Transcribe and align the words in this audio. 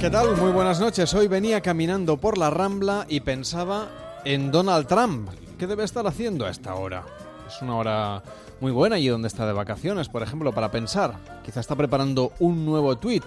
¿Qué 0.00 0.08
tal? 0.08 0.34
Muy 0.34 0.50
buenas 0.50 0.80
noches. 0.80 1.12
Hoy 1.12 1.28
venía 1.28 1.60
caminando 1.60 2.16
por 2.16 2.38
la 2.38 2.48
Rambla 2.48 3.04
y 3.06 3.20
pensaba 3.20 4.20
en 4.24 4.50
Donald 4.50 4.86
Trump. 4.86 5.28
¿Qué 5.58 5.66
debe 5.66 5.84
estar 5.84 6.06
haciendo 6.06 6.46
a 6.46 6.50
esta 6.50 6.74
hora? 6.74 7.04
Es 7.46 7.60
una 7.60 7.76
hora 7.76 8.22
muy 8.62 8.72
buena 8.72 8.98
y 8.98 9.08
donde 9.08 9.28
está 9.28 9.46
de 9.46 9.52
vacaciones, 9.52 10.08
por 10.08 10.22
ejemplo, 10.22 10.54
para 10.54 10.70
pensar. 10.70 11.16
Quizá 11.44 11.60
está 11.60 11.76
preparando 11.76 12.32
un 12.38 12.64
nuevo 12.64 12.96
tweet. 12.96 13.24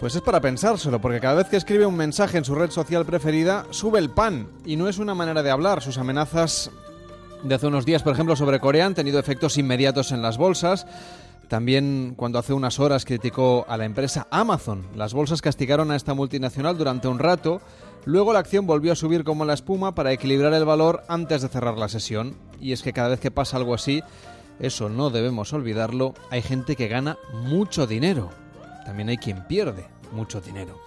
Pues 0.00 0.16
es 0.16 0.22
para 0.22 0.40
pensárselo, 0.40 1.00
porque 1.00 1.20
cada 1.20 1.34
vez 1.36 1.46
que 1.46 1.56
escribe 1.56 1.86
un 1.86 1.96
mensaje 1.96 2.36
en 2.36 2.44
su 2.44 2.56
red 2.56 2.70
social 2.70 3.06
preferida, 3.06 3.64
sube 3.70 4.00
el 4.00 4.10
pan. 4.10 4.48
Y 4.64 4.74
no 4.74 4.88
es 4.88 4.98
una 4.98 5.14
manera 5.14 5.44
de 5.44 5.52
hablar. 5.52 5.82
Sus 5.82 5.98
amenazas 5.98 6.72
de 7.44 7.54
hace 7.54 7.68
unos 7.68 7.86
días, 7.86 8.02
por 8.02 8.12
ejemplo, 8.12 8.34
sobre 8.34 8.58
Corea 8.58 8.86
han 8.86 8.94
tenido 8.94 9.20
efectos 9.20 9.56
inmediatos 9.56 10.10
en 10.10 10.20
las 10.20 10.36
bolsas. 10.36 10.84
También 11.48 12.14
cuando 12.16 12.38
hace 12.38 12.52
unas 12.52 12.80
horas 12.80 13.04
criticó 13.04 13.64
a 13.68 13.76
la 13.76 13.84
empresa 13.84 14.26
Amazon. 14.30 14.86
Las 14.96 15.14
bolsas 15.14 15.42
castigaron 15.42 15.90
a 15.90 15.96
esta 15.96 16.14
multinacional 16.14 16.76
durante 16.76 17.08
un 17.08 17.18
rato. 17.18 17.60
Luego 18.04 18.32
la 18.32 18.38
acción 18.40 18.66
volvió 18.66 18.92
a 18.92 18.96
subir 18.96 19.24
como 19.24 19.44
la 19.44 19.54
espuma 19.54 19.94
para 19.94 20.12
equilibrar 20.12 20.52
el 20.54 20.64
valor 20.64 21.04
antes 21.08 21.42
de 21.42 21.48
cerrar 21.48 21.78
la 21.78 21.88
sesión. 21.88 22.36
Y 22.60 22.72
es 22.72 22.82
que 22.82 22.92
cada 22.92 23.08
vez 23.08 23.20
que 23.20 23.30
pasa 23.30 23.56
algo 23.56 23.74
así, 23.74 24.02
eso 24.58 24.88
no 24.88 25.10
debemos 25.10 25.52
olvidarlo, 25.52 26.14
hay 26.30 26.42
gente 26.42 26.76
que 26.76 26.88
gana 26.88 27.18
mucho 27.32 27.86
dinero. 27.86 28.30
También 28.84 29.08
hay 29.08 29.16
quien 29.16 29.46
pierde 29.46 29.86
mucho 30.12 30.40
dinero. 30.40 30.78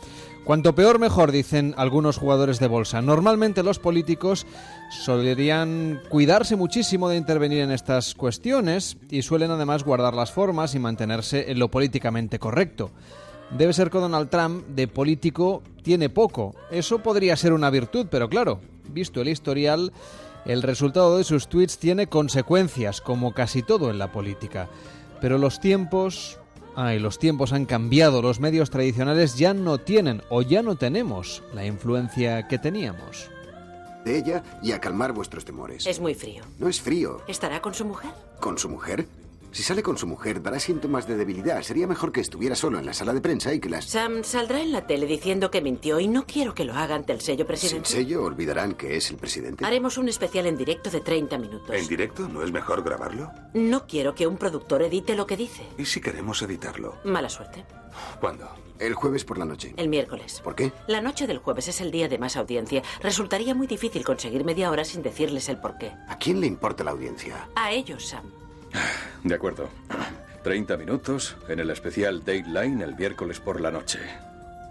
Cuanto 0.47 0.73
peor 0.75 0.97
mejor, 0.97 1.33
dicen 1.33 1.73
algunos 1.75 2.15
jugadores 2.15 2.57
de 2.61 2.69
bolsa. 2.69 3.01
Normalmente 3.01 3.63
los 3.63 3.79
políticos 3.79 4.47
solían 4.89 5.99
cuidarse 6.07 6.55
muchísimo 6.55 7.09
de 7.09 7.17
intervenir 7.17 7.59
en 7.59 7.71
estas 7.71 8.15
cuestiones 8.15 8.95
y 9.09 9.23
suelen 9.23 9.51
además 9.51 9.83
guardar 9.83 10.13
las 10.13 10.31
formas 10.31 10.73
y 10.73 10.79
mantenerse 10.79 11.51
en 11.51 11.59
lo 11.59 11.69
políticamente 11.69 12.39
correcto. 12.39 12.91
Debe 13.57 13.73
ser 13.73 13.89
que 13.89 13.97
Donald 13.97 14.29
Trump 14.29 14.65
de 14.67 14.87
político 14.87 15.63
tiene 15.83 16.07
poco. 16.07 16.55
Eso 16.71 16.99
podría 16.99 17.35
ser 17.35 17.51
una 17.51 17.69
virtud, 17.69 18.07
pero 18.09 18.29
claro, 18.29 18.61
visto 18.87 19.19
el 19.19 19.27
historial, 19.27 19.91
el 20.45 20.63
resultado 20.63 21.17
de 21.17 21.25
sus 21.25 21.49
tweets 21.49 21.77
tiene 21.77 22.07
consecuencias, 22.07 23.01
como 23.01 23.33
casi 23.33 23.63
todo 23.63 23.89
en 23.89 23.99
la 23.99 24.13
política. 24.13 24.69
Pero 25.19 25.39
los 25.39 25.59
tiempos, 25.59 26.39
Ay, 26.79 26.99
los 26.99 27.17
tiempos 27.17 27.53
han 27.53 27.65
cambiado, 27.65 28.21
los 28.21 28.39
medios 28.39 28.69
tradicionales 28.69 29.35
ya 29.35 29.55
no 29.55 29.79
tienen 29.79 30.21
o 30.29 30.43
ya 30.43 30.61
no 30.61 30.75
tenemos 30.75 31.41
la 31.51 31.65
influencia 31.65 32.47
que 32.47 32.59
teníamos. 32.59 33.31
De 34.05 34.19
ella 34.19 34.43
y 34.61 34.73
a 34.73 34.79
calmar 34.79 35.11
vuestros 35.11 35.43
temores. 35.43 35.87
Es 35.87 35.99
muy 35.99 36.13
frío. 36.13 36.43
No 36.59 36.69
es 36.69 36.79
frío. 36.79 37.23
¿Estará 37.27 37.63
con 37.63 37.73
su 37.73 37.83
mujer? 37.83 38.11
¿Con 38.39 38.59
su 38.59 38.69
mujer? 38.69 39.07
Si 39.51 39.63
sale 39.63 39.81
con 39.81 39.97
su 39.97 40.05
mujer, 40.05 40.41
dará 40.43 40.59
síntomas 40.59 41.07
de 41.07 41.15
debilidad. 41.17 41.61
Sería 41.63 41.87
mejor 41.87 42.11
que 42.11 42.21
estuviera 42.21 42.53
solo 42.55 42.77
en 42.77 42.85
la 42.85 42.93
sala 42.93 43.13
de 43.13 43.21
prensa 43.21 43.53
y 43.53 43.59
que 43.59 43.69
las... 43.69 43.85
Sam 43.85 44.23
saldrá 44.23 44.61
en 44.61 44.71
la 44.71 44.85
tele 44.85 45.07
diciendo 45.07 45.49
que 45.49 45.61
mintió 45.61 45.99
y 45.99 46.07
no 46.07 46.25
quiero 46.27 46.53
que 46.53 46.63
lo 46.63 46.73
haga 46.75 46.93
ante 46.95 47.13
el 47.13 47.21
sello 47.21 47.39
Sin 47.39 47.47
presidente. 47.47 47.89
sello 47.89 48.23
olvidarán 48.23 48.73
que 48.75 48.97
es 48.97 49.09
el 49.09 49.17
presidente. 49.17 49.65
Haremos 49.65 49.97
un 49.97 50.09
especial 50.09 50.45
en 50.45 50.57
directo 50.57 50.91
de 50.91 51.01
30 51.01 51.37
minutos. 51.39 51.75
¿En 51.75 51.87
directo? 51.87 52.27
¿No 52.27 52.43
es 52.43 52.51
mejor 52.51 52.83
grabarlo? 52.83 53.31
No 53.53 53.87
quiero 53.87 54.13
que 54.13 54.27
un 54.27 54.37
productor 54.37 54.83
edite 54.83 55.15
lo 55.15 55.25
que 55.25 55.37
dice. 55.37 55.63
¿Y 55.77 55.85
si 55.85 56.01
queremos 56.01 56.39
editarlo? 56.43 56.95
Mala 57.03 57.29
suerte. 57.29 57.65
¿Cuándo? 58.19 58.47
El 58.77 58.93
jueves 58.93 59.23
por 59.25 59.39
la 59.39 59.45
noche. 59.45 59.73
El 59.77 59.89
miércoles. 59.89 60.39
¿Por 60.43 60.53
qué? 60.53 60.71
La 60.85 61.01
noche 61.01 61.25
del 61.25 61.39
jueves 61.39 61.67
es 61.67 61.81
el 61.81 61.89
día 61.89 62.07
de 62.07 62.19
más 62.19 62.35
audiencia. 62.37 62.83
Resultaría 63.01 63.55
muy 63.55 63.65
difícil 63.65 64.03
conseguir 64.05 64.43
media 64.43 64.69
hora 64.69 64.85
sin 64.85 65.01
decirles 65.01 65.49
el 65.49 65.57
porqué. 65.57 65.93
¿A 66.07 66.17
quién 66.19 66.39
le 66.41 66.45
importa 66.45 66.83
la 66.83 66.91
audiencia? 66.91 67.49
A 67.55 67.71
ellos, 67.71 68.05
Sam. 68.09 68.31
De 69.23 69.35
acuerdo. 69.35 69.69
30 70.43 70.77
minutos 70.77 71.35
en 71.49 71.59
el 71.59 71.69
especial 71.69 72.19
Dateline 72.19 72.83
el 72.83 72.95
miércoles 72.95 73.39
por 73.39 73.59
la 73.59 73.71
noche. 73.71 73.99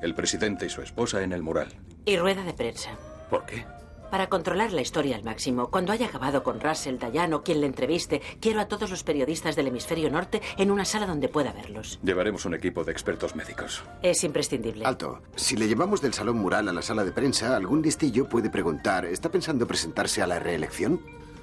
El 0.02 0.14
presidente 0.14 0.66
y 0.66 0.70
su 0.70 0.82
esposa 0.82 1.22
en 1.22 1.32
el 1.32 1.42
mural. 1.42 1.68
Y 2.04 2.16
rueda 2.16 2.42
de 2.44 2.52
prensa. 2.52 2.90
¿Por 3.28 3.44
qué? 3.44 3.64
Para 4.10 4.28
controlar 4.28 4.72
la 4.72 4.82
historia 4.82 5.16
al 5.16 5.24
máximo, 5.24 5.70
cuando 5.70 5.92
haya 5.92 6.06
acabado 6.06 6.42
con 6.42 6.60
Russell, 6.60 6.98
Dayano, 6.98 7.42
quien 7.42 7.60
le 7.60 7.66
entreviste, 7.66 8.22
quiero 8.40 8.60
a 8.60 8.68
todos 8.68 8.88
los 8.88 9.02
periodistas 9.02 9.56
del 9.56 9.66
hemisferio 9.66 10.10
norte 10.10 10.40
en 10.56 10.70
una 10.70 10.84
sala 10.84 11.06
donde 11.06 11.28
pueda 11.28 11.52
verlos. 11.52 11.98
Llevaremos 12.02 12.44
un 12.44 12.54
equipo 12.54 12.84
de 12.84 12.92
expertos 12.92 13.34
médicos. 13.34 13.82
Es 14.02 14.22
imprescindible. 14.22 14.84
Alto. 14.84 15.22
Si 15.34 15.56
le 15.56 15.66
llevamos 15.66 16.00
del 16.00 16.14
salón 16.14 16.38
mural 16.38 16.68
a 16.68 16.72
la 16.72 16.82
sala 16.82 17.04
de 17.04 17.12
prensa, 17.12 17.56
algún 17.56 17.82
listillo 17.82 18.28
puede 18.28 18.48
preguntar, 18.48 19.04
¿está 19.06 19.30
pensando 19.30 19.66
presentarse 19.66 20.22
a 20.22 20.26
la 20.26 20.38
reelección? 20.38 21.00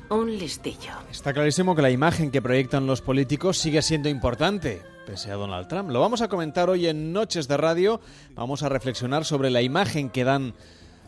Un 0.09 0.38
listillo. 0.38 0.91
Está 1.12 1.34
clarísimo 1.34 1.75
que 1.75 1.81
la 1.81 1.90
imagen 1.90 2.30
que 2.30 2.41
proyectan 2.41 2.86
los 2.86 3.02
políticos 3.02 3.58
sigue 3.58 3.81
siendo 3.81 4.09
importante, 4.09 4.81
pese 5.06 5.31
a 5.31 5.36
Donald 5.36 5.68
Trump. 5.68 5.90
Lo 5.90 6.02
vamos 6.02 6.22
a 6.22 6.28
comentar 6.28 6.69
hoy 6.69 6.88
en 6.88 7.14
Noches 7.14 7.47
de 7.47 7.58
Radio. 7.58 8.00
Vamos 8.36 8.64
a 8.64 8.69
reflexionar 8.69 9.25
sobre 9.25 9.50
la 9.50 9.62
imagen 9.62 10.09
que 10.09 10.24
dan 10.24 10.53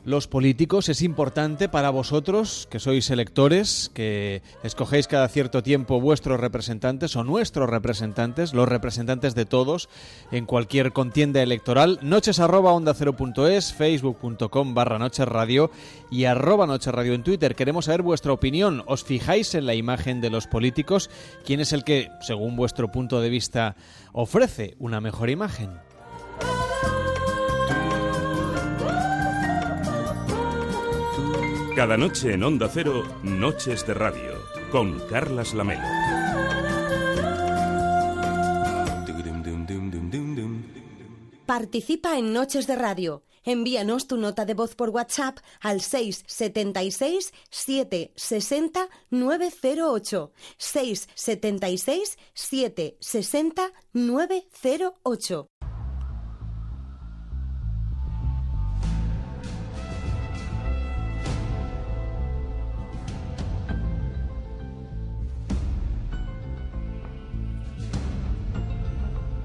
los 0.05 0.27
políticos. 0.27 0.87
Es 0.87 1.01
importante 1.01 1.67
para 1.67 1.89
vosotros, 1.89 2.67
que 2.69 2.79
sois 2.79 3.09
electores, 3.09 3.91
que 3.93 4.41
escogéis 4.63 5.07
cada 5.07 5.27
cierto 5.27 5.63
tiempo 5.63 5.99
vuestros 5.99 6.39
representantes 6.39 7.15
o 7.15 7.23
nuestros 7.23 7.69
representantes, 7.69 8.53
los 8.53 8.69
representantes 8.69 9.35
de 9.35 9.45
todos, 9.45 9.89
en 10.31 10.45
cualquier 10.45 10.93
contienda 10.93 11.41
electoral. 11.41 11.99
Noches 12.01 12.39
arroba 12.39 12.71
onda 12.71 12.93
cero 12.93 13.15
punto 13.17 13.47
es, 13.47 13.73
facebook.com 13.73 14.73
barra 14.73 14.99
noches 14.99 15.27
radio 15.27 15.71
y 16.11 16.25
arroba 16.25 16.67
noches 16.67 16.93
radio 16.93 17.13
en 17.13 17.23
Twitter. 17.23 17.55
Queremos 17.55 17.85
saber 17.85 18.03
vuestra 18.03 18.31
opinión. 18.31 18.83
¿Os 18.85 19.03
fijáis 19.03 19.55
en 19.55 19.65
la 19.65 19.73
imagen 19.73 20.21
de 20.21 20.29
los 20.29 20.47
políticos? 20.47 21.09
¿Quién 21.43 21.59
es 21.59 21.73
el 21.73 21.83
que, 21.83 22.09
según 22.21 22.55
vuestro 22.55 22.91
punto 22.91 23.19
de 23.21 23.29
vista, 23.29 23.75
ofrece 24.13 24.75
una 24.79 25.01
mejor 25.01 25.29
imagen? 25.31 25.84
Cada 31.75 31.97
noche 31.97 32.31
en 32.31 32.41
Onda 32.41 32.69
Cero, 32.69 33.03
Noches 33.21 33.85
de 33.85 33.93
Radio, 33.93 34.41
con 34.71 34.97
Carlas 35.09 35.53
Lamelo. 35.53 35.83
Participa 41.45 42.17
en 42.17 42.31
Noches 42.31 42.65
de 42.65 42.77
Radio. 42.77 43.23
Envíanos 43.43 44.07
tu 44.07 44.15
nota 44.15 44.45
de 44.45 44.53
voz 44.53 44.73
por 44.75 44.89
WhatsApp 44.89 45.39
al 45.59 45.81
676 45.81 47.33
760 47.49 48.87
908. 49.09 50.31
676 50.57 52.17
760 52.33 53.73
908. 53.91 55.49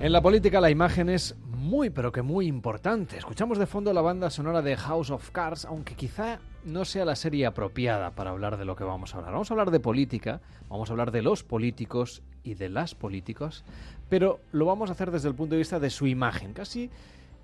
En 0.00 0.12
la 0.12 0.22
política 0.22 0.62
la 0.62 0.71
imagen 0.71 1.11
es 1.11 1.37
muy 1.44 1.91
pero 1.91 2.11
que 2.11 2.22
muy 2.22 2.47
importante. 2.47 3.19
Escuchamos 3.19 3.59
de 3.59 3.66
fondo 3.66 3.93
la 3.93 4.00
banda 4.00 4.31
sonora 4.31 4.62
de 4.62 4.75
House 4.75 5.11
of 5.11 5.31
Cards, 5.31 5.67
aunque 5.67 5.94
quizá 5.94 6.38
no 6.64 6.87
sea 6.87 7.05
la 7.05 7.14
serie 7.14 7.44
apropiada 7.44 8.12
para 8.12 8.31
hablar 8.31 8.56
de 8.56 8.64
lo 8.64 8.76
que 8.76 8.85
vamos 8.85 9.14
a 9.14 9.19
hablar. 9.19 9.35
Vamos 9.35 9.50
a 9.50 9.55
hablar 9.55 9.70
de 9.70 9.79
política, 9.79 10.41
vamos 10.70 10.88
a 10.88 10.94
hablar 10.94 11.11
de 11.11 11.20
los 11.20 11.44
políticos 11.44 12.23
y 12.43 12.55
de 12.55 12.70
las 12.70 12.94
políticas, 12.94 13.62
pero 14.08 14.41
lo 14.52 14.64
vamos 14.64 14.88
a 14.88 14.94
hacer 14.94 15.11
desde 15.11 15.29
el 15.29 15.35
punto 15.35 15.55
de 15.55 15.58
vista 15.58 15.79
de 15.79 15.91
su 15.91 16.06
imagen. 16.06 16.55
Casi, 16.55 16.88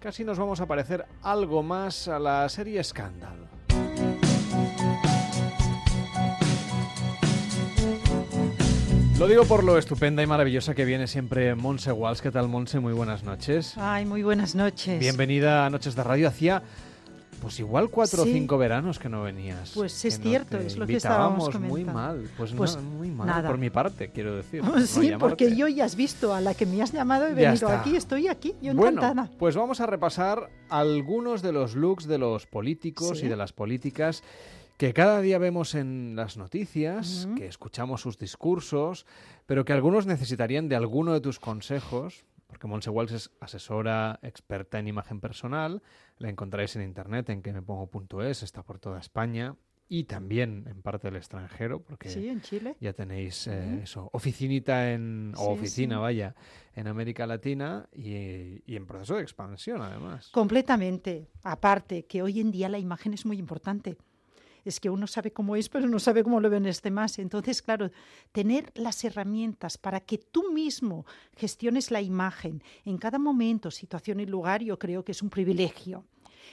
casi 0.01 0.25
nos 0.25 0.39
vamos 0.39 0.63
a 0.63 0.67
parecer 0.67 1.05
algo 1.21 1.63
más 1.63 2.09
a 2.09 2.19
la 2.19 2.49
serie 2.49 2.83
Scandal. 2.83 3.51
Lo 9.19 9.27
digo 9.27 9.45
por 9.45 9.65
lo 9.65 9.79
estupenda 9.79 10.23
y 10.23 10.27
maravillosa 10.27 10.75
que 10.75 10.85
viene 10.85 11.07
siempre 11.07 11.55
Monse 11.55 11.91
Walsh. 11.91 12.21
¿Qué 12.21 12.31
tal, 12.31 12.49
Monse? 12.49 12.81
Muy 12.81 12.93
buenas 12.93 13.25
noches. 13.25 13.73
Ay, 13.79 14.05
muy 14.05 14.23
buenas 14.23 14.55
noches. 14.55 15.01
Bienvenida 15.01 15.65
a 15.65 15.71
Noches 15.71 15.95
de 15.97 16.03
Radio. 16.05 16.29
Hacía 16.29 16.63
Pues 17.41 17.59
igual 17.61 17.91
cuatro 17.91 18.25
Sí. 18.25 18.31
o 18.31 18.33
cinco 18.33 18.57
veranos 18.59 18.99
que 18.99 19.09
no 19.11 19.23
venías. 19.23 19.73
Pues 19.75 20.05
es 20.07 20.19
no 20.19 20.25
cierto, 20.25 20.57
te 20.59 20.67
es 20.67 20.77
lo 20.79 20.87
que 20.87 20.97
estábamos 20.97 21.45
invitábamos 21.55 21.71
muy 21.71 21.83
comentando. 21.85 22.01
mal. 22.23 22.31
Pues, 22.37 22.53
Pues 22.53 22.77
no, 22.77 22.83
muy 22.83 23.11
mal, 23.11 23.27
nada. 23.27 23.49
por 23.49 23.59
mi 23.59 23.69
parte, 23.71 24.11
quiero 24.11 24.37
decir. 24.37 24.63
no 24.65 24.81
sí, 24.81 25.13
porque 25.19 25.45
llamarte. 25.45 25.57
yo 25.57 25.69
ya 25.69 25.85
has 25.85 25.97
visto 25.97 26.35
a 26.35 26.41
la 26.41 26.55
que 26.55 26.65
me 26.67 26.81
has 26.83 26.93
llamado, 26.93 27.27
he 27.27 27.35
venido 27.35 27.69
aquí, 27.69 27.95
estoy 27.95 28.29
aquí, 28.29 28.55
yo 28.63 28.75
Bueno, 28.75 29.01
encantada. 29.03 29.31
pues 29.39 29.55
vamos 29.55 29.81
a 29.81 29.87
repasar 29.87 30.49
algunos 30.71 31.43
de 31.43 31.53
los 31.53 31.75
looks 31.75 32.07
de 32.07 32.17
los 32.19 32.47
políticos 32.47 33.19
Sí. 33.19 33.27
y 33.27 33.29
de 33.29 33.37
las 33.37 33.53
políticas 33.53 34.23
que 34.77 34.93
cada 34.93 35.21
día 35.21 35.39
vemos 35.39 35.75
en 35.75 36.15
las 36.17 36.37
noticias, 36.37 37.29
que 37.37 37.47
escuchamos 37.47 38.01
sus 38.03 38.19
discursos, 38.19 39.07
pero 39.47 39.65
que 39.65 39.73
algunos 39.73 40.07
necesitarían 40.07 40.69
de 40.69 40.77
alguno 40.77 41.13
de 41.15 41.21
tus 41.21 41.39
consejos, 41.41 42.25
porque 42.47 42.67
Monse 42.67 42.91
Walsh 42.91 43.13
es 43.15 43.31
asesora 43.41 44.19
experta 44.23 44.79
en 44.79 44.89
imagen 44.89 45.21
personal, 45.21 45.83
la 46.19 46.29
encontraréis 46.29 46.77
en 46.77 46.83
internet 46.83 47.31
en 47.31 47.43
quemepongo.es, 47.43 48.43
está 48.43 48.63
por 48.63 48.79
toda 48.79 48.99
España 49.01 49.57
y 49.89 50.05
también 50.05 50.65
en 50.69 50.83
parte 50.83 51.07
del 51.09 51.17
extranjero, 51.17 51.81
porque 51.81 52.09
Sí, 52.11 52.29
en 52.29 52.41
Chile. 52.43 52.77
ya 52.81 52.93
tenéis 52.93 53.47
eh, 53.47 53.81
eso, 53.85 54.11
oficinita 54.13 54.93
en, 54.93 55.33
o 55.37 55.51
oficina, 55.53 55.97
sí. 55.97 56.01
vaya, 56.01 56.35
en 56.75 56.89
América 56.89 57.25
Latina 57.27 57.89
y, 57.93 58.63
y 58.67 58.77
en 58.77 58.85
proceso 58.87 59.15
de 59.17 59.23
expansión, 59.23 59.81
además. 59.83 60.29
Completamente. 60.33 61.29
Aparte, 61.45 62.05
que 62.05 62.21
hoy 62.23 62.41
en 62.41 62.51
día 62.51 62.69
la 62.69 62.79
imagen 62.79 63.15
es 63.15 63.25
muy 63.25 63.39
importante. 63.39 63.97
Es 64.67 64.81
que 64.81 64.91
uno 64.91 65.07
sabe 65.07 65.33
cómo 65.33 65.57
es, 65.57 65.69
pero 65.69 65.89
no 65.89 65.99
sabe 65.99 66.25
cómo 66.25 66.41
lo 66.41 66.51
ven 66.51 66.65
los 66.65 66.83
demás. 66.83 67.19
Entonces, 67.19 67.63
claro, 67.63 67.91
tener 68.33 68.73
las 68.75 69.05
herramientas 69.05 69.79
para 69.79 70.01
que 70.01 70.19
tú 70.19 70.53
mismo 70.53 71.07
gestiones 71.37 71.91
la 71.91 72.03
imagen 72.03 72.63
en 72.85 72.99
cada 72.99 73.19
momento, 73.19 73.71
situación 73.71 74.21
y 74.21 74.27
lugar, 74.27 74.63
yo 74.63 74.79
creo 74.79 75.05
que 75.05 75.13
es 75.13 75.23
un 75.23 75.31
privilegio. 75.31 76.05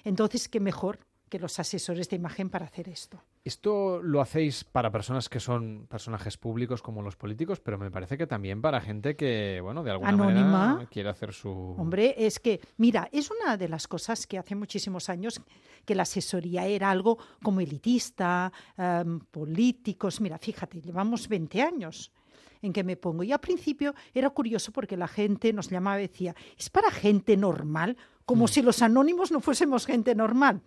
Entonces, 0.04 0.48
qué 0.48 0.60
mejor 0.60 1.00
que 1.28 1.40
los 1.40 1.58
asesores 1.60 2.08
de 2.10 2.16
imagen 2.16 2.50
para 2.50 2.68
hacer 2.68 2.88
esto. 2.88 3.22
Esto 3.46 4.02
lo 4.02 4.22
hacéis 4.22 4.64
para 4.64 4.90
personas 4.90 5.28
que 5.28 5.42
son 5.42 5.86
personajes 5.90 6.38
públicos 6.38 6.82
como 6.82 7.02
los 7.02 7.18
políticos, 7.18 7.60
pero 7.60 7.78
me 7.78 7.92
parece 7.92 8.18
que 8.18 8.26
también 8.26 8.62
para 8.62 8.80
gente 8.80 9.18
que, 9.18 9.60
bueno, 9.62 9.84
de 9.84 9.92
alguna 9.92 10.12
Anónima. 10.12 10.68
manera 10.68 10.90
quiere 10.90 11.10
hacer 11.10 11.34
su... 11.34 11.50
Hombre, 11.78 12.16
es 12.18 12.40
que, 12.40 12.62
mira, 12.78 13.10
es 13.12 13.30
una 13.32 13.58
de 13.58 13.68
las 13.68 13.86
cosas 13.86 14.26
que 14.28 14.38
hace 14.38 14.56
muchísimos 14.56 15.10
años 15.10 15.42
que 15.84 15.94
la 15.94 16.04
asesoría 16.04 16.66
era 16.68 16.90
algo 16.90 17.18
como 17.44 17.60
elitista, 17.60 18.50
em, 18.78 19.20
políticos. 19.20 20.22
Mira, 20.22 20.38
fíjate, 20.38 20.80
llevamos 20.80 21.28
20 21.28 21.62
años 21.62 22.14
en 22.62 22.72
que 22.72 22.86
me 22.86 22.96
pongo. 22.96 23.24
Y 23.24 23.34
al 23.34 23.42
principio 23.42 23.94
era 24.14 24.30
curioso 24.30 24.72
porque 24.72 24.96
la 24.96 25.10
gente 25.10 25.52
nos 25.54 25.70
llamaba 25.70 26.00
y 26.00 26.08
decía, 26.08 26.34
es 26.58 26.70
para 26.70 26.90
gente 26.92 27.36
normal, 27.36 27.98
como 28.26 28.48
si 28.48 28.62
los 28.62 28.82
anónimos 28.82 29.32
no 29.32 29.42
fuésemos 29.42 29.86
gente 29.86 30.16
normal. 30.16 30.62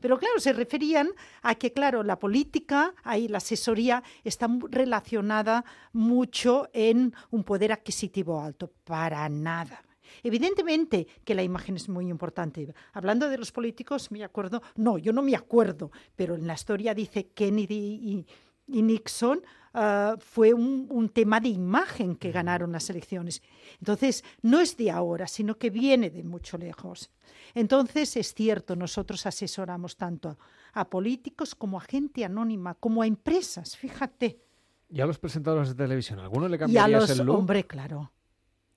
Pero 0.00 0.18
claro, 0.18 0.38
se 0.38 0.52
referían 0.52 1.08
a 1.42 1.54
que, 1.54 1.72
claro, 1.72 2.02
la 2.02 2.18
política, 2.18 2.94
ahí 3.02 3.28
la 3.28 3.38
asesoría 3.38 4.02
está 4.22 4.48
relacionada 4.70 5.64
mucho 5.92 6.68
en 6.72 7.14
un 7.30 7.44
poder 7.44 7.72
adquisitivo 7.72 8.40
alto. 8.40 8.70
Para 8.84 9.28
nada. 9.28 9.82
Evidentemente 10.22 11.06
que 11.24 11.34
la 11.34 11.42
imagen 11.42 11.76
es 11.76 11.88
muy 11.88 12.08
importante. 12.08 12.72
Hablando 12.92 13.28
de 13.28 13.38
los 13.38 13.52
políticos, 13.52 14.10
me 14.10 14.24
acuerdo, 14.24 14.62
no, 14.76 14.98
yo 14.98 15.12
no 15.12 15.22
me 15.22 15.34
acuerdo, 15.34 15.90
pero 16.14 16.34
en 16.34 16.46
la 16.46 16.54
historia 16.54 16.94
dice 16.94 17.28
Kennedy 17.28 17.74
y, 17.74 18.26
y 18.66 18.82
Nixon 18.82 19.42
ah, 19.74 20.16
fue 20.18 20.54
un, 20.54 20.86
un 20.90 21.08
tema 21.08 21.40
de 21.40 21.48
imagen 21.48 22.16
que 22.16 22.32
ganaron 22.32 22.72
las 22.72 22.88
elecciones. 22.90 23.42
Entonces, 23.78 24.24
no 24.42 24.60
es 24.60 24.76
de 24.76 24.90
ahora, 24.90 25.26
sino 25.26 25.56
que 25.56 25.70
viene 25.70 26.10
de 26.10 26.22
mucho 26.22 26.58
lejos. 26.58 27.10
Entonces, 27.54 28.16
es 28.16 28.34
cierto, 28.34 28.74
nosotros 28.76 29.24
asesoramos 29.26 29.96
tanto 29.96 30.38
a, 30.72 30.90
políticos 30.90 31.54
como 31.54 31.78
a 31.78 31.80
gente 31.80 32.24
anónima, 32.24 32.74
como 32.74 33.02
a 33.02 33.06
empresas, 33.06 33.76
fíjate. 33.76 34.40
Y 34.88 35.00
a 35.00 35.06
los 35.06 35.18
presentadores 35.18 35.68
de 35.68 35.74
televisión, 35.74 36.18
¿a 36.18 36.22
alguno 36.22 36.48
le 36.48 36.54
Y 36.54 36.56
a 36.56 36.60
cambiarías 36.60 37.08
los, 37.08 37.18
el 37.18 37.26
look? 37.26 37.38
hombre, 37.38 37.66
claro. 37.66 38.12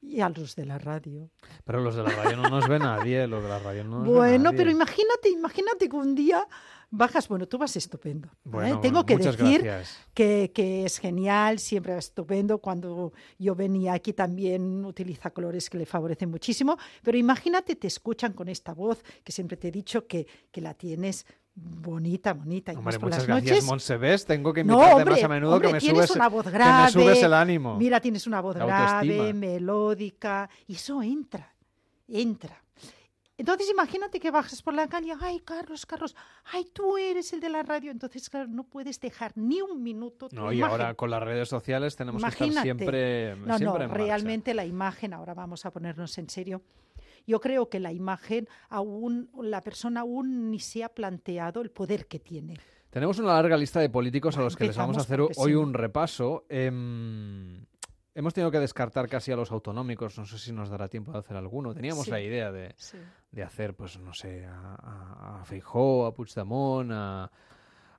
Y 0.02 0.22
a 0.22 0.30
los 0.30 0.56
de 0.56 0.66
la 0.66 0.78
radio. 0.78 1.30
Pero 1.66 1.82
los 1.82 1.96
de 1.96 2.04
la 2.04 2.10
radio 2.10 2.38
no 2.38 2.50
nos 2.50 2.68
ve 2.68 2.80
nadie, 2.80 3.26
los 3.28 3.42
de 3.44 3.50
la 3.50 3.60
radio 3.60 3.84
no 3.84 4.00
nos 4.00 4.08
Bueno, 4.08 4.46
nadie. 4.46 4.58
pero 4.58 4.72
imagínate, 4.72 5.30
imagínate 5.30 5.90
que 5.90 5.96
un 5.96 6.14
día 6.14 6.48
bajas, 6.90 7.28
bueno, 7.28 7.48
tú 7.48 7.58
vas 7.58 7.76
estupendo. 7.76 8.28
¿eh? 8.28 8.38
Bueno, 8.44 8.80
Tengo 8.80 9.04
bueno, 9.04 9.06
que 9.06 9.18
decir 9.18 9.70
que, 10.14 10.52
que 10.54 10.86
es 10.86 11.00
genial, 11.00 11.60
siempre 11.60 11.94
va 11.94 12.00
estupendo. 12.00 12.60
Cuando 12.60 13.12
yo 13.38 13.56
venía 13.56 13.94
aquí 13.94 14.14
también 14.14 14.86
utiliza 14.86 15.32
colores 15.32 15.70
que 15.70 15.78
le 15.78 15.86
favorecen 15.86 16.30
muchísimo, 16.30 16.78
pero 17.04 17.18
imagínate, 17.18 17.76
te 17.76 17.88
escuchan 17.88 18.34
con 18.34 18.48
esta 18.50 18.74
voz 18.74 19.04
que 19.24 19.32
siempre 19.32 19.58
te 19.58 19.70
he 19.70 19.72
dicho 19.72 20.08
que, 20.08 20.28
que 20.52 20.62
la 20.62 20.74
tienes 20.74 21.26
bonita, 21.60 22.34
bonita. 22.34 22.72
Y 22.72 22.76
Hombre, 22.76 22.94
por 23.00 23.10
muchas 23.10 23.28
las 23.28 23.44
gracias, 23.44 23.66
noches. 23.66 24.26
Tengo 24.26 24.54
que 24.54 24.64
No, 24.64 24.74
invitarte 24.74 24.96
hombre, 25.02 25.16
más 25.16 25.24
a 25.24 25.28
menudo 25.28 25.54
hombre, 25.56 25.68
que 25.70 25.74
me 25.74 25.80
subes, 25.82 26.12
una 26.12 26.30
voz 26.30 26.46
que 26.46 26.58
me 26.58 26.92
subes 26.92 27.24
el 27.24 27.34
ánimo. 27.34 27.78
Mira, 27.78 28.00
tienes 28.00 28.28
una 28.28 28.42
voz 28.42 28.56
grave, 28.56 29.34
melódica, 29.34 30.50
y 30.68 30.76
eso 30.76 31.02
entra, 31.02 31.54
entra. 32.08 32.62
Entonces 33.40 33.70
imagínate 33.70 34.20
que 34.20 34.32
bajas 34.32 34.64
por 34.64 34.74
la 34.74 34.88
calle, 34.88 35.14
ay, 35.22 35.42
Carlos, 35.42 35.86
Carlos, 35.86 36.16
ay, 36.54 36.66
tú 36.74 36.98
eres 36.98 37.32
el 37.34 37.40
de 37.40 37.50
la 37.50 37.62
radio. 37.62 37.92
Entonces, 37.92 38.30
claro, 38.32 38.48
no 38.48 38.64
puedes 38.64 39.00
dejar 39.00 39.32
ni 39.36 39.62
un 39.62 39.84
minuto 39.84 40.28
tu 40.28 40.36
No, 40.36 40.52
y 40.52 40.58
imagen. 40.58 40.72
ahora 40.72 40.94
con 40.96 41.12
las 41.12 41.22
redes 41.22 41.48
sociales 41.48 41.96
tenemos 41.96 42.24
que 42.24 42.30
estar 42.46 42.64
siempre, 42.64 43.36
No, 43.36 43.58
siempre 43.58 43.66
no, 43.66 43.76
en 43.76 43.90
marcha. 43.90 43.94
realmente 43.94 44.54
la 44.56 44.66
imagen, 44.66 45.14
ahora 45.14 45.36
vamos 45.36 45.66
a 45.68 45.72
ponernos 45.72 46.18
en 46.18 46.30
serio. 46.30 46.64
Yo 47.28 47.42
creo 47.42 47.70
que 47.70 47.80
la 47.82 47.92
imagen 47.92 48.48
aún, 48.70 49.30
la 49.42 49.62
persona 49.62 50.00
aún 50.02 50.50
ni 50.50 50.60
se 50.60 50.84
ha 50.84 50.90
planteado 50.90 51.62
el 51.62 51.70
poder 51.72 52.08
que 52.08 52.20
tiene. 52.20 52.58
Tenemos 52.90 53.20
una 53.20 53.34
larga 53.34 53.58
lista 53.58 53.82
de 53.82 53.90
políticos 53.90 54.38
a 54.38 54.42
los 54.42 54.56
que 54.56 54.64
les 54.66 54.78
vamos 54.78 54.98
a 54.98 55.02
hacer 55.02 55.20
hoy 55.20 55.30
sí. 55.34 55.54
un 55.54 55.74
repaso. 55.74 56.46
Em, 56.48 57.66
hemos 58.16 58.34
tenido 58.34 58.50
que 58.50 58.60
descartar 58.60 59.10
casi 59.10 59.34
a 59.34 59.36
los 59.36 59.52
autonómicos, 59.52 60.18
no 60.18 60.26
sé 60.26 60.40
si 60.40 60.54
nos 60.54 60.70
dará 60.70 60.88
tiempo 60.88 61.12
de 61.12 61.20
hacer 61.20 61.36
alguno. 61.36 61.74
Teníamos 61.74 62.06
Sí. 62.06 62.12
la 62.12 62.22
idea 62.22 62.50
de, 62.52 62.74
Sí. 62.78 62.98
de 63.32 63.44
hacer, 63.44 63.76
pues 63.76 64.00
no 64.00 64.14
sé, 64.14 64.46
a, 64.46 65.40
a, 65.42 65.46
Feijó, 65.46 66.06
a 66.06 66.14
Puigdemont, 66.14 66.90
a, 66.94 67.30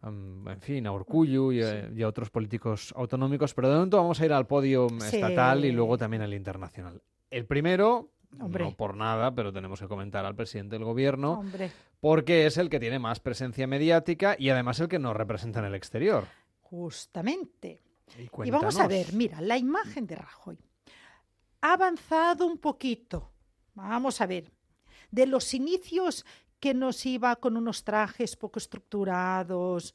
en 0.04 0.60
fin, 0.60 0.86
a 0.86 0.92
Urcullu 0.92 1.52
y, 1.52 1.62
a- 1.62 1.90
y 1.94 2.02
a 2.02 2.08
otros 2.08 2.30
políticos 2.30 2.94
autonómicos, 2.96 3.52
pero 3.52 3.69
de 3.69 3.75
momento 3.75 3.98
vamos 3.98 4.19
a 4.20 4.25
ir 4.25 4.32
al 4.32 4.46
podio 4.46 4.88
Sí. 4.88 5.16
estatal 5.16 5.66
y 5.66 5.72
luego 5.72 5.98
también 5.98 6.22
al 6.22 6.32
internacional. 6.32 7.02
El 7.30 7.44
primero, 7.44 8.08
Hombre. 8.38 8.64
no 8.64 8.76
por 8.76 8.96
nada, 8.96 9.34
pero 9.34 9.52
tenemos 9.52 9.80
que 9.80 9.88
comentar 9.88 10.25
al 10.25 10.34
presidente 10.34 10.76
del 10.76 10.84
gobierno, 10.84 11.40
Hombre, 11.40 11.70
porque 12.00 12.46
es 12.46 12.56
el 12.58 12.69
que 12.69 12.78
tiene 12.78 12.98
más 12.98 13.20
presencia 13.20 13.66
mediática 13.66 14.36
y 14.38 14.50
además 14.50 14.80
el 14.80 14.88
que 14.88 14.98
nos 14.98 15.16
representa 15.16 15.60
en 15.60 15.66
el 15.66 15.75
exterior. 15.75 16.26
justamente. 16.60 17.82
Y, 18.19 18.46
Y 18.46 18.50
vamos 18.50 18.78
a 18.78 18.86
ver, 18.86 19.12
mira, 19.12 19.40
la 19.40 19.58
imagen 19.58 20.06
de 20.06 20.16
Rajoy 20.16 20.58
ha 21.60 21.72
avanzado 21.72 22.46
un 22.46 22.58
poquito. 22.58 23.32
Vamos 23.75 24.20
a 24.20 24.26
ver, 24.26 24.50
de 25.10 25.26
los 25.26 25.54
inicios 25.54 26.25
que 26.60 26.75
nos 26.75 27.04
iba 27.06 27.36
con 27.36 27.56
unos 27.56 27.84
trajes 27.84 28.36
poco 28.36 28.58
estructurados, 28.58 29.94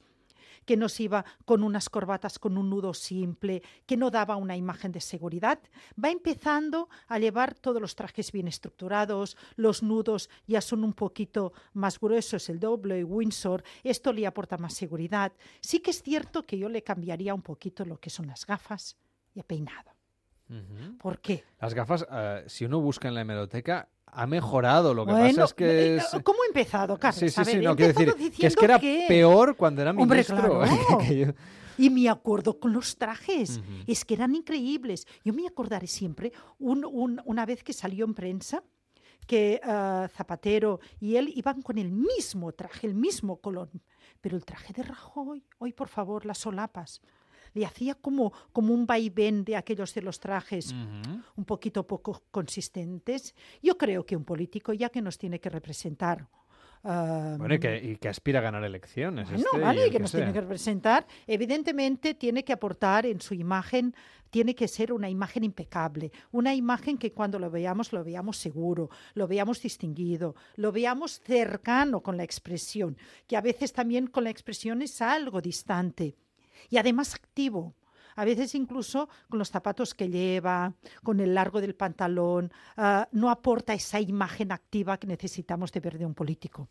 que 0.66 0.78
nos 0.78 1.00
iba 1.00 1.26
con 1.46 1.64
unas 1.64 1.90
corbatas 1.90 2.40
con 2.40 2.58
un 2.58 2.70
nudo 2.70 2.94
simple, 2.94 3.62
que 3.86 3.98
no 3.98 4.10
daba 4.10 4.36
una 4.36 4.58
imagen 4.58 4.92
de 4.92 5.02
seguridad, 5.02 5.60
va 6.02 6.10
empezando 6.10 6.90
a 7.08 7.20
llevar 7.20 7.54
todos 7.54 7.82
los 7.82 7.96
trajes 7.96 8.32
bien 8.32 8.48
estructurados, 8.48 9.38
los 9.56 9.84
nudos 9.84 10.30
ya 10.48 10.62
son 10.62 10.84
un 10.84 10.94
poquito 10.94 11.54
más 11.74 12.00
gruesos, 12.00 12.50
el 12.50 12.60
doble 12.60 13.04
Windsor, 13.04 13.64
esto 13.84 14.14
le 14.14 14.28
aporta 14.28 14.58
más 14.58 14.74
seguridad. 14.74 15.34
Sí 15.62 15.80
que 15.80 15.92
es 15.92 16.02
cierto 16.02 16.44
que 16.44 16.58
yo 16.58 16.70
le 16.70 16.84
cambiaría 16.84 17.34
un 17.34 17.42
poquito 17.42 17.86
lo 17.86 18.00
que 18.00 18.10
son 18.10 18.28
las 18.28 18.46
gafas 18.46 18.98
y 19.34 19.40
el 19.40 19.46
peinado. 19.46 19.93
Ujú. 20.60 20.98
¿Por 20.98 21.20
qué? 21.20 21.44
Las 21.60 21.74
gafas, 21.74 22.06
eh, 22.12 22.44
si 22.48 22.66
uno 22.66 22.80
busca 22.80 23.08
en 23.08 23.16
la 23.16 23.22
hemeroteca, 23.22 23.90
ha 24.06 24.28
mejorado. 24.28 24.94
Lo 24.94 25.06
que 25.06 25.12
Bueno, 25.14 25.28
pasa 25.30 25.44
es 25.46 25.54
que 25.54 25.66
eh, 25.66 25.98
es... 25.98 26.08
¿Cómo 26.24 26.44
he 26.44 26.48
empezado, 26.48 26.98
Carlos? 27.00 27.20
Sí, 27.20 27.30
sí, 27.30 27.44
sí, 27.46 27.58
no, 27.58 27.76
quiero 27.76 27.94
decir 27.94 28.32
que 28.38 28.48
es 28.48 28.56
que 28.56 28.66
era 28.66 28.78
diciendo 28.78 29.08
peor 29.08 29.56
cuando 29.56 29.82
era 29.82 29.92
Hombre, 29.92 30.06
ministro. 30.26 30.38
claro. 30.38 30.98
que 31.08 31.18
yo- 31.18 31.34
Y 31.80 31.90
me 31.90 32.08
acuerdo 32.08 32.60
con 32.60 32.72
los 32.74 32.96
trajes, 32.98 33.58
Ujú. 33.58 33.84
es 33.88 34.06
que 34.06 34.14
eran 34.14 34.36
increíbles. 34.36 35.08
Yo 35.26 35.34
me 35.34 35.48
acordaré 35.48 35.88
siempre 35.88 36.32
un- 36.60 36.86
un- 36.86 37.22
una 37.26 37.46
vez 37.48 37.64
que 37.64 37.74
salió 37.74 38.06
en 38.06 38.14
prensa 38.14 38.64
que 39.26 39.60
ah, 39.64 40.08
Zapatero 40.14 40.80
y 41.00 41.16
él 41.16 41.32
iban 41.34 41.62
con 41.64 41.78
el 41.80 41.92
mismo 41.92 42.52
traje, 42.52 42.86
el 42.86 42.94
mismo 42.94 43.38
color. 43.38 43.70
Pero 44.22 44.36
el 44.38 44.46
traje 44.46 44.74
de 44.74 44.84
Rajoy, 44.84 45.44
hoy 45.58 45.74
por 45.74 45.88
favor, 45.88 46.26
las 46.26 46.38
solapas, 46.38 47.02
le 47.54 47.66
hacía 47.66 47.96
como, 47.96 48.34
como 48.52 48.74
un 48.74 48.86
vaivén 48.86 49.44
de 49.44 49.56
aquellos 49.56 49.94
de 49.94 50.02
los 50.02 50.20
trajes 50.20 50.74
un 51.36 51.46
poquito 51.46 51.86
poco 51.86 52.24
consistentes. 52.32 53.36
Yo 53.62 53.78
creo 53.78 54.06
que 54.06 54.16
un 54.16 54.26
político, 54.26 54.74
ya 54.74 54.90
que 54.90 55.02
nos 55.02 55.18
tiene 55.18 55.40
que 55.40 55.50
representar 55.50 56.28
ah, 56.84 57.36
Bueno, 57.38 57.56
y 57.56 57.60
que, 57.60 57.78
y 57.78 57.96
que 57.98 58.10
aspira 58.10 58.40
a 58.40 58.44
ganar 58.44 58.64
elecciones. 58.64 59.30
Bueno, 59.30 59.46
este, 59.46 59.58
y 59.58 59.62
vale, 59.62 59.86
el 59.86 59.92
que 59.92 60.00
nos 60.00 60.12
sea. 60.12 60.22
tiene 60.22 60.34
que 60.34 60.42
representar. 60.42 61.06
Evidentemente 61.28 62.14
tiene 62.16 62.44
que 62.44 62.54
aportar 62.54 63.06
en 63.06 63.22
su 63.22 63.34
imagen, 63.34 63.96
tiene 64.30 64.56
que 64.56 64.68
ser 64.68 64.92
una 64.92 65.10
imagen 65.10 65.44
impecable, 65.44 66.12
una 66.32 66.56
imagen 66.56 66.98
que 66.98 67.12
cuando 67.12 67.40
lo 67.40 67.52
veamos 67.52 67.94
lo 67.94 68.04
veamos 68.04 68.38
seguro, 68.38 68.90
lo 69.14 69.28
veamos 69.28 69.62
distinguido, 69.62 70.36
lo 70.56 70.72
veamos 70.72 71.20
cercano 71.22 72.02
con 72.02 72.18
la 72.18 72.24
expresión, 72.24 72.98
que 73.28 73.38
a 73.38 73.42
veces 73.42 73.74
también 73.74 74.08
con 74.08 74.24
la 74.24 74.32
expresión 74.32 74.82
es 74.82 75.02
algo 75.02 75.42
distante 75.42 76.16
y 76.70 76.78
además 76.78 77.16
activo. 77.16 77.74
A 78.16 78.26
veces 78.26 78.54
incluso 78.54 79.10
con 79.28 79.40
los 79.40 79.50
zapatos 79.50 79.94
que 79.94 80.08
lleva, 80.10 80.74
con 81.04 81.20
el 81.20 81.34
largo 81.34 81.62
del 81.62 81.74
pantalón, 81.74 82.52
ah, 82.78 83.08
no 83.12 83.32
aporta 83.32 83.74
esa 83.74 84.00
imagen 84.00 84.52
activa 84.52 84.98
que 84.98 85.08
necesitamos 85.08 85.72
de 85.72 85.80
ver 85.80 85.98
de 85.98 86.06
un 86.06 86.14
político. 86.14 86.70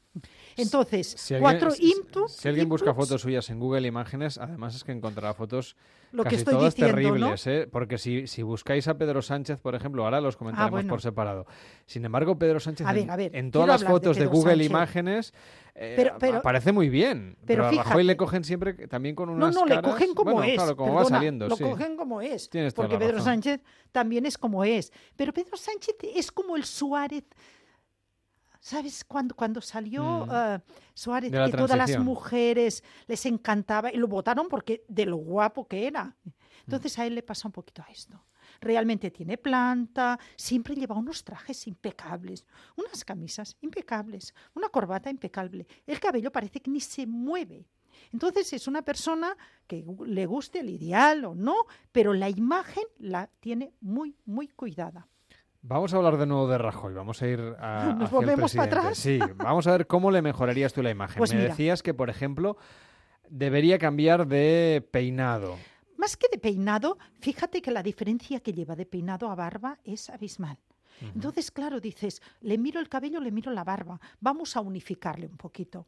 Entonces, 0.57 1.15
Si 1.19 1.35
alguien, 1.35 1.51
cuatro 1.59 1.73
inputs. 1.79 2.33
si 2.33 2.49
alguien 2.49 2.69
busca 2.69 2.95
fotos 2.95 3.23
suyas 3.23 3.51
en 3.51 3.59
Google 3.59 3.87
Imágenes, 3.89 4.39
además 4.39 4.77
es 4.77 4.85
que 4.85 4.93
encontrará 4.93 5.35
fotos 5.35 5.77
Lo 6.13 6.25
que 6.25 6.37
estoy 6.37 6.55
todas 6.55 6.75
diciendo, 6.75 6.97
¿no? 7.01 7.09
terribles, 7.09 7.47
¿eh? 7.47 7.69
Porque 7.71 7.97
si, 7.99 8.27
si 8.27 8.43
buscáis 8.43 8.87
a 8.87 8.99
Pedro 8.99 9.23
Sánchez, 9.23 9.61
por 9.61 9.75
ejemplo, 9.75 10.05
ahora 10.05 10.21
los 10.21 10.37
comentaremos 10.37 10.69
Ah, 10.69 10.71
bueno. 10.71 10.89
por 10.91 11.01
separado. 11.01 11.47
Sin 11.87 12.05
embargo, 12.05 12.39
Pedro 12.39 12.61
Sánchez 12.61 12.87
A 12.87 12.91
en, 12.91 12.97
ver, 12.97 13.11
a 13.11 13.17
ver, 13.17 13.35
en 13.37 13.51
todas 13.51 13.69
las 13.69 13.81
de 13.81 13.87
fotos 13.87 14.17
de, 14.19 14.27
Google 14.27 14.53
Sánchez. 14.53 14.71
Imágenes 14.71 15.35
eh, 15.75 15.95
Pero- 15.97 16.17
pero- 16.21 16.39
aparece 16.39 16.71
muy 16.71 16.91
bien. 16.91 17.37
Pero, 17.47 17.67
pero 17.69 17.81
a 17.81 17.85
Rajoy 17.85 18.05
le 18.05 18.17
cogen 18.19 18.45
siempre 18.45 18.75
también 18.89 19.15
con 19.15 19.31
No, 19.31 19.35
unas 19.37 19.55
no, 19.55 19.65
le 19.65 19.75
caras- 19.77 19.91
cogen 19.91 20.15
como 20.15 20.33
bueno, 20.33 20.49
es. 20.53 20.55
claro, 20.57 20.77
como 20.77 20.95
va 20.95 21.05
saliendo, 21.07 21.49
Lo 21.49 21.57
sí. 21.57 21.65
cogen 21.65 21.97
como 21.97 22.21
es. 22.21 22.51
Tienes 22.51 22.75
porque 22.75 22.99
Pedro. 22.99 23.21
Sánchez 23.23 23.63
también 23.91 24.27
es 24.27 24.37
como 24.37 24.65
es. 24.65 24.93
Pero 25.17 25.33
Pedro 25.33 25.57
Sánchez 25.57 25.97
es 26.15 26.31
como 26.31 26.57
el 26.57 26.65
Suárez. 26.65 27.25
¿Sabes? 28.63 29.03
Cuando, 29.05 29.35
cuando 29.35 29.61
salió 29.61 30.05
Mm. 30.25 30.29
ah, 30.31 30.63
Suárez, 30.95 31.33
que 31.33 31.51
todas 31.51 31.77
las 31.77 31.89
mujeres 32.05 32.85
les 33.09 33.27
encantaba 33.27 33.93
y 33.93 33.97
lo 33.97 34.07
votaron 34.07 34.47
porque 34.49 34.85
de 34.87 35.05
lo 35.05 35.17
guapo 35.17 35.67
que 35.67 35.89
era. 35.89 36.17
Entonces 36.65 36.97
a 37.01 37.05
él 37.05 37.17
le 37.17 37.25
pasa 37.25 37.49
un 37.49 37.53
poquito 37.53 37.83
a 37.83 37.91
esto. 37.91 38.25
Realmente 38.61 39.11
tiene 39.11 39.37
planta, 39.37 40.17
siempre 40.37 40.77
lleva 40.77 40.95
unos 40.95 41.25
trajes 41.25 41.67
impecables, 41.67 42.47
unas 42.77 43.05
camisas 43.05 43.57
impecables, 43.63 44.33
una 44.55 44.69
corbata 44.69 45.11
impecable. 45.11 45.67
El 45.85 45.99
cabello 45.99 46.31
parece 46.31 46.61
que 46.61 46.71
ni 46.71 46.81
se 46.81 47.05
mueve. 47.05 47.67
Entonces 48.13 48.53
es 48.53 48.69
una 48.69 48.83
persona 48.83 49.37
que 49.67 49.85
le 50.07 50.27
guste 50.27 50.61
el 50.61 50.71
ideal 50.71 51.25
o 51.25 51.35
no, 51.35 51.67
pero 51.91 52.15
la 52.15 52.29
imagen 52.31 52.85
la 52.99 53.27
tiene 53.41 53.73
muy, 53.81 54.17
muy 54.25 54.47
cuidada. 54.47 55.09
Vamos 55.65 55.95
a 55.95 55.97
hablar 55.97 56.17
de 56.17 56.27
nuevo 56.27 56.49
de 56.49 56.59
Rajoy. 56.59 56.93
Vamos 56.93 57.23
a 57.23 57.29
ir 57.29 57.41
a. 57.61 57.95
¿Nos 57.99 58.05
hacia 58.05 58.05
el 58.05 58.11
volvemos 58.11 58.55
para 58.55 58.67
atrás? 58.67 58.99
Sí, 58.99 59.21
vamos 59.37 59.67
a 59.69 59.73
ver 59.73 59.87
cómo 59.87 60.11
le 60.11 60.21
mejorarías 60.21 60.73
tú 60.73 60.83
la 60.83 60.91
imagen. 60.91 61.19
Pues 61.19 61.31
Me 61.33 61.39
mira. 61.39 61.51
decías 61.51 61.83
que, 61.85 61.95
por 61.95 62.11
ejemplo, 62.11 62.57
debería 63.31 63.79
cambiar 63.79 64.27
de 64.27 64.87
peinado. 64.91 65.57
Más 65.97 66.17
que 66.17 66.27
de 66.33 66.39
peinado, 66.39 66.99
fíjate 67.21 67.63
que 67.63 67.71
la 67.71 67.85
diferencia 67.85 68.41
que 68.41 68.53
lleva 68.53 68.75
de 68.75 68.87
peinado 68.87 69.31
a 69.31 69.37
barba 69.37 69.79
es 69.85 70.11
abismal. 70.11 70.59
Entonces, 71.15 71.51
claro, 71.51 71.81
dices, 71.81 72.23
le 72.41 72.59
miro 72.59 72.79
el 72.79 72.89
cabello, 72.89 73.21
le 73.21 73.33
miro 73.33 73.51
la 73.51 73.65
barba, 73.65 74.01
vamos 74.21 74.57
a 74.57 74.61
unificarle 74.61 75.27
un 75.27 75.37
poquito. 75.37 75.87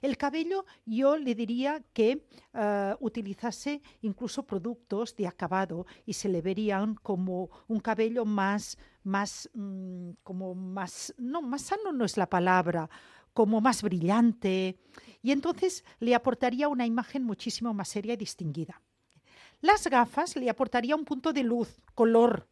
El 0.00 0.16
cabello 0.16 0.64
yo 0.84 1.16
le 1.16 1.34
diría 1.34 1.82
que 1.92 2.24
eh, 2.54 2.94
utilizase 3.00 3.82
incluso 4.02 4.44
productos 4.44 5.16
de 5.16 5.26
acabado 5.26 5.86
y 6.04 6.12
se 6.12 6.28
le 6.28 6.40
verían 6.40 6.94
como 6.94 7.50
un 7.66 7.80
cabello 7.80 8.24
más, 8.24 8.78
más, 9.06 9.48
mm, 9.54 10.10
como 10.22 10.54
más, 10.54 11.14
no, 11.16 11.40
más 11.40 11.62
sano 11.62 11.92
no 11.92 12.04
es 12.04 12.16
la 12.16 12.28
palabra, 12.28 12.90
como 13.32 13.60
más 13.60 13.82
brillante. 13.82 14.78
Y 15.22 15.30
entonces 15.32 15.84
le 16.00 16.14
aportaría 16.14 16.68
una 16.68 16.86
imagen 16.86 17.24
muchísimo 17.24 17.72
más 17.72 17.88
seria 17.88 18.14
y 18.14 18.16
distinguida. 18.16 18.82
Las 19.60 19.86
gafas 19.86 20.36
le 20.36 20.50
aportaría 20.50 20.96
un 20.96 21.04
punto 21.04 21.32
de 21.32 21.42
luz, 21.42 21.80
color. 21.94 22.48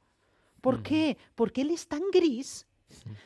¿Por 0.61 0.83
qué? 0.83 1.19
Porque 1.35 1.61
él 1.61 1.71
es 1.71 1.87
tan 1.87 2.03
gris 2.13 2.67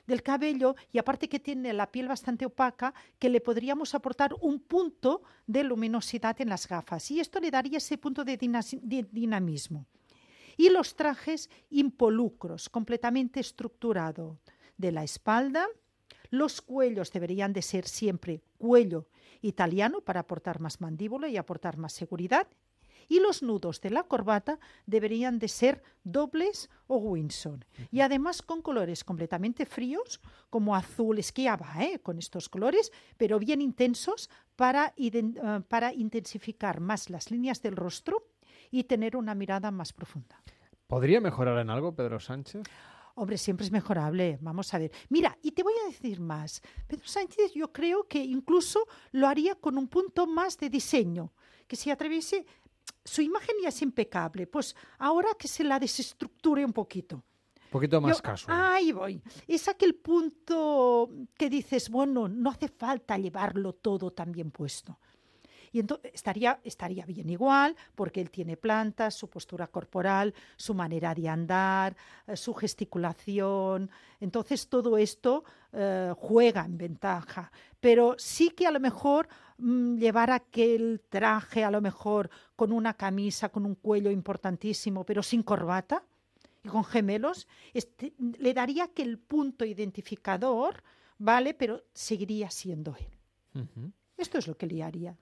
del 0.06 0.22
cabello 0.22 0.74
y 0.90 0.98
aparte 0.98 1.28
que 1.28 1.38
tiene 1.38 1.72
la 1.72 1.92
piel 1.92 2.08
bastante 2.08 2.46
opaca, 2.46 2.94
que 3.18 3.28
le 3.28 3.40
podríamos 3.40 3.94
aportar 3.94 4.34
un 4.40 4.58
punto 4.58 5.22
de 5.46 5.62
luminosidad 5.62 6.40
en 6.40 6.48
las 6.48 6.66
gafas. 6.66 7.10
Y 7.10 7.20
esto 7.20 7.38
le 7.38 7.50
daría 7.50 7.78
ese 7.78 7.98
punto 7.98 8.24
de 8.24 8.36
dinamismo. 9.12 9.86
Y 10.58 10.70
los 10.70 10.96
trajes 10.96 11.48
impolucros, 11.70 12.68
completamente 12.68 13.38
estructurado 13.38 14.40
de 14.76 14.90
la 14.90 15.04
espalda. 15.04 15.68
Los 16.30 16.60
cuellos 16.60 17.12
deberían 17.12 17.52
de 17.52 17.62
ser 17.62 17.86
siempre 17.86 18.42
cuello 18.58 19.06
italiano 19.40 20.00
para 20.00 20.20
aportar 20.20 20.58
más 20.58 20.80
mandíbula 20.80 21.28
y 21.28 21.36
aportar 21.36 21.76
más 21.76 21.92
seguridad. 21.92 22.48
Y 23.06 23.20
los 23.20 23.42
nudos 23.42 23.80
de 23.80 23.90
la 23.90 24.02
corbata 24.02 24.58
deberían 24.84 25.38
de 25.38 25.46
ser 25.46 25.80
dobles 26.02 26.68
o 26.88 26.96
Windsor. 26.96 27.64
Y 27.92 28.00
además 28.00 28.42
con 28.42 28.60
colores 28.60 29.04
completamente 29.04 29.64
fríos, 29.64 30.20
como 30.50 30.74
azul, 30.74 31.20
es 31.20 31.30
que 31.30 31.44
ya 31.44 31.56
va, 31.56 31.84
¿eh? 31.84 32.00
con 32.00 32.18
estos 32.18 32.48
colores, 32.48 32.92
pero 33.16 33.38
bien 33.38 33.62
intensos 33.62 34.28
para, 34.56 34.92
eh, 34.96 35.62
para 35.68 35.94
intensificar 35.94 36.80
más 36.80 37.10
las 37.10 37.30
líneas 37.30 37.62
del 37.62 37.76
rostro 37.76 38.26
y 38.70 38.84
tener 38.84 39.16
una 39.16 39.34
mirada 39.34 39.70
más 39.70 39.92
profunda. 39.92 40.40
¿Podría 40.86 41.20
mejorar 41.20 41.58
en 41.58 41.70
algo 41.70 41.94
Pedro 41.94 42.18
Sánchez? 42.20 42.62
Hombre, 43.14 43.36
siempre 43.36 43.66
es 43.66 43.72
mejorable. 43.72 44.38
Vamos 44.40 44.72
a 44.72 44.78
ver. 44.78 44.92
Mira, 45.08 45.36
y 45.42 45.50
te 45.52 45.62
voy 45.62 45.74
a 45.84 45.88
decir 45.88 46.20
más. 46.20 46.62
Pedro 46.86 47.06
Sánchez 47.06 47.52
yo 47.54 47.72
creo 47.72 48.06
que 48.06 48.22
incluso 48.24 48.86
lo 49.12 49.26
haría 49.26 49.56
con 49.56 49.76
un 49.76 49.88
punto 49.88 50.26
más 50.26 50.56
de 50.56 50.70
diseño, 50.70 51.32
que 51.66 51.74
si 51.76 51.90
atreviese, 51.90 52.46
su 53.04 53.20
imagen 53.20 53.56
ya 53.62 53.70
es 53.70 53.82
impecable, 53.82 54.46
pues 54.46 54.74
ahora 54.98 55.28
que 55.38 55.48
se 55.48 55.64
la 55.64 55.78
desestructure 55.78 56.64
un 56.64 56.72
poquito. 56.72 57.16
Un 57.16 57.70
poquito 57.72 58.00
más 58.00 58.16
Yo- 58.16 58.22
casual. 58.22 58.56
Ahí 58.58 58.92
voy. 58.92 59.20
Es 59.46 59.68
aquel 59.68 59.94
punto 59.96 61.10
que 61.36 61.50
dices, 61.50 61.90
bueno, 61.90 62.28
no 62.28 62.50
hace 62.50 62.68
falta 62.68 63.18
llevarlo 63.18 63.74
todo 63.74 64.10
tan 64.12 64.32
bien 64.32 64.50
puesto. 64.50 64.98
Y 65.72 65.80
entonces 65.80 66.10
estaría, 66.14 66.60
estaría 66.64 67.04
bien 67.04 67.28
igual, 67.30 67.76
porque 67.94 68.20
él 68.20 68.30
tiene 68.30 68.56
plantas, 68.56 69.14
su 69.14 69.28
postura 69.28 69.66
corporal, 69.66 70.34
su 70.56 70.74
manera 70.74 71.14
de 71.14 71.28
andar, 71.28 71.96
eh, 72.26 72.36
su 72.36 72.54
gesticulación. 72.54 73.90
Entonces 74.20 74.68
todo 74.68 74.98
esto 74.98 75.44
eh, 75.72 76.12
juega 76.16 76.64
en 76.64 76.78
ventaja. 76.78 77.52
Pero 77.80 78.14
sí 78.18 78.50
que 78.50 78.66
a 78.66 78.70
lo 78.70 78.80
mejor 78.80 79.28
mm, 79.58 79.96
llevar 79.98 80.30
aquel 80.30 81.02
traje, 81.08 81.64
a 81.64 81.70
lo 81.70 81.80
mejor 81.80 82.30
con 82.56 82.72
una 82.72 82.94
camisa, 82.94 83.50
con 83.50 83.66
un 83.66 83.74
cuello 83.74 84.10
importantísimo, 84.10 85.04
pero 85.04 85.22
sin 85.22 85.42
corbata 85.42 86.02
y 86.64 86.68
con 86.68 86.84
gemelos, 86.84 87.46
este, 87.72 88.12
le 88.38 88.54
daría 88.54 88.84
aquel 88.84 89.18
punto 89.18 89.64
identificador, 89.64 90.82
¿vale? 91.18 91.54
Pero 91.54 91.84
seguiría 91.92 92.50
siendo 92.50 92.96
él. 92.96 93.06
Esto 94.16 94.38
es 94.38 94.46
lo 94.46 94.56
que 94.56 94.66
le 94.66 94.82
haría. 94.82 95.16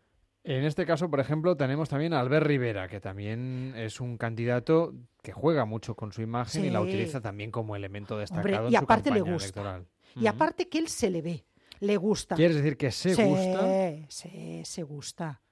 En 0.48 0.64
este 0.64 0.86
caso, 0.86 1.10
por 1.10 1.18
ejemplo, 1.18 1.56
tenemos 1.56 1.88
también 1.88 2.12
a 2.14 2.20
Albert 2.20 2.46
Rivera, 2.46 2.86
que 2.86 3.00
también 3.00 3.74
es 3.76 4.00
un 4.00 4.16
candidato 4.16 4.94
que 5.20 5.32
juega 5.32 5.64
mucho 5.64 5.96
con 5.96 6.12
su 6.12 6.22
imagen 6.22 6.64
y 6.64 6.70
la 6.70 6.80
utiliza 6.80 7.20
también 7.20 7.50
como 7.50 7.74
elemento 7.74 8.16
destacado 8.16 8.66
Hombre, 8.66 8.68
en 8.68 8.72
y 8.74 8.76
su 8.76 8.84
aparte 8.84 9.10
le 9.10 9.16
campaña 9.16 9.32
gusta. 9.34 9.46
electoral. 9.46 9.86
Y 10.14 10.26
aparte 10.28 10.68
que 10.68 10.78
él 10.78 10.86
se 10.88 11.10
le 11.10 11.20
ve, 11.20 11.44
le 11.80 11.96
gusta. 11.96 12.36
¿Quieres 12.36 12.56
decir 12.58 12.76
que 12.76 12.92
se 12.92 13.14
Sí, 13.16 13.22
gusta? 13.24 14.06
Sí, 14.08 14.62
se 14.64 14.82
gusta. 14.84 15.42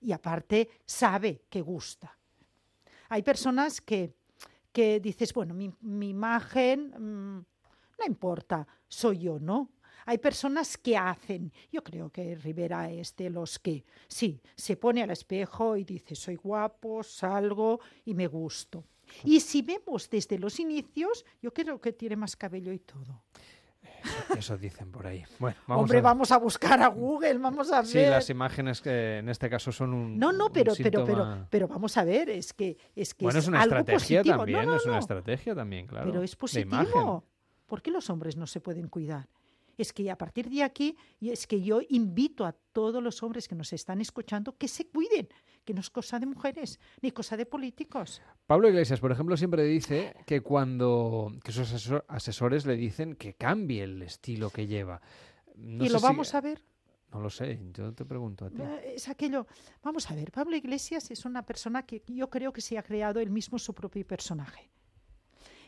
Y 0.00 0.12
aparte 0.12 0.70
sabe 0.86 1.42
que 1.50 1.60
gusta. 1.60 2.16
Hay 3.10 3.22
personas 3.22 3.82
que, 3.82 4.14
que 4.72 5.00
dices, 5.00 5.34
bueno, 5.34 5.52
mi, 5.52 5.70
mi 5.82 6.08
imagen 6.08 6.94
mm, 6.98 7.44
no 8.00 8.06
importa, 8.06 8.66
soy 8.88 9.18
yo, 9.18 9.38
¿no? 9.38 9.68
Hay 10.10 10.18
personas 10.18 10.76
que 10.76 10.96
hacen. 10.96 11.52
Yo 11.70 11.84
creo 11.84 12.10
que 12.10 12.34
Rivera 12.34 12.90
es 12.90 13.14
de 13.14 13.30
los 13.30 13.60
que, 13.60 13.84
sí, 14.08 14.40
se 14.56 14.76
pone 14.76 15.04
al 15.04 15.10
espejo 15.12 15.76
y 15.76 15.84
dice, 15.84 16.16
soy 16.16 16.34
guapo, 16.34 17.04
salgo 17.04 17.78
y 18.04 18.14
me 18.14 18.26
gusto. 18.26 18.82
Y 19.22 19.38
si 19.38 19.62
vemos 19.62 20.10
desde 20.10 20.36
los 20.36 20.58
inicios, 20.58 21.24
yo 21.40 21.52
creo 21.54 21.80
que 21.80 21.92
tiene 21.92 22.16
más 22.16 22.34
cabello 22.34 22.72
y 22.72 22.80
todo. 22.80 23.22
Eso, 24.02 24.34
eso 24.36 24.58
dicen 24.58 24.90
por 24.90 25.06
ahí. 25.06 25.22
Bueno, 25.38 25.56
vamos 25.68 25.82
Hombre, 25.84 25.98
a... 25.98 26.02
vamos 26.02 26.32
a 26.32 26.38
buscar 26.38 26.82
a 26.82 26.88
Google, 26.88 27.38
vamos 27.38 27.70
a 27.70 27.82
ver. 27.82 27.86
Sí, 27.86 27.98
las 28.00 28.28
imágenes 28.30 28.80
que 28.80 29.18
en 29.18 29.28
este 29.28 29.48
caso 29.48 29.70
son 29.70 29.94
un 29.94 30.18
No, 30.18 30.32
no, 30.32 30.50
pero, 30.50 30.72
pero, 30.76 31.04
pero, 31.04 31.24
síntoma- 31.24 31.46
pero 31.50 31.68
vamos 31.68 31.96
a 31.96 32.02
ver, 32.02 32.30
es 32.30 32.52
que 32.52 32.76
es 32.96 33.14
que 33.14 33.26
Bueno, 33.26 33.38
es 33.38 33.46
una 33.46 33.62
algo 33.62 33.76
estrategia 33.76 34.18
positivo. 34.22 34.36
también, 34.38 34.64
No, 34.64 34.70
no, 34.72 34.76
es 34.76 34.84
una 34.86 34.94
no, 34.94 34.98
estrategia 35.00 35.54
también, 35.54 35.86
claro. 35.86 36.10
Pero 36.10 36.24
es 36.24 36.34
positivo. 36.34 37.22
¿Por 37.66 37.80
qué 37.80 37.92
los 37.92 38.10
hombres 38.10 38.36
no 38.36 38.48
se 38.48 38.60
pueden 38.60 38.88
cuidar? 38.88 39.28
Es 39.80 39.94
que 39.94 40.10
a 40.10 40.18
partir 40.18 40.50
de 40.50 40.62
aquí, 40.62 40.94
es 41.20 41.46
que 41.46 41.62
yo 41.62 41.80
invito 41.88 42.44
a 42.44 42.52
todos 42.52 43.02
los 43.02 43.22
hombres 43.22 43.48
que 43.48 43.54
nos 43.54 43.72
están 43.72 44.00
escuchando 44.02 44.56
que 44.58 44.68
se 44.68 44.86
cuiden, 44.88 45.26
que 45.64 45.72
no 45.72 45.80
es 45.80 45.88
cosa 45.88 46.18
de 46.18 46.26
mujeres, 46.26 46.78
ni 47.00 47.10
cosa 47.12 47.34
de 47.38 47.46
políticos. 47.46 48.20
Pablo 48.46 48.68
Iglesias, 48.68 49.00
por 49.00 49.10
ejemplo, 49.10 49.38
siempre 49.38 49.64
dice 49.64 50.14
que 50.26 50.42
cuando 50.42 51.32
que 51.42 51.50
sus 51.52 51.72
asesor- 51.72 52.04
asesores 52.08 52.66
le 52.66 52.76
dicen 52.76 53.14
que 53.14 53.32
cambie 53.34 53.82
el 53.84 54.02
estilo 54.02 54.50
que 54.50 54.66
lleva. 54.66 55.00
no 55.56 55.82
¿Y 55.84 55.88
lo 55.88 55.98
si- 55.98 56.04
vamos 56.04 56.34
a 56.34 56.40
ver? 56.42 56.62
No 57.12 57.20
lo 57.20 57.30
sé, 57.30 57.58
yo 57.72 57.92
te 57.94 58.04
pregunto 58.04 58.44
a 58.44 58.50
ti. 58.50 58.60
Eh, 58.60 58.92
Es 58.96 59.08
aquello. 59.08 59.46
Vamos 59.82 60.10
a 60.10 60.14
ver, 60.14 60.30
Pablo 60.30 60.56
Iglesias 60.56 61.10
es 61.10 61.24
una 61.24 61.44
persona 61.46 61.86
que 61.86 62.02
yo 62.06 62.28
creo 62.28 62.52
que 62.52 62.60
se 62.60 62.76
ha 62.76 62.82
creado 62.82 63.18
él 63.18 63.30
mismo 63.30 63.58
su 63.58 63.72
propio 63.74 64.06
personaje. 64.06 64.70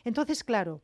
Entonces, 0.03 0.43
claro, 0.43 0.81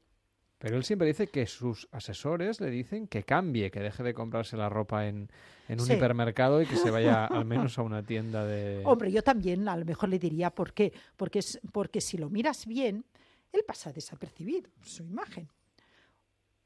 Pero 0.60 0.76
él 0.76 0.84
siempre 0.84 1.08
dice 1.08 1.28
que 1.28 1.48
sus 1.48 1.88
asesores 1.92 2.60
le 2.60 2.70
dicen 2.70 3.08
que 3.08 3.24
cambie, 3.24 3.72
que 3.72 3.80
deje 3.80 4.04
de 4.04 4.14
comprarse 4.14 4.58
la 4.58 4.68
ropa 4.68 5.08
en, 5.08 5.32
en 5.70 5.80
un 5.80 5.88
Sí. 5.88 5.94
hipermercado 5.94 6.62
y 6.62 6.66
que 6.66 6.76
se 6.76 6.92
vaya 6.92 7.26
al 7.26 7.46
menos 7.46 7.78
a 7.80 7.82
una 7.82 8.04
tienda 8.04 8.46
de... 8.46 8.84
hombre, 8.86 9.10
yo 9.12 9.24
también 9.24 9.68
a 9.70 9.78
lo 9.78 9.86
mejor 9.86 10.10
le 10.10 10.20
diría 10.20 10.50
por 10.50 10.74
qué. 10.74 10.92
Porque, 11.16 11.40
es, 11.40 11.60
porque 11.72 12.02
si 12.02 12.18
lo 12.18 12.30
miras 12.30 12.66
bien, 12.66 13.06
él 13.54 13.64
pasa 13.66 13.94
desapercibido, 13.94 14.70
su 14.82 15.04
imagen. 15.04 15.48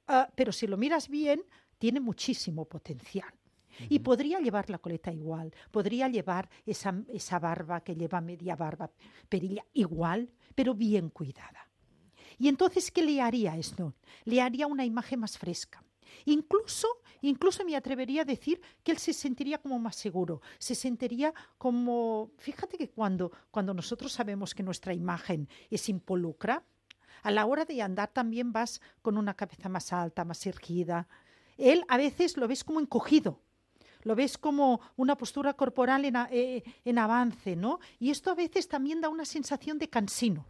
Ah, 0.07 0.27
pero 0.35 0.51
si 0.51 0.67
lo 0.67 0.75
miras 0.75 1.07
bien, 1.07 1.43
tiene 1.77 1.99
muchísimo 1.99 2.65
potencial. 2.65 3.31
Y 3.89 3.99
podría 3.99 4.39
llevar 4.39 4.69
la 4.69 4.77
coleta 4.77 5.11
igual, 5.11 5.51
podría 5.71 6.07
llevar 6.07 6.47
esa, 6.65 6.93
esa 7.11 7.39
barba 7.39 7.81
que 7.81 7.95
lleva 7.95 8.21
media 8.21 8.55
barba 8.55 8.91
perilla 9.29 9.65
igual, 9.73 10.29
pero 10.53 10.75
bien 10.75 11.09
cuidada. 11.09 11.67
Y 12.37 12.47
entonces, 12.47 12.91
¿qué 12.91 13.03
le 13.03 13.21
haría 13.21 13.57
esto? 13.57 13.93
Le 14.25 14.41
haría 14.41 14.67
una 14.67 14.85
imagen 14.85 15.19
más 15.19 15.37
fresca. 15.37 15.83
Incluso, 16.25 16.87
incluso 17.21 17.65
me 17.65 17.75
atrevería 17.75 18.21
a 18.21 18.25
decir 18.25 18.61
que 18.83 18.91
él 18.91 18.97
se 18.97 19.13
sentiría 19.13 19.57
como 19.57 19.79
más 19.79 19.95
seguro, 19.95 20.41
se 20.59 20.75
sentiría 20.75 21.33
como, 21.57 22.31
fíjate 22.37 22.77
que 22.77 22.89
cuando, 22.89 23.31
cuando 23.51 23.73
nosotros 23.73 24.11
sabemos 24.11 24.53
que 24.53 24.63
nuestra 24.63 24.93
imagen 24.93 25.49
es 25.69 25.89
impolucra, 25.89 26.63
a 27.23 27.31
la 27.31 27.45
hora 27.45 27.65
de 27.65 27.81
andar 27.81 28.09
también 28.11 28.51
vas 28.51 28.81
con 29.01 29.17
una 29.17 29.33
cabeza 29.33 29.69
más 29.69 29.93
alta, 29.93 30.25
más 30.25 30.45
erguida. 30.45 31.07
Él 31.57 31.85
a 31.87 31.97
veces 31.97 32.35
lo 32.35 32.47
ves 32.47 32.63
como 32.63 32.81
encogido, 32.81 33.39
lo 34.03 34.15
ves 34.15 34.37
como 34.37 34.81
una 34.97 35.17
postura 35.17 35.53
corporal 35.53 36.03
en, 36.03 36.15
eh, 36.31 36.63
en 36.83 36.97
avance, 36.97 37.55
¿no? 37.55 37.79
Y 37.99 38.11
esto 38.11 38.31
a 38.31 38.35
veces 38.35 38.67
también 38.67 38.99
da 38.99 39.07
una 39.07 39.23
sensación 39.23 39.77
de 39.79 39.89
cansino. 39.89 40.45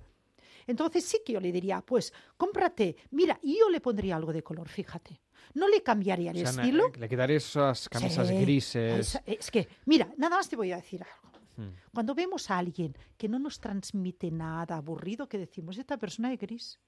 Entonces 0.67 1.03
sí 1.05 1.20
que 1.25 1.34
yo 1.34 1.39
le 1.39 1.51
diría, 1.51 1.82
pues 1.82 2.13
cómprate, 2.38 2.96
mira, 3.12 3.39
y 3.41 3.58
yo 3.60 3.70
le 3.70 3.82
pondría 3.82 4.15
algo 4.15 4.32
de 4.34 4.43
color, 4.43 4.67
fíjate. 4.70 5.22
No 5.55 5.67
le 5.67 5.84
cambiaría 5.84 6.32
el 6.32 6.38
O 6.38 6.39
sea, 6.41 6.51
na- 6.53 6.63
estilo. 6.63 6.91
Le 6.98 7.10
quitaría 7.10 7.38
esas 7.38 7.89
camisas 7.89 8.27
Sí, 8.27 8.36
grises. 8.36 9.20
Es 9.25 9.51
que, 9.51 9.67
mira, 9.86 10.12
nada 10.17 10.38
más 10.38 10.50
te 10.50 10.55
voy 10.55 10.72
a 10.72 10.77
decir 10.77 11.03
algo. 11.03 11.38
Hmm. 11.58 11.75
Cuando 11.93 12.15
vemos 12.15 12.50
a 12.50 12.58
alguien 12.58 12.96
que 13.17 13.27
no 13.29 13.38
nos 13.38 13.60
transmite 13.60 14.32
nada 14.32 14.77
aburrido, 14.77 15.29
que 15.29 15.38
decimos, 15.38 15.77
esta 15.77 15.98
persona 15.98 16.34
es 16.34 16.39
gris. 16.39 16.79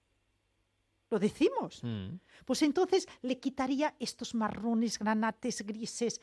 Lo 1.12 1.20
decimos. 1.20 1.84
Mm. 1.84 2.16
Pues 2.46 2.64
entonces 2.64 3.08
le 3.22 3.40
quitaría 3.40 3.96
estos 4.00 4.34
marrones, 4.34 4.98
granates, 4.98 5.62
grises, 5.64 6.20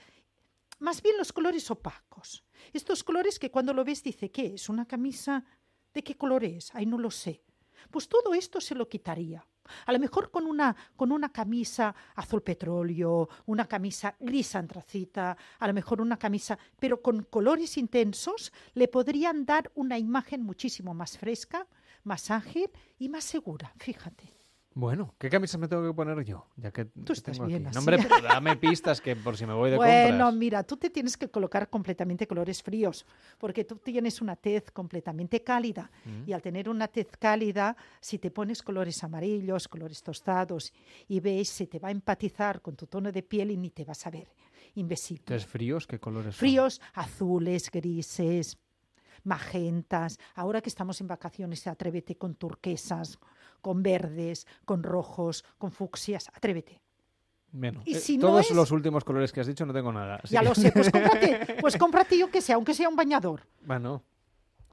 más 0.80 1.00
bien 1.00 1.16
los 1.16 1.32
colores 1.32 1.70
opacos. 1.70 2.42
Estos 2.72 3.04
colores 3.04 3.38
que 3.38 3.50
cuando 3.52 3.72
lo 3.72 3.84
ves 3.84 4.02
dice, 4.02 4.32
¿qué 4.32 4.54
es? 4.54 4.68
¿Una 4.68 4.84
camisa? 4.84 5.44
¿De 5.92 6.02
qué 6.02 6.16
color 6.16 6.44
es? 6.44 6.74
Ay, 6.74 6.86
no 6.86 6.98
lo 6.98 7.10
sé. 7.10 7.42
Pues 7.90 8.08
todo 8.08 8.34
esto 8.34 8.60
se 8.60 8.74
lo 8.74 8.88
quitaría. 8.88 9.44
A 9.86 9.92
lo 9.92 9.98
mejor 9.98 10.30
con 10.30 10.46
una, 10.46 10.74
con 10.96 11.12
una 11.12 11.30
camisa 11.30 11.94
azul 12.14 12.42
petróleo, 12.42 13.28
una 13.46 13.66
camisa 13.66 14.16
gris 14.18 14.54
antracita, 14.54 15.36
a 15.58 15.66
lo 15.66 15.72
mejor 15.72 16.00
una 16.00 16.18
camisa, 16.18 16.58
pero 16.80 17.00
con 17.00 17.22
colores 17.24 17.78
intensos, 17.78 18.52
le 18.74 18.88
podrían 18.88 19.44
dar 19.44 19.70
una 19.74 19.98
imagen 19.98 20.42
muchísimo 20.42 20.94
más 20.94 21.16
fresca, 21.16 21.66
más 22.04 22.30
ágil 22.30 22.70
y 22.98 23.08
más 23.08 23.24
segura, 23.24 23.72
fíjate. 23.78 24.41
Bueno, 24.74 25.14
¿qué 25.18 25.28
camisas 25.28 25.60
me 25.60 25.68
tengo 25.68 25.86
que 25.86 25.94
poner 25.94 26.24
yo? 26.24 26.46
Ya 26.56 26.70
que 26.70 26.88
que 26.88 27.12
estás 27.12 27.36
tengo 27.36 27.46
bien 27.46 27.66
aquí. 27.66 27.76
así. 27.76 27.86
No, 27.86 27.92
hombre, 27.94 28.08
pero 28.08 28.22
dame 28.22 28.56
pistas 28.56 29.00
que 29.00 29.14
por 29.16 29.36
si 29.36 29.44
me 29.44 29.52
voy 29.52 29.70
de 29.70 29.76
Bueno, 29.76 30.08
compras. 30.10 30.34
mira, 30.34 30.62
tú 30.62 30.76
te 30.76 30.88
tienes 30.90 31.16
que 31.16 31.28
colocar 31.28 31.68
completamente 31.68 32.26
colores 32.26 32.62
fríos, 32.62 33.04
porque 33.38 33.64
tú 33.64 33.76
tienes 33.76 34.20
una 34.22 34.36
tez 34.36 34.70
completamente 34.70 35.42
cálida. 35.42 35.90
Mm. 36.04 36.28
Y 36.30 36.32
al 36.32 36.40
tener 36.40 36.68
una 36.68 36.88
tez 36.88 37.08
cálida, 37.18 37.76
si 38.00 38.18
te 38.18 38.30
pones 38.30 38.62
colores 38.62 39.02
amarillos, 39.04 39.68
colores 39.68 40.02
tostados 40.02 40.72
y 41.08 41.20
ves, 41.20 41.48
se 41.48 41.66
te 41.66 41.78
va 41.78 41.88
a 41.88 41.92
empatizar 41.92 42.62
con 42.62 42.74
tu 42.74 42.86
tono 42.86 43.12
de 43.12 43.22
piel 43.22 43.50
y 43.50 43.56
ni 43.56 43.70
te 43.70 43.84
vas 43.84 44.06
a 44.06 44.10
ver 44.10 44.28
invisible. 44.74 45.22
Entonces, 45.26 45.46
fríos, 45.46 45.86
¿qué 45.86 45.98
colores 45.98 46.34
son? 46.34 46.40
Fríos, 46.40 46.80
azules, 46.94 47.70
grises, 47.70 48.56
magentas. 49.24 50.18
Ahora 50.34 50.60
que 50.60 50.68
estamos 50.68 51.00
en 51.00 51.08
vacaciones, 51.08 51.66
atrévete 51.66 52.16
con 52.16 52.34
turquesas, 52.34 53.18
con 53.62 53.82
verdes, 53.82 54.46
con 54.66 54.82
rojos, 54.82 55.44
con 55.56 55.70
fucsias. 55.72 56.28
Atrévete. 56.34 56.82
Bueno, 57.54 57.82
Y 57.84 57.94
eh, 57.96 58.00
si 58.00 58.18
no 58.18 58.28
todos 58.28 58.50
es- 58.50 58.56
los 58.56 58.70
últimos 58.70 59.04
colores 59.04 59.32
que 59.32 59.40
has 59.40 59.46
dicho 59.46 59.64
no 59.64 59.72
tengo 59.72 59.92
nada. 59.92 60.20
Ya 60.28 60.40
que- 60.40 60.46
lo 60.48 60.54
sé, 60.54 60.72
pues 60.72 60.90
cómprate, 60.92 61.56
pues 61.60 61.76
cómprate 61.76 62.18
yo 62.18 62.30
que 62.30 62.40
sea, 62.42 62.56
aunque 62.56 62.74
sea 62.74 62.88
un 62.88 62.96
bañador. 62.96 63.46
Bueno, 63.64 64.02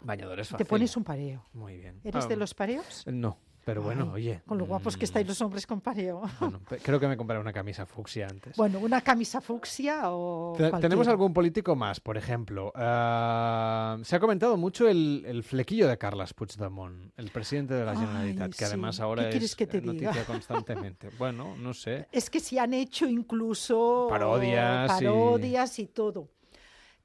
bañadores 0.04 0.47
Te 0.47 0.52
fácil. 0.54 0.67
pones 0.67 0.95
un 0.97 1.04
pareo. 1.04 1.45
Muy 1.54 1.78
bien. 1.78 1.99
¿Eres 2.04 2.25
Ah, 2.25 2.28
de 2.28 2.36
los 2.38 2.54
pareos? 2.54 3.04
No, 3.08 3.38
pero 3.65 3.82
bueno, 3.84 4.06
Ay, 4.15 4.22
oye. 4.30 4.41
Con 4.48 4.58
lo 4.58 4.65
guapos 4.65 4.95
que 4.98 5.04
mm, 5.04 5.06
estáis 5.06 5.28
los 5.28 5.41
hombres 5.41 5.67
con 5.67 5.82
pareo. 5.82 6.22
bueno, 6.39 6.62
creo 6.84 7.00
que 7.00 7.08
me 7.08 7.15
compraré 7.17 7.39
una 7.41 7.54
camisa 7.54 7.86
fucsia 7.86 8.28
antes. 8.28 8.56
Bueno, 8.58 8.80
una 8.80 9.02
camisa 9.02 9.41
fucsia 9.41 10.12
o. 10.12 10.54
Te- 10.58 10.72
¿Tenemos 10.80 11.08
algún 11.08 11.34
político 11.34 11.76
más, 11.76 12.00
por 12.00 12.17
ejemplo? 12.17 12.72
ah, 12.76 13.98
se 14.04 14.15
ha 14.15 14.19
comentado 14.19 14.58
mucho 14.58 14.88
el, 14.88 15.24
el 15.28 15.43
flequillo 15.43 15.88
de 15.88 15.98
Carles 15.98 16.34
Puigdemont, 16.34 17.12
el 17.17 17.30
presidente 17.32 17.74
de 17.76 17.86
la 17.86 17.91
Ay, 17.91 17.98
Generalitat, 17.98 18.50
que 18.52 18.58
sí. 18.58 18.63
además 18.65 19.00
ahora 19.00 19.24
¿Qué 19.26 19.30
quieres 19.32 19.52
es 19.52 19.56
que 19.56 19.67
te 19.67 19.82
noticia 19.82 20.12
diga? 20.12 20.26
constantemente. 20.26 21.10
Bueno, 21.19 21.56
no 21.58 21.74
sé. 21.74 22.08
Es 22.12 22.30
que 22.30 22.39
se 22.39 22.60
han 22.60 22.74
hecho 22.74 23.06
incluso 23.08 24.08
Parodias 24.10 24.86
y- 25.02 25.06
parodias 25.06 25.80
y 25.80 25.88
todo. 25.88 26.30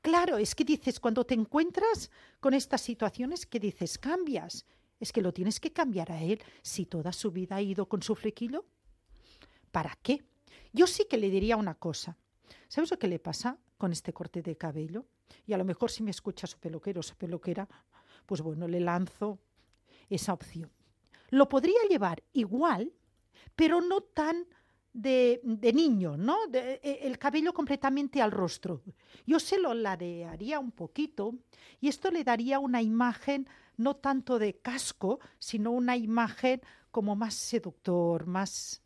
Claro, 0.00 0.36
es 0.36 0.54
que 0.54 0.64
dices, 0.64 1.00
cuando 1.00 1.24
te 1.24 1.34
encuentras 1.34 2.10
con 2.38 2.52
estas 2.54 2.82
situaciones, 2.82 3.46
que 3.46 3.58
dices, 3.58 3.98
cambias. 3.98 4.66
Es 5.04 5.12
que 5.12 5.20
lo 5.20 5.34
tienes 5.34 5.60
que 5.60 5.70
cambiar 5.70 6.10
a 6.10 6.22
él 6.22 6.40
si 6.62 6.86
toda 6.86 7.12
su 7.12 7.30
vida 7.30 7.56
ha 7.56 7.60
ido 7.60 7.86
con 7.86 8.02
su 8.02 8.14
flequillo. 8.14 8.64
¿Para 9.70 9.94
qué? 10.02 10.24
Yo 10.72 10.86
sí 10.86 11.04
que 11.10 11.18
le 11.18 11.28
diría 11.28 11.58
una 11.58 11.74
cosa. 11.74 12.16
¿Sabes 12.68 12.90
lo 12.90 12.98
que 12.98 13.06
le 13.06 13.18
pasa 13.18 13.58
con 13.76 13.92
este 13.92 14.14
corte 14.14 14.40
de 14.40 14.56
cabello? 14.56 15.04
Y 15.46 15.52
a 15.52 15.58
lo 15.58 15.64
mejor 15.66 15.90
si 15.90 16.02
me 16.02 16.10
escucha 16.10 16.46
su 16.46 16.58
peluquero 16.58 17.00
o 17.00 17.02
su 17.02 17.16
peluquera, 17.16 17.68
pues 18.24 18.40
bueno, 18.40 18.66
le 18.66 18.80
lanzo 18.80 19.38
esa 20.08 20.32
opción. 20.32 20.70
Lo 21.28 21.50
podría 21.50 21.80
llevar 21.90 22.22
igual, 22.32 22.90
pero 23.54 23.82
no 23.82 24.00
tan 24.00 24.46
de, 24.94 25.38
de 25.44 25.72
niño, 25.74 26.16
¿no? 26.16 26.46
De- 26.46 26.80
e- 26.82 27.00
el 27.06 27.18
cabello 27.18 27.52
completamente 27.52 28.22
al 28.22 28.30
rostro. 28.32 28.80
Yo 29.26 29.38
se 29.38 29.58
lo 29.58 29.74
ladearía 29.74 30.58
un 30.58 30.72
poquito 30.72 31.34
y 31.78 31.88
esto 31.88 32.10
le 32.10 32.24
daría 32.24 32.58
una 32.58 32.80
imagen 32.80 33.46
no 33.76 33.96
tanto 33.96 34.38
de 34.38 34.54
casco, 34.58 35.20
sino 35.38 35.70
una 35.70 35.96
imagen 35.96 36.60
como 36.90 37.16
más 37.16 37.34
seductor, 37.34 38.26
más... 38.26 38.80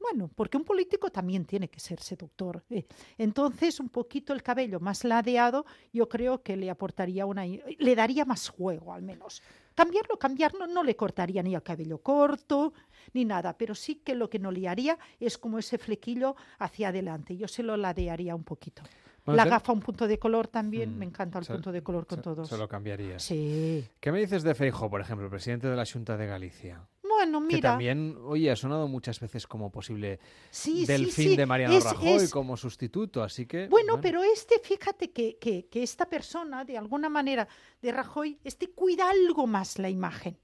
Bueno, 0.00 0.30
porque 0.34 0.56
un 0.56 0.64
político 0.64 1.10
también 1.10 1.44
tiene 1.44 1.68
que 1.68 1.78
ser 1.78 2.00
seductor. 2.00 2.64
eh. 2.70 2.86
Entonces, 3.18 3.80
un 3.80 3.90
poquito 3.90 4.32
el 4.32 4.42
cabello 4.42 4.80
más 4.80 5.04
ladeado, 5.04 5.66
yo 5.92 6.08
creo 6.08 6.42
que 6.42 6.56
le 6.56 6.70
aportaría 6.70 7.26
una... 7.26 7.44
le 7.44 7.94
daría 7.94 8.24
más 8.24 8.48
juego, 8.48 8.94
al 8.94 9.02
menos. 9.02 9.42
Cambiarlo, 9.74 10.18
cambiarlo, 10.18 10.66
no 10.66 10.82
le 10.82 10.96
cortaría 10.96 11.42
ni 11.42 11.54
el 11.54 11.62
cabello 11.62 11.98
corto, 11.98 12.72
ni 13.12 13.26
nada, 13.26 13.58
pero 13.58 13.74
sí 13.74 13.96
que 13.96 14.14
lo 14.14 14.30
que 14.30 14.38
no 14.38 14.50
le 14.50 14.68
haría 14.68 14.98
es 15.18 15.36
como 15.36 15.58
ese 15.58 15.76
flequillo 15.76 16.34
hacia 16.58 16.88
adelante. 16.88 17.36
Yo 17.36 17.46
se 17.46 17.62
lo 17.62 17.76
ladearía 17.76 18.34
un 18.34 18.44
poquito. 18.44 18.82
Bueno, 19.24 19.36
La 19.36 19.44
te- 19.44 19.50
gafa, 19.50 19.72
un 19.72 19.80
punto 19.80 20.06
de 20.08 20.18
color 20.18 20.48
también, 20.48 20.94
Mm, 20.94 20.98
me 20.98 21.04
encanta 21.04 21.38
el 21.38 21.44
se- 21.44 21.52
punto 21.52 21.70
de 21.72 21.82
color 21.82 22.06
con 22.06 22.18
se- 22.18 22.22
todos. 22.22 22.48
Se 22.48 22.56
lo 22.56 22.68
cambiarías. 22.68 23.22
Sí. 23.22 23.84
¿Qué 24.00 24.10
me 24.12 24.18
dices 24.20 24.42
de 24.42 24.54
Feijo, 24.54 24.88
por 24.90 25.00
ejemplo, 25.00 25.26
el 25.26 25.30
presidente 25.30 25.68
de 25.68 25.76
la 25.76 25.84
Junta 25.84 26.16
de 26.16 26.26
Galicia? 26.26 26.88
Bueno, 27.02 27.40
Que 27.48 27.56
mira. 27.56 27.70
también, 27.70 28.16
oye, 28.24 28.50
ha 28.50 28.56
sonado 28.56 28.88
muchas 28.88 29.20
veces 29.20 29.46
como 29.46 29.70
posible 29.70 30.20
Sí, 30.50 30.86
del 30.86 31.06
sí, 31.06 31.10
fin 31.12 31.30
sí, 31.32 31.36
de 31.36 31.44
Mariano 31.44 31.76
es- 31.76 31.84
Rajoy 31.84 32.08
es- 32.24 32.30
como 32.30 32.56
sustituto, 32.56 33.22
así 33.22 33.46
que... 33.46 33.66
Bueno, 33.68 34.00
pero 34.00 34.22
este, 34.22 34.58
fíjate 34.60 35.10
que, 35.10 35.36
que- 35.38 35.66
que 35.66 35.82
esta 35.82 36.08
persona, 36.08 36.64
de 36.64 36.78
alguna 36.78 37.08
manera, 37.10 37.46
de 37.82 37.92
Rajoy, 37.92 38.38
este 38.44 38.70
cuida 38.70 39.10
algo 39.10 39.46
más 39.46 39.78
la 39.78 39.90
imagen, 39.90 40.38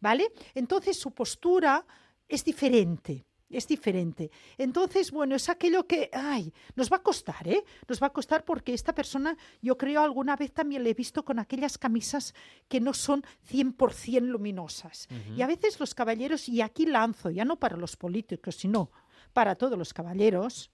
¿vale? 0.00 0.30
Entonces 0.54 0.98
su 0.98 1.12
postura 1.12 1.86
es 2.28 2.44
diferente. 2.44 3.24
Es 3.50 3.66
diferente. 3.66 4.30
Entonces, 4.58 5.10
bueno, 5.10 5.34
es 5.34 5.48
aquello 5.48 5.86
que, 5.86 6.10
ay, 6.12 6.52
nos 6.76 6.92
va 6.92 6.98
a 6.98 7.02
costar, 7.02 7.48
¿eh? 7.48 7.64
Nos 7.88 8.02
va 8.02 8.08
a 8.08 8.12
costar 8.12 8.44
porque 8.44 8.74
esta 8.74 8.94
persona, 8.94 9.36
yo 9.62 9.78
creo, 9.78 10.02
alguna 10.02 10.36
vez 10.36 10.52
también 10.52 10.84
le 10.84 10.90
he 10.90 10.94
visto 10.94 11.24
con 11.24 11.38
aquellas 11.38 11.78
camisas 11.78 12.34
que 12.68 12.78
no 12.80 12.92
son 12.92 13.24
100% 13.50 14.20
luminosas. 14.20 15.08
Y 15.34 15.40
a 15.40 15.46
veces 15.46 15.80
los 15.80 15.94
caballeros, 15.94 16.48
y 16.48 16.60
aquí 16.60 16.84
lanzo, 16.84 17.30
ya 17.30 17.46
no 17.46 17.58
para 17.58 17.76
los 17.76 17.96
políticos, 17.96 18.56
sino 18.56 18.90
para 19.32 19.54
todos 19.54 19.78
los 19.78 19.94
caballeros, 19.94 20.70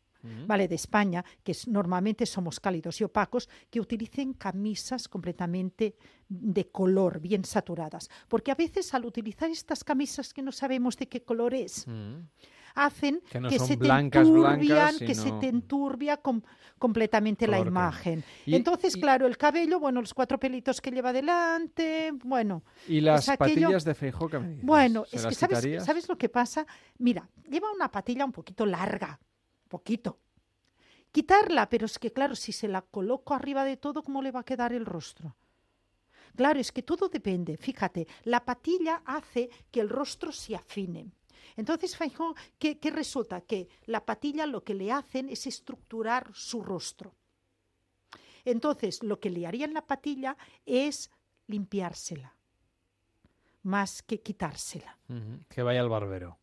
¿vale? 0.46 0.66
De 0.66 0.74
España, 0.74 1.24
que 1.44 1.54
normalmente 1.66 2.24
somos 2.26 2.58
cálidos 2.58 3.00
y 3.00 3.04
opacos, 3.04 3.48
que 3.70 3.78
utilicen 3.78 4.32
camisas 4.32 5.06
completamente 5.06 5.96
de 6.28 6.68
color, 6.70 7.20
bien 7.20 7.44
saturadas. 7.44 8.08
Porque 8.26 8.50
a 8.50 8.54
veces 8.54 8.94
al 8.94 9.04
utilizar 9.04 9.50
estas 9.50 9.84
camisas 9.84 10.32
que 10.32 10.42
no 10.42 10.50
sabemos 10.50 10.96
de 10.96 11.08
qué 11.08 11.22
color 11.22 11.54
es, 11.54 11.86
Mm. 11.86 12.26
Hacen 12.74 13.22
Que 13.30 13.40
no 13.40 13.48
que 13.48 13.58
se 13.58 13.76
te 13.76 13.84
blancas, 13.84 14.28
blancas, 14.28 14.54
enturbian, 14.60 14.98
que 14.98 15.14
se 15.14 15.32
te 15.32 15.48
enturbia 15.48 16.16
com- 16.18 16.42
completamente 16.78 17.46
la 17.46 17.58
imagen. 17.60 18.24
Y- 18.46 18.54
Entonces, 18.56 18.96
y- 18.96 19.00
claro, 19.00 19.26
el 19.26 19.36
cabello, 19.36 19.78
bueno, 19.80 20.00
los 20.00 20.12
cuatro 20.12 20.38
pelitos 20.38 20.80
que 20.80 20.90
lleva 20.90 21.12
delante, 21.12 22.12
bueno. 22.24 22.64
¿Y 22.88 23.00
las 23.00 23.28
aquello- 23.28 23.38
patillas 23.68 23.84
de 23.84 23.94
Feijó 23.94 24.28
me 24.28 24.48
dices? 24.48 24.64
Bueno, 24.64 25.04
¿Se 25.06 25.16
es 25.16 25.26
que 25.26 25.34
¿sabes? 25.34 25.84
¿sabes 25.84 26.08
lo 26.08 26.18
que 26.18 26.28
pasa? 26.28 26.66
Mira, 26.98 27.28
lleva 27.48 27.72
una 27.72 27.90
patilla 27.90 28.24
un 28.24 28.32
poquito 28.32 28.66
larga, 28.66 29.18
poquito. 29.68 30.18
Quitarla, 31.12 31.68
pero 31.70 31.86
es 31.86 31.98
que 31.98 32.12
claro, 32.12 32.34
si 32.34 32.50
se 32.52 32.66
la 32.66 32.82
coloco 32.82 33.34
arriba 33.34 33.64
de 33.64 33.76
todo, 33.76 34.02
¿cómo 34.02 34.20
le 34.20 34.32
va 34.32 34.40
a 34.40 34.44
quedar 34.44 34.72
el 34.72 34.84
rostro? 34.84 35.36
Claro, 36.34 36.58
es 36.58 36.72
que 36.72 36.82
todo 36.82 37.08
depende. 37.08 37.56
Fíjate, 37.56 38.08
la 38.24 38.44
patilla 38.44 39.02
hace 39.06 39.48
que 39.70 39.78
el 39.80 39.88
rostro 39.88 40.32
se 40.32 40.56
afine. 40.56 41.12
Entonces, 41.56 41.96
Feijó, 41.96 42.34
¿qué, 42.58 42.78
qué 42.78 42.90
resulta? 42.90 43.40
Que 43.40 43.68
la 43.86 44.04
patilla 44.04 44.46
lo 44.46 44.62
que 44.64 44.74
le 44.74 44.92
hacen 44.92 45.28
es 45.28 45.46
estructurar 45.46 46.30
su 46.34 46.62
rostro. 46.62 47.14
Entonces, 48.44 49.02
lo 49.02 49.20
que 49.20 49.30
le 49.30 49.46
haría 49.46 49.64
en 49.64 49.74
la 49.74 49.86
patilla 49.86 50.36
es 50.66 51.10
limpiársela, 51.46 52.34
más 53.62 54.02
que 54.02 54.20
quitársela. 54.20 54.98
Que 55.48 55.62
vaya 55.62 55.80
al 55.80 55.88
barbero. 55.88 56.38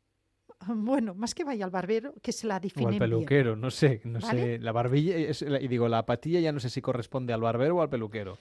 Bueno, 0.68 1.16
más 1.16 1.34
que 1.34 1.44
vaya 1.44 1.66
al 1.66 1.72
barbero, 1.72 2.14
que 2.22 2.32
se 2.32 2.46
la 2.46 2.58
O 2.58 2.60
define 2.60 2.88
al 2.94 2.98
peluquero, 3.00 3.56
no 3.56 3.72
sé, 3.72 4.00
no 4.04 4.20
¿Vale? 4.20 4.58
sé. 4.58 4.60
La 4.60 4.72
barbilla, 4.72 5.16
es- 5.18 5.42
y 5.42 5.68
digo, 5.68 5.88
la 5.90 6.06
patilla 6.06 6.40
ya 6.40 6.52
no 6.52 6.60
sé 6.60 6.70
si 6.70 6.82
corresponde 6.84 7.34
al 7.34 7.42
barbero 7.42 7.78
o 7.78 7.82
al 7.82 7.90
peluquero. 7.90 8.38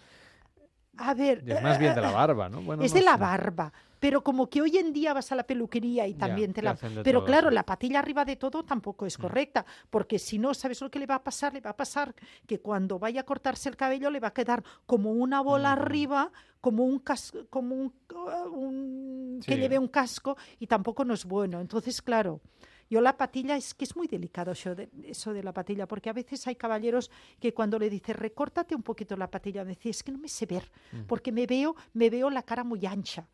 A 1.03 1.15
ver, 1.15 1.43
Es 1.47 1.63
más 1.63 1.79
bien 1.79 1.95
de 1.95 2.01
la 2.03 2.11
barba, 2.11 2.49
¿no? 2.49 2.61
Bueno, 2.63 2.83
es 2.83 2.93
no 2.93 2.99
de 2.99 3.05
la 3.05 3.17
barba, 3.17 3.73
pero 3.99 4.23
como 4.23 4.49
que 4.51 4.61
hoy 4.61 4.77
en 4.77 4.93
día 4.93 5.15
vas 5.15 5.33
a 5.33 5.35
la 5.35 5.45
peluquería 5.45 6.07
y 6.07 6.15
también 6.15 6.53
te 6.53 6.61
te 6.61 6.63
la... 6.67 6.75
Pero 7.03 7.21
todo, 7.21 7.27
claro, 7.27 7.49
sí. 7.49 7.53
Mm. 7.53 7.55
la 7.55 7.63
patilla 7.65 7.99
arriba 8.01 8.25
de 8.25 8.37
todo 8.37 8.63
tampoco 8.65 9.07
es 9.07 9.17
correcta, 9.17 9.65
porque 9.89 10.19
si 10.19 10.39
no, 10.39 10.53
¿sabes 10.55 10.81
lo 10.83 10.91
que 10.91 10.99
le 10.99 11.07
va 11.07 11.17
a 11.17 11.23
pasar? 11.25 11.55
Le 11.55 11.61
va 11.61 11.71
a 11.71 11.77
pasar 11.77 12.15
que 12.47 12.61
cuando 12.61 12.99
vaya 12.99 13.23
a 13.23 13.25
cortarse 13.25 13.69
el 13.71 13.77
cabello 13.77 14.11
le 14.11 14.21
va 14.21 14.29
a 14.29 14.33
quedar 14.35 14.63
como 14.87 15.11
una 15.13 15.41
bola 15.41 15.73
arriba, 15.73 16.31
como 16.61 16.85
un 16.85 16.99
casco, 16.99 17.47
como 17.49 17.75
un, 17.77 17.93
un- 18.53 19.41
que 19.47 19.57
lleve 19.57 19.79
un 19.79 19.89
casco 19.89 20.37
y 20.59 20.67
tampoco 20.67 21.05
no 21.05 21.15
es 21.15 21.25
bueno. 21.25 21.61
Entonces, 21.61 22.03
claro, 22.03 22.41
yo 22.91 23.01
la 23.01 23.17
patilla 23.17 23.57
es 23.57 23.73
que 23.73 23.85
es 23.85 23.95
muy 23.97 24.09
delicado 24.09 24.53
eso 24.53 24.75
de, 24.75 24.91
eso 25.05 25.33
de 25.33 25.43
la 25.43 25.53
patilla, 25.53 25.87
porque 25.87 26.11
a 26.11 26.13
veces 26.13 26.47
hay 26.49 26.57
caballeros 26.57 27.11
que 27.41 27.55
cuando 27.55 27.79
le 27.79 27.89
dices 27.89 28.17
recórtate 28.17 28.75
un 28.75 28.83
poquito 28.83 29.17
la 29.17 29.31
patilla, 29.31 29.63
me 29.65 29.71
decís 29.71 29.97
es 29.99 30.03
que 30.03 30.13
no 30.13 30.19
me 30.19 30.29
sé 30.29 30.45
ver, 30.47 30.71
Mm. 30.93 31.03
porque 31.07 31.31
me 31.33 31.47
veo, 31.47 31.77
me 31.95 32.11
veo 32.11 32.29
la 32.31 32.43
cara 32.43 32.65
muy 32.65 32.85
ancha. 32.85 33.27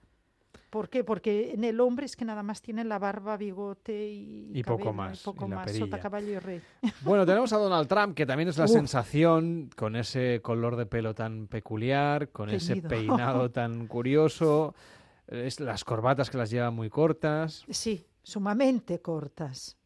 ¿Por 0.68 0.90
qué? 0.90 1.04
Porque 1.04 1.52
en 1.54 1.64
el 1.64 1.80
hombre 1.80 2.04
es 2.06 2.16
que 2.16 2.24
nada 2.24 2.42
más 2.42 2.60
tienen 2.60 2.88
la 2.88 2.98
barba, 2.98 3.36
bigote 3.36 4.08
y, 4.08 4.50
Y 4.52 4.62
poco 4.62 4.92
más, 4.92 5.20
y 5.20 5.24
poco 5.24 5.46
y 5.46 5.48
más, 5.48 5.72
sota, 5.72 5.98
caballo 6.00 6.28
y 6.32 6.38
rey. 6.38 6.60
Bueno, 7.02 7.24
tenemos 7.24 7.52
a 7.52 7.56
Donald 7.56 7.88
Trump, 7.88 8.14
que 8.14 8.26
también 8.26 8.48
es 8.48 8.58
la 8.58 8.64
Uf. 8.64 8.72
sensación, 8.72 9.70
con 9.76 9.96
ese 9.96 10.40
color 10.42 10.76
de 10.76 10.84
pelo 10.84 11.14
tan 11.14 11.46
peculiar, 11.46 12.30
con 12.30 12.50
ese 12.50 12.82
peinado 12.82 13.50
tan 13.50 13.86
curioso, 13.86 14.74
es, 15.28 15.60
las 15.60 15.84
corbatas 15.84 16.28
que 16.30 16.36
las 16.36 16.50
lleva 16.50 16.70
muy 16.70 16.90
cortas. 16.90 17.64
Sí, 17.70 18.04
sumamente 18.26 19.00
cortas. 19.00 19.76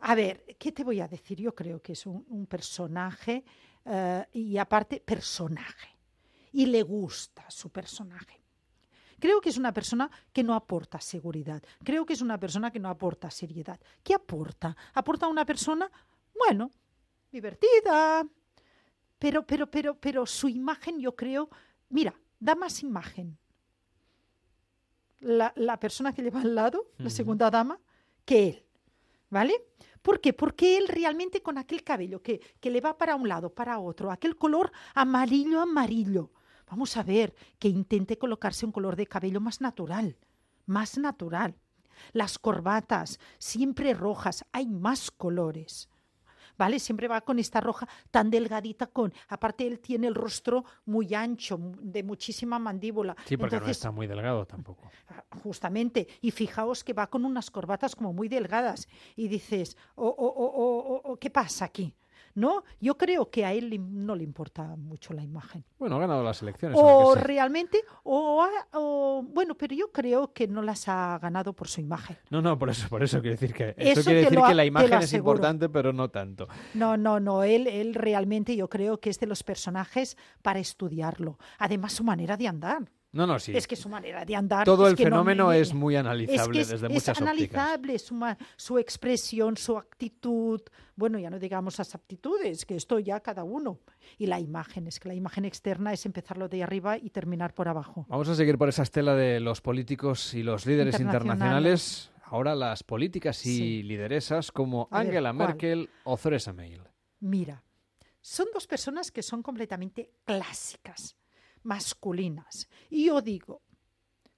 A 0.00 0.14
ver, 0.14 0.44
¿qué 0.58 0.72
te 0.72 0.84
voy 0.84 1.00
a 1.00 1.08
decir? 1.08 1.40
Yo 1.40 1.54
creo 1.54 1.80
que 1.80 1.94
es 1.94 2.04
un, 2.04 2.46
personaje 2.46 3.42
eh, 3.82 4.26
y 4.34 4.58
aparte 4.58 5.00
personaje. 5.00 5.88
Y 6.52 6.66
le 6.66 6.82
gusta 6.82 7.50
su 7.50 7.70
personaje. 7.70 8.42
Creo 9.18 9.40
que 9.40 9.48
es 9.48 9.56
una 9.56 9.72
persona 9.72 10.10
que 10.34 10.44
no 10.44 10.54
aporta 10.54 11.00
seguridad. 11.00 11.62
Creo 11.82 12.04
que 12.04 12.12
es 12.12 12.20
una 12.20 12.38
persona 12.38 12.70
que 12.70 12.78
no 12.78 12.90
aporta 12.90 13.30
seriedad. 13.30 13.80
¿Qué 14.02 14.14
aporta? 14.14 14.76
Aporta 14.92 15.26
una 15.26 15.46
persona, 15.46 15.90
bueno, 16.38 16.70
divertida. 17.32 18.26
Pero, 19.18 19.46
pero, 19.46 19.70
pero, 19.70 19.94
pero 19.98 20.26
su 20.26 20.50
imagen, 20.50 21.00
yo 21.00 21.16
creo, 21.16 21.48
mira, 21.88 22.14
da 22.38 22.54
más 22.54 22.82
imagen 22.82 23.38
la, 25.20 25.52
la 25.56 25.78
persona 25.78 26.12
que 26.12 26.22
lleva 26.22 26.40
al 26.40 26.54
lado, 26.54 26.90
la 26.98 27.10
segunda 27.10 27.50
dama, 27.50 27.80
que 28.24 28.48
él. 28.48 28.62
¿Vale? 29.30 29.54
¿Por 30.02 30.20
qué? 30.20 30.32
Porque 30.32 30.78
él 30.78 30.86
realmente 30.86 31.42
con 31.42 31.58
aquel 31.58 31.82
cabello 31.82 32.22
que, 32.22 32.40
que 32.60 32.70
le 32.70 32.80
va 32.80 32.96
para 32.96 33.16
un 33.16 33.28
lado, 33.28 33.52
para 33.52 33.80
otro, 33.80 34.12
aquel 34.12 34.36
color 34.36 34.70
amarillo, 34.94 35.60
amarillo. 35.60 36.30
Vamos 36.70 36.96
a 36.96 37.02
ver 37.02 37.34
que 37.58 37.68
intente 37.68 38.18
colocarse 38.18 38.66
un 38.66 38.72
color 38.72 38.96
de 38.96 39.06
cabello 39.06 39.40
más 39.40 39.60
natural, 39.60 40.16
más 40.64 40.96
natural. 40.98 41.56
Las 42.12 42.38
corbatas, 42.38 43.18
siempre 43.38 43.94
rojas, 43.94 44.44
hay 44.52 44.66
más 44.66 45.10
colores. 45.10 45.88
¿Vale? 46.58 46.78
Siempre 46.78 47.08
va 47.08 47.20
con 47.20 47.38
esta 47.38 47.60
roja 47.60 47.88
tan 48.10 48.30
delgadita 48.30 48.86
con, 48.86 49.12
aparte 49.28 49.66
él 49.66 49.80
tiene 49.80 50.06
el 50.06 50.14
rostro 50.14 50.64
muy 50.84 51.14
ancho, 51.14 51.58
de 51.80 52.02
muchísima 52.02 52.58
mandíbula. 52.58 53.16
Sí, 53.24 53.36
porque 53.36 53.60
no 53.60 53.66
está 53.66 53.90
muy 53.90 54.06
delgado 54.06 54.46
tampoco. 54.46 54.90
Ah, 55.08 55.24
Justamente, 55.42 56.08
y 56.20 56.30
fijaos 56.30 56.82
que 56.82 56.92
va 56.92 57.08
con 57.08 57.24
unas 57.24 57.50
corbatas 57.50 57.94
como 57.94 58.12
muy 58.12 58.28
delgadas 58.28 58.88
y 59.14 59.28
dices, 59.28 59.76
"Oh, 59.94 60.06
oh, 60.08 60.26
oh, 60.26 60.52
oh, 60.54 60.84
oh, 60.88 61.12
oh, 61.12 61.16
¿qué 61.16 61.30
pasa 61.30 61.66
aquí? 61.66 61.94
¿No? 62.36 62.62
Yo 62.80 62.96
creo 62.98 63.30
que 63.30 63.44
a 63.46 63.54
él 63.54 63.80
no 64.04 64.14
le 64.14 64.22
importa 64.22 64.76
mucho 64.76 65.12
la 65.14 65.22
imagen. 65.22 65.64
Bueno, 65.78 65.96
ha 65.96 66.00
ganado 66.00 66.22
las 66.22 66.40
elecciones. 66.42 66.78
O 66.80 67.14
realmente, 67.14 67.82
o, 68.04 68.42
ha- 68.42 68.78
o- 68.78 69.22
bueno, 69.26 69.54
pero 69.56 69.74
yo 69.74 69.90
creo 69.90 70.32
que 70.34 70.46
no 70.46 70.60
las 70.60 70.86
ha 70.86 71.18
ganado 71.18 71.54
por 71.54 71.66
su 71.66 71.80
imagen. 71.80 72.18
No, 72.30 72.42
no, 72.42 72.58
por 72.58 72.68
eso, 72.68 72.88
por 72.90 73.02
eso 73.02 73.20
quiero 73.22 73.36
decir 73.38 73.54
que 73.54 73.70
Eso 73.78 74.00
eso 74.00 74.04
quiere 74.04 74.20
decir 74.20 74.38
lo 74.38 74.46
que 74.46 74.54
la 74.54 74.64
imagen 74.66 74.92
es 74.98 75.12
importante, 75.14 75.68
pero 75.70 75.92
no 75.94 76.10
tanto. 76.10 76.46
No, 76.74 76.96
no, 76.98 77.20
no, 77.20 77.42
él, 77.42 77.66
él 77.66 77.94
realmente 77.94 78.54
yo 78.54 78.68
creo 78.68 79.00
que 79.00 79.08
es 79.08 79.18
de 79.18 79.26
los 79.26 79.42
personajes 79.42 80.18
para 80.42 80.58
estudiarlo. 80.60 81.38
Además, 81.58 81.94
su 81.94 82.04
manera 82.04 82.36
de 82.36 82.48
andar. 82.48 82.82
No, 83.12 83.26
no, 83.26 83.38
sí. 83.38 83.56
Es 83.56 83.66
que 83.66 83.76
su 83.76 83.88
manera 83.88 84.24
de 84.26 84.36
andar. 84.36 84.64
Todo 84.66 84.86
es 84.86 84.92
el 84.92 84.98
no- 84.98 85.04
fenómeno 85.04 85.52
es 85.52 85.72
muy 85.72 85.96
analizable 85.96 86.52
que 86.52 86.60
es, 86.60 86.68
desde 86.68 86.86
es 86.88 86.92
muchas 86.92 87.20
ópticas. 87.20 87.22
analizable 87.22 87.98
su, 88.56 88.78
expresión, 88.78 89.56
su 89.56 89.78
actitud, 89.78 90.60
bueno, 90.96 91.18
ya 91.18 91.30
no 91.30 91.38
digamos 91.38 91.78
las 91.78 91.94
aptitudes, 91.94 92.66
que 92.66 92.76
esto 92.76 92.98
ya 92.98 93.20
cada 93.20 93.42
uno. 93.44 93.80
Y 94.18 94.26
la 94.26 94.38
imagen, 94.38 94.86
es 94.86 95.00
que 95.00 95.08
la 95.08 95.14
imagen 95.14 95.44
externa 95.46 95.92
es 95.94 96.04
empezarlo 96.04 96.48
de 96.48 96.62
arriba 96.62 96.98
y 96.98 97.08
terminar 97.10 97.54
por 97.54 97.68
abajo. 97.68 98.04
Vamos 98.08 98.28
a 98.28 98.34
seguir 98.34 98.58
por 98.58 98.68
esa 98.68 98.82
estela 98.82 99.14
de 99.14 99.40
los 99.40 99.60
políticos 99.62 100.34
y 100.34 100.42
los 100.42 100.66
líderes 100.66 101.00
internacionales. 101.00 101.36
Internacionales. 102.04 102.10
Ahora 102.28 102.54
las 102.56 102.82
políticas 102.82 103.46
y 103.46 103.56
Sí. 103.56 103.82
lideresas 103.84 104.50
como 104.52 104.88
A 104.90 104.98
Angela. 104.98 105.32
Merkel 105.32 105.88
o 106.04 106.16
Theresa 106.18 106.52
May. 106.52 106.76
Mira, 107.20 107.62
son 108.20 108.48
dos 108.52 108.66
personas 108.66 109.10
que 109.12 109.22
son 109.22 109.42
completamente 109.42 110.10
clásicas, 110.24 111.16
masculinas. 111.66 112.68
Y 112.88 113.06
yo 113.06 113.20
digo, 113.20 113.60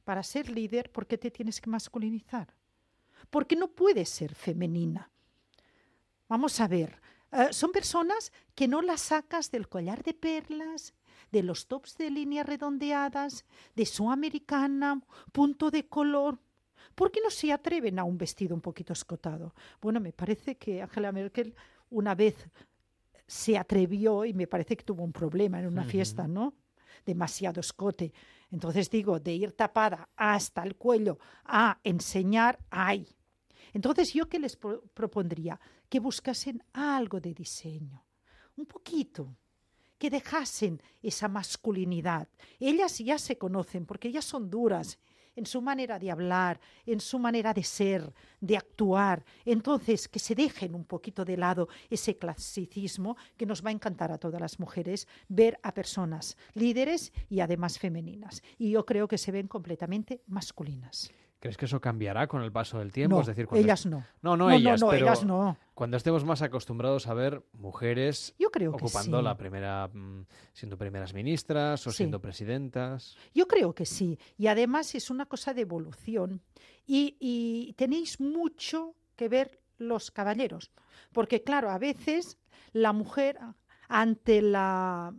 para 0.04 0.22
ser 0.22 0.50
líder, 0.50 0.90
¿por 0.90 1.06
qué 1.06 1.18
te 1.18 1.30
tienes 1.30 1.60
que 1.60 1.70
masculinizar? 1.70 2.54
Porque 3.30 3.54
no 3.54 3.68
puedes 3.68 4.08
ser 4.08 4.34
femenina. 4.34 5.10
Vamos 6.28 6.58
a 6.60 6.68
ver, 6.68 7.00
eh, 7.30 7.48
son 7.50 7.70
personas 7.70 8.32
que 8.54 8.66
no 8.66 8.80
las 8.80 9.02
sacas 9.02 9.50
del 9.50 9.68
collar 9.68 10.02
de 10.02 10.14
perlas, 10.14 10.94
de 11.30 11.42
los 11.42 11.66
tops 11.66 11.98
de 11.98 12.10
líneas 12.10 12.46
redondeadas, 12.46 13.44
de 13.76 13.84
su 13.84 14.10
americana, 14.10 15.00
punto 15.30 15.70
de 15.70 15.86
color. 15.86 16.38
¿Por 16.94 17.10
qué 17.12 17.20
no 17.22 17.30
se 17.30 17.52
atreven 17.52 17.98
a 17.98 18.04
un 18.04 18.16
vestido 18.16 18.54
un 18.54 18.62
poquito 18.62 18.94
escotado? 18.94 19.54
Bueno, 19.80 20.00
me 20.00 20.12
parece 20.12 20.56
que 20.56 20.80
Angela 20.80 21.12
Merkel 21.12 21.54
una 21.90 22.14
vez 22.14 22.48
se 23.26 23.58
atrevió 23.58 24.24
y 24.24 24.32
me 24.32 24.46
parece 24.46 24.74
que 24.76 24.84
tuvo 24.84 25.04
un 25.04 25.12
problema 25.12 25.60
en 25.60 25.66
una 25.66 25.84
fiesta, 25.84 26.26
¿no? 26.26 26.54
Demasiado 27.04 27.60
escote. 27.60 28.12
Entonces 28.50 28.90
digo, 28.90 29.20
de 29.20 29.34
ir 29.34 29.52
tapada 29.52 30.08
hasta 30.16 30.62
el 30.62 30.76
cuello 30.76 31.18
a 31.44 31.78
enseñar, 31.84 32.58
¡ay! 32.70 33.08
Entonces 33.72 34.12
yo 34.14 34.28
qué 34.28 34.38
les 34.38 34.56
pro- 34.56 34.82
propondría 34.94 35.60
que 35.88 36.00
buscasen 36.00 36.62
algo 36.72 37.20
de 37.20 37.34
diseño, 37.34 38.04
un 38.56 38.66
poquito, 38.66 39.36
que 39.98 40.10
dejasen 40.10 40.80
esa 41.02 41.28
masculinidad. 41.28 42.28
Ellas 42.60 42.98
ya 42.98 43.18
se 43.18 43.36
conocen 43.36 43.84
porque 43.84 44.08
ellas 44.08 44.24
son 44.24 44.48
duras 44.48 44.98
en 45.38 45.46
su 45.46 45.62
manera 45.62 45.98
de 45.98 46.10
hablar, 46.10 46.60
en 46.84 47.00
su 47.00 47.18
manera 47.18 47.54
de 47.54 47.62
ser, 47.62 48.12
de 48.40 48.56
actuar. 48.56 49.24
Entonces, 49.44 50.08
que 50.08 50.18
se 50.18 50.34
dejen 50.34 50.74
un 50.74 50.84
poquito 50.84 51.24
de 51.24 51.36
lado 51.36 51.68
ese 51.88 52.18
clasicismo 52.18 53.16
que 53.36 53.46
nos 53.46 53.64
va 53.64 53.70
a 53.70 53.72
encantar 53.72 54.10
a 54.10 54.18
todas 54.18 54.40
las 54.40 54.58
mujeres 54.58 55.06
ver 55.28 55.58
a 55.62 55.72
personas 55.72 56.36
líderes 56.54 57.12
y 57.30 57.40
además 57.40 57.78
femeninas. 57.78 58.42
Y 58.58 58.72
yo 58.72 58.84
creo 58.84 59.06
que 59.06 59.16
se 59.16 59.32
ven 59.32 59.46
completamente 59.46 60.22
masculinas. 60.26 61.12
¿Crees 61.40 61.56
que 61.56 61.66
eso 61.66 61.80
cambiará 61.80 62.26
con 62.26 62.42
el 62.42 62.50
paso 62.50 62.80
del 62.80 62.90
tiempo? 62.90 63.14
No, 63.16 63.20
es 63.20 63.28
decir, 63.28 63.46
cuando 63.46 63.64
ellas 63.64 63.86
no. 63.86 64.04
No, 64.22 64.36
no, 64.36 64.50
ellas, 64.50 64.80
no, 64.80 64.88
pero 64.90 65.06
ellas 65.06 65.24
no. 65.24 65.56
cuando 65.74 65.96
estemos 65.96 66.24
más 66.24 66.42
acostumbrados 66.42 67.06
a 67.06 67.14
ver 67.14 67.44
mujeres 67.52 68.34
Yo 68.40 68.50
creo 68.50 68.72
que 68.72 68.84
ocupando 68.84 69.18
sí. 69.18 69.24
la 69.24 69.36
primera, 69.36 69.86
mm, 69.86 70.26
siendo 70.52 70.76
primeras 70.76 71.14
ministras 71.14 71.86
o 71.86 71.90
Sí. 71.92 71.98
siendo 71.98 72.20
presidentas. 72.20 73.16
Yo 73.34 73.46
creo 73.46 73.72
que 73.72 73.86
sí. 73.86 74.18
Y 74.36 74.48
además 74.48 74.94
es 74.96 75.10
una 75.10 75.26
cosa 75.26 75.54
de 75.54 75.60
evolución. 75.62 76.42
Y, 76.86 77.16
y 77.20 77.72
tenéis 77.74 78.18
mucho 78.18 78.96
que 79.14 79.28
ver 79.28 79.60
los 79.76 80.10
caballeros. 80.10 80.72
Porque 81.12 81.44
claro, 81.44 81.70
a 81.70 81.78
veces 81.78 82.36
la 82.72 82.92
mujer 82.92 83.38
ante 83.88 84.42
la, 84.42 85.12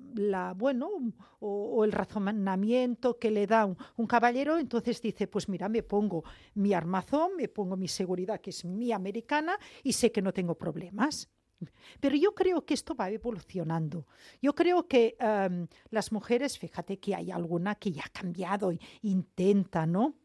bueno 0.55 0.89
o, 1.39 1.83
el 1.83 1.91
razonamiento 1.91 3.17
que 3.17 3.31
le 3.31 3.47
da 3.47 3.65
un, 3.65 4.07
caballero, 4.07 4.57
entonces 4.57 5.01
dice, 5.01 5.27
pues 5.27 5.49
mira, 5.49 5.67
me 5.69 5.83
pongo 5.83 6.23
mi 6.55 6.73
armazón, 6.73 7.35
me 7.35 7.47
pongo 7.47 7.75
mi 7.75 7.87
seguridad, 7.87 8.39
que 8.39 8.51
es 8.51 8.65
mi 8.65 8.91
americana, 8.91 9.57
y 9.83 9.93
sé 9.93 10.11
que 10.11 10.21
no 10.21 10.33
tengo 10.33 10.55
problemas. 10.55 11.29
Pero 11.99 12.15
yo 12.15 12.33
creo 12.33 12.65
que 12.65 12.73
esto 12.73 12.95
va 12.95 13.09
evolucionando. 13.09 14.05
Yo 14.41 14.55
creo 14.55 14.87
que 14.87 15.17
em, 15.19 15.67
las 15.89 16.11
mujeres, 16.11 16.57
fíjate 16.57 16.99
que 16.99 17.15
hay 17.15 17.31
alguna 17.31 17.75
que 17.75 17.91
ya 17.91 18.03
ha 18.05 18.09
cambiado, 18.09 18.71
intenta, 19.01 19.85
¿no? 19.85 20.15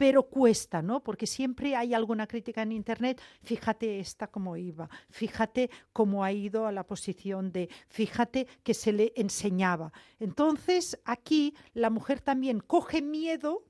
Pero 0.00 0.22
cuesta, 0.22 0.80
¿no? 0.80 1.02
Porque 1.02 1.26
siempre 1.26 1.76
hay 1.76 1.92
alguna 1.92 2.26
crítica 2.26 2.62
en 2.62 2.72
Internet, 2.72 3.20
fíjate 3.42 4.00
esta 4.00 4.28
cómo 4.28 4.56
iba, 4.56 4.88
fíjate 5.10 5.68
cómo 5.92 6.24
ha 6.24 6.32
ido 6.32 6.66
a 6.66 6.72
la 6.72 6.86
posición 6.86 7.52
de, 7.52 7.68
fíjate 7.90 8.46
que 8.62 8.72
se 8.72 8.94
le 8.94 9.12
enseñaba. 9.14 9.92
Entonces, 10.18 10.98
aquí 11.04 11.54
la 11.74 11.90
mujer 11.90 12.22
también 12.22 12.60
coge 12.60 13.02
miedo 13.02 13.66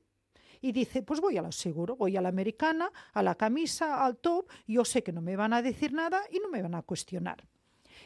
y 0.60 0.70
dice, 0.70 1.02
pues 1.02 1.20
voy 1.20 1.36
a 1.36 1.42
lo 1.42 1.50
seguro, 1.50 1.96
voy 1.96 2.16
a 2.16 2.20
la 2.20 2.28
americana, 2.28 2.92
a 3.12 3.24
la 3.24 3.34
camisa, 3.34 4.04
al 4.04 4.18
top, 4.18 4.48
yo 4.68 4.84
sé 4.84 5.02
que 5.02 5.10
no 5.10 5.22
me 5.22 5.34
van 5.34 5.52
a 5.52 5.62
decir 5.62 5.92
nada 5.92 6.22
y 6.30 6.38
no 6.38 6.48
me 6.48 6.62
van 6.62 6.76
a 6.76 6.82
cuestionar. 6.82 7.44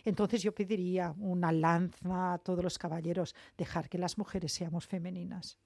Entonces 0.03 0.43
yo 0.43 0.55
pediría 0.55 1.15
una 1.19 1.53
lanza 1.53 2.33
a 2.33 2.39
todos 2.39 2.65
los 2.65 2.79
caballeros, 2.79 3.35
dejar 3.59 3.91
que 3.91 3.99
las 3.99 4.17
mujeres 4.17 4.51
seamos 4.51 4.87
femeninas. 4.87 5.59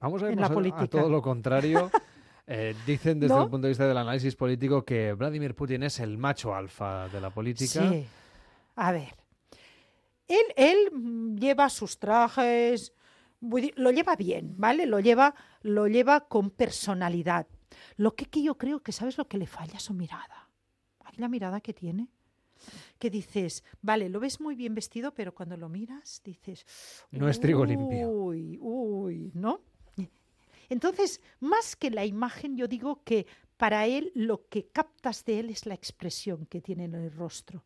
Vamos 0.00 0.22
a 0.22 0.26
ver 0.26 0.40
a, 0.42 0.86
todo 0.86 1.08
lo 1.08 1.22
contrario. 1.22 1.90
Eh, 2.50 2.74
dicen 2.86 3.20
desde 3.20 3.36
el 3.36 3.50
punto 3.50 3.66
de 3.66 3.72
vista 3.72 3.86
del 3.86 3.98
análisis 3.98 4.34
político 4.34 4.82
que 4.82 5.12
Vladimir 5.12 5.54
Putin 5.54 5.82
es 5.82 6.00
el 6.00 6.16
macho 6.16 6.54
alfa 6.54 7.06
de 7.08 7.20
la 7.20 7.28
política. 7.28 7.90
Sí. 7.90 8.06
A 8.76 8.90
ver. 8.90 9.14
Él, 10.26 10.44
él 10.56 11.36
lleva 11.38 11.68
sus 11.68 11.98
trajes, 11.98 12.94
lo 13.42 13.90
lleva 13.90 14.16
bien, 14.16 14.54
¿vale? 14.56 14.86
Lo 14.86 14.98
lleva, 14.98 15.34
lo 15.60 15.88
lleva 15.88 16.26
con 16.26 16.48
personalidad. 16.48 17.46
Lo 17.98 18.14
que, 18.14 18.24
que 18.24 18.42
yo 18.42 18.56
creo 18.56 18.80
que, 18.82 18.92
¿sabes 18.92 19.18
lo 19.18 19.28
que 19.28 19.36
le 19.36 19.46
falla? 19.46 19.78
Su 19.78 19.92
mirada. 19.92 20.48
La 21.18 21.28
mirada 21.28 21.60
que 21.60 21.74
tiene 21.74 22.08
que 22.98 23.10
dices, 23.10 23.64
vale, 23.82 24.08
lo 24.08 24.20
ves 24.20 24.40
muy 24.40 24.54
bien 24.54 24.74
vestido, 24.74 25.14
pero 25.14 25.34
cuando 25.34 25.56
lo 25.56 25.68
miras 25.68 26.22
dices... 26.24 26.66
No 27.10 27.28
es 27.28 27.38
trigo 27.40 27.64
limpio. 27.64 28.08
Uy, 28.08 28.58
uy, 28.60 29.30
¿no? 29.34 29.60
Entonces, 30.68 31.20
más 31.40 31.76
que 31.76 31.90
la 31.90 32.04
imagen, 32.04 32.56
yo 32.56 32.68
digo 32.68 33.02
que 33.04 33.26
para 33.56 33.86
él 33.86 34.12
lo 34.14 34.48
que 34.48 34.68
captas 34.68 35.24
de 35.24 35.40
él 35.40 35.50
es 35.50 35.66
la 35.66 35.74
expresión 35.74 36.46
que 36.46 36.60
tiene 36.60 36.84
en 36.84 36.94
el 36.94 37.12
rostro. 37.12 37.64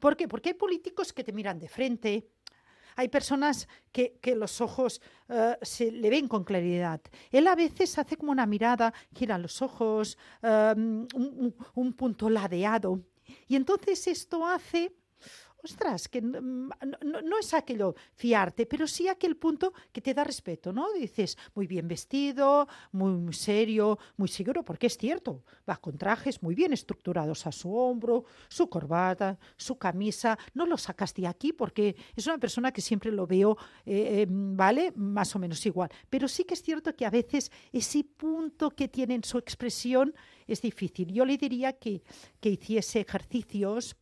¿Por 0.00 0.16
qué? 0.16 0.28
Porque 0.28 0.50
hay 0.50 0.54
políticos 0.54 1.12
que 1.12 1.24
te 1.24 1.32
miran 1.32 1.58
de 1.58 1.68
frente, 1.68 2.28
hay 2.96 3.08
personas 3.08 3.68
que, 3.92 4.20
los 4.36 4.60
ojos 4.60 5.00
eh, 5.28 5.56
se 5.62 5.90
le 5.90 6.10
ven 6.10 6.28
con 6.28 6.44
claridad. 6.44 7.00
Él 7.30 7.46
a 7.46 7.54
veces 7.54 7.98
hace 7.98 8.16
como 8.16 8.32
una 8.32 8.46
mirada, 8.46 8.92
gira 9.14 9.38
los 9.38 9.62
ojos, 9.62 10.16
em, 10.42 11.06
un, 11.74 11.92
punto 11.94 12.30
ladeado. 12.30 13.00
Y 13.48 13.56
entonces 13.56 14.06
esto 14.06 14.46
hace 14.46 14.92
ostras, 15.64 16.08
que 16.08 16.20
no, 16.20 17.38
es 17.40 17.54
aquello 17.54 17.94
fiarte, 18.14 18.66
pero 18.66 18.86
sí 18.86 19.08
aquel 19.08 19.36
punto 19.36 19.72
que 19.92 20.00
te 20.00 20.14
da 20.14 20.24
respeto, 20.24 20.72
¿no? 20.72 20.92
Dices, 20.92 21.36
muy 21.54 21.66
bien 21.66 21.88
vestido, 21.88 22.68
muy, 22.92 23.32
serio, 23.32 23.98
muy 24.16 24.28
seguro, 24.28 24.62
porque 24.62 24.86
es 24.86 24.96
cierto, 24.96 25.42
va 25.68 25.76
con 25.76 25.96
trajes 25.96 26.42
muy 26.42 26.54
bien 26.54 26.72
estructurados 26.72 27.46
a 27.46 27.52
su 27.52 27.74
hombro, 27.74 28.24
su 28.48 28.68
corbata, 28.68 29.38
su 29.56 29.76
camisa, 29.76 30.38
no 30.52 30.66
lo 30.66 30.76
sacas 30.76 31.14
de 31.14 31.26
aquí 31.26 31.52
porque 31.52 31.96
es 32.14 32.26
una 32.26 32.38
persona 32.38 32.72
que 32.72 32.80
siempre 32.80 33.10
lo 33.10 33.26
veo, 33.26 33.56
eh, 33.86 34.22
em, 34.22 34.56
¿vale? 34.56 34.92
Más 34.96 35.34
o 35.34 35.38
menos 35.38 35.64
igual. 35.66 35.90
Pero 36.10 36.28
sí 36.28 36.44
que 36.44 36.54
es 36.54 36.62
cierto 36.62 36.94
que 36.94 37.06
a 37.06 37.10
veces 37.10 37.50
ese 37.72 38.04
punto 38.04 38.70
que 38.70 38.88
tiene 38.88 39.14
en 39.14 39.24
su 39.24 39.38
expresión 39.38 40.14
es 40.46 40.60
difícil. 40.60 41.12
Yo 41.12 41.24
le 41.24 41.38
diría 41.38 41.72
que, 41.72 42.02
que 42.40 42.50
hiciese 42.50 43.00
ejercicios 43.00 43.96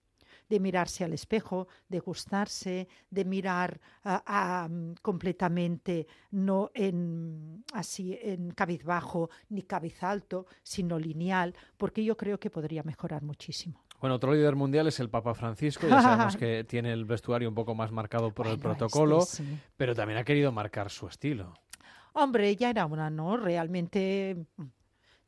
de 0.52 0.60
mirarse 0.60 1.02
al 1.02 1.14
espejo, 1.14 1.66
de 1.88 1.98
gustarse, 1.98 2.86
de 3.08 3.24
mirar 3.24 3.80
mm, 4.04 4.92
completamente 5.00 6.06
no 6.30 6.70
en 6.74 7.64
así 7.72 8.18
en 8.20 8.50
cabizbajo 8.50 9.30
ni 9.48 9.62
cabizalto, 9.62 10.44
sino 10.62 10.98
lineal, 10.98 11.54
porque 11.78 12.04
yo 12.04 12.18
creo 12.18 12.38
que 12.38 12.50
podría 12.50 12.82
mejorar 12.82 13.22
muchísimo. 13.22 13.82
Bueno, 13.98 14.16
otro 14.16 14.34
líder 14.34 14.54
mundial 14.54 14.86
es 14.88 15.00
el 15.00 15.08
Papa 15.08 15.32
Francisco. 15.32 15.88
Ya 15.88 16.02
sabemos 16.02 16.36
que 16.36 16.64
tiene 16.68 16.92
el 16.92 17.06
vestuario 17.06 17.48
un 17.48 17.54
poco 17.54 17.74
más 17.74 17.90
marcado 17.90 18.30
por 18.30 18.46
el 18.46 18.58
protocolo, 18.58 19.24
pero 19.78 19.94
también 19.94 20.18
ha 20.18 20.24
querido 20.24 20.52
marcar 20.52 20.90
su 20.90 21.06
estilo. 21.06 21.54
Hombre, 22.12 22.54
ya 22.56 22.68
era 22.68 22.84
una, 22.84 23.08
¿no? 23.08 23.38
Realmente 23.38 24.44
mm, 24.58 24.62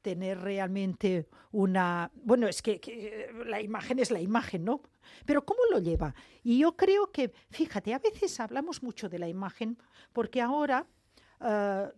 tener 0.04 0.38
realmente 0.38 1.26
una... 1.50 2.10
Bueno, 2.14 2.46
es 2.46 2.60
que, 2.60 3.32
la 3.46 3.62
imagen 3.62 3.98
es 3.98 4.10
la 4.10 4.20
imagen, 4.20 4.62
¿no? 4.64 4.82
Pero 5.24 5.46
¿cómo 5.46 5.60
lo 5.72 5.78
lleva? 5.78 6.14
Y 6.42 6.58
yo 6.58 6.76
creo 6.76 7.10
que, 7.10 7.32
fíjate, 7.48 7.94
a 7.94 7.98
veces 7.98 8.38
hablamos 8.38 8.82
mucho 8.82 9.08
de 9.08 9.18
la 9.18 9.28
imagen 9.28 9.78
porque 10.12 10.40
ahora... 10.40 10.86
Ah, 11.40 11.90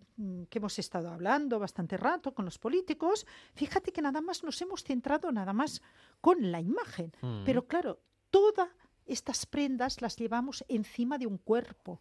que 0.49 0.59
hemos 0.61 0.79
estado 0.79 1.11
hablando 1.11 1.59
bastante 1.59 1.99
rato 1.99 2.33
con 2.33 2.47
los 2.47 2.59
políticos, 2.59 3.27
fíjate 3.53 3.93
que 3.93 4.01
nada 4.01 4.23
más 4.23 4.43
nos 4.43 4.63
hemos 4.63 4.83
centrado 4.83 5.31
nada 5.31 5.53
más 5.53 5.83
con 6.23 6.51
la 6.51 6.59
imagen. 6.59 7.13
Mm. 7.21 7.45
Pero 7.45 7.67
claro, 7.67 8.01
todas 8.31 8.71
estas 9.05 9.45
prendas 9.45 10.01
las 10.01 10.17
llevamos 10.17 10.65
encima 10.69 11.19
de 11.19 11.27
un 11.27 11.37
cuerpo 11.37 12.01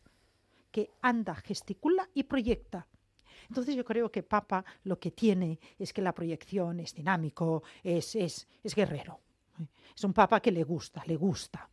que 0.72 0.92
anda, 1.02 1.36
gesticula 1.36 2.10
y 2.14 2.24
proyecta. 2.24 2.88
Entonces 3.48 3.76
yo 3.76 3.86
creo 3.86 4.12
que 4.12 4.24
Papa 4.24 4.64
lo 4.84 5.00
que 5.00 5.12
tiene 5.12 5.60
es 5.78 5.94
que 5.94 6.02
la 6.02 6.14
proyección 6.14 6.80
es 6.80 6.94
dinámico, 6.94 7.64
es, 7.84 8.16
es, 8.16 8.48
es 8.64 8.76
guerrero. 8.76 9.20
Es 9.96 10.04
un 10.04 10.14
Papa 10.14 10.42
que 10.42 10.52
le 10.52 10.64
gusta, 10.64 11.04
le 11.06 11.16
gusta. 11.16 11.70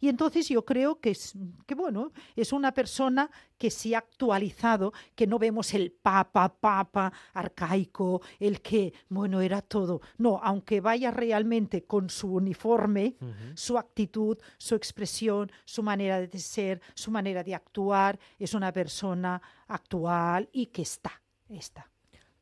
Y 0.00 0.08
entonces 0.08 0.48
yo 0.48 0.64
creo 0.64 1.00
que 1.00 1.10
es, 1.10 1.34
que 1.66 1.74
bueno, 1.74 2.12
es 2.34 2.52
una 2.52 2.72
persona 2.72 3.30
que 3.58 3.70
se 3.70 3.94
ha 3.94 3.98
actualizado, 3.98 4.92
que 5.14 5.26
no 5.26 5.38
vemos 5.38 5.72
el 5.74 5.92
papa, 5.92 6.48
papa 6.48 7.12
arcaico, 7.32 8.20
el 8.38 8.60
que, 8.60 8.92
bueno, 9.08 9.40
era 9.40 9.62
todo. 9.62 10.00
No, 10.18 10.40
aunque 10.42 10.80
vaya 10.80 11.10
realmente 11.10 11.84
con 11.84 12.10
su 12.10 12.34
uniforme, 12.34 13.16
su 13.54 13.78
actitud, 13.78 14.38
su 14.58 14.74
expresión, 14.74 15.50
su 15.64 15.82
manera 15.82 16.20
de 16.20 16.38
ser, 16.38 16.80
su 16.94 17.10
manera 17.10 17.42
de 17.42 17.54
actuar, 17.54 18.18
es 18.38 18.54
una 18.54 18.72
persona 18.72 19.40
actual 19.68 20.48
y 20.52 20.66
que 20.66 20.82
está, 20.82 21.22
está. 21.48 21.90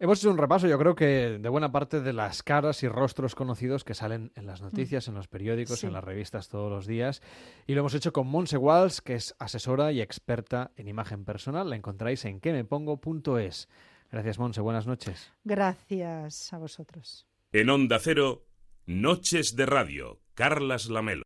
Hemos 0.00 0.18
hecho 0.18 0.30
un 0.30 0.38
repaso, 0.38 0.66
yo 0.66 0.78
creo 0.78 0.96
que 0.96 1.38
de 1.40 1.48
buena 1.48 1.70
parte 1.70 2.00
de 2.00 2.12
las 2.12 2.42
caras 2.42 2.82
y 2.82 2.88
rostros 2.88 3.36
conocidos 3.36 3.84
que 3.84 3.94
salen 3.94 4.32
en 4.34 4.46
las 4.46 4.60
noticias, 4.60 5.06
en 5.06 5.14
los 5.14 5.28
periódicos, 5.28 5.84
en 5.84 5.92
las 5.92 6.02
revistas 6.02 6.48
todos 6.48 6.70
los 6.70 6.86
días. 6.86 7.22
Y 7.66 7.74
lo 7.74 7.80
hemos 7.80 7.94
hecho 7.94 8.12
con 8.12 8.26
Monse 8.26 8.56
Walls, 8.56 9.00
que 9.00 9.14
es 9.14 9.36
asesora 9.38 9.92
y 9.92 10.00
experta 10.00 10.72
en 10.76 10.88
imagen 10.88 11.24
personal. 11.24 11.70
La 11.70 11.76
encontráis 11.76 12.24
en 12.24 12.40
quemepongo.es. 12.40 13.68
Gracias, 14.10 14.38
Monse. 14.38 14.60
Buenas 14.60 14.86
noches. 14.86 15.32
Gracias 15.44 16.52
a 16.52 16.58
vosotros. 16.58 17.26
En 17.52 17.70
Onda 17.70 17.98
Cero, 18.00 18.46
Noches 18.86 19.54
de 19.54 19.64
Radio, 19.64 20.20
Carlas 20.34 20.86
Lamelo. 20.86 21.22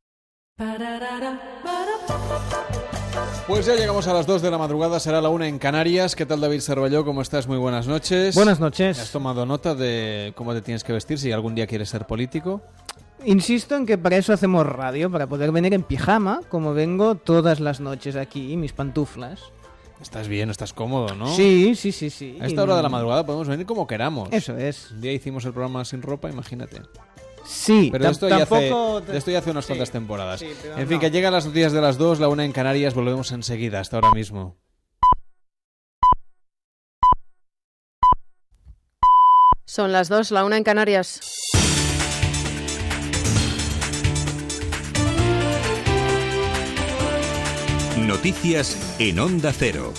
Pues 3.47 3.67
ya 3.67 3.75
llegamos 3.75 4.07
a 4.07 4.13
las 4.13 4.27
2 4.27 4.43
de 4.43 4.51
la 4.51 4.59
madrugada, 4.59 5.01
será 5.01 5.21
la 5.21 5.31
1 5.31 5.45
en 5.47 5.59
Canarias. 5.59 6.15
¿Qué 6.15 6.27
tal 6.27 6.41
David 6.41 6.61
Cervalló? 6.61 7.05
¿Cómo 7.05 7.23
estás? 7.23 7.49
Muy 7.49 7.57
buenas 7.57 7.87
noches. 7.87 8.35
Buenas 8.35 8.61
noches. 8.61 8.99
¿Has 8.99 9.11
tomado 9.11 9.47
nota 9.47 9.75
de 9.75 10.33
cómo 10.37 10.53
te 10.53 10.61
tienes 10.61 10.85
que 10.85 10.93
vestir 10.93 11.19
si 11.19 11.33
algún 11.33 11.55
día 11.55 11.67
quieres 11.67 11.89
ser 11.89 12.07
político? 12.07 12.61
Insisto 13.25 13.75
en 13.77 13.87
que 13.87 13.99
para 13.99 14.17
eso 14.17 14.33
hacemos 14.33 14.67
radio, 14.67 15.11
para 15.11 15.27
poder 15.27 15.51
venir 15.51 15.75
en 15.75 15.83
pijama, 15.83 16.41
como 16.49 16.75
vengo 16.75 17.15
todas 17.17 17.59
las 17.59 17.81
noches 17.81 18.17
aquí, 18.17 18.57
mis 18.57 18.73
pantuflas. 18.73 19.41
Estás 20.01 20.29
bien, 20.29 20.51
estás 20.51 20.73
cómodo, 20.73 21.15
¿no? 21.17 21.35
Sí, 21.35 21.75
sí, 21.75 21.91
sí, 21.91 22.11
sí. 22.11 22.39
A 22.41 22.47
esta 22.47 22.63
hora 22.63 22.77
de 22.77 22.83
la 22.83 22.89
madrugada 22.89 23.27
podemos 23.27 23.49
venir 23.49 23.67
como 23.67 23.87
queramos. 23.87 24.29
Eso 24.31 24.57
es. 24.57 24.93
Un 24.93 25.01
día 25.01 25.13
hicimos 25.13 25.45
el 25.45 25.53
programa 25.53 25.85
sin 25.85 26.03
ropa, 26.03 26.31
imagínate. 26.31 26.83
Sí, 27.49 27.89
pero 27.91 28.11
esto, 28.11 28.29
ya 28.29 28.43
hace, 28.43 28.69
esto 29.15 29.31
ya 29.31 29.39
hace 29.39 29.51
unas 29.51 29.67
cuantas 29.67 29.91
temporadas. 29.91 30.43
en 30.43 30.87
fin, 30.87 31.01
que 31.01 31.11
llegan 31.11 31.33
las 31.33 31.47
noticias 31.47 31.73
de 31.73 31.81
las 31.81 31.97
dos, 31.97 32.21
la 32.21 32.29
una 32.29 32.45
en 32.45 32.53
Canarias, 32.53 32.93
volvemos 32.95 33.33
enseguida, 33.33 33.81
hasta 33.81 33.97
ahora 33.97 34.11
mismo. 34.13 34.59
Son 39.65 39.93
las 39.93 40.11
dos, 40.11 40.31
la 40.31 40.45
una 40.45 40.59
en 40.59 40.65
Canarias. 40.65 41.21
Noticias 47.97 48.97
en 48.99 49.19
Onda 49.19 49.53
Cero. 49.53 49.93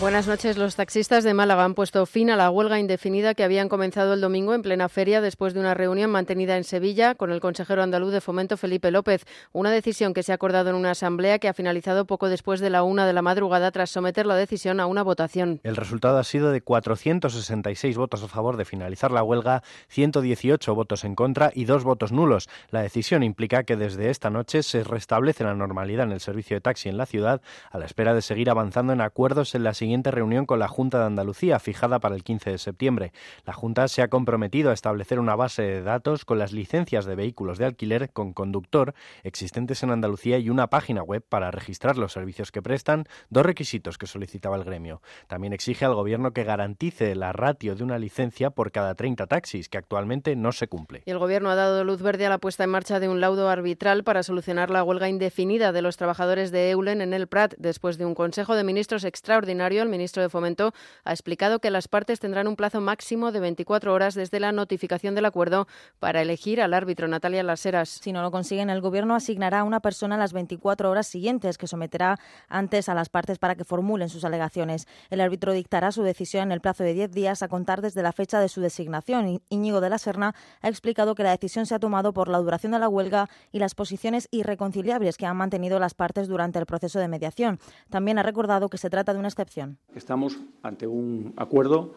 Buenas 0.00 0.26
noches. 0.26 0.56
Los 0.56 0.76
taxistas 0.76 1.24
de 1.24 1.34
Málaga 1.34 1.62
han 1.62 1.74
puesto 1.74 2.06
fin 2.06 2.30
a 2.30 2.36
la 2.36 2.48
huelga 2.48 2.78
indefinida 2.78 3.34
que 3.34 3.44
habían 3.44 3.68
comenzado 3.68 4.14
el 4.14 4.22
domingo 4.22 4.54
en 4.54 4.62
plena 4.62 4.88
feria 4.88 5.20
después 5.20 5.52
de 5.52 5.60
una 5.60 5.74
reunión 5.74 6.10
mantenida 6.10 6.56
en 6.56 6.64
Sevilla 6.64 7.14
con 7.14 7.30
el 7.30 7.40
consejero 7.40 7.82
andaluz 7.82 8.10
de 8.10 8.22
Fomento 8.22 8.56
Felipe 8.56 8.90
López. 8.90 9.26
Una 9.52 9.70
decisión 9.70 10.14
que 10.14 10.22
se 10.22 10.32
ha 10.32 10.36
acordado 10.36 10.70
en 10.70 10.76
una 10.76 10.92
asamblea 10.92 11.38
que 11.38 11.48
ha 11.48 11.52
finalizado 11.52 12.06
poco 12.06 12.30
después 12.30 12.60
de 12.60 12.70
la 12.70 12.82
una 12.82 13.06
de 13.06 13.12
la 13.12 13.20
madrugada 13.20 13.70
tras 13.72 13.90
someter 13.90 14.24
la 14.24 14.36
decisión 14.36 14.80
a 14.80 14.86
una 14.86 15.02
votación. 15.02 15.60
El 15.64 15.76
resultado 15.76 16.16
ha 16.16 16.24
sido 16.24 16.50
de 16.50 16.62
466 16.62 17.98
votos 17.98 18.22
a 18.22 18.28
favor 18.28 18.56
de 18.56 18.64
finalizar 18.64 19.12
la 19.12 19.22
huelga, 19.22 19.62
118 19.88 20.74
votos 20.74 21.04
en 21.04 21.14
contra 21.14 21.52
y 21.54 21.66
dos 21.66 21.84
votos 21.84 22.10
nulos. 22.10 22.48
La 22.70 22.80
decisión 22.80 23.22
implica 23.22 23.64
que 23.64 23.76
desde 23.76 24.08
esta 24.08 24.30
noche 24.30 24.62
se 24.62 24.82
restablece 24.82 25.44
la 25.44 25.54
normalidad 25.54 26.06
en 26.06 26.12
el 26.12 26.20
servicio 26.20 26.56
de 26.56 26.62
taxi 26.62 26.88
en 26.88 26.96
la 26.96 27.04
ciudad 27.04 27.42
a 27.70 27.78
la 27.78 27.84
espera 27.84 28.14
de 28.14 28.22
seguir 28.22 28.48
avanzando 28.48 28.94
en 28.94 29.02
acuerdos 29.02 29.54
en 29.54 29.62
la 29.62 29.74
siguiente 29.74 29.89
siguiente 29.90 30.12
reunión 30.12 30.46
con 30.46 30.60
la 30.60 30.68
Junta 30.68 31.00
de 31.00 31.06
Andalucía, 31.06 31.58
fijada 31.58 31.98
para 31.98 32.14
el 32.14 32.22
15 32.22 32.52
de 32.52 32.58
septiembre. 32.58 33.12
La 33.44 33.52
Junta 33.52 33.88
se 33.88 34.02
ha 34.02 34.08
comprometido 34.08 34.70
a 34.70 34.72
establecer 34.72 35.18
una 35.18 35.34
base 35.34 35.62
de 35.62 35.82
datos 35.82 36.24
con 36.24 36.38
las 36.38 36.52
licencias 36.52 37.06
de 37.06 37.16
vehículos 37.16 37.58
de 37.58 37.64
alquiler 37.64 38.10
con 38.12 38.32
conductor 38.32 38.94
existentes 39.24 39.82
en 39.82 39.90
Andalucía 39.90 40.38
y 40.38 40.48
una 40.48 40.68
página 40.68 41.02
web 41.02 41.24
para 41.28 41.50
registrar 41.50 41.98
los 41.98 42.12
servicios 42.12 42.52
que 42.52 42.62
prestan, 42.62 43.06
dos 43.30 43.44
requisitos 43.44 43.98
que 43.98 44.06
solicitaba 44.06 44.54
el 44.54 44.62
gremio. 44.62 45.02
También 45.26 45.52
exige 45.52 45.84
al 45.84 45.96
Gobierno 45.96 46.30
que 46.30 46.44
garantice 46.44 47.16
la 47.16 47.32
ratio 47.32 47.74
de 47.74 47.82
una 47.82 47.98
licencia 47.98 48.50
por 48.50 48.70
cada 48.70 48.94
30 48.94 49.26
taxis, 49.26 49.68
que 49.68 49.78
actualmente 49.78 50.36
no 50.36 50.52
se 50.52 50.68
cumple. 50.68 51.02
Y 51.04 51.10
el 51.10 51.18
Gobierno 51.18 51.50
ha 51.50 51.56
dado 51.56 51.82
luz 51.82 52.00
verde 52.00 52.26
a 52.26 52.30
la 52.30 52.38
puesta 52.38 52.62
en 52.62 52.70
marcha 52.70 53.00
de 53.00 53.08
un 53.08 53.20
laudo 53.20 53.48
arbitral 53.48 54.04
para 54.04 54.22
solucionar 54.22 54.70
la 54.70 54.84
huelga 54.84 55.08
indefinida 55.08 55.72
de 55.72 55.82
los 55.82 55.96
trabajadores 55.96 56.52
de 56.52 56.70
Eulen 56.70 57.00
en 57.00 57.12
el 57.12 57.26
Prat, 57.26 57.54
después 57.58 57.98
de 57.98 58.06
un 58.06 58.14
Consejo 58.14 58.54
de 58.54 58.62
Ministros 58.62 59.02
extraordinario 59.02 59.79
el 59.82 59.88
ministro 59.88 60.22
de 60.22 60.28
Fomento 60.28 60.72
ha 61.04 61.12
explicado 61.12 61.58
que 61.58 61.70
las 61.70 61.88
partes 61.88 62.20
tendrán 62.20 62.48
un 62.48 62.56
plazo 62.56 62.80
máximo 62.80 63.32
de 63.32 63.40
24 63.40 63.92
horas 63.92 64.14
desde 64.14 64.40
la 64.40 64.52
notificación 64.52 65.14
del 65.14 65.26
acuerdo 65.26 65.66
para 65.98 66.22
elegir 66.22 66.60
al 66.60 66.74
árbitro 66.74 67.08
Natalia 67.08 67.42
Laseras. 67.42 67.88
Si 67.88 68.12
no 68.12 68.22
lo 68.22 68.30
consiguen, 68.30 68.70
el 68.70 68.80
Gobierno 68.80 69.14
asignará 69.14 69.60
a 69.60 69.64
una 69.64 69.80
persona 69.80 70.16
las 70.16 70.32
24 70.32 70.90
horas 70.90 71.06
siguientes 71.06 71.58
que 71.58 71.66
someterá 71.66 72.18
antes 72.48 72.88
a 72.88 72.94
las 72.94 73.08
partes 73.08 73.38
para 73.38 73.54
que 73.54 73.64
formulen 73.64 74.08
sus 74.08 74.24
alegaciones. 74.24 74.86
El 75.10 75.20
árbitro 75.20 75.52
dictará 75.52 75.92
su 75.92 76.02
decisión 76.02 76.44
en 76.44 76.52
el 76.52 76.60
plazo 76.60 76.84
de 76.84 76.94
10 76.94 77.12
días 77.12 77.42
a 77.42 77.48
contar 77.48 77.82
desde 77.82 78.02
la 78.02 78.12
fecha 78.12 78.40
de 78.40 78.48
su 78.48 78.60
designación. 78.60 79.42
Íñigo 79.48 79.80
de 79.80 79.90
la 79.90 79.98
Serna 79.98 80.34
ha 80.60 80.68
explicado 80.68 81.14
que 81.14 81.22
la 81.22 81.30
decisión 81.30 81.66
se 81.66 81.74
ha 81.74 81.78
tomado 81.78 82.12
por 82.12 82.28
la 82.28 82.38
duración 82.38 82.72
de 82.72 82.78
la 82.78 82.88
huelga 82.88 83.28
y 83.52 83.58
las 83.58 83.74
posiciones 83.74 84.28
irreconciliables 84.30 85.16
que 85.16 85.26
han 85.26 85.36
mantenido 85.36 85.78
las 85.78 85.94
partes 85.94 86.28
durante 86.28 86.58
el 86.58 86.66
proceso 86.66 86.98
de 86.98 87.08
mediación. 87.08 87.58
También 87.88 88.18
ha 88.18 88.22
recordado 88.22 88.68
que 88.68 88.78
se 88.78 88.90
trata 88.90 89.12
de 89.12 89.18
una 89.18 89.28
excepción. 89.28 89.69
Estamos 89.94 90.38
ante 90.62 90.86
un 90.86 91.32
acuerdo 91.36 91.94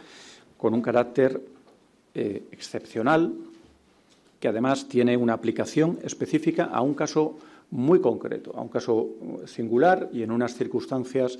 con 0.57 0.73
un 0.73 0.81
carácter 0.81 1.41
eh, 2.13 2.43
excepcional 2.51 3.33
que 4.39 4.47
además 4.47 4.87
tiene 4.87 5.15
una 5.15 5.33
aplicación 5.33 5.99
específica 6.03 6.65
a 6.65 6.81
un 6.81 6.93
caso 6.93 7.37
muy 7.71 8.01
concreto, 8.01 8.51
a 8.55 8.61
un 8.61 8.67
caso 8.67 9.09
singular 9.45 10.09
y 10.11 10.21
en 10.21 10.31
unas 10.31 10.53
circunstancias 10.53 11.39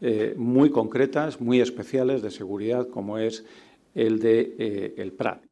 eh, 0.00 0.34
muy 0.36 0.70
concretas, 0.70 1.40
muy 1.40 1.60
especiales 1.60 2.20
de 2.20 2.30
seguridad, 2.30 2.88
como 2.88 3.18
es 3.18 3.44
el 3.94 4.18
de 4.18 4.54
eh, 4.58 4.94
el 4.98 5.12
Prat. 5.12 5.42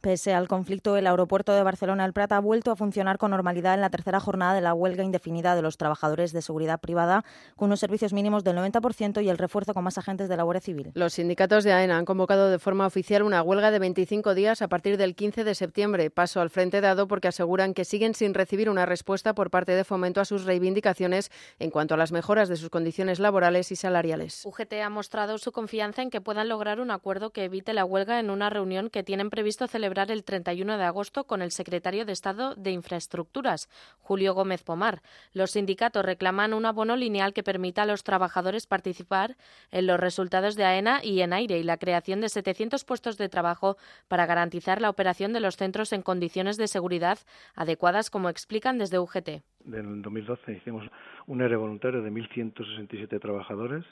Pese 0.00 0.32
al 0.32 0.46
conflicto, 0.46 0.96
el 0.96 1.08
aeropuerto 1.08 1.52
de 1.52 1.64
Barcelona 1.64 2.04
El 2.04 2.12
Prat 2.12 2.30
ha 2.30 2.38
vuelto 2.38 2.70
a 2.70 2.76
funcionar 2.76 3.18
con 3.18 3.32
normalidad 3.32 3.74
en 3.74 3.80
la 3.80 3.90
tercera 3.90 4.20
jornada 4.20 4.54
de 4.54 4.60
la 4.60 4.72
huelga 4.72 5.02
indefinida 5.02 5.56
de 5.56 5.62
los 5.62 5.76
trabajadores 5.76 6.32
de 6.32 6.40
seguridad 6.40 6.78
privada, 6.78 7.24
con 7.56 7.66
unos 7.66 7.80
servicios 7.80 8.12
mínimos 8.12 8.44
del 8.44 8.56
90% 8.58 9.24
y 9.24 9.28
el 9.28 9.38
refuerzo 9.38 9.74
con 9.74 9.82
más 9.82 9.98
agentes 9.98 10.28
de 10.28 10.36
la 10.36 10.44
Guardia 10.44 10.60
Civil. 10.60 10.92
Los 10.94 11.14
sindicatos 11.14 11.64
de 11.64 11.72
AENA 11.72 11.98
han 11.98 12.04
convocado 12.04 12.48
de 12.48 12.60
forma 12.60 12.86
oficial 12.86 13.24
una 13.24 13.42
huelga 13.42 13.72
de 13.72 13.80
25 13.80 14.36
días 14.36 14.62
a 14.62 14.68
partir 14.68 14.98
del 14.98 15.16
15 15.16 15.42
de 15.42 15.56
septiembre, 15.56 16.10
paso 16.10 16.40
al 16.40 16.50
frente 16.50 16.80
dado 16.80 17.08
porque 17.08 17.26
aseguran 17.26 17.74
que 17.74 17.84
siguen 17.84 18.14
sin 18.14 18.34
recibir 18.34 18.70
una 18.70 18.86
respuesta 18.86 19.34
por 19.34 19.50
parte 19.50 19.72
de 19.72 19.82
Fomento 19.82 20.20
a 20.20 20.24
sus 20.24 20.44
reivindicaciones 20.44 21.32
en 21.58 21.70
cuanto 21.72 21.94
a 21.94 21.96
las 21.96 22.12
mejoras 22.12 22.48
de 22.48 22.56
sus 22.56 22.70
condiciones 22.70 23.18
laborales 23.18 23.72
y 23.72 23.76
salariales. 23.76 24.46
UGT 24.46 24.74
ha 24.74 24.90
mostrado 24.90 25.38
su 25.38 25.50
confianza 25.50 26.02
en 26.02 26.10
que 26.10 26.20
puedan 26.20 26.48
lograr 26.48 26.78
un 26.78 26.92
acuerdo 26.92 27.30
que 27.30 27.44
evite 27.44 27.72
la 27.72 27.84
huelga 27.84 28.20
en 28.20 28.30
una 28.30 28.48
reunión 28.48 28.90
que 28.90 29.02
tienen 29.02 29.28
previsto 29.28 29.66
celebrar 29.66 29.87
celebrar 29.88 30.10
el 30.10 30.22
31 30.22 30.76
de 30.76 30.84
agosto 30.84 31.24
con 31.24 31.40
el 31.40 31.50
secretario 31.50 32.04
de 32.04 32.12
Estado 32.12 32.54
de 32.56 32.72
Infraestructuras, 32.72 33.70
Julio 34.00 34.34
Gómez 34.34 34.62
Pomar. 34.62 35.00
Los 35.32 35.52
sindicatos 35.52 36.04
reclaman 36.04 36.52
un 36.52 36.66
abono 36.66 36.94
lineal 36.94 37.32
que 37.32 37.42
permita 37.42 37.84
a 37.84 37.86
los 37.86 38.04
trabajadores 38.04 38.66
participar 38.66 39.38
en 39.70 39.86
los 39.86 39.98
resultados 39.98 40.56
de 40.56 40.64
AENA 40.64 41.02
y 41.02 41.22
en 41.22 41.32
aire 41.32 41.58
y 41.58 41.62
la 41.62 41.78
creación 41.78 42.20
de 42.20 42.28
700 42.28 42.84
puestos 42.84 43.16
de 43.16 43.30
trabajo 43.30 43.78
para 44.08 44.26
garantizar 44.26 44.82
la 44.82 44.90
operación 44.90 45.32
de 45.32 45.40
los 45.40 45.56
centros 45.56 45.94
en 45.94 46.02
condiciones 46.02 46.58
de 46.58 46.68
seguridad 46.68 47.18
adecuadas, 47.54 48.10
como 48.10 48.28
explican 48.28 48.76
desde 48.76 48.98
UGT. 48.98 49.42
En 49.72 50.02
2012 50.02 50.52
hicimos 50.52 50.84
un 51.26 51.40
ERE 51.40 51.56
voluntario 51.56 52.02
de 52.02 52.10
1.167 52.10 53.18
trabajadores. 53.22 53.86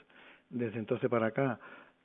Desde 0.51 0.79
entonces 0.79 1.09
para 1.09 1.29
acá 1.29 1.59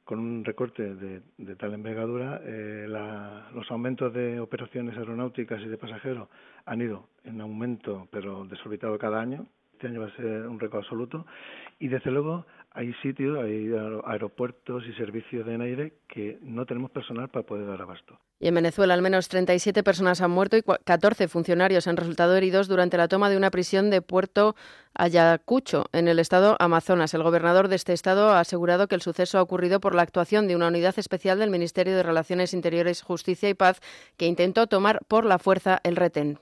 con 0.04 0.20
un 0.20 0.44
recorte 0.44 0.96
de, 0.96 1.56
tal 1.56 1.74
envergadura, 1.74 2.42
eh, 2.44 2.86
los 2.88 3.70
aumentos 3.72 4.14
de 4.14 4.40
operaciones 4.40 4.98
aeronáuticas 4.98 5.62
y 5.62 5.68
de 5.68 5.78
pasajeros 5.78 6.28
han 6.66 6.82
ido 6.82 7.08
en 7.24 7.40
aumento, 7.42 8.08
pero 8.12 8.46
desorbitado 8.46 8.98
cada 8.98 9.22
año. 9.22 9.46
Este 9.74 9.88
año 9.88 10.02
va 10.02 10.08
a 10.08 10.16
ser 10.16 10.48
un 10.48 10.60
récord 10.60 10.84
absoluto. 10.84 11.26
Y 11.80 11.88
desde 11.88 12.12
luego 12.12 12.46
hay 12.74 12.94
sitios, 13.02 13.38
hay 13.38 13.70
aeropuertos 14.06 14.84
y 14.88 14.94
servicios 14.94 15.46
de 15.46 15.62
aire 15.62 15.94
que 16.08 16.40
no 16.42 16.66
tenemos 16.66 16.90
personal 16.92 17.28
para 17.28 17.46
poder 17.46 17.68
dar 17.68 17.82
abasto. 17.82 18.18
Y 18.40 18.48
en 18.48 18.56
Venezuela 18.56 18.94
al 18.94 19.02
menos 19.02 19.28
37 19.28 19.84
personas 19.84 20.22
han 20.22 20.32
muerto 20.32 20.58
y 20.58 20.64
14 20.64 21.28
funcionarios 21.28 21.88
han 21.88 21.98
resultado 21.98 22.36
heridos 22.36 22.68
durante 22.68 22.98
la 22.98 23.08
toma 23.10 23.30
de 23.30 23.38
una 23.38 23.52
prisión 23.52 23.90
de 23.90 24.02
Puerto 24.02 24.56
Ayacucho, 24.94 25.86
en 25.92 26.08
el 26.08 26.18
estado 26.18 26.56
Amazonas. 26.60 27.14
El 27.14 27.24
gobernador 27.24 27.68
de 27.68 27.76
este 27.76 27.94
estado 27.94 28.30
ha 28.30 28.40
asegurado 28.40 28.88
que 28.88 28.96
el 28.96 29.02
suceso 29.02 29.38
ha 29.38 29.42
ocurrido 29.42 29.82
por 29.82 29.94
la 29.94 30.02
actuación 30.04 30.48
de 30.48 30.56
una 30.56 30.70
unidad 30.70 30.98
especial 30.98 31.40
del 31.40 31.50
Ministerio 31.50 31.96
de 31.96 32.04
Relaciones 32.04 32.54
Interiores, 32.54 33.02
Justicia 33.02 33.50
y 33.50 33.54
Paz 33.54 33.82
que 34.18 34.28
intentó 34.28 34.68
tomar 34.68 35.02
por 35.08 35.26
la 35.26 35.40
fuerza 35.40 35.80
el 35.84 35.98
retén. 35.98 36.40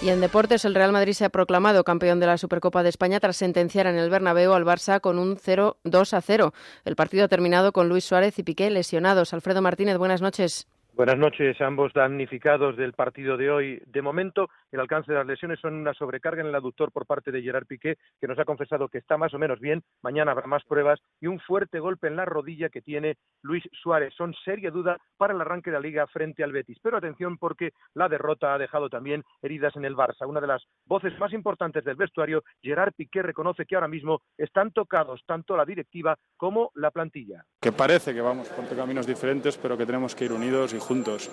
Y 0.00 0.10
en 0.10 0.20
deportes, 0.20 0.64
el 0.64 0.76
Real 0.76 0.92
Madrid 0.92 1.12
se 1.12 1.24
ha 1.24 1.28
proclamado 1.28 1.82
campeón 1.82 2.20
de 2.20 2.26
la 2.26 2.38
Supercopa 2.38 2.84
de 2.84 2.88
España 2.88 3.18
tras 3.18 3.36
sentenciar 3.36 3.88
en 3.88 3.96
el 3.96 4.10
Bernabéu 4.10 4.52
al 4.52 4.64
Barça 4.64 5.00
con 5.00 5.18
un 5.18 5.36
0-2 5.36 6.12
a 6.12 6.20
0. 6.20 6.54
El 6.84 6.94
partido 6.94 7.24
ha 7.24 7.28
terminado 7.28 7.72
con 7.72 7.88
Luis 7.88 8.04
Suárez 8.04 8.38
y 8.38 8.44
Piqué 8.44 8.70
lesionados. 8.70 9.34
Alfredo 9.34 9.60
Martínez, 9.60 9.98
buenas 9.98 10.22
noches. 10.22 10.68
Buenas 10.98 11.16
noches, 11.16 11.60
ambos 11.60 11.92
damnificados 11.92 12.76
del 12.76 12.92
partido 12.92 13.36
de 13.36 13.48
hoy. 13.52 13.80
De 13.86 14.02
momento, 14.02 14.48
el 14.72 14.80
alcance 14.80 15.12
de 15.12 15.18
las 15.18 15.28
lesiones 15.28 15.60
son 15.60 15.74
una 15.74 15.94
sobrecarga 15.94 16.40
en 16.40 16.48
el 16.48 16.54
aductor 16.56 16.90
por 16.90 17.06
parte 17.06 17.30
de 17.30 17.40
Gerard 17.40 17.68
Piqué, 17.68 17.98
que 18.20 18.26
nos 18.26 18.36
ha 18.36 18.44
confesado 18.44 18.88
que 18.88 18.98
está 18.98 19.16
más 19.16 19.32
o 19.32 19.38
menos 19.38 19.60
bien. 19.60 19.84
Mañana 20.02 20.32
habrá 20.32 20.48
más 20.48 20.64
pruebas 20.64 20.98
y 21.20 21.28
un 21.28 21.38
fuerte 21.38 21.78
golpe 21.78 22.08
en 22.08 22.16
la 22.16 22.24
rodilla 22.24 22.68
que 22.68 22.82
tiene 22.82 23.16
Luis 23.42 23.62
Suárez. 23.80 24.12
Son 24.16 24.34
seria 24.44 24.72
duda 24.72 24.98
para 25.16 25.34
el 25.34 25.40
arranque 25.40 25.70
de 25.70 25.76
la 25.76 25.80
liga 25.80 26.04
frente 26.08 26.42
al 26.42 26.50
Betis. 26.50 26.80
Pero 26.82 26.96
atención 26.96 27.38
porque 27.38 27.70
la 27.94 28.08
derrota 28.08 28.52
ha 28.52 28.58
dejado 28.58 28.90
también 28.90 29.22
heridas 29.40 29.76
en 29.76 29.84
el 29.84 29.94
Barça. 29.94 30.26
Una 30.26 30.40
de 30.40 30.48
las 30.48 30.64
voces 30.84 31.16
más 31.20 31.32
importantes 31.32 31.84
del 31.84 31.94
vestuario, 31.94 32.42
Gerard 32.60 32.94
Piqué 32.94 33.22
reconoce 33.22 33.66
que 33.66 33.76
ahora 33.76 33.86
mismo 33.86 34.22
están 34.36 34.72
tocados 34.72 35.22
tanto 35.24 35.56
la 35.56 35.64
directiva 35.64 36.18
como 36.36 36.72
la 36.74 36.90
plantilla. 36.90 37.44
Que 37.60 37.70
parece 37.70 38.12
que 38.12 38.20
vamos 38.20 38.48
por 38.48 38.66
caminos 38.76 39.06
diferentes, 39.06 39.56
pero 39.56 39.78
que 39.78 39.86
tenemos 39.86 40.16
que 40.16 40.24
ir 40.24 40.32
unidos 40.32 40.74
y 40.74 40.87
juntos, 40.88 41.28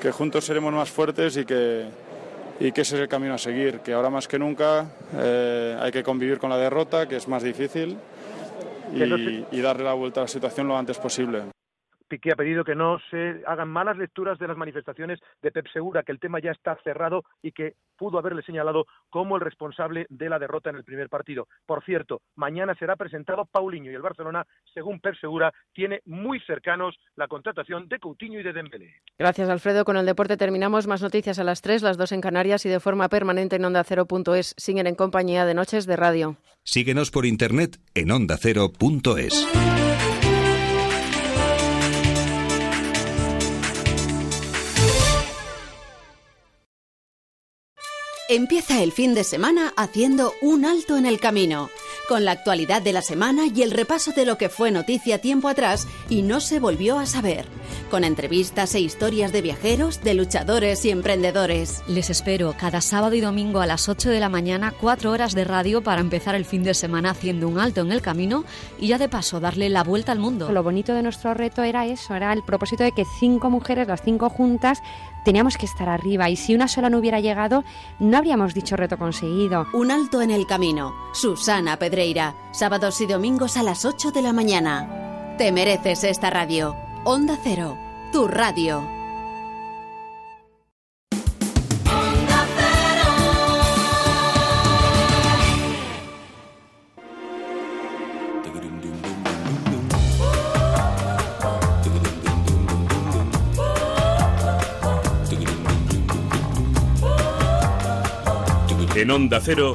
que 0.00 0.12
juntos 0.12 0.44
seremos 0.44 0.72
más 0.72 0.90
fuertes 0.90 1.36
y 1.36 1.44
que, 1.44 1.86
y 2.60 2.70
que 2.70 2.82
ese 2.82 2.94
es 2.94 3.02
el 3.02 3.08
camino 3.08 3.34
a 3.34 3.38
seguir, 3.38 3.80
que 3.80 3.92
ahora 3.92 4.10
más 4.10 4.28
que 4.28 4.38
nunca 4.38 4.86
eh, 5.16 5.76
hay 5.80 5.90
que 5.90 6.04
convivir 6.04 6.38
con 6.38 6.50
la 6.50 6.56
derrota, 6.56 7.08
que 7.08 7.16
es 7.16 7.26
más 7.26 7.42
difícil, 7.42 7.98
y, 8.94 9.02
y 9.50 9.60
darle 9.60 9.84
la 9.84 9.94
vuelta 9.94 10.20
a 10.20 10.24
la 10.24 10.28
situación 10.28 10.68
lo 10.68 10.78
antes 10.78 10.98
posible. 10.98 11.55
Piqué 12.08 12.32
ha 12.32 12.36
pedido 12.36 12.64
que 12.64 12.74
no 12.74 12.98
se 13.10 13.42
hagan 13.46 13.68
malas 13.68 13.96
lecturas 13.96 14.38
de 14.38 14.48
las 14.48 14.56
manifestaciones 14.56 15.20
de 15.42 15.50
Pep 15.50 15.66
Segura, 15.72 16.02
que 16.02 16.12
el 16.12 16.20
tema 16.20 16.40
ya 16.40 16.50
está 16.50 16.76
cerrado 16.84 17.24
y 17.42 17.52
que 17.52 17.74
pudo 17.96 18.18
haberle 18.18 18.42
señalado 18.42 18.86
como 19.10 19.36
el 19.36 19.42
responsable 19.42 20.06
de 20.08 20.28
la 20.28 20.38
derrota 20.38 20.70
en 20.70 20.76
el 20.76 20.84
primer 20.84 21.08
partido. 21.08 21.48
Por 21.64 21.84
cierto, 21.84 22.20
mañana 22.34 22.74
será 22.74 22.96
presentado 22.96 23.44
Paulinho 23.44 23.90
y 23.90 23.94
el 23.94 24.02
Barcelona, 24.02 24.46
según 24.74 25.00
Pep 25.00 25.14
Segura, 25.20 25.52
tiene 25.72 26.00
muy 26.04 26.40
cercanos 26.40 26.96
la 27.14 27.28
contratación 27.28 27.88
de 27.88 27.98
Coutinho 27.98 28.40
y 28.40 28.42
de 28.42 28.52
Dembélé. 28.52 28.94
Gracias, 29.18 29.48
Alfredo. 29.48 29.84
Con 29.84 29.96
el 29.96 30.06
deporte 30.06 30.36
terminamos. 30.36 30.86
Más 30.86 31.02
noticias 31.02 31.38
a 31.38 31.44
las 31.44 31.62
tres, 31.62 31.82
las 31.82 31.96
dos 31.96 32.12
en 32.12 32.20
Canarias 32.20 32.66
y 32.66 32.68
de 32.68 32.80
forma 32.80 33.08
permanente 33.08 33.56
en 33.56 33.64
onda 33.64 33.80
ondacero.es. 33.80 34.54
Siguen 34.56 34.86
en 34.86 34.94
compañía 34.94 35.44
de 35.44 35.54
Noches 35.54 35.86
de 35.86 35.96
Radio. 35.96 36.36
Síguenos 36.62 37.10
por 37.10 37.26
internet 37.26 37.78
en 37.94 38.10
ondacero.es. 38.10 39.85
Empieza 48.28 48.82
el 48.82 48.90
fin 48.90 49.14
de 49.14 49.22
semana 49.22 49.72
haciendo 49.76 50.34
un 50.42 50.64
alto 50.64 50.96
en 50.96 51.06
el 51.06 51.20
camino, 51.20 51.70
con 52.08 52.24
la 52.24 52.32
actualidad 52.32 52.82
de 52.82 52.92
la 52.92 53.00
semana 53.00 53.44
y 53.46 53.62
el 53.62 53.70
repaso 53.70 54.10
de 54.10 54.26
lo 54.26 54.36
que 54.36 54.48
fue 54.48 54.72
noticia 54.72 55.20
tiempo 55.20 55.46
atrás 55.46 55.86
y 56.08 56.22
no 56.22 56.40
se 56.40 56.58
volvió 56.58 56.98
a 56.98 57.06
saber, 57.06 57.46
con 57.90 58.04
entrevistas 58.04 58.74
e 58.74 58.80
historias 58.80 59.32
de 59.32 59.42
viajeros, 59.42 60.02
de 60.02 60.14
luchadores 60.14 60.84
y 60.84 60.90
emprendedores. 60.90 61.82
Les 61.86 62.10
espero 62.10 62.54
cada 62.58 62.80
sábado 62.80 63.14
y 63.14 63.20
domingo 63.20 63.60
a 63.60 63.66
las 63.66 63.88
8 63.88 64.10
de 64.10 64.20
la 64.20 64.28
mañana, 64.28 64.72
cuatro 64.78 65.12
horas 65.12 65.34
de 65.34 65.44
radio 65.44 65.82
para 65.82 66.00
empezar 66.00 66.34
el 66.34 66.44
fin 66.44 66.62
de 66.62 66.74
semana 66.74 67.10
haciendo 67.10 67.48
un 67.48 67.58
alto 67.58 67.80
en 67.80 67.92
el 67.92 68.02
camino 68.02 68.44
y 68.78 68.88
ya 68.88 68.98
de 68.98 69.08
paso 69.08 69.40
darle 69.40 69.68
la 69.68 69.82
vuelta 69.82 70.12
al 70.12 70.18
mundo. 70.18 70.50
Lo 70.50 70.62
bonito 70.62 70.94
de 70.94 71.02
nuestro 71.02 71.34
reto 71.34 71.62
era 71.62 71.86
eso, 71.86 72.14
era 72.14 72.32
el 72.32 72.42
propósito 72.42 72.84
de 72.84 72.92
que 72.92 73.04
cinco 73.18 73.50
mujeres, 73.50 73.88
las 73.88 74.02
cinco 74.02 74.30
juntas, 74.30 74.82
teníamos 75.24 75.56
que 75.56 75.66
estar 75.66 75.88
arriba 75.88 76.30
y 76.30 76.36
si 76.36 76.54
una 76.54 76.68
sola 76.68 76.90
no 76.90 76.98
hubiera 76.98 77.20
llegado, 77.20 77.64
no 77.98 78.16
habríamos 78.16 78.54
dicho 78.54 78.76
reto 78.76 78.96
conseguido. 78.98 79.66
Un 79.72 79.90
alto 79.90 80.22
en 80.22 80.30
el 80.30 80.46
camino. 80.46 80.94
Susana 81.12 81.78
Pedreira. 81.78 82.34
Sábados 82.52 83.00
y 83.00 83.06
domingos 83.06 83.56
a 83.56 83.62
las 83.62 83.84
8 83.84 84.12
de 84.12 84.22
la 84.22 84.32
mañana. 84.32 85.34
Te 85.36 85.52
mereces 85.52 86.04
esta 86.04 86.30
radio. 86.30 86.85
Onda 87.08 87.38
Cero. 87.40 87.78
Tu 88.10 88.26
radio. 88.26 88.82
En 108.96 109.10
Onda 109.12 109.40
Cero, 109.40 109.74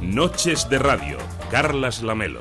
Noches 0.00 0.68
de 0.70 0.78
Radio, 0.78 1.18
Carlas 1.50 2.02
Lamelo. 2.02 2.40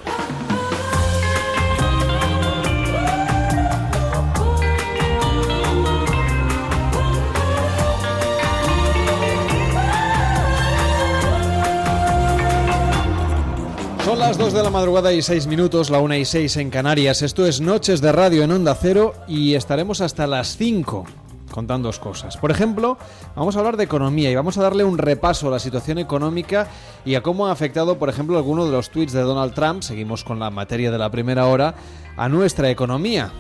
Son 14.18 14.26
las 14.26 14.38
2 14.40 14.54
de 14.54 14.64
la 14.64 14.72
madrugada 14.72 15.14
y 15.14 15.22
6 15.22 15.46
minutos, 15.46 15.92
la 15.92 16.00
1 16.00 16.16
y 16.16 16.26
6 16.26 16.58
en 16.58 16.72
Canarias. 16.72 17.22
Esto 17.22 17.46
es 17.46 17.62
Noches 17.62 18.02
de 18.02 18.12
Radio 18.12 18.42
en 18.42 18.50
Onda 18.50 18.74
Cero 18.74 19.14
y 19.28 19.54
estaremos 19.54 20.02
hasta 20.02 20.26
las 20.26 20.58
5 20.58 21.06
contando 21.52 21.92
cosas. 22.00 22.36
Por 22.36 22.50
ejemplo, 22.50 22.98
vamos 23.36 23.56
a 23.56 23.60
hablar 23.60 23.78
de 23.78 23.84
economía 23.84 24.32
y 24.32 24.36
vamos 24.36 24.58
a 24.58 24.64
darle 24.64 24.84
un 24.84 24.98
repaso 24.98 25.50
a 25.50 25.52
la 25.52 25.60
situación 25.60 26.00
económica 26.00 26.68
y 27.06 27.14
a 27.14 27.22
cómo 27.22 27.46
ha 27.46 27.52
afectado, 27.52 28.00
por 28.00 28.10
ejemplo, 28.10 28.38
alguno 28.38 28.66
de 28.66 28.72
los 28.72 28.90
tweets 28.90 29.14
de 29.14 29.22
Donald 29.22 29.54
Trump, 29.54 29.84
seguimos 29.84 30.24
con 30.24 30.40
la 30.40 30.50
materia 30.50 30.90
de 30.90 30.98
la 30.98 31.12
primera 31.12 31.46
hora, 31.46 31.76
a 32.18 32.28
nuestra 32.28 32.72
economía 32.72 33.32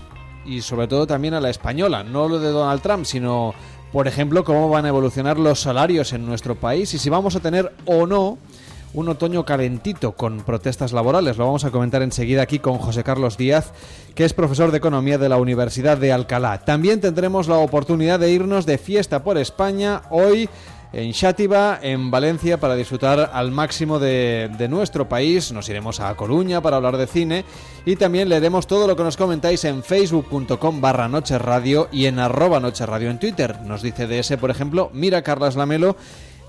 y 0.45 0.61
sobre 0.61 0.87
todo 0.87 1.07
también 1.07 1.33
a 1.33 1.41
la 1.41 1.49
española, 1.49 2.03
no 2.03 2.27
lo 2.27 2.37
de 2.37 2.51
Donald 2.51 2.83
Trump, 2.83 3.05
sino, 3.05 3.55
por 3.91 4.07
ejemplo, 4.07 4.43
cómo 4.43 4.69
van 4.69 4.85
a 4.85 4.89
evolucionar 4.89 5.39
los 5.39 5.59
salarios 5.59 6.13
en 6.13 6.23
nuestro 6.23 6.53
país 6.53 6.93
y 6.93 6.99
si 6.99 7.09
vamos 7.09 7.35
a 7.35 7.39
tener 7.39 7.73
o 7.87 8.05
no 8.05 8.37
un 8.97 9.09
otoño 9.09 9.45
calentito 9.45 10.13
con 10.13 10.39
protestas 10.39 10.91
laborales. 10.91 11.37
Lo 11.37 11.45
vamos 11.45 11.63
a 11.65 11.69
comentar 11.69 12.01
enseguida 12.01 12.41
aquí 12.41 12.57
con 12.57 12.79
José 12.79 13.03
Carlos 13.03 13.37
Díaz, 13.37 13.71
que 14.15 14.25
es 14.25 14.33
profesor 14.33 14.71
de 14.71 14.79
Economía 14.79 15.19
de 15.19 15.29
la 15.29 15.37
Universidad 15.37 15.99
de 15.99 16.11
Alcalá. 16.11 16.65
También 16.65 16.99
tendremos 16.99 17.47
la 17.47 17.57
oportunidad 17.57 18.19
de 18.19 18.31
irnos 18.31 18.65
de 18.65 18.79
fiesta 18.79 19.23
por 19.23 19.37
España 19.37 20.01
hoy 20.09 20.49
en 20.93 21.13
Xátiva, 21.13 21.77
en 21.79 22.09
Valencia, 22.09 22.59
para 22.59 22.75
disfrutar 22.75 23.29
al 23.33 23.51
máximo 23.51 23.99
de, 23.99 24.49
de, 24.57 24.67
nuestro 24.67 25.07
país. 25.07 25.51
Nos 25.51 25.69
iremos 25.69 25.99
a 25.99 26.15
Coruña 26.15 26.61
para 26.61 26.77
hablar 26.77 26.97
de 26.97 27.05
cine 27.05 27.45
y 27.85 27.97
también 27.97 28.29
leeremos 28.29 28.65
todo 28.65 28.87
lo 28.87 28.95
que 28.95 29.03
nos 29.03 29.15
comentáis 29.15 29.63
en 29.65 29.83
facebook.com 29.83 30.81
barra 30.81 31.07
Noche 31.07 31.37
Radio 31.37 31.87
y 31.91 32.07
en 32.07 32.17
arroba 32.17 32.59
Noche 32.59 32.87
Radio 32.87 33.11
en 33.11 33.19
Twitter. 33.19 33.61
Nos 33.61 33.83
dice 33.83 34.07
de 34.07 34.17
ese, 34.17 34.39
por 34.39 34.49
ejemplo, 34.49 34.89
mira 34.91 35.21
Carlas 35.21 35.55
Lamelo 35.55 35.97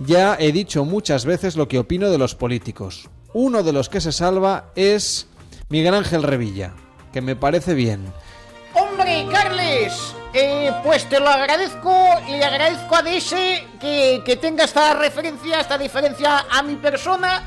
ya 0.01 0.37
he 0.39 0.53
dicho 0.53 0.85
muchas 0.85 1.25
veces 1.25 1.57
lo 1.57 1.69
que 1.69 1.79
opino 1.79 2.11
de 2.11 2.19
los 2.19 2.35
políticos. 2.35 3.09
Uno 3.33 3.63
de 3.63 3.73
los 3.73 3.89
que 3.89 4.01
se 4.01 4.13
salva 4.13 4.73
es 4.75 5.27
Miguel 5.69 5.95
Ángel 5.95 6.23
Revilla, 6.23 6.75
que 7.13 7.21
me 7.21 7.37
parece 7.37 7.75
bien. 7.75 8.13
Hombre, 8.75 9.27
Carles, 9.31 10.15
eh, 10.33 10.73
pues 10.85 11.09
te 11.09 11.21
lo 11.21 11.29
agradezco, 11.29 11.93
le 12.29 12.45
agradezco 12.45 12.97
a 12.97 13.03
DS 13.03 13.35
que, 13.81 14.23
que 14.25 14.37
tenga 14.37 14.65
esta 14.65 14.95
referencia, 14.95 15.61
esta 15.61 15.77
diferencia 15.79 16.47
a 16.51 16.63
mi 16.63 16.77
persona. 16.77 17.43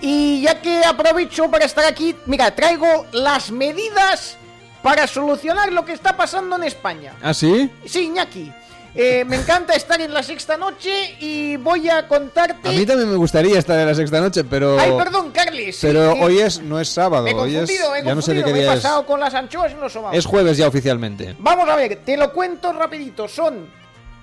Y 0.00 0.40
ya 0.42 0.62
que 0.62 0.82
aprovecho 0.84 1.50
para 1.50 1.66
estar 1.66 1.84
aquí, 1.84 2.16
mira, 2.24 2.54
traigo 2.54 3.06
las 3.12 3.50
medidas 3.50 4.38
para 4.82 5.06
solucionar 5.06 5.72
lo 5.72 5.84
que 5.84 5.92
está 5.92 6.16
pasando 6.16 6.56
en 6.56 6.64
España. 6.64 7.14
¿Ah, 7.22 7.34
sí? 7.34 7.70
Sí, 7.84 8.06
Iñaki. 8.06 8.50
Eh, 8.94 9.24
me 9.24 9.36
encanta 9.36 9.74
estar 9.74 10.00
en 10.00 10.12
la 10.12 10.22
sexta 10.22 10.56
noche 10.56 11.16
y 11.20 11.56
voy 11.56 11.88
a 11.88 12.08
contarte. 12.08 12.68
A 12.68 12.72
mí 12.72 12.84
también 12.84 13.08
me 13.08 13.16
gustaría 13.16 13.58
estar 13.58 13.78
en 13.78 13.86
la 13.86 13.94
sexta 13.94 14.20
noche, 14.20 14.42
pero. 14.44 14.78
Ay, 14.80 14.90
perdón, 14.98 15.30
Carles. 15.30 15.78
Pero 15.80 16.12
sí, 16.12 16.18
hoy 16.22 16.38
es 16.40 16.60
no 16.60 16.80
es 16.80 16.88
sábado, 16.88 17.26
he 17.26 17.34
hoy 17.34 17.54
es. 17.56 17.70
he 17.70 18.04
ya 18.04 18.14
no 18.14 18.20
sé 18.22 18.34
qué 18.42 18.52
día 18.52 18.62
he 18.62 18.66
es. 18.66 18.82
pasado 18.82 19.06
con 19.06 19.20
las 19.20 19.32
anchoas 19.34 19.72
y 19.72 19.76
los 19.76 19.92
sobaos. 19.92 20.16
Es 20.16 20.26
jueves 20.26 20.56
ya 20.56 20.66
oficialmente. 20.66 21.36
Vamos 21.38 21.68
a 21.68 21.76
ver, 21.76 22.00
te 22.04 22.16
lo 22.16 22.32
cuento 22.32 22.72
rapididito. 22.72 23.28
Son. 23.28 23.60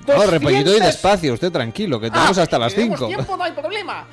No, 0.06 0.14
200... 0.14 0.30
repollito 0.32 0.76
y 0.76 0.80
despacio, 0.80 1.34
usted 1.34 1.52
tranquilo, 1.52 2.00
que 2.00 2.10
tenemos 2.10 2.38
Ah, 2.38 2.44
hasta 2.44 2.58
las 2.60 2.74
tenemos 2.74 3.00
5. 3.00 3.08
tiempo, 3.08 3.36
no 3.38 3.44
hay 3.44 3.52
problema. 3.52 4.06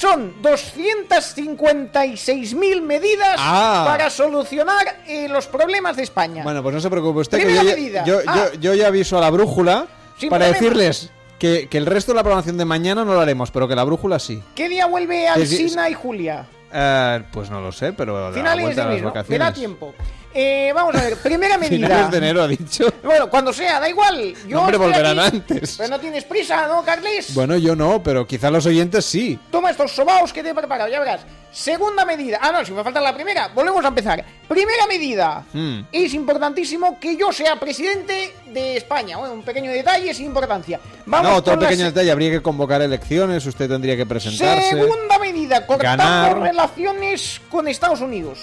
Son 0.00 0.32
256.000 0.42 2.80
medidas 2.82 3.36
Ah. 3.38 3.84
para 3.86 4.08
solucionar 4.08 5.02
eh, 5.06 5.28
los 5.28 5.46
problemas 5.46 5.96
de 5.96 6.04
España. 6.04 6.42
Bueno, 6.42 6.62
pues 6.62 6.74
no 6.74 6.80
se 6.80 6.88
preocupe 6.88 7.20
usted, 7.20 7.36
que 7.38 7.44
yo, 7.54 7.62
ya- 7.62 7.64
medida. 7.74 8.04
yo, 8.04 8.18
Ah. 8.26 8.48
yo- 8.54 8.60
yo 8.60 8.74
ya 8.74 8.86
aviso 8.86 9.18
a 9.18 9.20
la 9.20 9.28
brújula 9.30 9.86
Sin 10.18 10.30
para 10.30 10.46
decirles 10.46 11.10
que, 11.38 11.68
que 11.68 11.76
el 11.78 11.84
resto 11.86 12.12
de 12.12 12.16
la 12.16 12.22
programación 12.22 12.56
de 12.56 12.64
mañana 12.64 13.04
no 13.04 13.12
lo 13.14 13.20
haremos, 13.20 13.50
pero 13.50 13.68
que 13.68 13.74
la 13.76 13.84
brújula 13.84 14.18
sí. 14.18 14.42
¿Qué 14.54 14.68
día 14.70 14.86
vuelve 14.86 15.28
Alsina 15.28 15.90
y 15.90 15.94
Julia? 15.94 16.46
Eh, 16.72 17.22
pues 17.32 17.50
no 17.50 17.60
lo 17.60 17.70
sé, 17.72 17.92
pero 17.92 18.16
a 18.26 18.30
la 18.30 18.36
Finales 18.36 18.62
vuelta 18.64 18.82
de 18.84 18.88
de 18.96 19.02
las 19.02 19.12
enero. 19.12 19.24
Me 19.28 19.38
da 19.38 19.52
tiempo. 19.52 19.94
Eh, 20.32 20.70
vamos 20.74 20.94
a 20.94 21.02
ver, 21.02 21.16
primera 21.16 21.58
medida. 21.58 21.86
Finales 21.88 22.10
de 22.12 22.18
enero 22.18 22.42
ha 22.42 22.48
dicho. 22.48 22.86
Bueno, 23.02 23.28
cuando 23.28 23.52
sea, 23.52 23.80
da 23.80 23.88
igual. 23.88 24.34
Yo 24.46 24.56
No, 24.56 24.60
hombre, 24.62 24.76
volverán 24.76 25.18
aquí. 25.18 25.36
antes. 25.38 25.74
Pero 25.76 25.88
no 25.90 25.98
tienes 25.98 26.24
prisa, 26.24 26.68
¿no, 26.68 26.84
Carles? 26.84 27.34
Bueno, 27.34 27.56
yo 27.56 27.74
no, 27.74 28.02
pero 28.02 28.26
quizá 28.26 28.50
los 28.50 28.64
oyentes 28.66 29.04
sí. 29.04 29.38
Toma 29.50 29.70
estos 29.70 29.92
sobaos 29.92 30.32
que 30.32 30.42
te 30.42 30.50
he 30.50 30.54
preparado, 30.54 30.88
ya 30.88 31.00
verás. 31.00 31.22
Segunda 31.52 32.04
medida. 32.04 32.38
Ah, 32.40 32.52
no, 32.52 32.64
si 32.64 32.70
me 32.70 32.84
falta 32.84 33.00
la 33.00 33.12
primera. 33.12 33.48
Volvemos 33.48 33.84
a 33.84 33.88
empezar. 33.88 34.24
Primera 34.46 34.86
medida. 34.86 35.44
Hmm. 35.52 35.80
Es 35.90 36.14
importantísimo 36.14 37.00
que 37.00 37.16
yo 37.16 37.32
sea 37.32 37.56
presidente 37.56 38.32
de 38.46 38.76
España. 38.76 39.16
Bueno, 39.16 39.34
un 39.34 39.42
pequeño 39.42 39.72
detalle 39.72 40.14
sin 40.14 40.26
importancia. 40.26 40.78
Vamos 41.06 41.44
no, 41.44 41.52
la 41.54 41.58
pequeño 41.58 41.78
se- 41.78 41.84
detalle, 41.86 42.12
habría 42.12 42.30
que 42.30 42.40
convocar 42.40 42.80
elecciones, 42.82 43.44
usted 43.46 43.68
tendría 43.68 43.96
que 43.96 44.06
presentarse. 44.06 44.68
Segunda 44.70 45.18
medida, 45.18 45.66
cortamos 45.66 45.96
Ganar. 46.06 46.38
relaciones 46.40 47.40
con 47.50 47.66
Estados 47.66 48.00
Unidos. 48.00 48.38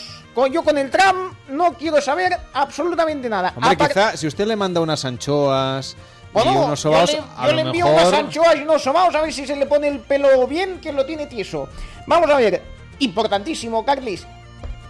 Yo 0.45 0.63
con 0.63 0.77
el 0.77 0.91
Trump 0.91 1.33
no 1.49 1.73
quiero 1.73 1.99
saber 1.99 2.37
absolutamente 2.53 3.27
nada. 3.27 3.53
Hombre, 3.55 3.71
Apar- 3.71 3.87
quizá 3.87 4.17
si 4.17 4.27
usted 4.27 4.45
le 4.45 4.55
manda 4.55 4.79
unas 4.79 5.03
anchoas 5.03 5.97
y 6.35 6.47
unos 6.47 6.79
sobaos, 6.79 7.11
yo 7.11 7.17
le, 7.17 7.47
yo 7.47 7.53
le 7.53 7.61
envío 7.63 7.85
mejor... 7.85 8.01
unas 8.01 8.13
anchoas 8.13 8.55
y 8.57 8.61
unos 8.61 8.83
sobaos 8.83 9.15
a 9.15 9.21
ver 9.21 9.33
si 9.33 9.47
se 9.47 9.55
le 9.55 9.65
pone 9.65 9.87
el 9.87 9.99
pelo 9.99 10.45
bien, 10.45 10.79
que 10.79 10.91
lo 10.91 11.05
tiene 11.05 11.25
tieso. 11.25 11.67
Vamos 12.05 12.29
a 12.29 12.35
ver, 12.35 12.61
importantísimo, 12.99 13.83
Carlis, 13.83 14.27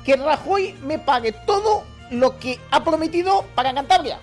que 0.03 0.17
Rajoy 0.17 0.73
me 0.83 0.99
pague 0.99 1.31
todo 1.31 1.85
lo 2.09 2.37
que 2.37 2.59
ha 2.71 2.83
prometido 2.83 3.45
para 3.55 3.73
Cantabria. 3.73 4.19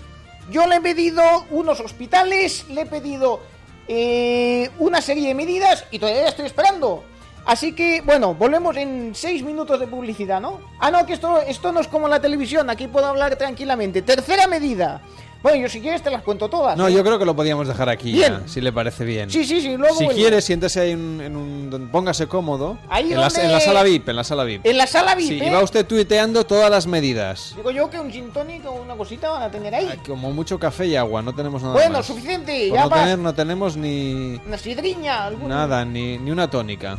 Yo 0.50 0.66
le 0.66 0.76
he 0.76 0.80
pedido 0.82 1.22
unos 1.50 1.80
hospitales, 1.80 2.66
le 2.68 2.82
he 2.82 2.86
pedido 2.86 3.40
eh, 3.88 4.70
una 4.78 5.00
serie 5.00 5.28
de 5.28 5.34
medidas 5.34 5.84
y 5.90 5.98
todavía 5.98 6.28
estoy 6.28 6.46
esperando. 6.46 7.04
Así 7.46 7.72
que, 7.74 8.00
bueno, 8.00 8.34
volvemos 8.34 8.76
en 8.76 9.12
seis 9.14 9.42
minutos 9.42 9.78
de 9.78 9.86
publicidad, 9.86 10.40
¿no? 10.40 10.60
Ah, 10.78 10.90
no, 10.90 11.04
que 11.04 11.12
esto, 11.12 11.40
esto 11.40 11.72
no 11.72 11.80
es 11.80 11.88
como 11.88 12.08
la 12.08 12.20
televisión, 12.20 12.70
aquí 12.70 12.88
puedo 12.88 13.06
hablar 13.06 13.36
tranquilamente. 13.36 14.00
Tercera 14.02 14.46
medida. 14.46 15.02
Bueno, 15.42 15.58
yo 15.60 15.68
si 15.68 15.82
quieres 15.82 16.02
te 16.02 16.10
las 16.10 16.22
cuento 16.22 16.48
todas. 16.48 16.74
No, 16.74 16.88
¿eh? 16.88 16.92
yo 16.94 17.04
creo 17.04 17.18
que 17.18 17.26
lo 17.26 17.36
podíamos 17.36 17.68
dejar 17.68 17.90
aquí 17.90 18.12
Bien. 18.12 18.40
ya, 18.40 18.48
si 18.48 18.62
le 18.62 18.72
parece 18.72 19.04
bien. 19.04 19.28
Sí, 19.30 19.44
sí, 19.44 19.60
sí, 19.60 19.76
luego 19.76 19.94
Si 19.94 20.04
vuelvo. 20.04 20.18
quiere, 20.18 20.40
siéntese 20.40 20.80
ahí 20.80 20.92
en, 20.92 21.20
en 21.20 21.36
un... 21.36 21.90
Póngase 21.92 22.26
cómodo. 22.26 22.78
Ahí 22.88 23.12
en, 23.12 23.20
la, 23.20 23.28
donde- 23.28 23.44
en 23.44 23.52
la 23.52 23.60
sala 23.60 23.82
VIP, 23.82 24.08
en 24.08 24.16
la 24.16 24.24
sala 24.24 24.44
VIP. 24.44 24.64
En 24.64 24.78
la 24.78 24.86
sala 24.86 25.14
VIP, 25.14 25.28
Sí, 25.28 25.40
¿eh? 25.42 25.48
y 25.48 25.50
va 25.50 25.62
usted 25.62 25.84
tuiteando 25.86 26.46
todas 26.46 26.70
las 26.70 26.86
medidas. 26.86 27.52
Digo 27.56 27.70
yo 27.72 27.90
que 27.90 28.00
un 28.00 28.10
gin 28.10 28.30
tonic 28.30 28.64
o 28.64 28.72
una 28.72 28.94
cosita 28.94 29.28
van 29.32 29.42
a 29.42 29.50
tener 29.50 29.74
ahí. 29.74 29.90
Como 30.06 30.32
mucho 30.32 30.58
café 30.58 30.86
y 30.86 30.96
agua, 30.96 31.20
no 31.20 31.34
tenemos 31.34 31.60
nada 31.60 31.74
bueno, 31.74 31.98
más. 31.98 32.06
suficiente, 32.06 32.68
Por 32.70 32.78
ya 32.78 32.84
no, 32.84 32.90
tener, 32.90 33.18
no 33.18 33.34
tenemos 33.34 33.76
ni... 33.76 34.40
una 34.46 34.56
sidriña, 34.56 35.26
algún... 35.26 35.50
Nada, 35.50 35.84
ni, 35.84 36.16
ni 36.16 36.30
una 36.30 36.48
tónica. 36.48 36.96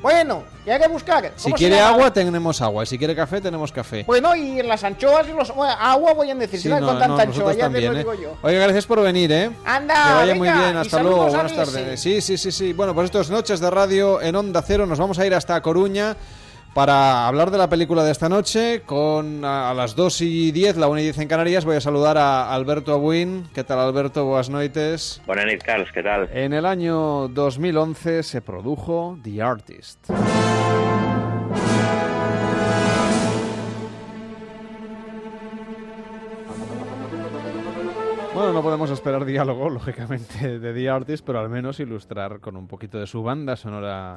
Bueno, 0.00 0.44
¿qué 0.64 0.72
hay 0.72 0.80
que 0.80 0.88
buscar? 0.88 1.32
Si 1.36 1.44
¿Cómo 1.44 1.56
se 1.56 1.58
quiere 1.58 1.80
agua, 1.80 2.12
tenemos 2.12 2.62
agua. 2.62 2.84
Y 2.84 2.86
si 2.86 2.98
quiere 2.98 3.16
café, 3.16 3.40
tenemos 3.40 3.72
café. 3.72 4.04
Bueno, 4.06 4.36
y 4.36 4.62
las 4.62 4.84
anchoas 4.84 5.26
y 5.28 5.32
los... 5.32 5.52
bueno, 5.54 5.74
agua 5.78 6.14
voy 6.14 6.30
a 6.30 6.34
Sí, 6.34 6.38
necesitar 6.38 6.80
no, 6.80 6.86
con 6.86 6.94
no, 6.94 7.00
tanta 7.00 7.22
anchoa, 7.22 7.26
nosotros 7.26 7.56
ya 7.56 7.62
te 7.68 7.72
también, 7.72 7.92
lo 7.92 7.98
¿eh? 7.98 7.98
digo 7.98 8.14
yo. 8.14 8.36
Oiga, 8.42 8.60
gracias 8.60 8.86
por 8.86 9.02
venir, 9.02 9.32
¿eh? 9.32 9.50
Anda, 9.64 9.94
Que 9.94 10.14
vaya 10.14 10.34
muy 10.36 10.48
bien, 10.48 10.76
hasta 10.76 11.02
luego, 11.02 11.26
buenas 11.26 11.54
tardes. 11.54 12.00
Sí, 12.00 12.20
sí, 12.20 12.38
sí, 12.38 12.52
sí. 12.52 12.72
Bueno, 12.72 12.94
pues 12.94 13.06
esto 13.06 13.20
es 13.20 13.28
Noches 13.30 13.58
de 13.58 13.70
Radio 13.70 14.22
en 14.22 14.36
Onda 14.36 14.62
Cero. 14.62 14.86
Nos 14.86 14.98
vamos 14.98 15.18
a 15.18 15.26
ir 15.26 15.34
hasta 15.34 15.60
Coruña 15.60 16.16
para 16.74 17.26
hablar 17.26 17.50
de 17.50 17.58
la 17.58 17.68
película 17.68 18.04
de 18.04 18.12
esta 18.12 18.28
noche. 18.28 18.82
Con 18.86 19.44
a, 19.44 19.70
a 19.70 19.74
las 19.74 19.96
2 19.96 20.20
y 20.22 20.52
10, 20.52 20.76
la 20.76 20.88
1 20.88 21.00
y 21.00 21.02
10 21.04 21.18
en 21.18 21.28
Canarias, 21.28 21.64
voy 21.64 21.76
a 21.76 21.80
saludar 21.80 22.18
a 22.18 22.52
Alberto 22.52 22.92
Abuin. 22.92 23.44
¿Qué 23.54 23.64
tal, 23.64 23.78
Alberto? 23.78 24.24
Buenas 24.24 24.50
noches. 24.50 25.20
Buenas 25.26 25.46
noches, 25.46 25.64
Carlos, 25.64 25.88
¿qué 25.92 26.02
tal? 26.02 26.28
En 26.32 26.52
el 26.52 26.66
año 26.66 27.28
2011 27.28 28.22
se 28.22 28.40
produjo 28.40 29.18
The 29.22 29.42
Artist. 29.42 30.10
Bueno, 38.38 38.52
no 38.52 38.62
podemos 38.62 38.88
esperar 38.90 39.24
diálogo, 39.24 39.68
lógicamente, 39.70 40.60
de 40.60 40.72
The 40.72 40.88
Artist, 40.88 41.26
pero 41.26 41.40
al 41.40 41.48
menos 41.48 41.80
ilustrar 41.80 42.38
con 42.38 42.56
un 42.56 42.68
poquito 42.68 42.96
de 42.96 43.08
su 43.08 43.24
banda 43.24 43.56
sonora 43.56 44.16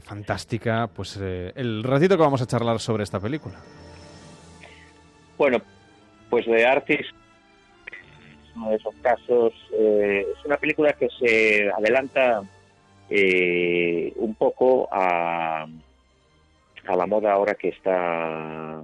fantástica, 0.00 0.86
pues 0.88 1.18
eh, 1.20 1.52
el 1.56 1.82
ratito 1.82 2.16
que 2.16 2.22
vamos 2.22 2.40
a 2.42 2.46
charlar 2.46 2.78
sobre 2.80 3.02
esta 3.04 3.18
película. 3.20 3.56
Bueno, 5.36 5.58
pues 6.28 6.44
The 6.46 6.66
Artist 6.66 7.00
es 7.10 8.56
uno 8.56 8.70
de 8.70 8.76
esos 8.76 8.94
casos. 9.02 9.52
eh, 9.72 10.26
es 10.38 10.44
una 10.44 10.56
película 10.58 10.92
que 10.92 11.08
se 11.18 11.70
adelanta 11.70 12.42
eh, 13.08 14.12
un 14.16 14.34
poco 14.34 14.88
a, 14.92 15.62
a 16.86 16.96
la 16.96 17.06
moda 17.06 17.32
ahora 17.32 17.54
que 17.54 17.68
está, 17.70 18.82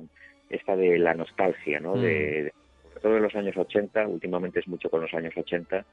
está 0.51 0.77
de 0.77 0.99
la 0.99 1.15
nostalgia, 1.15 1.79
¿no? 1.81 1.95
Mm. 1.97 2.01
De, 2.01 2.43
de- 2.45 2.53
sobre 2.89 3.01
todo 3.03 3.15
de 3.15 3.21
los 3.21 3.35
años 3.37 3.57
80, 3.57 4.09
últimamente 4.09 4.61
es 4.61 4.67
mucho 4.69 4.89
con 4.89 5.03
los 5.03 5.13
años 5.13 5.35
80, 5.37 5.85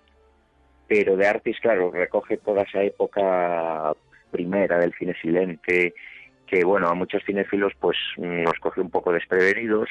pero 0.88 1.18
The 1.18 1.28
Artist, 1.28 1.60
claro, 1.62 1.92
recoge 1.92 2.38
toda 2.38 2.64
esa 2.64 2.82
época 2.82 3.94
primera 4.34 4.80
del 4.80 4.94
cine 4.96 5.16
silente, 5.22 5.94
que 6.48 6.66
bueno, 6.66 6.88
a 6.90 6.94
muchos 6.94 7.24
cinéfilos 7.26 7.74
pues 7.80 7.98
nos 8.18 8.60
coge 8.60 8.82
un 8.82 8.90
poco 8.90 9.14
desprevenidos. 9.14 9.90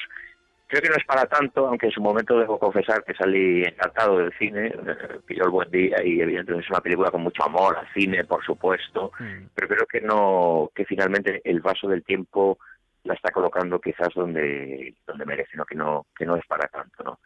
Creo 0.66 0.82
que 0.82 0.88
no 0.88 0.96
es 0.96 1.04
para 1.04 1.26
tanto, 1.26 1.66
aunque 1.66 1.86
en 1.86 1.92
su 1.92 2.00
momento 2.00 2.38
debo 2.38 2.58
confesar 2.58 3.04
que 3.04 3.14
salí 3.14 3.62
encantado 3.62 4.18
del 4.18 4.32
cine, 4.38 4.68
eh, 4.68 5.18
pilló 5.26 5.44
el 5.44 5.50
buen 5.50 5.70
día 5.70 5.96
y 6.02 6.20
evidentemente 6.20 6.64
es 6.64 6.70
una 6.70 6.80
película 6.80 7.10
con 7.10 7.22
mucho 7.22 7.44
amor 7.44 7.76
al 7.76 7.92
cine, 7.92 8.24
por 8.24 8.42
supuesto, 8.44 9.12
pero 9.54 9.68
creo 9.68 9.86
que 9.86 10.00
no, 10.00 10.70
que 10.74 10.86
finalmente 10.86 11.42
el 11.44 11.60
vaso 11.60 11.88
del 11.88 12.02
tiempo 12.02 12.58
la 13.04 13.14
está 13.14 13.30
colocando 13.30 13.80
quizás 13.80 14.08
donde, 14.14 14.94
donde 15.06 15.26
merece, 15.26 15.56
¿no? 15.56 15.64
que 15.64 15.74
no, 15.74 16.06
que 16.16 16.24
no 16.24 16.36
es 16.36 16.46
para 16.46 16.68
tanto, 16.68 17.02
¿no? 17.04 17.18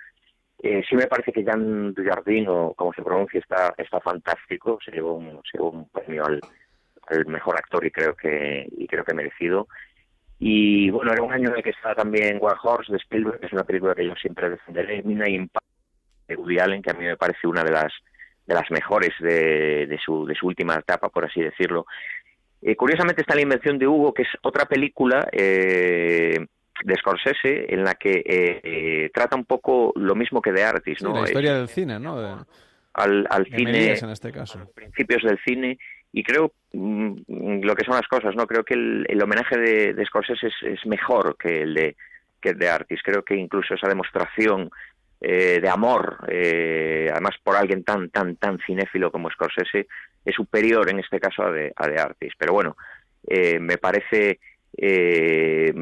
Eh, 0.62 0.82
sí 0.88 0.96
me 0.96 1.06
parece 1.06 1.32
que 1.32 1.44
Jan 1.44 1.92
Dujardin, 1.92 2.48
o 2.48 2.72
como 2.74 2.92
se 2.94 3.02
pronuncia, 3.02 3.38
está, 3.38 3.74
está 3.76 4.00
fantástico, 4.00 4.78
se 4.82 4.90
llevó 4.90 5.12
un, 5.12 5.42
se 5.44 5.58
llevó 5.58 5.70
un 5.70 5.88
premio 5.90 6.24
al, 6.24 6.40
al 7.06 7.26
mejor 7.26 7.56
actor 7.56 7.84
y 7.84 7.90
creo 7.90 8.14
que, 8.14 8.68
y 8.76 8.86
creo 8.86 9.04
que 9.04 9.14
merecido. 9.14 9.68
Y 10.38 10.90
bueno, 10.90 11.12
era 11.12 11.22
un 11.22 11.32
año 11.32 11.48
en 11.50 11.56
el 11.56 11.62
que 11.62 11.70
estaba 11.70 11.94
también 11.94 12.38
War 12.40 12.56
Horse 12.62 12.92
de 12.92 12.98
Spielberg, 12.98 13.40
que 13.40 13.46
es 13.46 13.52
una 13.52 13.64
película 13.64 13.94
que 13.94 14.06
yo 14.06 14.14
siempre 14.16 14.50
defenderé, 14.50 15.02
Midnight 15.02 15.34
Impact 15.34 15.66
de 16.28 16.36
Woody 16.36 16.58
Allen, 16.58 16.82
que 16.82 16.90
a 16.90 16.94
mí 16.94 17.04
me 17.04 17.16
parece 17.16 17.46
una 17.46 17.64
de 17.64 17.70
las 17.70 17.92
de 18.46 18.54
las 18.54 18.70
mejores 18.70 19.10
de, 19.18 19.86
de 19.88 19.98
su, 19.98 20.24
de 20.24 20.36
su 20.36 20.46
última 20.46 20.76
etapa, 20.76 21.08
por 21.08 21.24
así 21.24 21.40
decirlo. 21.40 21.84
Eh, 22.62 22.76
curiosamente 22.76 23.22
está 23.22 23.34
la 23.34 23.40
invención 23.42 23.76
de 23.76 23.88
Hugo, 23.88 24.14
que 24.14 24.22
es 24.22 24.28
otra 24.42 24.66
película 24.66 25.26
eh, 25.32 26.46
de 26.84 26.94
Scorsese 26.96 27.66
en 27.74 27.82
la 27.82 27.94
que 27.94 28.22
eh, 28.24 28.60
eh, 28.62 29.10
trata 29.12 29.34
un 29.34 29.46
poco 29.46 29.92
lo 29.96 30.14
mismo 30.14 30.40
que 30.40 30.52
de 30.52 30.62
Artist, 30.62 31.00
Sí, 31.00 31.04
¿no? 31.04 31.14
la 31.14 31.24
historia 31.24 31.54
del 31.54 31.68
cine, 31.68 31.98
¿no? 31.98 32.20
De, 32.20 32.36
al, 32.94 33.26
al 33.30 33.44
de 33.44 33.56
cine 33.56 33.94
en 33.98 34.10
este 34.10 34.30
caso. 34.30 34.70
principios 34.74 35.22
del 35.24 35.38
cine 35.44 35.76
y 36.16 36.22
creo 36.22 36.52
mm, 36.72 37.60
lo 37.60 37.74
que 37.74 37.84
son 37.84 37.94
las 37.94 38.08
cosas 38.08 38.34
no 38.34 38.46
creo 38.46 38.64
que 38.64 38.72
el, 38.72 39.04
el 39.06 39.22
homenaje 39.22 39.58
de, 39.58 39.92
de 39.92 40.06
Scorsese 40.06 40.46
es, 40.46 40.54
es 40.62 40.86
mejor 40.86 41.36
que 41.38 41.60
el 41.60 41.74
de 41.74 41.96
que 42.40 42.50
el 42.50 42.58
de 42.58 42.70
Artis. 42.70 43.02
Creo 43.04 43.22
que 43.22 43.36
incluso 43.36 43.74
esa 43.74 43.86
demostración 43.86 44.70
eh, 45.20 45.60
de 45.60 45.68
amor 45.68 46.26
eh, 46.28 47.10
además 47.12 47.34
por 47.44 47.54
alguien 47.56 47.84
tan 47.84 48.08
tan 48.08 48.36
tan 48.36 48.58
cinéfilo 48.60 49.12
como 49.12 49.30
Scorsese 49.30 49.88
es 50.24 50.34
superior 50.34 50.88
en 50.88 51.00
este 51.00 51.20
caso 51.20 51.42
a 51.42 51.50
de 51.50 51.70
a 51.76 51.86
de 51.86 52.00
Artis. 52.00 52.32
Pero 52.38 52.54
bueno 52.54 52.78
eh, 53.26 53.58
me 53.58 53.76
parece 53.76 54.40
eh, 54.74 55.74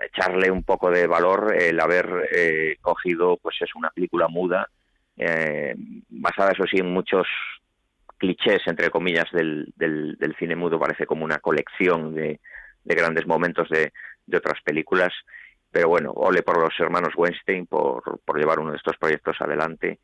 echarle 0.00 0.52
un 0.52 0.62
poco 0.62 0.88
de 0.88 1.08
valor 1.08 1.52
el 1.58 1.80
haber 1.80 2.28
eh, 2.30 2.76
cogido 2.80 3.38
pues 3.42 3.56
es 3.60 3.74
una 3.74 3.90
película 3.90 4.28
muda 4.28 4.68
eh, 5.16 5.74
basada 6.10 6.52
eso 6.52 6.62
sí 6.70 6.76
en 6.78 6.92
muchos 6.92 7.26
clichés 8.18 8.62
entre 8.66 8.90
comillas 8.90 9.26
del, 9.32 9.72
del, 9.76 10.16
cine 10.38 10.56
mudo 10.56 10.78
parece 10.78 11.06
como 11.06 11.24
una 11.24 11.38
colección 11.38 12.14
de, 12.14 12.40
de 12.84 12.94
grandes 12.94 13.26
momentos 13.26 13.68
de, 13.68 13.92
otras 14.36 14.60
películas 14.64 15.12
pero 15.70 15.88
bueno 15.88 16.10
ole 16.12 16.42
por 16.42 16.58
los 16.60 16.72
hermanos 16.80 17.14
Weinstein 17.16 17.66
por, 17.66 18.20
por 18.24 18.38
llevar 18.38 18.58
uno 18.58 18.70
de 18.72 18.78
estos 18.78 18.96
proyectos 18.96 19.36
adelante 19.40 19.98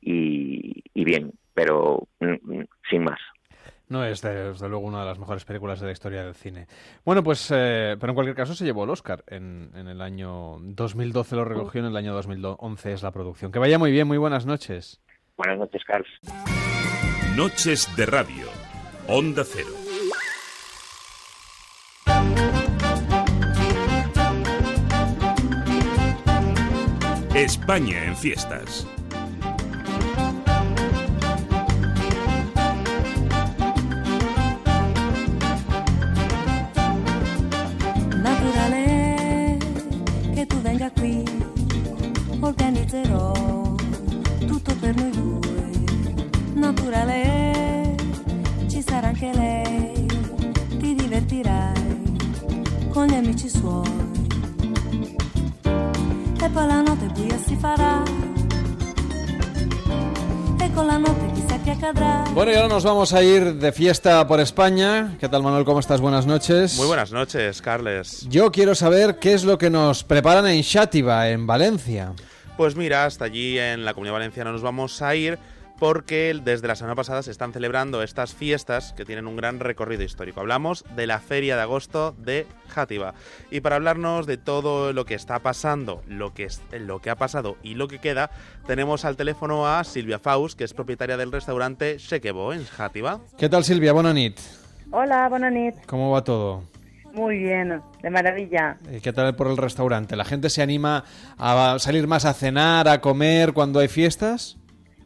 y, 0.00 0.82
y 0.94 1.04
bien 1.04 1.32
pero 1.54 2.06
mm, 2.20 2.58
mm, 2.58 2.66
sin 2.88 3.04
más 3.04 3.18
No 3.88 4.04
es, 4.04 4.20
de- 4.22 4.50
desde 4.52 4.68
luego, 4.68 4.86
una 4.86 5.00
de 5.00 5.06
las 5.06 5.18
mejores 5.18 5.44
películas 5.44 5.80
de 5.80 5.86
la 5.86 5.92
historia 5.92 6.22
del 6.22 6.34
cine. 6.34 6.66
Bueno, 7.06 7.22
pues, 7.22 7.50
eh, 7.50 7.96
pero 7.98 8.10
en 8.10 8.14
cualquier 8.14 8.36
caso 8.36 8.54
se 8.54 8.64
llevó 8.66 8.84
el 8.84 8.90
Oscar 8.90 9.24
en, 9.26 9.70
en 9.74 9.88
el 9.88 10.02
año 10.02 10.58
2012, 10.60 11.36
lo 11.36 11.44
recogió 11.46 11.80
en 11.80 11.86
el 11.86 11.96
año 11.96 12.12
2011 12.12 12.92
es 12.92 13.02
la 13.02 13.12
producción. 13.12 13.50
Que 13.50 13.58
vaya 13.58 13.78
muy 13.78 13.90
bien, 13.90 14.06
muy 14.06 14.18
buenas 14.18 14.44
noches. 14.44 15.00
Buenas 15.38 15.58
noches 15.58 15.82
Carlos 15.86 16.08
Noches 17.36 17.88
de 17.96 18.04
Radio. 18.04 18.46
Onda 19.06 19.44
Cero. 19.44 19.68
España 27.34 28.04
en 28.04 28.16
fiestas. 28.16 28.88
La 56.66 56.80
notte 56.82 57.06
buia 57.14 57.38
si 57.38 57.56
farà, 57.56 58.02
e 60.60 60.72
con 60.72 60.86
la 60.86 60.96
notte 60.96 61.30
chissà 61.34 61.58
che 61.62 61.70
accadrà. 61.70 62.24
Bueno, 62.34 62.52
y 62.52 62.54
ahora 62.54 62.68
nos 62.68 62.84
vamos 62.84 63.12
a 63.12 63.22
ir 63.22 63.54
de 63.54 63.72
fiesta 63.72 64.26
por 64.26 64.40
España. 64.40 65.16
¿Qué 65.20 65.28
tal, 65.28 65.42
Manuel? 65.42 65.64
¿Cómo 65.64 65.80
estás? 65.80 66.00
Buenas 66.00 66.26
noches. 66.26 66.76
Muy 66.76 66.86
buenas 66.86 67.12
noches, 67.12 67.60
Carles. 67.62 68.26
Yo 68.28 68.50
quiero 68.50 68.74
saber 68.74 69.18
qué 69.18 69.34
es 69.34 69.44
lo 69.44 69.58
que 69.58 69.70
nos 69.70 70.04
preparan 70.04 70.46
en 70.46 70.62
Xátiva, 70.62 71.28
en 71.28 71.46
Valencia. 71.46 72.12
Pues 72.56 72.74
mira, 72.74 73.04
hasta 73.04 73.24
allí 73.24 73.58
en 73.58 73.84
la 73.84 73.94
Comunidad 73.94 74.14
Valenciana 74.14 74.50
nos 74.50 74.62
vamos 74.62 75.00
a 75.00 75.14
ir 75.14 75.38
porque 75.78 76.38
desde 76.44 76.68
la 76.68 76.76
semana 76.76 76.94
pasada 76.94 77.22
se 77.22 77.30
están 77.30 77.52
celebrando 77.52 78.02
estas 78.02 78.34
fiestas 78.34 78.92
que 78.94 79.04
tienen 79.04 79.26
un 79.26 79.36
gran 79.36 79.60
recorrido 79.60 80.02
histórico. 80.02 80.40
Hablamos 80.40 80.84
de 80.96 81.06
la 81.06 81.20
Feria 81.20 81.56
de 81.56 81.62
Agosto 81.62 82.14
de 82.18 82.46
Játiva. 82.68 83.14
Y 83.50 83.60
para 83.60 83.76
hablarnos 83.76 84.26
de 84.26 84.36
todo 84.36 84.92
lo 84.92 85.04
que 85.04 85.14
está 85.14 85.38
pasando, 85.38 86.02
lo 86.06 86.34
que, 86.34 86.44
es, 86.44 86.60
lo 86.72 87.00
que 87.00 87.10
ha 87.10 87.16
pasado 87.16 87.56
y 87.62 87.74
lo 87.74 87.88
que 87.88 87.98
queda, 87.98 88.30
tenemos 88.66 89.04
al 89.04 89.16
teléfono 89.16 89.68
a 89.68 89.84
Silvia 89.84 90.18
Faust, 90.18 90.58
que 90.58 90.64
es 90.64 90.74
propietaria 90.74 91.16
del 91.16 91.32
restaurante 91.32 91.98
Shekebo 91.98 92.52
en 92.52 92.64
Játiva. 92.64 93.20
¿Qué 93.36 93.48
tal, 93.48 93.64
Silvia? 93.64 93.92
Buena 93.92 94.12
nit. 94.12 94.38
Hola, 94.90 95.28
buenas 95.28 95.52
noches. 95.52 95.86
¿Cómo 95.86 96.10
va 96.10 96.24
todo? 96.24 96.64
Muy 97.12 97.38
bien, 97.38 97.82
de 98.02 98.10
maravilla. 98.10 98.78
¿Y 98.90 99.00
¿Qué 99.00 99.12
tal 99.12 99.34
por 99.34 99.48
el 99.48 99.56
restaurante? 99.56 100.14
¿La 100.14 100.24
gente 100.24 100.50
se 100.50 100.62
anima 100.62 101.04
a 101.38 101.76
salir 101.78 102.06
más 102.06 102.24
a 102.24 102.34
cenar, 102.34 102.88
a 102.88 103.00
comer 103.00 103.52
cuando 103.52 103.80
hay 103.80 103.88
fiestas? 103.88 104.57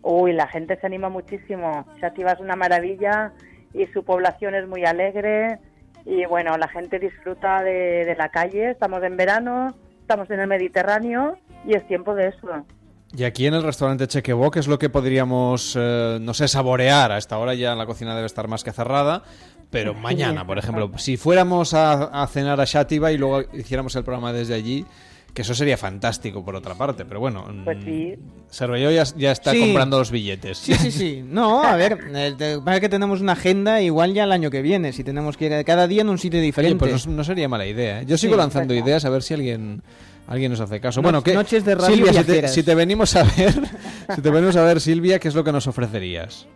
Uy, 0.03 0.33
la 0.33 0.49
gente 0.49 0.79
se 0.81 0.87
anima 0.87 1.09
muchísimo. 1.09 1.87
Xativa 2.01 2.33
es 2.33 2.41
una 2.41 2.57
maravilla 2.57 3.33
y 3.73 3.87
su 3.87 4.05
población 4.05 4.55
es 4.55 4.69
muy 4.69 4.85
alegre. 4.85 5.59
Y 6.05 6.27
bueno, 6.27 6.57
la 6.59 6.69
gente 6.69 6.99
disfruta 6.99 7.63
de, 7.63 8.05
de 8.05 8.17
la 8.17 8.29
calle. 8.31 8.71
Estamos 8.71 9.03
en 9.05 9.17
verano, 9.17 9.75
estamos 10.01 10.29
en 10.31 10.41
el 10.41 10.49
Mediterráneo 10.49 11.39
y 11.67 11.75
es 11.75 11.87
tiempo 11.87 12.15
de 12.15 12.29
eso. 12.29 12.67
Y 13.15 13.25
aquí 13.25 13.47
en 13.47 13.55
el 13.55 13.63
restaurante 13.63 14.07
Chequebo, 14.07 14.51
¿qué 14.51 14.59
es 14.59 14.67
lo 14.67 14.79
que 14.79 14.89
podríamos, 14.89 15.77
eh, 15.79 16.19
no 16.21 16.33
sé, 16.33 16.49
saborear? 16.49 17.13
A 17.13 17.19
esta 17.19 17.39
hora 17.39 17.55
ya 17.55 17.75
la 17.75 17.85
cocina 17.85 18.15
debe 18.15 18.27
estar 18.27 18.49
más 18.49 18.65
que 18.65 18.73
cerrada, 18.73 19.23
pero 19.71 19.93
mañana, 19.93 20.47
por 20.47 20.59
ejemplo, 20.59 20.91
si 20.97 21.19
fuéramos 21.19 21.75
a, 21.75 22.05
a 22.23 22.27
cenar 22.27 22.59
a 22.61 22.65
Shativa 22.65 23.13
y 23.13 23.19
luego 23.19 23.43
hiciéramos 23.53 23.95
el 23.97 24.05
programa 24.05 24.33
desde 24.33 24.55
allí, 24.55 24.87
que 25.35 25.43
eso 25.43 25.55
sería 25.55 25.77
fantástico 25.79 26.45
por 26.45 26.55
otra 26.57 26.75
parte, 26.75 27.05
pero 27.07 27.21
bueno. 27.21 27.47
Pues 27.65 27.79
sí. 27.85 28.15
Cervelló 28.51 28.91
ya, 28.91 29.05
ya 29.17 29.33
está 29.33 29.53
Sí. 29.53 29.61
comprando 29.61 29.99
los 29.99 30.11
billetes. 30.11 30.59
Sí, 30.59 30.75
sí, 30.75 30.91
sí. 30.91 31.23
No, 31.27 31.63
a 31.63 31.75
ver, 31.77 31.99
eh, 32.15 32.59
para 32.65 32.81
que 32.81 32.89
tenemos 32.91 33.21
una 33.23 33.33
agenda 33.33 33.81
igual 33.81 34.13
ya 34.13 34.25
el 34.25 34.33
año 34.33 34.51
que 34.51 34.61
viene, 34.61 34.93
si 34.93 35.03
tenemos 35.05 35.37
que 35.39 35.47
ir 35.47 35.65
cada 35.65 35.87
día 35.87 36.03
en 36.03 36.11
un 36.11 36.19
sitio 36.19 36.39
Oye, 36.39 36.47
diferente. 36.47 36.79
pues 36.79 37.07
no, 37.07 37.15
no 37.15 37.25
sería 37.25 37.49
mala 37.49 37.67
idea. 37.67 38.03
¿eh? 38.03 38.07
Yo 38.07 38.19
sigo 38.19 38.35
Sí. 38.35 38.39
lanzando 38.39 38.75
ideas 38.75 39.05
a 39.05 39.11
ver 39.11 39.23
si 39.23 39.35
alguien 39.35 39.83
alguien 40.27 40.51
nos 40.53 40.61
hace 40.61 40.81
caso. 40.81 41.01
No- 41.01 41.07
bueno, 41.07 41.23
¿qué? 41.23 41.35
noches 41.35 41.65
de 41.65 41.75
radio 41.75 41.97
Silvia, 41.97 42.13
si 42.13 42.25
te, 42.25 42.49
si 42.49 42.63
te 42.63 42.75
venimos 42.75 43.17
a 43.17 43.25
ver, 43.25 43.53
si 44.15 44.23
te 44.23 44.31
venimos 44.31 44.55
a 44.57 44.63
ver, 44.65 44.81
Silvia, 44.81 45.19
¿qué 45.19 45.29
es 45.29 45.35
lo 45.35 45.43
que 45.45 45.51
nos 45.53 45.67
ofrecerías? 45.67 46.47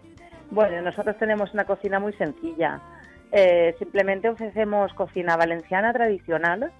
Bueno, 0.50 0.80
nosotros 0.82 1.16
tenemos 1.18 1.52
una 1.54 1.64
cocina 1.64 1.98
muy 1.98 2.12
sencilla. 2.12 2.80
Eh, 3.32 3.74
simplemente 3.78 4.28
ofrecemos 4.28 4.92
cocina 4.94 5.36
valenciana 5.36 5.92
tradicional. 5.92 6.70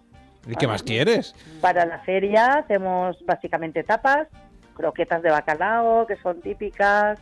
¿Y 0.46 0.54
qué 0.54 0.66
más 0.66 0.82
quieres? 0.82 1.34
Para 1.60 1.84
la 1.86 1.98
feria 2.00 2.54
hacemos 2.58 3.16
básicamente 3.26 3.82
tapas, 3.82 4.28
croquetas 4.74 5.22
de 5.22 5.30
bacalao, 5.30 6.06
que 6.06 6.16
son 6.16 6.40
típicas, 6.40 7.18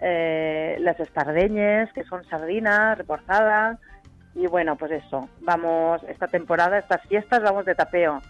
eh, 0.00 0.76
las 0.80 0.98
espardeñes, 1.00 1.92
que 1.92 2.04
son 2.04 2.24
sardinas, 2.28 2.98
reforzadas. 2.98 3.78
Y 4.34 4.46
bueno, 4.46 4.76
pues 4.76 4.92
eso, 4.92 5.28
vamos, 5.40 6.00
esta 6.08 6.28
temporada, 6.28 6.78
estas 6.78 7.02
fiestas, 7.08 7.42
vamos 7.42 7.64
de 7.64 7.74
tapeo, 7.74 8.20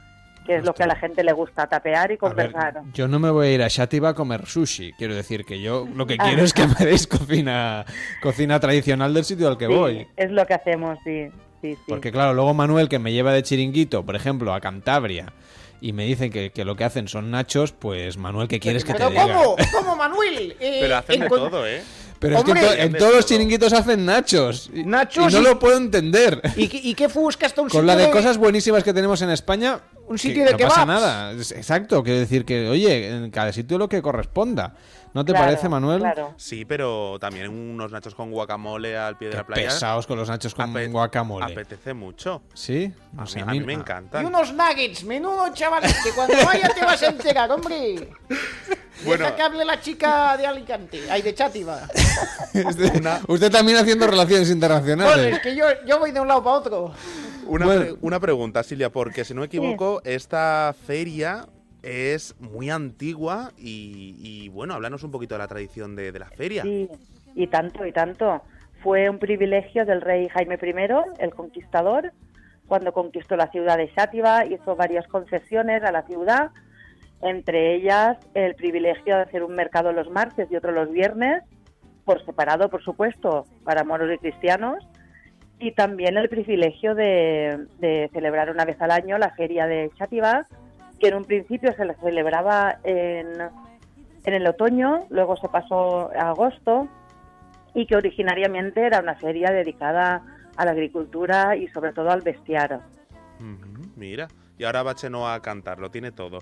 que 0.47 0.57
es 0.57 0.65
lo 0.65 0.73
que 0.73 0.85
a 0.85 0.87
la 0.87 0.97
gente 0.97 1.23
le 1.23 1.33
gusta, 1.33 1.67
tapear 1.67 2.07
y 2.07 2.09
ver, 2.15 2.19
conversar. 2.19 2.81
yo 2.95 3.09
no 3.09 3.19
me 3.19 3.29
voy 3.31 3.49
a 3.49 3.53
ir 3.53 3.63
a 3.63 3.69
Shativa 3.69 4.11
a 4.11 4.15
comer 4.15 4.47
sushi. 4.47 4.93
Quiero 4.97 5.15
decir 5.15 5.45
que 5.45 5.61
yo 5.61 5.87
lo 5.95 6.07
que 6.07 6.15
Ah. 6.19 6.25
quiero 6.27 6.43
es 6.45 6.55
que 6.55 6.67
me 6.67 6.87
deis 6.87 7.07
cocina, 7.07 7.85
cocina 8.23 8.59
tradicional 8.59 9.13
del 9.13 9.25
sitio 9.25 9.49
al 9.49 9.59
que 9.59 9.67
Sí, 9.67 9.75
voy. 9.75 10.07
Es 10.17 10.31
lo 10.31 10.47
que 10.47 10.55
hacemos, 10.55 10.99
sí. 11.05 11.29
Sí, 11.63 11.75
sí. 11.75 11.81
Porque 11.89 12.11
claro, 12.13 12.35
luego 12.35 12.55
Manuel 12.55 12.89
que 12.89 12.99
me 12.99 13.13
lleva 13.13 13.33
de 13.33 13.43
chiringuito, 13.43 14.05
por 14.05 14.17
ejemplo, 14.17 14.53
a 14.55 14.61
Cantabria, 14.61 15.33
y 15.81 15.93
me 15.93 16.05
dicen 16.07 16.31
que, 16.33 16.51
que 16.51 16.65
lo 16.65 16.75
que 16.77 16.85
hacen 16.85 17.07
son 17.09 17.31
nachos, 17.31 17.73
pues 17.73 18.17
Manuel, 18.17 18.49
¿qué 18.49 18.59
quieres 18.59 18.85
que 18.85 18.93
te 18.93 18.99
¿Pero 18.99 19.11
diga? 19.11 19.23
cómo? 19.23 19.57
¿Cómo, 19.73 19.97
Manuel? 19.97 20.57
Eh, 20.61 20.79
Pero 20.81 20.97
hacen 20.97 21.21
de 21.21 21.29
todo, 21.29 21.67
¿eh? 21.67 21.83
Pero 22.19 22.39
es 22.39 22.45
que 22.45 22.83
en, 22.83 22.93
todos 22.95 23.15
los 23.15 23.27
chiringuitos 23.27 23.73
hacen 23.73 24.05
nachos. 24.05 24.71
Y, 24.75 24.83
Nachos 24.83 25.33
y 25.33 25.37
no 25.37 25.41
y- 25.41 25.45
lo 25.45 25.59
puedo 25.61 25.77
entender. 25.77 26.43
¿Y, 26.57 26.67
qué- 26.67 26.81
¿Y 26.83 26.95
qué 26.95 27.07
busca 27.07 27.47
hasta 27.47 27.61
un 27.63 27.69
Con 27.69 27.83
sitio 27.83 27.85
la 27.87 27.95
de 27.95 28.11
cosas 28.11 28.39
buenísimas 28.39 28.83
que 28.83 28.93
tenemos 28.93 29.23
en 29.23 29.31
España, 29.31 29.79
Un 30.09 30.17
que 30.17 30.23
sitio 30.23 30.45
de 30.45 30.51
no 30.51 30.59
pasa 30.59 30.85
nada. 30.85 31.31
Exacto, 31.33 32.03
quiero 32.03 32.19
decir 32.19 32.45
que, 32.45 32.69
oye, 32.69 33.09
en 33.09 33.31
cada 33.31 33.53
sitio 33.53 33.79
lo 33.79 33.89
que 33.89 34.03
corresponda. 34.03 34.75
¿No 35.15 35.25
te 35.25 35.33
Claro, 35.33 35.47
parece, 35.47 35.69
Manuel? 35.69 36.01
claro. 36.01 36.35
Sí, 36.37 36.65
pero 36.65 37.17
también 37.21 37.49
unos 37.49 37.91
nachos 37.93 38.15
con 38.15 38.31
guacamole 38.31 38.97
al 38.97 39.17
pie 39.17 39.29
de 39.29 39.33
Qué 39.33 39.37
la 39.39 39.47
playa. 39.47 39.69
pesados 39.69 40.07
con 40.07 40.19
los 40.19 40.29
nachos 40.29 40.55
con 40.55 40.71
Ape- 40.75 40.91
guacamole. 40.91 41.47
Apetece 41.53 41.95
mucho. 41.95 42.43
¿Sí? 42.55 42.93
No 43.13 43.23
a, 43.23 43.27
sé, 43.27 43.37
mí, 43.37 43.41
a 43.43 43.45
a 43.45 43.53
mí- 43.53 43.61
mí 43.61 43.67
me 43.67 43.73
Y 43.73 43.77
encantan. 43.77 44.25
unos 44.27 44.53
nuggets, 44.53 45.05
menudo 45.05 45.53
chavalete. 45.55 46.11
Cuando 46.15 46.35
vaya 46.45 46.69
te 46.69 46.85
vas 46.85 47.03
a 47.03 47.07
enterar, 47.07 47.51
hombre. 47.51 48.09
Bueno. 49.05 49.23
Deja 49.27 49.37
que 49.37 49.43
hable 49.43 49.65
la 49.65 49.81
chica 49.81 50.37
de 50.37 50.45
Alicante. 50.45 51.01
Ay, 51.09 51.23
de 51.23 51.33
Chátiva. 51.33 51.83
Usted, 52.67 53.01
usted 53.29 53.53
también 53.53 53.79
haciendo 53.79 54.09
relaciones 54.09 54.49
Bueno, 54.49 54.55
internacionales. 54.57 55.35
es 55.37 55.39
que 55.41 55.55
yo, 55.55 55.67
yo 55.87 56.01
voy 56.01 56.11
de 56.11 56.19
un 56.19 56.27
lado 56.27 56.43
para 56.43 56.57
otro. 56.57 56.93
Una, 57.47 57.65
Bueno. 57.65 57.81
pre- 57.81 57.95
una 58.01 58.19
pregunta, 58.19 58.61
Silvia, 58.65 58.91
porque 58.91 59.25
si 59.25 59.35
no 59.35 59.41
me 59.43 59.47
equivoco, 59.47 60.03
esta 60.05 60.75
feria 60.85 61.47
es 61.83 62.35
muy 62.41 62.71
antigua 62.71 63.53
y, 63.57 64.49
bueno, 64.51 64.75
háblanos 64.75 65.03
un 65.05 65.11
poquito 65.11 65.35
de 65.35 65.39
la 65.39 65.49
tradición 65.49 65.97
de, 65.97 66.13
de 66.13 66.19
la 66.19 66.31
feria. 66.31 66.65
Y 67.35 67.47
tanto, 67.47 67.87
y 67.87 67.93
tanto. 67.93 68.43
Fue 68.83 69.11
un 69.11 69.19
privilegio 69.19 69.85
del 69.85 70.01
rey 70.01 70.29
Jaime 70.29 70.59
I, 70.63 71.23
el 71.23 71.35
conquistador, 71.35 72.13
cuando 72.69 72.93
conquistó 72.93 73.37
la 73.37 73.51
ciudad 73.51 73.77
de 73.79 73.89
Xátiva, 73.89 74.45
hizo 74.45 74.77
varias 74.77 75.07
concesiones 75.09 75.83
a 75.83 75.91
la 75.91 76.03
ciudad, 76.03 76.51
entre 77.23 77.75
ellas 77.75 78.19
el 78.35 78.55
privilegio 78.55 79.17
de 79.17 79.23
hacer 79.23 79.43
un 79.43 79.55
mercado 79.55 79.93
los 79.93 80.11
martes 80.11 80.49
y 80.51 80.57
otro 80.57 80.71
los 80.71 80.93
viernes, 80.93 81.43
por 82.05 82.25
separado, 82.25 82.69
por 82.69 82.83
supuesto, 82.83 83.47
para 83.65 83.85
moros 83.85 84.11
y 84.15 84.19
cristianos, 84.19 84.87
y 85.59 85.73
también 85.73 86.17
el 86.17 86.29
privilegio 86.29 86.95
de, 86.95 87.67
celebrar 88.13 88.51
una 88.51 88.65
vez 88.65 88.81
al 88.81 88.93
año 88.93 89.19
la 89.19 89.31
feria 89.31 89.67
de 89.67 89.91
Xátiva, 89.99 90.47
que 90.99 91.09
en 91.09 91.15
un 91.15 91.25
principio 91.25 91.73
se 91.75 91.85
la 91.85 91.95
celebraba 91.95 92.79
en, 92.85 93.27
en 94.25 94.35
el 94.35 94.47
otoño, 94.47 95.07
luego 95.11 95.37
se 95.37 95.49
pasó 95.49 96.11
a 96.15 96.31
agosto 96.31 96.89
y 97.75 97.87
que 97.87 97.97
originariamente 97.97 98.85
era 98.85 99.01
una 99.01 99.15
feria 99.15 99.51
dedicada 99.51 100.23
a 100.57 100.65
la 100.65 100.73
agricultura 100.73 101.57
y 101.57 101.69
sobre 101.69 101.93
todo 101.93 102.11
al 102.11 102.23
bestiar. 102.23 102.81
Ujú, 103.39 103.89
Mira, 103.97 104.29
y 104.59 104.65
ahora 104.65 104.83
va 104.83 104.95
Chenoa 104.95 105.35
a 105.35 105.41
cantar, 105.41 105.79
lo 105.79 105.91
tiene 105.91 106.11
todo. 106.11 106.41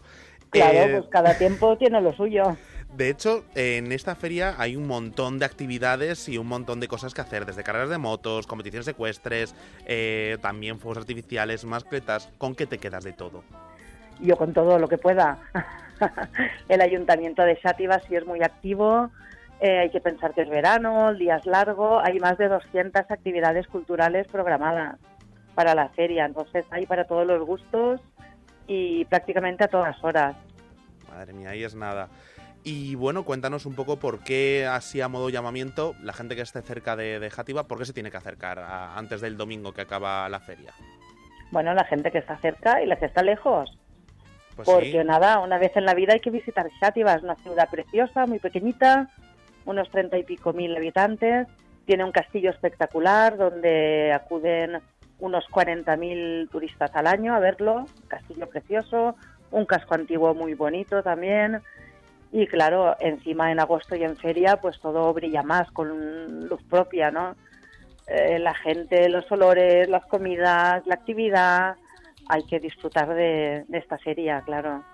Claro, 0.50 0.78
Eh, 0.78 0.98
pues 1.00 1.10
cada 1.10 1.36
tiempo 1.36 1.76
tiene 1.78 2.00
lo 2.00 2.12
suyo. 2.14 2.56
De 2.94 3.10
hecho, 3.10 3.44
en 3.54 3.92
esta 3.92 4.14
feria 4.14 4.54
hay 4.56 4.76
un 4.76 4.86
montón 4.86 5.38
de 5.38 5.44
actividades 5.44 6.28
y 6.28 6.38
un 6.38 6.46
montón 6.46 6.80
de 6.80 6.88
cosas 6.88 7.12
que 7.12 7.20
hacer, 7.20 7.44
desde 7.44 7.62
carreras 7.62 7.90
de 7.90 7.98
motos, 7.98 8.46
competiciones 8.46 8.88
ecuestres, 8.88 9.54
eh, 9.86 10.38
también 10.40 10.78
fuegos 10.78 10.98
artificiales, 10.98 11.64
mascletas. 11.66 12.30
¿Con 12.38 12.54
qué 12.54 12.66
te 12.66 12.78
quedas 12.78 13.04
de 13.04 13.12
todo? 13.12 13.42
Yo 14.20 14.36
con 14.36 14.52
todo 14.52 14.78
lo 14.78 14.88
que 14.88 14.98
pueda. 14.98 15.38
el 16.68 16.80
ayuntamiento 16.80 17.42
de 17.42 17.56
Xátiva 17.56 18.00
sí 18.00 18.16
es 18.16 18.26
muy 18.26 18.42
activo. 18.42 19.10
eh, 19.60 19.78
hay 19.80 19.90
que 19.90 20.00
pensar 20.00 20.34
que 20.34 20.42
es 20.42 20.48
verano, 20.48 21.10
el 21.10 21.18
día 21.18 21.36
es 21.36 21.46
largo. 21.46 22.00
Hay 22.00 22.18
más 22.18 22.36
de 22.38 22.48
200 22.48 23.10
actividades 23.10 23.66
culturales 23.68 24.26
programadas 24.28 24.96
para 25.54 25.74
la 25.74 25.88
feria. 25.90 26.24
Entonces 26.26 26.64
hay 26.70 26.86
para 26.86 27.04
todos 27.04 27.26
los 27.26 27.44
gustos 27.46 28.00
y 28.66 29.04
prácticamente 29.06 29.64
a 29.64 29.68
todas 29.68 30.02
horas. 30.04 30.36
Madre 31.10 31.32
mía, 31.32 31.50
ahí 31.50 31.64
es 31.64 31.74
nada. 31.74 32.08
Y 32.64 32.96
bueno, 32.96 33.24
cuéntanos 33.24 33.64
un 33.64 33.76
poco 33.76 33.98
por 33.98 34.24
qué, 34.24 34.66
así 34.68 35.00
a 35.00 35.06
modo 35.08 35.30
llamamiento, 35.30 35.94
la 36.02 36.12
gente 36.12 36.34
que 36.34 36.42
esté 36.42 36.62
cerca 36.62 36.96
de, 36.96 37.20
de 37.20 37.30
Játiva, 37.30 37.68
¿por 37.68 37.78
qué 37.78 37.84
se 37.84 37.92
tiene 37.92 38.10
que 38.10 38.16
acercar 38.16 38.58
a- 38.58 38.98
antes 38.98 39.20
del 39.20 39.36
domingo 39.36 39.72
que 39.72 39.82
acaba 39.82 40.28
la 40.28 40.40
feria? 40.40 40.72
Bueno, 41.52 41.72
la 41.74 41.84
gente 41.84 42.10
que 42.10 42.18
está 42.18 42.36
cerca 42.38 42.82
y 42.82 42.86
la 42.86 42.96
que 42.96 43.06
está 43.06 43.22
lejos. 43.22 43.70
Pues 44.56 44.66
Porque 44.66 45.04
nada, 45.04 45.40
una 45.40 45.58
vez 45.58 45.76
en 45.76 45.84
la 45.84 45.94
vida 45.94 46.14
hay 46.14 46.20
que 46.20 46.30
visitar 46.30 46.68
Xátiva, 46.80 47.14
es 47.14 47.22
una 47.22 47.36
ciudad 47.36 47.68
preciosa, 47.70 48.26
muy 48.26 48.38
pequeñita, 48.38 49.10
unos 49.66 49.90
treinta 49.90 50.16
y 50.16 50.24
pico 50.24 50.54
mil 50.54 50.74
habitantes, 50.74 51.46
tiene 51.84 52.04
un 52.04 52.10
castillo 52.10 52.50
espectacular 52.50 53.36
donde 53.36 54.12
acuden 54.14 54.80
unos 55.18 55.44
40.000 55.48 56.48
turistas 56.50 56.90
al 56.94 57.06
año 57.06 57.34
a 57.34 57.38
verlo, 57.38 57.86
castillo 58.08 58.48
precioso, 58.48 59.16
un 59.50 59.66
casco 59.66 59.94
antiguo 59.94 60.34
muy 60.34 60.54
bonito 60.54 61.02
también, 61.02 61.60
y 62.32 62.46
claro, 62.46 62.96
encima 63.00 63.52
en 63.52 63.60
agosto 63.60 63.94
y 63.94 64.04
en 64.04 64.16
feria 64.16 64.56
pues 64.56 64.80
todo 64.80 65.12
brilla 65.12 65.42
más 65.42 65.70
con 65.70 66.48
luz 66.48 66.62
propia, 66.64 67.10
¿no? 67.10 67.36
Eh, 68.06 68.38
la 68.38 68.54
gente, 68.54 69.08
los 69.08 69.30
olores, 69.30 69.88
las 69.88 70.04
comidas, 70.06 70.86
la 70.86 70.94
actividad, 70.94 71.76
hay 72.28 72.44
que 72.44 72.60
disfrutar 72.60 73.14
de, 73.14 73.64
esta 73.72 73.98
feria, 73.98 74.42
claro. 74.44 74.84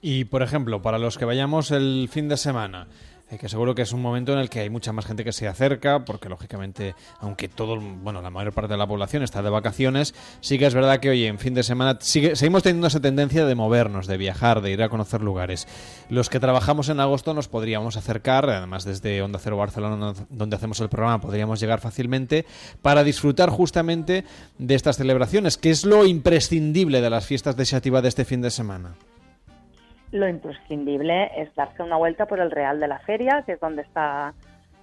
Y, 0.00 0.24
por 0.24 0.42
ejemplo, 0.42 0.82
para 0.82 0.98
los 0.98 1.16
que 1.16 1.24
vayamos 1.24 1.70
el 1.70 2.08
fin 2.10 2.28
de 2.28 2.36
semana, 2.36 2.88
eh, 3.32 3.38
que 3.38 3.48
seguro 3.48 3.74
que 3.74 3.82
es 3.82 3.92
un 3.92 4.02
momento 4.02 4.32
en 4.32 4.38
el 4.38 4.48
que 4.48 4.60
hay 4.60 4.70
mucha 4.70 4.92
más 4.92 5.06
gente 5.06 5.24
que 5.24 5.32
se 5.32 5.48
acerca, 5.48 6.04
porque 6.04 6.28
lógicamente, 6.28 6.94
aunque 7.18 7.48
todo, 7.48 7.80
bueno, 7.80 8.22
la 8.22 8.30
mayor 8.30 8.52
parte 8.52 8.74
de 8.74 8.78
la 8.78 8.86
población 8.86 9.22
está 9.22 9.42
de 9.42 9.50
vacaciones, 9.50 10.14
sí 10.40 10.58
que 10.58 10.66
es 10.66 10.74
verdad 10.74 11.00
que, 11.00 11.10
oye, 11.10 11.26
en 11.26 11.38
fin 11.38 11.54
de 11.54 11.62
semana 11.62 11.98
seguimos 12.00 12.62
teniendo 12.62 12.86
esa 12.86 13.00
tendencia 13.00 13.44
de 13.44 13.54
movernos, 13.54 14.06
de 14.06 14.16
viajar, 14.16 14.60
de 14.60 14.70
ir 14.70 14.82
a 14.82 14.88
conocer 14.88 15.22
lugares. 15.22 15.66
Los 16.08 16.28
que 16.28 16.40
trabajamos 16.40 16.88
en 16.88 17.00
agosto 17.00 17.34
nos 17.34 17.48
podríamos 17.48 17.96
acercar, 17.96 18.48
además 18.48 18.84
desde 18.84 19.22
Onda 19.22 19.38
Cero 19.38 19.56
Barcelona, 19.56 20.14
donde 20.28 20.56
hacemos 20.56 20.78
el 20.80 20.88
programa, 20.88 21.20
podríamos 21.20 21.58
llegar 21.58 21.80
fácilmente 21.80 22.44
para 22.82 23.02
disfrutar 23.02 23.50
justamente 23.50 24.24
de 24.58 24.74
estas 24.74 24.98
celebraciones, 24.98 25.56
que 25.56 25.70
es 25.70 25.84
lo 25.84 26.04
imprescindible 26.06 27.00
de 27.00 27.10
las 27.10 27.26
fiestas 27.26 27.56
de 27.56 27.62
de 27.72 28.08
este 28.08 28.24
fin 28.24 28.42
de 28.42 28.50
semana. 28.50 28.94
Lo 30.12 30.28
imprescindible 30.28 31.30
es 31.36 31.54
darse 31.54 31.82
una 31.82 31.96
vuelta 31.96 32.26
por 32.26 32.38
el 32.38 32.50
Real 32.50 32.78
de 32.78 32.86
la 32.86 32.98
Feria, 32.98 33.42
que 33.46 33.52
es 33.52 33.60
donde 33.60 33.80
está 33.80 34.34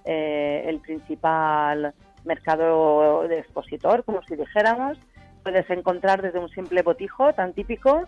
eh, 0.04 0.64
el 0.66 0.80
principal 0.80 1.94
mercado 2.24 3.26
de 3.28 3.38
expositor, 3.38 4.04
como 4.04 4.22
si 4.22 4.34
dijéramos. 4.34 4.98
Puedes 5.44 5.70
encontrar 5.70 6.20
desde 6.20 6.40
un 6.40 6.48
simple 6.48 6.82
botijo 6.82 7.32
tan 7.32 7.52
típico 7.52 8.02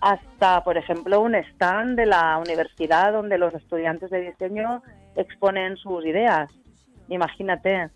hasta, 0.00 0.62
por 0.62 0.76
ejemplo, 0.76 1.20
un 1.20 1.34
stand 1.34 1.96
de 1.96 2.06
la 2.06 2.38
universidad 2.38 3.12
donde 3.12 3.38
los 3.38 3.52
estudiantes 3.54 4.10
de 4.10 4.20
diseño 4.20 4.82
exponen 5.16 5.76
sus 5.76 6.06
ideas. 6.06 6.48
Imagínate, 7.08 7.90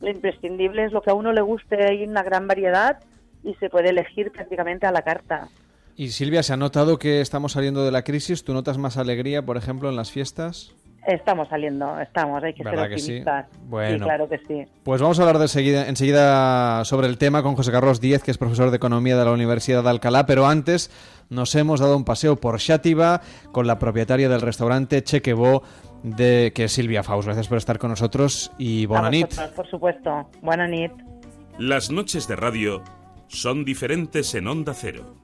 lo 0.00 0.10
imprescindible 0.10 0.84
es 0.84 0.92
lo 0.92 1.02
que 1.02 1.10
a 1.10 1.14
uno 1.14 1.32
le 1.32 1.40
guste, 1.40 1.84
hay 1.84 2.04
una 2.04 2.24
gran 2.24 2.48
variedad 2.48 2.98
y 3.44 3.54
se 3.54 3.70
puede 3.70 3.90
elegir 3.90 4.32
prácticamente 4.32 4.86
a 4.86 4.92
la 4.92 5.02
carta. 5.02 5.48
Y 5.98 6.10
Silvia, 6.10 6.44
¿se 6.44 6.52
ha 6.52 6.56
notado 6.56 6.96
que 6.96 7.20
estamos 7.20 7.50
saliendo 7.50 7.84
de 7.84 7.90
la 7.90 8.02
crisis? 8.04 8.44
¿Tú 8.44 8.54
notas 8.54 8.78
más 8.78 8.96
alegría, 8.96 9.44
por 9.44 9.56
ejemplo, 9.56 9.88
en 9.88 9.96
las 9.96 10.12
fiestas? 10.12 10.76
Estamos 11.04 11.48
saliendo, 11.48 11.98
estamos, 11.98 12.40
hay 12.44 12.54
que 12.54 12.62
ser 12.62 12.70
¿Verdad 12.70 12.88
que 12.88 12.98
sí? 13.00 13.18
optimistas. 13.18 13.46
Bueno. 13.64 14.04
claro 14.04 14.28
que 14.28 14.38
sí. 14.46 14.64
Pues 14.84 15.02
vamos 15.02 15.18
a 15.18 15.22
hablar 15.22 15.38
de 15.38 15.48
seguida, 15.48 15.88
enseguida 15.88 16.84
sobre 16.84 17.08
el 17.08 17.18
tema 17.18 17.42
con 17.42 17.56
José 17.56 17.72
Carlos 17.72 18.00
Díez, 18.00 18.22
que 18.22 18.30
es 18.30 18.38
profesor 18.38 18.70
de 18.70 18.76
Economía 18.76 19.16
de 19.16 19.24
la 19.24 19.32
Universidad 19.32 19.82
de 19.82 19.90
Alcalá, 19.90 20.24
pero 20.24 20.46
antes 20.46 20.88
nos 21.30 21.52
hemos 21.56 21.80
dado 21.80 21.96
un 21.96 22.04
paseo 22.04 22.36
por 22.36 22.58
Xàtiva 22.58 23.20
con 23.50 23.66
la 23.66 23.80
propietaria 23.80 24.28
del 24.28 24.40
restaurante 24.40 25.02
Chequebó, 25.02 25.64
de, 26.04 26.52
que 26.54 26.64
es 26.64 26.72
Silvia 26.72 27.02
Faust. 27.02 27.26
Gracias 27.26 27.48
por 27.48 27.58
estar 27.58 27.80
con 27.80 27.90
nosotros 27.90 28.52
y 28.56 28.86
buena 28.86 29.10
nit. 29.10 29.34
por 29.56 29.68
supuesto. 29.68 30.30
Buena 30.42 30.68
nit. 30.68 30.92
Las 31.58 31.90
noches 31.90 32.28
de 32.28 32.36
radio 32.36 32.84
son 33.26 33.64
diferentes 33.64 34.36
en 34.36 34.46
Onda 34.46 34.74
Cero. 34.74 35.17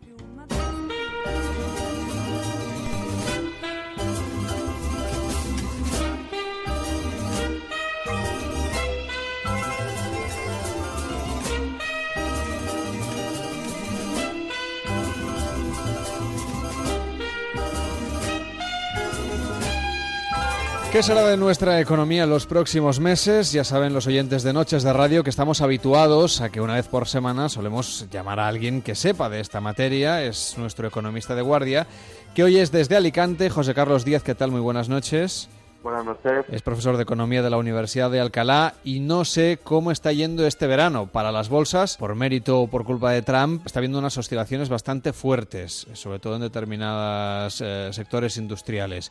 ¿Qué 20.94 21.02
será 21.02 21.26
de 21.26 21.36
nuestra 21.36 21.80
economía 21.80 22.22
en 22.22 22.30
los 22.30 22.46
próximos 22.46 23.00
meses? 23.00 23.50
Ya 23.50 23.64
saben 23.64 23.92
los 23.92 24.06
oyentes 24.06 24.44
de 24.44 24.52
Noches 24.52 24.84
de 24.84 24.92
Radio 24.92 25.24
que 25.24 25.30
estamos 25.30 25.60
habituados 25.60 26.40
a 26.40 26.50
que 26.50 26.60
una 26.60 26.74
vez 26.74 26.86
por 26.86 27.08
semana 27.08 27.48
solemos 27.48 28.08
llamar 28.12 28.38
a 28.38 28.46
alguien 28.46 28.80
que 28.80 28.94
sepa 28.94 29.28
de 29.28 29.40
esta 29.40 29.60
materia. 29.60 30.22
Es 30.22 30.56
nuestro 30.56 30.86
economista 30.86 31.34
de 31.34 31.42
guardia, 31.42 31.88
que 32.36 32.44
hoy 32.44 32.58
es 32.58 32.70
desde 32.70 32.94
Alicante, 32.94 33.50
José 33.50 33.74
Carlos 33.74 34.04
Díaz. 34.04 34.22
¿Qué 34.22 34.36
tal? 34.36 34.52
Muy 34.52 34.60
buenas 34.60 34.88
noches. 34.88 35.48
Buenas 35.82 36.04
noches. 36.04 36.46
Es 36.48 36.62
profesor 36.62 36.96
de 36.96 37.02
Economía 37.02 37.42
de 37.42 37.50
la 37.50 37.56
Universidad 37.56 38.08
de 38.12 38.20
Alcalá 38.20 38.74
y 38.84 39.00
no 39.00 39.24
sé 39.24 39.58
cómo 39.60 39.90
está 39.90 40.12
yendo 40.12 40.46
este 40.46 40.68
verano 40.68 41.08
para 41.08 41.32
las 41.32 41.48
bolsas. 41.48 41.96
Por 41.96 42.14
mérito 42.14 42.60
o 42.60 42.68
por 42.68 42.84
culpa 42.84 43.10
de 43.10 43.22
Trump, 43.22 43.66
está 43.66 43.80
habiendo 43.80 43.98
unas 43.98 44.16
oscilaciones 44.16 44.68
bastante 44.68 45.12
fuertes, 45.12 45.88
sobre 45.94 46.20
todo 46.20 46.36
en 46.36 46.42
determinados 46.42 47.60
eh, 47.60 47.88
sectores 47.92 48.36
industriales. 48.36 49.10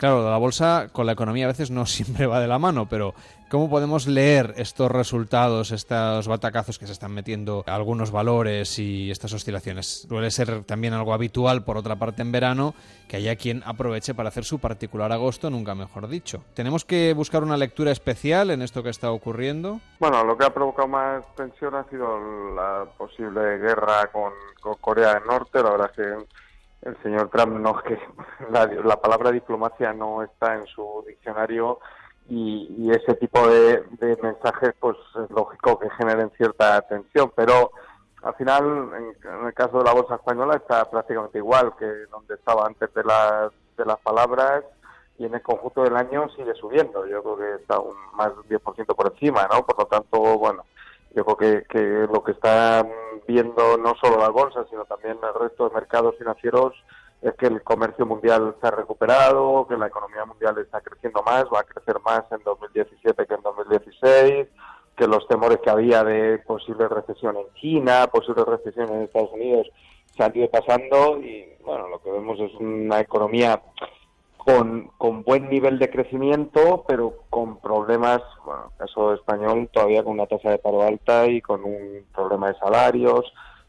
Claro, 0.00 0.30
la 0.30 0.38
bolsa 0.38 0.88
con 0.90 1.04
la 1.04 1.12
economía 1.12 1.44
a 1.44 1.48
veces 1.48 1.70
no 1.70 1.84
siempre 1.86 2.26
va 2.26 2.40
de 2.40 2.48
la 2.48 2.58
mano, 2.58 2.88
pero 2.88 3.12
¿cómo 3.50 3.68
podemos 3.68 4.06
leer 4.06 4.54
estos 4.56 4.90
resultados, 4.90 5.72
estos 5.72 6.26
batacazos 6.26 6.78
que 6.78 6.86
se 6.86 6.92
están 6.92 7.12
metiendo 7.12 7.64
algunos 7.66 8.10
valores 8.10 8.78
y 8.78 9.10
estas 9.10 9.34
oscilaciones? 9.34 10.06
Suele 10.08 10.30
ser 10.30 10.64
también 10.64 10.94
algo 10.94 11.12
habitual, 11.12 11.64
por 11.64 11.76
otra 11.76 11.96
parte, 11.96 12.22
en 12.22 12.32
verano, 12.32 12.74
que 13.08 13.18
haya 13.18 13.36
quien 13.36 13.62
aproveche 13.66 14.14
para 14.14 14.30
hacer 14.30 14.46
su 14.46 14.58
particular 14.58 15.12
agosto, 15.12 15.50
nunca 15.50 15.74
mejor 15.74 16.08
dicho. 16.08 16.44
¿Tenemos 16.54 16.86
que 16.86 17.12
buscar 17.12 17.42
una 17.42 17.58
lectura 17.58 17.90
especial 17.90 18.50
en 18.50 18.62
esto 18.62 18.82
que 18.82 18.88
está 18.88 19.12
ocurriendo? 19.12 19.80
Bueno, 19.98 20.24
lo 20.24 20.38
que 20.38 20.46
ha 20.46 20.54
provocado 20.54 20.88
más 20.88 21.22
tensión 21.36 21.74
ha 21.74 21.84
sido 21.90 22.18
la 22.54 22.86
posible 22.96 23.58
guerra 23.58 24.06
con, 24.10 24.32
con 24.62 24.76
Corea 24.76 25.12
del 25.12 25.24
Norte. 25.26 25.62
La 25.62 25.72
verdad 25.72 25.90
es 25.90 25.96
que 25.96 26.40
el 26.82 27.02
señor 27.02 27.28
Trump 27.28 27.58
no 27.58 27.78
es 27.78 27.84
que 27.84 27.98
la, 28.50 28.66
la 28.66 29.00
palabra 29.00 29.30
diplomacia 29.30 29.92
no 29.92 30.22
está 30.22 30.54
en 30.54 30.66
su 30.66 31.04
diccionario 31.06 31.78
y, 32.28 32.74
y 32.78 32.90
ese 32.90 33.14
tipo 33.14 33.46
de, 33.48 33.84
mensajes 34.22 34.72
pues 34.78 34.96
es 35.22 35.30
lógico 35.30 35.78
que 35.78 35.90
generen 35.90 36.30
cierta 36.36 36.80
tensión 36.82 37.32
pero 37.34 37.72
al 38.22 38.34
final 38.34 38.90
en, 38.96 39.30
en 39.30 39.46
el 39.46 39.54
caso 39.54 39.78
de 39.78 39.84
la 39.84 39.92
bolsa 39.92 40.16
española 40.16 40.56
está 40.56 40.88
prácticamente 40.90 41.38
igual 41.38 41.72
que 41.78 41.86
donde 42.10 42.34
estaba 42.34 42.66
antes 42.66 42.92
de 42.94 43.04
las 43.04 43.52
de 43.76 43.84
las 43.84 43.98
palabras 44.00 44.64
y 45.18 45.26
en 45.26 45.34
el 45.34 45.42
conjunto 45.42 45.82
del 45.82 45.96
año 45.96 46.30
sigue 46.30 46.54
subiendo. 46.54 47.06
Yo 47.06 47.22
creo 47.22 47.36
que 47.36 47.62
está 47.62 47.78
un, 47.78 47.94
más 48.14 48.32
de 48.48 48.56
un 48.56 48.62
10% 48.62 48.94
por 48.94 49.12
encima 49.12 49.46
no 49.52 49.64
por 49.64 49.78
lo 49.78 49.86
tanto 49.86 50.18
bueno 50.38 50.64
yo 51.14 51.24
creo 51.24 51.36
que, 51.36 51.66
que 51.68 51.78
lo 52.12 52.22
que 52.22 52.32
están 52.32 52.88
viendo 53.26 53.76
no 53.78 53.94
solo 54.00 54.18
las 54.18 54.30
bolsas, 54.30 54.66
sino 54.70 54.84
también 54.84 55.18
el 55.22 55.40
resto 55.40 55.68
de 55.68 55.74
mercados 55.74 56.16
financieros 56.18 56.74
es 57.22 57.34
que 57.34 57.46
el 57.46 57.62
comercio 57.62 58.06
mundial 58.06 58.56
se 58.60 58.66
ha 58.66 58.70
recuperado, 58.70 59.66
que 59.68 59.76
la 59.76 59.88
economía 59.88 60.24
mundial 60.24 60.56
está 60.58 60.80
creciendo 60.80 61.22
más, 61.22 61.44
va 61.52 61.60
a 61.60 61.64
crecer 61.64 62.00
más 62.04 62.24
en 62.30 62.42
2017 62.42 63.26
que 63.26 63.34
en 63.34 63.42
2016, 63.42 64.48
que 64.96 65.06
los 65.06 65.26
temores 65.28 65.58
que 65.62 65.70
había 65.70 66.02
de 66.02 66.38
posible 66.38 66.88
recesión 66.88 67.36
en 67.36 67.52
China, 67.54 68.06
posible 68.06 68.44
recesión 68.44 68.88
en 68.90 69.02
Estados 69.02 69.32
Unidos, 69.32 69.68
se 70.16 70.24
han 70.24 70.36
ido 70.36 70.50
pasando 70.50 71.18
y 71.18 71.56
bueno, 71.62 71.88
lo 71.88 72.02
que 72.02 72.10
vemos 72.10 72.38
es 72.40 72.52
una 72.54 73.00
economía 73.00 73.60
con, 74.44 74.90
con 74.96 75.22
buen 75.22 75.48
nivel 75.50 75.78
de 75.78 75.90
crecimiento, 75.90 76.84
pero 76.88 77.14
con 77.28 77.60
problemas, 77.60 78.22
bueno, 78.44 78.64
en 78.64 78.72
el 78.72 78.78
caso 78.78 79.14
español, 79.14 79.68
todavía 79.72 80.02
con 80.02 80.14
una 80.14 80.26
tasa 80.26 80.50
de 80.50 80.58
paro 80.58 80.82
alta 80.82 81.26
y 81.26 81.40
con 81.40 81.64
un 81.64 82.04
problema 82.14 82.48
de 82.48 82.58
salarios 82.58 83.24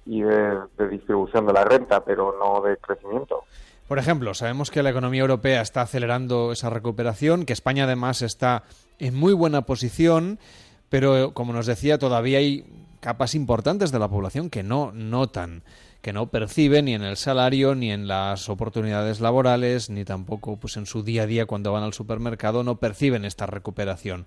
y 0.05 0.21
de, 0.21 0.59
de 0.77 0.87
distribución 0.89 1.45
de 1.45 1.53
la 1.53 1.65
renta, 1.65 2.03
pero 2.03 2.35
no 2.39 2.61
de 2.61 2.77
crecimiento. 2.77 3.43
Por 3.87 3.99
ejemplo, 3.99 4.33
sabemos 4.33 4.71
que 4.71 4.81
la 4.81 4.91
economía 4.91 5.21
europea 5.21 5.61
está 5.61 5.81
acelerando 5.81 6.53
esa 6.53 6.69
recuperación, 6.69 7.45
que 7.45 7.53
España 7.53 7.83
además 7.83 8.21
está 8.21 8.63
en 8.99 9.15
muy 9.15 9.33
buena 9.33 9.63
posición, 9.63 10.39
pero 10.89 11.33
como 11.33 11.51
nos 11.51 11.65
decía, 11.65 11.97
todavía 11.97 12.37
hay 12.37 12.65
capas 13.01 13.35
importantes 13.35 13.91
de 13.91 13.99
la 13.99 14.07
población 14.07 14.49
que 14.49 14.63
no 14.63 14.91
notan 14.93 15.63
que 16.01 16.13
no 16.13 16.27
perciben 16.27 16.85
ni 16.85 16.93
en 16.95 17.03
el 17.03 17.15
salario, 17.17 17.75
ni 17.75 17.91
en 17.91 18.07
las 18.07 18.49
oportunidades 18.49 19.21
laborales, 19.21 19.89
ni 19.89 20.03
tampoco 20.05 20.57
pues 20.57 20.77
en 20.77 20.85
su 20.85 21.03
día 21.03 21.23
a 21.23 21.27
día 21.27 21.45
cuando 21.45 21.71
van 21.71 21.83
al 21.83 21.93
supermercado, 21.93 22.63
no 22.63 22.75
perciben 22.77 23.25
esta 23.25 23.45
recuperación. 23.45 24.25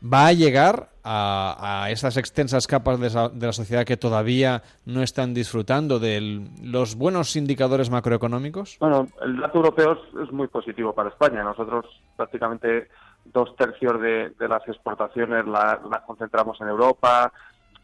¿Va 0.00 0.28
a 0.28 0.32
llegar 0.32 0.90
a, 1.02 1.82
a 1.82 1.90
esas 1.90 2.16
extensas 2.16 2.68
capas 2.68 3.00
de, 3.00 3.10
la 3.46 3.52
sociedad 3.52 3.84
que 3.84 3.96
todavía 3.96 4.62
no 4.86 5.02
están 5.02 5.34
disfrutando 5.34 5.98
de 5.98 6.46
los 6.62 6.94
buenos 6.94 7.34
indicadores 7.34 7.90
macroeconómicos? 7.90 8.76
Bueno, 8.78 9.08
el 9.22 9.40
dato 9.40 9.58
europeo 9.58 9.98
es, 10.22 10.30
muy 10.30 10.46
positivo 10.46 10.94
para 10.94 11.08
España. 11.08 11.42
Nosotros 11.42 11.84
prácticamente 12.16 12.86
dos 13.24 13.56
tercios 13.56 14.00
de, 14.00 14.32
las 14.48 14.62
exportaciones 14.68 15.44
la- 15.46 15.80
las 15.90 16.02
concentramos 16.02 16.60
en 16.60 16.68
Europa. 16.68 17.32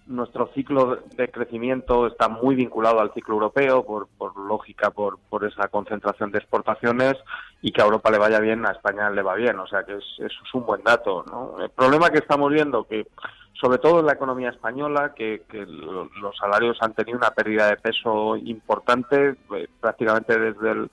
Nuestro 0.06 0.48
ciclo 0.54 0.96
de 1.16 1.30
crecimiento 1.30 2.06
está 2.06 2.28
muy 2.28 2.54
vinculado 2.54 3.00
al 3.00 3.12
ciclo 3.14 3.34
europeo, 3.34 3.84
por, 3.86 4.06
por 4.18 4.36
lógica, 4.38 4.90
por, 4.90 5.18
por 5.30 5.44
esa 5.44 5.68
concentración 5.68 6.30
de 6.30 6.38
exportaciones 6.38 7.14
y 7.62 7.72
que 7.72 7.80
a 7.80 7.86
Europa 7.86 8.10
le 8.10 8.18
vaya 8.18 8.38
bien, 8.38 8.66
a 8.66 8.72
España 8.72 9.08
le 9.08 9.22
va 9.22 9.34
bien. 9.34 9.58
O 9.58 9.66
sea 9.66 9.82
que 9.84 9.94
es, 9.94 10.04
eso 10.18 10.40
es 10.44 10.54
un 10.54 10.66
buen 10.66 10.82
dato. 10.82 11.24
¿no? 11.30 11.62
El 11.62 11.70
problema 11.70 12.10
que 12.10 12.18
estamos 12.18 12.52
viendo, 12.52 12.84
que 12.84 13.06
sobre 13.54 13.78
todo 13.78 14.00
en 14.00 14.06
la 14.06 14.12
economía 14.12 14.50
española, 14.50 15.14
que, 15.14 15.42
que 15.48 15.64
lo- 15.64 16.10
los 16.20 16.36
salarios 16.36 16.76
han 16.82 16.92
tenido 16.92 17.16
una 17.16 17.30
pérdida 17.30 17.68
de 17.68 17.76
peso 17.78 18.36
importante, 18.36 19.36
eh, 19.56 19.68
prácticamente 19.80 20.38
desde 20.38 20.70
el, 20.72 20.90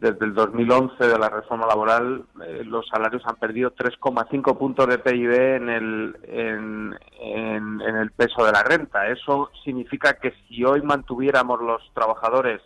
desde 0.00 0.26
el 0.26 0.34
2011 0.34 1.06
de 1.06 1.18
la 1.18 1.28
reforma 1.30 1.66
laboral, 1.66 2.24
eh, 2.44 2.62
los 2.64 2.86
salarios 2.88 3.22
han 3.26 3.36
perdido 3.36 3.70
3,5 3.72 4.58
puntos 4.58 4.86
de 4.88 4.98
PIB 4.98 5.32
en 5.56 5.68
el, 5.70 6.16
en, 6.24 6.98
en- 7.20 7.80
en 7.80 7.96
el 7.96 8.10
peso 8.12 8.44
de 8.44 8.52
la 8.52 8.62
renta. 8.62 9.06
Eso 9.08 9.50
significa 9.64 10.14
que 10.14 10.32
si 10.48 10.64
hoy 10.64 10.82
mantuviéramos 10.82 11.60
los 11.60 11.82
trabajadores 11.94 12.60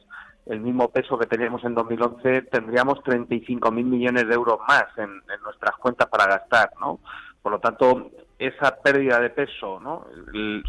el 0.47 0.61
mismo 0.61 0.89
peso 0.89 1.19
que 1.19 1.27
teníamos 1.27 1.63
en 1.65 1.75
2011, 1.75 2.43
tendríamos 2.51 3.01
35.000 3.01 3.71
millones 3.85 4.27
de 4.27 4.35
euros 4.35 4.59
más 4.67 4.87
en, 4.97 5.11
nuestras 5.45 5.77
cuentas 5.77 6.09
para 6.09 6.27
gastar, 6.27 6.71
¿no? 6.81 7.01
Por 7.43 7.53
lo 7.53 7.59
tanto, 7.61 8.11
esa 8.39 8.77
pérdida 8.83 9.21
de 9.21 9.29
peso, 9.29 9.79
¿no? 9.81 10.07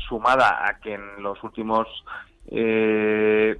Sumada 0.10 0.68
a 0.68 0.80
que 0.82 0.96
en 0.96 1.24
los 1.24 1.42
últimos 1.44 1.88
eh, 2.52 3.58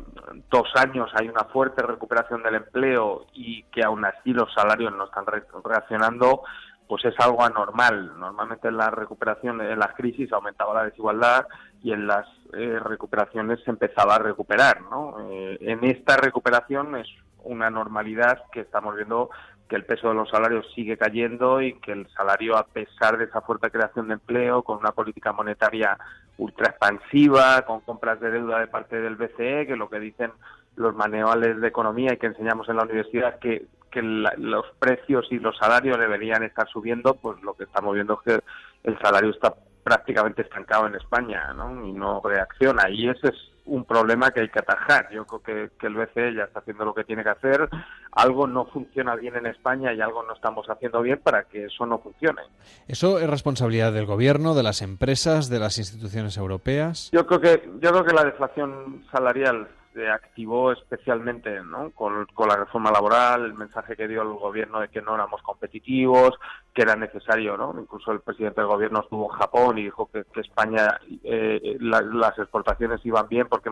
dos 0.50 0.68
años 0.76 1.10
hay 1.14 1.30
una 1.30 1.44
fuerte 1.46 1.84
recuperación 1.84 2.42
del 2.44 2.56
empleo 2.56 3.26
y 3.34 3.64
que 3.64 3.84
aún 3.84 4.04
así 4.06 4.34
los 4.34 4.52
salarios 4.54 4.94
no 4.96 5.06
están 5.06 5.26
re- 5.26 5.44
reaccionando, 5.64 6.42
pues 6.88 7.06
es 7.06 7.14
algo 7.20 7.44
anormal. 7.44 8.18
Normalmente 8.20 8.68
en 8.68 8.78
la 8.78 8.90
recuperación, 8.90 9.62
en 9.62 9.78
las 9.78 9.94
crisis 9.94 10.32
aumentaba 10.34 10.74
la 10.74 10.86
desigualdad 10.86 11.46
y 11.84 11.92
en 11.92 12.08
las 12.08 12.28
eh, 12.54 12.80
recuperaciones 12.84 13.64
se 13.64 13.70
empezaba 13.72 14.16
a 14.16 14.20
recuperar. 14.20 14.82
¿no? 14.82 15.18
Eh, 15.30 15.58
en 15.62 15.84
esta 15.86 16.18
recuperación 16.18 16.96
es 16.96 17.08
una 17.44 17.70
normalidad 17.70 18.44
que 18.52 18.62
estamos 18.62 18.96
viendo 18.96 19.30
que 19.70 19.76
el 19.76 19.86
peso 19.86 20.10
de 20.10 20.16
los 20.16 20.30
salarios 20.30 20.66
sigue 20.74 20.98
cayendo 20.98 21.62
y 21.62 21.74
que 21.80 21.92
el 21.92 22.08
salario, 22.10 22.58
a 22.58 22.66
pesar 22.66 23.18
de 23.18 23.26
esa 23.26 23.42
fuerte 23.42 23.70
creación 23.70 24.08
de 24.08 24.16
empleo, 24.16 24.64
con 24.64 24.80
una 24.80 24.92
política 24.92 25.32
monetaria 25.32 25.96
ultra 26.38 26.72
expansiva, 26.72 27.62
con 27.62 27.82
compras 27.82 28.20
de 28.20 28.32
deuda 28.32 28.60
de 28.60 28.68
parte 28.68 29.00
del 29.00 29.16
BCE, 29.16 29.68
que 29.68 29.76
lo 29.76 29.88
que 29.90 30.00
dicen 30.00 30.32
los 30.76 30.96
manuales 30.96 31.62
de 31.62 31.68
economía 31.68 32.14
y 32.14 32.18
que 32.18 32.28
enseñamos 32.28 32.68
en 32.68 32.78
la 32.78 32.84
universidad, 32.84 33.38
que, 33.38 33.68
que 33.92 34.02
los 34.02 34.66
precios 34.80 35.28
y 35.30 35.38
los 35.38 35.56
salarios 35.58 36.00
deberían 36.00 36.42
estar 36.44 36.68
subiendo, 36.68 37.14
pues 37.16 37.40
lo 37.44 37.54
que 37.54 37.66
estamos 37.66 37.94
viendo 37.94 38.16
es 38.16 38.20
que 38.22 38.90
el 38.90 38.98
salario 39.00 39.30
está 39.30 39.54
prácticamente 39.84 40.42
estancado 40.42 40.88
en 40.88 40.96
España 40.96 41.54
¿no? 41.54 41.86
y 41.86 41.92
no 41.92 42.22
reacciona. 42.24 42.90
Y 42.90 43.08
ese 43.10 43.28
es 43.28 43.49
un 43.70 43.86
problema 43.86 44.32
que 44.32 44.42
hay 44.42 44.50
que 44.50 44.60
atajar. 44.60 45.10
Yo 45.12 45.26
creo 45.26 45.42
que, 45.42 45.70
que 45.80 45.88
el 45.88 45.94
BCE 45.94 46.34
ya 46.36 46.44
está 46.44 46.60
haciendo 46.60 46.86
lo 46.86 46.94
que 46.94 47.04
tiene 47.04 47.24
que 47.24 47.30
hacer. 47.30 47.70
algo 48.12 48.48
no 48.48 48.66
funciona 48.66 49.16
bien 49.16 49.36
en 49.36 49.46
España 49.46 49.94
y 49.94 50.02
algo 50.02 50.24
no 50.24 50.34
estamos 50.34 50.68
haciendo 50.70 51.02
bien 51.02 51.20
para 51.24 51.44
que 51.44 51.66
eso 51.66 51.86
no 51.86 52.00
funcione. 52.00 52.42
¿Eso 52.88 53.20
es 53.20 53.30
responsabilidad 53.30 53.94
del 53.94 54.06
gobierno, 54.06 54.56
de 54.56 54.64
las 54.64 54.82
empresas, 54.82 55.50
de 55.50 55.60
las 55.60 55.78
instituciones 55.78 56.38
europeas? 56.38 57.10
Yo 57.12 57.26
creo 57.26 57.40
que, 57.40 57.70
yo 57.80 57.92
creo 57.92 58.04
que 58.04 58.14
la 58.14 58.24
deflación 58.24 59.04
salarial 59.12 59.68
se 60.00 60.10
activó 60.10 60.72
especialmente 60.72 61.62
¿no? 61.62 61.92
con, 61.92 62.26
la 62.48 62.56
reforma 62.56 62.90
laboral, 62.90 63.44
el 63.44 63.54
mensaje 63.54 63.98
que 63.98 64.08
dio 64.08 64.22
el 64.22 64.30
gobierno 64.30 64.80
de 64.80 64.88
que 64.88 65.02
no 65.02 65.14
éramos 65.14 65.42
competitivos, 65.42 66.40
que 66.74 66.84
era 66.84 66.96
necesario, 66.96 67.58
¿no? 67.58 67.76
incluso 67.78 68.14
el 68.14 68.22
presidente 68.22 68.62
del 68.62 68.70
gobierno 68.70 69.02
estuvo 69.02 69.30
en 69.30 69.38
Japón 69.38 69.78
y 69.78 69.84
dijo 69.84 70.10
que, 70.10 70.24
España 70.40 71.00
eh, 71.26 71.78
las 71.82 72.40
exportaciones 72.40 73.06
iban 73.06 73.28
bien 73.28 73.48
porque 73.50 73.70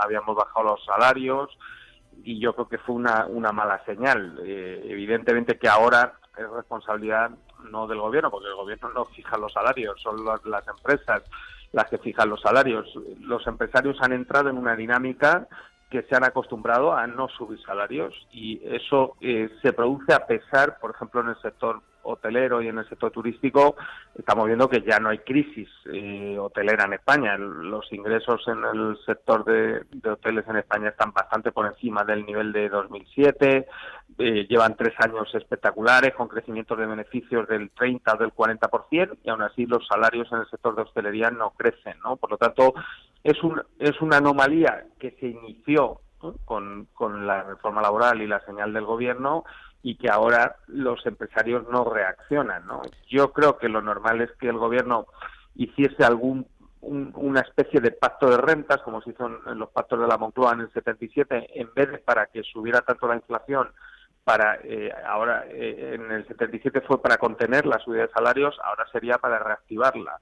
habíamos 0.00 0.36
bajado 0.36 0.64
los 0.64 0.84
salarios 0.84 1.50
y 2.22 2.38
yo 2.38 2.54
creo 2.54 2.68
que 2.68 2.78
fue 2.78 2.94
una, 2.94 3.26
una 3.26 3.50
mala 3.50 3.84
señal. 3.84 4.38
Eh, 4.44 4.80
evidentemente 4.84 5.58
que 5.58 5.68
ahora 5.68 6.14
es 6.38 6.48
responsabilidad 6.50 7.30
no 7.68 7.88
del 7.88 7.98
gobierno, 7.98 8.30
porque 8.30 8.48
el 8.48 8.54
gobierno 8.54 8.90
no 8.90 9.06
fija 9.06 9.36
los 9.38 9.52
salarios, 9.52 10.00
son 10.00 10.24
las 10.24 10.68
empresas 10.68 11.22
las 11.74 11.90
que 11.90 11.98
fijan 11.98 12.30
los 12.30 12.40
salarios. 12.40 12.86
Los 13.20 13.46
empresarios 13.46 13.98
han 14.00 14.12
entrado 14.12 14.48
en 14.48 14.56
una 14.56 14.76
dinámica 14.76 15.48
que 15.90 16.02
se 16.04 16.16
han 16.16 16.24
acostumbrado 16.24 16.94
a 16.94 17.06
no 17.06 17.28
subir 17.28 17.60
salarios 17.62 18.14
y 18.32 18.60
eso 18.64 19.16
eh, 19.20 19.50
se 19.60 19.72
produce 19.72 20.14
a 20.14 20.26
pesar, 20.26 20.78
por 20.78 20.92
ejemplo, 20.92 21.20
en 21.20 21.28
el 21.28 21.40
sector 21.42 21.82
hotelero 22.04 22.62
y 22.62 22.68
en 22.68 22.78
el 22.78 22.88
sector 22.88 23.10
turístico, 23.10 23.76
estamos 24.16 24.46
viendo 24.46 24.68
que 24.68 24.82
ya 24.82 24.98
no 24.98 25.08
hay 25.08 25.18
crisis 25.18 25.68
eh, 25.92 26.36
hotelera 26.38 26.84
en 26.84 26.94
España. 26.94 27.36
Los 27.36 27.92
ingresos 27.92 28.42
en 28.46 28.64
el 28.64 28.96
sector 29.04 29.44
de, 29.44 29.84
hoteles 30.08 30.46
en 30.48 30.56
España 30.56 30.90
están 30.90 31.12
bastante 31.12 31.52
por 31.52 31.66
encima 31.66 32.04
del 32.04 32.24
nivel 32.24 32.52
de 32.52 32.68
2007. 32.68 33.66
Eh, 34.18 34.46
llevan 34.48 34.76
tres 34.76 34.94
años 34.98 35.34
espectaculares 35.34 36.14
con 36.14 36.28
crecimientos 36.28 36.78
de 36.78 36.86
beneficios 36.86 37.48
del 37.48 37.70
30 37.70 38.14
o 38.14 38.18
del 38.18 38.32
40% 38.32 39.18
y 39.24 39.30
aún 39.30 39.42
así 39.42 39.66
los 39.66 39.86
salarios 39.86 40.30
en 40.32 40.38
el 40.40 40.50
sector 40.50 40.76
de 40.76 40.82
hostelería 40.82 41.30
no 41.30 41.50
crecen. 41.50 41.98
¿no? 42.04 42.16
Por 42.16 42.30
lo 42.30 42.36
tanto, 42.36 42.74
es, 43.22 43.42
un, 43.42 43.62
es 43.78 44.00
una 44.00 44.18
anomalía 44.18 44.86
que 44.98 45.12
se 45.12 45.26
inició 45.26 46.00
con, 46.44 46.88
con 46.94 47.26
la 47.26 47.42
reforma 47.42 47.82
laboral 47.82 48.20
y 48.22 48.26
la 48.26 48.40
señal 48.44 48.72
del 48.72 48.84
gobierno 48.84 49.44
y 49.82 49.96
que 49.96 50.08
ahora 50.08 50.56
los 50.66 51.04
empresarios 51.06 51.68
no 51.68 51.84
reaccionan. 51.84 52.66
¿no? 52.66 52.82
Yo 53.08 53.32
creo 53.32 53.58
que 53.58 53.68
lo 53.68 53.82
normal 53.82 54.20
es 54.22 54.32
que 54.32 54.48
el 54.48 54.58
gobierno 54.58 55.06
hiciese 55.54 56.04
algún 56.04 56.46
una 56.86 57.40
especie 57.40 57.80
de 57.80 57.92
pacto 57.92 58.28
de 58.28 58.36
rentas, 58.36 58.82
como 58.82 59.00
se 59.00 59.10
hizo 59.10 59.26
en, 59.26 59.58
los 59.58 59.70
pactos 59.70 60.00
de 60.00 60.06
la 60.06 60.18
Moncloa 60.18 60.52
en 60.52 60.60
el 60.60 60.72
77, 60.72 61.60
en 61.60 61.72
vez 61.74 61.90
de 61.90 61.98
para 61.98 62.26
que 62.26 62.42
subiera 62.42 62.82
tanto 62.82 63.08
la 63.08 63.16
inflación, 63.16 63.70
para 64.22 64.58
eh, 64.62 64.92
ahora 65.06 65.44
eh, 65.48 65.94
en 65.94 66.10
el 66.10 66.26
77 66.26 66.82
fue 66.82 67.00
para 67.00 67.16
contener 67.16 67.66
la 67.66 67.78
subida 67.78 68.02
de 68.02 68.12
salarios, 68.12 68.58
ahora 68.62 68.86
sería 68.92 69.18
para 69.18 69.38
reactivarla. 69.38 70.18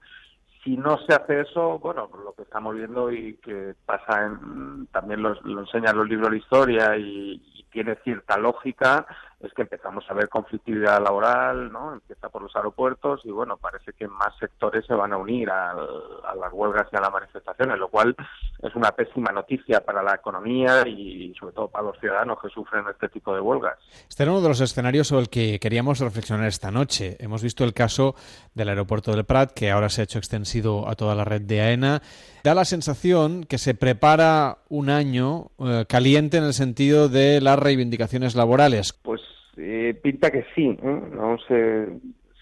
Si 0.63 0.77
no 0.77 0.99
se 0.99 1.15
hace 1.15 1.41
eso, 1.41 1.79
bueno, 1.79 2.09
lo 2.25 2.33
que 2.35 2.43
estamos 2.43 2.75
viendo 2.75 3.11
y 3.11 3.35
que 3.39 3.75
pasa 3.85 4.27
en, 4.27 4.87
también 4.93 5.23
lo, 5.23 5.35
lo 5.43 5.61
enseñan 5.61 5.97
los 5.97 6.09
libros 6.09 6.31
de 6.31 6.39
historia 6.39 6.97
y, 6.97 7.43
tiene 7.73 7.97
cierta 8.05 8.37
lógica 8.37 9.07
es 9.43 9.53
que 9.55 9.63
empezamos 9.63 10.05
a 10.09 10.15
ver 10.15 10.29
conflictividad 10.29 11.03
laboral, 11.03 11.73
¿no? 11.73 11.95
Empieza 11.95 12.29
por 12.29 12.43
los 12.43 12.55
aeropuertos 12.55 13.21
y 13.25 13.31
bueno, 13.31 13.57
parece 13.57 13.93
que 13.93 14.07
más 14.07 14.37
sectores 14.39 14.87
se 14.87 14.95
van 14.95 15.13
a 15.13 15.17
unir 15.17 15.51
a, 15.51 15.75
las 15.75 16.53
huelgas 16.53 16.87
y 16.93 16.97
a 16.97 17.01
las 17.01 17.13
manifestaciones, 17.13 17.79
lo 17.79 17.89
cual 17.89 18.15
es 18.63 18.75
una 18.75 18.93
pésima 18.93 19.33
noticia 19.33 19.81
para 19.81 20.03
la 20.03 20.15
economía 20.15 20.87
y 20.87 21.35
sobre 21.39 21.55
todo 21.55 21.69
para 21.69 21.87
los 21.87 21.99
ciudadanos 21.99 22.39
que 22.41 22.49
sufren 22.49 22.85
este 22.89 23.09
tipo 23.09 23.35
de 23.35 23.41
huelgas. 23.41 23.79
Este 24.09 24.23
era 24.23 24.33
uno 24.33 24.41
de 24.41 24.49
los 24.49 24.61
escenarios 24.61 25.09
sobre 25.09 25.23
el 25.23 25.29
que 25.29 25.59
queríamos 25.59 25.99
reflexionar 25.99 26.47
esta 26.47 26.71
noche. 26.71 27.17
Hemos 27.19 27.43
visto 27.43 27.65
el 27.65 27.75
caso 27.75 28.15
del 28.55 28.69
aeropuerto 28.69 29.13
del 29.13 29.25
Prat, 29.25 29.53
que 29.53 29.71
ahora 29.71 29.89
se 29.89 30.03
ha 30.03 30.05
hecho 30.05 30.19
extensido 30.19 30.89
a 30.89 30.95
toda 30.95 31.15
la 31.15 31.25
red 31.25 31.43
de 31.43 31.61
AENA. 31.61 32.03
Da 32.45 32.55
la 32.55 32.65
sensación 32.65 33.45
que 33.45 33.59
se 33.59 33.75
prepara 33.75 34.59
un 34.69 34.91
año 34.91 35.51
eh, 35.59 35.85
caliente 35.89 36.39
en 36.39 36.45
el 36.45 36.55
sentido 36.55 37.09
de 37.09 37.41
las 37.41 37.59
reivindicaciones 37.59 38.35
laborales. 38.35 38.93
Pues 38.93 39.21
eh, 39.57 39.99
pinta 40.03 40.31
que 40.31 40.47
sí, 40.55 40.79
no 40.83 41.39
sé 41.49 41.89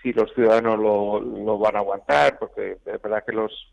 si 0.03 0.13
los 0.13 0.33
ciudadanos 0.35 0.79
lo, 0.79 1.59
van 1.59 1.77
a 1.77 1.81
aguantar, 1.81 2.39
porque 2.39 2.79
es 2.85 3.03
verdad 3.03 3.25
que 3.25 3.33
los 3.33 3.73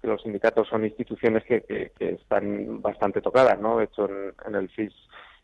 que 0.00 0.06
los 0.06 0.22
sindicatos 0.22 0.68
son 0.68 0.84
instituciones 0.84 1.42
que, 1.44 1.92
están 1.98 2.80
bastante 2.80 3.20
tocadas, 3.20 3.58
¿no? 3.58 3.78
De 3.78 3.86
hecho, 3.86 4.08
en, 4.46 4.54
el 4.54 4.68
FIS 4.68 4.92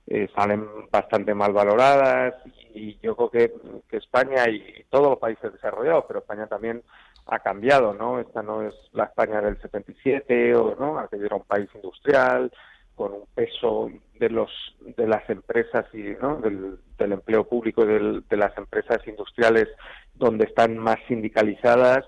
eh, 0.07 0.29
salen 0.33 0.89
bastante 0.93 1.35
mal 1.35 1.53
valoradas 1.53 2.35
y 2.73 2.97
yo 3.03 3.17
creo 3.17 3.31
que, 3.31 3.55
que, 3.89 3.97
España 3.97 4.49
y 4.49 4.85
todos 4.91 5.09
los 5.09 5.19
países 5.19 5.53
desarrollados, 5.53 6.05
pero 6.07 6.21
España 6.21 6.47
también 6.47 6.83
ha 7.27 7.41
cambiado, 7.41 7.95
¿no? 7.95 8.21
Esta 8.21 8.43
no 8.43 8.63
es 8.63 8.75
la 8.93 9.05
España 9.05 9.41
del 9.41 9.61
77 9.61 10.55
o, 10.55 10.77
¿no? 10.79 10.99
Aquello 10.99 11.27
era 11.27 11.37
un 11.37 11.45
país 11.45 11.69
industrial, 11.75 12.53
con 12.95 13.13
un 13.13 13.25
peso 13.35 13.91
de 14.19 14.31
los 14.31 14.51
de 14.81 15.07
las 15.07 15.29
empresas 15.29 15.87
y 15.93 16.03
del, 16.03 16.79
empleo 16.99 17.45
público 17.45 17.85
de 17.85 18.37
las 18.37 18.57
empresas 18.57 18.99
industriales 19.07 19.69
donde 20.15 20.47
están 20.47 20.79
más 20.79 20.97
sindicalizadas 21.09 22.05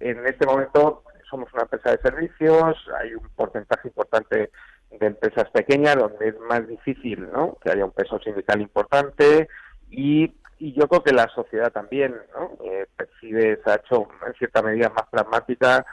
en 0.00 0.26
este 0.26 0.46
momento 0.46 1.04
somos 1.28 1.52
una 1.52 1.62
empresa 1.62 1.90
de 1.92 1.98
servicios 1.98 2.76
hay 3.00 3.14
un 3.14 3.28
porcentaje 3.36 3.88
importante 3.88 4.50
de 4.90 5.06
empresas 5.06 5.48
pequeñas 5.50 5.96
donde 5.96 6.28
es 6.28 6.38
más 6.40 6.66
difícil 6.66 7.30
¿no? 7.30 7.56
que 7.62 7.70
haya 7.70 7.84
un 7.84 7.92
peso 7.92 8.18
sindical 8.20 8.60
importante 8.60 9.48
y, 9.90 10.34
y 10.58 10.72
yo 10.72 10.88
creo 10.88 11.02
que 11.02 11.12
la 11.12 11.28
sociedad 11.28 11.72
también 11.72 12.14
¿no? 12.34 12.52
Eh, 12.64 12.86
percibe 12.96 13.60
se 13.64 13.70
ha 13.70 13.76
hecho 13.76 14.08
en 14.26 14.32
cierta 14.34 14.62
medida 14.62 14.88
más 14.90 15.06
pragmática 15.10 15.84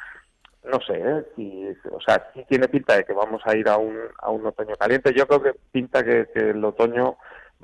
no 0.63 0.79
sé, 0.81 0.93
¿eh? 0.95 1.25
si, 1.35 1.67
o 1.91 2.01
sea, 2.01 2.31
sí 2.33 2.45
tiene 2.49 2.67
pinta 2.67 2.95
de 2.95 3.05
que 3.05 3.13
vamos 3.13 3.41
a 3.45 3.55
ir 3.55 3.67
a 3.69 3.77
un, 3.77 3.97
a 4.21 4.29
un 4.29 4.45
otoño 4.45 4.75
caliente. 4.75 5.13
Yo 5.13 5.25
creo 5.27 5.41
que 5.41 5.53
pinta 5.71 6.03
que, 6.03 6.27
el 6.35 6.63
otoño 6.63 7.17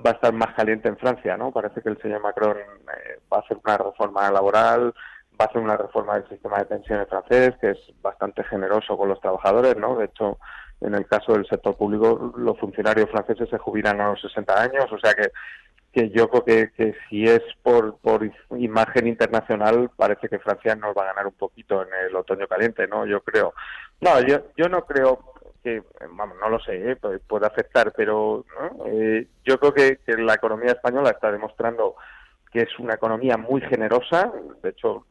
va 0.06 0.12
a 0.12 0.14
estar 0.14 0.34
más 0.34 0.54
caliente 0.56 0.88
en 0.88 0.98
Francia, 0.98 1.38
¿no? 1.38 1.52
Parece 1.52 1.82
que 1.82 1.90
el 1.90 2.02
señor 2.02 2.22
Macron 2.22 2.58
eh, 2.58 3.20
va 3.32 3.38
a 3.38 3.40
hacer 3.42 3.58
una 3.64 3.78
reforma 3.78 4.32
laboral, 4.32 4.94
va 5.40 5.46
a 5.46 5.48
hacer 5.48 5.62
una 5.62 5.78
reforma 5.78 6.16
del 6.16 6.30
sistema 6.30 6.58
de 6.60 6.66
pensiones 6.66 7.10
francés, 7.10 7.54
que 7.60 7.72
es 7.72 7.80
bastante 8.02 8.44
generoso 8.46 8.98
con 8.98 9.10
los 9.10 9.20
trabajadores, 9.20 9.76
¿no? 9.78 9.98
De 9.98 10.06
hecho, 10.06 10.38
en 10.82 10.96
el 10.96 11.06
caso 11.06 11.34
del 11.34 11.46
sector 11.48 11.76
público, 11.76 12.34
los 12.38 12.58
funcionarios 12.60 13.10
franceses 13.10 13.50
se 13.50 13.58
jubilan 13.58 14.00
a 14.00 14.12
los 14.12 14.22
60 14.22 14.62
años, 14.62 14.92
o 14.92 15.00
sea 15.00 15.14
que 15.14 15.30
que 15.96 16.10
yo 16.10 16.30
creo 16.30 16.44
que, 16.44 16.72
que 16.72 16.94
si 17.10 17.24
es 17.24 17.42
por, 17.64 17.98
por 18.00 18.30
imagen 18.58 19.08
internacional, 19.08 19.90
parece 19.96 20.28
que 20.28 20.40
Francia 20.40 20.76
nos 20.76 20.94
va 20.94 21.04
a 21.04 21.14
ganar 21.14 21.26
un 21.26 21.34
poquito 21.34 21.84
en 21.84 21.88
el 22.10 22.16
otoño 22.18 22.48
caliente, 22.48 22.86
¿no? 22.86 23.06
Yo 23.06 23.22
creo. 23.22 23.54
No, 24.02 24.20
yo, 24.22 24.40
yo 24.58 24.68
no 24.68 24.86
creo 24.86 25.34
que, 25.64 25.82
vamos, 26.12 26.36
no 26.42 26.50
lo 26.50 26.60
sé, 26.60 26.92
¿eh? 26.92 26.98
puede 26.98 27.48
afectar, 27.48 27.94
pero 27.96 28.44
eh, 28.88 29.26
yo 29.46 29.58
creo 29.58 29.74
que, 29.74 30.00
que 30.06 30.18
la 30.18 30.34
economía 30.34 30.74
española 30.74 31.12
está 31.12 31.32
demostrando 31.32 31.96
que 32.52 32.64
es 32.64 32.78
una 32.78 32.96
economía 32.96 33.38
muy 33.38 33.62
generosa. 33.62 34.34
De 34.62 34.72
hecho, 34.72 35.06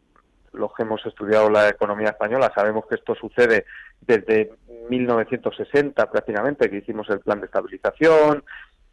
los 0.53 0.75
que 0.75 0.83
hemos 0.83 1.05
estudiado 1.07 1.49
la 1.49 1.71
economía 1.71 2.11
española 2.11 2.53
sabemos 2.55 2.85
que 2.87 2.97
esto 2.97 3.15
sucede 3.15 3.65
desde 4.03 4.53
1960 4.91 6.11
prácticamente, 6.11 6.69
que 6.69 6.77
hicimos 6.77 7.09
el 7.09 7.21
plan 7.21 7.41
de 7.41 7.47
estabilización, 7.47 8.45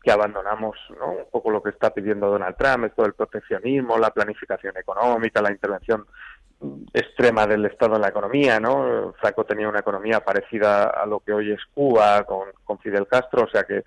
que 0.02 0.12
abandonamos 0.12 0.78
¿no? 1.00 1.12
un 1.12 1.30
poco 1.30 1.52
lo 1.52 1.62
que 1.62 1.70
está 1.70 1.94
pidiendo 1.94 2.30
Donald 2.30 2.56
Trump, 2.58 2.86
esto 2.86 3.04
del 3.04 3.14
proteccionismo, 3.14 3.98
la 3.98 4.12
planificación 4.12 4.76
económica, 4.78 5.42
la 5.42 5.52
intervención 5.52 6.06
extrema 6.94 7.48
del 7.48 7.66
Estado 7.66 7.96
en 7.96 8.02
la 8.02 8.10
economía, 8.10 8.60
¿no? 8.60 9.14
Franco 9.20 9.46
tenía 9.46 9.68
una 9.68 9.80
economía 9.80 10.20
parecida 10.20 10.90
a 10.90 11.06
lo 11.06 11.20
que 11.20 11.34
hoy 11.34 11.52
es 11.52 11.62
Cuba 11.74 12.24
con, 12.24 12.50
con 12.64 12.78
Fidel 12.80 13.08
Castro, 13.08 13.44
o 13.44 13.50
sea 13.50 13.64
que 13.64 13.84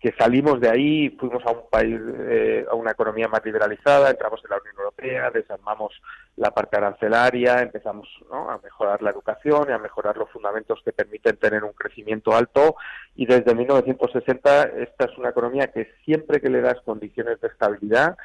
que 0.00 0.12
salimos 0.12 0.60
de 0.60 0.70
ahí, 0.70 1.10
fuimos 1.18 1.44
a 1.44 1.50
un 1.50 1.68
país, 1.68 2.00
eh, 2.00 2.64
a 2.70 2.74
una 2.74 2.92
economía 2.92 3.26
más 3.26 3.44
liberalizada, 3.44 4.10
entramos 4.10 4.40
en 4.44 4.50
la 4.50 4.58
Unión 4.58 4.76
Europea, 4.78 5.30
desarmamos 5.30 5.92
la 6.36 6.52
parte 6.52 6.76
arancelaria, 6.76 7.62
empezamos 7.62 8.08
a 8.30 8.58
mejorar 8.62 9.02
la 9.02 9.10
educación 9.10 9.66
y 9.68 9.72
a 9.72 9.78
mejorar 9.78 10.16
los 10.16 10.30
fundamentos 10.30 10.80
que 10.84 10.92
permiten 10.92 11.36
tener 11.36 11.64
un 11.64 11.72
crecimiento 11.72 12.36
alto 12.36 12.76
y 13.16 13.26
desde 13.26 13.56
1960 13.56 14.62
esta 14.78 15.06
es 15.06 15.18
una 15.18 15.30
economía 15.30 15.72
que 15.72 15.90
siempre 16.04 16.40
que 16.40 16.50
le 16.50 16.60
das 16.60 16.80
condiciones 16.84 17.40
de 17.40 17.48
estabilidad 17.48 18.16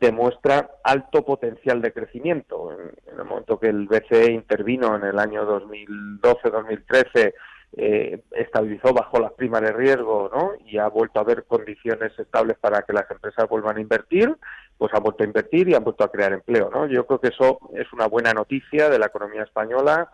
demuestra 0.00 0.70
alto 0.82 1.24
potencial 1.24 1.80
de 1.80 1.92
crecimiento. 1.92 2.72
En, 2.72 3.18
el 3.18 3.24
momento 3.24 3.60
que 3.60 3.68
el 3.68 3.86
BCE 3.86 4.32
intervino 4.32 4.96
en 4.96 5.04
el 5.04 5.18
año 5.18 5.46
2012-2013 5.46 7.34
eh, 7.76 8.22
estabilizó 8.32 8.92
bajo 8.92 9.20
las 9.20 9.32
primas 9.32 9.60
de 9.62 9.72
riesgo 9.72 10.28
¿no? 10.34 10.52
y 10.66 10.78
ha 10.78 10.88
vuelto 10.88 11.20
a 11.20 11.22
haber 11.22 11.44
condiciones 11.44 12.18
estables 12.18 12.58
para 12.58 12.82
que 12.82 12.92
las 12.92 13.08
empresas 13.10 13.48
vuelvan 13.48 13.76
a 13.76 13.80
invertir, 13.80 14.36
pues 14.76 14.92
han 14.92 15.02
vuelto 15.02 15.22
a 15.22 15.26
invertir 15.26 15.68
y 15.68 15.74
han 15.74 15.84
vuelto 15.84 16.02
a 16.02 16.10
crear 16.10 16.32
empleo. 16.32 16.68
¿no? 16.70 16.86
Yo 16.86 17.06
creo 17.06 17.20
que 17.20 17.28
eso 17.28 17.60
es 17.74 17.92
una 17.92 18.06
buena 18.06 18.32
noticia 18.32 18.88
de 18.88 18.98
la 18.98 19.06
economía 19.06 19.44
española. 19.44 20.10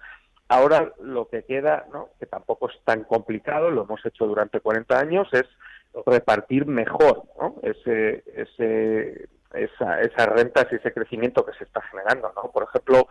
Ahora 0.49 0.93
lo 1.01 1.29
que 1.29 1.45
queda, 1.45 1.87
¿no? 1.93 2.11
que 2.21 2.27
tampoco 2.27 2.69
es 2.69 2.79
tan 2.85 3.05
complicado, 3.05 3.71
lo 3.71 3.85
hemos 3.85 4.05
hecho 4.05 4.27
durante 4.27 4.61
40 4.61 4.99
años, 4.99 5.29
es 5.33 5.47
repartir 6.05 6.67
mejor 6.67 7.23
¿no? 7.41 7.57
ese, 7.63 8.23
ese, 8.35 9.29
esa, 9.55 10.01
esas 10.03 10.27
rentas 10.27 10.67
y 10.71 10.75
ese 10.75 10.93
crecimiento 10.93 11.45
que 11.47 11.57
se 11.57 11.65
está 11.65 11.81
generando. 11.83 12.33
¿no? 12.37 12.51
Por 12.51 12.65
ejemplo, 12.65 13.09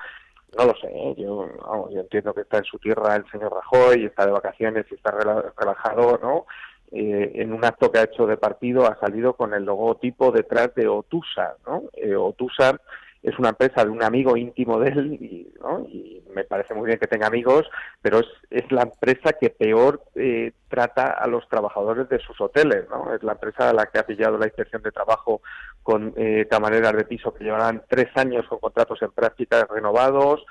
no 0.58 0.66
lo 0.66 0.76
sé, 0.76 1.16
yo, 1.18 1.50
entiendo 1.92 2.34
que 2.34 2.42
está 2.42 2.60
en 2.60 2.64
su 2.64 2.80
tierra 2.80 3.16
el 3.16 3.30
señor 3.30 3.54
Rajoy, 3.54 4.06
está 4.06 4.26
de 4.26 4.32
vacaciones 4.32 4.86
y 4.90 4.96
está 4.96 5.12
relajado, 5.12 6.20
¿no? 6.22 6.46
Eh, 6.92 7.32
en 7.36 7.52
un 7.52 7.66
acto 7.66 7.92
que 7.92 8.00
ha 8.00 8.04
hecho 8.04 8.26
de 8.26 8.38
partido 8.38 8.86
ha 8.86 8.98
salido 9.00 9.34
con 9.34 9.54
el 9.54 9.66
logotipo 9.66 10.32
detrás 10.32 10.74
de 10.76 10.88
Otusa, 10.88 11.56
¿no? 11.66 11.84
Eh, 11.94 12.16
Otusa 12.16 12.80
es 13.26 13.40
una 13.40 13.50
empresa 13.50 13.84
de 13.84 13.90
un 13.90 14.04
amigo 14.04 14.38
íntimo 14.38 14.80
de 14.80 14.90
él 14.90 15.14
y, 15.14 16.22
me 16.36 16.44
parece 16.44 16.74
muy 16.74 16.86
bien 16.86 17.00
que 17.00 17.08
tenga 17.08 17.28
amigos, 17.28 17.66
pero 18.02 18.20
es, 18.20 18.26
es 18.50 18.70
la 18.70 18.82
empresa 18.82 19.34
que 19.40 19.50
peor 19.50 20.04
eh, 20.16 20.52
trata 20.68 21.06
a 21.06 21.28
los 21.28 21.48
trabajadores 21.48 22.10
de 22.10 22.20
sus 22.20 22.40
hoteles, 22.42 22.90
¿no? 22.90 23.16
Es 23.16 23.24
la 23.24 23.32
empresa 23.32 23.70
a 23.70 23.74
la 23.74 23.86
que 23.86 24.00
ha 24.00 24.06
pillado 24.06 24.38
la 24.38 24.46
inspección 24.46 24.82
de 24.84 24.92
trabajo 24.92 25.42
con 25.82 26.14
eh, 26.18 26.46
camareras 26.50 26.94
de 26.94 27.06
piso 27.06 27.34
que 27.34 27.46
llevarán 27.46 27.84
tres 27.88 28.08
años 28.16 28.46
con 28.50 28.60
contratos 28.60 29.02
en 29.02 29.12
práctica 29.12 29.66
renovados. 29.66 30.46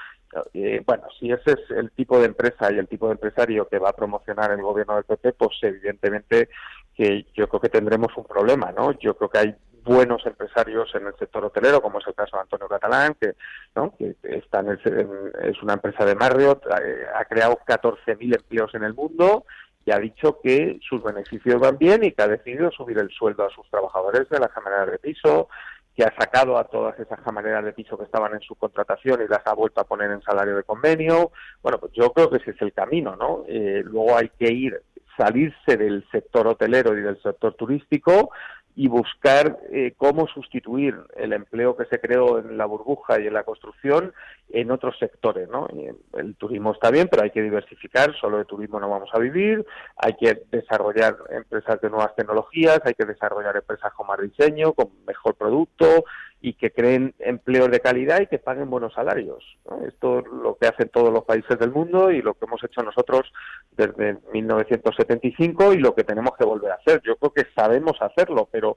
Eh, 0.54 0.82
bueno, 0.86 1.04
si 1.20 1.30
ese 1.30 1.52
es 1.52 1.70
el 1.70 1.90
tipo 1.90 2.18
de 2.18 2.26
empresa 2.26 2.72
y 2.72 2.78
el 2.78 2.88
tipo 2.88 3.06
de 3.06 3.12
empresario 3.12 3.68
que 3.68 3.78
va 3.78 3.90
a 3.90 3.96
promocionar 3.96 4.52
el 4.52 4.62
gobierno 4.62 4.94
del 4.94 5.04
PP, 5.04 5.34
pues 5.34 5.58
evidentemente 5.62 6.48
que 6.96 7.26
yo 7.34 7.46
creo 7.46 7.60
que 7.60 7.68
tendremos 7.68 8.16
un 8.16 8.24
problema, 8.24 8.72
¿no? 8.72 8.92
Yo 8.92 9.14
creo 9.16 9.28
que 9.28 9.38
hay 9.38 9.54
buenos 9.84 10.24
empresarios 10.26 10.92
en 10.94 11.06
el 11.06 11.14
sector 11.16 11.44
hotelero, 11.44 11.80
como 11.82 11.98
es 11.98 12.06
el 12.06 12.14
caso 12.14 12.36
de 12.36 12.42
Antonio 12.42 12.68
Catalán, 12.68 13.14
que, 13.20 13.34
¿no? 13.76 13.94
que 13.96 14.16
está 14.22 14.60
en 14.60 14.70
es 14.70 15.62
una 15.62 15.74
empresa 15.74 16.04
de 16.04 16.14
Marriott, 16.14 16.64
eh, 16.66 17.06
ha, 17.14 17.24
creado 17.26 17.58
14.000 17.66 18.36
empleos 18.36 18.74
en 18.74 18.84
el 18.84 18.94
mundo 18.94 19.44
y 19.84 19.92
ha 19.92 19.98
dicho 19.98 20.40
que 20.42 20.78
sus 20.88 21.02
beneficios 21.02 21.60
van 21.60 21.76
bien 21.76 22.02
y 22.04 22.12
que 22.12 22.22
ha 22.22 22.28
decidido 22.28 22.70
subir 22.70 22.98
el 22.98 23.10
sueldo 23.10 23.44
a 23.44 23.50
sus 23.50 23.68
trabajadores 23.70 24.28
de 24.30 24.38
la 24.38 24.48
cámara 24.48 24.86
de 24.86 24.98
piso, 24.98 25.48
que 25.94 26.02
ha 26.02 26.14
sacado 26.18 26.58
a 26.58 26.64
todas 26.64 26.98
esas 26.98 27.20
camareras 27.20 27.64
de 27.64 27.72
piso 27.72 27.96
que 27.98 28.04
estaban 28.04 28.32
en 28.34 28.40
su 28.40 28.54
contratación 28.56 29.22
y 29.22 29.28
las 29.28 29.46
ha 29.46 29.54
vuelto 29.54 29.80
a 29.80 29.84
poner 29.84 30.10
en 30.10 30.22
salario 30.22 30.56
de 30.56 30.64
convenio. 30.64 31.30
Bueno, 31.62 31.78
pues 31.78 31.92
yo 31.92 32.10
creo 32.12 32.30
que 32.30 32.38
ese 32.38 32.50
es 32.52 32.62
el 32.62 32.72
camino, 32.72 33.14
¿no? 33.14 33.44
Eh, 33.46 33.82
luego 33.84 34.16
hay 34.16 34.30
que 34.30 34.52
ir, 34.52 34.82
salirse 35.16 35.76
del 35.76 36.04
sector 36.10 36.48
hotelero 36.48 36.98
y 36.98 37.02
del 37.02 37.20
sector 37.22 37.54
turístico 37.54 38.30
y 38.76 38.88
buscar 38.88 39.58
eh, 39.70 39.94
cómo 39.96 40.26
sustituir 40.26 40.96
el 41.16 41.32
empleo 41.32 41.76
que 41.76 41.84
se 41.84 42.00
creó 42.00 42.40
en 42.40 42.58
la 42.58 42.66
burbuja 42.66 43.20
y 43.20 43.26
en 43.26 43.34
la 43.34 43.44
construcción 43.44 44.12
en 44.50 44.70
otros 44.70 44.98
sectores. 44.98 45.48
¿no? 45.48 45.68
El 46.14 46.34
turismo 46.36 46.72
está 46.72 46.90
bien, 46.90 47.08
pero 47.08 47.22
hay 47.22 47.30
que 47.30 47.42
diversificar, 47.42 48.14
solo 48.20 48.38
de 48.38 48.44
turismo 48.44 48.80
no 48.80 48.88
vamos 48.88 49.10
a 49.12 49.18
vivir, 49.18 49.64
hay 49.96 50.14
que 50.14 50.42
desarrollar 50.50 51.16
empresas 51.30 51.80
de 51.80 51.90
nuevas 51.90 52.14
tecnologías, 52.16 52.80
hay 52.84 52.94
que 52.94 53.06
desarrollar 53.06 53.56
empresas 53.56 53.92
con 53.92 54.08
más 54.08 54.20
diseño, 54.20 54.72
con 54.72 54.88
mejor 55.06 55.36
producto, 55.36 56.04
y 56.44 56.52
que 56.52 56.72
creen 56.72 57.14
empleos 57.20 57.70
de 57.70 57.80
calidad 57.80 58.20
y 58.20 58.26
que 58.26 58.38
paguen 58.38 58.68
buenos 58.68 58.92
salarios. 58.92 59.42
Esto 59.88 60.18
es 60.18 60.26
lo 60.26 60.58
que 60.58 60.66
hacen 60.66 60.90
todos 60.90 61.10
los 61.10 61.24
países 61.24 61.58
del 61.58 61.70
mundo 61.70 62.10
y 62.10 62.20
lo 62.20 62.34
que 62.34 62.44
hemos 62.44 62.62
hecho 62.62 62.82
nosotros 62.82 63.32
desde 63.70 64.18
1975 64.30 65.72
y 65.72 65.78
lo 65.78 65.94
que 65.94 66.04
tenemos 66.04 66.36
que 66.36 66.44
volver 66.44 66.72
a 66.72 66.74
hacer. 66.74 67.00
Yo 67.02 67.16
creo 67.16 67.32
que 67.32 67.46
sabemos 67.56 67.96
hacerlo, 68.02 68.46
pero 68.52 68.76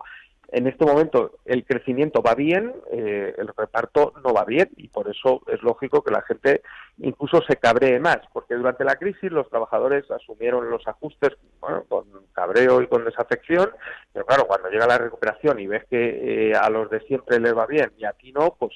en 0.50 0.68
este 0.68 0.86
momento 0.86 1.40
el 1.46 1.66
crecimiento 1.66 2.22
va 2.22 2.34
bien, 2.34 2.74
eh, 2.92 3.36
el 3.38 3.50
reparto 3.50 4.14
no 4.24 4.34
va 4.34 4.46
bien 4.46 4.70
y 4.78 4.88
por 4.88 5.10
eso 5.10 5.42
es 5.48 5.62
lógico 5.62 6.02
que 6.04 6.12
la 6.12 6.22
gente 6.22 6.62
incluso 7.00 7.42
se 7.42 7.58
cabree 7.58 8.00
más, 8.00 8.20
porque 8.32 8.56
durante 8.56 8.86
la 8.86 8.96
crisis 8.96 9.32
los 9.32 9.50
trabajadores 9.50 10.10
asumieron 10.10 10.70
los 10.70 10.88
ajustes 10.88 11.38
con 11.60 12.06
cabreo 12.32 12.82
y 12.82 12.88
con 12.88 13.04
desafección, 13.04 13.72
pero 14.14 14.26
claro, 14.26 14.48
cuando 14.48 14.70
llega 14.70 14.88
la 14.88 14.98
recuperación 14.98 15.60
y 15.60 15.68
ves 15.68 15.86
que 15.90 16.52
eh, 16.52 16.54
a 16.56 16.70
los 16.70 16.90
de 16.90 17.02
siempre 17.02 17.40
les 17.40 17.56
va 17.56 17.66
bien 17.66 17.92
y 17.98 18.06
a 18.06 18.14
ti 18.14 18.32
no, 18.32 18.56
pues 18.58 18.74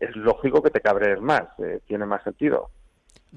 es 0.00 0.14
lógico 0.16 0.62
que 0.62 0.70
te 0.70 0.80
cabrees 0.80 1.20
más, 1.20 1.44
eh, 1.58 1.80
tiene 1.86 2.04
más 2.04 2.22
sentido. 2.24 2.70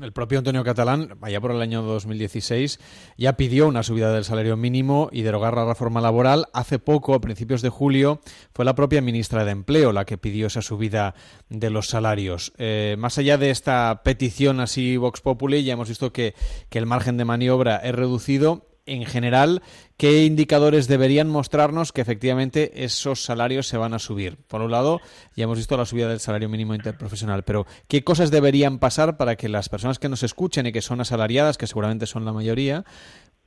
El 0.02 0.12
propio 0.12 0.40
Antonio 0.40 0.66
Catalán, 0.66 1.18
allá 1.22 1.40
por 1.40 1.52
el 1.52 1.62
año 1.62 1.82
2016, 1.82 2.82
ya 3.18 3.38
pidió 3.38 3.66
una 3.66 3.82
subida 3.82 4.12
del 4.12 4.26
salario 4.26 4.58
mínimo 4.58 5.08
y 5.10 5.22
derogar 5.22 5.56
la 5.56 5.64
reforma 5.64 6.02
laboral. 6.02 6.48
Hace 6.52 6.80
poco, 6.80 7.14
a 7.14 7.22
principios 7.22 7.62
de 7.62 7.70
julio, 7.70 8.20
fue 8.54 8.66
la 8.66 8.76
propia 8.76 9.02
ministra 9.02 9.46
de 9.46 9.52
Empleo 9.52 9.94
la 9.94 10.04
que 10.04 10.18
pidió 10.18 10.48
esa 10.48 10.62
subida 10.62 11.16
de 11.48 11.70
los 11.70 11.88
salarios. 11.88 12.52
Eh, 12.58 12.98
más 13.00 13.18
allá 13.18 13.38
de 13.38 13.52
esta 13.52 14.02
petición 14.04 14.60
así 14.60 14.98
Vox 14.98 15.22
Populi, 15.22 15.64
ya 15.64 15.74
hemos 15.74 15.88
visto 15.88 16.12
que, 16.12 16.36
que 16.70 16.78
el 16.78 16.86
margen 16.86 17.16
de 17.16 17.24
maniobra 17.24 17.78
es 17.78 17.96
reducido 17.96 18.75
en 18.86 19.06
general, 19.06 19.62
¿qué 19.98 20.26
indicadores 20.26 20.88
deberían 20.88 21.30
mostrarnos 21.30 21.92
que 21.92 22.02
efectivamente 22.02 22.84
esos 22.84 23.24
salarios 23.24 23.68
se 23.68 23.78
van 23.78 23.94
a 23.94 24.00
subir? 24.00 24.38
Por 24.48 24.62
un 24.62 24.72
lado, 24.72 25.02
ya 25.36 25.46
hemos 25.46 25.58
visto 25.58 25.78
la 25.78 25.86
subida 25.86 26.10
del 26.10 26.20
salario 26.20 26.50
mínimo 26.50 26.76
interprofesional, 26.76 27.44
pero 27.44 27.66
¿qué 27.88 28.04
cosas 28.04 28.32
deberían 28.32 28.80
pasar 28.80 29.18
para 29.18 29.36
que 29.36 29.50
las 29.50 29.70
personas 29.70 30.00
que 30.00 30.10
nos 30.10 30.24
escuchen 30.24 30.68
y 30.68 30.72
que 30.72 30.82
son 30.82 31.02
asalariadas, 31.02 31.58
que 31.58 31.68
seguramente 31.68 32.06
son 32.06 32.26
la 32.26 32.34
mayoría, 32.34 32.86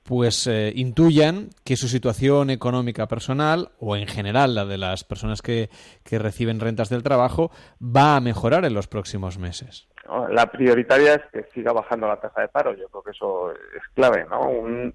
pues 0.03 0.47
eh, 0.47 0.73
intuyan 0.75 1.51
que 1.65 1.77
su 1.77 1.87
situación 1.87 2.49
económica 2.49 3.07
personal 3.09 3.73
o 3.79 3.95
en 3.95 4.07
general 4.07 4.55
la 4.55 4.65
de 4.65 4.79
las 4.79 5.05
personas 5.05 5.43
que, 5.43 5.69
que 6.03 6.19
reciben 6.19 6.61
rentas 6.61 6.89
del 6.89 7.03
trabajo 7.03 7.51
va 7.81 8.17
a 8.17 8.21
mejorar 8.21 8.65
en 8.65 8.73
los 8.73 8.87
próximos 8.87 9.39
meses? 9.39 9.87
La 10.31 10.47
prioritaria 10.51 11.15
es 11.15 11.23
que 11.33 11.51
siga 11.53 11.73
bajando 11.73 12.09
la 12.09 12.21
tasa 12.21 12.41
de 12.41 12.49
paro. 12.49 12.75
Yo 12.75 12.89
creo 12.89 13.03
que 13.03 13.11
eso 13.11 13.53
es 13.53 13.83
clave, 13.95 14.27
¿no? 14.29 14.49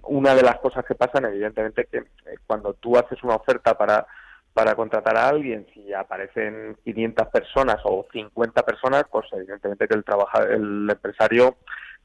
una 0.04 0.34
de 0.34 0.42
las 0.42 0.58
cosas 0.60 0.84
que 0.86 0.96
pasan, 0.96 1.26
evidentemente, 1.26 1.86
que 1.86 1.98
eh, 1.98 2.36
cuando 2.48 2.74
tú 2.74 2.98
haces 2.98 3.22
una 3.24 3.36
oferta 3.36 3.78
para 3.78 4.06
para 4.54 4.76
contratar 4.76 5.18
a 5.18 5.30
alguien, 5.30 5.66
si 5.74 5.92
aparecen 5.94 6.78
500 6.84 7.28
personas 7.30 7.78
o 7.86 8.06
50 8.12 8.62
personas, 8.62 9.06
pues 9.12 9.26
evidentemente 9.34 9.88
que 9.88 9.96
el 9.96 10.06
el 10.52 10.90
empresario 10.92 11.58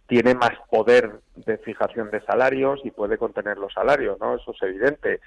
tiene 0.08 0.34
más 0.34 0.52
poder 0.70 1.20
de 1.36 1.58
fijación 1.58 2.10
de 2.10 2.22
salarios 2.22 2.80
y 2.82 2.90
puede 2.90 3.18
contener 3.18 3.58
los 3.58 3.74
salarios, 3.74 4.18
¿no? 4.18 4.36
Eso 4.36 4.52
es 4.52 4.62
evidente. 4.62 5.20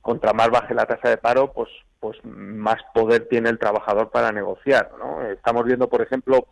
Contra 0.00 0.32
más 0.32 0.50
baje 0.50 0.74
la 0.74 0.86
tasa 0.86 1.08
de 1.08 1.16
paro, 1.16 1.52
pues 1.52 1.70
pues 2.00 2.18
más 2.24 2.82
poder 2.92 3.28
tiene 3.28 3.48
el 3.48 3.58
trabajador 3.58 4.10
para 4.10 4.30
negociar, 4.30 4.90
¿no? 4.98 5.22
Estamos 5.22 5.64
viendo, 5.64 5.88
por 5.88 6.02
ejemplo, 6.02 6.48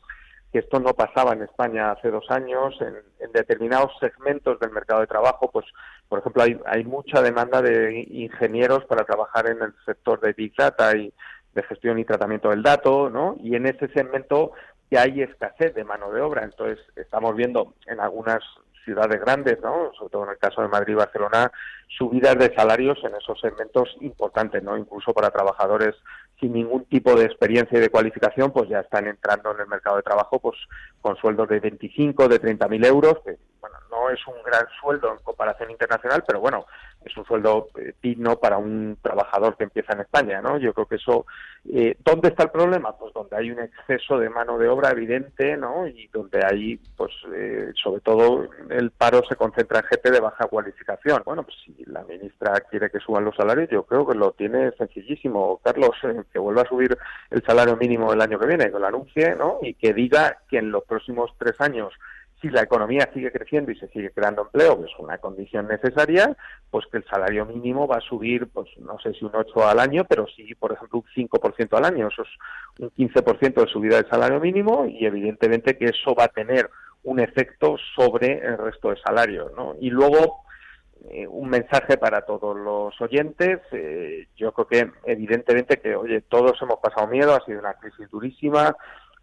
que 0.52 0.58
esto 0.58 0.78
no 0.78 0.92
pasaba 0.92 1.32
en 1.32 1.42
España 1.42 1.92
hace 1.92 2.10
dos 2.10 2.30
años. 2.30 2.78
En, 2.80 3.32
determinados 3.32 3.92
segmentos 3.98 4.60
del 4.60 4.72
mercado 4.72 5.00
de 5.00 5.06
trabajo, 5.06 5.50
pues, 5.50 5.64
por 6.08 6.18
ejemplo, 6.18 6.42
hay, 6.42 6.60
hay 6.66 6.84
mucha 6.84 7.22
demanda 7.22 7.62
de 7.62 8.06
ingenieros 8.10 8.84
para 8.84 9.04
trabajar 9.04 9.46
en 9.48 9.62
el 9.62 9.74
sector 9.86 10.20
de 10.20 10.34
Big 10.34 10.54
Data 10.54 10.94
y 10.94 11.12
de 11.54 11.62
gestión 11.62 11.98
y 11.98 12.04
tratamiento 12.04 12.50
del 12.50 12.62
dato, 12.62 13.08
¿no? 13.08 13.36
Y 13.42 13.56
en 13.56 13.66
ese 13.66 13.88
segmento 13.88 14.52
ya 14.90 15.02
hay 15.02 15.22
escasez 15.22 15.74
de 15.74 15.84
mano 15.84 16.12
de 16.12 16.20
obra. 16.20 16.44
Entonces, 16.44 16.78
estamos 16.96 17.34
viendo 17.34 17.72
en 17.86 18.00
algunas 18.00 18.42
ciudades 18.84 19.20
grandes, 19.20 19.60
¿no? 19.60 19.92
sobre 19.96 20.10
todo 20.10 20.24
en 20.24 20.30
el 20.30 20.38
caso 20.38 20.62
de 20.62 20.68
Madrid 20.68 20.92
y 20.92 20.96
Barcelona, 20.96 21.50
subidas 21.88 22.36
de 22.36 22.54
salarios 22.54 22.98
en 23.04 23.14
esos 23.14 23.40
segmentos 23.40 23.96
importantes, 24.00 24.62
¿no? 24.62 24.76
incluso 24.76 25.12
para 25.12 25.30
trabajadores 25.30 25.94
sin 26.42 26.52
ningún 26.52 26.84
tipo 26.86 27.14
de 27.14 27.24
experiencia 27.24 27.78
y 27.78 27.80
de 27.80 27.88
cualificación, 27.88 28.52
pues 28.52 28.68
ya 28.68 28.80
están 28.80 29.06
entrando 29.06 29.54
en 29.54 29.60
el 29.60 29.68
mercado 29.68 29.96
de 29.96 30.02
trabajo 30.02 30.40
pues 30.40 30.58
con 31.00 31.16
sueldos 31.16 31.48
de 31.48 31.60
25, 31.60 32.26
de 32.26 32.40
30 32.40 32.66
mil 32.66 32.84
euros, 32.84 33.14
que 33.24 33.36
bueno, 33.60 33.76
no 33.92 34.10
es 34.10 34.26
un 34.26 34.42
gran 34.42 34.66
sueldo 34.80 35.12
en 35.12 35.18
comparación 35.22 35.70
internacional, 35.70 36.24
pero 36.26 36.40
bueno, 36.40 36.64
es 37.04 37.16
un 37.16 37.24
sueldo 37.24 37.68
eh, 37.78 37.94
digno 38.02 38.36
para 38.36 38.58
un 38.58 38.96
trabajador 39.02 39.56
que 39.56 39.64
empieza 39.64 39.92
en 39.92 40.00
España, 40.00 40.40
¿no? 40.40 40.56
Yo 40.56 40.72
creo 40.72 40.86
que 40.86 40.96
eso, 40.96 41.26
eh, 41.72 41.96
¿dónde 42.04 42.28
está 42.28 42.44
el 42.44 42.50
problema? 42.50 42.96
Pues 42.96 43.12
donde 43.12 43.36
hay 43.36 43.50
un 43.50 43.60
exceso 43.60 44.18
de 44.18 44.30
mano 44.30 44.56
de 44.58 44.68
obra 44.68 44.90
evidente, 44.90 45.56
¿no? 45.56 45.86
Y 45.86 46.08
donde 46.08 46.44
hay, 46.44 46.76
pues, 46.96 47.12
eh, 47.34 47.72
sobre 47.74 48.00
todo 48.00 48.48
el 48.70 48.90
paro 48.92 49.22
se 49.28 49.36
concentra 49.36 49.80
en 49.80 49.86
gente 49.86 50.10
de 50.10 50.20
baja 50.20 50.46
cualificación. 50.46 51.22
Bueno, 51.24 51.42
pues 51.42 51.56
si 51.64 51.84
la 51.86 52.02
ministra 52.04 52.60
quiere 52.70 52.90
que 52.90 53.00
suban 53.00 53.24
los 53.24 53.36
salarios, 53.36 53.68
yo 53.70 53.82
creo 53.84 54.06
que 54.06 54.14
lo 54.14 54.32
tiene 54.32 54.72
sencillísimo, 54.72 55.60
Carlos, 55.62 55.90
que 56.32 56.38
vuelva 56.38 56.62
a 56.62 56.68
subir 56.68 56.96
el 57.30 57.42
salario 57.44 57.76
mínimo 57.76 58.12
el 58.12 58.22
año 58.22 58.38
que 58.38 58.46
viene, 58.46 58.70
que 58.70 58.78
lo 58.78 58.86
anuncie, 58.86 59.34
¿no? 59.34 59.58
Y 59.60 59.74
que 59.74 59.92
diga 59.92 60.38
que 60.48 60.58
en 60.58 60.70
los 60.70 60.84
próximos 60.84 61.30
tres 61.38 61.60
años 61.60 61.92
si 62.42 62.50
la 62.50 62.62
economía 62.62 63.08
sigue 63.14 63.30
creciendo 63.30 63.70
y 63.70 63.78
se 63.78 63.88
sigue 63.88 64.10
creando 64.10 64.42
empleo, 64.42 64.78
que 64.78 64.90
es 64.90 64.98
una 64.98 65.16
condición 65.18 65.68
necesaria, 65.68 66.36
pues 66.70 66.84
que 66.90 66.98
el 66.98 67.04
salario 67.04 67.46
mínimo 67.46 67.86
va 67.86 67.98
a 67.98 68.00
subir, 68.00 68.48
pues 68.48 68.68
no 68.78 68.98
sé 68.98 69.14
si 69.14 69.24
un 69.24 69.30
8 69.32 69.68
al 69.68 69.78
año, 69.78 70.04
pero 70.08 70.26
sí, 70.26 70.54
por 70.56 70.72
ejemplo, 70.72 70.98
un 70.98 71.28
5% 71.28 71.78
al 71.78 71.84
año. 71.84 72.08
Eso 72.08 72.22
es 72.22 72.28
un 72.80 72.90
15% 72.90 73.54
de 73.54 73.72
subida 73.72 73.96
del 73.96 74.10
salario 74.10 74.40
mínimo 74.40 74.86
y 74.86 75.06
evidentemente 75.06 75.78
que 75.78 75.86
eso 75.86 76.14
va 76.14 76.24
a 76.24 76.28
tener 76.28 76.68
un 77.04 77.20
efecto 77.20 77.76
sobre 77.94 78.38
el 78.38 78.58
resto 78.58 78.90
de 78.90 79.00
salarios, 79.00 79.52
¿no? 79.56 79.76
Y 79.80 79.90
luego, 79.90 80.44
eh, 81.10 81.26
un 81.26 81.48
mensaje 81.48 81.96
para 81.96 82.22
todos 82.22 82.56
los 82.56 83.00
oyentes. 83.00 83.60
Eh, 83.72 84.26
yo 84.36 84.52
creo 84.52 84.66
que 84.66 84.90
evidentemente 85.04 85.78
que, 85.78 85.94
oye, 85.94 86.22
todos 86.22 86.60
hemos 86.62 86.78
pasado 86.80 87.06
miedo, 87.06 87.34
ha 87.34 87.44
sido 87.44 87.60
una 87.60 87.74
crisis 87.74 88.08
durísima, 88.10 88.76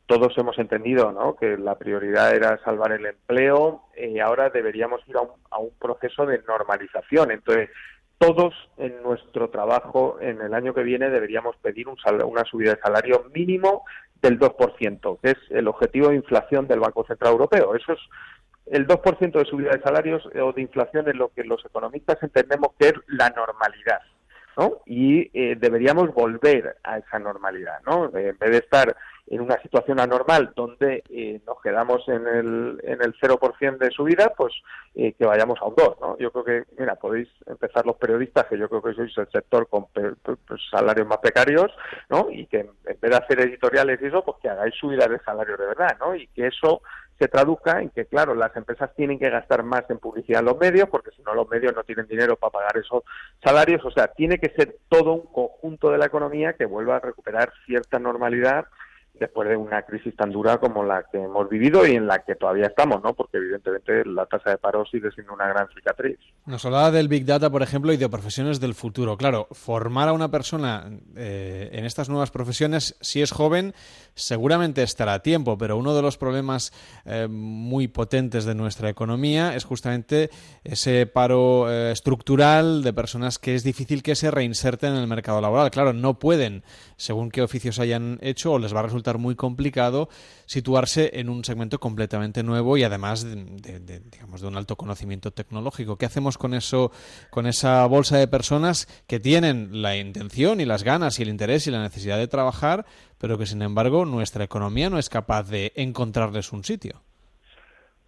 todos 0.10 0.36
hemos 0.40 0.58
entendido 0.58 1.12
¿no? 1.12 1.36
que 1.36 1.56
la 1.56 1.78
prioridad 1.78 2.34
era 2.34 2.58
salvar 2.64 2.94
el 2.94 3.06
empleo 3.06 3.84
y 3.96 4.18
ahora 4.18 4.50
deberíamos 4.50 5.08
ir 5.08 5.16
a 5.16 5.60
un, 5.60 5.70
proceso 5.80 6.26
de 6.26 6.42
normalización. 6.48 7.30
Entonces, 7.30 7.70
todos 8.18 8.56
en 8.78 9.04
nuestro 9.04 9.52
trabajo 9.52 10.18
en 10.20 10.42
el 10.42 10.56
año 10.56 10.74
que 10.74 10.82
viene 10.82 11.12
deberíamos 11.12 11.56
pedir 11.58 11.88
un 11.88 11.96
una 12.26 12.44
subida 12.46 12.74
de 12.74 12.82
salario 12.82 13.26
mínimo 13.36 13.84
del 14.20 14.40
2%, 14.40 15.20
que 15.22 15.30
es 15.30 15.38
el 15.52 15.68
objetivo 15.68 16.10
de 16.10 16.16
inflación 16.16 16.68
del 16.68 16.80
Banco 16.80 17.06
Central 17.06 17.34
Europeo. 17.34 17.76
Eso 17.76 17.94
es 17.94 18.00
el 18.66 18.88
2% 18.88 19.32
de 19.32 19.46
subida 19.46 19.74
de 19.74 19.82
salarios 19.84 20.28
o 20.42 20.54
de 20.54 20.62
inflación 20.64 21.08
es 21.08 21.16
lo 21.16 21.30
que 21.30 21.44
los 21.44 21.64
economistas 21.64 22.18
entendemos 22.24 22.70
que 22.80 22.88
es 22.88 22.96
la 23.06 23.30
normalidad. 23.30 24.02
¿No? 24.60 24.82
Y 24.86 25.30
eh, 25.34 25.56
deberíamos 25.56 26.14
volver 26.14 26.78
a 26.84 26.98
esa 26.98 27.18
normalidad, 27.18 27.80
¿no? 27.86 28.06
En 28.06 28.38
vez 28.38 28.52
de 28.52 28.58
estar 28.58 28.96
en 29.28 29.42
una 29.42 29.62
situación 29.62 30.00
anormal 30.00 30.52
donde 30.56 31.04
eh, 31.10 31.40
nos 31.46 31.62
quedamos 31.62 32.06
en 32.10 32.28
el, 32.28 32.82
en 32.84 33.02
el 33.02 33.14
0% 33.22 33.78
de 33.78 33.92
subida, 33.92 34.34
pues 34.36 34.54
eh, 34.96 35.14
que 35.14 35.26
vayamos 35.26 35.60
a 35.62 35.66
un 35.66 35.76
2, 35.76 35.98
¿no? 36.02 36.18
Yo 36.18 36.32
creo 36.32 36.44
que, 36.44 36.64
mira, 36.78 36.96
podéis 36.96 37.30
empezar 37.46 37.86
los 37.86 37.96
periodistas, 37.96 38.48
que 38.48 38.58
yo 38.58 38.68
creo 38.68 38.82
que 38.82 38.94
sois 38.96 39.18
el 39.18 39.30
sector 39.32 39.70
con 39.70 39.86
salarios 40.72 41.08
más 41.08 41.20
precarios, 41.20 41.72
¿no? 42.10 42.28
Y 42.30 42.48
que 42.48 42.60
en 42.62 43.00
vez 43.00 43.12
de 43.12 43.16
hacer 43.16 43.40
editoriales 43.40 44.02
y 44.02 44.08
eso, 44.08 44.26
pues 44.26 44.38
que 44.42 44.50
hagáis 44.50 44.76
subidas 44.76 45.10
de 45.10 45.20
salarios 45.20 45.58
de 45.58 45.68
verdad, 45.68 45.96
¿no? 46.00 46.16
Y 46.16 46.28
que 46.28 46.48
eso 46.48 46.82
se 47.20 47.28
traduzca 47.28 47.82
en 47.82 47.90
que, 47.90 48.06
claro, 48.06 48.34
las 48.34 48.56
empresas 48.56 48.96
tienen 48.96 49.20
que 49.20 49.30
gastar 49.30 49.64
más 49.64 49.84
en 49.90 50.00
publicidad 50.00 50.40
en 50.40 50.46
los 50.46 50.58
medios, 50.58 50.88
porque 50.90 51.12
si 51.12 51.22
no 51.22 51.34
los 51.36 51.50
medios 51.50 51.76
no 51.76 51.84
tienen 51.84 52.08
dinero 52.08 52.38
para 52.38 52.52
pagar 52.52 52.78
esos 52.78 53.04
salarios. 53.44 53.84
O 53.86 53.92
sea, 53.92 54.08
tiene 54.08 54.40
que 54.40 54.50
ser 54.56 54.78
todo 54.88 55.14
un 55.14 55.28
conjunto 55.28 55.92
de 55.92 55.98
la 55.98 56.06
economía 56.06 56.54
que 56.54 56.66
vuelva 56.66 56.96
a 56.96 57.02
recuperar 57.02 57.52
cierta 57.66 58.00
normalidad 58.00 58.66
después 59.20 59.50
de 59.50 59.58
una 59.58 59.82
crisis 59.84 60.16
tan 60.16 60.32
dura 60.32 60.58
como 60.58 60.84
la 60.84 61.04
que 61.12 61.18
hemos 61.18 61.50
vivido 61.50 61.86
y 61.86 61.96
en 61.96 62.08
la 62.08 62.20
que 62.20 62.36
todavía 62.36 62.68
estamos, 62.68 63.04
¿no? 63.04 63.14
Porque 63.14 63.38
evidentemente 63.38 64.06
la 64.06 64.26
tasa 64.26 64.52
de 64.52 64.58
paro 64.58 64.86
sigue 64.86 65.12
siendo 65.12 65.34
una 65.34 65.48
gran 65.48 65.68
cicatriz. 65.76 66.18
Nos 66.46 66.66
hablaba 66.66 66.92
del 66.92 67.08
Big 67.08 67.26
Data, 67.26 67.50
por 67.50 67.62
ejemplo, 67.62 67.94
y 67.94 67.98
de 67.98 68.10
profesiones 68.10 68.60
del 68.60 68.74
futuro. 68.74 69.18
Claro, 69.18 69.48
formar 69.52 70.10
a 70.10 70.14
una 70.14 70.32
persona 70.32 70.90
eh, 71.16 71.70
en 71.74 71.86
estas 71.86 72.10
nuevas 72.10 72.32
profesiones, 72.32 72.98
si 73.02 73.22
es 73.22 73.32
joven, 73.32 73.74
seguramente 74.16 74.84
estará 74.84 75.14
a 75.16 75.20
tiempo, 75.22 75.58
pero 75.58 75.78
uno 75.78 75.96
de 75.96 76.02
los 76.02 76.18
problemas 76.18 76.72
eh, 77.06 77.28
muy 77.30 77.88
potentes 77.88 78.46
de 78.46 78.56
nuestra 78.56 78.90
economía 78.90 79.56
es 79.56 79.64
justamente 79.64 80.30
ese 80.64 81.06
paro 81.06 81.72
eh, 81.72 81.92
estructural 81.92 82.84
de 82.84 82.94
personas 82.94 83.40
que 83.40 83.56
es 83.56 83.64
difícil 83.64 84.04
que 84.04 84.16
se 84.16 84.32
reinserten 84.32 84.94
en 84.94 85.00
el 85.00 85.08
mercado 85.08 85.42
laboral. 85.42 85.72
Claro, 85.72 85.94
no 85.94 86.20
pueden, 86.20 86.64
según 86.98 87.32
qué 87.32 87.42
oficios 87.42 87.80
hayan 87.80 88.20
hecho, 88.22 88.54
o 88.54 88.60
les 88.60 88.76
va 88.76 88.80
a 88.82 88.84
resultar 88.84 89.09
muy 89.18 89.36
complicado 89.36 90.10
situarse 90.46 91.12
en 91.20 91.30
un 91.30 91.44
segmento 91.44 91.80
completamente 91.80 92.44
nuevo 92.44 92.78
y 92.78 92.84
además 92.84 93.24
de, 93.24 94.02
digamos, 94.12 94.42
de 94.42 94.48
un 94.48 94.58
alto 94.58 94.76
conocimiento 94.76 95.32
tecnológico. 95.32 95.98
¿Qué 95.98 96.06
hacemos 96.06 96.38
con 96.38 96.54
eso, 96.54 96.92
con 97.30 97.48
esa 97.48 97.86
bolsa 97.88 98.18
de 98.18 98.28
personas 98.28 98.88
que 99.08 99.20
tienen 99.20 99.82
la 99.82 99.96
intención 99.96 100.62
y 100.62 100.66
las 100.66 100.84
ganas 100.84 101.20
y 101.20 101.24
el 101.24 101.30
interés 101.30 101.68
y 101.68 101.72
la 101.72 101.82
necesidad 101.82 102.18
de 102.18 102.28
trabajar, 102.28 102.86
pero 103.18 103.38
que 103.38 103.46
sin 103.46 103.62
embargo 103.62 104.06
nuestra 104.06 104.44
economía 104.44 104.90
no 104.90 105.00
es 105.00 105.10
capaz 105.10 105.50
de 105.50 105.72
encontrarles 105.76 106.52
un 106.52 106.64
sitio? 106.64 107.02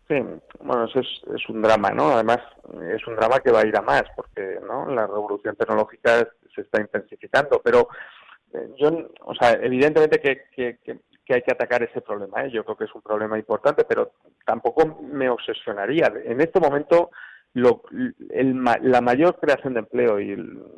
Sí, 0.07 0.17
bueno, 0.59 0.85
eso 0.85 0.99
es, 0.99 1.07
es, 1.33 1.47
un 1.47 1.61
drama, 1.61 1.91
¿no? 1.91 2.09
Además, 2.11 2.39
es 2.93 3.07
un 3.07 3.15
drama 3.15 3.39
que 3.39 3.49
va 3.49 3.61
a 3.61 3.65
ir 3.65 3.77
a 3.77 3.81
más, 3.81 4.03
porque 4.13 4.59
¿no? 4.67 4.85
la 4.87 5.07
revolución 5.07 5.55
tecnológica 5.55 6.27
se 6.53 6.61
está 6.61 6.81
intensificando, 6.81 7.61
pero 7.63 7.87
yo, 8.77 9.09
o 9.21 9.35
sea, 9.35 9.53
evidentemente 9.61 10.19
que, 10.19 10.43
que, 10.55 10.79
que, 10.83 11.33
hay 11.33 11.41
que 11.41 11.51
atacar 11.51 11.81
ese 11.83 12.01
problema. 12.01 12.43
¿eh? 12.43 12.51
Yo 12.51 12.65
creo 12.65 12.77
que 12.77 12.83
es 12.85 12.95
un 12.95 13.01
problema 13.01 13.37
importante, 13.37 13.85
pero 13.85 14.11
tampoco 14.45 14.99
me 15.01 15.29
obsesionaría. 15.29 16.11
En 16.25 16.41
este 16.41 16.59
momento, 16.59 17.11
lo, 17.53 17.83
el, 18.29 18.61
la 18.81 19.01
mayor 19.01 19.39
creación 19.39 19.73
de 19.73 19.79
empleo 19.79 20.19
y 20.19 20.35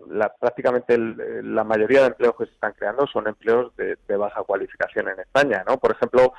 la, 0.10 0.32
prácticamente 0.34 0.98
la 0.98 1.64
mayoría 1.64 2.02
de 2.02 2.08
empleos 2.08 2.36
que 2.38 2.46
se 2.46 2.52
están 2.52 2.74
creando 2.74 3.08
son 3.08 3.28
empleos 3.28 3.76
de, 3.76 3.98
de 4.08 4.18
baja 4.18 4.44
cualificación 4.44 5.10
en 5.10 5.20
España, 5.22 5.64
¿no? 5.68 5.78
Por 5.78 5.92
ejemplo, 5.92 6.34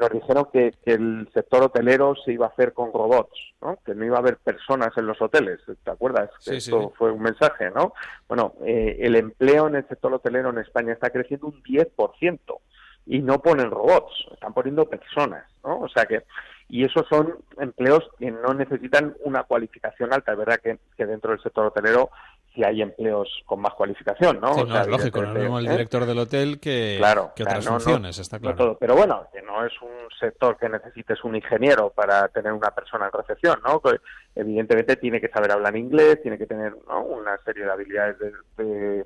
nos 0.00 0.10
dijeron 0.10 0.48
que, 0.52 0.74
el 0.84 1.28
sector 1.32 1.62
hotelero 1.64 2.14
se 2.24 2.32
iba 2.32 2.46
a 2.46 2.48
hacer 2.50 2.72
con 2.72 2.92
robots, 2.92 3.54
¿no? 3.60 3.78
que 3.84 3.94
no 3.94 4.04
iba 4.04 4.16
a 4.16 4.20
haber 4.20 4.38
personas 4.38 4.90
en 4.96 5.06
los 5.06 5.20
hoteles, 5.20 5.60
¿te 5.82 5.90
acuerdas? 5.90 6.30
Sí, 6.40 6.56
Esto 6.56 6.92
fue 6.96 7.10
un 7.10 7.22
mensaje, 7.22 7.70
¿no? 7.70 7.94
Bueno, 8.28 8.54
eh, 8.64 8.96
el 9.00 9.16
empleo 9.16 9.68
en 9.68 9.76
el 9.76 9.88
sector 9.88 10.12
hotelero 10.12 10.50
en 10.50 10.58
España 10.58 10.92
está 10.92 11.10
creciendo 11.10 11.46
un 11.46 11.62
10% 11.62 12.38
y 13.06 13.20
no 13.20 13.40
ponen 13.40 13.70
robots, 13.70 14.12
están 14.32 14.54
poniendo 14.54 14.88
personas, 14.88 15.44
¿no? 15.62 15.80
O 15.80 15.88
sea 15.88 16.06
que, 16.06 16.24
y 16.68 16.84
esos 16.84 17.06
son 17.08 17.34
empleos 17.58 18.08
que 18.18 18.30
no 18.30 18.54
necesitan 18.54 19.14
una 19.24 19.44
cualificación 19.44 20.12
alta, 20.12 20.32
es 20.32 20.38
verdad 20.38 20.60
que, 20.62 20.78
que 20.96 21.06
dentro 21.06 21.30
del 21.30 21.42
sector 21.42 21.66
hotelero 21.66 22.10
si 22.54 22.62
hay 22.62 22.82
empleos 22.82 23.28
con 23.46 23.60
más 23.60 23.74
cualificación, 23.74 24.40
¿no? 24.40 24.54
Sí, 24.54 24.64
no, 24.64 24.80
es 24.80 24.86
lógico, 24.86 25.22
no 25.22 25.32
es 25.32 25.34
mismo 25.34 25.58
el 25.58 25.66
¿eh? 25.66 25.70
director 25.72 26.06
del 26.06 26.18
hotel 26.18 26.60
que, 26.60 27.00
que 27.34 27.42
otras 27.42 27.66
funciones, 27.66 28.18
está 28.18 28.38
claro. 28.38 28.76
pero 28.78 28.94
bueno, 28.94 29.26
que 29.32 29.42
no 29.42 29.64
es 29.66 29.72
un 29.82 30.08
sector 30.20 30.56
que 30.56 30.68
necesites 30.68 31.22
un 31.24 31.34
ingeniero 31.34 31.90
para 31.90 32.28
tener 32.28 32.52
una 32.52 32.70
persona 32.70 33.06
en 33.06 33.12
recepción, 33.12 33.58
¿no? 33.66 33.80
Que 33.80 34.00
evidentemente 34.36 34.96
tiene 34.96 35.20
que 35.20 35.28
saber 35.28 35.50
hablar 35.50 35.76
inglés, 35.76 36.22
tiene 36.22 36.38
que 36.38 36.46
tener 36.46 36.74
una 36.74 37.36
serie 37.44 37.64
de 37.64 37.72
habilidades 37.72 38.16
de, 38.56 39.04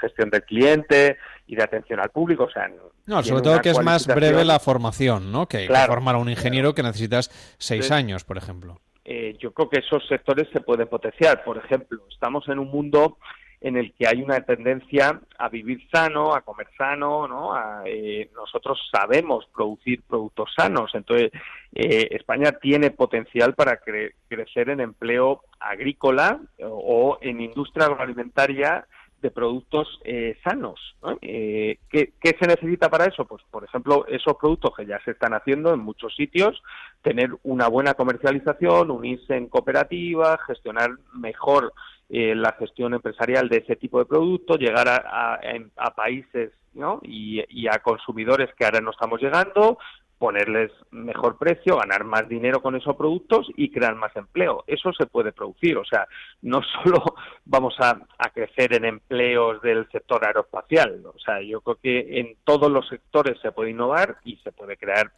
gestión 0.00 0.30
del 0.30 0.42
cliente 0.42 1.18
y 1.48 1.56
de 1.56 1.64
atención 1.64 1.98
al 1.98 2.10
público, 2.10 2.44
o 2.44 2.50
sea... 2.50 2.70
No, 3.06 3.22
sobre 3.22 3.42
todo 3.42 3.60
que 3.62 3.70
es 3.70 3.82
más 3.82 4.06
breve 4.06 4.44
la 4.44 4.60
formación, 4.60 5.32
¿no? 5.32 5.48
Que, 5.48 5.66
formar 5.86 6.14
a 6.14 6.18
un 6.18 6.28
ingeniero 6.28 6.74
que 6.74 6.82
necesitas 6.82 7.30
seis 7.58 7.90
años, 7.90 8.22
por 8.22 8.36
ejemplo. 8.36 8.78
Eh, 9.02 9.34
yo 9.40 9.52
creo 9.54 9.70
que 9.70 9.78
esos 9.78 10.06
sectores 10.06 10.46
se 10.52 10.60
pueden 10.60 10.86
potenciar. 10.86 11.42
Por 11.42 11.56
ejemplo, 11.56 11.98
estamos 12.10 12.46
en 12.48 12.58
un 12.58 12.70
mundo 12.70 13.16
en 13.62 13.78
el 13.78 13.94
que 13.94 14.06
hay 14.06 14.20
una 14.20 14.38
tendencia 14.42 15.18
a 15.38 15.48
vivir 15.48 15.80
sano, 15.90 16.34
a 16.34 16.42
comer 16.42 16.68
sano, 16.76 17.26
¿no? 17.26 17.54
Eh, 17.86 18.30
nosotros 18.34 18.78
sabemos 18.92 19.46
producir 19.54 20.02
productos 20.02 20.52
sanos, 20.54 20.90
entonces 20.94 21.32
eh, 21.74 22.08
España 22.10 22.52
tiene 22.52 22.90
potencial 22.90 23.54
para 23.54 23.80
crecer 24.28 24.68
en 24.68 24.80
empleo 24.80 25.42
agrícola 25.58 26.40
o 26.60 27.18
en 27.22 27.40
industria 27.40 27.86
agroalimentaria 27.86 28.86
de 29.20 29.30
productos 29.30 30.00
eh, 30.04 30.36
sanos. 30.44 30.96
Eh, 31.22 31.78
¿qué, 31.88 32.12
se 32.22 32.46
necesita 32.46 32.88
para 32.88 33.06
eso? 33.06 33.24
Pues, 33.24 33.42
por 33.50 33.64
ejemplo, 33.64 34.06
esos 34.06 34.36
productos 34.36 34.72
que 34.76 34.86
ya 34.86 35.00
se 35.04 35.12
están 35.12 35.34
haciendo 35.34 35.74
en 35.74 35.80
muchos 35.80 36.14
sitios, 36.14 36.62
tener 37.02 37.30
una 37.42 37.68
buena 37.68 37.94
comercialización, 37.94 38.90
unirse 38.90 39.36
en 39.36 39.48
cooperativas, 39.48 40.38
gestionar 40.46 40.90
mejor 41.14 41.72
eh, 42.08 42.34
la 42.34 42.52
gestión 42.52 42.94
empresarial 42.94 43.48
de 43.48 43.58
ese 43.58 43.76
tipo 43.76 43.98
de 43.98 44.06
productos, 44.06 44.58
llegar 44.58 44.88
a, 44.88 45.40
a, 45.76 45.94
países 45.94 46.52
¿no? 46.74 47.00
y, 47.02 47.66
a 47.68 47.78
consumidores 47.80 48.48
que 48.54 48.64
ahora 48.64 48.80
no 48.80 48.92
estamos 48.92 49.20
llegando, 49.20 49.78
ponerles 50.18 50.72
mejor 50.90 51.38
precio, 51.38 51.76
ganar 51.76 52.04
más 52.04 52.28
dinero 52.28 52.60
con 52.60 52.74
esos 52.74 52.96
productos 52.96 53.46
y 53.56 53.70
crear 53.70 53.94
más 53.94 54.14
empleo. 54.16 54.64
Eso 54.66 54.92
se 54.92 55.06
puede 55.06 55.32
producir. 55.32 55.78
O 55.78 55.84
sea, 55.84 56.06
no 56.42 56.60
solo 56.82 57.02
vamos 57.44 57.74
a, 57.78 57.98
crecer 58.34 58.74
en 58.74 58.84
empleos 58.84 59.60
del 59.62 59.88
sector 59.90 60.24
aeroespacial. 60.24 61.02
O 61.06 61.18
sea, 61.18 61.40
yo 61.40 61.60
creo 61.60 61.76
que 61.76 62.20
en 62.20 62.36
todos 62.44 62.70
los 62.70 62.86
sectores 62.88 63.40
se 63.40 63.52
puede 63.52 63.70
innovar 63.70 64.16
y 64.24 64.36
se 64.36 64.52
puede 64.52 64.76
crear 64.76 65.10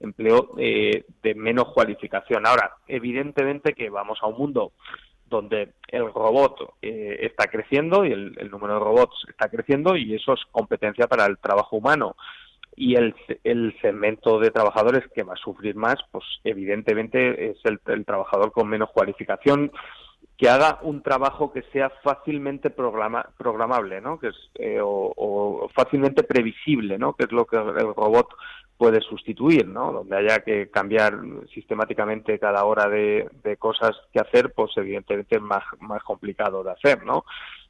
empleo 0.00 0.54
eh, 0.58 1.04
de 1.22 1.34
menos 1.34 1.72
cualificación. 1.72 2.46
Ahora, 2.46 2.72
evidentemente 2.86 3.72
que 3.72 3.88
vamos 3.88 4.18
a 4.20 4.26
un 4.26 4.36
mundo 4.36 4.72
donde 5.26 5.72
el 5.88 6.12
robot 6.12 6.74
eh, 6.82 7.18
está 7.22 7.46
creciendo 7.46 8.04
y 8.04 8.12
el 8.12 8.50
número 8.50 8.74
de 8.74 8.80
robots 8.80 9.24
está 9.28 9.48
creciendo 9.48 9.96
y 9.96 10.14
eso 10.14 10.34
es 10.34 10.40
competencia 10.52 11.06
para 11.08 11.26
el 11.26 11.38
trabajo 11.38 11.76
humano 11.76 12.14
y 12.76 12.94
el, 12.94 13.14
el 13.42 13.74
segmento 13.80 14.38
de 14.38 14.50
trabajadores 14.50 15.04
que 15.14 15.22
va 15.22 15.32
a 15.32 15.42
sufrir 15.42 15.74
más, 15.74 15.96
pues 16.12 16.24
evidentemente 16.44 17.50
es 17.50 17.56
el, 17.64 17.80
trabajador 18.04 18.52
con 18.52 18.68
menos 18.68 18.90
cualificación 18.90 19.72
que 20.36 20.50
haga 20.50 20.80
un 20.82 21.02
trabajo 21.02 21.50
que 21.50 21.62
sea 21.72 21.90
fácilmente 22.04 22.68
programa, 22.68 23.26
programable, 23.38 24.02
¿no? 24.02 24.18
Que 24.18 24.28
es, 24.28 24.36
eh, 24.56 24.78
o, 24.82 25.66
fácilmente 25.74 26.22
previsible, 26.22 26.98
¿no? 26.98 27.14
Que 27.14 27.24
es 27.24 27.32
lo 27.32 27.46
que 27.46 27.56
el 27.56 27.94
robot 27.94 28.28
puede 28.76 29.00
sustituir, 29.00 29.66
¿no? 29.66 29.92
Donde 29.92 30.14
haya 30.18 30.40
que 30.40 30.70
cambiar 30.70 31.18
sistemáticamente 31.54 32.38
cada 32.38 32.66
hora 32.66 32.86
de, 32.90 33.30
de 33.42 33.56
cosas 33.56 33.96
que 34.12 34.20
hacer, 34.20 34.52
pues 34.52 34.72
evidentemente 34.76 35.36
es 35.36 35.42
más, 35.42 35.64
más 35.80 36.02
complicado 36.02 36.62
de 36.62 36.72
hacer, 36.72 37.06
¿no? 37.06 37.24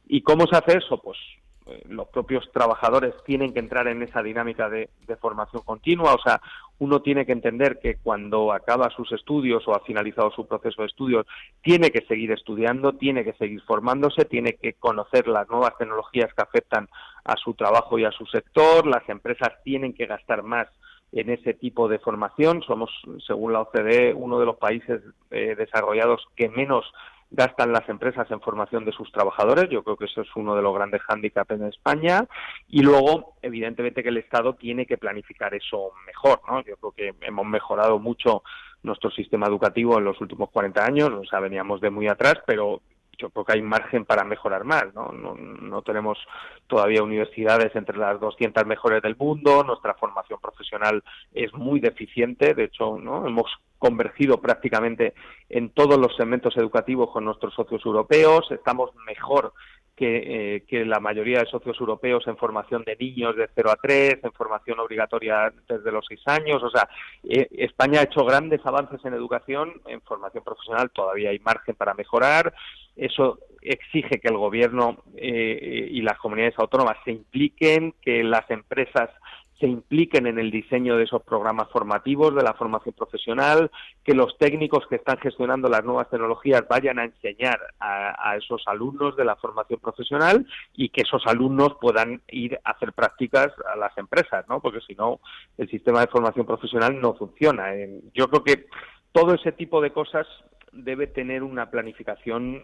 ¿Y 0.09 0.23
cómo 0.23 0.47
se 0.49 0.57
hace 0.57 0.79
eso? 0.79 1.01
Pues 1.01 1.19
eh, 1.67 1.83
los 1.89 2.07
propios 2.09 2.49
trabajadores 2.53 3.15
tienen 3.25 3.53
que 3.53 3.59
entrar 3.59 3.89
en 3.89 4.03
esa 4.03 4.23
dinámica 4.23 4.69
de, 4.69 4.89
formación 5.21 5.63
continua, 5.65 6.15
o 6.15 6.21
sea, 6.23 6.41
uno 6.79 7.01
tiene 7.01 7.27
que 7.27 7.33
entender 7.33 7.79
que 7.81 7.97
cuando 7.97 8.53
acaba 8.53 8.91
sus 8.91 9.11
estudios 9.13 9.67
o 9.67 9.75
ha 9.75 9.81
finalizado 9.81 10.31
su 10.31 10.47
proceso 10.47 10.83
de 10.83 10.89
estudios, 10.89 11.27
tiene 11.63 11.91
que 11.91 12.05
seguir 12.07 12.31
estudiando, 12.33 12.93
tiene 12.93 13.25
que 13.25 13.33
seguir 13.33 13.63
formándose, 13.63 14.27
tiene 14.27 14.55
que 14.55 14.75
conocer 14.75 15.27
las 15.27 15.49
nuevas 15.49 15.77
tecnologías 15.79 16.33
que 16.35 16.43
afectan 16.43 16.89
a 17.25 17.37
su 17.37 17.55
trabajo 17.55 17.99
y 17.99 18.05
a 18.05 18.13
su 18.13 18.27
sector, 18.27 18.87
las 18.87 19.09
empresas 19.09 19.51
tienen 19.65 19.93
que 19.93 20.07
gastar 20.07 20.43
más 20.43 20.69
en 21.13 21.31
ese 21.31 21.55
tipo 21.55 21.89
de 21.89 21.99
formación. 21.99 22.63
Somos, 22.63 22.91
según 23.27 23.53
la 23.53 23.63
OCDE, 23.63 24.15
uno 24.15 24.39
de 24.39 24.47
los 24.47 24.57
países 24.57 25.03
eh, 25.31 25.55
desarrollados 25.57 26.25
que 26.37 26.49
menos 26.49 26.85
gastan 27.31 27.73
las 27.73 27.89
empresas 27.89 28.31
en 28.31 28.41
formación 28.41 28.85
de 28.85 28.93
sus 28.93 29.11
trabajadores. 29.13 29.69
Yo 29.71 29.83
creo 29.83 29.97
que 29.97 30.07
eso 30.07 30.23
es 30.23 30.29
uno 30.37 30.55
de 30.55 30.63
los 30.63 30.75
grandes 30.75 31.03
hándicaps 31.03 31.51
en 31.51 31.65
España. 31.65 32.27
Y 32.69 32.83
luego, 32.83 33.35
evidentemente, 33.43 34.03
que 34.03 34.09
el 34.11 34.19
Estado 34.19 34.55
tiene 34.55 34.87
que 34.87 34.99
planificar 34.99 35.55
eso 35.55 35.93
mejor. 36.07 36.41
¿no? 36.49 36.63
Yo 36.63 36.77
creo 36.77 36.93
que 36.93 37.27
hemos 37.27 37.47
mejorado 37.47 37.99
mucho 37.99 38.43
nuestro 38.83 39.11
sistema 39.11 39.47
educativo 39.47 39.99
en 39.99 40.05
los 40.05 40.21
últimos 40.21 40.51
40 40.51 40.85
años, 40.85 41.11
o 41.11 41.25
sea, 41.25 41.41
veníamos 41.41 41.81
de 41.81 41.91
muy 41.91 42.09
atrás, 42.09 42.37
pero 42.47 42.81
yo 43.19 43.31
creo 43.31 43.45
que 43.45 43.53
hay 43.55 43.63
margen 43.63 44.05
para 44.05 44.25
mejorar 44.25 44.65
más, 44.65 44.95
¿no? 44.95 45.13
No, 45.13 45.35
no 45.35 45.83
tenemos 45.83 46.19
todavía 46.67 47.03
universidades 47.03 47.75
entre 47.75 47.97
las 47.97 48.21
200 48.21 48.67
mejores 48.67 49.03
del 49.03 49.17
mundo, 49.17 49.65
nuestra 49.65 49.95
formación 49.95 50.39
profesional 50.41 51.03
es 51.33 51.53
muy 51.55 51.81
deficiente, 51.81 52.55
de 52.55 52.65
hecho, 52.65 52.99
¿no? 52.99 53.27
Hemos 53.27 53.51
convergido 53.79 54.41
prácticamente 54.41 55.15
en 55.49 55.71
todos 55.71 55.99
los 55.99 56.17
segmentos 56.17 56.57
educativos 56.57 57.11
con 57.11 57.25
nuestros 57.25 57.55
socios 57.55 57.85
europeos, 57.85 58.51
estamos 58.51 58.91
mejor 59.07 59.53
que, 59.97 60.57
eh, 60.57 60.65
que, 60.69 60.85
la 60.85 61.01
mayoría 61.01 61.41
de 61.41 61.47
socios 61.47 61.81
europeos 61.81 62.27
en 62.27 62.37
formación 62.37 62.85
de 62.85 62.97
niños 62.97 63.35
de 63.35 63.49
0 63.55 63.71
a 63.71 63.77
3, 63.77 64.19
en 64.23 64.33
formación 64.33 64.79
obligatoria 64.79 65.53
desde 65.67 65.91
los 65.91 66.05
6 66.07 66.21
años. 66.27 66.63
O 66.63 66.71
sea, 66.71 66.89
eh, 67.25 67.49
España 67.53 68.01
ha 68.01 68.05
hecho 68.05 68.25
grandes 68.25 68.65
avances 68.65 69.03
en 69.05 69.15
educación, 69.15 69.73
en 69.87 70.03
formación 70.03 70.45
profesional 70.45 70.91
todavía 70.91 71.31
hay 71.31 71.39
margen 71.39 71.75
para 71.75 71.95
mejorar. 71.95 72.53
Eso 72.95 73.39
exige 73.63 74.21
que 74.21 74.29
el 74.29 74.37
Gobierno 74.37 74.99
eh, 75.17 75.89
y 75.91 76.03
las 76.03 76.19
comunidades 76.19 76.59
autónomas 76.59 76.99
se 77.05 77.13
impliquen, 77.13 77.95
que 78.03 78.23
las 78.23 78.49
empresas 78.51 79.11
se 79.59 79.67
impliquen 79.67 80.27
en 80.27 80.39
el 80.39 80.51
diseño 80.51 80.97
de 80.97 81.05
esos 81.05 81.23
programas 81.23 81.69
formativos 81.71 82.35
de 82.35 82.43
la 82.43 82.55
formación 82.55 82.95
profesional, 82.95 83.71
que 84.05 84.15
los 84.15 84.37
técnicos 84.39 84.87
que 84.87 84.97
están 84.97 85.19
gestionando 85.19 85.69
las 85.69 85.85
nuevas 85.85 86.11
tecnologías 86.11 86.67
vayan 86.69 86.99
a 86.99 87.05
enseñar 87.05 87.59
a, 87.81 88.37
esos 88.37 88.63
alumnos 88.67 89.17
de 89.17 89.25
la 89.25 89.37
formación 89.37 89.81
profesional 89.81 90.47
y 90.75 90.91
que 90.91 91.03
esos 91.03 91.27
alumnos 91.27 91.77
puedan 91.81 92.21
ir 92.29 92.59
a 92.65 92.73
hacer 92.73 92.93
prácticas 92.93 93.49
a 93.73 93.77
las 93.77 93.97
empresas, 93.97 94.47
¿no? 94.49 94.61
Porque 94.61 94.81
si 94.87 94.95
no, 94.95 95.21
el 95.57 95.71
sistema 95.71 96.01
de 96.01 96.09
formación 96.09 96.45
profesional 96.45 97.01
no 97.01 97.15
funciona. 97.15 97.73
Yo 98.13 98.29
creo 98.29 98.45
que 98.45 98.67
todo 99.13 99.35
ese 99.35 99.53
tipo 99.53 99.81
de 99.81 99.93
cosas 99.93 100.27
debe 100.73 101.07
tener 101.07 101.43
una 101.43 101.71
planificación 101.71 102.63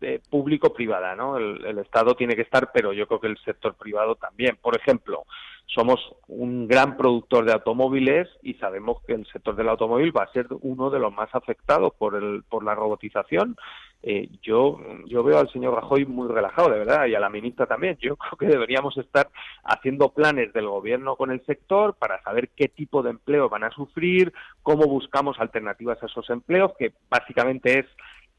eh, 0.00 0.20
público-privada, 0.30 1.14
¿no? 1.14 1.36
El, 1.36 1.78
Estado 1.78 2.16
tiene 2.16 2.34
que 2.34 2.42
estar, 2.42 2.70
pero 2.72 2.92
yo 2.92 3.06
creo 3.06 3.20
que 3.20 3.28
el 3.28 3.38
sector 3.44 3.74
privado 3.74 4.16
también. 4.16 4.56
Por 4.60 4.76
ejemplo, 4.76 5.24
somos 5.66 6.00
un 6.28 6.68
gran 6.68 6.96
productor 6.96 7.44
de 7.44 7.52
automóviles 7.52 8.28
y 8.42 8.54
sabemos 8.54 9.02
que 9.06 9.14
el 9.14 9.26
sector 9.26 9.56
del 9.56 9.68
automóvil 9.68 10.16
va 10.16 10.24
a 10.24 10.32
ser 10.32 10.46
uno 10.60 10.90
de 10.90 10.98
los 10.98 11.12
más 11.12 11.34
afectados 11.34 11.94
por, 11.94 12.14
el, 12.14 12.42
por 12.48 12.64
la 12.64 12.74
robotización. 12.74 13.56
Eh, 14.02 14.28
yo, 14.42 14.78
yo 15.06 15.22
veo 15.22 15.38
al 15.38 15.50
señor 15.52 15.74
Rajoy 15.74 16.04
muy 16.04 16.28
relajado, 16.28 16.70
de 16.70 16.80
verdad, 16.80 17.06
y 17.06 17.14
a 17.14 17.20
la 17.20 17.30
ministra 17.30 17.66
también. 17.66 17.96
Yo 18.00 18.16
creo 18.36 18.36
que 18.36 18.46
deberíamos 18.46 18.96
estar 18.98 19.30
haciendo 19.64 20.10
planes 20.10 20.52
del 20.52 20.66
gobierno 20.66 21.16
con 21.16 21.30
el 21.30 21.44
sector 21.46 21.94
para 21.94 22.22
saber 22.22 22.50
qué 22.50 22.68
tipo 22.68 23.02
de 23.02 23.10
empleo 23.10 23.48
van 23.48 23.64
a 23.64 23.70
sufrir, 23.70 24.32
cómo 24.62 24.86
buscamos 24.86 25.38
alternativas 25.40 26.02
a 26.02 26.06
esos 26.06 26.28
empleos, 26.30 26.72
que 26.78 26.92
básicamente 27.08 27.78
es 27.78 27.86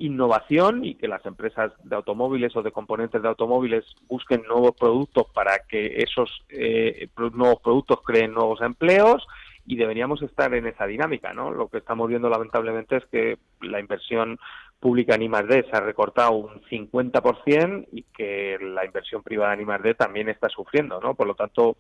innovación 0.06 0.84
y 0.84 0.96
que 0.96 1.08
las 1.08 1.26
empresas 1.26 1.72
de 1.84 1.96
automóviles 1.96 2.56
o 2.56 2.62
de 2.62 2.72
componentes 2.72 3.22
de 3.22 3.28
automóviles 3.28 3.86
busquen 4.08 4.44
nuevos 4.44 4.76
productos 4.78 5.28
para 5.34 5.60
que 5.68 6.04
esos 6.04 6.44
eh, 6.50 7.08
nuevos 7.34 7.62
productos 7.62 8.02
creen 8.04 8.34
nuevos 8.34 8.62
empleos 8.62 9.26
y 9.66 9.78
deberíamos 9.78 10.22
estar 10.22 10.54
en 10.54 10.68
esa 10.68 10.86
dinámica, 10.86 11.34
¿no? 11.34 11.52
Lo 11.52 11.70
que 11.70 11.78
estamos 11.78 12.10
viendo 12.10 12.30
lamentablemente 12.30 12.98
es 12.98 13.06
que 13.06 13.38
la 13.62 13.80
inversión 13.80 14.38
pública 14.84 15.16
en 15.16 15.22
I+.D. 15.24 15.68
se 15.72 15.78
ha 15.78 15.80
recortado 15.80 16.34
un 16.34 16.62
50% 16.64 17.88
y 17.94 18.04
que 18.04 18.58
la 18.60 18.86
inversión 18.86 19.24
privada 19.24 19.54
en 19.54 19.62
I+.D. 19.62 19.96
también 19.96 20.28
está 20.28 20.50
sufriendo, 20.50 21.00
¿no? 21.00 21.16
Por 21.16 21.26
lo 21.26 21.36
tanto, 21.36 21.78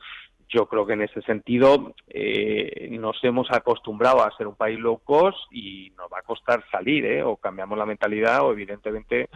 yo 0.47 0.67
creo 0.67 0.85
que 0.85 0.93
en 0.93 1.01
ese 1.01 1.21
sentido 1.23 1.93
eh, 2.07 2.87
nos 2.97 3.21
hemos 3.25 3.51
acostumbrado 3.51 4.23
a 4.23 4.35
ser 4.37 4.47
un 4.47 4.55
país 4.55 4.79
low 4.79 4.99
cost 4.99 5.37
y 5.51 5.91
nos 5.97 6.09
va 6.09 6.19
a 6.19 6.21
costar 6.21 6.63
salir, 6.71 7.05
¿eh? 7.05 7.23
O 7.23 7.35
cambiamos 7.35 7.77
la 7.77 7.85
mentalidad 7.85 8.45
o 8.45 8.53
evidentemente 8.53 9.29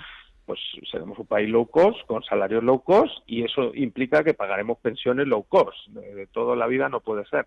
pues 0.45 0.61
seremos 0.89 1.19
un 1.19 1.27
país 1.27 1.49
low 1.49 1.65
cost 1.65 1.99
con 2.07 2.23
salarios 2.23 2.63
low 2.63 2.81
cost 2.81 3.11
y 3.25 3.43
eso 3.43 3.75
implica 3.75 4.23
que 4.23 4.33
pagaremos 4.33 4.77
pensiones 4.77 5.27
low 5.27 5.43
cost. 5.43 5.75
De, 5.89 6.15
de 6.15 6.27
toda 6.27 6.55
la 6.55 6.67
vida 6.67 6.87
no 6.87 7.01
puede 7.01 7.25
ser. 7.25 7.45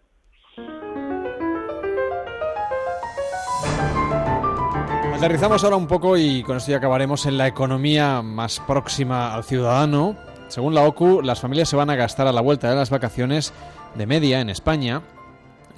Aterrizamos 5.20 5.62
ahora 5.64 5.76
un 5.76 5.86
poco 5.86 6.16
y 6.16 6.42
con 6.42 6.56
esto 6.56 6.70
ya 6.70 6.78
acabaremos 6.78 7.26
en 7.26 7.36
la 7.36 7.46
economía 7.46 8.22
más 8.22 8.58
próxima 8.66 9.34
al 9.34 9.44
ciudadano. 9.44 10.16
Según 10.48 10.74
la 10.74 10.84
OCU, 10.84 11.20
las 11.20 11.40
familias 11.40 11.68
se 11.68 11.76
van 11.76 11.90
a 11.90 11.94
gastar 11.94 12.26
a 12.26 12.32
la 12.32 12.40
vuelta 12.40 12.70
de 12.70 12.76
las 12.76 12.88
vacaciones 12.88 13.52
de 13.96 14.06
media 14.06 14.40
en 14.40 14.48
España 14.48 15.02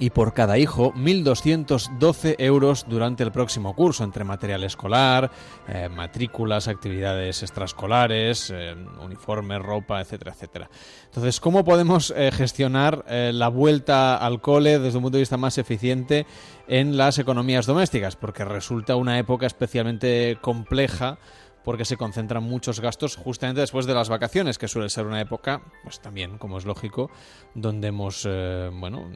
y 0.03 0.09
por 0.09 0.33
cada 0.33 0.57
hijo 0.57 0.91
1.212 0.95 2.35
euros 2.39 2.85
durante 2.89 3.23
el 3.23 3.31
próximo 3.31 3.73
curso 3.73 4.03
entre 4.03 4.25
material 4.25 4.65
escolar, 4.65 5.31
eh, 5.65 5.87
matrículas, 5.87 6.67
actividades 6.67 7.41
extraescolares, 7.41 8.51
eh, 8.53 8.75
uniformes, 9.01 9.61
ropa, 9.61 10.01
etcétera, 10.01 10.33
etcétera. 10.33 10.69
Entonces, 11.05 11.39
¿cómo 11.39 11.63
podemos 11.63 12.13
eh, 12.17 12.31
gestionar 12.33 13.05
eh, 13.07 13.31
la 13.33 13.47
vuelta 13.47 14.17
al 14.17 14.41
cole 14.41 14.77
desde 14.77 14.97
un 14.97 15.03
punto 15.03 15.15
de 15.15 15.21
vista 15.21 15.37
más 15.37 15.57
eficiente 15.57 16.25
en 16.67 16.97
las 16.97 17.17
economías 17.17 17.65
domésticas? 17.65 18.17
Porque 18.17 18.43
resulta 18.43 18.97
una 18.97 19.17
época 19.17 19.45
especialmente 19.45 20.37
compleja 20.41 21.17
porque 21.63 21.85
se 21.85 21.97
concentran 21.97 22.43
muchos 22.43 22.79
gastos 22.79 23.15
justamente 23.15 23.61
después 23.61 23.85
de 23.85 23.93
las 23.93 24.09
vacaciones, 24.09 24.57
que 24.57 24.67
suele 24.67 24.89
ser 24.89 25.05
una 25.05 25.21
época, 25.21 25.61
pues 25.83 25.99
también, 25.99 26.37
como 26.37 26.57
es 26.57 26.65
lógico, 26.65 27.09
donde 27.53 27.87
hemos, 27.89 28.27
eh, 28.29 28.69
bueno, 28.73 29.09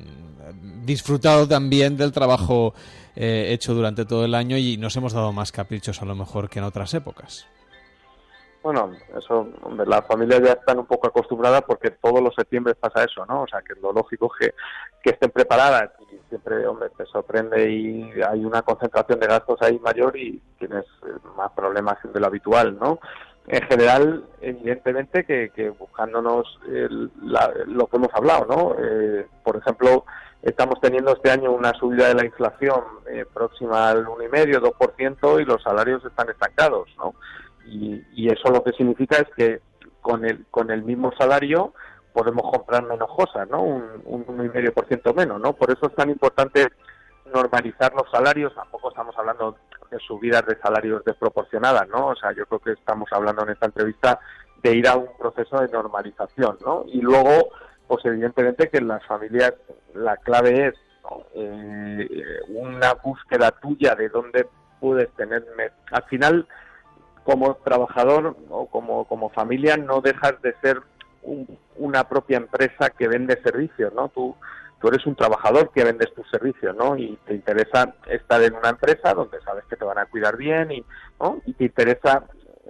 disfrutado 0.84 1.48
también 1.48 1.98
del 1.98 2.12
trabajo 2.12 2.74
eh, 3.16 3.48
hecho 3.52 3.74
durante 3.74 4.06
todo 4.06 4.26
el 4.26 4.36
año 4.36 4.58
y 4.58 4.78
nos 4.78 4.96
hemos 4.96 5.14
dado 5.14 5.34
más 5.34 5.52
caprichos 5.52 6.02
a 6.02 6.06
lo 6.06 6.16
mejor 6.16 6.50
que 6.50 6.60
en 6.60 6.66
otras 6.66 6.94
épocas. 6.94 7.48
Bueno, 8.64 8.92
eso, 9.16 9.48
hombre, 9.62 9.86
las 9.86 10.06
familias 10.06 10.42
ya 10.44 10.54
están 10.54 10.80
un 10.80 10.86
poco 10.86 11.08
acostumbradas 11.08 11.62
porque 11.62 11.92
todos 11.92 12.22
los 12.22 12.36
septiembre 12.36 12.76
pasa 12.76 13.04
eso, 13.04 13.26
¿no? 13.26 13.44
O 13.44 13.48
sea, 13.48 13.62
que 13.62 13.80
lo 13.80 13.94
lógico 13.94 14.32
es 14.40 14.48
que, 14.48 14.56
que 15.04 15.10
estén 15.12 15.32
preparadas 15.32 15.92
y 16.12 16.20
siempre, 16.28 16.68
hombre, 16.68 16.90
te 16.98 17.06
sorprende 17.06 17.70
y 17.72 18.12
hay 18.22 18.44
una 18.44 18.64
concentración 18.64 19.20
de 19.20 19.28
gastos 19.28 19.62
ahí 19.62 19.80
mayor 19.80 20.18
y 20.18 20.42
tienes 20.60 20.86
más 21.38 21.52
problemas 21.54 21.98
de 22.04 22.20
lo 22.20 22.28
habitual, 22.28 22.78
¿no? 22.78 23.00
En 23.48 23.62
general, 23.62 24.26
evidentemente 24.42 25.24
que, 25.24 25.52
que 25.56 25.70
buscándonos 25.70 26.60
el, 26.68 27.10
la, 27.22 27.50
lo 27.66 27.88
que 27.88 27.96
hemos 27.96 28.14
hablado, 28.14 28.46
¿no? 28.46 28.76
Eh, 28.78 29.26
por 29.44 29.56
ejemplo, 29.56 30.04
estamos 30.42 30.82
teniendo 30.82 31.14
este 31.14 31.32
año 31.32 31.54
una 31.54 31.74
subida 31.74 32.10
de 32.10 32.16
la 32.16 32.26
inflación 32.26 32.84
eh, 33.10 33.26
próxima 33.34 33.90
al 33.90 34.06
1,5, 34.06 34.74
2% 34.78 35.42
y 35.42 35.46
los 35.46 35.64
salarios 35.64 36.04
están 36.04 36.30
estancados, 36.30 36.90
¿no? 36.98 37.14
Y, 37.68 38.04
y, 38.14 38.28
eso 38.30 38.50
lo 38.50 38.64
que 38.64 38.72
significa 38.72 39.18
es 39.18 39.28
que 39.36 39.62
con 40.02 40.26
el, 40.26 40.46
con 40.50 40.72
el 40.72 40.84
mismo 40.84 41.12
salario 41.18 41.74
podemos 42.14 42.52
comprar 42.52 42.84
menos 42.84 43.10
cosas, 43.16 43.48
¿no? 43.50 43.62
Un, 43.62 43.84
un 44.06 44.26
1,5% 44.26 45.14
menos, 45.14 45.40
¿no? 45.40 45.54
Por 45.54 45.72
eso 45.72 45.88
es 45.88 45.96
tan 45.96 46.10
importante 46.10 46.68
normalizar 47.34 47.94
los 47.94 48.10
salarios, 48.10 48.56
tampoco 48.56 48.90
estamos 48.90 49.16
hablando 49.18 49.58
de 49.92 50.00
subidas 50.00 50.46
de 50.46 50.58
salarios 50.60 51.04
desproporcionadas, 51.06 51.88
¿no? 51.90 52.08
O 52.08 52.16
sea, 52.16 52.32
yo 52.34 52.46
creo 52.46 52.60
que 52.60 52.72
estamos 52.72 53.10
hablando 53.12 53.44
en 53.44 53.50
esta 53.50 53.68
entrevista 53.68 54.20
de 54.64 54.76
ir 54.76 54.88
a 54.88 54.96
un 54.96 55.10
proceso 55.18 55.60
de 55.60 55.68
normalización, 55.70 56.58
¿no? 56.66 56.86
Y 56.88 57.02
luego, 57.02 57.50
pues 57.88 58.04
evidentemente 58.06 58.70
que 58.70 58.78
en 58.78 58.88
las 58.88 59.06
familias 59.06 59.54
la 59.94 60.18
clave 60.18 60.68
es 60.68 60.76
eh, 61.36 62.40
una 62.50 62.94
búsqueda 62.96 63.52
tuya 63.52 63.96
de 63.96 64.10
dónde 64.10 64.48
puedes 64.80 65.10
tener... 65.16 65.46
Al 65.92 66.04
final, 66.04 66.48
como 67.28 67.56
trabajador 67.56 68.38
o 68.50 68.68
como, 68.68 69.04
como 69.04 69.30
familia 69.32 69.76
no 69.76 70.00
dejas 70.00 70.42
de 70.42 70.56
ser 70.62 70.82
un, 71.24 71.46
una 71.76 72.08
propia 72.08 72.38
empresa 72.38 72.90
que 72.90 73.10
vende 73.10 73.42
servicios, 73.44 73.94
¿no? 73.94 74.08
Tú, 74.08 74.34
tú 74.80 74.88
eres 74.88 75.06
un 75.06 75.14
trabajador 75.14 75.72
que 75.74 75.84
vendes 75.84 76.14
tus 76.14 76.26
servicios, 76.30 76.74
¿no? 76.78 76.96
Y 76.96 77.20
te 77.28 77.34
interesa 77.34 77.94
estar 78.10 78.42
en 78.44 78.56
una 78.56 78.70
empresa 78.70 79.14
donde 79.14 79.42
sabes 79.42 79.66
que 79.66 79.76
te 79.76 79.84
van 79.84 79.98
a 79.98 80.06
cuidar 80.06 80.38
bien 80.38 80.72
y, 80.72 80.86
¿no? 81.20 81.42
y 81.46 81.52
te 81.52 81.66
interesa, 81.66 82.24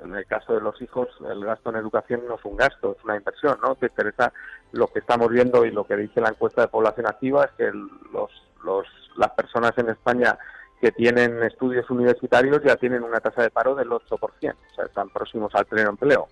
en 0.03 0.15
el 0.15 0.25
caso 0.25 0.55
de 0.55 0.61
los 0.61 0.81
hijos, 0.81 1.07
el 1.29 1.45
gasto 1.45 1.69
en 1.69 1.75
educación 1.75 2.23
no 2.27 2.34
es 2.38 2.45
un 2.45 2.57
gasto, 2.57 2.95
es 2.97 3.03
una 3.03 3.15
inversión, 3.15 3.59
¿no? 3.61 3.75
Te 3.75 3.85
interesa 3.85 4.34
lo 4.71 4.88
que 4.88 5.01
estamos 5.01 5.29
viendo 5.29 5.65
y 5.65 5.71
lo 5.71 5.85
que 5.85 5.97
dice 5.97 6.19
la 6.19 6.29
encuesta 6.29 6.63
de 6.63 6.69
población 6.69 7.05
activa 7.05 7.45
es 7.45 7.51
que 7.51 7.71
los, 8.11 8.31
los, 8.63 8.88
las 9.17 9.29
personas 9.34 9.77
en 9.77 9.89
España 9.89 10.35
que 10.80 10.91
tienen 10.91 11.41
estudios 11.44 11.90
universitarios 11.90 12.62
ya 12.64 12.76
tienen 12.76 13.04
una 13.04 13.20
tasa 13.20 13.41
de 13.41 13.49
paro 13.49 13.76
del 13.76 13.90
8%, 13.90 14.20
o 14.20 14.76
sea, 14.76 14.86
están 14.86 15.10
próximos 15.10 15.54
al 15.56 15.66
pleno 15.66 15.90
empleo. 15.90 16.28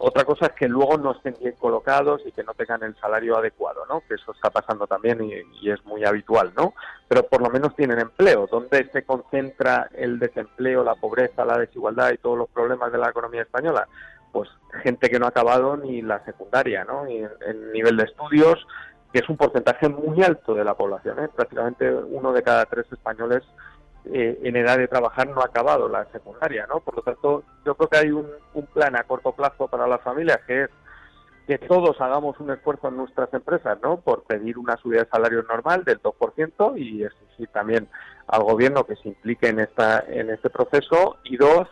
Otra 0.00 0.24
cosa 0.24 0.46
es 0.46 0.52
que 0.52 0.68
luego 0.68 0.96
no 0.96 1.10
estén 1.10 1.34
bien 1.40 1.54
colocados 1.58 2.22
y 2.24 2.30
que 2.30 2.44
no 2.44 2.54
tengan 2.54 2.84
el 2.84 2.94
salario 2.96 3.36
adecuado, 3.36 3.84
¿no? 3.86 4.00
Que 4.06 4.14
eso 4.14 4.30
está 4.30 4.48
pasando 4.48 4.86
también 4.86 5.20
y, 5.24 5.70
es 5.70 5.84
muy 5.84 6.04
habitual, 6.04 6.52
¿no? 6.56 6.74
Pero 7.08 7.24
por 7.24 7.42
lo 7.42 7.50
menos 7.50 7.74
tienen 7.74 7.98
empleo. 7.98 8.46
¿Dónde 8.46 8.88
se 8.92 9.02
concentra 9.02 9.88
el 9.92 10.20
desempleo, 10.20 10.84
la 10.84 10.94
pobreza, 10.94 11.44
la 11.44 11.58
desigualdad 11.58 12.12
y 12.12 12.18
todos 12.18 12.38
los 12.38 12.48
problemas 12.48 12.92
de 12.92 12.98
la 12.98 13.10
economía 13.10 13.42
española? 13.42 13.88
Pues 14.30 14.48
gente 14.84 15.10
que 15.10 15.18
no 15.18 15.26
ha 15.26 15.30
acabado 15.30 15.76
ni 15.76 16.00
la 16.00 16.24
secundaria, 16.24 16.84
¿no? 16.84 17.04
Ni 17.04 17.18
en, 17.18 17.30
en 17.44 17.72
nivel 17.72 17.96
de 17.96 18.04
estudios, 18.04 18.64
que 19.12 19.20
es 19.20 19.28
un 19.28 19.36
porcentaje 19.36 19.88
muy 19.88 20.22
alto 20.22 20.54
de 20.54 20.64
la 20.64 20.74
población, 20.74 21.18
¿eh? 21.24 21.28
Prácticamente 21.34 21.90
uno 21.90 22.32
de 22.32 22.42
cada 22.42 22.66
tres 22.66 22.86
españoles 22.92 23.42
eh, 24.04 24.38
en 24.42 24.56
edad 24.56 24.78
de 24.78 24.88
trabajar 24.88 25.28
no 25.28 25.40
ha 25.40 25.46
acabado 25.46 25.88
la 25.88 26.04
secundaria, 26.12 26.66
¿no? 26.66 26.80
Por 26.80 26.96
lo 26.96 27.02
tanto, 27.02 27.44
yo 27.64 27.74
creo 27.74 27.88
que 27.88 27.98
hay 27.98 28.10
un, 28.10 28.26
plan 28.72 28.96
a 28.96 29.04
corto 29.04 29.32
plazo 29.32 29.68
para 29.68 29.86
las 29.86 30.02
familias 30.02 30.38
que 30.46 30.64
es 30.64 30.70
que 31.46 31.58
todos 31.58 31.98
hagamos 32.00 32.38
un 32.40 32.50
esfuerzo 32.50 32.88
en 32.88 32.98
nuestras 32.98 33.32
empresas, 33.32 33.78
¿no? 33.82 33.98
Por 34.00 34.24
pedir 34.24 34.58
una 34.58 34.76
subida 34.76 35.04
de 35.04 35.08
salario 35.08 35.42
normal 35.44 35.82
del 35.84 36.00
2% 36.02 36.78
y 36.78 37.04
exigir 37.04 37.48
también 37.48 37.88
al 38.26 38.42
gobierno 38.42 38.84
que 38.84 38.96
se 38.96 39.08
implique 39.08 39.48
en 39.48 39.60
esta 39.60 40.04
en 40.06 40.28
este 40.28 40.50
proceso 40.50 41.16
y 41.24 41.38
dos 41.38 41.66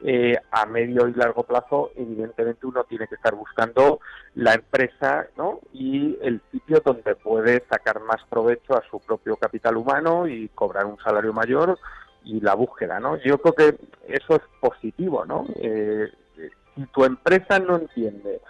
eh, 0.00 0.36
a 0.52 0.64
medio 0.66 1.08
y 1.08 1.14
largo 1.14 1.42
plazo, 1.42 1.90
evidentemente 1.96 2.66
uno 2.66 2.84
tiene 2.84 3.08
que 3.08 3.16
estar 3.16 3.34
buscando 3.34 4.00
la 4.36 4.54
empresa 4.54 5.26
¿no? 5.36 5.60
y 5.72 6.16
el 6.22 6.40
sitio 6.52 6.80
donde 6.84 7.16
puede 7.16 7.64
sacar 7.68 8.00
más 8.00 8.22
provecho 8.30 8.76
a 8.76 8.82
su 8.88 9.00
propio 9.00 9.36
capital 9.36 9.76
humano 9.76 10.28
y 10.28 10.48
cobrar 10.50 10.86
un 10.86 10.98
salario 10.98 11.32
mayor 11.32 11.78
y 12.24 12.40
la 12.40 12.54
búsqueda. 12.54 13.00
¿no? 13.00 13.16
Yo 13.16 13.38
creo 13.38 13.54
que 13.54 13.78
eso 14.06 14.36
es 14.36 14.42
positivo. 14.60 15.24
¿no? 15.24 15.46
Eh, 15.56 16.08
si 16.76 16.86
tu 16.86 17.04
empresa 17.04 17.58
no 17.58 17.76
entiende 17.76 18.40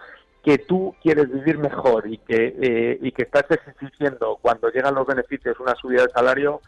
que 0.44 0.58
tú 0.58 0.94
quieres 1.02 1.32
vivir 1.32 1.58
mejor 1.58 2.06
y 2.06 2.18
que, 2.18 2.56
eh, 2.60 2.98
y 3.00 3.12
que 3.12 3.22
estás 3.22 3.44
exigiendo 3.50 4.38
cuando 4.40 4.70
llegan 4.70 4.94
los 4.94 5.06
beneficios 5.06 5.58
una 5.60 5.74
subida 5.74 6.02
de 6.02 6.10
salario, 6.10 6.60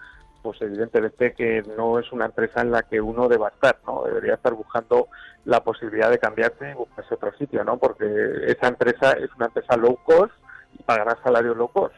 pues 0.43 0.61
evidentemente 0.62 1.33
que 1.33 1.62
no 1.77 1.99
es 1.99 2.11
una 2.12 2.27
empresa 2.27 2.61
en 2.61 2.71
la 2.71 2.83
que 2.83 3.01
uno 3.01 3.29
deba 3.29 3.49
estar, 3.49 3.79
¿no? 3.87 4.05
Debería 4.05 4.35
estar 4.35 4.55
buscando 4.55 5.09
la 5.45 5.61
posibilidad 5.62 6.11
de 6.11 6.19
cambiarse 6.19 6.71
y 6.71 6.75
buscarse 6.75 7.15
otro 7.15 7.33
sitio, 7.39 7.65
¿no? 7.65 7.79
Porque 7.79 8.07
esa 8.47 8.69
empresa 8.69 9.12
es 9.12 9.31
una 9.37 9.47
empresa 9.47 9.77
low 9.77 9.99
cost 10.05 10.33
y 10.79 10.83
pagará 10.83 11.17
salarios 11.23 11.57
low 11.57 11.69
cost. 11.69 11.95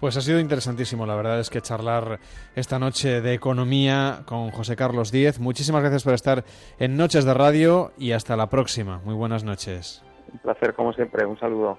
Pues 0.00 0.16
ha 0.16 0.20
sido 0.20 0.38
interesantísimo, 0.38 1.06
la 1.06 1.16
verdad 1.16 1.40
es 1.40 1.50
que 1.50 1.60
charlar 1.60 2.20
esta 2.54 2.78
noche 2.78 3.20
de 3.20 3.34
economía 3.34 4.22
con 4.26 4.50
José 4.50 4.76
Carlos 4.76 5.10
Díez. 5.10 5.40
Muchísimas 5.40 5.82
gracias 5.82 6.04
por 6.04 6.14
estar 6.14 6.44
en 6.78 6.96
Noches 6.96 7.24
de 7.24 7.34
Radio 7.34 7.90
y 7.98 8.12
hasta 8.12 8.36
la 8.36 8.48
próxima. 8.48 9.00
Muy 9.04 9.14
buenas 9.14 9.42
noches. 9.42 10.04
Un 10.32 10.38
placer, 10.38 10.74
como 10.74 10.92
siempre. 10.92 11.26
Un 11.26 11.38
saludo. 11.38 11.78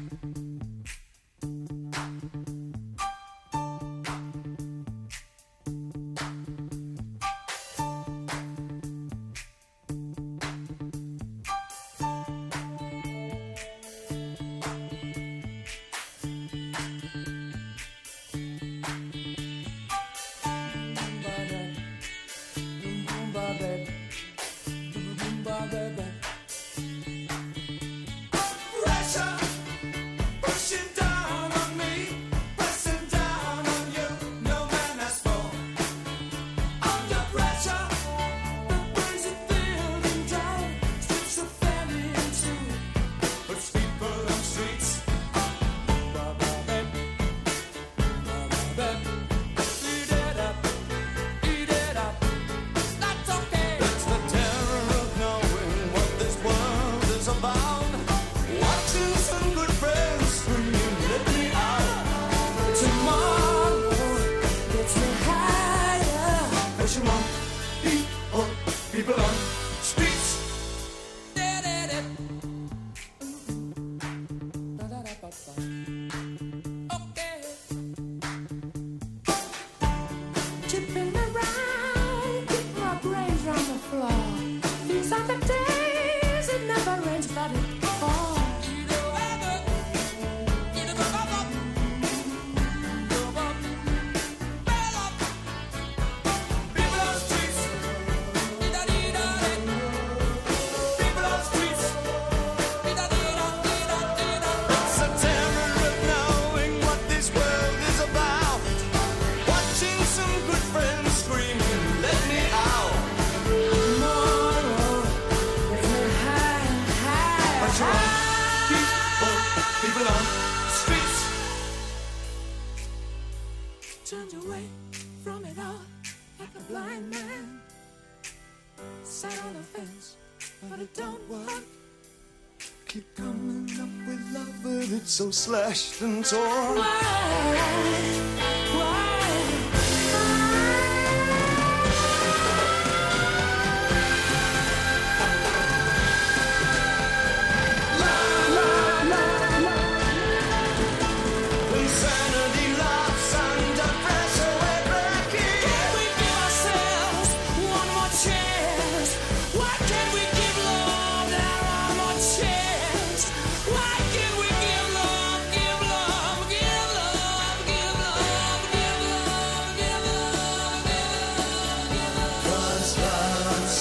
Slashed 135.41 136.01
and 136.01 136.23
torn. 136.23 137.00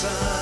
sun. 0.01 0.40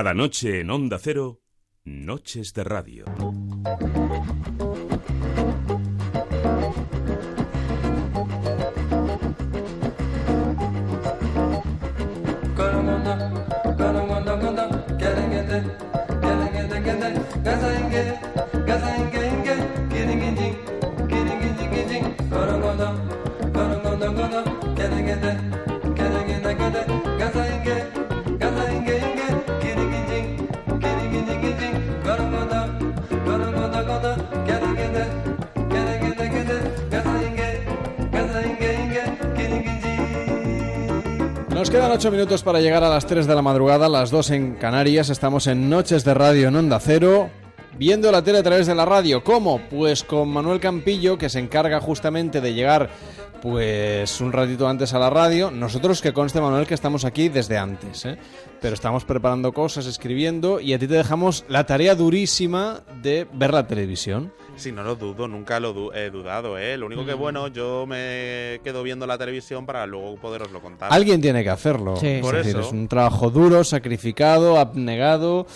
Cada 0.00 0.14
noche 0.14 0.60
en 0.60 0.70
Onda 0.70 0.98
Cero, 0.98 1.42
Noches 1.84 2.54
de 2.54 2.64
Radio. 2.64 3.04
Nos 42.00 42.06
quedan 42.06 42.14
ocho 42.14 42.18
minutos 42.18 42.42
para 42.42 42.60
llegar 42.62 42.82
a 42.82 42.88
las 42.88 43.04
3 43.04 43.26
de 43.26 43.34
la 43.34 43.42
madrugada, 43.42 43.86
las 43.86 44.10
2 44.10 44.30
en 44.30 44.54
Canarias. 44.54 45.10
Estamos 45.10 45.46
en 45.46 45.68
Noches 45.68 46.02
de 46.02 46.14
Radio 46.14 46.48
en 46.48 46.56
Onda 46.56 46.80
Cero, 46.80 47.28
viendo 47.76 48.10
la 48.10 48.24
tele 48.24 48.38
a 48.38 48.42
través 48.42 48.66
de 48.66 48.74
la 48.74 48.86
radio. 48.86 49.22
¿Cómo? 49.22 49.60
Pues 49.68 50.02
con 50.02 50.30
Manuel 50.30 50.60
Campillo, 50.60 51.18
que 51.18 51.28
se 51.28 51.40
encarga 51.40 51.78
justamente 51.78 52.40
de 52.40 52.54
llegar 52.54 52.88
pues 53.42 54.18
un 54.22 54.32
ratito 54.32 54.66
antes 54.66 54.94
a 54.94 54.98
la 54.98 55.10
radio. 55.10 55.50
Nosotros, 55.50 56.00
que 56.00 56.14
conste, 56.14 56.40
Manuel, 56.40 56.66
que 56.66 56.72
estamos 56.72 57.04
aquí 57.04 57.28
desde 57.28 57.58
antes, 57.58 58.06
¿eh? 58.06 58.16
pero 58.62 58.72
estamos 58.72 59.04
preparando 59.04 59.52
cosas, 59.52 59.84
escribiendo, 59.84 60.58
y 60.58 60.72
a 60.72 60.78
ti 60.78 60.86
te 60.86 60.94
dejamos 60.94 61.44
la 61.48 61.66
tarea 61.66 61.94
durísima 61.94 62.80
de 63.02 63.26
ver 63.34 63.52
la 63.52 63.66
televisión. 63.66 64.32
Sí, 64.60 64.72
no 64.72 64.82
lo 64.82 64.94
dudo, 64.94 65.26
nunca 65.26 65.58
lo 65.58 65.72
du- 65.72 65.90
he 65.92 66.10
dudado, 66.10 66.58
¿eh? 66.58 66.76
Lo 66.76 66.84
único 66.86 67.06
que, 67.06 67.14
Mm. 67.14 67.18
bueno, 67.18 67.48
yo 67.48 67.86
me 67.88 68.60
quedo 68.62 68.82
viendo 68.82 69.06
la 69.06 69.16
televisión 69.16 69.64
para 69.64 69.86
luego 69.86 70.16
poderoslo 70.16 70.60
contar. 70.60 70.92
Alguien 70.92 71.22
tiene 71.22 71.42
que 71.42 71.48
hacerlo. 71.48 71.96
Sí. 71.96 72.06
Es 72.22 72.30
decir, 72.32 72.58
es 72.58 72.70
un 72.70 72.86
trabajo 72.86 73.30
duro, 73.30 73.64
sacrificado, 73.64 74.58
abnegado. 74.58 75.46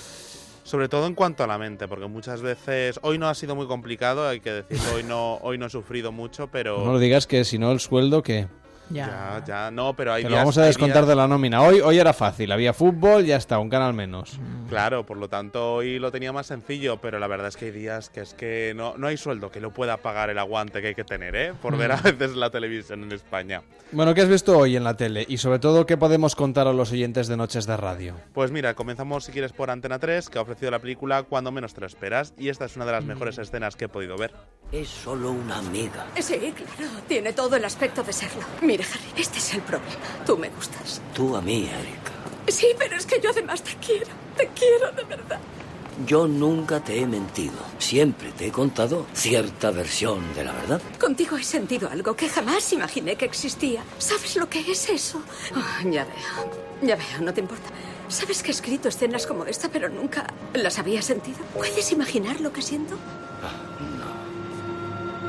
Sobre 0.63 0.89
todo 0.89 1.07
en 1.07 1.15
cuanto 1.15 1.45
a 1.45 1.47
la 1.47 1.59
mente, 1.59 1.87
porque 1.87 2.07
muchas 2.07 2.41
veces... 2.41 2.99
Hoy 3.03 3.19
no 3.19 3.29
ha 3.29 3.35
sido 3.35 3.55
muy 3.55 3.67
complicado, 3.67 4.27
hay 4.27 4.41
que 4.41 4.51
decirlo, 4.51 4.95
hoy 4.95 5.03
no, 5.03 5.35
hoy 5.43 5.59
no 5.59 5.67
he 5.67 5.71
sufrido 5.71 6.11
mucho, 6.11 6.47
pero... 6.47 6.83
No 6.83 6.93
lo 6.95 6.99
digas 6.99 7.27
que 7.27 7.45
si 7.45 7.59
no 7.59 7.71
el 7.73 7.81
sueldo 7.81 8.23
que 8.23 8.47
Ya, 8.91 9.43
ya, 9.47 9.71
no, 9.71 9.95
pero 9.95 10.13
hay 10.13 10.23
te 10.23 10.29
lo 10.29 10.35
días- 10.37 10.43
vamos 10.45 10.59
a 10.59 10.65
descontar 10.65 11.03
días- 11.03 11.09
de 11.09 11.15
la 11.17 11.27
nómina. 11.29 11.63
Hoy 11.63 11.81
hoy 11.81 11.99
era 11.99 12.13
fácil, 12.13 12.53
había 12.53 12.73
fútbol, 12.73 13.25
ya 13.25 13.37
está, 13.37 13.59
un 13.59 13.71
canal 13.71 13.95
menos. 13.95 14.39
Claro, 14.69 15.05
por 15.07 15.17
lo 15.17 15.29
tanto 15.29 15.75
hoy 15.75 15.99
lo 15.99 16.11
tenía 16.13 16.33
más 16.33 16.47
sencillo, 16.47 16.99
pero 16.99 17.19
la 17.19 17.27
verdad 17.27 17.49
es 17.49 17.57
que 17.57 17.67
hay 17.67 17.71
días 17.71 18.11
que 18.11 18.21
es 18.21 18.35
que 18.35 18.73
no, 18.77 18.95
no 18.97 19.07
hay 19.07 19.17
sueldo 19.17 19.51
que 19.51 19.61
lo 19.61 19.71
pueda 19.73 19.97
pagar 19.99 20.31
el 20.31 20.39
aguante 20.39 20.81
que 20.83 20.89
hay 20.89 20.95
que 20.95 21.05
tener, 21.05 21.35
¿eh? 21.37 21.53
Por 21.61 21.77
ver 21.77 21.93
a 21.93 21.97
Mm. 21.97 22.03
veces 22.03 22.37
la 22.37 22.51
televisión 22.51 23.03
en 23.05 23.13
España. 23.13 23.63
Bueno, 23.93 24.13
¿qué 24.15 24.23
has 24.23 24.29
visto 24.29 24.59
hoy 24.59 24.77
en 24.77 24.85
la 24.85 24.97
tele? 24.97 25.25
Y 25.29 25.39
sobre 25.39 25.59
todo, 25.61 25.87
¿qué 25.87 25.97
podemos 25.97 26.35
contar 26.35 26.67
a 26.67 26.73
los 26.73 26.91
oyentes 26.93 27.29
de 27.29 27.37
Noches 27.37 27.67
de 27.67 27.77
Radio? 27.77 28.15
Pues 28.33 28.51
mira, 28.51 28.75
comenzamos 28.75 29.25
si 29.25 29.33
quieres 29.33 29.53
por 29.53 29.71
Antena 29.71 29.99
3, 29.99 30.29
que 30.29 30.39
ha 30.39 30.43
ofrecido 30.43 30.71
la 30.71 30.79
película 30.81 31.23
Cuando 31.23 31.53
menos 31.53 31.75
te 31.75 31.81
lo 31.81 31.87
esperas, 31.87 32.35
y 32.39 32.49
esta 32.49 32.65
es 32.65 32.77
una 32.77 32.85
de 32.87 32.93
Mm. 32.93 32.95
las 32.95 33.05
mejores 33.05 33.39
escenas 33.39 33.77
que 33.77 33.85
he 33.87 33.89
podido 33.89 34.17
ver. 34.17 34.33
Es 34.73 34.89
solo 34.89 35.31
una 35.31 35.59
amiga. 35.59 36.07
Sí, 36.19 36.35
claro, 36.57 36.91
tiene 37.07 37.33
todo 37.33 37.55
el 37.57 37.65
aspecto 37.65 38.03
de 38.03 38.13
serlo. 38.13 38.43
Mira, 38.75 38.87
Harry, 38.93 39.23
este 39.23 39.39
es 39.39 39.55
el 39.55 39.61
problema. 39.61 39.95
Tú 40.27 40.37
me 40.37 40.49
gustas. 40.49 41.01
Tú 41.15 41.37
a 41.37 41.41
mí, 41.41 41.59
Erika. 41.59 42.11
Sí, 42.49 42.67
pero 42.77 42.97
es 42.97 43.07
que 43.07 43.21
yo 43.21 43.31
además 43.31 43.63
te 43.63 43.77
quiero. 43.77 44.09
Te 44.37 44.49
quiero 44.49 44.91
de 44.91 45.05
verdad. 45.05 45.39
Yo 46.05 46.27
nunca 46.27 46.81
te 46.81 46.99
he 46.99 47.07
mentido. 47.07 47.55
Siempre 47.79 48.33
te 48.33 48.49
he 48.49 48.51
contado 48.51 49.07
cierta 49.15 49.71
versión 49.71 50.35
de 50.35 50.43
la 50.43 50.51
verdad. 50.51 50.83
Contigo 50.99 51.37
he 51.37 51.45
sentido 51.45 51.89
algo 51.89 52.17
que 52.17 52.29
jamás 52.29 52.73
imaginé 52.73 53.15
que 53.15 53.27
existía. 53.27 53.85
¿Sabes 53.99 54.35
lo 54.35 54.51
que 54.51 54.59
es 54.69 54.89
eso? 54.89 55.23
Ah, 55.55 55.79
ya 55.85 56.05
veo. 56.05 56.51
Ya 56.83 56.97
veo, 56.97 57.21
no 57.21 57.33
te 57.33 57.43
importa. 57.43 57.69
¿Sabes 58.09 58.43
que 58.43 58.49
he 58.49 58.55
escrito 58.55 58.89
escenas 58.89 59.25
como 59.29 59.45
esta, 59.45 59.69
pero 59.69 59.89
nunca 59.89 60.27
las 60.53 60.81
había 60.81 61.01
sentido? 61.01 61.39
¿Puedes 61.55 61.93
imaginar 61.93 62.41
lo 62.41 62.53
que 62.53 62.61
siento? 62.61 62.97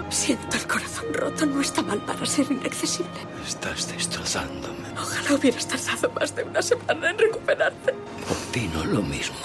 Siento 0.09 0.55
el 0.57 0.67
corazón 0.67 1.05
roto. 1.13 1.45
No 1.45 1.61
está 1.61 1.81
mal 1.81 1.99
para 1.99 2.25
ser 2.25 2.51
inaccesible. 2.51 3.09
Estás 3.45 3.87
destrozándome. 3.91 4.89
Ojalá 4.97 5.35
hubieras 5.35 5.67
tardado 5.67 6.09
más 6.13 6.35
de 6.35 6.43
una 6.43 6.61
semana 6.61 7.09
en 7.09 7.17
recuperarte. 7.17 7.93
Opino 8.29 8.85
lo 8.85 9.01
mismo. 9.01 9.35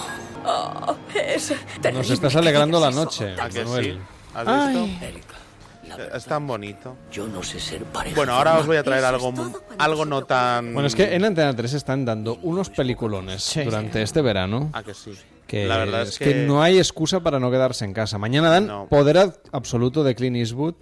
Oh, 0.45 0.95
es 1.13 1.53
Nos 1.93 2.09
estás 2.09 2.35
alegrando 2.35 2.79
la 2.79 2.89
noche, 2.89 3.35
¿A 3.39 3.47
que 3.49 3.63
Manuel. 3.63 3.85
sí? 3.85 3.99
¿Has 4.33 4.47
Ay. 4.47 4.75
visto? 4.89 5.05
Erika, 5.05 6.15
Es 6.15 6.25
tan 6.25 6.47
bonito. 6.47 6.95
Yo 7.11 7.27
no 7.27 7.43
sé 7.43 7.59
ser 7.59 7.83
pareja. 7.83 8.15
Bueno, 8.15 8.33
ahora 8.33 8.57
os 8.57 8.65
voy 8.65 8.77
a 8.77 8.83
traer 8.83 9.03
algo, 9.05 9.33
algo 9.77 10.05
no 10.05 10.23
tan... 10.23 10.73
Bueno, 10.73 10.87
es 10.87 10.95
que 10.95 11.13
en 11.15 11.25
Antena 11.25 11.55
3 11.55 11.73
están 11.73 12.05
dando 12.05 12.39
unos 12.41 12.69
peliculones 12.71 13.53
durante 13.63 14.01
este 14.01 14.21
verano. 14.21 14.69
¿A 14.73 14.81
que 14.81 14.93
sí? 14.95 15.13
Que 15.51 15.65
La 15.65 15.75
verdad 15.79 16.03
es 16.03 16.09
es 16.11 16.19
que... 16.19 16.25
que- 16.25 16.35
no 16.47 16.61
hay 16.63 16.77
excusa 16.77 17.19
para 17.19 17.37
no 17.37 17.51
quedarse 17.51 17.83
en 17.83 17.91
casa. 17.91 18.17
Mañana 18.17 18.49
dan 18.49 18.67
No. 18.67 18.87
Poder 18.87 19.17
ab- 19.17 19.35
Absoluto 19.51 20.01
de 20.01 20.15
Clint 20.15 20.37
Eastwood. 20.37 20.75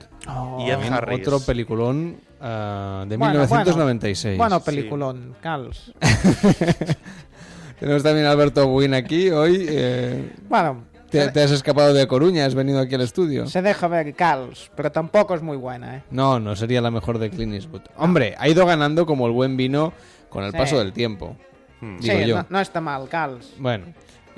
Y 0.60 0.66
Ed 0.70 0.74
También 0.74 0.94
Harris. 0.94 1.28
Otro 1.28 1.40
peliculón 1.40 2.18
ah, 2.40 3.04
de 3.08 3.18
Bueno, 3.18 3.34
1996. 3.40 4.38
Bueno, 4.38 4.60
peliculón, 4.60 5.36
Cals. 5.42 5.92
Tenemos 7.80 8.04
también 8.04 8.26
a 8.28 8.32
Alberto 8.32 8.68
Buin 8.68 8.94
aquí 8.94 9.30
hoy. 9.30 9.66
eh, 9.70 10.34
Bueno, 10.50 10.84
te, 11.10 11.22
has 11.22 11.52
escapado 11.52 11.94
de 11.94 12.08
Coruña, 12.08 12.46
has 12.46 12.54
venido 12.54 12.80
aquí 12.80 12.94
al 12.96 13.02
estudio. 13.02 13.48
se 13.48 13.62
deja 13.62 13.88
ver 13.88 14.14
Cals, 14.14 14.70
pero 14.76 14.92
tampoco 14.92 15.34
es 15.34 15.42
muy 15.42 15.58
buena, 15.58 15.98
¿eh? 15.98 16.04
No, 16.12 16.40
no 16.40 16.56
sería 16.56 16.82
la 16.82 16.92
mejor 16.92 17.18
de 17.20 17.30
Clint 17.30 17.54
Eastwood. 17.54 17.82
Hombre, 17.98 18.36
ha 18.38 18.48
ido 18.50 18.66
ganando 18.66 19.06
como 19.06 19.26
el 19.28 19.32
buen 19.34 19.56
vino 19.58 19.94
con 20.30 20.44
el 20.44 20.52
Sí. 20.52 20.58
paso 20.58 20.78
del 20.78 20.92
tiempo. 20.94 21.36
Hmm. 21.82 21.98
Digo 22.00 22.18
sí, 22.20 22.26
yo. 22.26 22.36
No, 22.38 22.46
no 22.50 22.60
está 22.60 22.82
mal, 22.82 23.08
Cals. 23.08 23.54
Bueno, 23.58 23.86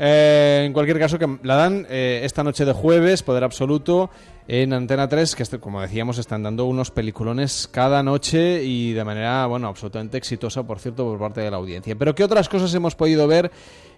eh, 0.04 0.64
en 0.66 0.74
cualquier 0.74 0.98
caso, 0.98 1.20
que 1.20 1.28
la 1.44 1.56
dan 1.56 1.86
eh, 1.90 2.22
esta 2.24 2.44
noche 2.44 2.66
de 2.66 2.74
jueves, 2.74 3.22
Poder 3.22 3.44
Absoluto, 3.44 4.10
en 4.48 4.74
Antena 4.74 5.08
3, 5.08 5.36
que 5.36 5.44
este- 5.44 5.60
como 5.60 5.80
decíamos, 5.80 6.18
están 6.18 6.42
dando 6.42 6.66
unos 6.66 6.90
peliculones 6.90 7.70
cada 7.72 8.02
noche 8.02 8.64
y 8.64 8.94
de 8.94 9.04
manera, 9.04 9.46
bueno, 9.46 9.68
absolutamente 9.68 10.18
exitosa, 10.18 10.64
por 10.64 10.80
cierto, 10.80 11.06
por 11.06 11.20
parte 11.20 11.42
de 11.42 11.52
la 11.52 11.58
audiencia. 11.58 11.96
Pero 11.96 12.16
¿qué 12.16 12.24
otras 12.24 12.50
cosas 12.50 12.74
hemos 12.74 12.96
podido 12.96 13.28
ver 13.28 13.52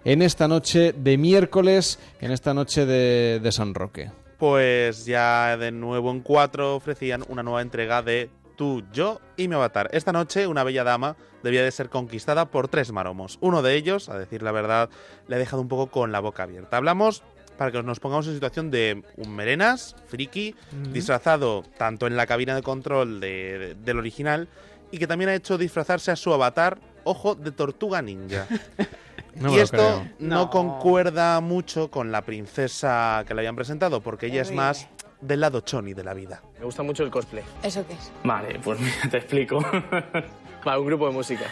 en 0.04 0.20
esta 0.20 0.46
noche 0.46 0.92
de 0.92 1.16
miércoles, 1.16 1.98
en 2.20 2.32
esta 2.32 2.52
noche 2.52 2.84
de, 2.84 3.40
de 3.42 3.52
San 3.52 3.72
Roque? 3.72 4.10
Pues 4.36 5.06
ya 5.06 5.56
de 5.56 5.72
nuevo 5.72 6.10
en 6.10 6.20
cuatro 6.20 6.76
ofrecían 6.76 7.24
una 7.28 7.42
nueva 7.42 7.62
entrega 7.62 8.02
de 8.02 8.28
Tú, 8.56 8.84
yo 8.92 9.20
y 9.36 9.48
mi 9.48 9.54
avatar. 9.56 9.88
Esta 9.92 10.12
noche 10.12 10.46
una 10.46 10.62
bella 10.64 10.84
dama 10.84 11.16
debía 11.42 11.62
de 11.64 11.70
ser 11.70 11.88
conquistada 11.90 12.46
por 12.50 12.68
tres 12.68 12.92
maromos. 12.92 13.38
Uno 13.40 13.62
de 13.62 13.74
ellos, 13.74 14.08
a 14.08 14.18
decir 14.18 14.42
la 14.42 14.52
verdad, 14.52 14.88
le 15.26 15.36
ha 15.36 15.38
dejado 15.38 15.60
un 15.62 15.68
poco 15.68 15.88
con 15.90 16.12
la 16.12 16.20
boca 16.20 16.44
abierta. 16.44 16.76
Hablamos 16.76 17.22
para 17.58 17.70
que 17.72 17.82
nos 17.82 18.00
pongamos 18.00 18.26
en 18.26 18.34
situación 18.34 18.70
de 18.70 19.04
un 19.16 19.34
merenas, 19.34 19.94
friki, 20.06 20.54
disfrazado 20.92 21.62
tanto 21.78 22.06
en 22.06 22.16
la 22.16 22.26
cabina 22.26 22.54
de 22.54 22.62
control 22.62 23.20
de- 23.20 23.58
de- 23.58 23.74
del 23.76 23.98
original 23.98 24.48
y 24.90 24.98
que 24.98 25.06
también 25.06 25.28
ha 25.30 25.34
hecho 25.34 25.58
disfrazarse 25.58 26.10
a 26.10 26.16
su 26.16 26.32
avatar, 26.32 26.78
ojo, 27.04 27.34
de 27.34 27.50
tortuga 27.52 28.02
ninja. 28.02 28.46
No 29.36 29.52
y 29.52 29.58
esto 29.58 29.76
creo. 29.76 30.08
no. 30.20 30.36
No. 30.44 30.50
concuerda 30.50 31.40
mucho 31.40 31.90
con 31.90 32.12
la 32.12 32.22
princesa 32.22 33.24
que 33.26 33.34
le 33.34 33.40
habían 33.40 33.56
presentado, 33.56 34.00
porque 34.00 34.26
ella 34.26 34.42
es 34.42 34.52
más 34.52 34.86
del 35.26 35.40
lado 35.40 35.60
choni 35.60 35.94
de 35.94 36.04
la 36.04 36.14
vida. 36.14 36.42
Me 36.58 36.64
gusta 36.64 36.82
mucho 36.82 37.02
el 37.02 37.10
cosplay. 37.10 37.44
¿Eso 37.62 37.86
qué 37.86 37.94
es? 37.94 38.12
Vale, 38.22 38.58
pues 38.62 38.78
mira, 38.80 38.94
te 39.10 39.16
explico. 39.18 39.58
Va, 40.66 40.78
un 40.78 40.86
grupo 40.86 41.06
de 41.08 41.12
música. 41.12 41.44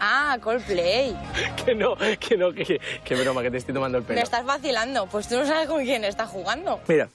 Ah, 0.00 0.38
Coldplay. 0.40 1.16
Que 1.64 1.74
no, 1.74 1.96
que 1.96 2.36
no, 2.36 2.52
que, 2.52 2.80
que 3.04 3.14
broma, 3.16 3.42
que 3.42 3.50
te 3.50 3.56
estoy 3.58 3.74
tomando 3.74 3.98
el 3.98 4.04
Me 4.04 4.08
pelo. 4.08 4.20
estás 4.22 4.44
vacilando. 4.44 5.06
Pues 5.06 5.28
tú 5.28 5.36
no 5.36 5.44
sabes 5.46 5.68
con 5.68 5.82
quién 5.84 6.04
estás 6.04 6.28
jugando. 6.30 6.80
Mira, 6.88 7.08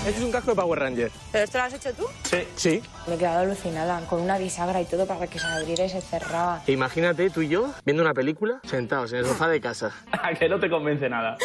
Este 0.00 0.18
es 0.18 0.24
un 0.24 0.32
casco 0.32 0.50
de 0.50 0.56
Power 0.56 0.80
Ranger. 0.80 1.12
¿Pero 1.30 1.44
esto 1.44 1.58
lo 1.58 1.64
has 1.64 1.74
hecho 1.74 1.94
tú? 1.94 2.04
Sí. 2.24 2.38
Sí. 2.56 2.82
Me 3.06 3.14
he 3.14 3.18
quedado 3.18 3.40
alucinada, 3.40 4.00
con 4.06 4.20
una 4.20 4.36
bisagra 4.36 4.80
y 4.80 4.84
todo 4.84 5.06
para 5.06 5.26
que 5.28 5.38
se 5.38 5.46
abriera 5.46 5.84
y 5.84 5.88
se 5.88 6.00
cerraba. 6.00 6.60
Imagínate 6.66 7.30
tú 7.30 7.42
y 7.42 7.48
yo 7.48 7.72
viendo 7.84 8.02
una 8.02 8.12
película 8.12 8.60
sentados 8.64 9.12
en 9.12 9.20
el 9.20 9.26
sofá 9.26 9.48
de 9.48 9.60
casa. 9.60 9.92
¿A 10.12 10.34
que 10.34 10.48
no 10.48 10.58
te 10.58 10.68
convence 10.68 11.08
nada? 11.08 11.36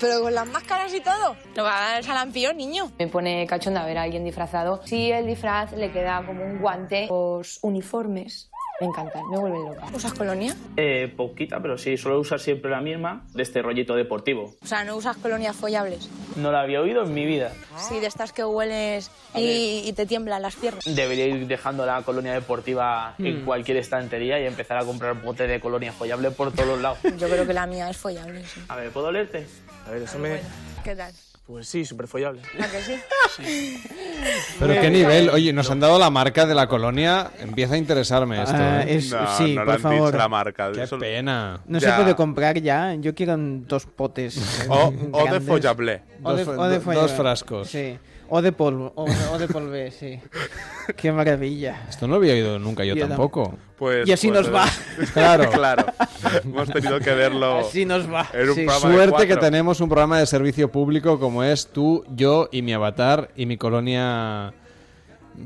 Pero 0.00 0.22
con 0.22 0.34
las 0.34 0.46
máscaras 0.48 0.92
y 0.92 1.00
todo. 1.00 1.36
No 1.56 1.62
va 1.64 1.76
a 1.76 1.92
dar 1.92 2.04
salampión, 2.04 2.56
niño. 2.56 2.90
Me 2.98 3.06
pone 3.06 3.46
cachonda 3.46 3.84
ver 3.84 3.98
a 3.98 4.02
alguien 4.02 4.24
disfrazado. 4.24 4.80
Si 4.84 5.12
el 5.12 5.26
disfraz 5.26 5.72
le 5.72 5.92
queda 5.92 6.24
como 6.26 6.44
un 6.44 6.58
guante, 6.58 7.06
los 7.08 7.60
uniformes. 7.62 8.50
Me 8.80 8.86
encantan, 8.86 9.28
me 9.28 9.36
vuelven 9.38 9.64
loca. 9.64 9.86
¿Usas 9.92 10.12
colonia? 10.14 10.54
Eh, 10.76 11.12
poquita, 11.16 11.60
pero 11.60 11.76
sí, 11.76 11.96
suelo 11.96 12.20
usar 12.20 12.38
siempre 12.38 12.70
la 12.70 12.80
misma 12.80 13.24
de 13.34 13.42
este 13.42 13.60
rollito 13.60 13.96
deportivo. 13.96 14.54
O 14.62 14.66
sea, 14.66 14.84
no 14.84 14.94
usas 14.96 15.16
colonias 15.16 15.56
follables. 15.56 16.08
No 16.36 16.52
la 16.52 16.60
había 16.60 16.80
oído 16.80 17.02
en 17.02 17.12
mi 17.12 17.26
vida. 17.26 17.52
Sí, 17.88 17.98
de 17.98 18.06
estas 18.06 18.32
que 18.32 18.44
hueles 18.44 19.10
y, 19.34 19.82
y 19.84 19.92
te 19.94 20.06
tiemblan 20.06 20.42
las 20.42 20.54
piernas. 20.54 20.84
Debería 20.84 21.26
ir 21.26 21.46
dejando 21.48 21.84
la 21.86 22.02
colonia 22.02 22.32
deportiva 22.32 23.14
en 23.18 23.42
Mm. 23.42 23.44
cualquier 23.44 23.78
estantería 23.78 24.40
y 24.40 24.46
empezar 24.46 24.78
a 24.78 24.84
comprar 24.84 25.20
bote 25.22 25.48
de 25.48 25.58
colonia 25.60 25.92
follable 25.92 26.30
por 26.30 26.52
todos 26.52 26.68
los 26.68 26.80
lados. 26.80 26.98
Yo 27.18 27.28
creo 27.28 27.44
que 27.46 27.52
la 27.54 27.66
mía 27.66 27.90
es 27.90 27.96
follable, 27.96 28.44
sí. 28.44 28.60
A 28.68 28.76
ver, 28.76 28.90
¿puedo 28.90 29.10
leerte? 29.10 29.44
A 29.86 29.90
ver, 29.90 30.02
eso 30.02 30.18
me... 30.20 30.40
¿Qué 30.84 30.94
tal? 30.94 31.12
Pues 31.48 31.66
sí, 31.66 31.86
súper 31.86 32.06
follable. 32.06 32.42
¿A 32.60 32.66
que 32.70 32.82
sí? 32.82 32.92
Pero 34.58 34.80
qué 34.82 34.90
nivel, 34.90 35.30
oye, 35.30 35.50
nos 35.54 35.70
han 35.70 35.80
dado 35.80 35.98
la 35.98 36.10
marca 36.10 36.44
de 36.44 36.54
la 36.54 36.66
colonia, 36.68 37.30
empieza 37.40 37.72
a 37.74 37.78
interesarme 37.78 38.42
esto. 38.42 38.54
Ah, 38.54 38.82
¿eh? 38.82 38.96
es- 38.96 39.10
No, 39.10 39.26
sí, 39.38 39.54
no 39.54 39.64
por 39.64 39.70
han 39.70 39.76
dicho 39.78 39.88
favor. 39.88 40.14
la 40.14 40.28
marca. 40.28 40.72
Qué 40.72 40.82
Eso- 40.82 40.98
pena. 40.98 41.58
No 41.66 41.78
Ya. 41.78 41.96
se 41.96 42.02
puede 42.02 42.14
comprar 42.14 42.60
ya. 42.60 42.94
Yo 42.96 43.14
quiero 43.14 43.34
dos 43.38 43.86
potes. 43.86 44.66
O- 44.68 44.92
o 45.12 45.24
de 45.32 45.40
follable. 45.40 46.02
O 46.22 46.34
de, 46.34 46.42
o 46.42 46.68
de 46.68 46.80
follable. 46.80 47.00
dos 47.00 47.12
frascos. 47.12 47.68
Sí. 47.70 47.96
O 48.30 48.42
de 48.42 48.52
polvo. 48.52 48.92
O, 48.94 49.04
o 49.04 49.38
de 49.38 49.48
polvé, 49.48 49.90
sí. 49.90 50.20
Qué 50.96 51.12
maravilla. 51.12 51.86
Esto 51.88 52.06
no 52.06 52.14
lo 52.14 52.18
había 52.18 52.34
oído 52.34 52.58
nunca 52.58 52.84
yo, 52.84 52.94
Yo 52.94 53.08
tampoco. 53.08 53.56
Pues, 53.76 54.06
Y 54.08 54.12
así 54.12 54.28
pues, 54.28 54.42
nos 54.42 54.54
va. 54.54 54.66
Claro. 55.12 55.50
claro. 55.50 55.86
Hemos 56.44 56.68
tenido 56.70 57.00
que 57.00 57.12
verlo. 57.12 57.58
Así 57.58 57.84
nos 57.84 58.10
va. 58.12 58.28
En 58.32 58.50
un 58.50 58.54
Sí, 58.54 58.64
programa 58.64 58.88
de 58.88 58.94
suerte 58.94 59.26
que 59.28 59.36
tenemos 59.36 59.80
un 59.80 59.88
programa 59.88 60.18
de 60.18 60.26
servicio 60.26 60.70
público 60.70 61.18
como 61.18 61.42
es 61.42 61.68
tú, 61.68 62.04
yo 62.14 62.48
y 62.52 62.62
mi 62.62 62.72
avatar 62.72 63.30
y 63.36 63.46
mi 63.46 63.56
colonia 63.56 64.52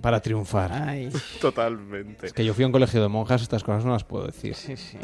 para 0.00 0.20
triunfar. 0.20 0.72
Ay. 0.72 1.10
Totalmente. 1.40 2.26
Es 2.26 2.32
que 2.32 2.44
yo 2.44 2.54
fui 2.54 2.64
a 2.64 2.66
un 2.66 2.72
colegio 2.72 3.02
de 3.02 3.08
monjas, 3.08 3.42
estas 3.42 3.62
cosas 3.62 3.84
no 3.84 3.92
las 3.92 4.04
puedo 4.04 4.26
decir. 4.26 4.54
Sí, 4.54 4.76
sí. 4.76 4.98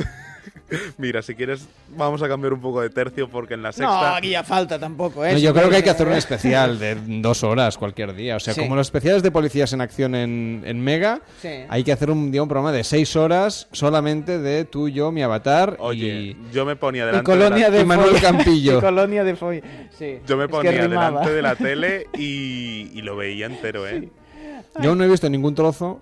Mira, 0.98 1.22
si 1.22 1.34
quieres, 1.34 1.66
vamos 1.96 2.22
a 2.22 2.28
cambiar 2.28 2.52
un 2.52 2.60
poco 2.60 2.80
de 2.80 2.90
tercio 2.90 3.28
porque 3.28 3.54
en 3.54 3.62
la 3.62 3.68
No, 3.70 3.72
sexta. 3.72 4.16
haría 4.16 4.42
falta 4.44 4.78
tampoco, 4.78 5.24
¿eh? 5.24 5.32
No, 5.32 5.38
yo 5.38 5.52
creo 5.54 5.68
que 5.70 5.76
hay 5.76 5.82
que 5.82 5.90
hacer 5.90 6.06
un 6.06 6.14
especial 6.14 6.78
de 6.78 6.94
dos 7.20 7.42
horas 7.44 7.78
cualquier 7.78 8.14
día. 8.14 8.36
O 8.36 8.40
sea, 8.40 8.54
Sí. 8.54 8.60
como 8.60 8.76
los 8.76 8.86
especiales 8.86 9.22
de 9.22 9.30
policías 9.30 9.72
en 9.72 9.80
acción 9.80 10.14
en, 10.14 10.62
en 10.64 10.80
Mega, 10.80 11.20
Sí. 11.40 11.48
hay 11.68 11.84
que 11.84 11.92
hacer 11.92 12.10
un, 12.10 12.30
día 12.30 12.42
un 12.42 12.48
programa 12.48 12.72
de 12.72 12.84
seis 12.84 13.14
horas 13.16 13.68
solamente 13.72 14.38
de 14.38 14.64
tú, 14.64 14.88
yo, 14.88 15.12
mi 15.12 15.22
avatar 15.22 15.76
Oye, 15.80 16.06
y... 16.06 16.36
yo 16.52 16.64
me 16.64 16.76
ponía 16.76 17.04
Y 17.04 17.06
delante 17.06 17.24
colonia 17.24 17.70
de 17.70 17.78
de 17.78 17.82
Y 17.82 17.86
Manuel. 17.86 18.20
Campillo. 18.20 18.78
Y 18.78 18.80
colonia 18.80 19.24
de 19.24 19.36
folla. 19.36 19.60
Sí. 19.96 20.18
la... 20.20 20.26
Yo 20.26 20.36
me 20.36 20.44
es 20.44 20.48
que 20.48 20.56
ponía 20.56 20.72
delante 20.88 21.30
de 21.32 21.42
la 21.42 21.54
tele 21.56 22.06
y, 22.16 22.90
y 22.94 23.02
lo 23.02 23.16
veía 23.16 23.46
entero, 23.46 23.86
¿eh? 23.88 24.08
Yo 24.80 24.94
no 24.94 25.02
he 25.04 25.08
visto 25.08 25.28
ningún 25.28 25.54
trozo. 25.54 26.00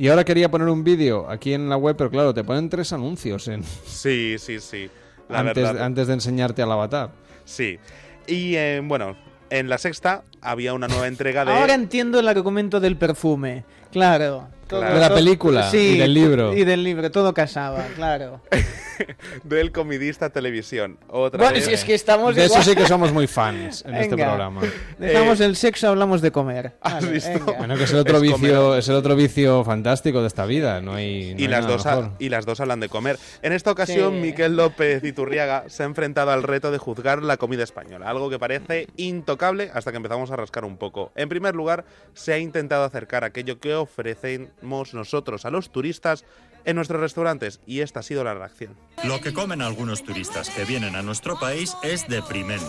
Y 0.00 0.08
ahora 0.08 0.24
quería 0.24 0.50
poner 0.50 0.66
un 0.70 0.82
vídeo 0.82 1.28
aquí 1.28 1.52
en 1.52 1.68
la 1.68 1.76
web, 1.76 1.94
pero 1.94 2.08
claro, 2.08 2.32
te 2.32 2.42
ponen 2.42 2.70
tres 2.70 2.90
anuncios 2.94 3.48
en... 3.48 3.62
Sí, 3.62 4.36
sí, 4.38 4.58
sí. 4.58 4.88
La 5.28 5.40
antes, 5.40 5.62
verdad. 5.62 5.84
antes 5.84 6.06
de 6.06 6.14
enseñarte 6.14 6.62
al 6.62 6.72
avatar. 6.72 7.10
Sí. 7.44 7.78
Y 8.26 8.54
eh, 8.56 8.80
bueno, 8.82 9.14
en 9.50 9.68
la 9.68 9.76
sexta 9.76 10.24
había 10.40 10.72
una 10.72 10.88
nueva 10.88 11.06
entrega 11.06 11.44
de. 11.44 11.52
Ahora 11.52 11.74
entiendo 11.74 12.18
el 12.18 12.28
argumento 12.28 12.80
del 12.80 12.96
perfume. 12.96 13.66
Claro. 13.92 14.48
Todo- 14.70 14.80
Claro. 14.80 14.94
De 14.94 15.00
la 15.00 15.08
todo- 15.08 15.16
película 15.18 15.70
sí, 15.70 15.76
y 15.78 15.98
del 15.98 16.14
libro. 16.14 16.54
Y 16.56 16.64
del 16.64 16.82
libro, 16.84 17.10
todo 17.10 17.34
casaba, 17.34 17.84
claro. 17.96 18.40
del 19.44 19.72
comidista 19.72 20.30
televisión. 20.30 20.98
Otra 21.08 21.38
Bueno, 21.38 21.54
vez. 21.54 21.64
si 21.64 21.72
es 21.72 21.84
que 21.84 21.94
estamos 21.94 22.34
De 22.34 22.44
eso 22.44 22.54
igual. 22.54 22.64
sí 22.64 22.74
que 22.76 22.86
somos 22.86 23.12
muy 23.12 23.26
fans 23.26 23.84
en 23.86 23.94
este 23.96 24.16
programa. 24.16 24.60
Dejamos 24.98 25.40
Eh, 25.40 25.44
el 25.46 25.56
sexo, 25.56 25.88
hablamos 25.88 26.20
de 26.22 26.30
comer. 26.30 26.72
¿Has 26.80 26.94
Vale, 26.94 27.10
visto? 27.12 27.30
venga. 27.30 27.52
Bueno, 27.58 27.76
que 27.76 27.84
es 27.84 27.92
el 27.92 27.98
otro 27.98 28.16
Es 28.16 28.22
vicio, 28.22 28.62
comer. 28.62 28.78
es 28.78 28.88
el 28.88 28.94
otro 28.94 29.16
vicio 29.16 29.64
fantástico 29.64 30.20
de 30.20 30.26
esta 30.28 30.44
vida. 30.46 30.80
No 30.80 30.94
hay, 30.94 31.34
no 31.34 31.40
Y 31.40 31.42
hay 31.44 31.48
las, 31.48 31.66
dos 31.66 31.86
y 32.18 32.28
las 32.28 32.46
dos 32.46 32.60
hablan 32.60 32.80
de 32.80 32.88
comer. 32.88 33.18
En 33.42 33.52
esta 33.52 33.70
ocasión, 33.70 34.14
Sí. 34.14 34.20
Miquel 34.20 34.56
López 34.56 35.02
Iturriaga 35.04 35.64
se 35.68 35.82
ha 35.82 35.86
enfrentado 35.86 36.30
al 36.30 36.42
reto 36.42 36.70
de 36.70 36.78
juzgar 36.78 37.22
la 37.22 37.36
comida 37.36 37.64
española, 37.64 38.08
algo 38.08 38.30
que 38.30 38.38
parece 38.38 38.86
intocable 38.96 39.70
hasta 39.74 39.90
que 39.90 39.96
empezamos 39.96 40.30
a 40.30 40.36
rascar 40.36 40.64
un 40.64 40.76
poco. 40.76 41.10
En 41.16 41.28
primer 41.28 41.54
lugar, 41.54 41.84
se 42.14 42.32
ha 42.32 42.38
intentado 42.38 42.84
acercar 42.84 43.24
aquello 43.24 43.58
que 43.60 43.74
ofrecemos 43.74 44.48
nosotros 44.94 45.44
a 45.44 45.50
los 45.50 45.70
turistas 45.70 46.24
en 46.64 46.76
nuestros 46.76 47.00
restaurantes 47.00 47.60
y 47.66 47.80
esta 47.80 48.00
ha 48.00 48.02
sido 48.02 48.24
la 48.24 48.34
reacción. 48.34 48.76
Lo 49.04 49.20
que 49.20 49.32
comen 49.32 49.62
algunos 49.62 50.02
turistas 50.02 50.50
que 50.50 50.64
vienen 50.64 50.94
a 50.96 51.02
nuestro 51.02 51.38
país 51.38 51.76
es 51.82 52.06
deprimente. 52.08 52.64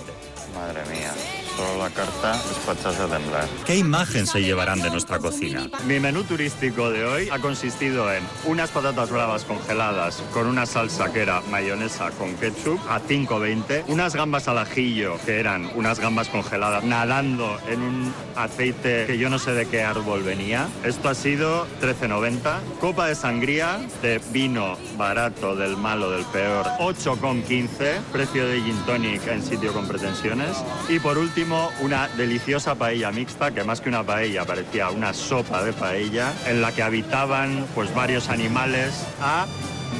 Madre 0.55 0.81
mía, 0.91 1.11
solo 1.55 1.84
la 1.84 1.89
carta 1.89 2.35
es 2.35 2.57
para 2.65 2.80
echarse 2.80 3.01
a 3.01 3.07
temblar. 3.07 3.47
¿Qué 3.65 3.76
imagen 3.77 4.27
se 4.27 4.41
llevarán 4.41 4.81
de 4.81 4.89
nuestra 4.89 5.19
cocina? 5.19 5.69
Mi 5.88 5.99
menú 5.99 6.23
turístico 6.23 6.89
de 6.89 7.05
hoy 7.05 7.30
ha 7.30 7.39
consistido 7.39 8.13
en 8.13 8.23
unas 8.45 8.69
patatas 8.72 9.09
bravas 9.09 9.43
congeladas 9.45 10.23
con 10.34 10.47
una 10.47 10.65
salsa 10.65 11.11
que 11.11 11.22
era 11.22 11.41
mayonesa 11.41 12.11
con 12.11 12.35
ketchup 12.35 12.80
a 12.89 13.01
5.20, 13.01 13.85
unas 13.88 14.15
gambas 14.15 14.47
al 14.47 14.57
ajillo 14.57 15.18
que 15.26 15.39
eran 15.39 15.69
unas 15.76 15.99
gambas 15.99 16.30
congeladas 16.30 16.84
nadando 16.84 17.59
en 17.68 17.81
un 17.81 18.13
aceite 18.35 19.05
que 19.05 19.18
yo 19.18 19.30
no 19.30 19.39
sé 19.39 19.51
de 19.53 19.68
qué 19.68 19.84
árbol 19.84 20.23
venía. 20.23 20.68
Esto 20.84 21.09
ha 21.09 21.15
sido 21.15 21.68
13.90. 21.81 22.59
Copa 22.80 23.07
de 23.07 23.15
sangría 23.15 23.80
de 24.01 24.21
vino 24.31 24.77
barato 24.97 25.55
del 25.55 25.77
malo 25.77 26.11
del 26.11 26.25
peor 26.25 26.65
8,15. 26.79 28.01
Precio 28.11 28.47
de 28.47 28.61
gin 28.61 28.77
tonic 28.85 29.27
en 29.27 29.43
sitio 29.43 29.73
con 29.73 29.87
pretensiones. 29.87 30.57
Y 30.89 30.99
por 30.99 31.17
último, 31.17 31.69
una 31.81 32.07
deliciosa 32.09 32.75
paella 32.75 33.11
mixta 33.11 33.51
que 33.51 33.63
más 33.63 33.81
que 33.81 33.89
una 33.89 34.03
paella 34.03 34.45
parecía 34.45 34.89
una 34.89 35.13
sopa 35.13 35.63
de 35.63 35.73
paella 35.73 36.33
en 36.47 36.61
la 36.61 36.71
que 36.71 36.83
habitaban 36.83 37.65
pues 37.75 37.93
varios 37.93 38.29
animales 38.29 39.05
a 39.21 39.45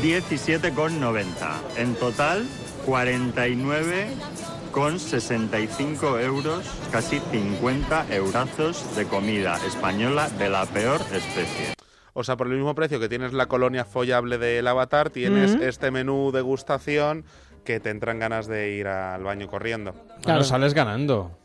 17,90. 0.02 1.26
En 1.78 1.96
total, 1.96 2.48
49 2.86 4.08
con 4.72 5.00
65 5.00 6.20
euros, 6.20 6.66
casi 6.92 7.20
50 7.32 8.06
eurazos 8.14 8.96
de 8.96 9.06
comida 9.06 9.58
española 9.68 10.30
de 10.30 10.50
la 10.50 10.66
peor 10.66 11.02
especie. 11.12 11.81
O 12.14 12.24
sea, 12.24 12.36
por 12.38 12.48
el 12.48 12.54
mismo 12.54 12.76
precio 12.76 13.00
que 13.00 13.08
tienes 13.08 13.32
la 13.34 13.46
colonia 13.48 13.86
follable 13.86 14.38
del 14.38 14.68
avatar, 14.68 15.10
tienes 15.10 15.56
este 15.62 15.92
menú 15.92 16.32
degustación 16.34 17.24
que 17.64 17.80
te 17.80 17.90
entran 17.90 18.20
ganas 18.20 18.48
de 18.48 18.72
ir 18.72 18.88
al 18.88 19.24
baño 19.24 19.48
corriendo. 19.48 19.94
Claro, 20.24 20.44
sales 20.44 20.74
ganando, 20.74 21.38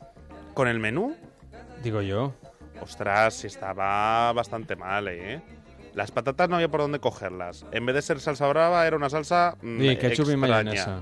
¿Con 0.54 0.66
el 0.68 0.80
menú? 0.80 1.14
digo 1.82 2.00
yo. 2.02 2.32
Ostras, 2.80 3.34
si 3.34 3.46
estaba 3.46 4.32
bastante 4.32 4.74
mal, 4.76 5.08
¿eh? 5.08 5.40
Las 5.94 6.10
patatas 6.10 6.48
no 6.48 6.56
había 6.56 6.68
por 6.68 6.80
dónde 6.80 6.98
cogerlas. 6.98 7.64
En 7.72 7.86
vez 7.86 7.94
de 7.94 8.02
ser 8.02 8.20
salsa 8.20 8.46
brava, 8.48 8.86
era 8.86 8.96
una 8.96 9.08
salsa 9.08 9.56
mm, 9.62 9.80
Y 9.82 9.96
ketchup 9.96 10.30
y 10.30 10.36
mayonesa. 10.36 11.00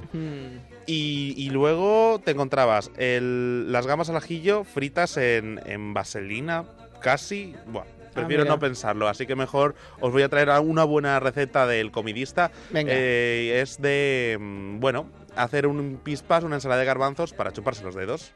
Y, 0.86 1.34
y 1.36 1.50
luego 1.50 2.20
te 2.24 2.32
encontrabas 2.32 2.90
el- 2.96 3.72
las 3.72 3.86
gambas 3.86 4.10
al 4.10 4.16
ajillo 4.16 4.62
fritas 4.64 5.16
en, 5.16 5.60
en 5.66 5.94
vaselina, 5.94 6.64
casi. 7.00 7.54
Buah, 7.66 7.84
prefiero 8.14 8.44
mira. 8.44 8.54
no 8.54 8.60
pensarlo, 8.60 9.08
así 9.08 9.26
que 9.26 9.36
mejor 9.36 9.74
os 10.00 10.12
voy 10.12 10.22
a 10.22 10.28
traer 10.28 10.50
a 10.50 10.60
una 10.60 10.84
buena 10.84 11.20
receta 11.20 11.66
del 11.66 11.90
comidista. 11.90 12.50
Venga. 12.70 12.92
Eh, 12.94 13.60
es 13.60 13.80
de, 13.80 14.38
mm, 14.40 14.80
bueno, 14.80 15.06
hacer 15.36 15.66
un 15.66 16.00
pispas, 16.02 16.44
una 16.44 16.56
ensalada 16.56 16.80
de 16.80 16.86
garbanzos 16.86 17.32
para 17.32 17.52
chuparse 17.52 17.82
los 17.84 17.94
dedos. 17.94 18.32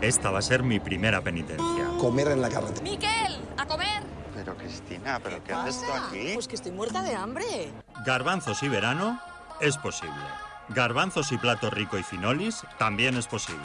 Esta 0.00 0.30
va 0.30 0.40
a 0.40 0.42
ser 0.42 0.62
mi 0.62 0.80
primera 0.80 1.20
penitencia. 1.20 1.86
Comer 2.00 2.28
en 2.28 2.42
la 2.42 2.48
carretera. 2.48 2.82
Miquel, 2.82 3.38
a 3.56 3.66
comer. 3.66 4.02
Pero 4.34 4.56
Cristina, 4.56 5.20
¿pero 5.22 5.42
qué 5.44 5.52
haces 5.52 5.80
tú 5.84 5.92
aquí? 5.92 6.30
Pues 6.34 6.48
que 6.48 6.56
estoy 6.56 6.72
muerta 6.72 7.02
de 7.02 7.14
hambre. 7.14 7.44
Garbanzos 8.04 8.62
y 8.62 8.68
verano 8.68 9.20
es 9.60 9.76
posible. 9.78 10.14
Garbanzos 10.70 11.30
y 11.32 11.36
plato 11.36 11.70
rico 11.70 11.98
y 11.98 12.02
finolis 12.02 12.62
también 12.78 13.16
es 13.16 13.28
posible. 13.28 13.62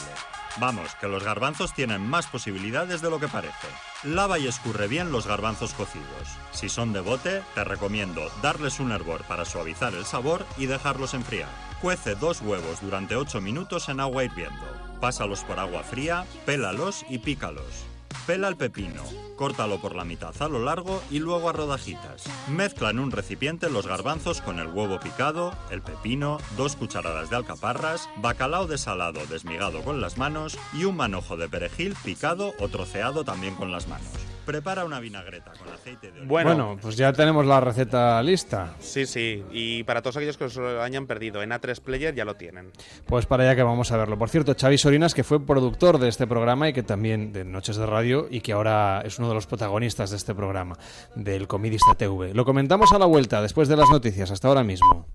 Vamos, 0.59 0.95
que 0.99 1.07
los 1.07 1.23
garbanzos 1.23 1.73
tienen 1.73 2.07
más 2.07 2.27
posibilidades 2.27 3.01
de 3.01 3.09
lo 3.09 3.19
que 3.19 3.27
parece. 3.27 3.67
Lava 4.03 4.39
y 4.39 4.47
escurre 4.47 4.87
bien 4.87 5.11
los 5.11 5.27
garbanzos 5.27 5.73
cocidos. 5.73 6.27
Si 6.51 6.69
son 6.69 6.93
de 6.93 6.99
bote, 6.99 7.41
te 7.53 7.63
recomiendo 7.63 8.29
darles 8.41 8.79
un 8.79 8.91
hervor 8.91 9.23
para 9.23 9.45
suavizar 9.45 9.93
el 9.93 10.05
sabor 10.05 10.45
y 10.57 10.65
dejarlos 10.65 11.13
enfriar. 11.13 11.49
Cuece 11.81 12.15
dos 12.15 12.41
huevos 12.41 12.81
durante 12.81 13.15
8 13.15 13.39
minutos 13.39 13.89
en 13.89 13.99
agua 13.99 14.23
hirviendo. 14.23 14.65
Pásalos 14.99 15.43
por 15.43 15.59
agua 15.59 15.83
fría, 15.83 16.25
pélalos 16.45 17.05
y 17.07 17.19
pícalos. 17.19 17.86
Pela 18.25 18.47
el 18.47 18.57
pepino, 18.57 19.03
córtalo 19.35 19.79
por 19.79 19.95
la 19.95 20.03
mitad 20.03 20.33
a 20.41 20.47
lo 20.47 20.59
largo 20.59 21.01
y 21.09 21.19
luego 21.19 21.49
a 21.49 21.53
rodajitas. 21.53 22.23
Mezcla 22.49 22.89
en 22.89 22.99
un 22.99 23.11
recipiente 23.11 23.69
los 23.69 23.87
garbanzos 23.87 24.41
con 24.41 24.59
el 24.59 24.67
huevo 24.67 24.99
picado, 24.99 25.53
el 25.71 25.81
pepino, 25.81 26.37
dos 26.57 26.75
cucharadas 26.75 27.29
de 27.29 27.37
alcaparras, 27.37 28.09
bacalao 28.17 28.67
desalado 28.67 29.25
desmigado 29.27 29.81
con 29.83 30.01
las 30.01 30.17
manos 30.17 30.57
y 30.73 30.85
un 30.85 30.97
manojo 30.97 31.37
de 31.37 31.49
perejil 31.49 31.95
picado 32.03 32.53
o 32.59 32.67
troceado 32.67 33.23
también 33.23 33.55
con 33.55 33.71
las 33.71 33.87
manos. 33.87 34.36
Prepara 34.47 34.85
una 34.85 35.01
vinagreta 35.01 35.51
con 35.59 35.67
aceite 35.67 36.07
de 36.07 36.21
oliva. 36.21 36.25
Bueno, 36.25 36.77
pues 36.81 36.95
ya 36.95 37.11
tenemos 37.11 37.45
la 37.45 37.59
receta 37.59 38.23
lista. 38.23 38.75
Sí, 38.79 39.05
sí. 39.05 39.43
Y 39.51 39.83
para 39.83 40.01
todos 40.01 40.15
aquellos 40.15 40.37
que 40.37 40.45
os 40.45 40.55
lo 40.55 40.81
hayan 40.81 41.05
perdido 41.05 41.43
en 41.43 41.49
A3 41.49 41.81
Player 41.81 42.15
ya 42.15 42.23
lo 42.23 42.35
tienen. 42.35 42.71
Pues 43.05 43.25
para 43.25 43.43
allá 43.43 43.57
que 43.57 43.63
vamos 43.63 43.91
a 43.91 43.97
verlo. 43.97 44.17
Por 44.17 44.29
cierto, 44.29 44.55
Xavi 44.57 44.77
Sorinas, 44.77 45.13
que 45.13 45.25
fue 45.25 45.45
productor 45.45 45.99
de 45.99 46.07
este 46.07 46.27
programa 46.27 46.69
y 46.69 46.73
que 46.73 46.81
también 46.81 47.33
de 47.33 47.43
Noches 47.43 47.75
de 47.75 47.85
Radio 47.85 48.27
y 48.31 48.39
que 48.39 48.53
ahora 48.53 49.01
es 49.03 49.19
uno 49.19 49.27
de 49.27 49.33
los 49.33 49.47
protagonistas 49.47 50.11
de 50.11 50.15
este 50.15 50.33
programa, 50.33 50.77
del 51.13 51.49
Comidista 51.49 51.95
TV. 51.95 52.33
Lo 52.33 52.45
comentamos 52.45 52.93
a 52.93 52.99
la 52.99 53.05
vuelta, 53.05 53.41
después 53.41 53.67
de 53.67 53.75
las 53.75 53.89
noticias. 53.89 54.31
Hasta 54.31 54.47
ahora 54.47 54.63
mismo. 54.63 55.07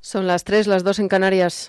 Son 0.00 0.28
las 0.28 0.44
3, 0.44 0.68
las 0.68 0.84
2 0.84 1.00
en 1.00 1.08
Canarias. 1.08 1.68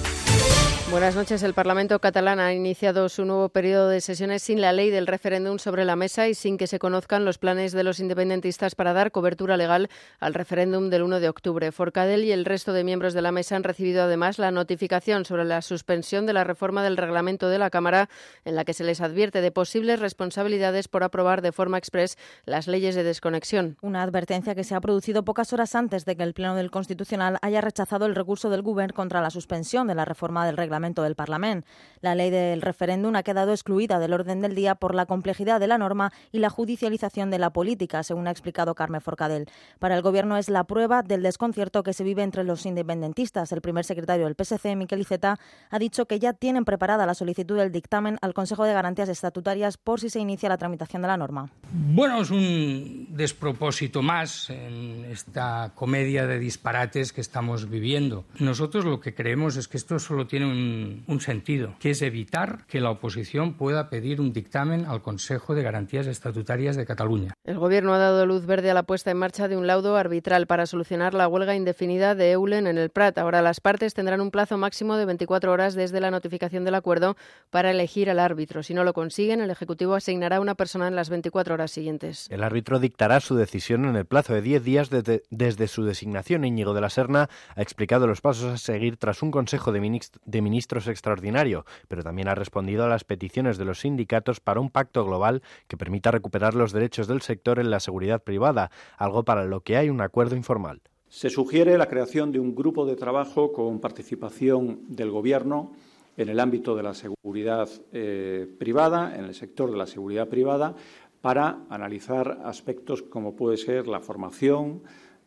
Buenas 0.91 1.15
noches. 1.15 1.41
El 1.41 1.53
Parlamento 1.53 1.97
catalán 1.99 2.41
ha 2.41 2.53
iniciado 2.53 3.07
su 3.07 3.23
nuevo 3.23 3.47
periodo 3.47 3.87
de 3.87 4.01
sesiones 4.01 4.43
sin 4.43 4.59
la 4.59 4.73
ley 4.73 4.89
del 4.89 5.07
referéndum 5.07 5.57
sobre 5.57 5.85
la 5.85 5.95
mesa 5.95 6.27
y 6.27 6.33
sin 6.33 6.57
que 6.57 6.67
se 6.67 6.79
conozcan 6.79 7.23
los 7.23 7.37
planes 7.37 7.71
de 7.71 7.85
los 7.85 8.01
independentistas 8.01 8.75
para 8.75 8.91
dar 8.91 9.13
cobertura 9.13 9.55
legal 9.55 9.89
al 10.19 10.33
referéndum 10.33 10.89
del 10.89 11.03
1 11.03 11.21
de 11.21 11.29
octubre. 11.29 11.71
Forcadell 11.71 12.25
y 12.25 12.33
el 12.33 12.43
resto 12.43 12.73
de 12.73 12.83
miembros 12.83 13.13
de 13.13 13.21
la 13.21 13.31
mesa 13.31 13.55
han 13.55 13.63
recibido 13.63 14.03
además 14.03 14.37
la 14.37 14.51
notificación 14.51 15.23
sobre 15.23 15.45
la 15.45 15.61
suspensión 15.61 16.25
de 16.25 16.33
la 16.33 16.43
reforma 16.43 16.83
del 16.83 16.97
reglamento 16.97 17.47
de 17.47 17.57
la 17.57 17.69
Cámara 17.69 18.09
en 18.43 18.57
la 18.57 18.65
que 18.65 18.73
se 18.73 18.83
les 18.83 18.99
advierte 18.99 19.39
de 19.39 19.51
posibles 19.53 19.97
responsabilidades 20.01 20.89
por 20.89 21.05
aprobar 21.05 21.41
de 21.41 21.53
forma 21.53 21.77
express 21.77 22.17
las 22.43 22.67
leyes 22.67 22.95
de 22.95 23.03
desconexión. 23.03 23.77
Una 23.81 24.03
advertencia 24.03 24.55
que 24.55 24.65
se 24.65 24.75
ha 24.75 24.81
producido 24.81 25.23
pocas 25.23 25.53
horas 25.53 25.73
antes 25.73 26.03
de 26.03 26.17
que 26.17 26.23
el 26.23 26.33
Pleno 26.33 26.55
del 26.55 26.69
Constitucional 26.69 27.37
haya 27.41 27.61
rechazado 27.61 28.07
el 28.07 28.15
recurso 28.15 28.49
del 28.49 28.61
Govern 28.61 28.91
contra 28.91 29.21
la 29.21 29.29
suspensión 29.29 29.87
de 29.87 29.95
la 29.95 30.03
reforma 30.03 30.45
del 30.45 30.57
reglamento 30.57 30.80
del 30.81 31.15
Parlamento. 31.15 31.67
La 32.01 32.15
ley 32.15 32.31
del 32.31 32.61
referéndum 32.61 33.15
ha 33.15 33.21
quedado 33.21 33.51
excluida 33.51 33.99
del 33.99 34.13
orden 34.13 34.41
del 34.41 34.55
día 34.55 34.73
por 34.73 34.95
la 34.95 35.05
complejidad 35.05 35.59
de 35.59 35.67
la 35.67 35.77
norma 35.77 36.11
y 36.31 36.39
la 36.39 36.49
judicialización 36.49 37.29
de 37.29 37.37
la 37.37 37.51
política, 37.51 38.01
según 38.01 38.27
ha 38.27 38.31
explicado 38.31 38.73
Carmen 38.73 39.01
Forcadell. 39.01 39.47
Para 39.77 39.95
el 39.95 40.01
Gobierno 40.01 40.37
es 40.37 40.49
la 40.49 40.63
prueba 40.63 41.03
del 41.03 41.21
desconcierto 41.21 41.83
que 41.83 41.93
se 41.93 42.03
vive 42.03 42.23
entre 42.23 42.43
los 42.43 42.65
independentistas. 42.65 43.51
El 43.51 43.61
primer 43.61 43.85
secretario 43.85 44.25
del 44.25 44.35
PSC, 44.35 44.75
Miquel 44.75 45.01
Iceta, 45.01 45.37
ha 45.69 45.79
dicho 45.79 46.07
que 46.07 46.17
ya 46.17 46.33
tienen 46.33 46.65
preparada 46.65 47.05
la 47.05 47.13
solicitud 47.13 47.57
del 47.57 47.71
dictamen 47.71 48.17
al 48.21 48.33
Consejo 48.33 48.63
de 48.63 48.73
Garantías 48.73 49.09
Estatutarias 49.09 49.77
por 49.77 49.99
si 49.99 50.09
se 50.09 50.19
inicia 50.19 50.49
la 50.49 50.57
tramitación 50.57 51.03
de 51.03 51.07
la 51.07 51.17
norma. 51.17 51.51
Bueno, 51.71 52.21
es 52.21 52.31
un 52.31 53.07
despropósito 53.11 54.01
más 54.01 54.49
en 54.49 55.05
esta 55.05 55.71
comedia 55.75 56.25
de 56.25 56.39
disparates 56.39 57.13
que 57.13 57.21
estamos 57.21 57.69
viviendo. 57.69 58.25
Nosotros 58.39 58.85
lo 58.85 58.99
que 58.99 59.13
creemos 59.13 59.55
es 59.57 59.67
que 59.67 59.77
esto 59.77 59.99
solo 59.99 60.25
tiene 60.25 60.45
un, 60.47 60.70
un 61.07 61.21
sentido, 61.21 61.75
que 61.79 61.91
es 61.91 62.01
evitar 62.01 62.65
que 62.67 62.81
la 62.81 62.91
oposición 62.91 63.53
pueda 63.53 63.89
pedir 63.89 64.21
un 64.21 64.33
dictamen 64.33 64.85
al 64.85 65.01
Consejo 65.01 65.55
de 65.55 65.63
Garantías 65.63 66.07
Estatutarias 66.07 66.75
de 66.75 66.85
Cataluña. 66.85 67.33
El 67.43 67.59
Gobierno 67.59 67.93
ha 67.93 67.97
dado 67.97 68.25
luz 68.25 68.45
verde 68.45 68.71
a 68.71 68.73
la 68.73 68.83
puesta 68.83 69.11
en 69.11 69.17
marcha 69.17 69.47
de 69.47 69.57
un 69.57 69.67
laudo 69.67 69.97
arbitral 69.97 70.47
para 70.47 70.65
solucionar 70.65 71.13
la 71.13 71.27
huelga 71.27 71.55
indefinida 71.55 72.15
de 72.15 72.31
Eulen 72.31 72.67
en 72.67 72.77
el 72.77 72.89
Prat. 72.89 73.17
Ahora 73.17 73.41
las 73.41 73.59
partes 73.59 73.93
tendrán 73.93 74.21
un 74.21 74.31
plazo 74.31 74.57
máximo 74.57 74.95
de 74.95 75.05
24 75.05 75.51
horas 75.51 75.73
desde 75.73 76.01
la 76.01 76.11
notificación 76.11 76.65
del 76.65 76.75
acuerdo 76.75 77.15
para 77.49 77.71
elegir 77.71 78.09
al 78.09 78.19
árbitro. 78.19 78.63
Si 78.63 78.73
no 78.73 78.83
lo 78.83 78.93
consiguen, 78.93 79.41
el 79.41 79.49
Ejecutivo 79.51 79.95
asignará 79.95 80.39
una 80.39 80.55
persona 80.55 80.87
en 80.87 80.95
las 80.95 81.09
24 81.09 81.53
horas 81.53 81.71
siguientes. 81.71 82.27
El 82.29 82.43
árbitro 82.43 82.79
dictará 82.79 83.19
su 83.19 83.35
decisión 83.35 83.85
en 83.85 83.95
el 83.95 84.05
plazo 84.05 84.33
de 84.33 84.41
10 84.41 84.63
días 84.63 84.89
desde, 84.89 85.23
desde 85.29 85.67
su 85.67 85.83
designación. 85.83 86.45
Íñigo 86.45 86.73
de 86.73 86.81
la 86.81 86.89
Serna 86.89 87.29
ha 87.55 87.61
explicado 87.61 88.07
los 88.07 88.21
pasos 88.21 88.53
a 88.53 88.57
seguir 88.57 88.97
tras 88.97 89.21
un 89.21 89.31
Consejo 89.31 89.71
de, 89.71 89.79
Minist 89.79 90.17
de 90.25 90.41
Extraordinario, 90.87 91.65
pero 91.87 92.03
también 92.03 92.27
ha 92.27 92.35
respondido 92.35 92.85
a 92.85 92.89
las 92.89 93.03
peticiones 93.03 93.57
de 93.57 93.65
los 93.65 93.81
sindicatos 93.81 94.39
para 94.39 94.59
un 94.59 94.69
pacto 94.69 95.03
global 95.05 95.41
que 95.67 95.77
permita 95.77 96.11
recuperar 96.11 96.53
los 96.55 96.71
derechos 96.71 97.07
del 97.07 97.21
sector 97.21 97.59
en 97.59 97.69
la 97.69 97.79
seguridad 97.79 98.23
privada, 98.23 98.71
algo 98.97 99.23
para 99.23 99.45
lo 99.45 99.61
que 99.61 99.77
hay 99.77 99.89
un 99.89 100.01
acuerdo 100.01 100.35
informal. 100.35 100.81
Se 101.09 101.29
sugiere 101.29 101.77
la 101.77 101.87
creación 101.87 102.31
de 102.31 102.39
un 102.39 102.55
grupo 102.55 102.85
de 102.85 102.95
trabajo 102.95 103.51
con 103.51 103.79
participación 103.79 104.81
del 104.87 105.11
Gobierno 105.11 105.73
en 106.15 106.29
el 106.29 106.39
ámbito 106.39 106.75
de 106.75 106.83
la 106.83 106.93
seguridad 106.93 107.67
eh, 107.91 108.47
privada, 108.59 109.15
en 109.17 109.25
el 109.25 109.33
sector 109.33 109.71
de 109.71 109.77
la 109.77 109.87
seguridad 109.87 110.29
privada, 110.29 110.75
para 111.21 111.59
analizar 111.69 112.39
aspectos 112.45 113.01
como 113.01 113.35
puede 113.35 113.57
ser 113.57 113.87
la 113.87 113.99
formación, 113.99 114.83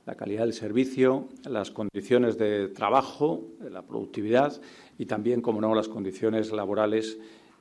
la 0.06 0.16
calidad 0.16 0.44
del 0.44 0.52
servicio, 0.52 1.28
las 1.44 1.70
condiciones 1.70 2.36
de 2.36 2.68
trabajo, 2.68 3.48
la 3.60 3.82
productividad 3.82 4.60
y 4.98 5.06
también, 5.06 5.40
como 5.40 5.60
no, 5.60 5.74
las 5.74 5.88
condiciones 5.88 6.52
laborales 6.52 7.18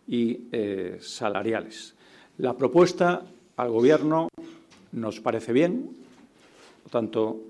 y 0.07 0.47
eh, 0.51 0.97
salariales. 1.01 1.95
La 2.38 2.55
propuesta 2.57 3.26
al 3.57 3.69
Gobierno 3.72 4.27
nos 4.91 5.19
parece 5.19 5.53
bien, 5.53 5.95
por 6.84 6.91
tanto, 6.91 7.41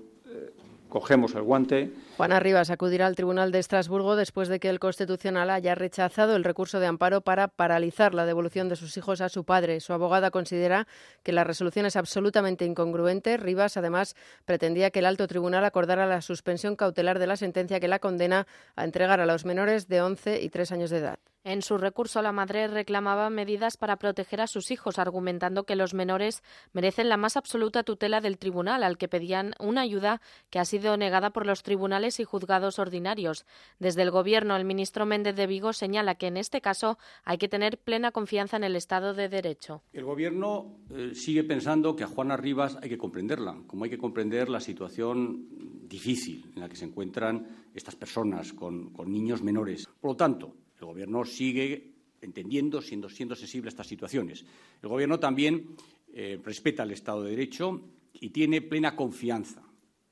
cogemos 0.94 1.34
el 1.34 1.42
guante. 1.42 1.90
Juana 2.16 2.38
Rivas 2.38 2.70
acudirá 2.70 3.08
al 3.08 3.16
Tribunal 3.16 3.50
de 3.50 3.58
Estrasburgo 3.58 4.14
después 4.14 4.46
de 4.46 4.60
que 4.60 4.68
el 4.68 4.78
Constitucional 4.78 5.50
haya 5.50 5.74
rechazado 5.74 6.36
el 6.36 6.44
recurso 6.44 6.78
de 6.78 6.86
amparo 6.86 7.20
para 7.20 7.48
paralizar 7.48 8.14
la 8.14 8.26
devolución 8.26 8.68
de 8.68 8.76
sus 8.76 8.96
hijos 8.96 9.20
a 9.20 9.28
su 9.28 9.42
padre. 9.42 9.80
Su 9.80 9.92
abogada 9.92 10.30
considera 10.30 10.86
que 11.24 11.32
la 11.32 11.42
resolución 11.42 11.84
es 11.84 11.96
absolutamente 11.96 12.64
incongruente. 12.64 13.36
Rivas, 13.38 13.76
además, 13.76 14.14
pretendía 14.44 14.92
que 14.92 15.00
el 15.00 15.06
alto 15.06 15.26
tribunal 15.26 15.64
acordara 15.64 16.06
la 16.06 16.22
suspensión 16.22 16.76
cautelar 16.76 17.18
de 17.18 17.26
la 17.26 17.36
sentencia 17.36 17.80
que 17.80 17.88
la 17.88 17.98
condena 17.98 18.46
a 18.76 18.84
entregar 18.84 19.20
a 19.20 19.26
los 19.26 19.44
menores 19.44 19.88
de 19.88 20.00
11 20.00 20.42
y 20.42 20.48
3 20.48 20.70
años 20.70 20.90
de 20.90 20.98
edad. 20.98 21.18
En 21.46 21.60
su 21.60 21.76
recurso, 21.76 22.22
la 22.22 22.32
madre 22.32 22.68
reclamaba 22.68 23.28
medidas 23.28 23.76
para 23.76 23.98
proteger 23.98 24.40
a 24.40 24.46
sus 24.46 24.70
hijos, 24.70 24.98
argumentando 24.98 25.64
que 25.64 25.76
los 25.76 25.92
menores 25.92 26.42
merecen 26.72 27.10
la 27.10 27.18
más 27.18 27.36
absoluta 27.36 27.82
tutela 27.82 28.22
del 28.22 28.38
tribunal, 28.38 28.82
al 28.82 28.96
que 28.96 29.08
pedían 29.08 29.52
una 29.60 29.82
ayuda 29.82 30.22
que 30.48 30.58
ha 30.58 30.64
sido 30.64 30.96
negada 30.96 31.34
por 31.34 31.44
los 31.44 31.62
tribunales 31.62 32.18
y 32.18 32.24
juzgados 32.24 32.78
ordinarios. 32.78 33.44
Desde 33.78 34.00
el 34.00 34.10
Gobierno, 34.10 34.56
el 34.56 34.64
ministro 34.64 35.04
Méndez 35.04 35.36
de 35.36 35.46
Vigo 35.46 35.74
señala 35.74 36.14
que 36.14 36.28
en 36.28 36.38
este 36.38 36.62
caso 36.62 36.96
hay 37.24 37.36
que 37.36 37.50
tener 37.50 37.76
plena 37.76 38.10
confianza 38.10 38.56
en 38.56 38.64
el 38.64 38.74
Estado 38.74 39.12
de 39.12 39.28
Derecho. 39.28 39.82
El 39.92 40.04
Gobierno 40.04 40.78
eh, 40.88 41.14
sigue 41.14 41.44
pensando 41.44 41.94
que 41.94 42.04
a 42.04 42.08
Juana 42.08 42.38
Rivas 42.38 42.78
hay 42.80 42.88
que 42.88 42.96
comprenderla, 42.96 43.64
como 43.66 43.84
hay 43.84 43.90
que 43.90 43.98
comprender 43.98 44.48
la 44.48 44.60
situación 44.60 45.46
difícil 45.86 46.50
en 46.54 46.60
la 46.62 46.70
que 46.70 46.76
se 46.76 46.86
encuentran 46.86 47.68
estas 47.74 47.96
personas 47.96 48.54
con, 48.54 48.94
con 48.94 49.12
niños 49.12 49.42
menores. 49.42 49.86
Por 50.00 50.12
lo 50.12 50.16
tanto, 50.16 50.63
el 50.80 50.86
Gobierno 50.86 51.24
sigue 51.24 51.92
entendiendo, 52.20 52.80
siendo, 52.80 53.08
siendo 53.08 53.34
sensible 53.34 53.68
a 53.68 53.70
estas 53.70 53.86
situaciones. 53.86 54.44
El 54.82 54.88
Gobierno 54.88 55.18
también 55.18 55.76
eh, 56.12 56.40
respeta 56.42 56.82
el 56.82 56.92
Estado 56.92 57.22
de 57.22 57.30
Derecho 57.30 57.80
y 58.14 58.30
tiene 58.30 58.62
plena 58.62 58.96
confianza 58.96 59.62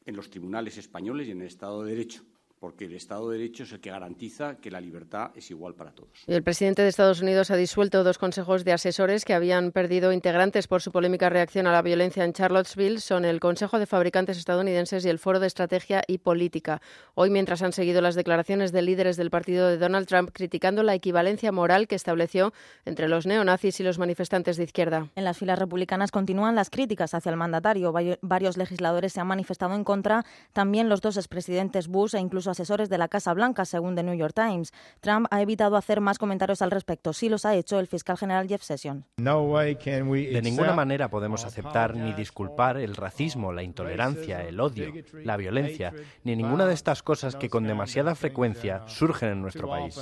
en 0.04 0.16
los 0.16 0.30
tribunales 0.30 0.76
españoles 0.78 1.28
y 1.28 1.30
en 1.30 1.40
el 1.40 1.46
Estado 1.46 1.82
de 1.82 1.90
Derecho 1.90 2.22
porque 2.62 2.84
el 2.84 2.94
Estado 2.94 3.28
de 3.28 3.38
Derecho 3.38 3.64
es 3.64 3.72
el 3.72 3.80
que 3.80 3.90
garantiza 3.90 4.54
que 4.58 4.70
la 4.70 4.80
libertad 4.80 5.32
es 5.34 5.50
igual 5.50 5.74
para 5.74 5.90
todos. 5.90 6.10
El 6.28 6.44
presidente 6.44 6.80
de 6.82 6.88
Estados 6.88 7.20
Unidos 7.20 7.50
ha 7.50 7.56
disuelto 7.56 8.04
dos 8.04 8.18
consejos 8.18 8.64
de 8.64 8.72
asesores 8.72 9.24
que 9.24 9.34
habían 9.34 9.72
perdido 9.72 10.12
integrantes 10.12 10.68
por 10.68 10.80
su 10.80 10.92
polémica 10.92 11.28
reacción 11.28 11.66
a 11.66 11.72
la 11.72 11.82
violencia 11.82 12.24
en 12.24 12.32
Charlottesville. 12.32 13.00
Son 13.00 13.24
el 13.24 13.40
Consejo 13.40 13.80
de 13.80 13.86
Fabricantes 13.86 14.38
Estadounidenses 14.38 15.04
y 15.04 15.08
el 15.08 15.18
Foro 15.18 15.40
de 15.40 15.48
Estrategia 15.48 16.04
y 16.06 16.18
Política. 16.18 16.80
Hoy, 17.16 17.30
mientras 17.30 17.62
han 17.62 17.72
seguido 17.72 18.00
las 18.00 18.14
declaraciones 18.14 18.70
de 18.70 18.82
líderes 18.82 19.16
del 19.16 19.30
partido 19.30 19.66
de 19.66 19.78
Donald 19.78 20.06
Trump 20.06 20.30
criticando 20.32 20.84
la 20.84 20.94
equivalencia 20.94 21.50
moral 21.50 21.88
que 21.88 21.96
estableció 21.96 22.52
entre 22.84 23.08
los 23.08 23.26
neonazis 23.26 23.80
y 23.80 23.82
los 23.82 23.98
manifestantes 23.98 24.56
de 24.56 24.62
izquierda. 24.62 25.08
En 25.16 25.24
las 25.24 25.36
filas 25.36 25.58
republicanas 25.58 26.12
continúan 26.12 26.54
las 26.54 26.70
críticas 26.70 27.12
hacia 27.12 27.30
el 27.30 27.36
mandatario. 27.36 27.92
Varios 28.20 28.56
legisladores 28.56 29.14
se 29.14 29.20
han 29.20 29.26
manifestado 29.26 29.74
en 29.74 29.82
contra, 29.82 30.24
también 30.52 30.88
los 30.88 31.00
dos 31.00 31.16
expresidentes 31.16 31.88
Bush 31.88 32.14
e 32.14 32.20
incluso 32.20 32.51
asesores 32.52 32.88
de 32.88 32.98
la 32.98 33.08
Casa 33.08 33.34
Blanca, 33.34 33.64
según 33.64 33.96
The 33.96 34.04
New 34.04 34.14
York 34.14 34.34
Times. 34.34 34.72
Trump 35.00 35.26
ha 35.30 35.42
evitado 35.42 35.76
hacer 35.76 36.00
más 36.00 36.18
comentarios 36.18 36.62
al 36.62 36.70
respecto. 36.70 37.12
Sí 37.12 37.28
los 37.28 37.44
ha 37.44 37.54
hecho 37.54 37.80
el 37.80 37.88
fiscal 37.88 38.16
general 38.16 38.46
Jeff 38.46 38.62
Sessions. 38.62 39.04
De 39.16 40.40
ninguna 40.42 40.72
manera 40.72 41.08
podemos 41.08 41.44
aceptar 41.44 41.96
ni 41.96 42.12
disculpar 42.12 42.76
el 42.76 42.94
racismo, 42.94 43.52
la 43.52 43.62
intolerancia, 43.62 44.42
el 44.42 44.60
odio, 44.60 44.92
la 45.24 45.36
violencia, 45.36 45.92
ni 46.24 46.36
ninguna 46.36 46.66
de 46.66 46.74
estas 46.74 47.02
cosas 47.02 47.36
que 47.36 47.48
con 47.48 47.66
demasiada 47.66 48.14
frecuencia 48.14 48.82
surgen 48.86 49.30
en 49.30 49.42
nuestro 49.42 49.68
país. 49.68 49.98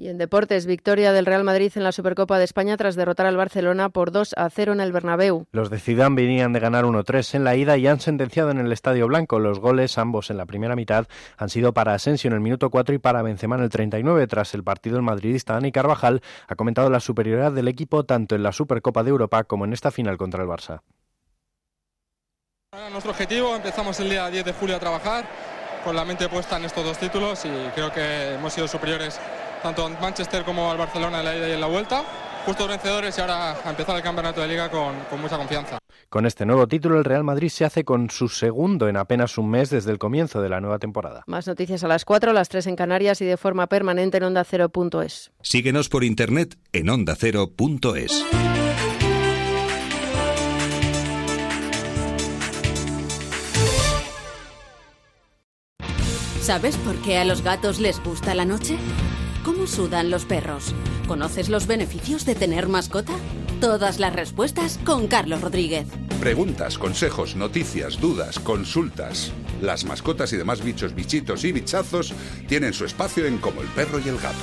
Y 0.00 0.08
en 0.08 0.16
deportes, 0.16 0.64
victoria 0.64 1.12
del 1.12 1.26
Real 1.26 1.44
Madrid 1.44 1.70
en 1.74 1.84
la 1.84 1.92
Supercopa 1.92 2.38
de 2.38 2.44
España 2.44 2.78
tras 2.78 2.96
derrotar 2.96 3.26
al 3.26 3.36
Barcelona 3.36 3.90
por 3.90 4.12
2 4.12 4.32
a 4.34 4.48
0 4.48 4.72
en 4.72 4.80
el 4.80 4.92
Bernabéu. 4.92 5.44
Los 5.52 5.68
de 5.68 5.78
Zidane 5.78 6.16
venían 6.16 6.54
de 6.54 6.60
ganar 6.60 6.86
1-3 6.86 7.34
en 7.34 7.44
la 7.44 7.54
ida 7.54 7.76
y 7.76 7.86
han 7.86 8.00
sentenciado 8.00 8.50
en 8.50 8.56
el 8.60 8.72
Estadio 8.72 9.06
Blanco. 9.08 9.38
Los 9.38 9.60
goles, 9.60 9.98
ambos 9.98 10.30
en 10.30 10.38
la 10.38 10.46
primera 10.46 10.74
mitad, 10.74 11.06
han 11.36 11.50
sido 11.50 11.74
para 11.74 11.92
Asensio 11.92 12.28
en 12.28 12.32
el 12.32 12.40
minuto 12.40 12.70
4 12.70 12.94
y 12.94 12.98
para 12.98 13.20
Benzema 13.20 13.56
en 13.56 13.62
el 13.64 13.68
39. 13.68 14.26
Tras 14.26 14.54
el 14.54 14.64
partido, 14.64 14.96
el 14.96 15.02
madridista 15.02 15.52
Dani 15.52 15.70
Carvajal 15.70 16.22
ha 16.48 16.54
comentado 16.54 16.88
la 16.88 17.00
superioridad 17.00 17.52
del 17.52 17.68
equipo 17.68 18.04
tanto 18.04 18.34
en 18.34 18.42
la 18.42 18.52
Supercopa 18.52 19.02
de 19.02 19.10
Europa 19.10 19.44
como 19.44 19.66
en 19.66 19.74
esta 19.74 19.90
final 19.90 20.16
contra 20.16 20.42
el 20.42 20.48
Barça. 20.48 20.80
Nuestro 22.90 23.10
objetivo, 23.10 23.54
empezamos 23.54 24.00
el 24.00 24.08
día 24.08 24.30
10 24.30 24.46
de 24.46 24.52
julio 24.54 24.76
a 24.76 24.80
trabajar 24.80 25.26
con 25.84 25.94
la 25.94 26.04
mente 26.06 26.26
puesta 26.28 26.56
en 26.56 26.64
estos 26.64 26.84
dos 26.84 26.98
títulos 26.98 27.44
y 27.44 27.50
creo 27.74 27.92
que 27.92 28.34
hemos 28.34 28.52
sido 28.52 28.66
superiores 28.66 29.20
tanto 29.62 29.86
en 29.86 30.00
Manchester 30.00 30.44
como 30.44 30.70
al 30.70 30.78
Barcelona 30.78 31.20
en 31.20 31.24
la 31.24 31.36
ida 31.36 31.48
y 31.48 31.52
en 31.52 31.60
la 31.60 31.66
vuelta. 31.66 32.02
Justos 32.46 32.68
vencedores 32.68 33.16
y 33.16 33.20
ahora 33.20 33.52
a 33.52 33.70
empezar 33.70 33.96
el 33.96 34.02
campeonato 34.02 34.40
de 34.40 34.48
liga 34.48 34.70
con, 34.70 34.94
con 35.10 35.20
mucha 35.20 35.36
confianza. 35.36 35.78
Con 36.08 36.26
este 36.26 36.46
nuevo 36.46 36.66
título, 36.66 36.98
el 36.98 37.04
Real 37.04 37.22
Madrid 37.22 37.50
se 37.50 37.64
hace 37.64 37.84
con 37.84 38.10
su 38.10 38.28
segundo 38.28 38.88
en 38.88 38.96
apenas 38.96 39.38
un 39.38 39.50
mes 39.50 39.70
desde 39.70 39.92
el 39.92 39.98
comienzo 39.98 40.40
de 40.40 40.48
la 40.48 40.60
nueva 40.60 40.78
temporada. 40.78 41.22
Más 41.26 41.46
noticias 41.46 41.84
a 41.84 41.88
las 41.88 42.04
4, 42.04 42.32
las 42.32 42.48
3 42.48 42.66
en 42.68 42.76
Canarias 42.76 43.20
y 43.20 43.26
de 43.26 43.36
forma 43.36 43.66
permanente 43.66 44.16
en 44.16 44.24
onda0.es. 44.24 45.32
Síguenos 45.42 45.88
por 45.88 46.02
internet 46.02 46.56
en 46.72 46.88
ondacero.es. 46.88 48.26
¿Sabes 56.40 56.76
por 56.78 56.96
qué 57.02 57.18
a 57.18 57.24
los 57.24 57.42
gatos 57.42 57.78
les 57.78 58.02
gusta 58.02 58.34
la 58.34 58.44
noche? 58.44 58.76
¿Cómo 59.44 59.66
sudan 59.66 60.10
los 60.10 60.26
perros? 60.26 60.74
¿Conoces 61.08 61.48
los 61.48 61.66
beneficios 61.66 62.26
de 62.26 62.34
tener 62.34 62.68
mascota? 62.68 63.14
Todas 63.60 63.98
las 63.98 64.14
respuestas 64.14 64.78
con 64.84 65.06
Carlos 65.06 65.40
Rodríguez. 65.40 65.86
Preguntas, 66.20 66.76
consejos, 66.76 67.36
noticias, 67.36 67.98
dudas, 68.00 68.38
consultas. 68.38 69.32
Las 69.62 69.84
mascotas 69.84 70.32
y 70.34 70.36
demás 70.36 70.62
bichos, 70.62 70.94
bichitos 70.94 71.44
y 71.44 71.52
bichazos 71.52 72.12
tienen 72.48 72.74
su 72.74 72.84
espacio 72.84 73.24
en 73.24 73.38
Como 73.38 73.62
el 73.62 73.68
perro 73.68 73.98
y 73.98 74.08
el 74.10 74.18
gato. 74.18 74.36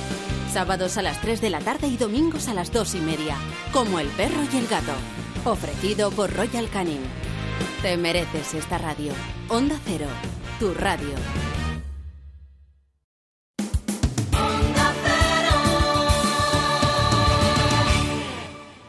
Sábados 0.52 0.96
a 0.96 1.02
las 1.02 1.20
3 1.20 1.40
de 1.40 1.50
la 1.50 1.60
tarde 1.60 1.86
y 1.86 1.96
domingos 1.96 2.48
a 2.48 2.54
las 2.54 2.72
2 2.72 2.96
y 2.96 3.00
media. 3.00 3.36
Como 3.72 4.00
el 4.00 4.08
perro 4.08 4.40
y 4.52 4.56
el 4.56 4.66
gato. 4.66 4.94
Ofrecido 5.44 6.10
por 6.10 6.32
Royal 6.34 6.68
Canin. 6.70 7.02
Te 7.82 7.96
mereces 7.96 8.54
esta 8.54 8.78
radio. 8.78 9.12
Onda 9.48 9.78
Cero. 9.84 10.08
Tu 10.58 10.74
radio. 10.74 11.14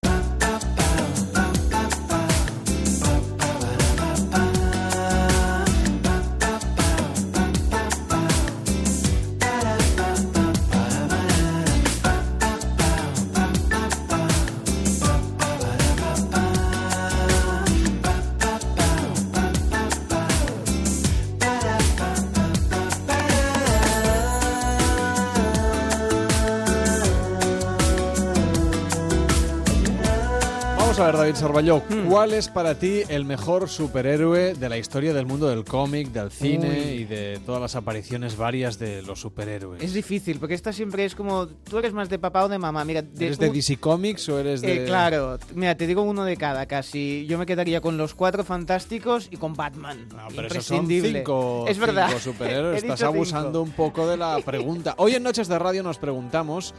David 31.21 31.35
Sarballó, 31.35 31.83
¿cuál 32.09 32.33
es 32.33 32.47
para 32.47 32.79
ti 32.79 33.03
el 33.07 33.25
mejor 33.25 33.69
superhéroe 33.69 34.55
de 34.55 34.69
la 34.69 34.79
historia 34.79 35.13
del 35.13 35.27
mundo 35.27 35.47
del 35.49 35.63
cómic, 35.63 36.07
del 36.07 36.31
cine 36.31 36.67
Uy. 36.67 37.01
y 37.01 37.03
de 37.03 37.39
todas 37.45 37.61
las 37.61 37.75
apariciones 37.75 38.35
varias 38.35 38.79
de 38.79 39.03
los 39.03 39.19
superhéroes? 39.21 39.83
Es 39.83 39.93
difícil, 39.93 40.39
porque 40.39 40.55
esta 40.55 40.73
siempre 40.73 41.05
es 41.05 41.13
como. 41.13 41.45
¿Tú 41.45 41.77
eres 41.77 41.93
más 41.93 42.09
de 42.09 42.17
papá 42.17 42.45
o 42.45 42.49
de 42.49 42.57
mamá? 42.57 42.83
Mira, 42.85 43.03
de, 43.03 43.27
¿Eres 43.27 43.37
de 43.37 43.51
DC 43.51 43.77
Comics 43.77 44.29
o 44.29 44.39
eres 44.39 44.61
de...? 44.61 44.81
Eh, 44.81 44.85
claro, 44.87 45.37
mira, 45.53 45.75
te 45.75 45.85
digo 45.85 46.01
uno 46.01 46.23
de 46.23 46.37
cada 46.37 46.65
casi. 46.65 47.27
Yo 47.27 47.37
me 47.37 47.45
quedaría 47.45 47.81
con 47.81 47.97
los 47.97 48.15
cuatro 48.15 48.43
fantásticos 48.43 49.27
y 49.29 49.37
con 49.37 49.53
Batman. 49.53 50.07
Pero 50.35 50.47
esos 50.47 50.65
son 50.65 50.77
Imprescindible. 50.77 51.19
cinco, 51.19 51.65
es 51.67 51.77
verdad. 51.77 52.07
cinco 52.07 52.19
superhéroes. 52.19 52.77
Estás 52.81 53.03
abusando 53.03 53.59
cinco. 53.59 53.61
un 53.61 53.71
poco 53.73 54.07
de 54.07 54.17
la 54.17 54.39
pregunta. 54.39 54.95
Hoy 54.97 55.13
en 55.13 55.21
Noches 55.21 55.47
de 55.47 55.59
Radio 55.59 55.83
nos 55.83 55.99
preguntamos 55.99 56.73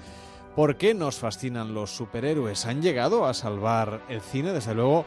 por 0.55 0.77
qué 0.77 0.95
nos 0.95 1.19
fascinan 1.19 1.75
los 1.75 1.91
superhéroes. 1.91 2.67
¿Han 2.67 2.83
llegado 2.83 3.27
a 3.27 3.35
salvar 3.35 4.03
el 4.09 4.21
cine? 4.21 4.53
Desde 4.53 4.75
luego, 4.75 5.05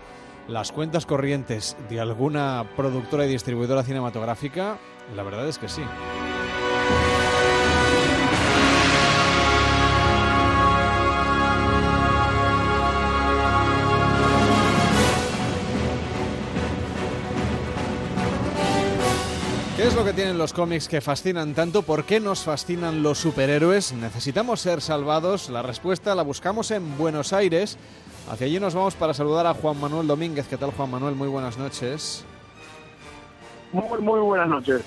las 0.48 0.72
cuentas 0.72 1.06
corrientes 1.06 1.76
de 1.90 2.00
alguna 2.00 2.66
productora 2.76 3.26
y 3.26 3.30
distribuidora 3.30 3.84
cinematográfica, 3.84 4.78
la 5.16 5.24
verdad 5.24 5.48
es 5.48 5.58
que 5.58 5.70
sí. 5.70 5.82
Es 19.88 19.96
lo 19.96 20.04
que 20.04 20.14
tienen 20.14 20.38
los 20.38 20.54
cómics 20.54 20.88
que 20.88 21.00
fascinan 21.02 21.54
tanto? 21.54 21.82
¿Por 21.84 22.06
qué 22.06 22.20
nos 22.20 22.40
fascinan 22.44 23.04
los 23.04 23.20
superhéroes? 23.20 23.94
¿Necesitamos 23.94 24.60
ser 24.60 24.82
salvados? 24.82 25.50
La 25.50 25.62
respuesta 25.62 26.16
la 26.16 26.24
buscamos 26.24 26.72
en 26.72 26.98
Buenos 26.98 27.34
Aires. 27.34 27.78
Hacia 28.30 28.48
allí 28.48 28.60
nos 28.60 28.74
vamos 28.74 28.96
para 28.96 29.14
saludar 29.14 29.46
a 29.46 29.54
Juan 29.54 29.80
Manuel 29.80 30.08
Domínguez. 30.08 30.48
¿Qué 30.48 30.58
tal, 30.58 30.72
Juan 30.72 30.90
Manuel? 30.90 31.14
Muy 31.16 31.28
buenas 31.28 31.58
noches. 31.58 32.24
Muy, 33.72 34.00
muy 34.02 34.20
buenas 34.22 34.48
noches. 34.48 34.82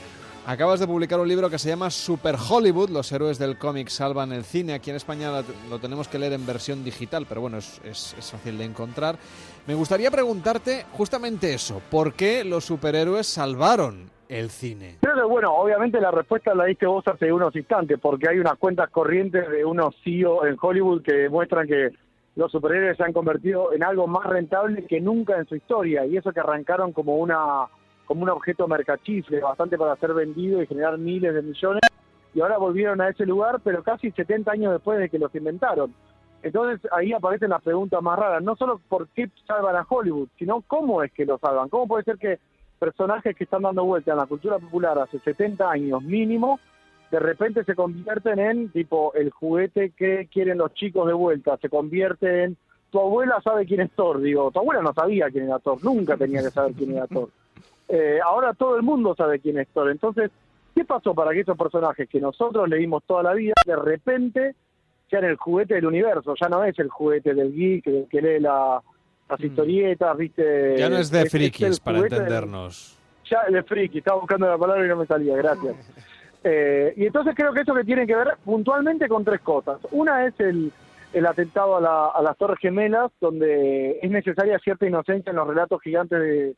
Acabas 0.47 0.81
de 0.81 0.87
publicar 0.87 1.21
un 1.21 1.29
libro 1.29 1.49
que 1.51 1.59
se 1.59 1.69
llama 1.69 1.91
Super 1.91 2.37
Hollywood, 2.37 2.89
los 2.89 3.13
héroes 3.13 3.39
del 3.39 3.59
cómic 3.59 3.89
salvan 3.91 4.33
el 4.33 4.45
cine. 4.45 4.73
Aquí 4.73 4.89
en 4.91 4.97
España 4.97 5.31
lo, 5.69 5.79
tenemos 5.79 6.09
que 6.09 6.19
leer 6.19 6.33
en 6.33 6.47
versión 6.47 6.83
digital, 6.83 7.27
pero 7.29 7.43
bueno, 7.43 7.59
es, 7.59 7.81
es- 7.85 8.17
es 8.19 8.31
fácil 8.31 8.57
de 8.57 8.65
encontrar. 8.65 9.19
Me 9.67 9.75
gustaría 9.75 10.11
preguntarte 10.11 10.87
justamente 10.95 11.53
eso, 11.53 11.83
¿por 11.91 12.15
qué 12.15 12.45
los 12.45 12.65
superhéroes 12.65 13.27
salvaron 13.27 14.11
el 14.29 14.51
cine? 14.51 14.97
Creo 15.01 15.29
bueno, 15.29 15.55
obviamente 15.55 16.01
la 16.01 16.11
respuesta 16.11 16.55
la 16.55 16.65
diste 16.65 16.87
vos 16.87 17.07
hace 17.07 17.33
unos 17.33 17.55
instantes, 17.55 17.99
porque 18.01 18.29
hay 18.29 18.39
unas 18.39 18.57
cuentas 18.59 18.91
corrientes 18.91 19.49
de 19.51 19.65
unos 19.65 19.95
CEO 20.03 20.47
en 20.47 20.57
Hollywood 20.61 21.03
que 21.03 21.15
demuestran 21.15 21.67
que 21.67 21.91
los 22.37 22.53
superhéroes 22.53 22.97
se 22.97 23.05
han 23.05 23.13
convertido 23.13 23.73
en 23.73 23.83
algo 23.83 24.07
más 24.07 24.25
rentable 24.25 24.87
que 24.87 25.01
nunca 25.01 25.37
en 25.37 25.47
su 25.47 25.57
historia, 25.57 26.07
y 26.07 26.17
eso 26.17 26.33
que 26.33 26.41
arrancaron 26.41 26.93
como 26.93 27.17
una 27.17 27.67
como 28.07 28.23
un 28.23 28.31
objeto 28.31 28.67
mercachifle, 28.67 29.41
bastante 29.41 29.77
para 29.77 29.95
ser 29.97 30.15
vendido 30.15 30.63
y 30.63 30.67
generar 30.67 30.97
miles 30.97 31.35
de 31.35 31.43
millones, 31.43 31.83
y 32.33 32.41
ahora 32.41 32.57
volvieron 32.57 33.01
a 33.03 33.09
ese 33.11 33.27
lugar, 33.27 33.61
pero 33.63 33.83
casi 33.83 34.11
70 34.11 34.51
años 34.51 34.73
después 34.73 34.99
de 34.99 35.11
que 35.11 35.19
los 35.19 35.35
inventaron. 35.35 35.93
Entonces 36.43 36.81
ahí 36.93 37.13
aparecen 37.13 37.51
las 37.51 37.63
preguntas 37.63 38.01
más 38.03 38.19
raras, 38.19 38.43
no 38.43 38.57
solo 38.57 38.81
por 38.89 39.09
qué 39.09 39.29
salvan 39.47 39.77
a 39.77 39.87
Hollywood, 39.89 40.29
sino 40.39 40.63
cómo 40.63 41.03
es 41.03 41.13
que 41.13 41.27
lo 41.27 41.39
salvan. 41.39 41.69
¿Cómo 41.69 41.87
puede 41.87 42.05
ser 42.05 42.17
que 42.17 42.39
personajes 42.79 43.37
que 43.37 43.45
están 43.45 43.63
dando 43.63 43.85
vuelta 43.85 44.13
en 44.13 44.19
la 44.19 44.27
cultura 44.27 44.59
popular 44.59 44.99
hace 44.99 45.19
70 45.19 45.71
años 45.71 46.03
mínimo, 46.03 46.61
de 47.11 47.19
repente 47.19 47.65
se 47.65 47.75
convierten 47.75 48.39
en 48.39 48.69
tipo 48.71 49.13
el 49.15 49.31
juguete 49.31 49.91
que 49.97 50.29
quieren 50.33 50.59
los 50.59 50.75
chicos 50.75 51.07
de 51.07 51.15
vuelta, 51.15 51.57
se 51.57 51.69
convierte 51.69 52.45
en 52.45 52.57
tu 52.91 53.01
abuela 53.01 53.41
sabe 53.43 53.67
quién 53.67 53.81
es 53.81 53.91
Thor, 53.91 54.21
digo, 54.21 54.51
tu 54.51 54.61
abuela 54.61 54.81
no 54.83 54.95
sabía 54.95 55.31
quién 55.31 55.45
era 55.45 55.59
Thor, 55.59 55.79
nunca 55.85 56.17
tenía 56.17 56.41
que 56.43 56.51
saber 56.51 56.73
quién 56.73 56.97
era 56.97 57.07
Thor. 57.07 57.29
Eh, 57.91 58.19
ahora 58.23 58.53
todo 58.53 58.77
el 58.77 58.83
mundo 58.83 59.15
sabe 59.17 59.39
quién 59.41 59.59
es 59.59 59.67
Thor, 59.69 59.91
entonces, 59.91 60.31
¿qué 60.75 60.85
pasó 60.85 61.15
para 61.15 61.31
que 61.33 61.41
esos 61.41 61.57
personajes 61.57 62.07
que 62.07 62.21
nosotros 62.21 62.69
leímos 62.69 63.03
toda 63.05 63.23
la 63.23 63.33
vida, 63.33 63.55
de 63.65 63.77
repente 63.77 64.55
sean 65.09 65.25
el 65.25 65.37
juguete 65.37 65.77
del 65.77 65.87
universo? 65.87 66.35
Ya 66.39 66.51
no 66.51 66.63
es 66.65 66.79
el 66.79 66.91
juguete 66.91 67.33
del 67.33 67.55
geek, 67.55 67.87
del 67.87 68.07
que 68.07 68.21
lee 68.21 68.41
la- 68.41 68.83
las 69.29 69.41
historietas, 69.41 70.17
¿viste? 70.17 70.77
Ya 70.79 70.89
no 70.89 70.97
es 70.99 71.11
de 71.11 71.29
frikis, 71.29 71.81
para 71.81 71.99
entendernos. 71.99 72.99
ya 73.29 73.45
de 73.45 73.63
friki, 73.63 73.99
estaba 73.99 74.21
buscando 74.21 74.49
la 74.49 74.57
palabra 74.59 74.85
y 74.85 74.89
no 74.89 74.97
me 74.97 75.07
salía, 75.07 75.37
gracias. 75.37 75.77
Eh, 76.45 76.95
y 76.97 77.05
entonces 77.07 77.35
creo 77.37 77.53
que 77.53 77.63
eso 77.63 77.75
que 77.75 77.83
tiene 77.83 78.07
que 78.07 78.15
ver 78.15 78.37
puntualmente 78.45 79.09
con 79.09 79.25
tres 79.25 79.41
cosas. 79.41 79.81
Una 79.91 80.25
es 80.25 80.39
el, 80.39 80.71
el 81.13 81.27
atentado 81.27 81.77
a, 81.77 81.81
la- 81.81 82.07
a 82.15 82.23
las 82.23 82.37
Torres 82.39 82.61
Gemelas, 82.61 83.11
donde 83.21 83.99
es 84.01 84.09
necesaria 84.09 84.57
cierta 84.61 84.87
inocencia 84.87 85.31
en 85.31 85.37
los 85.37 85.49
relatos 85.49 85.83
gigantes 85.83 86.21
de, 86.21 86.55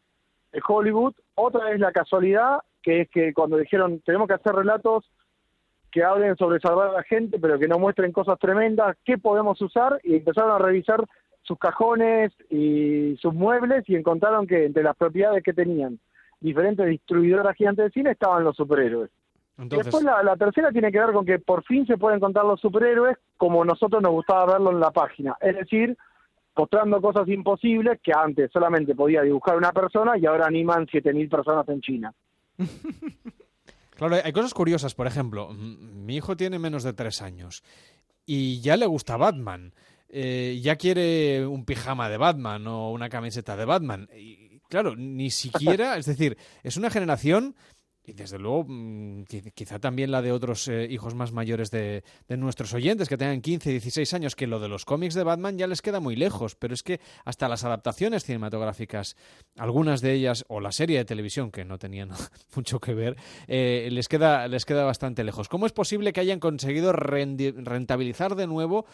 de 0.52 0.60
Hollywood. 0.68 1.14
Otra 1.34 1.72
es 1.72 1.80
la 1.80 1.92
casualidad, 1.92 2.58
que 2.82 3.00
es 3.00 3.08
que 3.08 3.32
cuando 3.32 3.56
dijeron 3.56 4.00
tenemos 4.04 4.28
que 4.28 4.34
hacer 4.34 4.52
relatos 4.54 5.10
que 5.90 6.04
hablen 6.04 6.36
sobre 6.36 6.60
salvar 6.60 6.88
a 6.88 6.92
la 6.92 7.02
gente, 7.02 7.38
pero 7.40 7.58
que 7.58 7.66
no 7.66 7.78
muestren 7.78 8.12
cosas 8.12 8.38
tremendas, 8.38 8.98
¿qué 9.06 9.16
podemos 9.16 9.60
usar? 9.62 9.98
Y 10.04 10.16
empezaron 10.16 10.50
a 10.52 10.58
revisar 10.58 11.02
sus 11.42 11.58
cajones 11.58 12.32
y 12.50 13.16
sus 13.20 13.34
muebles 13.34 13.88
y 13.88 13.96
encontraron 13.96 14.46
que 14.46 14.66
entre 14.66 14.82
las 14.82 14.96
propiedades 14.96 15.42
que 15.42 15.52
tenían 15.52 15.98
diferentes 16.40 16.86
distribuidoras 16.86 17.56
gigantes 17.56 17.86
de 17.86 17.90
cine 17.90 18.10
estaban 18.12 18.44
los 18.44 18.56
superhéroes. 18.56 19.10
Y 19.58 19.62
Entonces, 19.62 19.86
después 19.86 20.04
la, 20.04 20.22
la 20.22 20.36
tercera 20.36 20.70
tiene 20.72 20.90
que 20.90 20.98
ver 21.00 21.12
con 21.12 21.26
que 21.26 21.38
por 21.38 21.62
fin 21.64 21.86
se 21.86 21.98
pueden 21.98 22.18
contar 22.20 22.44
los 22.44 22.60
superhéroes 22.60 23.16
como 23.36 23.64
nosotros 23.64 24.00
nos 24.02 24.12
gustaba 24.12 24.46
verlo 24.54 24.70
en 24.70 24.80
la 24.80 24.90
página, 24.90 25.36
es 25.40 25.54
decir, 25.56 25.96
mostrando 26.56 27.00
cosas 27.00 27.28
imposibles 27.28 28.00
que 28.02 28.12
antes 28.14 28.50
solamente 28.52 28.94
podía 28.94 29.22
dibujar 29.22 29.56
una 29.56 29.72
persona 29.72 30.16
y 30.18 30.26
ahora 30.26 30.46
animan 30.46 30.86
7.000 30.86 31.28
personas 31.30 31.68
en 31.68 31.80
China. 31.80 32.14
Claro, 33.96 34.16
hay- 34.24 34.32
cosas 34.32 34.54
curiosas. 34.54 34.94
Por 34.94 35.06
ejemplo, 35.06 35.50
mi 35.52 36.16
hijo 36.16 36.36
tiene 36.36 36.58
menos 36.58 36.82
de 36.84 36.92
tres 36.94 37.20
años 37.20 37.62
y 38.24 38.60
ya 38.62 38.76
le 38.78 38.86
gusta 38.86 39.16
Batman. 39.18 39.72
Eh, 40.12 40.58
ya 40.62 40.76
quiere 40.76 41.46
un 41.46 41.64
pijama 41.64 42.08
de 42.08 42.16
Batman 42.16 42.66
o 42.66 42.90
una 42.90 43.08
camiseta 43.08 43.56
de 43.56 43.64
Batman. 43.64 44.08
Y 44.16 44.58
claro, 44.68 44.96
ni 44.96 45.30
siquiera, 45.30 45.96
es 45.98 46.06
decir, 46.06 46.36
es 46.62 46.76
una 46.76 46.90
generación 46.90 47.54
y 48.02 48.14
desde 48.14 48.38
luego 48.38 48.64
mm, 48.66 49.24
qui- 49.24 49.52
quizá 49.54 49.78
también 49.78 50.10
la 50.10 50.22
de 50.22 50.32
otros 50.32 50.66
eh, 50.68 50.88
hijos 50.90 51.14
más 51.14 51.32
mayores 51.32 51.70
de, 51.70 52.02
de 52.26 52.36
nuestros 52.38 52.72
oyentes 52.74 53.08
que 53.08 53.16
tengan 53.18 53.40
15, 53.42 53.70
16 53.70 54.14
años, 54.14 54.34
que 54.34 54.46
lo 54.48 54.58
de 54.58 54.68
los 54.68 54.84
cómics 54.86 55.14
de 55.14 55.22
Batman 55.22 55.58
ya 55.58 55.66
les 55.68 55.82
queda 55.82 56.00
muy 56.00 56.16
lejos, 56.16 56.56
pero 56.56 56.72
es 56.74 56.82
que 56.82 56.98
hasta 57.24 57.46
las 57.48 57.62
adaptaciones 57.62 58.24
cinematográficas, 58.24 59.16
algunas 59.56 60.00
de 60.00 60.14
ellas, 60.14 60.44
o 60.48 60.60
la 60.60 60.72
serie 60.72 60.96
de 60.98 61.04
televisión, 61.04 61.52
que 61.52 61.64
no 61.64 61.78
tenían 61.78 62.08
mucho 62.56 62.80
que 62.80 62.94
ver, 62.94 63.16
eh, 63.46 63.88
les, 63.92 64.08
queda, 64.08 64.48
les 64.48 64.64
queda 64.64 64.84
bastante 64.84 65.22
lejos. 65.22 65.48
¿Cómo 65.48 65.66
es 65.66 65.72
posible 65.72 66.12
que 66.12 66.20
hayan 66.20 66.40
conseguido 66.40 66.92
rentabilizar 66.92 68.34
de 68.34 68.46
nuevo 68.46 68.86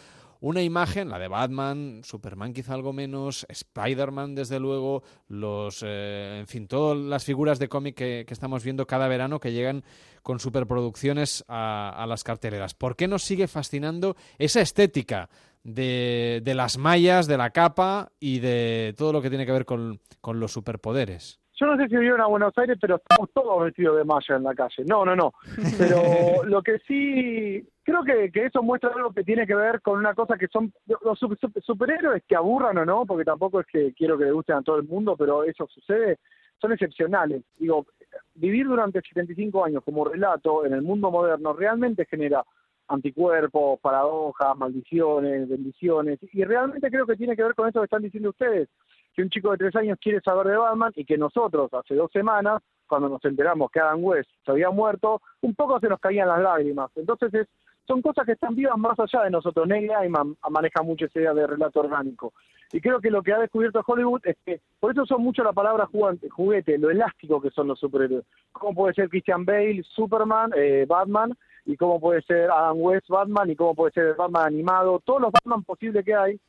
una 0.46 0.62
imagen, 0.62 1.08
la 1.08 1.18
de 1.18 1.26
Batman, 1.26 2.02
Superman 2.04 2.52
quizá 2.52 2.74
algo 2.74 2.92
menos, 2.92 3.44
Spider-Man 3.48 4.36
desde 4.36 4.60
luego, 4.60 5.02
los, 5.26 5.82
eh, 5.84 6.36
en 6.38 6.46
fin, 6.46 6.68
todas 6.68 6.96
las 6.96 7.24
figuras 7.24 7.58
de 7.58 7.68
cómic 7.68 7.96
que, 7.96 8.24
que 8.24 8.32
estamos 8.32 8.62
viendo 8.62 8.86
cada 8.86 9.08
verano 9.08 9.40
que 9.40 9.52
llegan 9.52 9.82
con 10.22 10.38
superproducciones 10.38 11.44
a, 11.48 12.04
las 12.08 12.22
carteleras. 12.22 12.74
¿Por 12.74 12.94
qué 12.94 13.08
nos 13.08 13.24
sigue 13.24 13.48
fascinando 13.48 14.16
esa 14.38 14.60
estética 14.60 15.30
de, 15.64 16.40
de 16.44 16.54
las 16.54 16.78
mallas, 16.78 17.26
de 17.26 17.38
la 17.38 17.50
capa 17.50 18.12
y 18.20 18.38
de 18.38 18.94
todo 18.96 19.12
lo 19.12 19.22
que 19.22 19.30
tiene 19.30 19.46
que 19.46 19.52
ver 19.52 19.64
con, 19.64 20.00
con 20.20 20.38
los 20.38 20.52
superpoderes? 20.52 21.40
Yo 21.58 21.66
no 21.66 21.76
sé 21.76 21.88
si 21.88 21.96
vieron 21.96 22.20
a 22.20 22.26
Buenos 22.26 22.56
Aires, 22.58 22.76
pero 22.80 22.96
estamos 22.96 23.30
todos 23.32 23.64
vestidos 23.64 23.96
de 23.96 24.04
malla 24.04 24.36
en 24.36 24.42
la 24.44 24.54
calle. 24.54 24.84
No, 24.86 25.04
no, 25.04 25.16
no. 25.16 25.32
Pero 25.78 26.00
lo 26.44 26.62
que 26.62 26.78
sí, 26.86 27.66
creo 27.82 28.04
que, 28.04 28.30
que 28.30 28.46
eso 28.46 28.62
muestra 28.62 28.90
algo 28.94 29.12
que 29.12 29.24
tiene 29.24 29.46
que 29.46 29.54
ver 29.54 29.80
con 29.80 29.98
una 29.98 30.14
cosa 30.14 30.36
que 30.36 30.48
son 30.48 30.72
los 31.02 31.18
su- 31.18 31.34
su- 31.40 31.60
superhéroes 31.62 32.22
que 32.28 32.36
aburran 32.36 32.76
o 32.78 32.84
no, 32.84 33.06
porque 33.06 33.24
tampoco 33.24 33.60
es 33.60 33.66
que 33.66 33.92
quiero 33.94 34.18
que 34.18 34.24
le 34.26 34.32
gusten 34.32 34.56
a 34.56 34.62
todo 34.62 34.76
el 34.76 34.84
mundo, 34.84 35.16
pero 35.16 35.44
eso 35.44 35.66
sucede, 35.68 36.18
son 36.60 36.72
excepcionales. 36.72 37.42
Digo, 37.58 37.86
vivir 38.34 38.66
durante 38.66 39.00
75 39.00 39.64
años 39.64 39.82
como 39.84 40.04
relato 40.04 40.64
en 40.66 40.74
el 40.74 40.82
mundo 40.82 41.10
moderno 41.10 41.52
realmente 41.54 42.04
genera 42.04 42.44
anticuerpos, 42.88 43.80
paradojas, 43.80 44.56
maldiciones, 44.56 45.48
bendiciones, 45.48 46.18
y 46.32 46.44
realmente 46.44 46.88
creo 46.90 47.04
que 47.06 47.16
tiene 47.16 47.34
que 47.34 47.42
ver 47.42 47.54
con 47.54 47.68
eso 47.68 47.80
que 47.80 47.84
están 47.86 48.02
diciendo 48.02 48.30
ustedes, 48.30 48.68
que 49.16 49.22
un 49.22 49.30
chico 49.30 49.50
de 49.50 49.56
tres 49.56 49.74
años 49.76 49.98
quiere 50.00 50.20
saber 50.20 50.46
de 50.48 50.56
Batman 50.58 50.92
y 50.94 51.06
que 51.06 51.16
nosotros 51.16 51.72
hace 51.72 51.94
dos 51.94 52.12
semanas, 52.12 52.62
cuando 52.86 53.08
nos 53.08 53.24
enteramos 53.24 53.70
que 53.70 53.80
Adam 53.80 54.04
West 54.04 54.28
se 54.44 54.50
había 54.50 54.70
muerto, 54.70 55.22
un 55.40 55.54
poco 55.54 55.80
se 55.80 55.88
nos 55.88 55.98
caían 55.98 56.28
las 56.28 56.40
lágrimas. 56.40 56.90
Entonces 56.94 57.32
es, 57.32 57.48
son 57.86 58.02
cosas 58.02 58.26
que 58.26 58.32
están 58.32 58.54
vivas 58.54 58.76
más 58.76 58.98
allá 59.00 59.24
de 59.24 59.30
nosotros. 59.30 59.66
Neil 59.66 59.88
Gaiman 59.88 60.36
maneja 60.50 60.82
mucho 60.82 61.06
esa 61.06 61.18
idea 61.18 61.32
de 61.32 61.46
relato 61.46 61.80
orgánico. 61.80 62.34
Y 62.72 62.80
creo 62.80 63.00
que 63.00 63.10
lo 63.10 63.22
que 63.22 63.32
ha 63.32 63.38
descubierto 63.38 63.82
Hollywood 63.86 64.20
es 64.24 64.36
que, 64.44 64.60
por 64.80 64.92
eso 64.92 65.06
son 65.06 65.22
mucho 65.22 65.42
la 65.42 65.52
palabra 65.52 65.86
jugante- 65.86 66.28
juguete, 66.28 66.78
lo 66.78 66.90
elástico 66.90 67.40
que 67.40 67.50
son 67.50 67.68
los 67.68 67.78
superhéroes. 67.78 68.24
¿Cómo 68.52 68.74
puede 68.74 68.94
ser 68.94 69.08
Christian 69.08 69.44
Bale, 69.44 69.82
Superman, 69.82 70.50
eh, 70.54 70.84
Batman? 70.86 71.32
Y 71.64 71.76
cómo 71.76 71.98
puede 71.98 72.22
ser 72.22 72.50
Adam 72.50 72.76
West, 72.80 73.08
Batman, 73.08 73.50
y 73.50 73.56
cómo 73.56 73.74
puede 73.74 73.92
ser 73.92 74.14
Batman 74.14 74.46
animado. 74.46 75.00
Todos 75.04 75.22
los 75.22 75.32
Batman 75.32 75.64
posibles 75.64 76.04
que 76.04 76.14
hay 76.14 76.40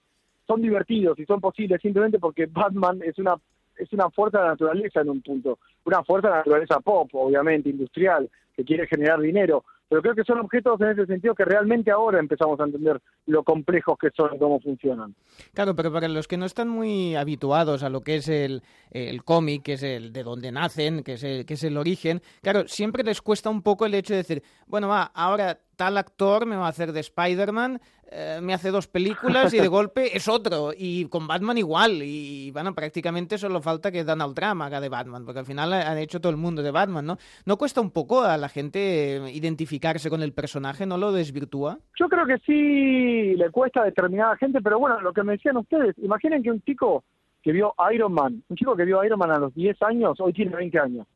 son 0.48 0.61
divertidos 0.61 1.19
y 1.19 1.26
son 1.26 1.41
posibles 1.41 1.82
simplemente 1.82 2.19
porque 2.19 2.45
Batman 2.48 3.02
es 3.03 3.18
una 3.19 3.36
es 3.78 3.94
una 3.94 4.10
fuerza 4.10 4.40
de 4.40 4.44
la 4.45 4.52
naturaleza 4.52 5.02
en 5.02 5.10
un 5.10 5.22
punto, 5.22 5.60
una 5.86 6.03
fuerza 6.03 6.30
de 6.30 6.32
la 6.32 6.38
naturaleza 6.40 6.80
pop, 6.80 7.10
obviamente, 7.14 7.69
industrial, 7.69 8.28
que 8.56 8.64
quiere 8.64 8.88
generar 8.88 9.19
dinero, 9.19 9.64
pero 9.90 10.02
creo 10.02 10.15
que 10.15 10.24
son 10.24 10.40
objetos 10.40 10.82
en 10.82 10.90
ese 10.90 11.06
sentido 11.06 11.34
que 11.34 11.45
realmente 11.45 11.91
ahora 11.91 12.19
empezamos 12.19 12.60
a 12.60 12.65
entender 12.65 13.02
lo 13.28 13.44
complejos 13.44 13.98
que 13.98 14.10
son 14.10 14.36
y 14.36 14.40
cómo 14.40 14.60
funcionan. 14.60 15.15
Claro, 15.53 15.76
pero 15.76 15.94
para 15.94 16.07
los 16.07 16.28
que 16.28 16.38
no 16.38 16.45
están 16.45 16.68
muy 16.68 17.15
habituados 17.15 17.84
a 17.84 17.90
lo 17.90 18.02
que 18.02 18.15
es 18.15 18.28
el, 18.28 18.64
el 18.91 19.24
cómic, 19.24 19.64
que 19.64 19.74
es 19.74 19.84
el 19.84 20.11
de 20.11 20.24
donde 20.24 20.52
nacen, 20.52 21.03
que 21.03 21.14
es 21.14 21.24
el, 21.24 21.45
que 21.45 21.53
es 21.53 21.64
el 21.64 21.78
origen, 21.78 22.22
claro, 22.41 22.68
siempre 22.68 23.03
les 23.03 23.22
cuesta 23.22 23.49
un 23.49 23.61
poco 23.61 23.86
el 23.86 23.94
hecho 23.94 24.14
de 24.14 24.18
decir, 24.18 24.44
bueno, 24.65 24.90
va, 24.90 25.03
ahora 25.14 25.57
tal 25.78 25.98
actor 25.98 26.45
me 26.45 26.58
va 26.58 26.66
a 26.66 26.70
hacer 26.70 26.91
de 26.91 26.99
Spider-Man, 26.99 27.80
eh, 28.12 28.40
me 28.41 28.54
hace 28.54 28.72
dos 28.72 28.88
películas 28.88 29.54
y 29.54 29.60
de 29.60 29.68
golpe 29.70 30.18
es 30.18 30.28
otro, 30.28 30.72
y 30.78 31.06
con 31.06 31.28
Batman 31.28 31.58
igual, 31.58 32.02
y 32.04 32.52
bueno, 32.52 32.74
prácticamente 32.74 33.38
solo 33.38 33.62
falta 33.62 33.91
que 33.91 34.04
Donald 34.04 34.36
Trump 34.36 34.62
haga 34.64 34.82
de 34.82 34.90
Batman, 34.90 35.24
porque 35.24 35.40
al 35.40 35.45
final 35.45 35.72
han 35.72 35.98
hecho 35.98 36.20
todo 36.20 36.32
el 36.32 36.38
mundo 36.38 36.62
de 36.62 36.72
Batman, 36.72 37.06
¿no? 37.06 37.18
¿No 37.45 37.58
cuesta 37.58 37.80
un 37.80 37.91
poco 37.91 38.22
a 38.22 38.38
la 38.38 38.49
gente 38.49 39.18
eh, 39.18 39.32
identificarse 39.32 40.10
con 40.10 40.22
el 40.22 40.34
personaje, 40.34 40.86
no 40.86 40.98
lo 40.98 41.12
desvirtúa? 41.12 41.78
Yo 41.98 42.10
creo 42.10 42.26
que 42.26 42.40
sí 42.40 43.36
le 43.36 43.49
cuesta 43.52 43.82
a 43.82 43.86
determinada 43.86 44.36
gente, 44.38 44.60
pero 44.62 44.80
bueno, 44.80 44.99
lo 44.99 45.14
que 45.14 45.24
me 45.24 45.34
decían 45.34 45.58
ustedes, 45.58 45.95
imaginen 45.99 46.41
que 46.41 46.52
un 46.52 46.62
chico 46.62 47.04
que 47.44 47.52
vio 47.52 47.74
Iron 47.94 48.14
Man, 48.14 48.44
un 48.49 48.58
chico 48.58 48.76
que 48.76 48.84
vio 48.84 49.04
Iron 49.04 49.20
Man 49.20 49.32
a 49.32 49.40
los 49.40 49.54
10 49.54 49.82
años, 49.84 50.20
hoy 50.20 50.34
tiene 50.34 50.56
20 50.56 50.80
años. 50.80 51.08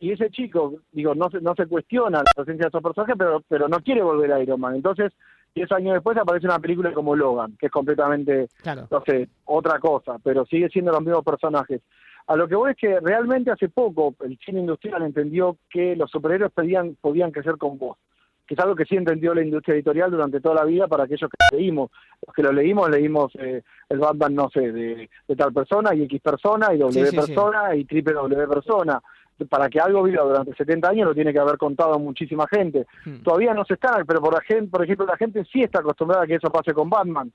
Y 0.00 0.12
ese 0.12 0.28
chico, 0.30 0.74
digo, 0.92 1.14
no 1.14 1.30
se, 1.30 1.40
no 1.40 1.54
se 1.54 1.66
cuestiona 1.66 2.18
la 2.18 2.32
presencia 2.36 2.64
de 2.64 2.68
esos 2.68 2.82
personajes, 2.82 3.14
pero, 3.16 3.42
pero 3.48 3.68
no 3.68 3.78
quiere 3.80 4.02
volver 4.02 4.32
a 4.32 4.42
Iron 4.42 4.60
Man. 4.60 4.74
Entonces, 4.74 5.12
10 5.54 5.70
años 5.72 5.94
después 5.94 6.16
aparece 6.18 6.46
una 6.46 6.58
película 6.58 6.92
como 6.92 7.14
Logan, 7.14 7.56
que 7.58 7.66
es 7.66 7.72
completamente, 7.72 8.48
Claro. 8.62 8.88
no 8.90 9.02
sé, 9.06 9.28
otra 9.44 9.78
cosa, 9.78 10.18
pero 10.22 10.44
sigue 10.46 10.68
siendo 10.68 10.90
los 10.92 11.00
mismos 11.00 11.24
personajes. 11.24 11.80
A 12.26 12.36
lo 12.36 12.48
que 12.48 12.54
voy 12.56 12.72
es 12.72 12.76
que 12.76 12.98
realmente 13.00 13.50
hace 13.50 13.68
poco 13.68 14.14
el 14.24 14.38
cine 14.44 14.60
industrial 14.60 15.02
entendió 15.02 15.58
que 15.70 15.94
los 15.94 16.10
superhéroes 16.10 16.50
podían, 16.52 16.96
podían 17.00 17.30
crecer 17.30 17.56
con 17.58 17.78
voz, 17.78 17.98
que 18.46 18.54
es 18.54 18.60
algo 18.60 18.74
que 18.74 18.86
sí 18.86 18.96
entendió 18.96 19.32
la 19.34 19.42
industria 19.44 19.74
editorial 19.74 20.10
durante 20.10 20.40
toda 20.40 20.56
la 20.56 20.64
vida 20.64 20.88
para 20.88 21.04
aquellos 21.04 21.30
que 21.30 21.56
leímos. 21.56 21.90
Los 22.26 22.34
que 22.34 22.42
lo 22.42 22.52
leímos, 22.52 22.90
leímos 22.90 23.32
eh, 23.36 23.62
el 23.90 23.98
Batman, 23.98 24.34
no 24.34 24.48
sé, 24.50 24.72
de, 24.72 25.08
de 25.28 25.36
tal 25.36 25.52
persona 25.52 25.94
y 25.94 26.02
X 26.04 26.20
persona 26.20 26.74
y 26.74 26.78
W 26.78 26.92
Sí, 26.92 27.00
sí, 27.04 27.10
sí. 27.10 27.16
persona 27.16 27.74
y 27.76 27.84
triple 27.84 28.14
W 28.14 28.48
persona. 28.48 29.00
Para 29.48 29.68
que 29.68 29.80
algo 29.80 30.02
viva 30.04 30.22
durante 30.22 30.54
70 30.54 30.88
años 30.88 31.08
lo 31.08 31.14
tiene 31.14 31.32
que 31.32 31.40
haber 31.40 31.58
contado 31.58 31.98
muchísima 31.98 32.46
gente. 32.48 32.86
Todavía 33.22 33.52
no 33.52 33.64
se 33.64 33.74
está, 33.74 34.02
pero 34.06 34.20
por, 34.20 34.34
la 34.34 34.40
gente, 34.40 34.70
por 34.70 34.84
ejemplo 34.84 35.06
la 35.06 35.16
gente 35.16 35.44
sí 35.52 35.60
está 35.60 35.80
acostumbrada 35.80 36.24
a 36.24 36.26
que 36.26 36.36
eso 36.36 36.50
pase 36.50 36.72
con 36.72 36.88
Batman. 36.88 37.32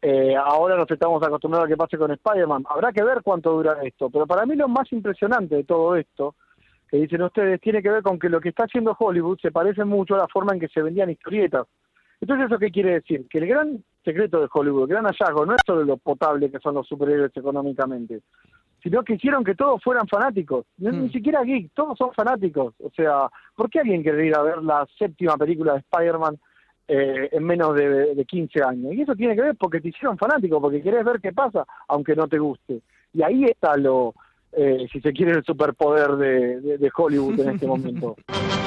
Eh, 0.00 0.34
ahora 0.36 0.76
nos 0.76 0.90
estamos 0.90 1.22
acostumbrados 1.22 1.66
a 1.66 1.68
que 1.68 1.76
pase 1.76 1.96
con 1.96 2.10
Spider-Man. 2.10 2.64
Habrá 2.68 2.92
que 2.92 3.04
ver 3.04 3.22
cuánto 3.22 3.52
dura 3.52 3.78
esto. 3.82 4.10
Pero 4.10 4.26
para 4.26 4.44
mí 4.46 4.56
lo 4.56 4.68
más 4.68 4.92
impresionante 4.92 5.56
de 5.56 5.64
todo 5.64 5.96
esto, 5.96 6.34
que 6.88 6.98
dicen 6.98 7.22
ustedes, 7.22 7.60
tiene 7.60 7.82
que 7.82 7.90
ver 7.90 8.02
con 8.02 8.18
que 8.18 8.28
lo 8.28 8.40
que 8.40 8.50
está 8.50 8.64
haciendo 8.64 8.96
Hollywood 8.98 9.38
se 9.40 9.50
parece 9.52 9.84
mucho 9.84 10.14
a 10.14 10.18
la 10.18 10.28
forma 10.28 10.54
en 10.54 10.60
que 10.60 10.68
se 10.68 10.82
vendían 10.82 11.10
historietas. 11.10 11.66
Entonces, 12.20 12.46
¿eso 12.46 12.58
qué 12.58 12.70
quiere 12.70 12.94
decir? 12.94 13.26
Que 13.28 13.38
el 13.38 13.46
gran 13.46 13.82
secreto 14.04 14.40
de 14.40 14.48
Hollywood, 14.52 14.82
el 14.82 14.88
gran 14.88 15.06
hallazgo, 15.06 15.46
no 15.46 15.54
es 15.54 15.62
solo 15.66 15.84
lo 15.84 15.96
potable 15.96 16.50
que 16.50 16.58
son 16.58 16.74
los 16.74 16.86
superhéroes 16.86 17.36
económicamente, 17.36 18.20
sino 18.82 19.02
que 19.02 19.14
hicieron 19.14 19.44
que 19.44 19.54
todos 19.54 19.82
fueran 19.82 20.08
fanáticos. 20.08 20.66
No- 20.78 20.90
Ni 20.92 21.10
siquiera 21.10 21.42
geek, 21.44 21.70
todos 21.74 21.96
son 21.98 22.12
fanáticos. 22.12 22.74
O 22.82 22.90
sea, 22.96 23.28
¿por 23.54 23.70
qué 23.70 23.80
alguien 23.80 24.02
quiere 24.02 24.26
ir 24.26 24.34
a 24.34 24.42
ver 24.42 24.58
la 24.62 24.86
séptima 24.98 25.36
película 25.36 25.74
de 25.74 25.78
Spider-Man 25.80 26.38
eh, 26.88 27.28
en 27.32 27.44
menos 27.44 27.74
de, 27.76 28.14
de 28.14 28.24
15 28.24 28.62
años? 28.62 28.92
Y 28.94 29.02
eso 29.02 29.14
tiene 29.14 29.34
que 29.36 29.42
ver 29.42 29.56
porque 29.56 29.80
te 29.80 29.88
hicieron 29.88 30.18
fanático, 30.18 30.60
porque 30.60 30.82
querés 30.82 31.04
ver 31.04 31.20
qué 31.20 31.32
pasa, 31.32 31.64
aunque 31.88 32.16
no 32.16 32.26
te 32.28 32.38
guste. 32.38 32.80
Y 33.12 33.22
ahí 33.22 33.44
está 33.44 33.76
lo, 33.76 34.14
eh, 34.52 34.86
si 34.92 35.00
se 35.00 35.12
quiere, 35.12 35.32
el 35.32 35.44
superpoder 35.44 36.12
de, 36.16 36.60
de- 36.60 36.78
de 36.78 36.90
Hollywood 36.96 37.38
en 37.40 37.50
este 37.50 37.66
momento. 37.66 38.16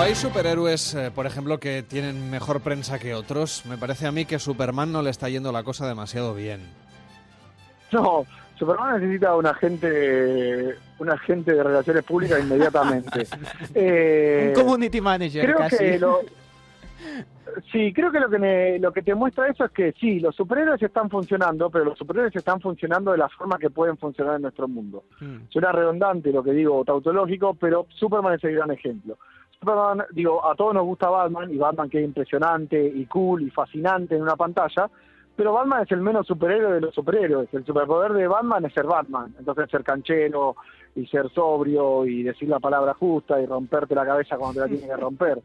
Pero 0.00 0.08
hay 0.08 0.14
superhéroes, 0.14 0.94
eh, 0.94 1.10
por 1.14 1.26
ejemplo, 1.26 1.60
que 1.60 1.82
tienen 1.82 2.30
mejor 2.30 2.62
prensa 2.62 2.98
que 2.98 3.12
otros. 3.12 3.66
Me 3.66 3.76
parece 3.76 4.06
a 4.06 4.12
mí 4.12 4.24
que 4.24 4.38
Superman 4.38 4.90
no 4.90 5.02
le 5.02 5.10
está 5.10 5.28
yendo 5.28 5.52
la 5.52 5.62
cosa 5.62 5.86
demasiado 5.86 6.34
bien. 6.34 6.60
No, 7.92 8.24
Superman 8.58 8.98
necesita 8.98 9.36
un 9.36 9.44
agente, 9.44 10.74
un 10.98 11.10
agente 11.10 11.52
de 11.52 11.62
relaciones 11.62 12.02
públicas 12.04 12.40
inmediatamente. 12.40 13.26
Eh, 13.74 14.54
Un 14.56 14.62
community 14.62 15.02
manager 15.02 15.44
creo 15.44 15.58
casi. 15.58 15.76
que 15.76 15.98
lo, 15.98 16.20
sí, 17.70 17.92
creo 17.92 18.10
que 18.10 18.20
lo 18.20 18.30
que 18.30 18.38
me- 18.38 18.78
lo 18.78 18.92
que 18.94 19.02
te 19.02 19.14
muestra 19.14 19.48
eso 19.48 19.66
es 19.66 19.70
que 19.70 19.92
sí, 20.00 20.18
los 20.18 20.34
superhéroes 20.34 20.80
están 20.82 21.10
funcionando, 21.10 21.68
pero 21.68 21.84
los 21.84 21.98
superhéroes 21.98 22.34
están 22.34 22.58
funcionando 22.60 23.12
de 23.12 23.18
la 23.18 23.28
forma 23.28 23.58
que 23.58 23.68
pueden 23.68 23.98
funcionar 23.98 24.36
en 24.36 24.42
nuestro 24.42 24.66
mundo. 24.66 25.04
Suena 25.50 25.72
redundante 25.72 26.32
lo 26.32 26.42
que 26.42 26.52
digo, 26.52 26.82
tautológico, 26.86 27.52
pero 27.54 27.86
Superman 27.90 28.34
es 28.36 28.44
el 28.44 28.54
gran 28.54 28.70
ejemplo. 28.70 29.18
Superman, 29.60 30.06
digo, 30.12 30.42
a 30.44 30.54
todos 30.54 30.72
nos 30.72 30.84
gusta 30.84 31.10
Batman, 31.10 31.52
y 31.52 31.58
Batman 31.58 31.90
que 31.90 31.98
es 31.98 32.04
impresionante 32.04 32.82
y 32.82 33.04
cool 33.04 33.42
y 33.42 33.50
fascinante 33.50 34.16
en 34.16 34.22
una 34.22 34.34
pantalla, 34.34 34.88
pero 35.36 35.52
Batman 35.52 35.82
es 35.82 35.92
el 35.92 36.00
menos 36.00 36.26
superhéroe 36.26 36.72
de 36.72 36.80
los 36.80 36.94
superhéroes. 36.94 37.52
El 37.52 37.66
superpoder 37.66 38.14
de 38.14 38.26
Batman 38.26 38.64
es 38.64 38.72
ser 38.72 38.86
Batman, 38.86 39.34
entonces 39.38 39.70
ser 39.70 39.84
canchero 39.84 40.56
y 40.94 41.06
ser 41.06 41.28
sobrio 41.30 42.06
y 42.06 42.22
decir 42.22 42.48
la 42.48 42.58
palabra 42.58 42.94
justa 42.94 43.38
y 43.38 43.44
romperte 43.44 43.94
la 43.94 44.06
cabeza 44.06 44.38
cuando 44.38 44.54
te 44.54 44.60
la 44.60 44.74
tiene 44.74 44.86
que 44.86 45.00
romper. 45.00 45.40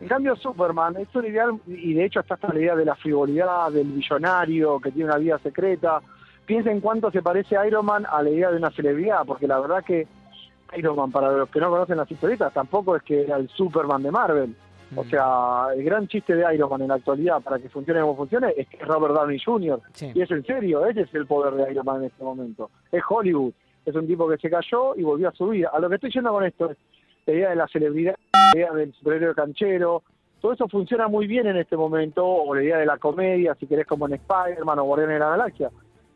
En 0.00 0.08
cambio, 0.08 0.34
Superman 0.34 0.96
es 0.96 1.14
un 1.14 1.26
ideal, 1.26 1.60
y 1.68 1.94
de 1.94 2.04
hecho 2.04 2.20
está 2.20 2.34
hasta 2.34 2.52
la 2.52 2.58
idea 2.58 2.74
de 2.74 2.84
la 2.84 2.96
frivolidad, 2.96 3.70
del 3.70 3.86
billonario 3.86 4.80
que 4.80 4.90
tiene 4.90 5.10
una 5.10 5.18
vida 5.18 5.38
secreta. 5.38 6.00
Piensa 6.44 6.72
en 6.72 6.80
cuánto 6.80 7.12
se 7.12 7.22
parece 7.22 7.56
Iron 7.68 7.86
Man 7.86 8.04
a 8.10 8.20
la 8.20 8.30
idea 8.30 8.50
de 8.50 8.56
una 8.56 8.70
celebridad, 8.72 9.24
porque 9.24 9.46
la 9.46 9.60
verdad 9.60 9.84
que 9.84 10.08
Iron 10.76 10.96
Man, 10.96 11.10
para 11.10 11.32
los 11.32 11.48
que 11.48 11.60
no 11.60 11.70
conocen 11.70 11.96
las 11.96 12.10
historietas, 12.10 12.52
tampoco 12.52 12.96
es 12.96 13.02
que 13.02 13.22
era 13.22 13.36
el 13.36 13.48
Superman 13.48 14.02
de 14.02 14.10
Marvel. 14.10 14.56
O 14.96 15.04
sea, 15.04 15.68
el 15.76 15.84
gran 15.84 16.08
chiste 16.08 16.34
de 16.34 16.54
Iron 16.54 16.68
Man 16.68 16.82
en 16.82 16.88
la 16.88 16.94
actualidad, 16.94 17.40
para 17.40 17.58
que 17.58 17.68
funcione 17.68 18.00
como 18.00 18.16
funcione, 18.16 18.52
es 18.56 18.66
que 18.68 18.76
es 18.76 18.86
Robert 18.86 19.14
Downey 19.14 19.38
Jr. 19.38 19.80
Y 20.14 20.20
es 20.20 20.30
en 20.30 20.44
serio, 20.44 20.84
ese 20.84 21.02
es 21.02 21.14
el 21.14 21.26
poder 21.26 21.54
de 21.54 21.70
Iron 21.70 21.86
Man 21.86 21.98
en 21.98 22.04
este 22.04 22.24
momento. 22.24 22.70
Es 22.90 23.02
Hollywood. 23.08 23.52
Es 23.86 23.94
un 23.94 24.06
tipo 24.06 24.28
que 24.28 24.36
se 24.36 24.50
cayó 24.50 24.94
y 24.96 25.02
volvió 25.02 25.28
a 25.28 25.32
subir. 25.32 25.66
A 25.72 25.78
lo 25.78 25.88
que 25.88 25.94
estoy 25.94 26.10
yendo 26.10 26.32
con 26.32 26.44
esto 26.44 26.70
es 26.70 26.76
la 27.26 27.32
idea 27.32 27.50
de 27.50 27.56
la 27.56 27.68
celebridad, 27.68 28.16
la 28.32 28.58
idea 28.58 28.72
del 28.72 28.92
superhéroe 28.94 29.34
canchero. 29.34 30.02
Todo 30.40 30.52
eso 30.52 30.68
funciona 30.68 31.06
muy 31.06 31.26
bien 31.26 31.46
en 31.46 31.56
este 31.56 31.76
momento, 31.76 32.26
o 32.26 32.54
la 32.54 32.62
idea 32.62 32.78
de 32.78 32.86
la 32.86 32.98
comedia, 32.98 33.54
si 33.54 33.66
querés, 33.66 33.86
como 33.86 34.06
en 34.06 34.14
Spider-Man 34.14 34.78
o 34.80 34.84
Guardianes 34.84 35.16
de 35.16 35.20
la 35.20 35.30
Galaxia. 35.30 35.70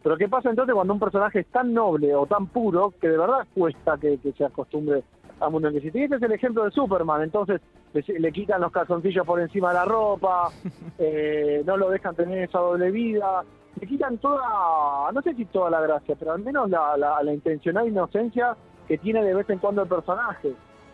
Pero 0.05 0.19
¿qué 0.19 0.29
pasa 0.29 0.51
entonces 0.51 0.75
cuando 0.75 0.93
un 0.93 1.01
personaje 1.01 1.41
es 1.41 1.47
tan 1.47 1.73
noble 1.73 2.15
o 2.15 2.27
tan 2.27 2.47
puro 2.49 2.93
que 3.01 3.09
de 3.09 3.17
verdad 3.17 3.47
cuesta 3.55 3.97
que, 3.97 4.19
que 4.19 4.33
se 4.33 4.45
acostumbre 4.45 5.03
al 5.41 5.51
mundo 5.51 5.69
en 5.69 5.73
que 5.73 5.79
existe? 5.79 5.99
Y 5.99 6.03
ese 6.03 6.17
es 6.17 6.23
el 6.23 6.33
ejemplo 6.33 6.63
de 6.63 6.71
Superman. 6.73 7.23
Entonces 7.23 7.63
le, 7.95 8.21
le 8.21 8.31
quitan 8.31 8.61
los 8.61 8.71
calzoncillos 8.71 9.27
por 9.27 9.41
encima 9.41 9.69
de 9.69 9.75
la 9.77 9.87
ropa, 9.87 10.51
eh, 10.99 11.63
no 11.65 11.79
lo 11.79 11.89
dejan 11.89 12.15
tener 12.15 12.47
esa 12.47 12.59
doble 12.59 12.91
vida. 12.91 13.45
le 13.81 13.87
quitan 13.87 14.19
toda, 14.19 15.11
no 15.11 15.23
sé 15.23 15.33
si 15.37 15.47
toda 15.47 15.71
la 15.71 15.81
gracia, 15.81 16.15
pero 16.19 16.33
al 16.33 16.41
menos 16.41 16.69
la, 16.69 16.99
la, 16.99 17.23
la 17.23 17.33
intencional 17.33 17.89
inocencia 17.89 18.55
que 18.87 18.99
tiene 18.99 19.25
de 19.25 19.33
vez 19.33 19.49
en 19.49 19.59
cuando 19.59 19.81
el 19.85 19.89
personaje. 19.89 20.53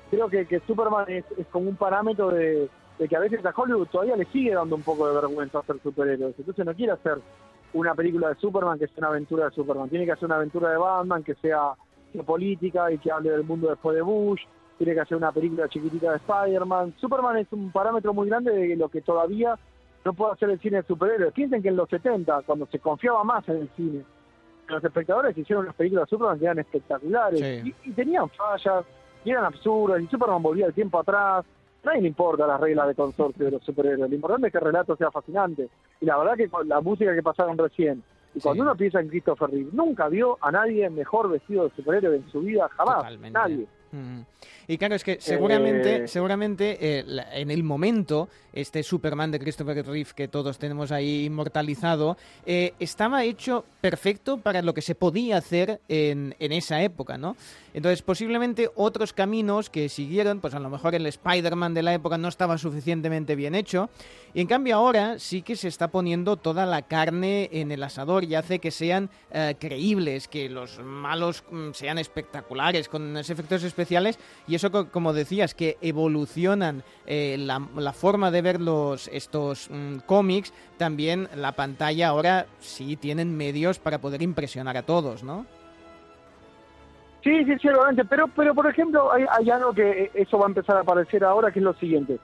Creo 0.09 0.29
que, 0.29 0.47
que 0.47 0.61
Superman 0.61 1.07
es, 1.09 1.25
es 1.37 1.49
como 1.49 1.69
un 1.69 1.75
parámetro 1.75 2.31
de, 2.31 2.69
de 2.97 3.09
que 3.09 3.17
a 3.17 3.21
veces 3.21 3.45
a 3.45 3.53
Hollywood 3.57 3.89
todavía 3.89 4.15
le 4.15 4.27
sigue 4.27 4.55
dando 4.55 4.77
un 4.77 4.83
poco 4.83 5.09
de 5.09 5.15
vergüenza 5.15 5.59
hacer 5.59 5.81
superhéroes. 5.83 6.39
Entonces 6.39 6.65
no 6.65 6.75
quiere 6.75 6.93
hacer 6.93 7.19
una 7.73 7.95
película 7.95 8.29
de 8.31 8.35
Superman 8.37 8.79
que 8.79 8.87
sea 8.89 8.95
una 8.99 9.09
aventura 9.09 9.45
de 9.47 9.51
Superman. 9.53 9.89
Tiene 9.89 10.05
que 10.05 10.13
hacer 10.13 10.27
una 10.27 10.37
aventura 10.37 10.71
de 10.71 10.77
Batman 10.77 11.23
que 11.23 11.35
sea 11.37 11.73
política 12.27 12.91
y 12.91 12.99
que 12.99 13.11
hable 13.13 13.31
del 13.31 13.45
mundo 13.45 13.69
después 13.71 13.95
de 13.97 14.03
Bush. 14.03 14.43
Tiene 14.79 14.95
que 14.95 15.01
hacer 15.01 15.17
una 15.17 15.31
película 15.33 15.69
chiquitita 15.69 16.11
de 16.11 16.17
Spider-Man. 16.17 16.95
Superman 16.99 17.37
es 17.37 17.47
un 17.53 17.71
parámetro 17.71 18.13
muy 18.15 18.29
grande 18.29 18.51
de 18.53 18.77
lo 18.77 18.89
que 18.89 19.03
todavía 19.03 19.59
no 20.05 20.13
puede 20.15 20.33
hacer 20.33 20.51
el 20.51 20.59
cine 20.61 20.79
de 20.79 20.83
superhéroes. 20.85 21.33
Piensen 21.35 21.63
que 21.63 21.69
en 21.69 21.77
los 21.77 21.89
70, 21.89 22.43
cuando 22.47 22.67
se 22.67 22.79
confiaba 22.79 23.23
más 23.23 23.47
en 23.49 23.57
el 23.59 23.69
cine, 23.77 24.03
los 24.69 24.83
espectadores 24.83 25.37
hicieron 25.37 25.67
las 25.67 25.75
películas 25.75 26.07
de 26.07 26.11
Superman 26.11 26.39
que 26.39 26.45
eran 26.47 26.59
espectaculares 26.59 27.41
Sí. 27.41 27.75
y, 27.85 27.91
y 27.91 27.93
tenían 27.93 28.29
fallas 28.31 28.85
y 29.25 29.31
eran 29.31 29.45
absurdas 29.45 30.01
y 30.01 30.07
Superman 30.07 30.43
volvía 30.43 30.67
el 30.67 30.73
tiempo 30.75 30.99
atrás. 30.99 31.45
Nadie 31.83 32.03
le 32.03 32.09
importa 32.09 32.47
las 32.47 32.61
reglas 32.61 32.89
de 32.89 32.95
consorcio 32.95 33.45
de 33.47 33.53
los 33.53 33.65
superhéroes. 33.65 34.11
Lo 34.11 34.15
importante 34.15 34.49
es 34.49 34.53
que 34.53 34.59
el 34.59 34.65
relato 34.65 34.97
sea 34.97 35.11
fascinante. 35.11 35.69
Y 36.01 36.07
la 36.07 36.19
verdad 36.19 36.37
que 36.37 36.49
con 36.49 36.69
la 36.69 36.81
música 36.81 37.15
que 37.15 37.23
pasaron 37.23 37.57
recién, 37.57 38.03
y 38.35 38.41
cuando 38.41 38.63
uno 38.63 38.77
piensa 38.77 39.01
en 39.01 39.09
Christopher 39.09 39.51
Reeve, 39.51 39.71
nunca 39.73 40.09
vio 40.09 40.39
a 40.41 40.53
nadie 40.53 40.89
mejor 40.89 41.31
vestido 41.31 41.65
de 41.65 41.75
superhéroe 41.75 42.17
en 42.17 42.31
su 42.31 42.41
vida, 42.41 42.69
jamás. 42.69 43.19
Nadie. 43.33 43.67
Y 44.69 44.79
claro, 44.79 44.95
es 44.95 45.03
que 45.05 45.19
seguramente, 45.21 45.97
Eh, 45.97 46.09
seguramente 46.09 46.79
eh, 46.81 47.05
la- 47.07 47.37
en 47.37 47.51
el 47.51 47.63
momento, 47.65 48.29
este 48.53 48.83
Superman 48.83 49.31
de 49.31 49.39
Christopher 49.41 49.85
Reeve 49.85 50.11
que 50.15 50.29
todos 50.29 50.59
tenemos 50.59 50.93
ahí 50.93 51.25
inmortalizado, 51.27 52.17
eh, 52.47 52.73
estaba 52.79 53.25
hecho 53.25 53.65
perfecto 53.81 54.39
para 54.39 54.63
lo 54.63 54.75
que 54.75 54.83
se 54.83 54.95
podía 54.95 55.39
hacer 55.39 55.81
en, 55.89 56.35
en 56.39 56.53
esa 56.53 56.83
época, 56.83 57.19
¿no? 57.19 57.37
Entonces, 57.75 58.03
posiblemente 58.03 58.69
otros 58.75 59.13
caminos 59.13 59.71
que 59.71 59.89
siguieron, 59.89 60.41
pues 60.41 60.55
a 60.55 60.59
lo 60.61 60.69
mejor 60.71 60.95
el 60.97 61.07
Spider-Man 61.07 61.73
de 61.75 61.83
la 61.85 61.95
época 61.95 62.19
no 62.19 62.29
estaba 62.29 62.59
suficientemente 62.59 63.37
bien 63.37 63.55
hecho, 63.55 63.89
y 64.35 64.41
en 64.41 64.47
cambio 64.49 64.77
ahora 64.77 65.19
sí 65.19 65.43
que 65.43 65.55
se 65.57 65.69
está 65.69 65.89
poniendo 65.89 66.37
toda 66.37 66.67
la 66.67 66.83
carne 66.83 67.49
en 67.53 67.71
el 67.73 67.83
asador 67.83 68.25
y 68.25 68.35
hace 68.35 68.59
que 68.59 68.71
sean 68.71 69.09
creíbles, 69.59 70.27
que 70.29 70.49
los 70.49 70.79
malos 70.81 71.45
mm, 71.51 71.71
sean 71.73 71.99
espectaculares, 71.99 72.89
con 72.89 73.17
efectos 73.17 73.63
especiales, 73.81 74.19
y 74.47 74.55
eso, 74.55 74.71
co- 74.71 74.89
como 74.91 75.13
decías, 75.13 75.55
que 75.55 75.79
evolucionan 75.81 76.83
eh, 77.07 77.37
la, 77.39 77.61
la 77.77 77.93
forma 77.93 78.31
de 78.31 78.43
ver 78.43 78.61
los, 78.61 79.09
estos 79.09 79.69
mm, 79.71 79.99
cómics, 80.07 80.53
también 80.77 81.29
la 81.35 81.53
pantalla 81.53 82.09
ahora 82.09 82.47
sí 82.61 82.97
tienen 82.97 83.37
medios 83.37 83.79
para 83.79 83.99
poder 83.99 84.23
impresionar 84.23 84.77
a 84.77 84.83
todos, 84.83 85.23
¿no? 85.25 85.47
Sí, 87.23 87.45
sí, 87.45 87.53
seguramente, 87.61 88.05
pero, 88.07 88.29
pero 88.29 88.55
por 88.55 88.67
ejemplo, 88.67 89.13
hay, 89.13 89.25
hay 89.31 89.51
algo 89.51 89.73
que 89.73 90.05
eh, 90.05 90.11
eso 90.15 90.39
va 90.39 90.47
a 90.47 90.49
empezar 90.49 90.77
a 90.77 90.81
aparecer 90.81 91.23
ahora, 91.23 91.51
que 91.51 91.59
es 91.59 91.65
lo 91.65 91.75
siguiente. 91.75 92.19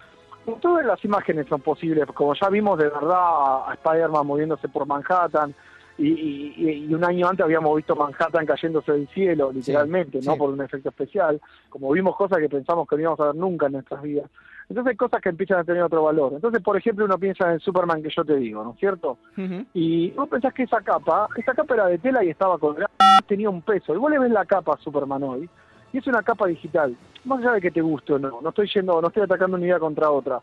Todas 0.63 0.87
las 0.87 1.05
imágenes 1.05 1.47
son 1.49 1.61
posibles, 1.61 2.07
como 2.15 2.33
ya 2.35 2.49
vimos 2.49 2.79
de 2.79 2.85
verdad 2.85 3.69
a 3.69 3.75
Spider-Man 3.75 4.27
moviéndose 4.27 4.69
por 4.69 4.87
Manhattan, 4.87 5.55
y, 5.99 6.09
y- 6.09 6.87
y 6.89 6.95
un 6.95 7.05
año 7.05 7.29
antes 7.29 7.45
habíamos 7.45 7.75
visto 7.77 7.97
Manhattan 7.97 8.45
cayéndose 8.47 8.93
del 8.93 9.09
cielo, 9.09 9.51
literalmente, 9.53 10.19
no 10.23 10.33
sí. 10.33 10.39
por 10.39 10.51
un 10.51 10.61
efecto 10.61 10.89
especial, 10.91 11.41
como 11.71 11.91
vimos 11.93 12.17
cosas 12.17 12.39
que 12.39 12.49
pensamos 12.49 12.87
que 12.89 12.97
no 12.97 13.03
íbamos 13.03 13.21
a 13.21 13.27
ver 13.27 13.35
nunca 13.35 13.67
en 13.67 13.73
nuestras 13.73 14.03
vidas. 14.03 14.31
Entonces 14.69 14.91
hay 14.91 14.97
cosas 14.97 15.21
que 15.23 15.29
empiezan 15.29 15.61
a 15.61 15.65
tener 15.65 15.83
otro 15.83 16.03
valor. 16.03 16.33
Entonces, 16.35 16.61
por 16.61 16.77
ejemplo, 16.77 17.05
uno 17.05 17.17
piensa 17.19 17.53
en 17.53 17.61
Superman 17.61 18.03
que 18.03 18.11
yo 18.11 18.25
te 18.25 18.35
digo, 18.37 18.65
¿no 18.65 18.73
es 18.73 18.79
cierto? 18.81 19.17
Y 19.75 20.11
vos 20.11 20.29
pensás 20.29 20.53
que 20.53 20.65
esa 20.65 20.81
capa, 20.81 21.29
esa 21.37 21.55
capa 21.55 21.75
era 21.75 21.87
de 21.87 21.99
tela 21.99 22.25
y 22.25 22.31
estaba 22.31 22.59
colgada, 22.59 22.89
tenía 23.29 23.49
un 23.49 23.63
peso. 23.63 23.95
Y 23.95 23.99
vos 23.99 24.11
le 24.11 24.19
ves 24.19 24.31
la 24.33 24.45
capa 24.45 24.75
a 24.75 24.79
Superman 24.83 25.23
hoy, 25.23 25.49
y 25.93 25.99
es 25.99 26.07
una 26.09 26.23
capa 26.23 26.47
digital. 26.49 26.97
Más 27.25 27.39
allá 27.41 27.53
de 27.53 27.61
que 27.61 27.71
te 27.71 27.81
guste 27.81 28.15
o 28.15 28.19
no, 28.19 28.41
no 28.43 28.49
estoy 28.49 28.69
yendo, 28.75 29.01
no 29.01 29.07
estoy 29.09 29.23
atacando 29.23 29.57
una 29.57 29.67
idea 29.67 29.79
contra 29.79 30.11
otra. 30.11 30.41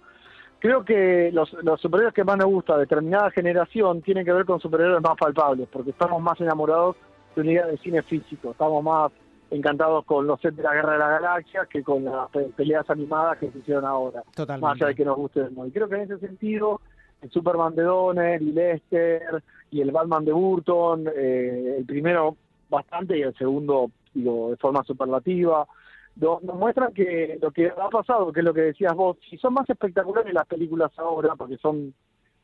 Creo 0.63 0.85
que 0.85 1.29
los, 1.33 1.51
los 1.61 1.81
superhéroes 1.81 2.13
que 2.13 2.23
más 2.23 2.37
nos 2.37 2.45
gusta 2.45 2.75
de 2.75 2.83
determinada 2.85 3.29
generación 3.31 4.01
tienen 4.01 4.23
que 4.23 4.31
ver 4.31 4.45
con 4.45 4.61
superhéroes 4.61 5.01
más 5.01 5.17
palpables, 5.17 5.67
porque 5.69 5.89
estamos 5.89 6.21
más 6.21 6.39
enamorados 6.39 6.95
de 7.35 7.41
una 7.41 7.51
idea 7.51 7.67
de 7.67 7.77
cine 7.79 8.01
físico, 8.01 8.51
estamos 8.51 8.81
más 8.81 9.11
encantados 9.51 10.05
con 10.05 10.25
los 10.25 10.39
sets 10.39 10.55
de 10.55 10.63
la 10.63 10.73
Guerra 10.73 10.93
de 10.93 10.99
las 10.99 11.09
Galaxias 11.21 11.67
que 11.67 11.83
con 11.83 12.05
las 12.05 12.29
pe- 12.29 12.49
peleas 12.55 12.89
animadas 12.89 13.39
que 13.39 13.51
se 13.51 13.57
hicieron 13.59 13.83
ahora 13.83 14.23
Totalmente. 14.33 14.65
más 14.65 14.75
allá 14.77 14.87
de 14.87 14.95
que 14.95 15.03
nos 15.03 15.17
guste 15.17 15.41
o 15.41 15.49
no. 15.49 15.65
Y 15.67 15.71
creo 15.71 15.89
que 15.89 15.95
en 15.95 16.01
ese 16.03 16.17
sentido, 16.19 16.79
el 17.21 17.29
Superman 17.29 17.75
de 17.75 17.83
Donner 17.83 18.41
y 18.41 18.53
Lester 18.53 19.43
y 19.69 19.81
el 19.81 19.91
Batman 19.91 20.23
de 20.23 20.31
Burton, 20.31 21.09
eh, 21.13 21.75
el 21.79 21.85
primero 21.85 22.37
bastante 22.69 23.17
y 23.17 23.21
el 23.23 23.35
segundo 23.35 23.91
digo, 24.13 24.51
de 24.51 24.55
forma 24.55 24.81
superlativa, 24.85 25.67
nos 26.15 26.41
muestran 26.43 26.93
que 26.93 27.37
lo 27.41 27.51
que 27.51 27.67
ha 27.67 27.89
pasado, 27.89 28.31
que 28.31 28.41
es 28.41 28.45
lo 28.45 28.53
que 28.53 28.61
decías 28.61 28.93
vos, 28.93 29.17
si 29.29 29.37
son 29.37 29.53
más 29.53 29.69
espectaculares 29.69 30.33
las 30.33 30.45
películas 30.45 30.91
ahora, 30.97 31.35
porque 31.35 31.57
son 31.57 31.93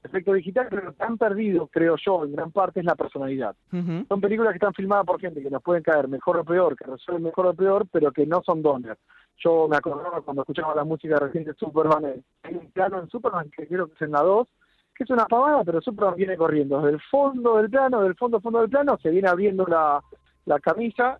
efecto 0.03 0.33
digital, 0.33 0.67
pero 0.69 0.85
lo 0.85 0.93
que 0.93 1.03
han 1.03 1.17
perdido, 1.17 1.67
creo 1.67 1.95
yo, 1.97 2.23
en 2.23 2.31
gran 2.31 2.51
parte 2.51 2.79
es 2.79 2.85
la 2.85 2.95
personalidad. 2.95 3.55
Son 3.71 4.21
películas 4.21 4.53
que 4.53 4.57
están 4.57 4.73
filmadas 4.73 5.05
por 5.05 5.19
gente 5.19 5.41
que 5.41 5.49
nos 5.49 5.61
pueden 5.61 5.83
caer 5.83 6.07
mejor 6.07 6.37
o 6.37 6.43
peor, 6.43 6.75
que 6.75 6.85
resuelven 6.85 7.23
mejor 7.23 7.47
o 7.47 7.53
peor, 7.53 7.85
pero 7.91 8.11
que 8.11 8.25
no 8.25 8.41
son 8.43 8.61
Donner. 8.61 8.97
Yo 9.37 9.67
me 9.67 9.77
acordaba 9.77 10.21
cuando 10.21 10.41
escuchaba 10.41 10.75
la 10.75 10.83
música 10.83 11.17
reciente 11.17 11.51
de 11.51 11.57
Superman, 11.57 12.05
eh, 12.05 12.21
hay 12.43 12.55
un 12.55 12.71
plano 12.71 12.99
en 12.99 13.09
Superman 13.09 13.49
que 13.55 13.67
creo 13.67 13.87
que 13.87 13.93
es 13.93 14.01
en 14.01 14.11
la 14.11 14.21
2, 14.21 14.47
que 14.95 15.03
es 15.03 15.09
una 15.09 15.25
pavada, 15.25 15.63
pero 15.63 15.81
Superman 15.81 16.15
viene 16.15 16.35
corriendo 16.35 16.77
desde 16.81 16.95
el 16.95 17.01
fondo 17.09 17.57
del 17.57 17.69
plano, 17.69 18.01
del 18.01 18.15
fondo 18.15 18.41
fondo 18.41 18.59
del 18.61 18.69
plano, 18.69 18.97
se 19.01 19.09
viene 19.09 19.29
abriendo 19.29 19.65
la, 19.65 20.01
la 20.45 20.59
camisa 20.59 21.19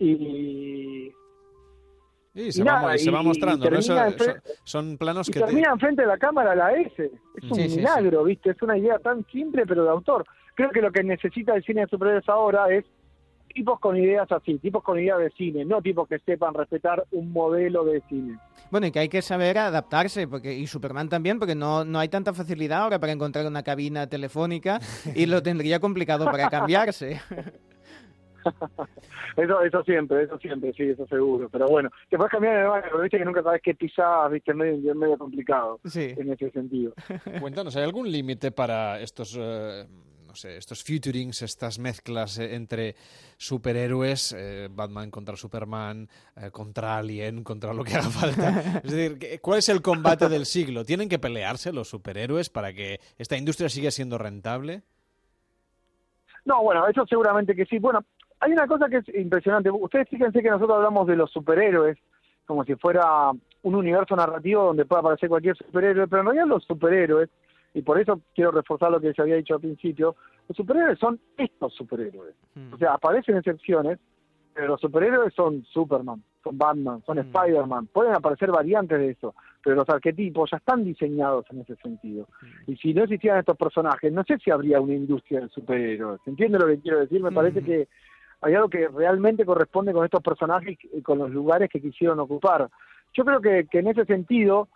y... 0.00 1.12
Y 2.32 2.42
y 2.42 2.52
se, 2.52 2.62
va, 2.62 2.96
se 2.96 3.10
mostrando, 3.10 3.66
y 3.66 3.70
¿no? 3.70 3.78
Eso- 3.78 3.94
son, 4.62 4.96
planos 4.98 5.28
y 5.28 5.32
que 5.32 5.40
te- 5.40 5.46
termina 5.46 5.72
enfrente 5.72 6.02
de 6.02 6.08
la 6.08 6.16
cámara 6.16 6.54
la 6.54 6.72
S. 6.74 7.10
Es 7.34 7.42
un 7.50 7.54
Sí, 7.56 7.62
sí, 7.64 7.70
sí. 7.70 7.76
milagro, 7.78 8.22
¿viste? 8.22 8.50
Es 8.50 8.62
una 8.62 8.78
idea 8.78 9.00
tan 9.00 9.26
simple, 9.32 9.66
pero 9.66 9.82
de 9.82 9.90
autor. 9.90 10.24
Creo 10.54 10.70
que 10.70 10.80
lo 10.80 10.92
que 10.92 11.02
necesita 11.02 11.54
el 11.56 11.64
cine 11.64 11.80
de 11.82 11.86
superhéroes 11.88 12.28
ahora 12.28 12.72
es 12.72 12.84
tipos 13.52 13.80
con 13.80 13.96
ideas 13.96 14.30
así, 14.30 14.58
tipos 14.60 14.80
con 14.84 14.96
ideas 15.00 15.18
de 15.18 15.30
cine, 15.30 15.64
no 15.64 15.82
tipos 15.82 16.06
que 16.08 16.20
sepan 16.20 16.54
respetar 16.54 17.04
un 17.10 17.32
modelo 17.32 17.84
de 17.84 18.00
cine. 18.08 18.38
Bueno, 18.70 18.86
y 18.86 18.92
que 18.92 19.00
hay 19.00 19.08
que 19.08 19.22
saber 19.22 19.58
adaptarse, 19.58 20.28
porque 20.28 20.54
y 20.56 20.68
Superman 20.68 21.08
también, 21.08 21.40
porque 21.40 21.56
no, 21.56 21.84
no 21.84 21.98
hay 21.98 22.08
tanta 22.08 22.32
facilidad 22.32 22.82
ahora 22.82 23.00
para 23.00 23.10
encontrar 23.12 23.44
una 23.44 23.64
cabina 23.64 24.06
telefónica 24.06 24.78
y 25.16 25.26
lo 25.26 25.42
tendría 25.42 25.80
complicado 25.80 26.26
para 26.26 26.48
cambiarse. 26.48 27.20
Eso, 29.36 29.62
eso 29.62 29.82
siempre, 29.84 30.22
eso 30.24 30.38
siempre, 30.38 30.72
sí, 30.72 30.84
eso 30.84 31.06
seguro. 31.06 31.48
Pero 31.50 31.66
bueno, 31.68 31.90
te 32.08 32.16
puedes 32.16 32.30
cambiar 32.32 32.56
de 32.58 32.64
baño, 32.68 32.84
pero 32.90 33.02
viste 33.02 33.18
que 33.18 33.24
nunca 33.24 33.42
sabes 33.42 33.60
qué 33.62 33.74
pisás, 33.74 34.30
viste, 34.30 34.50
es 34.52 34.56
medio, 34.56 35.18
complicado 35.18 35.80
Sí. 35.84 36.14
en 36.16 36.32
ese 36.32 36.50
sentido. 36.50 36.92
Cuéntanos, 37.40 37.76
¿hay 37.76 37.84
algún 37.84 38.10
límite 38.10 38.50
para 38.50 39.00
estos, 39.00 39.36
eh, 39.38 39.86
no 40.26 40.34
sé, 40.34 40.56
estos 40.56 40.82
futurings, 40.84 41.42
estas 41.42 41.78
mezclas 41.78 42.38
eh, 42.38 42.54
entre 42.54 42.94
superhéroes, 43.36 44.34
eh, 44.36 44.68
Batman 44.70 45.10
contra 45.10 45.36
Superman, 45.36 46.08
eh, 46.36 46.50
contra 46.50 46.98
Alien, 46.98 47.42
contra 47.44 47.72
lo 47.74 47.82
que 47.84 47.94
haga 47.94 48.10
falta? 48.10 48.48
Es 48.84 48.90
decir, 48.92 49.18
¿qué- 49.18 49.38
¿cuál 49.40 49.58
es 49.58 49.68
el 49.68 49.82
combate 49.82 50.28
del 50.28 50.46
siglo? 50.46 50.84
¿Tienen 50.84 51.08
que 51.08 51.18
pelearse 51.18 51.72
los 51.72 51.88
superhéroes 51.88 52.48
para 52.50 52.72
que 52.72 53.00
esta 53.18 53.36
industria 53.36 53.68
siga 53.68 53.90
siendo 53.90 54.18
rentable? 54.18 54.82
No, 56.44 56.62
bueno, 56.62 56.86
eso 56.88 57.04
seguramente 57.06 57.54
que 57.54 57.66
sí. 57.66 57.78
Bueno, 57.78 58.04
hay 58.40 58.52
una 58.52 58.66
cosa 58.66 58.88
que 58.88 58.98
es 58.98 59.08
impresionante. 59.14 59.70
Ustedes 59.70 60.08
fíjense 60.08 60.42
que 60.42 60.50
nosotros 60.50 60.76
hablamos 60.76 61.06
de 61.06 61.16
los 61.16 61.30
superhéroes 61.30 61.98
como 62.50 62.64
si 62.64 62.74
fuera 62.74 63.30
un 63.62 63.74
universo 63.76 64.16
narrativo 64.16 64.64
donde 64.64 64.84
pueda 64.84 65.00
aparecer 65.00 65.28
cualquier 65.28 65.56
superhéroe, 65.56 66.08
pero 66.08 66.22
en 66.22 66.26
realidad 66.26 66.48
los 66.48 66.64
superhéroes, 66.64 67.30
y 67.74 67.82
por 67.82 68.00
eso 68.00 68.20
quiero 68.34 68.50
reforzar 68.50 68.90
lo 68.90 69.00
que 69.00 69.12
se 69.12 69.22
había 69.22 69.36
dicho 69.36 69.54
al 69.54 69.60
principio, 69.60 70.16
los 70.48 70.56
superhéroes 70.56 70.98
son 70.98 71.20
estos 71.36 71.72
superhéroes. 71.74 72.34
O 72.72 72.76
sea, 72.76 72.94
aparecen 72.94 73.36
excepciones, 73.36 74.00
pero 74.52 74.66
los 74.66 74.80
superhéroes 74.80 75.32
son 75.32 75.62
Superman, 75.66 76.24
son 76.42 76.58
Batman, 76.58 77.04
son 77.06 77.20
Spider-Man, 77.20 77.86
pueden 77.86 78.14
aparecer 78.14 78.50
variantes 78.50 78.98
de 78.98 79.10
eso, 79.10 79.32
pero 79.62 79.76
los 79.76 79.88
arquetipos 79.88 80.50
ya 80.50 80.56
están 80.56 80.82
diseñados 80.82 81.46
en 81.50 81.60
ese 81.60 81.76
sentido. 81.76 82.26
Y 82.66 82.74
si 82.78 82.92
no 82.92 83.04
existieran 83.04 83.38
estos 83.38 83.56
personajes, 83.56 84.12
no 84.12 84.24
sé 84.24 84.38
si 84.38 84.50
habría 84.50 84.80
una 84.80 84.94
industria 84.94 85.42
de 85.42 85.48
superhéroes. 85.50 86.20
¿Entiende 86.26 86.58
lo 86.58 86.66
que 86.66 86.80
quiero 86.80 86.98
decir? 86.98 87.22
Me 87.22 87.30
parece 87.30 87.62
que 87.62 87.86
hay 88.42 88.54
algo 88.54 88.68
que 88.68 88.88
realmente 88.88 89.44
corresponde 89.44 89.92
con 89.92 90.04
estos 90.04 90.22
personajes 90.22 90.78
y 90.92 91.02
con 91.02 91.18
los 91.18 91.30
lugares 91.30 91.68
que 91.70 91.80
quisieron 91.80 92.18
ocupar. 92.20 92.68
Yo 93.12 93.24
creo 93.24 93.40
que, 93.40 93.66
que 93.70 93.80
en 93.80 93.88
ese 93.88 94.04
sentido, 94.04 94.68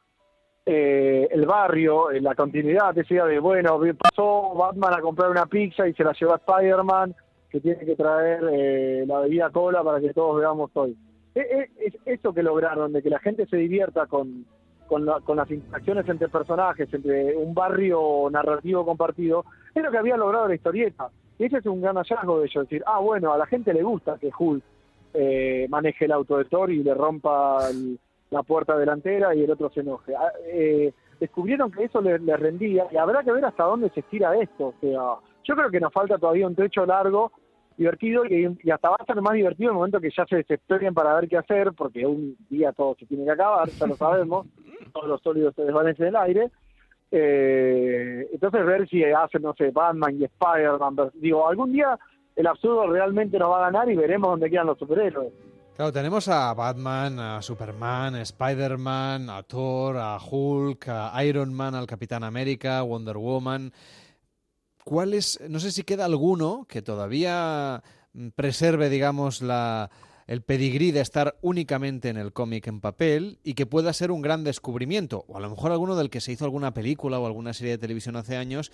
eh, 0.67 1.29
el 1.31 1.47
barrio, 1.47 2.11
eh, 2.11 2.21
la 2.21 2.35
continuidad, 2.35 2.97
idea 2.97 3.27
de, 3.27 3.39
bueno, 3.39 3.79
pasó 3.99 4.55
Batman 4.55 4.95
a 4.95 5.01
comprar 5.01 5.31
una 5.31 5.47
pizza 5.47 5.87
y 5.87 5.93
se 5.95 6.05
la 6.05 6.13
llevó 6.13 6.33
a 6.35 6.37
Spider-Man, 6.37 7.15
que 7.51 7.61
tiene 7.61 7.85
que 7.85 7.95
traer 7.97 8.43
eh, 8.53 9.05
la 9.07 9.21
bebida 9.21 9.51
cola 9.51 9.83
para 9.85 10.01
que 10.01 10.13
todos 10.13 10.41
veamos 10.41 10.71
hoy. 10.75 10.97
Es, 11.35 11.47
es- 11.47 11.95
es 11.95 12.01
eso 12.07 12.33
que 12.33 12.43
lograron, 12.43 12.93
de 12.93 13.03
que 13.03 13.11
la 13.11 13.19
gente 13.21 13.47
se 13.47 13.57
divierta 13.57 14.07
con, 14.07 14.45
con, 14.87 15.05
la- 15.05 15.21
con 15.21 15.37
las 15.37 15.51
interacciones 15.51 16.09
entre 16.09 16.29
personajes, 16.29 16.93
entre 16.93 17.37
un 17.37 17.55
barrio 17.55 18.29
narrativo 18.31 18.85
compartido, 18.85 19.45
Es 19.75 19.83
lo 19.83 19.91
que 19.91 19.99
había 19.99 20.17
logrado 20.17 20.49
la 20.49 20.55
historieta. 20.55 21.09
Y 21.39 21.45
ese 21.45 21.59
es 21.59 21.67
un 21.67 21.81
gran 21.81 21.97
hallazgo 21.97 22.41
de 22.41 22.47
ellos, 22.47 22.65
decir, 22.69 22.83
ah, 22.87 23.01
bueno, 23.01 23.33
a 23.33 23.39
la 23.39 23.47
gente 23.47 23.75
le 23.75 23.83
gusta 23.83 24.19
que 24.19 24.31
Hulk 24.37 24.63
eh, 25.15 25.67
maneje 25.69 26.05
el 26.05 26.13
auto 26.13 26.39
de 26.39 26.45
Thor 26.45 26.71
y 26.71 26.83
le 26.83 26.95
rompa 26.95 27.69
la 28.31 28.43
puerta 28.43 28.77
delantera 28.77 29.35
y 29.35 29.43
el 29.43 29.51
otro 29.51 29.71
se 29.71 29.81
enoje. 29.81 30.15
Ah, 30.15 30.33
eh, 30.47 30.93
descubrieron 31.21 31.71
que 31.71 31.85
eso 31.85 32.01
les 32.01 32.21
les 32.21 32.39
rendía 32.39 32.87
y 32.91 32.97
habrá 32.97 33.23
que 33.23 33.33
ver 33.33 33.45
hasta 33.45 33.65
dónde 33.65 33.91
se 33.91 34.01
estira 34.01 34.37
esto. 34.37 34.69
O 34.69 34.75
sea, 34.81 35.17
yo 35.45 35.55
creo 35.55 35.71
que 35.71 35.81
nos 35.81 35.93
falta 35.93 36.19
todavía 36.19 36.47
un 36.47 36.55
trecho 36.55 36.85
largo, 36.85 37.33
divertido 37.77 38.25
y, 38.25 38.57
y 38.63 38.71
hasta 38.71 38.91
va 38.91 38.97
a 38.99 39.05
ser 39.05 39.21
más 39.21 39.35
divertido 39.35 39.71
en 39.71 39.75
el 39.75 39.79
momento 39.79 40.01
que 40.01 40.11
ya 40.17 40.25
se 40.27 40.37
desesperen 40.37 40.95
para 40.95 41.15
ver 41.15 41.29
qué 41.29 41.37
hacer, 41.37 41.73
porque 41.73 42.07
un 42.07 42.37
día 42.49 42.73
todo 42.73 42.97
se 42.99 43.07
tiene 43.07 43.25
que 43.25 43.33
acabar, 43.33 43.69
ya 43.69 43.87
lo 43.87 43.97
sabemos, 43.97 44.47
todos 44.93 45.09
los 45.09 45.21
sólidos 45.23 45.55
se 45.55 45.63
desvanecen 45.63 46.07
en 46.07 46.09
el 46.09 46.17
aire. 46.17 46.51
Eh, 47.11 48.29
entonces 48.33 48.67
ver 48.67 48.89
si 48.89 49.05
hacen, 49.05 49.43
no 49.43 49.55
sé, 49.55 49.71
Batman 49.71 50.21
y 50.21 50.25
Spider-Man. 50.25 51.13
Digo, 51.15 51.47
algún 51.47 51.73
día 51.73 51.99
el 52.37 52.47
absurdo 52.47 52.87
realmente 52.89 53.39
nos 53.39 53.51
va 53.51 53.59
a 53.59 53.71
ganar 53.71 53.91
y 53.91 53.97
veremos 53.97 54.31
dónde 54.31 54.51
quedan 54.51 54.67
los 54.67 54.79
superhéroes. 54.79 55.33
Claro, 55.77 55.93
tenemos 55.93 56.29
a 56.29 56.55
Batman, 56.55 57.19
a 57.19 57.43
Superman, 57.43 58.15
a 58.15 58.23
Spider-Man, 58.23 59.29
a 59.29 59.43
Thor, 59.43 59.97
a 59.97 60.19
Hulk, 60.19 60.89
a 60.89 61.25
Iron 61.25 61.53
Man, 61.53 61.75
al 61.75 61.87
Capitán 61.87 62.23
América, 62.23 62.83
Wonder 62.83 63.17
Woman. 63.17 63.73
¿Cuál 64.85 65.15
es, 65.15 65.41
no 65.49 65.59
sé 65.59 65.73
si 65.73 65.83
queda 65.83 66.05
alguno 66.05 66.67
que 66.69 66.83
todavía 66.83 67.83
mm, 68.13 68.29
preserve, 68.37 68.89
digamos, 68.89 69.43
la, 69.43 69.91
el 70.27 70.43
pedigrí 70.43 70.91
de 70.91 71.01
estar 71.01 71.37
únicamente 71.43 72.09
en 72.09 72.17
el 72.17 72.33
cómic 72.33 72.67
en 72.67 72.81
papel 72.81 73.39
y 73.45 73.55
que 73.55 73.67
pueda 73.67 73.93
ser 73.93 74.11
un 74.11 74.23
gran 74.23 74.45
descubrimiento? 74.45 75.25
O 75.29 75.37
a 75.37 75.41
lo 75.41 75.51
mejor 75.51 75.73
alguno 75.73 75.97
del 75.97 76.11
que 76.11 76.21
se 76.21 76.33
hizo 76.33 76.45
alguna 76.45 76.75
película 76.75 77.19
o 77.19 77.27
alguna 77.27 77.53
serie 77.53 77.73
de 77.73 77.79
televisión 77.79 78.17
hace 78.17 78.37
años 78.37 78.73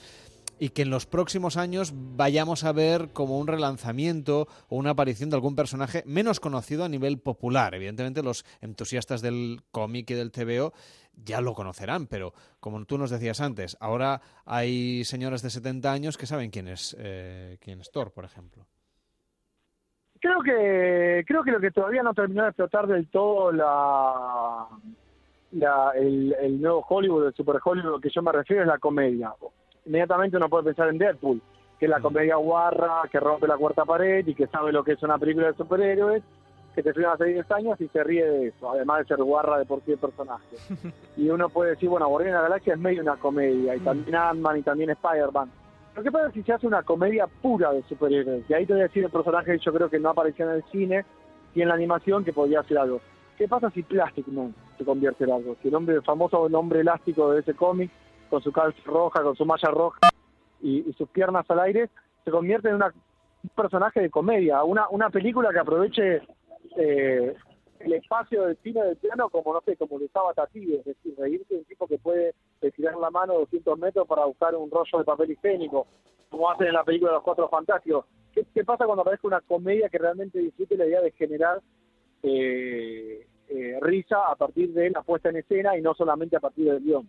y 0.60 0.68
que 0.68 0.82
en 0.82 0.90
los 0.90 1.06
próximos 1.06 1.56
años 1.56 1.92
vayamos 1.94 2.64
a 2.64 2.72
ver 2.72 3.08
como 3.12 3.38
un 3.38 3.46
relanzamiento 3.46 4.46
o 4.68 4.76
una 4.76 4.90
aparición 4.90 5.30
de 5.30 5.36
algún 5.36 5.56
personaje 5.56 6.04
menos 6.06 6.38
conocido 6.38 6.84
a 6.84 6.88
nivel 6.88 7.18
popular. 7.18 7.74
Evidentemente 7.74 8.22
los 8.22 8.44
entusiastas 8.60 9.22
del 9.22 9.62
cómic 9.72 10.10
y 10.10 10.14
del 10.14 10.30
TVO 10.30 10.74
ya 11.14 11.40
lo 11.40 11.54
conocerán, 11.54 12.06
pero 12.06 12.34
como 12.60 12.84
tú 12.84 12.98
nos 12.98 13.10
decías 13.10 13.40
antes, 13.40 13.76
ahora 13.80 14.20
hay 14.44 15.04
señores 15.04 15.42
de 15.42 15.50
70 15.50 15.90
años 15.90 16.18
que 16.18 16.26
saben 16.26 16.50
quién 16.50 16.68
es, 16.68 16.94
eh, 16.98 17.56
quién 17.60 17.80
es 17.80 17.90
Thor, 17.90 18.12
por 18.12 18.26
ejemplo. 18.26 18.66
Creo 20.20 20.42
que 20.42 21.24
creo 21.26 21.42
que 21.42 21.50
lo 21.50 21.60
que 21.60 21.70
todavía 21.70 22.02
no 22.02 22.12
terminó 22.12 22.42
de 22.42 22.50
explotar 22.50 22.86
del 22.86 23.08
todo 23.08 23.52
la, 23.52 24.66
la 25.52 25.92
el, 25.96 26.34
el 26.40 26.60
nuevo 26.60 26.84
Hollywood, 26.88 27.28
el 27.28 27.34
super 27.34 27.56
Hollywood, 27.62 27.94
al 27.94 28.00
que 28.00 28.10
yo 28.10 28.22
me 28.22 28.32
refiero 28.32 28.62
es 28.62 28.68
la 28.68 28.78
comedia. 28.78 29.32
Inmediatamente 29.86 30.36
uno 30.36 30.48
puede 30.48 30.64
pensar 30.64 30.88
en 30.88 30.98
Deadpool, 30.98 31.40
que 31.78 31.86
es 31.86 31.90
la 31.90 32.00
comedia 32.00 32.36
guarra, 32.36 33.02
que 33.10 33.18
rompe 33.18 33.46
la 33.46 33.56
cuarta 33.56 33.86
pared 33.86 34.26
y 34.26 34.34
que 34.34 34.46
sabe 34.48 34.72
lo 34.72 34.84
que 34.84 34.92
es 34.92 35.02
una 35.02 35.16
película 35.16 35.46
de 35.46 35.54
superhéroes, 35.54 36.22
que 36.74 36.82
te 36.82 36.92
filma 36.92 37.12
hace 37.12 37.24
10 37.24 37.50
años 37.52 37.80
y 37.80 37.88
se 37.88 38.04
ríe 38.04 38.24
de 38.24 38.46
eso, 38.48 38.70
además 38.70 39.00
de 39.00 39.04
ser 39.06 39.24
guarra 39.24 39.58
de 39.58 39.64
por 39.64 39.82
sí 39.84 39.92
el 39.92 39.98
personaje. 39.98 40.56
Y 41.16 41.28
uno 41.28 41.48
puede 41.48 41.70
decir, 41.70 41.88
bueno, 41.88 42.08
Guardián 42.08 42.32
de 42.32 42.36
la 42.38 42.42
Galaxia 42.44 42.74
es 42.74 42.80
medio 42.80 43.02
una 43.02 43.16
comedia, 43.16 43.74
y 43.74 43.80
también 43.80 44.16
Ant-Man 44.16 44.58
y 44.58 44.62
también 44.62 44.90
Spider-Man. 44.90 45.50
Lo 46.00 46.04
que 46.04 46.12
pasa 46.12 46.30
si 46.30 46.42
se 46.42 46.54
hace 46.54 46.66
una 46.66 46.82
comedia 46.82 47.26
pura 47.26 47.74
de 47.74 47.82
superhéroes, 47.82 48.48
y 48.48 48.54
ahí 48.54 48.64
te 48.64 48.72
voy 48.72 48.80
a 48.80 48.84
decir 48.84 49.04
el 49.04 49.10
personaje 49.10 49.52
que 49.52 49.58
yo 49.58 49.70
creo 49.70 49.90
que 49.90 49.98
no 49.98 50.08
apareció 50.08 50.48
en 50.48 50.56
el 50.56 50.64
cine 50.72 51.04
y 51.54 51.60
en 51.60 51.68
la 51.68 51.74
animación 51.74 52.24
que 52.24 52.32
podría 52.32 52.60
hacer 52.60 52.78
algo. 52.78 53.02
¿Qué 53.36 53.46
pasa 53.46 53.68
si 53.68 53.82
Plastic 53.82 54.26
Man 54.28 54.54
se 54.78 54.84
convierte 54.86 55.24
en 55.24 55.32
algo? 55.32 55.58
Si 55.60 55.68
el 55.68 55.74
hombre, 55.74 55.96
el 55.96 56.02
famoso 56.02 56.48
nombre 56.48 56.80
elástico 56.80 57.30
de 57.32 57.40
ese 57.40 57.52
cómic, 57.52 57.90
con 58.30 58.40
su 58.40 58.50
calza 58.50 58.78
roja, 58.86 59.22
con 59.22 59.36
su 59.36 59.44
malla 59.44 59.70
roja 59.70 59.98
y, 60.62 60.90
sus 60.96 61.06
piernas 61.10 61.44
al 61.50 61.60
aire, 61.60 61.90
se 62.24 62.30
convierte 62.30 62.70
en 62.70 62.76
una, 62.76 62.94
un 63.42 63.50
personaje 63.54 64.00
de 64.00 64.08
comedia, 64.08 64.64
una, 64.64 64.88
una 64.88 65.10
película 65.10 65.50
que 65.52 65.58
aproveche 65.58 66.22
eh, 66.78 67.36
el 67.80 67.92
espacio 67.92 68.46
del 68.46 68.56
cine 68.62 68.82
del 68.84 68.96
piano 68.96 69.28
como, 69.28 69.52
no 69.52 69.60
sé, 69.66 69.76
como 69.76 69.98
lo 69.98 70.06
usaba 70.06 70.32
Tati, 70.32 70.76
es 70.76 70.84
decir, 70.86 71.14
reírse 71.18 71.52
de 71.52 71.60
un 71.60 71.66
tipo 71.66 71.86
que 71.86 71.98
puede 71.98 72.34
estirar 72.60 72.96
la 72.96 73.10
mano 73.10 73.34
200 73.34 73.78
metros 73.78 74.06
para 74.06 74.24
buscar 74.24 74.54
un 74.54 74.70
rollo 74.70 74.98
de 74.98 75.04
papel 75.04 75.30
higiénico, 75.32 75.86
como 76.28 76.50
hacen 76.50 76.68
en 76.68 76.74
la 76.74 76.84
película 76.84 77.10
de 77.10 77.16
Los 77.16 77.24
Cuatro 77.24 77.48
Fantásticos. 77.48 78.04
¿Qué, 78.32 78.46
qué 78.54 78.64
pasa 78.64 78.86
cuando 78.86 79.02
aparece 79.02 79.26
una 79.26 79.40
comedia 79.40 79.88
que 79.88 79.98
realmente 79.98 80.38
disfrute 80.38 80.76
la 80.76 80.86
idea 80.86 81.00
de 81.00 81.12
generar 81.12 81.60
eh, 82.22 83.26
eh, 83.48 83.78
risa 83.80 84.30
a 84.30 84.36
partir 84.36 84.72
de 84.72 84.90
la 84.90 85.02
puesta 85.02 85.30
en 85.30 85.36
escena 85.36 85.76
y 85.76 85.82
no 85.82 85.94
solamente 85.94 86.36
a 86.36 86.40
partir 86.40 86.66
del 86.66 86.80
guion? 86.80 87.08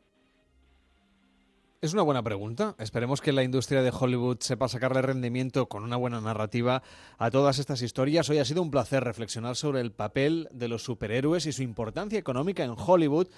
Es 1.81 1.93
una 1.93 2.03
buena 2.03 2.21
pregunta. 2.21 2.75
Esperemos 2.77 3.21
que 3.21 3.31
la 3.31 3.41
industria 3.43 3.81
de 3.81 3.91
Hollywood 3.91 4.37
sepa 4.39 4.67
sacarle 4.67 5.01
rendimiento 5.01 5.67
con 5.67 5.83
una 5.83 5.97
buena 5.97 6.21
narrativa 6.21 6.83
a 7.17 7.31
todas 7.31 7.57
estas 7.57 7.81
historias. 7.81 8.29
Hoy 8.29 8.37
ha 8.37 8.45
sido 8.45 8.61
un 8.61 8.69
placer 8.69 9.03
reflexionar 9.03 9.55
sobre 9.55 9.81
el 9.81 9.91
papel 9.91 10.47
de 10.51 10.67
los 10.67 10.83
superhéroes 10.83 11.47
y 11.47 11.51
su 11.51 11.63
importancia 11.63 12.19
económica 12.19 12.63
en 12.63 12.75
Hollywood 12.77 13.29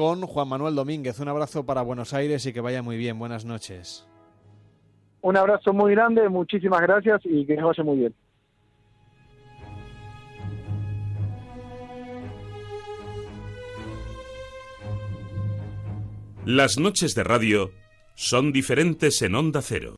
con 0.00 0.22
Juan 0.22 0.48
Manuel 0.48 0.74
Domínguez. 0.74 1.20
Un 1.20 1.28
abrazo 1.28 1.66
para 1.66 1.82
Buenos 1.82 2.14
Aires 2.14 2.46
y 2.46 2.54
que 2.54 2.62
vaya 2.62 2.80
muy 2.80 2.96
bien. 2.96 3.18
Buenas 3.18 3.44
noches. 3.44 4.08
Un 5.20 5.36
abrazo 5.36 5.74
muy 5.74 5.92
grande, 5.92 6.26
muchísimas 6.30 6.80
gracias 6.80 7.20
y 7.24 7.44
que 7.44 7.54
nos 7.54 7.76
vaya 7.76 7.84
muy 7.84 7.98
bien. 7.98 8.14
Las 16.46 16.78
noches 16.78 17.14
de 17.14 17.22
radio 17.22 17.70
son 18.14 18.52
diferentes 18.52 19.20
en 19.20 19.34
Onda 19.34 19.60
Cero. 19.60 19.96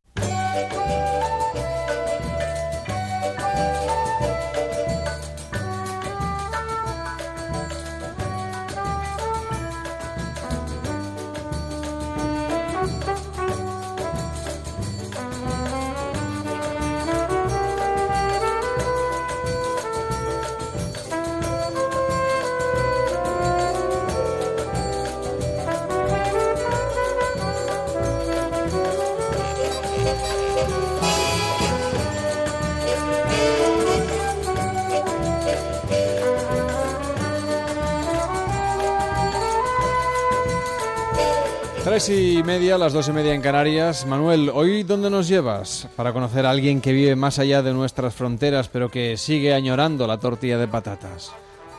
Las 42.83 42.93
dos 42.93 43.07
y 43.09 43.13
media 43.13 43.33
en 43.33 43.41
Canarias. 43.41 44.05
Manuel, 44.07 44.51
¿hoy 44.53 44.83
dónde 44.83 45.09
nos 45.09 45.29
llevas? 45.29 45.87
Para 45.95 46.13
conocer 46.13 46.45
a 46.47 46.51
alguien 46.51 46.81
que 46.81 46.93
vive 46.93 47.15
más 47.15 47.39
allá 47.39 47.63
de 47.63 47.73
nuestras 47.73 48.13
fronteras, 48.13 48.69
pero 48.69 48.91
que 48.91 49.17
sigue 49.17 49.55
añorando 49.55 50.05
la 50.09 50.19
tortilla 50.19 50.59
de 50.59 50.67
patatas. 50.67 51.31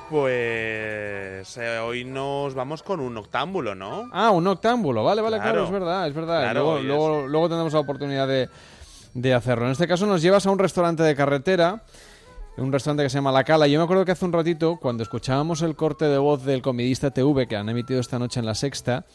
Pues 0.09 1.57
eh, 1.57 1.79
hoy 1.83 2.05
nos 2.05 2.53
vamos 2.53 2.83
con 2.83 3.01
un 3.01 3.17
octámbulo, 3.17 3.75
¿no? 3.75 4.07
Ah, 4.13 4.31
un 4.31 4.47
octámbulo, 4.47 5.03
vale, 5.03 5.21
vale, 5.21 5.37
claro, 5.37 5.51
Claro. 5.51 5.65
es 5.65 5.71
verdad, 5.71 6.07
es 6.07 6.13
verdad. 6.13 6.41
Claro, 6.43 6.61
luego, 6.61 6.77
y 6.77 6.81
es- 6.81 6.87
luego, 6.87 7.27
luego 7.27 7.49
tendremos 7.49 7.73
la 7.73 7.79
oportunidad 7.79 8.27
de, 8.27 8.49
de 9.13 9.33
hacerlo. 9.33 9.65
En 9.65 9.71
este 9.73 9.87
caso 9.89 10.05
nos 10.05 10.21
llevas 10.21 10.45
a 10.45 10.51
un 10.51 10.59
restaurante 10.59 11.03
de 11.03 11.15
carretera, 11.17 11.83
un 12.55 12.71
restaurante 12.71 13.03
que 13.03 13.09
se 13.09 13.17
llama 13.17 13.33
La 13.33 13.43
Cala. 13.43 13.67
Yo 13.67 13.77
me 13.79 13.83
acuerdo 13.83 14.05
que 14.05 14.13
hace 14.13 14.23
un 14.23 14.31
ratito, 14.31 14.77
cuando 14.81 15.03
escuchábamos 15.03 15.61
el 15.63 15.75
corte 15.75 16.05
de 16.05 16.17
voz 16.17 16.45
del 16.45 16.61
comidista 16.61 17.11
TV 17.11 17.45
que 17.47 17.57
han 17.57 17.67
emitido 17.67 17.99
esta 17.99 18.17
noche 18.19 18.39
en 18.39 18.45
La 18.45 18.55
Sexta, 18.55 19.05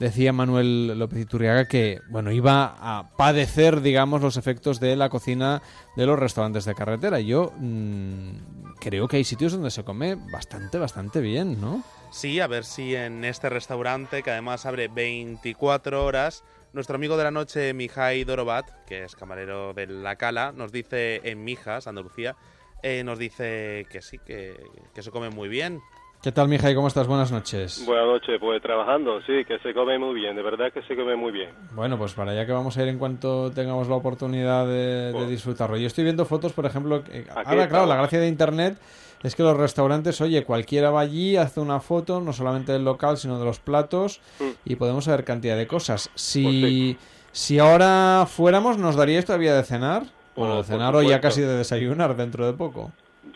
decía 0.00 0.32
Manuel 0.32 0.98
López 0.98 1.20
Iturriaga 1.20 1.66
que, 1.66 2.00
bueno, 2.08 2.32
iba 2.32 2.74
a 2.80 3.10
padecer, 3.16 3.82
digamos, 3.82 4.22
los 4.22 4.38
efectos 4.38 4.80
de 4.80 4.96
la 4.96 5.10
cocina 5.10 5.62
de 5.94 6.06
los 6.06 6.18
restaurantes 6.18 6.64
de 6.64 6.74
carretera. 6.74 7.20
Yo 7.20 7.52
mm, 7.58 8.74
creo 8.80 9.06
que 9.06 9.18
hay 9.18 9.24
sitios 9.24 9.52
donde 9.52 9.70
se 9.70 9.84
come 9.84 10.16
bastante, 10.32 10.78
bastante 10.78 11.20
bien, 11.20 11.60
¿no? 11.60 11.84
Sí, 12.10 12.40
a 12.40 12.46
ver 12.46 12.64
si 12.64 12.96
en 12.96 13.24
este 13.24 13.50
restaurante, 13.50 14.22
que 14.22 14.30
además 14.30 14.64
abre 14.64 14.88
24 14.88 16.02
horas, 16.02 16.44
nuestro 16.72 16.96
amigo 16.96 17.18
de 17.18 17.24
la 17.24 17.30
noche, 17.30 17.74
Mijay 17.74 18.24
Dorobat, 18.24 18.66
que 18.86 19.04
es 19.04 19.14
camarero 19.14 19.74
de 19.74 19.86
La 19.86 20.16
Cala, 20.16 20.52
nos 20.52 20.72
dice 20.72 21.20
en 21.24 21.44
Mijas, 21.44 21.86
Andalucía, 21.86 22.36
eh, 22.82 23.04
nos 23.04 23.18
dice 23.18 23.86
que 23.90 24.00
sí, 24.00 24.18
que 24.18 24.56
se 24.98 25.10
come 25.10 25.28
muy 25.28 25.50
bien. 25.50 25.82
¿Qué 26.22 26.32
tal, 26.32 26.48
Mijay? 26.48 26.74
¿Cómo 26.74 26.88
estás? 26.88 27.06
Buenas 27.06 27.32
noches. 27.32 27.82
Buenas 27.86 28.06
noches, 28.06 28.36
pues 28.38 28.60
trabajando, 28.60 29.22
sí, 29.22 29.42
que 29.46 29.58
se 29.60 29.72
come 29.72 29.98
muy 29.98 30.14
bien, 30.14 30.36
de 30.36 30.42
verdad 30.42 30.70
que 30.70 30.82
se 30.82 30.94
come 30.94 31.16
muy 31.16 31.32
bien. 31.32 31.48
Bueno, 31.72 31.96
pues 31.96 32.12
para 32.12 32.32
allá 32.32 32.44
que 32.44 32.52
vamos 32.52 32.76
a 32.76 32.82
ir 32.82 32.88
en 32.88 32.98
cuanto 32.98 33.50
tengamos 33.52 33.88
la 33.88 33.94
oportunidad 33.94 34.66
de, 34.66 35.12
de 35.14 35.26
disfrutarlo. 35.26 35.78
Yo 35.78 35.86
estoy 35.86 36.04
viendo 36.04 36.26
fotos, 36.26 36.52
por 36.52 36.66
ejemplo, 36.66 37.02
que- 37.04 37.24
ahora 37.34 37.68
claro, 37.68 37.86
la 37.86 37.96
gracia 37.96 38.20
de 38.20 38.28
Internet 38.28 38.76
es 39.22 39.34
que 39.34 39.42
los 39.42 39.56
restaurantes, 39.56 40.20
oye, 40.20 40.44
cualquiera 40.44 40.90
va 40.90 41.00
allí, 41.00 41.38
hace 41.38 41.58
una 41.60 41.80
foto, 41.80 42.20
no 42.20 42.34
solamente 42.34 42.72
del 42.72 42.84
local, 42.84 43.16
sino 43.16 43.38
de 43.38 43.46
los 43.46 43.58
platos, 43.58 44.20
y 44.66 44.76
podemos 44.76 45.04
saber 45.06 45.24
cantidad 45.24 45.56
de 45.56 45.66
cosas. 45.66 46.10
Si 46.14 46.98
Si 47.32 47.58
ahora 47.60 48.26
fuéramos, 48.28 48.76
¿nos 48.76 48.94
daríais 48.96 49.24
todavía 49.24 49.54
de 49.54 49.62
cenar? 49.62 50.02
Bueno, 50.36 50.58
de 50.58 50.64
cenar 50.64 50.94
o 50.96 51.00
ya 51.02 51.20
casi 51.20 51.40
de 51.40 51.56
desayunar 51.56 52.14
dentro 52.16 52.44
de 52.44 52.52
poco. 52.52 52.90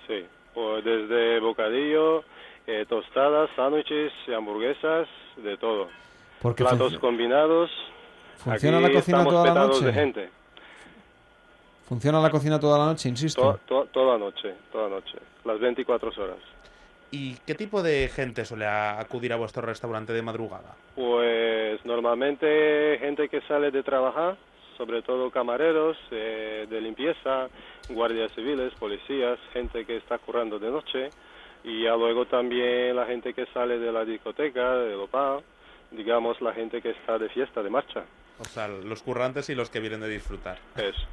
Sí, 0.06 0.27
pues 0.52 0.85
desde 0.85 1.39
bocadillo, 1.40 2.24
eh, 2.66 2.85
tostadas, 2.89 3.51
sándwiches, 3.57 4.12
hamburguesas, 4.36 5.09
de 5.36 5.57
todo. 5.57 5.89
Porque 6.41 6.62
Platos 6.65 6.95
func- 6.95 7.01
combinados. 7.01 7.70
¿Funciona 8.39 8.78
Aquí 8.78 8.86
la 8.89 8.93
cocina 8.93 9.24
toda 9.24 9.45
la 9.47 9.55
noche? 9.66 9.85
de 9.86 9.93
gente. 9.93 10.31
¿Funciona 11.89 12.20
la 12.20 12.31
cocina 12.31 12.59
toda 12.59 12.78
la 12.78 12.86
noche, 12.86 13.09
insisto? 13.09 13.43
To- 13.43 13.61
to- 13.85 13.89
toda 13.93 14.19
noche, 14.19 14.55
toda 14.73 14.89
noche. 14.89 15.19
Las 15.45 15.59
24 15.61 16.11
horas. 16.23 16.39
¿Y 17.11 17.35
qué 17.47 17.55
tipo 17.55 17.82
de 17.82 18.09
gente 18.09 18.45
suele 18.45 18.66
acudir 18.66 19.32
a 19.32 19.36
vuestro 19.36 19.62
restaurante 19.62 20.12
de 20.12 20.23
madrugada? 20.23 20.74
Pues 20.97 21.85
normalmente 21.85 22.99
gente 22.99 23.28
que 23.28 23.41
sale 23.43 23.70
de 23.70 23.82
trabajar, 23.82 24.36
sobre 24.77 25.03
todo 25.03 25.31
camareros 25.31 25.97
eh, 26.11 26.66
de 26.69 26.81
limpieza, 26.81 27.49
guardias 27.91 28.32
civiles, 28.35 28.73
policías, 28.74 29.39
gente 29.53 29.85
que 29.85 29.97
está 29.99 30.19
currando 30.19 30.59
de 30.59 30.70
noche 30.70 31.11
y 31.65 31.85
ya 31.85 31.97
luego 31.97 32.27
también 32.27 32.95
la 32.95 33.07
gente 33.07 33.32
que 33.32 33.47
sale 33.47 33.78
de 33.78 33.91
la 33.91 34.05
discoteca, 34.05 34.77
de 34.77 34.93
Lopao, 34.93 35.43
digamos 35.91 36.41
la 36.43 36.53
gente 36.53 36.82
que 36.82 36.91
está 36.91 37.19
de 37.19 37.28
fiesta, 37.31 37.62
de 37.62 37.70
marcha. 37.70 38.05
O 38.39 38.45
sea, 38.45 38.69
los 38.69 39.03
currantes 39.03 39.49
y 39.49 39.55
los 39.55 39.70
que 39.70 39.81
vienen 39.81 40.01
de 40.01 40.09
disfrutar. 40.09 40.59
Eso. 40.77 41.07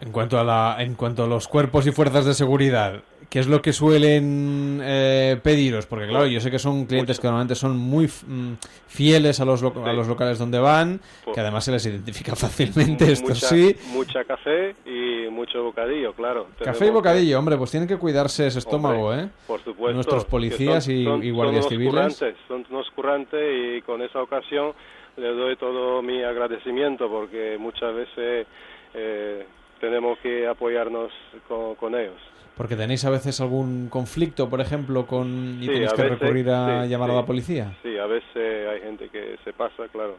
En 0.00 0.12
cuanto 0.12 0.38
a 0.38 0.44
la, 0.44 0.76
en 0.78 0.94
cuanto 0.94 1.24
a 1.24 1.26
los 1.26 1.48
cuerpos 1.48 1.84
y 1.86 1.90
fuerzas 1.90 2.24
de 2.24 2.32
seguridad, 2.34 3.02
¿qué 3.28 3.40
es 3.40 3.48
lo 3.48 3.60
que 3.60 3.72
suelen 3.72 4.80
eh, 4.80 5.36
pediros? 5.42 5.86
Porque 5.86 6.06
claro, 6.06 6.26
yo 6.26 6.38
sé 6.40 6.52
que 6.52 6.60
son 6.60 6.86
clientes 6.86 7.18
que 7.18 7.26
normalmente 7.26 7.56
son 7.56 7.76
muy 7.76 8.06
mm, 8.06 8.52
fieles 8.86 9.40
a 9.40 9.44
los, 9.44 9.60
lo- 9.60 9.84
a 9.84 9.92
los 9.92 10.06
locales 10.06 10.38
donde 10.38 10.60
van, 10.60 11.00
Pues- 11.24 11.34
que 11.34 11.40
además 11.40 11.64
se 11.64 11.72
les 11.72 11.84
identifica 11.86 12.36
fácilmente, 12.36 13.10
esto 13.10 13.30
mucha, 13.30 13.46
sí. 13.48 13.74
Mucha 13.92 14.24
café 14.24 14.76
y 14.86 15.28
mucho 15.30 15.64
bocadillo, 15.64 16.12
claro. 16.12 16.46
Café 16.62 16.86
y 16.86 16.90
bocadillo, 16.90 17.36
hombre, 17.36 17.56
pues 17.56 17.72
tienen 17.72 17.88
que 17.88 17.96
cuidarse 17.96 18.46
ese 18.46 18.60
estómago, 18.60 19.08
Hombre, 19.08 19.24
¿eh? 19.24 19.28
Por 19.48 19.60
supuesto. 19.64 19.94
Nuestros 19.94 20.24
policías 20.26 20.84
son- 20.84 20.94
y, 20.94 21.04
son- 21.04 21.22
y 21.24 21.26
son 21.28 21.34
guardias 21.36 21.66
unos 21.66 21.68
civiles. 21.70 21.92
currantes, 21.92 22.36
son 22.46 22.64
unos 22.70 22.88
currantes 22.90 23.40
y 23.78 23.82
con 23.82 24.00
esa 24.02 24.22
ocasión 24.22 24.72
le 25.16 25.28
doy 25.34 25.56
todo 25.56 26.00
mi 26.02 26.22
agradecimiento 26.22 27.08
porque 27.08 27.56
muchas 27.58 27.92
veces 27.92 28.46
eh, 28.94 29.44
tenemos 29.80 30.18
que 30.20 30.46
apoyarnos 30.46 31.10
con, 31.48 31.74
con 31.76 31.94
ellos. 31.94 32.16
Porque 32.56 32.74
tenéis 32.74 33.04
a 33.04 33.10
veces 33.10 33.40
algún 33.40 33.88
conflicto, 33.88 34.50
por 34.50 34.60
ejemplo, 34.60 35.06
con 35.06 35.58
y 35.60 35.66
Sí, 35.66 35.72
tenéis 35.72 35.92
a 35.92 35.96
que 35.96 36.02
veces, 36.02 36.18
recurrir 36.18 36.50
a 36.50 36.82
sí, 36.84 36.88
llamar 36.90 37.10
a 37.10 37.12
sí. 37.14 37.18
la 37.20 37.26
policía. 37.26 37.76
Sí, 37.82 37.96
a 37.98 38.06
veces 38.06 38.68
hay 38.68 38.80
gente 38.80 39.08
que 39.10 39.38
se 39.44 39.52
pasa, 39.52 39.86
claro, 39.92 40.16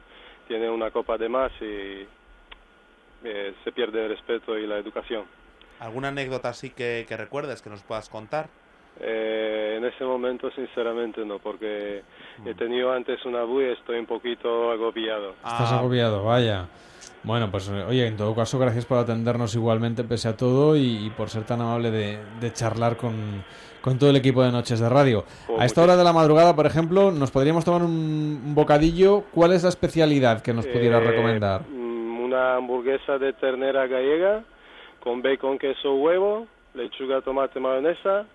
tiene 0.47 0.69
una 0.69 0.89
copa 0.89 1.17
de 1.17 1.27
más 1.27 1.51
y 1.61 2.07
eh, 3.25 3.53
se 3.63 3.71
pierde 3.73 4.03
el 4.05 4.09
respeto 4.11 4.57
y 4.57 4.65
la 4.65 4.77
educación. 4.77 5.25
¿Alguna 5.79 6.09
anécdota 6.09 6.49
así 6.49 6.69
que, 6.69 7.05
que 7.07 7.17
recuerdes 7.17 7.61
que 7.61 7.69
nos 7.69 7.83
puedas 7.83 8.09
contar? 8.09 8.47
Eh, 9.01 9.75
en 9.77 9.85
ese 9.85 10.03
momento, 10.03 10.49
sinceramente, 10.51 11.23
no, 11.25 11.39
porque 11.39 12.03
Mm. 12.39 12.47
he 12.47 12.53
tenido 12.55 12.91
antes 12.93 13.23
una 13.25 13.43
bui 13.43 13.65
y 13.65 13.69
estoy 13.71 13.99
un 13.99 14.05
poquito 14.05 14.71
agobiado. 14.71 15.31
Estás 15.43 15.73
agobiado, 15.73 16.23
vaya. 16.23 16.67
Bueno, 17.23 17.51
pues 17.51 17.67
eh, 17.69 17.83
oye, 17.83 18.07
en 18.07 18.15
todo 18.15 18.33
caso, 18.33 18.57
gracias 18.59 18.85
por 18.85 18.97
atendernos 18.97 19.53
igualmente 19.55 20.03
pese 20.03 20.29
a 20.29 20.37
todo 20.37 20.75
y, 20.77 21.05
y 21.05 21.09
por 21.09 21.29
ser 21.29 21.43
tan 21.43 21.59
amable 21.61 21.91
de, 21.91 22.17
de 22.39 22.53
charlar 22.53 22.95
con, 22.95 23.43
con 23.81 23.99
todo 23.99 24.09
el 24.09 24.15
equipo 24.15 24.41
de 24.41 24.51
Noches 24.51 24.79
de 24.79 24.87
Radio. 24.87 25.25
Oh, 25.49 25.59
a 25.59 25.65
esta 25.65 25.83
hora 25.83 25.97
de 25.97 26.03
la 26.05 26.13
madrugada, 26.13 26.55
por 26.55 26.65
ejemplo, 26.65 27.11
nos 27.11 27.29
podríamos 27.31 27.65
tomar 27.65 27.81
un, 27.81 28.41
un 28.45 28.55
bocadillo. 28.55 29.23
¿Cuál 29.33 29.51
es 29.51 29.63
la 29.63 29.69
especialidad 29.69 30.41
que 30.41 30.53
nos 30.53 30.65
pudieras 30.65 31.03
Eh, 31.03 31.07
recomendar? 31.11 31.61
mm, 31.69 32.21
Una 32.23 32.55
hamburguesa 32.55 33.17
de 33.17 33.33
ternera 33.33 33.85
gallega 33.87 34.43
con 35.03 35.21
bacon, 35.21 35.57
queso, 35.57 35.95
huevo, 35.95 36.47
lechuga, 36.73 37.19
tomate, 37.21 37.59
mayonesa, 37.59 38.25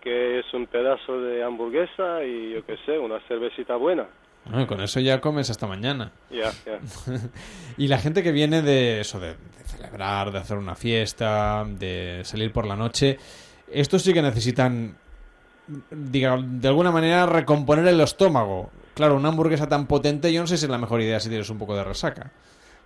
que 0.00 0.38
es 0.38 0.54
un 0.54 0.66
pedazo 0.66 1.20
de 1.22 1.42
hamburguesa 1.42 2.22
y 2.24 2.52
yo 2.54 2.64
qué 2.64 2.76
sé, 2.86 2.98
una 2.98 3.18
cervecita 3.26 3.74
buena. 3.76 4.06
Bueno, 4.50 4.66
con 4.66 4.80
eso 4.80 5.00
ya 5.00 5.20
comes 5.20 5.50
hasta 5.50 5.66
mañana. 5.66 6.12
Ya, 6.30 6.50
ya. 6.66 6.78
y 7.76 7.88
la 7.88 7.98
gente 7.98 8.22
que 8.22 8.32
viene 8.32 8.62
de 8.62 9.00
eso, 9.00 9.20
de, 9.20 9.28
de 9.28 9.64
celebrar, 9.66 10.30
de 10.32 10.38
hacer 10.38 10.56
una 10.56 10.74
fiesta, 10.74 11.64
de 11.68 12.22
salir 12.24 12.52
por 12.52 12.66
la 12.66 12.76
noche, 12.76 13.18
estos 13.70 14.02
sí 14.02 14.12
que 14.14 14.22
necesitan, 14.22 14.96
diga, 15.90 16.38
de 16.42 16.68
alguna 16.68 16.90
manera, 16.90 17.26
recomponer 17.26 17.86
el 17.86 18.00
estómago. 18.00 18.70
Claro, 18.94 19.16
una 19.16 19.28
hamburguesa 19.28 19.68
tan 19.68 19.86
potente, 19.86 20.32
yo 20.32 20.40
no 20.40 20.46
sé 20.46 20.56
si 20.56 20.64
es 20.64 20.70
la 20.70 20.78
mejor 20.78 21.00
idea 21.00 21.20
si 21.20 21.28
tienes 21.28 21.50
un 21.50 21.58
poco 21.58 21.76
de 21.76 21.84
resaca. 21.84 22.30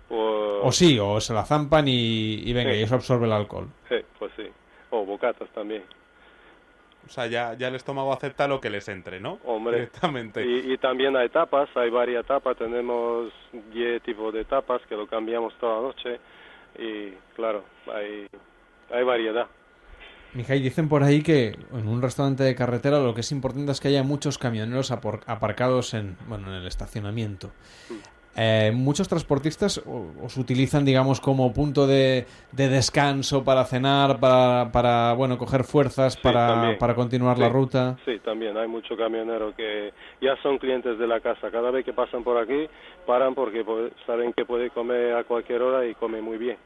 Pues, 0.09 0.21
O 0.65 0.71
sí, 0.73 0.99
o 1.01 1.21
se 1.21 1.33
la 1.33 1.45
zampan 1.45 1.89
y, 1.89 2.35
y 2.45 2.53
venga, 2.53 2.73
Sí. 2.73 2.79
y 2.79 2.83
eso 2.83 2.97
absorbe 2.97 3.27
el 3.27 3.33
alcohol. 3.33 3.69
sí, 3.89 3.97
pues 4.19 4.31
sí. 4.37 4.45
O 4.91 5.07
bocatas 5.07 5.49
también. 5.55 5.83
O 7.05 7.09
sea, 7.09 7.27
ya, 7.27 7.55
ya 7.55 7.69
el 7.69 7.75
estómago 7.75 8.13
acepta 8.13 8.47
lo 8.47 8.61
que 8.61 8.71
les 8.71 8.89
entre, 8.89 9.21
¿no? 9.21 9.39
Hombre. 9.45 9.75
Directamente. 9.77 10.45
Y, 10.47 10.73
y 10.73 10.79
también 10.79 11.17
hay 11.17 11.29
tapas, 11.29 11.69
hay 11.77 11.91
varias 11.91 12.25
tapas, 12.27 12.57
tenemos 12.57 13.33
10 13.73 14.03
tipos 14.03 14.33
de 14.33 14.45
tapas 14.45 14.81
que 14.89 14.95
lo 14.97 15.07
cambiamos 15.07 15.53
toda 15.59 15.77
la 15.77 15.83
noche 15.89 16.21
y 16.79 17.11
claro, 17.35 17.65
hay, 17.93 18.27
hay 18.91 19.05
variedad. 19.05 19.47
Mijay, 20.35 20.61
dicen 20.63 20.89
por 20.89 21.03
ahí 21.03 21.23
que 21.23 21.49
en 21.73 21.89
un 21.89 22.01
restaurante 22.01 22.43
de 22.45 22.55
carretera 22.55 22.99
lo 23.01 23.13
que 23.15 23.21
es 23.21 23.33
importante 23.33 23.73
es 23.73 23.81
que 23.81 23.89
haya 23.89 24.03
muchos 24.03 24.39
camioneros 24.39 24.91
apor- 24.91 25.23
aparcados 25.27 25.93
en, 25.93 26.17
bueno, 26.27 26.49
en 26.49 26.55
el 26.63 26.67
estacionamiento. 26.67 27.51
Eh, 28.35 28.73
muchos 28.75 29.09
transportistas 29.09 29.83
os 30.23 30.37
utilizan, 30.39 30.85
digamos, 30.87 31.21
como 31.21 31.53
punto 31.53 31.87
de, 31.87 32.27
de 32.53 32.69
descanso 32.69 33.45
para 33.45 33.65
cenar, 33.65 34.19
para, 34.21 34.71
para 34.73 35.13
bueno, 35.13 35.37
coger 35.37 35.65
fuerzas 35.65 36.17
para, 36.17 36.77
para 36.79 36.95
continuar 36.95 37.39
la 37.39 37.51
ruta. 37.51 37.99
Sí, 38.07 38.19
también 38.25 38.57
hay 38.57 38.69
muchos 38.69 38.97
camioneros 38.97 39.55
que 39.55 39.93
ya 40.23 40.35
son 40.43 40.57
clientes 40.59 40.99
de 40.99 41.07
la 41.07 41.21
casa. 41.21 41.51
Cada 41.51 41.71
vez 41.71 41.85
que 41.85 41.93
pasan 41.93 42.25
por 42.25 42.39
aquí, 42.39 42.69
paran 43.07 43.35
porque 43.35 43.65
pues, 43.65 43.93
saben 44.07 44.33
que 44.33 44.47
puede 44.47 44.71
comer 44.71 45.15
a 45.15 45.25
cualquier 45.25 45.61
hora 45.61 45.87
y 45.87 45.95
come 45.95 46.23
muy 46.23 46.39
bien. 46.39 46.57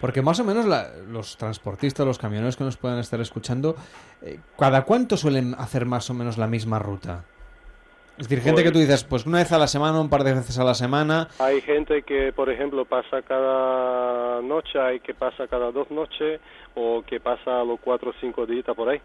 Porque 0.00 0.22
más 0.22 0.40
o 0.40 0.44
menos 0.44 0.66
la- 0.66 0.88
los 1.08 1.36
transportistas, 1.36 2.04
los 2.04 2.18
camioneros 2.18 2.56
que 2.56 2.64
nos 2.64 2.76
puedan 2.76 2.98
estar 2.98 3.20
escuchando, 3.20 3.76
eh, 4.22 4.40
¿cada 4.58 4.82
cuánto 4.84 5.16
suelen 5.16 5.54
hacer 5.56 5.86
más 5.86 6.10
o 6.10 6.14
menos 6.14 6.36
la 6.36 6.46
misma 6.48 6.78
ruta? 6.80 7.24
Es 8.18 8.28
decir, 8.28 8.40
gente 8.44 8.62
Pues- 8.62 8.64
que 8.64 8.72
tú 8.72 8.78
dices, 8.78 9.04
pues 9.04 9.26
una 9.26 9.38
vez 9.38 9.50
a 9.52 9.58
la 9.58 9.66
semana, 9.66 10.00
un 10.00 10.10
par 10.10 10.22
de 10.22 10.34
veces 10.34 10.58
a 10.58 10.64
la 10.64 10.74
semana, 10.74 11.28
Hay 11.38 11.60
gente 11.62 12.02
que, 12.02 12.32
por 12.32 12.50
ejemplo, 12.50 12.84
pasa 12.84 13.22
cada 13.22 14.42
noche, 14.42 14.78
hay 14.78 15.00
que 15.00 15.14
pasa 15.14 15.46
cada 15.48 15.72
dos 15.72 15.90
noches 15.90 16.40
o 16.74 17.02
que 17.02 17.20
pasa 17.20 17.60
a 17.60 17.64
los 17.64 17.80
cuatro 17.80 18.10
o 18.10 18.14
cinco 18.20 18.44
días 18.46 18.64
por 18.76 18.88
ahí. 18.88 19.00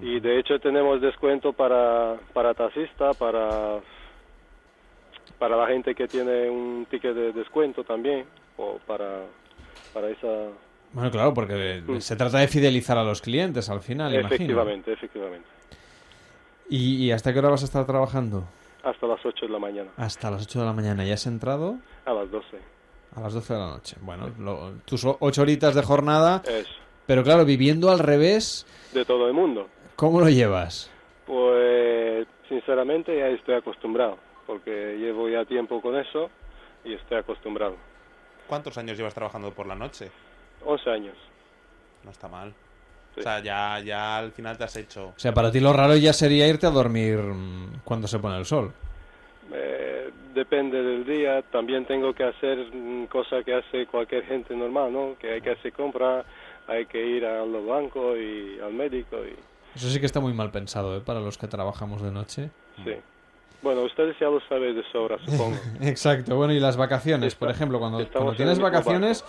Y 0.00 0.20
de 0.20 0.38
hecho 0.38 0.58
tenemos 0.58 1.00
descuento 1.02 1.52
para, 1.52 2.16
para 2.32 2.54
taxista, 2.54 3.12
para, 3.12 3.78
para 5.38 5.56
la 5.56 5.66
gente 5.66 5.94
que 5.94 6.08
tiene 6.08 6.48
un 6.48 6.86
ticket 6.90 7.14
de 7.14 7.32
descuento 7.32 7.84
también, 7.84 8.24
o 8.56 8.78
para, 8.86 9.20
para 9.92 10.08
esa... 10.08 10.48
Bueno, 10.94 11.10
claro, 11.10 11.34
porque 11.34 11.82
se 12.00 12.16
trata 12.16 12.38
de 12.38 12.48
fidelizar 12.48 12.96
a 12.98 13.04
los 13.04 13.20
clientes 13.20 13.68
al 13.68 13.80
final, 13.80 14.12
imagino. 14.12 14.34
efectivamente, 14.34 14.92
efectivamente. 14.92 15.48
¿Y, 16.72 17.04
y 17.04 17.12
hasta 17.12 17.32
qué 17.34 17.38
hora 17.40 17.50
vas 17.50 17.60
a 17.60 17.66
estar 17.66 17.84
trabajando? 17.84 18.44
Hasta 18.82 19.06
las 19.06 19.20
8 19.24 19.44
de 19.46 19.52
la 19.52 19.58
mañana, 19.58 19.90
Hasta 19.98 20.30
las 20.30 20.42
8 20.44 20.60
de 20.60 20.64
la 20.64 20.72
mañana. 20.72 21.04
¿Ya 21.04 21.14
has 21.14 21.26
entrado? 21.26 21.76
a 22.06 22.12
las 22.14 22.30
12. 22.30 22.58
A 23.14 23.20
las 23.20 23.34
12 23.34 23.52
de 23.52 23.58
la 23.60 23.66
noche. 23.68 23.96
Bueno, 24.00 24.30
lo- 24.38 24.72
tus 24.86 25.04
o- 25.04 25.18
ocho 25.20 25.42
horitas 25.42 25.74
de 25.74 25.82
jornada. 25.82 26.42
Es 26.46 26.66
Pero 27.06 27.22
claro, 27.22 27.44
viviendo 27.44 27.90
al 27.90 27.98
revés, 27.98 28.64
de 28.94 29.04
todo 29.04 29.26
el 29.26 29.34
mundo. 29.34 29.68
¿cómo 29.96 30.20
lo 30.20 30.30
llevas? 30.30 30.90
Pues 31.26 32.26
sinceramente 32.48 33.16
ya 33.18 33.26
estoy 33.28 33.56
acostumbrado, 33.56 34.16
porque 34.46 34.96
llevo 34.98 35.28
ya 35.28 35.44
tiempo 35.44 35.80
con 35.82 35.94
eso 35.96 36.30
y 36.84 36.94
estoy 36.94 37.18
acostumbrado. 37.18 37.76
¿Cuántos 38.48 38.78
años 38.78 38.96
llevas 38.96 39.12
trabajando 39.14 39.52
por 39.52 39.66
la 39.66 39.74
noche? 39.74 40.10
11 40.64 40.88
años. 40.90 41.16
No 42.04 42.10
está 42.10 42.28
mal. 42.28 42.54
O 43.16 43.22
sea, 43.22 43.40
ya, 43.40 43.78
ya 43.80 44.18
al 44.18 44.32
final 44.32 44.56
te 44.56 44.64
has 44.64 44.76
hecho... 44.76 45.08
O 45.08 45.18
sea, 45.18 45.32
para 45.32 45.50
ti 45.50 45.60
lo 45.60 45.72
raro 45.72 45.96
ya 45.96 46.12
sería 46.12 46.46
irte 46.48 46.66
a 46.66 46.70
dormir 46.70 47.18
mm, 47.18 47.80
cuando 47.84 48.08
se 48.08 48.18
pone 48.18 48.38
el 48.38 48.46
sol. 48.46 48.72
Eh, 49.52 50.10
depende 50.34 50.82
del 50.82 51.04
día, 51.04 51.42
también 51.42 51.84
tengo 51.84 52.14
que 52.14 52.24
hacer 52.24 52.58
mm, 52.72 53.06
cosas 53.06 53.44
que 53.44 53.54
hace 53.54 53.86
cualquier 53.86 54.24
gente 54.24 54.56
normal, 54.56 54.92
¿no? 54.92 55.16
Que 55.18 55.34
hay 55.34 55.40
que 55.42 55.50
hacer 55.50 55.72
compra, 55.72 56.24
hay 56.66 56.86
que 56.86 57.04
ir 57.04 57.26
a 57.26 57.44
los 57.44 57.66
bancos 57.66 58.16
y 58.18 58.58
al 58.60 58.72
médico 58.72 59.16
y 59.18 59.34
Eso 59.76 59.88
sí 59.88 60.00
que 60.00 60.06
está 60.06 60.20
muy 60.20 60.32
mal 60.32 60.50
pensado, 60.50 60.96
¿eh? 60.96 61.00
Para 61.00 61.20
los 61.20 61.36
que 61.36 61.48
trabajamos 61.48 62.02
de 62.02 62.10
noche. 62.10 62.50
sí. 62.84 62.94
Bueno, 63.62 63.82
ustedes 63.82 64.16
ya 64.18 64.26
lo 64.26 64.40
saben 64.48 64.74
de 64.74 64.82
sobra, 64.90 65.18
supongo. 65.24 65.56
Exacto, 65.80 66.34
bueno, 66.34 66.52
y 66.52 66.58
las 66.58 66.76
vacaciones, 66.76 67.36
por 67.36 67.48
ejemplo, 67.48 67.78
cuando, 67.78 68.04
cuando 68.08 68.32
en 68.32 68.36
tienes 68.36 68.58
vacaciones, 68.58 69.24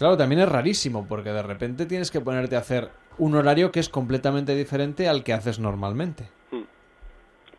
claro, 0.00 0.16
también 0.16 0.40
es 0.40 0.48
rarísimo, 0.48 1.06
porque 1.06 1.30
de 1.30 1.42
repente 1.42 1.84
tienes 1.84 2.10
que 2.10 2.22
ponerte 2.22 2.56
a 2.56 2.60
hacer 2.60 2.88
un 3.18 3.34
horario 3.34 3.70
que 3.70 3.80
es 3.80 3.90
completamente 3.90 4.54
diferente 4.54 5.08
al 5.08 5.22
que 5.22 5.34
haces 5.34 5.58
normalmente. 5.58 6.28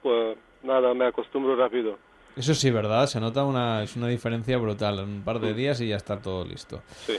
Pues 0.02 0.38
nada, 0.64 0.94
me 0.96 1.06
acostumbro 1.06 1.56
rápido. 1.56 2.00
Eso 2.36 2.56
sí, 2.56 2.72
¿verdad? 2.72 3.06
Se 3.06 3.20
nota 3.20 3.46
una, 3.46 3.84
es 3.84 3.96
una 3.96 4.08
diferencia 4.08 4.58
brutal. 4.58 5.00
En 5.00 5.10
un 5.10 5.22
par 5.22 5.40
de 5.40 5.54
días 5.54 5.80
y 5.82 5.90
ya 5.90 5.98
está 5.98 6.20
todo 6.20 6.44
listo. 6.44 6.82
Sí. 7.06 7.18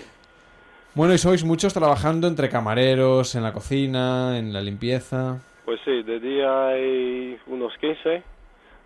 Bueno, 0.95 1.15
y 1.15 1.19
sois 1.19 1.45
muchos 1.45 1.73
trabajando 1.73 2.27
entre 2.27 2.49
camareros, 2.49 3.37
en 3.37 3.45
la 3.45 3.53
cocina, 3.53 4.37
en 4.37 4.53
la 4.53 4.61
limpieza. 4.61 5.39
Pues 5.65 5.81
sí, 5.85 6.03
de 6.03 6.19
día 6.19 6.67
hay 6.67 7.39
unos 7.47 7.73
15 7.79 8.23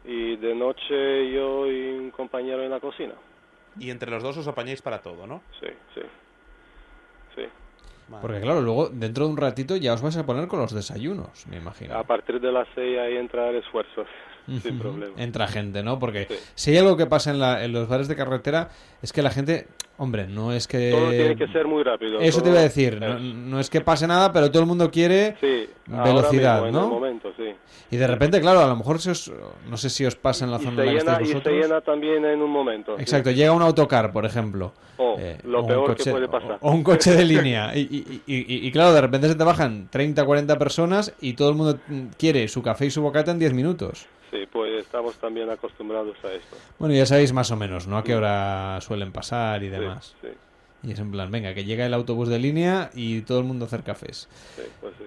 y 0.05 0.37
de 0.37 0.55
noche 0.55 1.33
yo 1.33 1.67
y 1.67 1.93
un 1.93 2.11
compañero 2.11 2.63
en 2.63 2.71
la 2.71 2.81
cocina. 2.81 3.15
Y 3.79 3.91
entre 3.91 4.11
los 4.11 4.23
dos 4.23 4.37
os 4.37 4.47
apañáis 4.47 4.83
para 4.83 5.01
todo, 5.01 5.27
¿no? 5.27 5.41
Sí, 5.61 5.69
sí. 5.95 6.03
Sí. 7.37 7.43
Porque 8.21 8.41
claro, 8.41 8.61
luego 8.61 8.89
dentro 8.89 9.27
de 9.27 9.33
un 9.33 9.37
ratito 9.37 9.77
ya 9.77 9.93
os 9.93 10.03
vais 10.03 10.17
a 10.17 10.25
poner 10.25 10.47
con 10.47 10.61
los 10.61 10.73
desayunos, 10.73 11.47
me 11.49 11.57
imagino. 11.57 11.97
A 11.97 12.05
partir 12.05 12.41
de 12.41 12.53
las 12.53 12.69
6 12.75 12.99
ahí 12.99 13.17
entra 13.17 13.51
el 13.51 13.57
esfuerzo, 13.57 14.05
sin 14.63 14.79
problema. 14.79 15.13
Entra 15.17 15.47
gente, 15.49 15.83
¿no? 15.83 15.99
Porque 15.99 16.29
si 16.55 16.71
hay 16.71 16.79
algo 16.79 16.97
que 16.97 17.07
pasa 17.07 17.31
en, 17.31 17.39
la- 17.41 17.65
en 17.65 17.73
los 17.73 17.89
bares 17.89 18.09
de 18.09 18.17
carretera 18.17 18.69
es 19.03 19.13
que 19.13 19.23
la 19.23 19.31
gente, 19.31 19.67
hombre, 19.99 20.27
no 20.27 20.53
es 20.53 20.67
que... 20.67 20.91
Todo 20.91 21.11
tiene 21.11 21.37
que 21.37 21.47
ser 21.49 21.67
muy 21.67 21.83
rápido. 21.83 22.19
Eso 22.21 22.43
te 22.43 22.51
iba 22.51 22.59
a 22.59 22.63
decir, 22.63 22.99
no, 23.01 23.19
no 23.19 23.61
es 23.61 23.69
que 23.71 23.81
pase 23.81 24.07
nada, 24.07 24.33
pero 24.33 24.51
todo 24.51 24.63
el 24.63 24.69
mundo 24.69 24.91
quiere 24.91 25.37
Sí, 25.41 25.69
velocidad, 25.87 26.63
mismo, 26.63 26.67
en 26.69 26.73
¿no? 26.75 26.85
el 26.85 26.91
momento, 26.91 27.33
sí. 27.37 27.45
Y 27.91 27.97
de 27.97 28.07
repente, 28.07 28.41
claro, 28.41 28.61
a 28.61 28.67
lo 28.67 28.77
mejor 28.77 29.01
se 29.01 29.11
os- 29.13 29.33
no 29.69 29.77
sé 29.77 29.91
si 29.91 30.05
os 30.05 30.17
pasa 30.17 30.45
en 30.45 30.51
la 30.51 30.57
Y 30.59 30.61
zona 30.65 30.85
en 30.85 31.05
la 31.07 31.19
que 31.19 31.25
y 31.25 31.27
se 31.29 31.51
llena 31.51 31.81
también 31.81 32.25
en 32.25 32.41
un 32.43 32.51
momento. 32.51 32.97
sí. 32.97 33.03
Exacto, 33.03 33.31
llega 33.31 33.53
un 33.53 33.63
autocar, 33.63 34.13
por 34.13 34.25
ejemplo. 34.25 34.73
Oh, 34.99 35.17
eh, 35.19 35.39
lo 35.45 35.59
o 35.59 35.63
un 35.63 35.67
peor 35.69 35.87
que 35.95 36.03
coche- 36.03 36.11
puede 36.11 36.27
pasar. 36.29 36.57
O 36.63 36.73
un 36.73 36.83
coche 36.83 37.15
de 37.15 37.25
línea. 37.27 37.77
Y, 37.77 37.81
y- 37.81 38.23
y- 38.27 38.67
y 38.67 38.73
claro, 38.73 38.93
de 38.95 39.01
repente 39.03 39.29
se 39.29 39.35
te 39.35 39.45
bajan 39.45 39.89
30, 39.91 40.25
40 40.25 40.59
personas 40.59 41.13
y 41.21 41.35
todo 41.35 41.51
el 41.51 41.55
mundo 41.55 41.79
quiere 42.19 42.49
su 42.49 42.63
café 42.63 42.87
y 42.87 42.91
su 42.91 43.03
bocata 43.03 43.31
en 43.31 43.39
10 43.39 43.53
minutos. 43.53 44.07
Sí, 44.31 44.39
pues 44.53 44.85
estamos 44.85 45.15
también 45.17 45.49
acostumbrados 45.51 46.17
a 46.25 46.33
esto. 46.33 46.57
Bueno, 46.79 46.95
ya 46.95 47.07
sabéis 47.07 47.33
más 47.33 47.51
o 47.51 47.57
menos, 47.57 47.87
¿no? 47.87 47.97
A 47.99 48.05
qué 48.05 48.15
hora 48.15 48.79
suelen 48.81 49.13
pasar 49.13 49.63
y 49.63 49.69
demás. 49.69 50.15
Sí, 50.21 50.29
Y 50.83 50.93
es 50.93 50.99
en 50.99 51.11
plan, 51.13 51.31
venga, 51.31 51.55
que 51.55 51.65
llega 51.65 51.87
el 51.87 51.95
autobús 51.95 52.29
de 52.29 52.39
línea 52.39 52.91
y 52.95 53.23
todo 53.23 53.39
el 53.39 53.45
mundo 53.45 53.65
a 53.65 53.69
hacer 53.69 53.83
cafés. 53.83 54.29
sí, 54.57 54.63
pues 54.81 54.95
sí. 54.99 55.05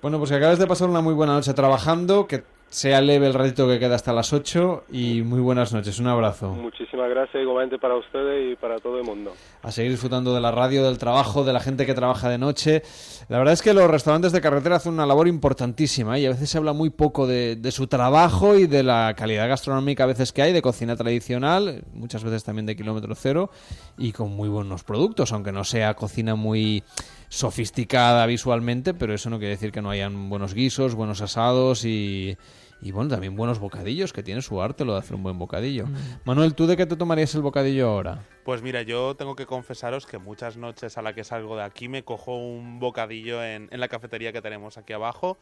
Bueno, 0.00 0.18
pues 0.18 0.30
que 0.30 0.36
acabas 0.36 0.58
de 0.60 0.66
pasar 0.68 0.88
una 0.88 1.00
muy 1.00 1.12
buena 1.14 1.32
noche 1.32 1.52
trabajando, 1.54 2.26
que 2.28 2.44
sea 2.68 3.00
leve 3.00 3.26
el 3.26 3.34
ratito 3.34 3.66
que 3.66 3.78
queda 3.78 3.94
hasta 3.94 4.12
las 4.12 4.32
8 4.32 4.84
y 4.92 5.22
muy 5.22 5.40
buenas 5.40 5.72
noches. 5.72 5.98
Un 5.98 6.06
abrazo. 6.06 6.50
Muchísimas 6.50 7.08
gracias 7.08 7.42
igualmente 7.42 7.78
para 7.78 7.96
ustedes 7.96 8.52
y 8.52 8.56
para 8.56 8.78
todo 8.78 8.98
el 8.98 9.04
mundo. 9.04 9.32
a 9.62 9.70
seguir 9.70 9.92
disfrutando 9.92 10.34
de 10.34 10.40
la 10.40 10.50
radio, 10.50 10.84
del 10.84 10.98
trabajo, 10.98 11.44
de 11.44 11.52
la 11.52 11.60
gente 11.60 11.86
que 11.86 11.94
trabaja 11.94 12.28
de 12.28 12.38
noche. 12.38 12.82
La 13.28 13.38
verdad 13.38 13.54
es 13.54 13.62
que 13.62 13.72
los 13.72 13.90
restaurantes 13.90 14.32
de 14.32 14.40
carretera 14.40 14.76
hacen 14.76 14.92
una 14.92 15.06
labor 15.06 15.28
importantísima 15.28 16.18
¿eh? 16.18 16.22
y 16.22 16.26
a 16.26 16.30
veces 16.30 16.50
se 16.50 16.58
habla 16.58 16.72
muy 16.72 16.90
poco 16.90 17.26
de, 17.26 17.56
de 17.56 17.72
su 17.72 17.86
trabajo 17.86 18.56
y 18.56 18.66
de 18.66 18.82
la 18.82 19.14
calidad 19.16 19.48
gastronómica 19.48 20.04
a 20.04 20.06
veces 20.06 20.32
que 20.32 20.42
hay, 20.42 20.52
de 20.52 20.62
cocina 20.62 20.96
tradicional, 20.96 21.84
muchas 21.92 22.22
veces 22.22 22.44
también 22.44 22.66
de 22.66 22.76
kilómetro 22.76 23.14
cero 23.14 23.50
y 23.96 24.12
con 24.12 24.30
muy 24.30 24.48
buenos 24.48 24.84
productos, 24.84 25.32
aunque 25.32 25.52
no 25.52 25.64
sea 25.64 25.94
cocina 25.94 26.34
muy 26.34 26.82
sofisticada 27.28 28.24
visualmente, 28.26 28.94
pero 28.94 29.14
eso 29.14 29.30
no 29.30 29.38
quiere 29.38 29.54
decir 29.54 29.72
que 29.72 29.82
no 29.82 29.90
hayan 29.90 30.28
buenos 30.30 30.54
guisos, 30.54 30.94
buenos 30.94 31.20
asados 31.20 31.84
y... 31.84 32.36
Y 32.80 32.92
bueno, 32.92 33.10
también 33.10 33.34
buenos 33.34 33.58
bocadillos, 33.58 34.12
que 34.12 34.22
tiene 34.22 34.40
su 34.40 34.62
arte 34.62 34.84
lo 34.84 34.92
de 34.92 35.00
hacer 35.00 35.16
un 35.16 35.24
buen 35.24 35.36
bocadillo. 35.36 35.86
Manuel, 36.24 36.54
¿tú 36.54 36.68
de 36.68 36.76
qué 36.76 36.86
te 36.86 36.94
tomarías 36.94 37.34
el 37.34 37.42
bocadillo 37.42 37.88
ahora? 37.88 38.24
Pues 38.44 38.62
mira, 38.62 38.82
yo 38.82 39.16
tengo 39.16 39.34
que 39.34 39.46
confesaros 39.46 40.06
que 40.06 40.18
muchas 40.18 40.56
noches 40.56 40.96
a 40.96 41.02
la 41.02 41.12
que 41.12 41.24
salgo 41.24 41.56
de 41.56 41.64
aquí 41.64 41.88
me 41.88 42.04
cojo 42.04 42.36
un 42.36 42.78
bocadillo 42.78 43.42
en, 43.42 43.66
en 43.72 43.80
la 43.80 43.88
cafetería 43.88 44.32
que 44.32 44.40
tenemos 44.42 44.78
aquí 44.78 44.92
abajo 44.92 45.38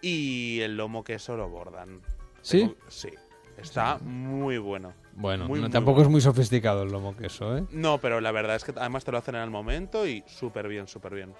y 0.00 0.58
el 0.62 0.76
lomo 0.76 1.04
queso 1.04 1.36
lo 1.36 1.48
bordan. 1.48 2.00
¿Sí? 2.40 2.62
Tengo- 2.62 2.74
sí. 2.88 3.10
Está 3.58 3.98
muy 3.98 4.58
bueno. 4.58 4.92
Bueno, 5.14 5.46
Muy, 5.46 5.58
no- 5.60 5.66
muy 5.66 5.72
tampoco 5.72 5.96
bueno. 5.96 6.08
es 6.08 6.12
muy 6.12 6.20
sofisticado 6.20 6.82
el 6.82 6.90
lomo 6.90 7.16
queso, 7.16 7.56
¿eh? 7.56 7.64
No, 7.70 7.98
pero 7.98 8.20
la 8.20 8.32
verdad 8.32 8.56
es 8.56 8.64
que 8.64 8.72
además 8.76 9.04
te 9.04 9.12
lo 9.12 9.18
hacen 9.18 9.34
en 9.34 9.42
el 9.42 9.50
momento 9.50 10.06
y 10.06 10.24
súper 10.26 10.68
bien, 10.68 10.88
súper 10.88 11.14
bien. 11.14 11.32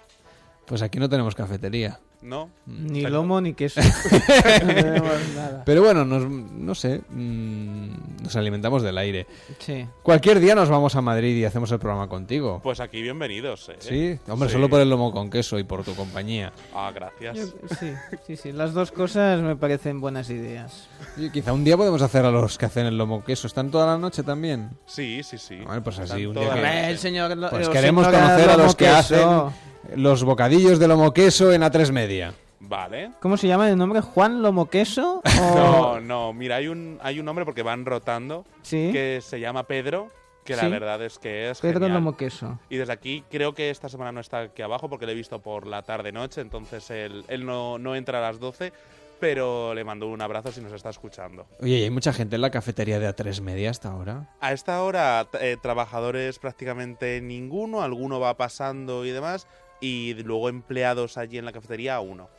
Pues 0.65 0.81
aquí 0.81 0.99
no 0.99 1.09
tenemos 1.09 1.35
cafetería. 1.35 1.99
¿No? 2.23 2.49
Ni 2.65 3.01
Pero- 3.03 3.15
lomo 3.15 3.41
ni 3.41 3.53
queso. 3.53 3.81
No. 3.81 3.89
Pero 5.65 5.83
bueno, 5.83 6.05
nos, 6.05 6.25
no 6.29 6.73
sé, 6.73 7.01
mm, 7.09 8.23
nos 8.23 8.35
alimentamos 8.37 8.81
del 8.81 8.97
aire. 8.97 9.27
Sí. 9.59 9.85
Cualquier 10.01 10.39
día 10.39 10.55
nos 10.55 10.69
vamos 10.69 10.95
a 10.95 11.01
Madrid 11.01 11.35
y 11.35 11.43
hacemos 11.45 11.69
el 11.71 11.79
programa 11.79 12.07
contigo. 12.07 12.61
Pues 12.63 12.79
aquí 12.79 13.01
bienvenidos, 13.01 13.67
¿eh? 13.69 13.75
Sí, 13.79 14.19
hombre, 14.31 14.47
Sí. 14.49 14.53
solo 14.53 14.69
por 14.69 14.79
el 14.79 14.89
lomo 14.89 15.11
con 15.11 15.29
queso 15.29 15.59
y 15.59 15.63
por 15.65 15.83
tu 15.83 15.93
compañía. 15.95 16.53
Ah, 16.73 16.91
gracias. 16.95 17.35
Yo- 17.37 17.45
sí, 17.79 17.93
sí, 18.25 18.37
sí. 18.37 18.51
Las 18.53 18.73
dos 18.73 18.91
cosas 18.91 19.41
me 19.41 19.55
parecen 19.57 19.99
buenas 19.99 20.29
ideas. 20.29 20.87
Y 21.17 21.29
quizá 21.29 21.51
un 21.53 21.63
día 21.65 21.75
podemos 21.75 22.01
hacer 22.01 22.23
a 22.25 22.31
los 22.31 22.57
que 22.57 22.65
hacen 22.65 22.85
el 22.85 22.97
lomo 22.97 23.23
queso. 23.23 23.47
¿Están 23.47 23.69
toda 23.69 23.85
la 23.85 23.97
noche 23.97 24.23
también? 24.23 24.69
Sí, 24.85 25.21
sí, 25.23 25.37
sí. 25.37 25.57
Bueno, 25.57 25.83
pues 25.83 25.99
así 25.99 26.05
Están 26.23 26.27
un 26.27 26.33
día 26.35 26.43
todas 26.43 26.55
que- 26.55 26.61
las- 26.61 26.87
El 26.87 26.97
señor, 26.99 27.49
Pues 27.49 27.67
el 27.67 27.73
queremos 27.73 28.05
señor 28.05 28.21
conocer 28.21 28.49
a 28.49 28.57
los 28.57 28.75
que 28.75 28.85
queso. 28.85 28.95
hacen 28.97 29.72
los 29.95 30.23
bocadillos 30.23 30.79
de 30.79 30.87
lomo 30.87 31.13
queso 31.13 31.51
en 31.53 31.61
A3 31.61 31.91
Media. 31.91 32.33
Vale. 32.59 33.11
¿Cómo 33.19 33.35
se 33.35 33.47
llama 33.47 33.69
el 33.69 33.77
nombre? 33.77 33.99
¿Juan 33.99 34.41
Lomo 34.41 34.69
Queso? 34.69 35.21
O- 35.21 35.21
No, 35.55 35.99
no, 35.99 36.31
mira, 36.33 36.55
hay 36.55 36.69
un, 36.69 36.97
hay 37.03 37.19
un 37.19 37.25
nombre 37.25 37.43
porque 37.43 37.61
van 37.61 37.85
rotando 37.85 38.45
Sí. 38.61 38.89
que 38.93 39.19
se 39.21 39.39
llama 39.41 39.63
Pedro, 39.63 40.07
que 40.45 40.55
la 40.55 40.69
verdad 40.69 41.01
es 41.03 41.19
que 41.19 41.49
es 41.49 41.59
Pedro 41.59 41.81
genial. 41.81 41.95
Lomo 41.95 42.15
Queso. 42.15 42.59
Y 42.69 42.77
desde 42.77 42.93
aquí 42.93 43.23
creo 43.29 43.53
que 43.53 43.69
esta 43.69 43.89
semana 43.89 44.13
no 44.13 44.21
está 44.21 44.39
aquí 44.39 44.61
abajo 44.61 44.89
porque 44.89 45.05
lo 45.05 45.11
he 45.11 45.15
visto 45.15 45.39
por 45.39 45.67
la 45.67 45.81
tarde-noche, 45.83 46.39
entonces 46.39 46.89
él, 46.89 47.25
él 47.27 47.45
no, 47.45 47.77
no 47.79 47.95
entra 47.97 48.19
a 48.19 48.21
las 48.21 48.39
12, 48.39 48.71
pero 49.19 49.73
le 49.73 49.83
mando 49.83 50.07
un 50.07 50.21
abrazo 50.21 50.51
si 50.51 50.61
nos 50.61 50.71
está 50.73 50.89
escuchando. 50.89 51.45
Oye, 51.61 51.79
¿y 51.79 51.83
hay 51.83 51.89
mucha 51.89 52.11
gente 52.13 52.35
en 52.35 52.41
la 52.41 52.49
cafetería 52.49 52.99
de 52.99 53.07
A3 53.13 53.41
Media 53.41 53.69
hasta 53.71 53.89
ahora? 53.89 54.29
A 54.41 54.51
esta 54.53 54.81
hora, 54.83 55.27
eh, 55.39 55.57
trabajadores 55.61 56.39
prácticamente 56.39 57.19
ninguno, 57.21 57.81
alguno 57.83 58.19
va 58.19 58.35
pasando 58.37 59.05
y 59.05 59.11
demás, 59.11 59.47
y 59.83 60.13
luego 60.23 60.47
empleados 60.47 61.17
allí 61.17 61.37
en 61.37 61.43
la 61.43 61.51
cafetería 61.51 61.99
uno. 61.99 62.29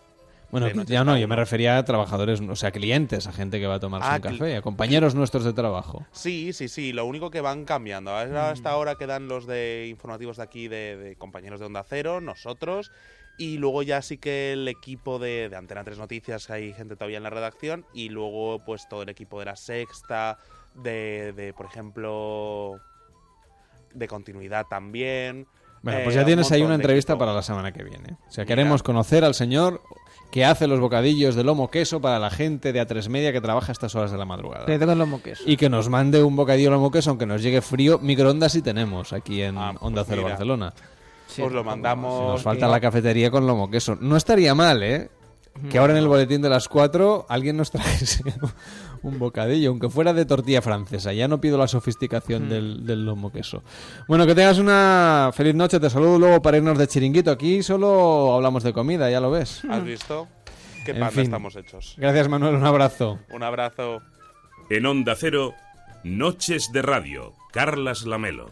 Bueno, 0.51 0.69
ya 0.85 1.05
no, 1.05 1.19
yo 1.19 1.29
me 1.29 1.37
refería 1.37 1.77
a 1.77 1.85
trabajadores, 1.85 2.41
o 2.41 2.57
sea, 2.57 2.71
clientes, 2.71 3.27
a 3.27 3.33
gente 3.33 3.59
que 3.61 3.67
va 3.67 3.75
a 3.75 3.81
tomarse 3.81 4.09
Ah, 4.09 4.17
un 4.17 4.21
café, 4.21 4.57
a 4.57 4.63
compañeros 4.63 5.15
nuestros 5.15 5.45
de 5.45 5.53
trabajo. 5.53 6.07
Sí, 6.13 6.53
sí, 6.53 6.69
sí, 6.69 6.93
lo 6.93 7.05
único 7.05 7.31
que 7.31 7.41
van 7.41 7.65
cambiando. 7.65 8.13
Mm. 8.13 8.15
Ahora 8.15 8.51
hasta 8.51 8.71
ahora 8.71 8.95
quedan 8.95 9.29
los 9.29 9.47
de 9.47 9.89
informativos 9.91 10.37
de 10.39 10.43
aquí, 10.43 10.69
de, 10.69 10.97
de 10.97 11.17
compañeros 11.17 11.61
de 11.61 11.67
Onda 11.67 11.85
Cero, 11.87 12.21
nosotros, 12.21 12.93
y 13.37 13.59
luego 13.59 13.83
ya 13.83 14.01
sí 14.01 14.17
que 14.17 14.53
el 14.53 14.67
equipo 14.69 15.19
de, 15.19 15.49
de 15.51 15.57
Antena 15.57 15.85
3 15.85 15.99
Noticias, 15.99 16.47
que 16.47 16.53
hay 16.53 16.73
gente 16.73 16.95
todavía 16.95 17.19
en 17.19 17.25
la 17.25 17.31
redacción, 17.31 17.85
y 17.93 18.09
luego 18.09 18.61
pues 18.65 18.89
todo 18.89 19.03
el 19.03 19.09
equipo 19.09 19.41
de 19.41 19.47
La 19.47 19.57
Sexta, 19.57 20.39
de, 20.75 21.33
de, 21.35 21.53
por 21.53 21.67
ejemplo, 21.67 22.81
de 23.93 24.09
continuidad 24.09 24.67
también. 24.67 25.47
Bueno, 25.85 25.99
Eh, 26.01 26.03
pues 26.05 26.15
ya 26.15 26.23
un 26.23 26.27
tienes 26.27 26.51
ahí 26.51 26.63
una 26.63 26.75
entrevista 26.75 27.17
para 27.19 27.33
la 27.33 27.43
semana 27.43 27.71
que 27.73 27.85
viene. 27.85 28.17
O 28.29 28.33
sea, 28.33 28.45
queremos 28.45 28.83
conocer 28.83 29.25
al 29.25 29.35
señor 29.35 29.83
que 30.31 30.45
hace 30.45 30.67
los 30.67 30.81
bocadillos 30.81 31.37
de 31.37 31.45
lomo 31.45 31.71
queso 31.71 32.01
para 32.01 32.19
la 32.19 32.31
gente 32.31 32.73
de 32.73 32.81
A3 32.85 33.09
Media 33.09 33.33
que 33.33 33.41
trabaja 33.41 33.71
a 33.71 33.73
estas 33.75 33.95
horas 33.95 34.11
de 34.11 34.19
la 34.19 34.25
madrugada. 34.25 34.65
Lomo 34.97 35.23
Queso. 35.23 35.45
Y 35.47 35.57
que 35.57 35.69
nos 35.69 35.89
mande 35.89 36.23
un 36.25 36.35
bocadillo 36.35 36.71
de 36.71 36.77
lomo 36.77 36.91
queso, 36.91 37.11
aunque 37.11 37.27
nos 37.27 37.41
llegue 37.43 37.61
frío. 37.61 37.99
Microondas 38.01 38.51
sí 38.53 38.63
tenemos 38.63 39.13
aquí 39.13 39.43
en 39.43 39.57
Onda 39.57 39.77
Cero 39.79 39.83
Ah, 39.83 40.05
pues 40.05 40.09
mira. 40.17 40.29
Barcelona. 40.31 40.75
Os 41.41 41.53
lo 41.53 41.63
mandamos. 41.63 42.33
Nos 42.33 42.43
falta 42.43 42.67
la 42.67 42.81
cafetería 42.81 43.31
con 43.31 43.47
lomo 43.47 43.71
queso. 43.71 43.97
No 44.01 44.17
estaría 44.17 44.55
mal, 44.55 44.83
¿eh? 44.83 45.11
Que 45.71 45.79
ahora 45.79 45.93
en 45.93 46.01
el 46.01 46.09
boletín 46.09 46.43
de 46.43 46.49
las 46.49 46.67
4 46.69 47.27
alguien 47.29 47.57
nos 47.57 47.71
trajese 47.71 48.25
un 49.05 49.19
bocadillo, 49.19 49.71
aunque 49.71 49.89
fuera 49.89 50.13
de 50.13 50.25
tortilla 50.25 50.61
francesa. 50.63 51.13
Ya 51.13 51.29
no 51.29 51.41
pido 51.41 51.57
la 51.59 51.69
sofisticación 51.69 52.47
Mm. 52.47 52.49
del, 52.49 52.87
del 52.87 53.05
lomo 53.07 53.31
queso. 53.31 53.63
Bueno, 54.09 54.27
que 54.27 54.35
tengas 54.35 54.59
una 54.59 55.31
feliz 55.35 55.55
noche. 55.55 55.79
Te 55.79 55.89
saludo 55.91 56.19
luego 56.19 56.43
para 56.43 56.57
irnos 56.57 56.77
de 56.79 56.89
chiringuito. 56.89 57.31
Aquí 57.31 57.63
solo 57.63 58.35
hablamos 58.35 58.63
de 58.65 58.73
comida, 58.73 59.11
ya 59.11 59.21
lo 59.21 59.31
ves. 59.31 59.63
¿Has 59.71 59.85
visto? 59.85 60.27
Qué 60.85 60.91
En 60.93 60.99
panda 60.99 61.11
fin. 61.13 61.23
estamos 61.25 61.55
hechos. 61.57 61.95
Gracias, 61.97 62.29
Manuel. 62.29 62.55
Un 62.57 62.67
abrazo. 62.67 63.19
Un 63.31 63.43
abrazo. 63.43 64.03
En 64.71 64.87
Onda 64.87 65.15
Cero, 65.17 65.55
Noches 66.03 66.71
de 66.73 66.83
Radio, 66.83 67.33
Carlas 67.53 68.05
Lamelo. 68.07 68.51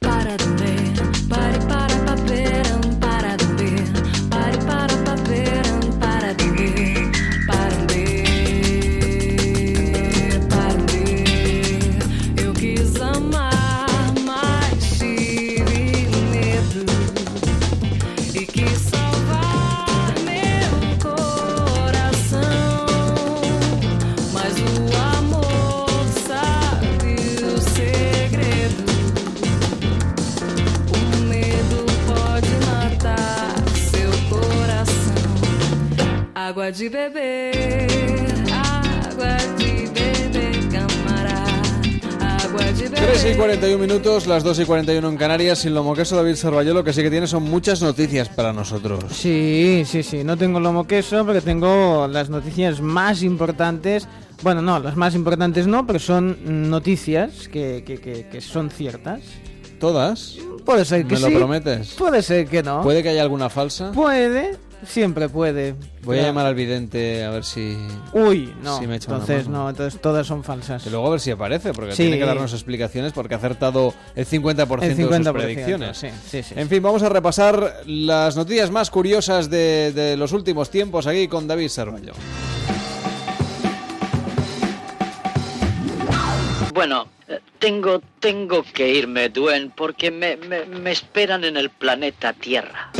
Para 0.00 0.36
de 36.80 36.88
beber, 36.88 37.54
de 37.56 37.90
de 42.72 42.88
beber. 42.88 43.10
3 43.12 43.34
y 43.34 43.36
41 43.36 43.78
minutos, 43.78 44.26
las 44.26 44.42
2 44.42 44.60
y 44.60 44.64
41 44.64 45.06
en 45.06 45.16
Canarias. 45.18 45.58
Sin 45.58 45.74
lomo 45.74 45.94
queso, 45.94 46.16
David 46.16 46.36
Sarvallo 46.36 46.72
lo 46.72 46.82
que 46.82 46.94
sí 46.94 47.02
que 47.02 47.10
tiene 47.10 47.26
son 47.26 47.42
muchas 47.42 47.82
noticias 47.82 48.30
para 48.30 48.54
nosotros. 48.54 49.04
Sí, 49.10 49.82
sí, 49.84 50.02
sí. 50.02 50.24
No 50.24 50.38
tengo 50.38 50.58
lomo 50.58 50.86
queso, 50.86 51.26
pero 51.26 51.42
tengo 51.42 52.08
las 52.08 52.30
noticias 52.30 52.80
más 52.80 53.22
importantes. 53.22 54.08
Bueno, 54.42 54.62
no, 54.62 54.78
las 54.78 54.96
más 54.96 55.14
importantes 55.14 55.66
no, 55.66 55.86
pero 55.86 55.98
son 55.98 56.70
noticias 56.70 57.48
que, 57.48 57.84
que, 57.86 57.98
que, 57.98 58.26
que 58.26 58.40
son 58.40 58.70
ciertas. 58.70 59.20
¿Todas? 59.78 60.36
Puede 60.64 60.86
ser 60.86 61.06
que 61.06 61.14
¿Me 61.14 61.20
lo 61.20 61.26
sí. 61.26 61.34
prometes? 61.34 61.90
Puede 61.98 62.22
ser 62.22 62.46
que 62.46 62.62
no. 62.62 62.82
¿Puede 62.82 63.02
que 63.02 63.10
haya 63.10 63.22
alguna 63.22 63.50
falsa? 63.50 63.92
Puede, 63.92 64.56
siempre 64.84 65.28
puede. 65.28 65.74
Voy 66.02 66.18
a 66.18 66.22
llamar 66.22 66.46
al 66.46 66.54
vidente 66.54 67.24
a 67.24 67.30
ver 67.30 67.44
si. 67.44 67.76
Uy, 68.12 68.54
no. 68.62 68.78
si 68.78 68.86
me 68.86 68.96
echa 68.96 69.08
una 69.08 69.20
entonces 69.20 69.46
mano. 69.48 69.64
no, 69.64 69.70
entonces 69.70 70.00
todas 70.00 70.26
son 70.26 70.42
falsas. 70.44 70.86
Y 70.86 70.90
luego 70.90 71.06
a 71.06 71.10
ver 71.10 71.20
si 71.20 71.30
aparece, 71.30 71.72
porque 71.72 71.92
Sí. 71.92 72.02
tiene 72.04 72.18
que 72.18 72.24
darnos 72.26 72.52
explicaciones 72.52 73.12
porque 73.12 73.34
ha 73.34 73.36
acertado 73.38 73.94
el 74.14 74.26
50%, 74.26 74.82
El 74.82 74.96
de 74.96 75.04
50%, 75.04 75.24
sus 75.24 75.32
predicciones. 75.32 75.96
sí, 75.98 76.08
sí, 76.26 76.42
sí, 76.42 76.54
en 76.56 76.68
fin, 76.68 76.82
vamos 76.82 77.02
a 77.02 77.08
repasar 77.08 77.82
las 77.86 78.36
noticias 78.36 78.70
más 78.70 78.90
curiosas 78.90 79.50
de, 79.50 79.92
de 79.92 80.16
los 80.16 80.32
últimos 80.32 80.70
tiempos 80.70 81.06
aquí 81.06 81.28
con 81.28 81.46
David 81.46 81.68
Sarvallo. 81.68 82.12
Bueno, 86.72 87.08
eh, 87.28 87.40
tengo, 87.58 88.00
tengo 88.20 88.62
que 88.72 88.88
irme, 88.94 89.28
Duen, 89.28 89.70
porque 89.76 90.10
me, 90.10 90.36
me, 90.36 90.64
me 90.66 90.92
esperan 90.92 91.44
en 91.44 91.56
el 91.56 91.68
planeta 91.70 92.32
Tierra. 92.32 92.90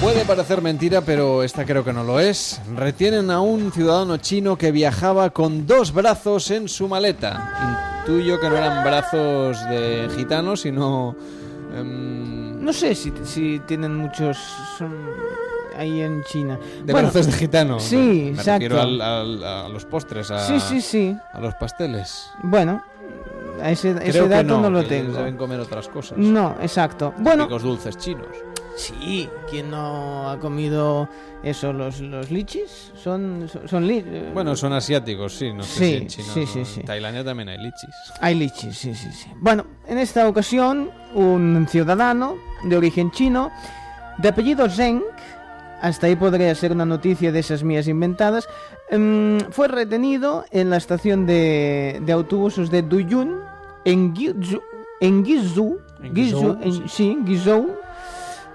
Puede 0.00 0.24
parecer 0.24 0.62
mentira, 0.62 1.00
pero 1.00 1.42
esta 1.42 1.64
creo 1.64 1.84
que 1.84 1.92
no 1.92 2.04
lo 2.04 2.20
es. 2.20 2.60
Retienen 2.76 3.30
a 3.32 3.40
un 3.40 3.72
ciudadano 3.72 4.16
chino 4.18 4.56
que 4.56 4.70
viajaba 4.70 5.30
con 5.30 5.66
dos 5.66 5.92
brazos 5.92 6.50
en 6.52 6.68
su 6.68 6.86
maleta. 6.88 7.98
Intuyo 8.06 8.38
que 8.38 8.48
no 8.48 8.56
eran 8.56 8.84
brazos 8.84 9.58
de 9.68 10.08
gitano, 10.16 10.56
sino... 10.56 11.16
em, 11.76 12.62
No 12.64 12.72
sé 12.72 12.94
si, 12.94 13.12
si 13.24 13.58
tienen 13.66 13.96
muchos 13.96 14.38
son 14.78 14.94
ahí 15.76 16.00
en 16.00 16.22
China. 16.24 16.58
de 16.84 16.92
Bueno, 16.92 17.08
brazos 17.10 17.26
de 17.26 17.32
gitano. 17.32 17.80
Sí, 17.80 17.96
me 17.96 18.28
exacto. 18.30 18.52
refiero 18.52 18.80
al- 18.80 19.00
al- 19.02 19.44
a 19.44 19.68
los 19.68 19.84
postres, 19.84 20.30
a, 20.30 20.46
Sí, 20.46 20.60
sí, 20.60 20.80
sí. 20.80 21.16
a 21.32 21.40
los 21.40 21.54
pasteles. 21.56 22.30
Bueno, 22.44 22.84
ese, 23.64 23.96
ese 24.02 24.28
dato 24.28 24.44
no, 24.44 24.60
no, 24.62 24.70
lo 24.70 24.84
tengo. 24.84 25.18
Deben 25.18 25.36
comer 25.36 25.58
otras 25.58 25.88
cosas. 25.88 26.16
No, 26.18 26.54
exacto. 26.62 27.12
Bueno, 27.18 27.44
Típicos 27.44 27.62
dulces 27.64 27.96
chinos. 27.98 28.28
Sí, 28.78 29.28
¿quién 29.50 29.70
no 29.70 30.30
ha 30.30 30.38
comido 30.38 31.08
eso? 31.42 31.72
¿Los, 31.72 32.00
los 32.00 32.30
lichis? 32.30 32.92
Son, 33.02 33.48
son, 33.52 33.68
son 33.68 33.86
li- 33.86 34.04
eh, 34.06 34.30
Bueno, 34.32 34.54
son 34.56 34.72
asiáticos, 34.72 35.34
sí. 35.34 35.52
No 35.52 35.62
sé 35.62 35.78
Sí, 35.78 35.84
si 35.84 35.96
en 35.96 36.06
China 36.06 36.28
sí, 36.34 36.40
no. 36.40 36.46
sí, 36.46 36.64
sí. 36.64 36.80
En 36.80 36.86
Tailandia 36.86 37.24
también 37.24 37.48
hay 37.50 37.58
lichis. 37.58 37.94
Hay 38.20 38.34
lichis, 38.34 38.76
sí, 38.78 38.94
sí, 38.94 39.08
sí. 39.12 39.28
Bueno, 39.40 39.64
en 39.86 39.98
esta 39.98 40.28
ocasión, 40.28 40.90
un 41.14 41.66
ciudadano 41.68 42.36
de 42.64 42.76
origen 42.76 43.10
chino, 43.10 43.50
de 44.18 44.28
apellido 44.28 44.68
Zheng, 44.68 45.02
hasta 45.80 46.06
ahí 46.08 46.16
podría 46.16 46.54
ser 46.54 46.72
una 46.72 46.84
noticia 46.84 47.30
de 47.30 47.38
esas 47.38 47.62
mías 47.62 47.86
inventadas, 47.86 48.48
em, 48.90 49.38
fue 49.50 49.68
retenido 49.68 50.44
en 50.50 50.70
la 50.70 50.76
estación 50.76 51.24
de, 51.26 52.00
de 52.04 52.12
autobuses 52.12 52.70
de 52.70 52.82
Duyun, 52.82 53.36
en 53.84 54.12
Guizhou, 54.12 54.60
en 55.00 55.22
Guizhou, 55.22 55.78
En 56.02 56.14
Guizhou, 56.14 56.58
en- 56.62 56.88
sí, 56.88 57.16
Guizhou, 57.24 57.76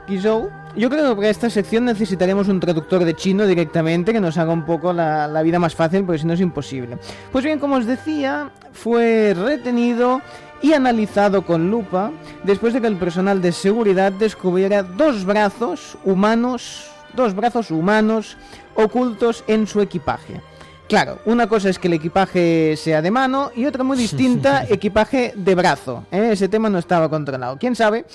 Guizhou. 0.08 0.50
Yo 0.76 0.90
creo 0.90 1.10
que 1.10 1.16
para 1.16 1.30
esta 1.30 1.50
sección 1.50 1.86
necesitaremos 1.86 2.48
un 2.48 2.60
traductor 2.60 3.06
de 3.06 3.16
chino 3.16 3.46
directamente 3.46 4.12
que 4.12 4.20
nos 4.20 4.38
haga 4.38 4.52
un 4.52 4.66
poco 4.66 4.92
la, 4.92 5.28
la 5.28 5.44
vida 5.44 5.60
más 5.60 5.76
fácil, 5.76 6.04
porque 6.04 6.20
si 6.20 6.26
no 6.26 6.34
es 6.34 6.40
imposible. 6.40 6.98
Pues 7.32 7.46
bien, 7.46 7.60
como 7.60 7.76
os 7.76 7.86
decía, 7.86 8.52
fue 8.72 9.36
retenido 9.36 10.22
y 10.64 10.74
analizado 10.74 11.46
con 11.46 11.70
lupa 11.70 12.12
después 12.44 12.74
de 12.74 12.82
que 12.82 12.88
el 12.88 12.96
personal 12.96 13.42
de 13.42 13.52
seguridad 13.52 14.12
descubriera 14.12 14.82
dos 14.82 15.26
brazos 15.26 15.98
humanos, 16.06 16.90
dos 17.14 17.36
brazos 17.36 17.70
humanos 17.70 18.38
ocultos 18.74 19.44
en 19.48 19.68
su 19.68 19.82
equipaje. 19.82 20.42
Claro, 20.88 21.20
una 21.26 21.48
cosa 21.48 21.70
es 21.70 21.80
que 21.80 21.88
el 21.88 21.94
equipaje 21.94 22.76
sea 22.78 23.02
de 23.02 23.12
mano 23.12 23.52
y 23.56 23.66
otra 23.66 23.84
muy 23.84 23.98
distinta, 23.98 24.66
equipaje 24.70 25.34
de 25.36 25.56
brazo. 25.56 26.06
¿eh? 26.12 26.30
Ese 26.32 26.48
tema 26.48 26.70
no 26.70 26.78
estaba 26.78 27.10
controlado. 27.10 27.58
¿Quién 27.58 27.76
sabe? 27.76 28.06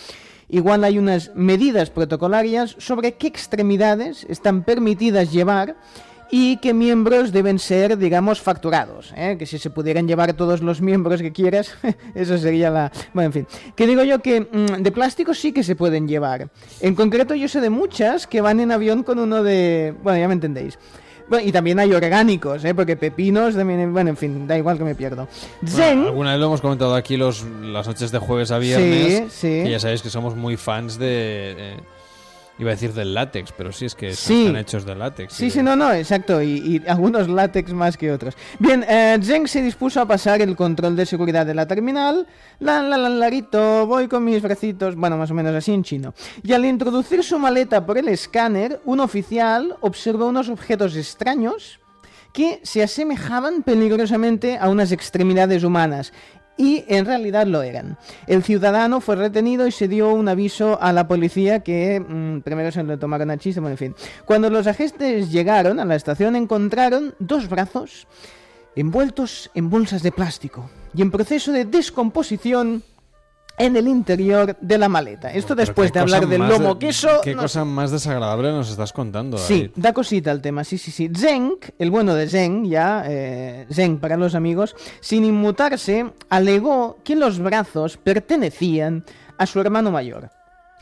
Igual 0.48 0.84
hay 0.84 0.98
unas 0.98 1.30
medidas 1.34 1.90
protocolarias 1.90 2.74
sobre 2.78 3.14
qué 3.14 3.26
extremidades 3.26 4.24
están 4.28 4.62
permitidas 4.62 5.30
llevar 5.30 5.76
y 6.30 6.58
qué 6.58 6.74
miembros 6.74 7.32
deben 7.32 7.58
ser, 7.58 7.96
digamos, 7.96 8.40
facturados. 8.40 9.12
¿eh? 9.16 9.36
Que 9.38 9.46
si 9.46 9.58
se 9.58 9.70
pudieran 9.70 10.06
llevar 10.06 10.32
todos 10.34 10.62
los 10.62 10.80
miembros 10.80 11.20
que 11.20 11.32
quieras, 11.32 11.74
eso 12.14 12.38
sería 12.38 12.70
la... 12.70 12.92
Bueno, 13.12 13.26
en 13.26 13.32
fin. 13.32 13.46
Que 13.74 13.86
digo 13.86 14.02
yo 14.02 14.20
que 14.20 14.40
mm, 14.40 14.82
de 14.82 14.92
plástico 14.92 15.34
sí 15.34 15.52
que 15.52 15.62
se 15.62 15.76
pueden 15.76 16.06
llevar. 16.06 16.50
En 16.80 16.94
concreto 16.94 17.34
yo 17.34 17.48
sé 17.48 17.60
de 17.60 17.70
muchas 17.70 18.26
que 18.26 18.40
van 18.40 18.60
en 18.60 18.72
avión 18.72 19.02
con 19.02 19.18
uno 19.18 19.42
de... 19.42 19.94
Bueno, 20.02 20.18
ya 20.18 20.28
me 20.28 20.34
entendéis. 20.34 20.78
Bueno, 21.28 21.46
y 21.46 21.52
también 21.52 21.78
hay 21.78 21.92
orgánicos, 21.92 22.64
¿eh? 22.64 22.74
porque 22.74 22.96
pepinos 22.96 23.54
también... 23.54 23.92
Bueno, 23.92 24.10
en 24.10 24.16
fin, 24.16 24.46
da 24.46 24.56
igual 24.56 24.78
que 24.78 24.84
me 24.84 24.94
pierdo. 24.94 25.28
Zen... 25.66 25.96
Bueno, 25.96 26.06
alguna 26.08 26.30
vez 26.32 26.40
lo 26.40 26.46
hemos 26.46 26.60
comentado 26.60 26.94
aquí 26.94 27.16
los, 27.16 27.44
las 27.62 27.86
noches 27.86 28.10
de 28.10 28.18
jueves 28.18 28.50
a 28.50 28.58
viernes. 28.58 29.32
Sí, 29.32 29.58
sí. 29.58 29.64
Que 29.64 29.70
ya 29.70 29.80
sabéis 29.80 30.02
que 30.02 30.10
somos 30.10 30.34
muy 30.36 30.56
fans 30.56 30.98
de. 30.98 31.54
eh, 31.58 31.76
iba 32.58 32.70
a 32.70 32.74
decir 32.74 32.92
del 32.92 33.14
látex, 33.14 33.52
pero 33.56 33.72
sí 33.72 33.86
es 33.86 33.94
que 33.94 34.12
Sí. 34.14 34.46
están 34.46 34.56
hechos 34.56 34.84
de 34.84 34.94
látex. 34.94 35.32
Sí, 35.34 35.50
sí, 35.50 35.62
no, 35.62 35.76
no, 35.76 35.92
exacto, 35.92 36.42
y, 36.42 36.82
y 36.84 36.88
algunos 36.88 37.28
látex 37.28 37.72
más 37.72 37.96
que 37.96 38.10
otros. 38.10 38.34
Bien, 38.58 38.84
eh, 38.88 39.18
Zheng 39.22 39.46
se 39.46 39.62
dispuso 39.62 40.00
a 40.00 40.06
pasar 40.06 40.40
el 40.42 40.56
control 40.56 40.96
de 40.96 41.06
seguridad 41.06 41.46
de 41.46 41.54
la 41.54 41.66
terminal. 41.66 42.26
La, 42.60 42.82
la, 42.82 42.96
la, 42.96 43.08
larito, 43.08 43.86
voy 43.86 44.08
con 44.08 44.24
mis 44.24 44.42
bracitos, 44.42 44.96
bueno, 44.96 45.16
más 45.16 45.30
o 45.30 45.34
menos 45.34 45.54
así 45.54 45.72
en 45.72 45.84
chino. 45.84 46.14
Y 46.42 46.52
al 46.52 46.64
introducir 46.64 47.22
su 47.22 47.38
maleta 47.38 47.86
por 47.86 47.98
el 47.98 48.08
escáner, 48.08 48.80
un 48.84 49.00
oficial 49.00 49.76
observó 49.80 50.26
unos 50.26 50.48
objetos 50.48 50.96
extraños 50.96 51.80
que 52.32 52.60
se 52.62 52.82
asemejaban 52.82 53.62
peligrosamente 53.62 54.58
a 54.58 54.68
unas 54.68 54.92
extremidades 54.92 55.64
humanas. 55.64 56.12
Y 56.58 56.84
en 56.88 57.06
realidad 57.06 57.46
lo 57.46 57.62
eran. 57.62 57.96
El 58.26 58.42
ciudadano 58.42 59.00
fue 59.00 59.16
retenido 59.16 59.66
y 59.66 59.70
se 59.70 59.88
dio 59.88 60.12
un 60.12 60.28
aviso 60.28 60.78
a 60.82 60.92
la 60.92 61.08
policía 61.08 61.60
que 61.60 62.00
mm, 62.00 62.40
primero 62.40 62.72
se 62.72 62.82
lo 62.82 62.98
tomaron 62.98 63.30
a 63.30 63.38
chiste, 63.38 63.60
bueno, 63.60 63.74
en 63.74 63.78
fin. 63.78 63.94
Cuando 64.26 64.50
los 64.50 64.66
agentes 64.66 65.30
llegaron 65.30 65.78
a 65.78 65.84
la 65.84 65.94
estación 65.94 66.34
encontraron 66.34 67.14
dos 67.20 67.48
brazos 67.48 68.08
envueltos 68.74 69.50
en 69.54 69.70
bolsas 69.70 70.02
de 70.02 70.12
plástico 70.12 70.68
y 70.94 71.02
en 71.02 71.10
proceso 71.10 71.52
de 71.52 71.64
descomposición 71.64 72.82
en 73.58 73.76
el 73.76 73.88
interior 73.88 74.56
de 74.60 74.78
la 74.78 74.88
maleta. 74.88 75.30
Esto 75.32 75.56
Pero 75.56 75.66
después 75.66 75.92
de 75.92 76.00
hablar 76.00 76.26
del 76.28 76.46
lomo 76.48 76.74
de- 76.74 76.78
queso... 76.86 77.08
Qué 77.22 77.34
no 77.34 77.42
cosa 77.42 77.64
más 77.64 77.90
desagradable 77.90 78.50
nos 78.52 78.70
estás 78.70 78.92
contando, 78.92 79.36
Sí, 79.38 79.54
David. 79.62 79.70
da 79.76 79.92
cosita 79.92 80.30
el 80.30 80.40
tema, 80.40 80.62
sí, 80.64 80.78
sí, 80.78 80.90
sí. 80.90 81.10
Zeng, 81.14 81.54
el 81.78 81.90
bueno 81.90 82.14
de 82.14 82.28
Zeng, 82.28 82.66
ya, 82.68 83.04
eh, 83.06 83.66
Zeng 83.72 83.98
para 83.98 84.16
los 84.16 84.34
amigos, 84.34 84.76
sin 85.00 85.24
inmutarse, 85.24 86.10
alegó 86.28 86.98
que 87.04 87.16
los 87.16 87.38
brazos 87.40 87.96
pertenecían 87.96 89.04
a 89.38 89.46
su 89.46 89.60
hermano 89.60 89.90
mayor, 89.90 90.30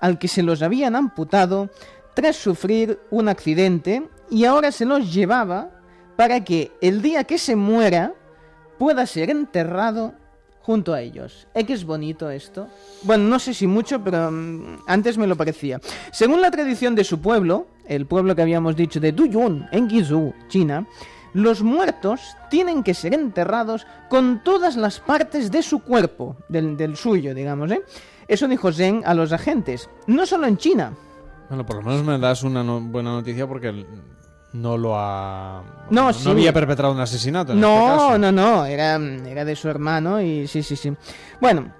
al 0.00 0.18
que 0.18 0.28
se 0.28 0.42
los 0.42 0.62
habían 0.62 0.96
amputado 0.96 1.70
tras 2.14 2.36
sufrir 2.36 2.98
un 3.10 3.28
accidente 3.28 4.08
y 4.30 4.44
ahora 4.44 4.72
se 4.72 4.84
los 4.84 5.12
llevaba 5.12 5.70
para 6.16 6.42
que 6.44 6.72
el 6.80 7.02
día 7.02 7.24
que 7.24 7.38
se 7.38 7.56
muera 7.56 8.14
pueda 8.78 9.06
ser 9.06 9.30
enterrado 9.30 10.14
junto 10.66 10.92
a 10.92 11.00
ellos. 11.00 11.46
¿Es 11.54 11.64
que 11.64 11.72
es 11.74 11.84
bonito 11.84 12.28
esto? 12.28 12.66
Bueno, 13.04 13.24
no 13.28 13.38
sé 13.38 13.54
si 13.54 13.68
mucho, 13.68 14.02
pero 14.02 14.30
mm, 14.32 14.80
antes 14.88 15.16
me 15.16 15.28
lo 15.28 15.36
parecía. 15.36 15.80
Según 16.10 16.40
la 16.42 16.50
tradición 16.50 16.96
de 16.96 17.04
su 17.04 17.20
pueblo, 17.20 17.68
el 17.86 18.06
pueblo 18.06 18.34
que 18.34 18.42
habíamos 18.42 18.74
dicho 18.74 18.98
de 18.98 19.12
Duyun, 19.12 19.66
en 19.70 19.86
Guizhou, 19.86 20.34
China, 20.48 20.84
los 21.34 21.62
muertos 21.62 22.20
tienen 22.50 22.82
que 22.82 22.94
ser 22.94 23.14
enterrados 23.14 23.86
con 24.08 24.42
todas 24.42 24.74
las 24.76 24.98
partes 24.98 25.50
de 25.52 25.62
su 25.62 25.80
cuerpo, 25.80 26.36
del, 26.48 26.76
del 26.76 26.96
suyo, 26.96 27.32
digamos, 27.34 27.70
¿eh? 27.70 27.82
Eso 28.26 28.48
dijo 28.48 28.72
Zheng 28.72 29.02
a 29.06 29.14
los 29.14 29.30
agentes. 29.32 29.88
No 30.08 30.26
solo 30.26 30.46
en 30.48 30.56
China, 30.56 30.92
Bueno, 31.48 31.64
por 31.64 31.76
lo 31.76 31.82
menos 31.82 32.02
me 32.02 32.18
das 32.18 32.42
una 32.42 32.64
no- 32.64 32.80
buena 32.80 33.10
noticia 33.12 33.46
porque 33.46 33.68
no 34.52 34.76
lo 34.78 34.94
ha. 34.96 35.62
No, 35.90 36.12
sí. 36.12 36.28
había 36.30 36.52
perpetrado 36.52 36.92
un 36.92 37.00
asesinato. 37.00 37.52
En 37.52 37.58
este 37.58 37.68
No, 37.70 37.86
caso. 37.86 38.18
no, 38.18 38.32
no, 38.32 38.64
era, 38.64 38.96
era 38.96 39.44
de 39.44 39.54
su 39.56 39.68
hermano 39.68 40.20
y 40.20 40.46
sí, 40.48 40.62
sí, 40.62 40.76
sí. 40.76 40.92
Bueno, 41.40 41.72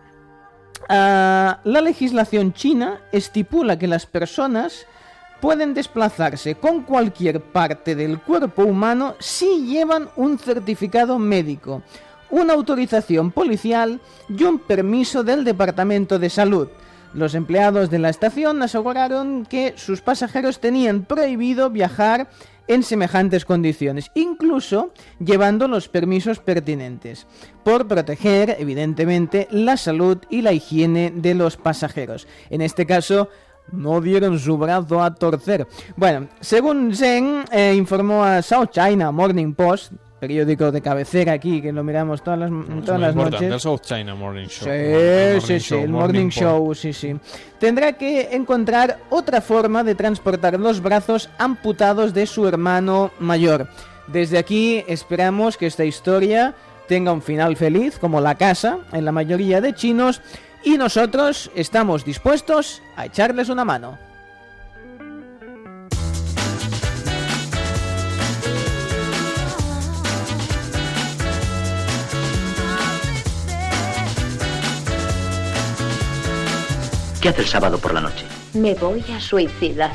ah, 0.89 1.61
la 1.65 1.81
legislación 1.81 2.53
china 2.53 3.01
estipula 3.13 3.79
que 3.79 3.87
las 3.87 4.07
personas 4.07 4.87
pueden 5.41 5.75
desplazarse 5.75 6.55
con 6.57 6.83
cualquier 6.83 7.41
parte 7.41 7.95
del 7.95 8.21
cuerpo 8.21 8.65
humano 8.65 9.15
si 9.19 9.67
llevan 9.67 10.09
un 10.17 10.39
certificado 10.39 11.19
médico, 11.19 11.83
una 12.31 12.55
autorización 12.55 13.31
policial 13.31 14.01
y 14.29 14.43
un 14.45 14.59
permiso 14.59 15.23
del 15.23 15.45
Departamento 15.45 16.19
de 16.19 16.31
Salud. 16.31 16.69
Los 17.15 17.35
empleados 17.35 17.89
de 17.91 17.99
la 17.99 18.09
estación 18.11 18.63
aseguraron 18.63 19.47
que 19.47 19.75
sus 19.77 20.01
pasajeros 20.03 20.59
tenían 20.61 21.05
prohibido 21.05 21.71
viajar 21.71 22.29
en 22.69 22.83
semejantes 22.83 23.45
condiciones, 23.45 24.11
incluso 24.15 24.93
llevando 25.19 25.69
los 25.69 25.89
permisos 25.89 26.39
pertinentes, 26.39 27.27
por 27.65 27.87
proteger, 27.87 28.57
evidentemente, 28.59 29.49
la 29.51 29.77
salud 29.77 30.19
y 30.31 30.43
la 30.43 30.53
higiene 30.53 31.13
de 31.15 31.35
los 31.35 31.57
pasajeros. 31.57 32.27
En 32.51 32.61
este 32.61 32.87
caso, 32.87 33.29
no 33.73 34.01
dieron 34.01 34.39
su 34.39 34.57
brazo 34.57 35.03
a 35.03 35.15
torcer. 35.15 35.67
Bueno, 35.97 36.29
según 36.41 36.95
Zeng, 36.95 37.45
eh, 37.51 37.75
informó 37.77 38.25
a 38.25 38.43
South 38.43 38.71
China 38.71 39.11
Morning 39.11 39.55
Post, 39.55 39.93
periódico 40.19 40.73
de 40.73 40.81
cabecera 40.81 41.33
aquí, 41.33 41.61
que 41.61 41.73
lo 41.73 41.85
miramos 41.85 42.23
todas 42.23 42.39
las, 42.39 42.51
todas 42.85 43.01
las 43.01 43.11
importante, 43.11 43.45
el 43.45 43.51
noches. 43.51 43.63
South 43.63 43.81
China 43.83 44.15
Morning 44.15 44.47
Show. 44.47 44.69
Sí, 44.69 45.47
sí, 45.47 45.61
sí, 45.61 45.75
el 45.75 45.91
Morning 45.91 46.29
Show, 46.29 46.75
sí, 46.75 46.93
sí. 46.93 47.17
Tendrá 47.59 47.93
que 47.95 48.35
encontrar 48.35 48.99
otra 49.11 49.41
forma 49.41 49.85
de 49.85 49.95
transportar 49.95 50.59
los 50.59 50.81
brazos 50.81 51.29
amputados 51.39 52.15
de 52.15 52.27
su 52.27 52.47
hermano 52.47 53.11
mayor. 53.19 53.69
Desde 54.07 54.39
aquí 54.39 54.85
esperamos 54.87 55.57
que 55.57 55.67
esta 55.67 55.85
historia 55.85 56.55
tenga 56.89 57.13
un 57.13 57.23
final 57.23 57.57
feliz, 57.57 57.99
como 57.99 58.21
la 58.21 58.37
casa, 58.37 58.79
en 58.93 59.05
la 59.05 59.13
mayoría 59.13 59.61
de 59.61 59.75
chinos, 59.75 60.23
y 60.65 60.79
nosotros 60.79 61.51
estamos 61.55 62.05
dispuestos 62.05 62.83
a 62.97 63.07
echarles 63.07 63.49
una 63.49 63.65
mano. 63.65 64.06
¿Qué 77.27 77.31
hace 77.31 77.43
el 77.43 77.49
sábado 77.49 77.79
por 77.79 77.93
la 77.93 78.01
noche? 78.01 78.25
Me 78.55 78.75
voy 78.77 79.05
a 79.13 79.21
suicidar. 79.21 79.91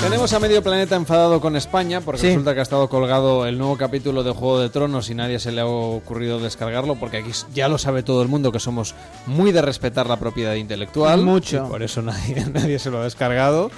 Tenemos 0.00 0.32
a 0.32 0.38
medio 0.40 0.62
planeta 0.62 0.96
enfadado 0.96 1.42
con 1.42 1.56
España 1.56 2.00
porque 2.00 2.22
Sí. 2.22 2.26
resulta 2.28 2.54
que 2.54 2.60
ha 2.60 2.62
estado 2.62 2.88
colgado 2.88 3.44
el 3.44 3.58
nuevo 3.58 3.76
capítulo 3.76 4.22
de 4.24 4.30
Juego 4.30 4.58
de 4.60 4.70
Tronos 4.70 5.10
y 5.10 5.14
nadie 5.14 5.38
se 5.38 5.52
le 5.52 5.60
ha 5.60 5.66
ocurrido 5.66 6.40
descargarlo 6.40 6.94
porque 6.94 7.18
aquí 7.18 7.32
ya 7.52 7.68
lo 7.68 7.76
sabe 7.76 8.02
todo 8.02 8.22
el 8.22 8.28
mundo 8.28 8.50
que 8.50 8.60
somos 8.60 8.94
muy 9.26 9.52
de 9.52 9.60
respetar 9.60 10.06
la 10.06 10.16
propiedad 10.18 10.54
intelectual. 10.54 11.20
Mucho. 11.20 11.66
y 11.66 11.68
por 11.68 11.82
eso 11.82 12.00
nadie, 12.00 12.46
nadie 12.50 12.78
se 12.78 12.88
lo 12.90 13.00
ha 13.00 13.04
descargado. 13.04 13.70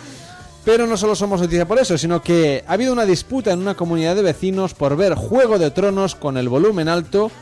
Pero 0.65 0.87
no 0.87 0.97
solo 0.97 1.17
somos 1.17 1.41
noticia 1.41 1.67
por 1.67 1.81
eso, 1.81 1.99
sino 1.99 2.23
que 2.23 2.63
ha 2.69 2.75
habido 2.75 2.93
una 2.93 3.05
disputa 3.05 3.51
en 3.51 3.59
una 3.59 3.75
comunidad 3.75 4.15
de 4.15 4.23
vecinos 4.23 4.75
por 4.75 4.97
ver 4.97 5.17
Juego 5.17 5.59
de 5.59 5.73
Tronos 5.73 6.15
con 6.15 6.37
el 6.37 6.49
volumen 6.49 6.89
alto 6.89 7.33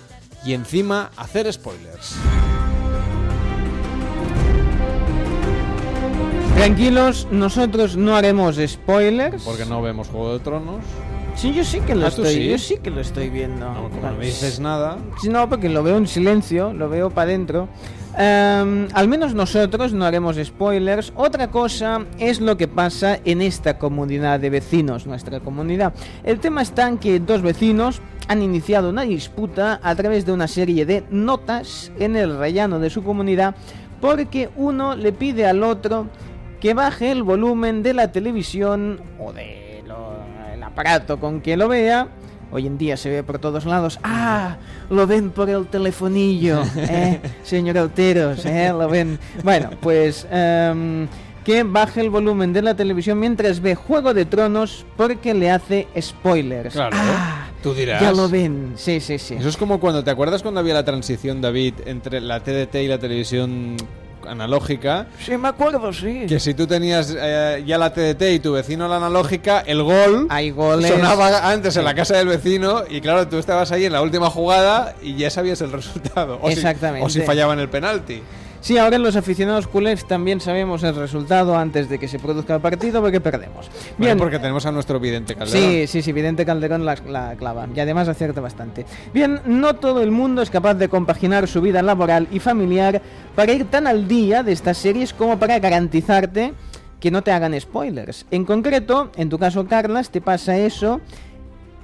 y 0.42 0.54
encima 0.54 1.10
hacer 1.18 1.52
spoilers. 1.52 2.14
Tranquilos, 6.56 7.28
nosotros 7.30 7.96
no 7.98 8.16
haremos 8.16 8.56
spoilers. 8.66 9.42
Porque 9.44 9.66
no 9.66 9.82
vemos 9.82 10.08
Juego 10.08 10.32
de 10.32 10.38
Tronos. 10.40 10.80
Sí, 11.34 11.52
yo 11.52 11.62
sí 11.64 11.80
que 11.80 11.94
lo 11.94 12.06
Ah, 12.06 12.10
¿tú 12.10 12.22
estoy, 12.24 12.34
sí? 12.34 12.48
yo 12.50 12.58
sí 12.58 12.78
que 12.82 12.90
lo 12.90 13.02
estoy 13.02 13.28
viendo. 13.28 13.70
No, 13.70 13.90
como 13.90 14.00
no 14.00 14.12
me 14.14 14.24
dices 14.24 14.58
nada. 14.58 14.96
Sí, 15.20 15.28
no, 15.28 15.48
porque 15.50 15.68
lo 15.68 15.82
veo 15.82 15.98
en 15.98 16.06
silencio, 16.06 16.72
lo 16.72 16.88
veo 16.88 17.10
para 17.10 17.28
adentro. 17.28 17.68
Em, 18.16 18.88
al 18.94 19.06
menos 19.06 19.34
nosotros 19.34 19.92
no 19.92 20.06
haremos 20.06 20.36
spoilers. 20.42 21.12
Otra 21.14 21.50
cosa 21.50 22.06
es 22.18 22.40
lo 22.40 22.56
que 22.56 22.68
pasa 22.68 23.20
en 23.26 23.42
esta 23.42 23.76
comunidad 23.76 24.40
de 24.40 24.48
vecinos, 24.48 25.06
nuestra 25.06 25.40
comunidad. 25.40 25.92
El 26.24 26.40
tema 26.40 26.62
está 26.62 26.88
en 26.88 26.96
que 26.96 27.20
dos 27.20 27.42
vecinos 27.42 28.00
han 28.28 28.40
iniciado 28.40 28.88
una 28.88 29.02
disputa 29.02 29.78
a 29.82 29.94
través 29.94 30.24
de 30.24 30.32
una 30.32 30.48
serie 30.48 30.86
de 30.86 31.04
notas 31.10 31.92
en 31.98 32.16
el 32.16 32.38
rellano 32.38 32.80
de 32.80 32.88
su 32.88 33.04
comunidad 33.04 33.54
porque 34.00 34.50
uno 34.56 34.94
le 34.96 35.12
pide 35.12 35.46
al 35.46 35.62
otro 35.62 36.06
que 36.60 36.74
baje 36.74 37.10
el 37.10 37.22
volumen 37.22 37.82
de 37.82 37.94
la 37.94 38.12
televisión 38.12 39.00
o 39.18 39.32
de 39.32 39.66
el 40.56 40.62
aparato 40.62 41.18
con 41.20 41.40
que 41.40 41.56
lo 41.56 41.68
vea. 41.68 42.08
Hoy 42.52 42.66
en 42.66 42.78
día 42.78 42.96
se 42.96 43.10
ve 43.10 43.22
por 43.22 43.38
todos 43.38 43.66
lados. 43.66 43.98
¡Ah! 44.02 44.56
Lo 44.88 45.06
ven 45.06 45.30
por 45.30 45.50
el 45.50 45.66
telefonillo, 45.66 46.62
¿eh? 46.76 47.20
Señor 47.42 47.76
Alteros, 47.76 48.46
¿eh? 48.46 48.68
Lo 48.68 48.88
ven. 48.88 49.18
Bueno, 49.42 49.70
pues 49.80 50.26
em, 50.30 51.08
que 51.44 51.64
baje 51.64 52.00
el 52.00 52.08
volumen 52.10 52.52
de 52.52 52.62
la 52.62 52.74
televisión 52.74 53.18
mientras 53.18 53.60
ve 53.60 53.74
Juego 53.74 54.14
de 54.14 54.24
Tronos 54.26 54.86
porque 54.96 55.34
le 55.34 55.50
hace 55.50 55.88
spoilers. 56.00 56.72
Claro, 56.72 56.96
tú 57.62 57.74
dirás. 57.74 58.00
Ya 58.00 58.12
lo 58.12 58.28
ven, 58.28 58.74
sí, 58.76 59.00
sí, 59.00 59.18
sí. 59.18 59.34
Eso 59.34 59.48
es 59.48 59.56
como 59.56 59.80
cuando, 59.80 60.04
¿te 60.04 60.10
acuerdas 60.12 60.42
cuando 60.42 60.60
había 60.60 60.74
la 60.74 60.84
transición, 60.84 61.40
David, 61.40 61.74
entre 61.84 62.20
la 62.20 62.40
TDT 62.40 62.76
y 62.76 62.88
la 62.88 62.98
televisión 62.98 63.76
analógica? 64.26 65.06
Sí, 65.24 65.36
me 65.36 65.48
acuerdo, 65.48 65.92
sí. 65.92 66.26
Que 66.28 66.38
si 66.40 66.54
tú 66.54 66.66
tenías 66.66 67.14
eh, 67.18 67.62
ya 67.66 67.78
la 67.78 67.92
TDT 67.92 68.22
y 68.34 68.38
tu 68.40 68.52
vecino 68.52 68.88
la 68.88 68.96
analógica, 68.96 69.60
el 69.60 69.82
gol 69.82 70.26
Hay 70.30 70.50
goles. 70.50 70.90
sonaba 70.90 71.50
antes 71.50 71.76
en 71.76 71.84
la 71.84 71.94
casa 71.94 72.16
del 72.16 72.28
vecino 72.28 72.84
y 72.88 73.00
claro, 73.00 73.26
tú 73.28 73.38
estabas 73.38 73.72
ahí 73.72 73.84
en 73.84 73.92
la 73.92 74.02
última 74.02 74.30
jugada 74.30 74.94
y 75.02 75.14
ya 75.16 75.30
sabías 75.30 75.60
el 75.60 75.72
resultado. 75.72 76.38
O 76.42 76.48
si- 76.48 76.54
Exactamente. 76.54 77.06
o 77.06 77.08
si 77.10 77.20
fallaban 77.22 77.58
el 77.58 77.68
penalti. 77.68 78.22
Sí, 78.66 78.78
ahora 78.78 78.98
los 78.98 79.14
aficionados 79.14 79.68
culés 79.68 80.04
también 80.06 80.40
sabemos 80.40 80.82
el 80.82 80.96
resultado 80.96 81.56
antes 81.56 81.88
de 81.88 82.00
que 82.00 82.08
se 82.08 82.18
produzca 82.18 82.56
el 82.56 82.60
partido 82.60 83.00
porque 83.00 83.20
perdemos. 83.20 83.68
Bien, 83.96 83.96
Bien, 83.96 84.18
porque 84.18 84.40
tenemos 84.40 84.66
a 84.66 84.72
nuestro 84.72 84.98
vidente 84.98 85.36
Calderón. 85.36 85.70
Sí, 85.70 85.86
sí, 85.86 86.02
sí, 86.02 86.10
Vidente 86.10 86.44
Calderón 86.44 86.84
la, 86.84 86.96
la 87.08 87.36
clava 87.36 87.68
y 87.72 87.78
además 87.78 88.08
acierta 88.08 88.40
bastante. 88.40 88.84
Bien, 89.14 89.40
no 89.46 89.76
todo 89.76 90.02
el 90.02 90.10
mundo 90.10 90.42
es 90.42 90.50
capaz 90.50 90.74
de 90.74 90.88
compaginar 90.88 91.46
su 91.46 91.60
vida 91.60 91.80
laboral 91.80 92.26
y 92.32 92.40
familiar 92.40 93.00
para 93.36 93.52
ir 93.52 93.66
tan 93.66 93.86
al 93.86 94.08
día 94.08 94.42
de 94.42 94.50
estas 94.50 94.78
series 94.78 95.12
como 95.12 95.38
para 95.38 95.60
garantizarte 95.60 96.52
que 96.98 97.12
no 97.12 97.22
te 97.22 97.30
hagan 97.30 97.54
spoilers. 97.60 98.26
En 98.32 98.44
concreto, 98.44 99.12
en 99.16 99.28
tu 99.28 99.38
caso, 99.38 99.68
Carlas, 99.68 100.10
te 100.10 100.20
pasa 100.20 100.58
eso 100.58 101.00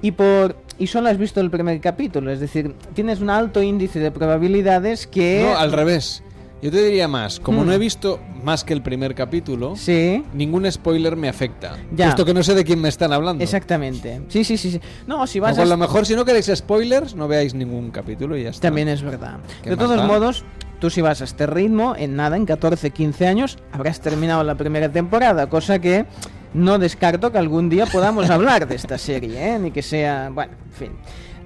y 0.01 0.11
por 0.11 0.57
y 0.77 0.87
solo 0.87 1.07
has 1.07 1.17
visto 1.17 1.39
el 1.39 1.49
primer 1.49 1.79
capítulo, 1.79 2.29
es 2.29 2.41
decir, 2.41 2.75
tienes 2.93 3.21
un 3.21 3.29
alto 3.29 3.61
índice 3.61 3.99
de 3.99 4.11
probabilidades 4.11 5.07
que 5.07 5.45
No, 5.49 5.57
al 5.57 5.71
revés. 5.71 6.21
Yo 6.63 6.71
te 6.71 6.81
diría 6.81 7.09
más, 7.09 7.41
como 7.41 7.61
Hmm. 7.61 7.65
no 7.67 7.73
he 7.73 7.77
visto 7.77 8.21
más 8.41 8.63
que 8.63 8.71
el 8.73 8.81
primer 8.81 9.13
capítulo, 9.15 9.75
Sí. 9.75 10.23
ningún 10.33 10.69
spoiler 10.71 11.17
me 11.17 11.27
afecta. 11.27 11.75
Ya. 11.93 12.05
Puesto 12.05 12.23
que 12.23 12.33
no 12.33 12.41
sé 12.41 12.55
de 12.55 12.63
quién 12.63 12.79
me 12.79 12.87
están 12.87 13.11
hablando. 13.11 13.43
Exactamente. 13.43 14.21
Sí, 14.29 14.45
sí, 14.45 14.55
sí, 14.55 14.71
sí. 14.71 14.79
No, 15.05 15.27
si 15.27 15.41
vas 15.41 15.51
O 15.53 15.55
con 15.57 15.65
a 15.65 15.69
lo 15.69 15.75
mejor, 15.75 16.05
si 16.05 16.15
no 16.15 16.23
queréis 16.23 16.49
spoilers, 16.55 17.15
no 17.15 17.27
veáis 17.27 17.53
ningún 17.53 17.91
capítulo 17.91 18.37
y 18.37 18.43
ya 18.43 18.51
está. 18.51 18.69
También 18.69 18.87
es 18.87 19.01
verdad. 19.03 19.39
¿Qué 19.61 19.71
De 19.71 19.75
todos 19.77 19.97
da? 19.97 20.07
modos, 20.07 20.45
tú 20.79 20.89
si 20.89 21.01
vas 21.01 21.19
a 21.19 21.25
este 21.25 21.47
ritmo, 21.47 21.95
en 21.97 22.15
nada, 22.15 22.37
en 22.37 22.45
14, 22.45 22.91
15 22.91 23.27
años, 23.27 23.57
habrás 23.73 23.99
terminado 23.99 24.41
la 24.45 24.55
primera 24.55 24.89
temporada, 24.89 25.49
cosa 25.49 25.79
que 25.79 26.05
no 26.53 26.79
descarto 26.79 27.29
que 27.33 27.39
algún 27.39 27.67
día 27.67 27.87
podamos 27.87 28.29
hablar 28.29 28.69
de 28.69 28.75
esta 28.75 28.97
serie, 28.97 29.55
¿eh? 29.55 29.59
Ni 29.59 29.71
que 29.71 29.81
sea... 29.81 30.29
Bueno, 30.33 30.53
en 30.65 30.71
fin. 30.71 30.91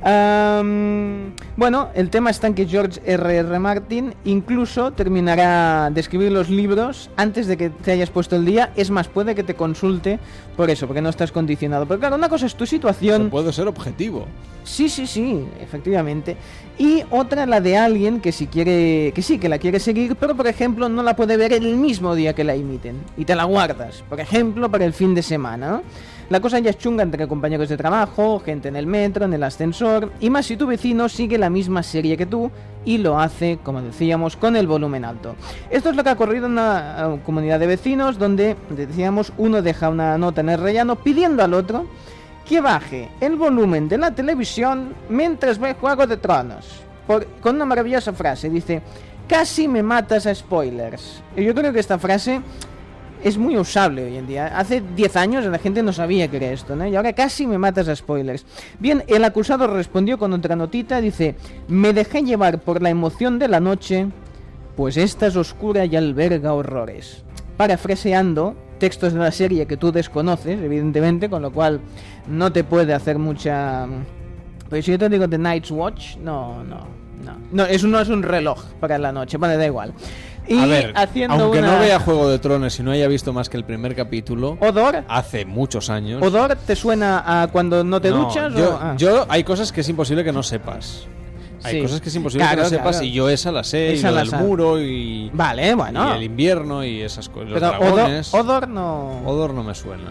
Bueno, 0.02 1.90
el 1.96 2.10
tema 2.10 2.30
está 2.30 2.48
en 2.48 2.54
que 2.54 2.68
George 2.68 3.02
R. 3.04 3.36
R. 3.38 3.60
Martin 3.60 4.14
incluso 4.26 4.92
terminará 4.92 5.90
de 5.90 6.00
escribir 6.00 6.32
los 6.32 6.50
libros 6.50 7.10
antes 7.18 7.48
de 7.48 7.58
que 7.58 7.70
te 7.70 7.92
hayas 7.92 8.10
puesto 8.10 8.36
el 8.36 8.46
día. 8.46 8.72
Es 8.76 8.92
más, 8.92 9.08
puede 9.08 9.34
que 9.34 9.44
te 9.44 9.56
consulte 9.56 10.20
por 10.56 10.70
eso, 10.70 10.88
porque 10.88 11.02
no 11.02 11.10
estás 11.10 11.32
condicionado. 11.32 11.86
Pero 11.86 12.00
claro, 12.00 12.16
una 12.16 12.30
cosa 12.30 12.46
es 12.46 12.56
tu 12.56 12.66
situación. 12.66 13.30
Puedo 13.30 13.52
ser 13.52 13.68
objetivo. 13.68 14.28
Sí, 14.64 14.90
sí, 14.90 15.08
sí, 15.08 15.46
efectivamente. 15.62 16.36
Y 16.78 17.04
otra 17.10 17.46
la 17.46 17.62
de 17.62 17.78
alguien 17.78 18.20
que 18.20 18.32
si 18.32 18.48
quiere, 18.48 19.14
que 19.16 19.22
sí, 19.22 19.40
que 19.40 19.50
la 19.50 19.58
quiere 19.58 19.80
seguir, 19.80 20.16
pero 20.18 20.36
por 20.36 20.46
ejemplo 20.46 20.90
no 20.90 21.02
la 21.02 21.16
puede 21.16 21.38
ver 21.38 21.54
el 21.54 21.78
mismo 21.78 22.14
día 22.14 22.34
que 22.34 22.44
la 22.44 22.56
imiten 22.56 22.98
y 23.16 23.26
te 23.26 23.34
la 23.34 23.46
guardas, 23.46 24.04
por 24.10 24.20
ejemplo 24.20 24.70
para 24.70 24.86
el 24.86 24.94
fin 24.94 25.16
de 25.16 25.24
semana. 25.24 25.70
¿no? 25.70 25.84
La 26.30 26.42
cosa 26.42 26.60
ya 26.60 26.72
es 26.72 26.78
chunga 26.78 27.04
entre 27.04 27.26
compañeros 27.26 27.70
de 27.70 27.78
trabajo, 27.78 28.42
gente 28.44 28.68
en 28.68 28.76
el 28.76 28.86
metro, 28.86 29.24
en 29.24 29.34
el 29.34 29.44
ascensor, 29.44 30.12
y 30.20 30.30
más 30.30 30.46
si 30.46 30.58
tu 30.58 30.68
vecino 30.68 31.08
sigue 31.08 31.38
la 31.38 31.50
misma 31.50 31.84
serie 31.84 32.18
que 32.18 32.26
tú 32.26 32.52
y 32.84 32.98
lo 32.98 33.18
hace, 33.18 33.60
como 33.64 33.82
decíamos, 33.82 34.36
con 34.36 34.58
el 34.58 34.68
volumen 34.68 35.06
alto. 35.06 35.36
Esto 35.70 35.90
es 35.90 35.96
lo 35.96 36.04
que 36.04 36.10
ha 36.10 36.14
ocurrido 36.14 36.48
en 36.48 36.54
una 36.54 36.98
eh, 37.00 37.20
comunidad 37.26 37.62
de 37.62 37.68
vecinos 37.68 38.20
donde, 38.20 38.58
decíamos, 38.70 39.32
uno 39.38 39.62
deja 39.62 39.88
una 39.88 40.18
nota 40.18 40.42
en 40.42 40.50
el 40.50 40.60
rellano 40.60 40.98
pidiendo 40.98 41.44
al 41.44 41.54
otro 41.54 41.88
que 42.46 42.60
baje 42.60 43.10
el 43.22 43.38
volumen 43.38 43.88
de 43.88 43.98
la 43.98 44.12
televisión 44.12 44.96
mientras 45.08 45.60
ve 45.60 45.76
Juego 45.76 46.08
de 46.08 46.18
Tronos. 46.18 46.82
Con 47.42 47.56
una 47.56 47.64
maravillosa 47.64 48.12
frase, 48.12 48.50
dice, 48.50 48.82
casi 49.30 49.70
me 49.70 49.82
matas 49.82 50.26
a 50.26 50.36
spoilers. 50.36 51.22
Y 51.38 51.46
yo 51.46 51.56
creo 51.56 51.72
que 51.72 51.80
esta 51.80 51.98
frase 51.98 52.42
es 53.24 53.38
muy 53.38 53.58
usable 53.58 54.06
hoy 54.06 54.18
en 54.18 54.28
día. 54.28 54.58
Hace 54.58 54.82
10 54.96 55.16
años 55.16 55.46
la 55.46 55.60
gente 55.60 55.84
no 55.84 55.94
sabía 55.94 56.28
que 56.28 56.38
era 56.38 56.52
esto, 56.52 56.76
¿no? 56.76 56.88
Y 56.88 56.96
ahora 56.96 57.14
casi 57.14 57.48
me 57.48 57.58
matas 57.58 57.88
a 57.88 57.96
spoilers. 57.96 58.46
Bien, 58.80 59.04
el 59.08 59.24
acusado 59.24 59.68
respondió 59.68 60.18
con 60.18 60.34
otra 60.34 60.56
notita, 60.56 61.02
dice, 61.02 61.36
me 61.68 61.94
dejé 61.94 62.24
llevar 62.24 62.60
por 62.60 62.82
la 62.82 62.90
emoción 62.90 63.40
de 63.40 63.48
la 63.48 63.60
noche, 63.60 64.08
pues 64.76 64.98
esta 64.98 65.28
es 65.28 65.36
oscura 65.36 65.86
y 65.86 65.96
alberga 65.96 66.54
horrores. 66.54 67.24
Parafraseando 67.58 68.56
textos 68.78 69.14
de 69.14 69.20
la 69.20 69.32
serie 69.32 69.66
que 69.66 69.78
tú 69.78 69.92
desconoces, 69.92 70.60
evidentemente, 70.62 71.30
con 71.30 71.42
lo 71.42 71.52
cual 71.52 71.82
no 72.28 72.52
te 72.52 72.64
puede 72.64 72.94
hacer 72.94 73.18
mucha... 73.18 73.88
Pero 74.70 74.82
si 74.82 74.92
yo 74.92 75.00
te 75.00 75.10
digo 75.10 75.28
The 75.28 75.38
Night's 75.38 75.72
Watch, 75.72 76.18
no, 76.18 76.64
no, 76.64 76.88
No, 77.24 77.38
no 77.52 77.66
es, 77.66 77.84
un, 77.84 77.92
no 77.92 78.00
es 78.00 78.10
un 78.10 78.22
reloj 78.22 78.64
para 78.80 78.98
la 78.98 79.12
noche, 79.12 79.38
bueno, 79.38 79.58
da 79.58 79.66
igual. 79.66 79.94
Y 80.48 80.60
a 80.60 80.66
ver, 80.66 80.94
haciendo 80.96 81.36
aunque 81.44 81.60
una- 81.60 81.74
no 81.74 81.80
vea 81.80 82.00
Juego 82.00 82.30
de 82.30 82.40
Tronos 82.40 82.80
y 82.80 82.84
no 82.84 82.92
haya 82.92 83.08
visto 83.08 83.34
más 83.34 83.50
que 83.50 83.58
el 83.58 83.66
primer 83.66 83.96
capítulo, 83.96 84.58
¿Odor? 84.62 85.04
hace 85.08 85.46
muchos 85.46 85.90
años. 85.90 86.22
¿Odor 86.22 86.56
te 86.56 86.76
suena 86.76 87.42
a 87.44 87.48
cuando 87.48 87.84
no 87.84 88.00
te 88.00 88.10
No, 88.12 88.26
duchas? 88.26 88.54
Yo, 88.54 88.70
o- 88.76 88.80
ah. 88.82 88.96
yo- 88.98 89.26
hay 89.30 89.44
cosas 89.44 89.72
que 89.72 89.82
es 89.82 89.90
imposible 89.90 90.24
que 90.24 90.32
no 90.32 90.44
sepas. 90.44 91.06
Hay 91.64 91.76
Sí. 91.78 91.82
cosas 91.82 92.00
que 92.02 92.10
es 92.10 92.16
imposible 92.16 92.46
Claro, 92.46 92.58
que 92.58 92.64
no 92.64 92.70
sepas 92.70 92.92
claro. 92.98 93.06
y 93.06 93.12
yo 93.12 93.30
esa 93.30 93.52
la 93.52 93.64
sé, 93.64 93.94
Esa 93.94 94.08
y 94.08 94.10
lo 94.12 94.16
la 94.16 94.22
del 94.22 94.30
sabe. 94.30 94.44
muro 94.44 94.80
y, 94.82 95.30
Vale, 95.34 95.74
bueno. 95.76 96.14
y 96.14 96.18
el 96.18 96.24
invierno 96.24 96.84
y 96.86 97.02
esas 97.02 97.28
cosas. 97.30 97.50
Pero 97.54 97.68
odor, 97.70 97.80
dragones. 97.96 98.34
odor 98.34 98.68
no... 98.68 99.22
Odor 99.26 99.54
no 99.54 99.64
me 99.64 99.74
suena. 99.76 100.04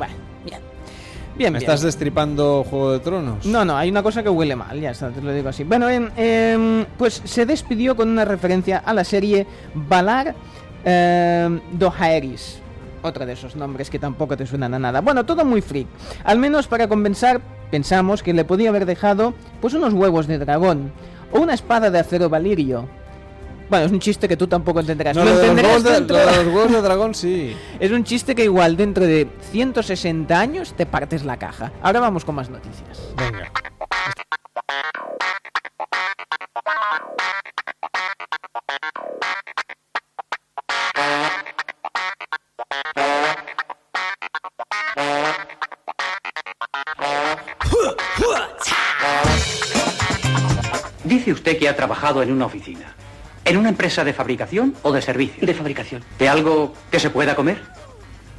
bien. 0.44 0.60
¿Me 1.36 1.40
Bien, 1.40 1.52
bien. 1.52 1.56
estás 1.62 1.82
destripando 1.82 2.64
Juego 2.64 2.92
de 2.92 3.00
Tronos? 3.00 3.44
No, 3.44 3.62
no, 3.62 3.76
hay 3.76 3.90
una 3.90 4.02
cosa 4.02 4.22
que 4.22 4.30
huele 4.30 4.56
mal, 4.56 4.80
ya 4.80 4.92
está, 4.92 5.10
te 5.10 5.20
lo 5.20 5.34
digo 5.34 5.50
así. 5.50 5.64
Bueno, 5.64 5.86
em, 5.90 6.08
em, 6.16 6.86
pues 6.96 7.20
se 7.24 7.44
despidió 7.44 7.94
con 7.94 8.08
una 8.08 8.24
referencia 8.24 8.78
a 8.78 8.94
la 8.94 9.04
serie 9.04 9.46
Valar 9.74 10.34
em, 10.82 11.60
Dohaeris. 11.72 12.58
Otra 13.02 13.26
de 13.26 13.34
esos 13.34 13.54
nombres 13.54 13.90
que 13.90 13.98
tampoco 13.98 14.34
te 14.34 14.46
suenan 14.46 14.72
a 14.72 14.78
nada. 14.78 15.02
Bueno, 15.02 15.26
todo 15.26 15.44
muy 15.44 15.60
freak. 15.60 15.86
Al 16.24 16.38
menos 16.38 16.68
para 16.68 16.88
compensar, 16.88 17.42
pensamos 17.70 18.22
que 18.22 18.32
le 18.32 18.46
podía 18.46 18.70
haber 18.70 18.86
dejado 18.86 19.34
pues 19.60 19.74
unos 19.74 19.92
huevos 19.92 20.26
de 20.26 20.38
dragón 20.38 20.90
o 21.32 21.40
una 21.40 21.52
espada 21.52 21.90
de 21.90 21.98
acero 21.98 22.30
valirio. 22.30 22.88
Bueno, 23.68 23.86
es 23.86 23.92
un 23.92 23.98
chiste 24.00 24.28
que 24.28 24.36
tú 24.36 24.46
tampoco 24.46 24.80
entenderás. 24.80 25.16
No, 25.16 25.24
Lo 25.24 25.30
lo 25.30 25.36
de 25.38 25.42
los 25.42 25.50
entenderás 25.50 25.70
huevos 25.72 25.84
de- 25.84 25.92
dentro- 25.92 26.16
lo 26.16 26.26
de 26.26 26.44
los 26.44 26.54
huevos 26.54 26.72
de 26.72 26.82
dragón 26.82 27.14
sí. 27.14 27.56
Es 27.80 27.90
un 27.90 28.04
chiste 28.04 28.34
que 28.34 28.44
igual 28.44 28.76
dentro 28.76 29.04
de 29.04 29.28
160 29.52 30.38
años 30.38 30.74
te 30.76 30.86
partes 30.86 31.24
la 31.24 31.36
caja. 31.38 31.72
Ahora 31.82 32.00
vamos 32.00 32.24
con 32.24 32.34
más 32.36 32.48
noticias. 32.48 33.00
Venga. 33.16 33.50
Dice 51.04 51.32
usted 51.32 51.58
que 51.58 51.68
ha 51.68 51.76
trabajado 51.76 52.22
en 52.22 52.32
una 52.32 52.46
oficina. 52.46 52.95
¿En 53.46 53.56
una 53.56 53.68
empresa 53.70 54.04
de 54.04 54.12
fabricación 54.12 54.74
o 54.82 54.92
de 54.92 55.00
servicio? 55.00 55.46
De 55.46 55.54
fabricación. 55.54 56.04
¿De 56.18 56.28
algo 56.28 56.74
que 56.90 56.98
se 57.00 57.10
pueda 57.10 57.34
comer? 57.34 57.62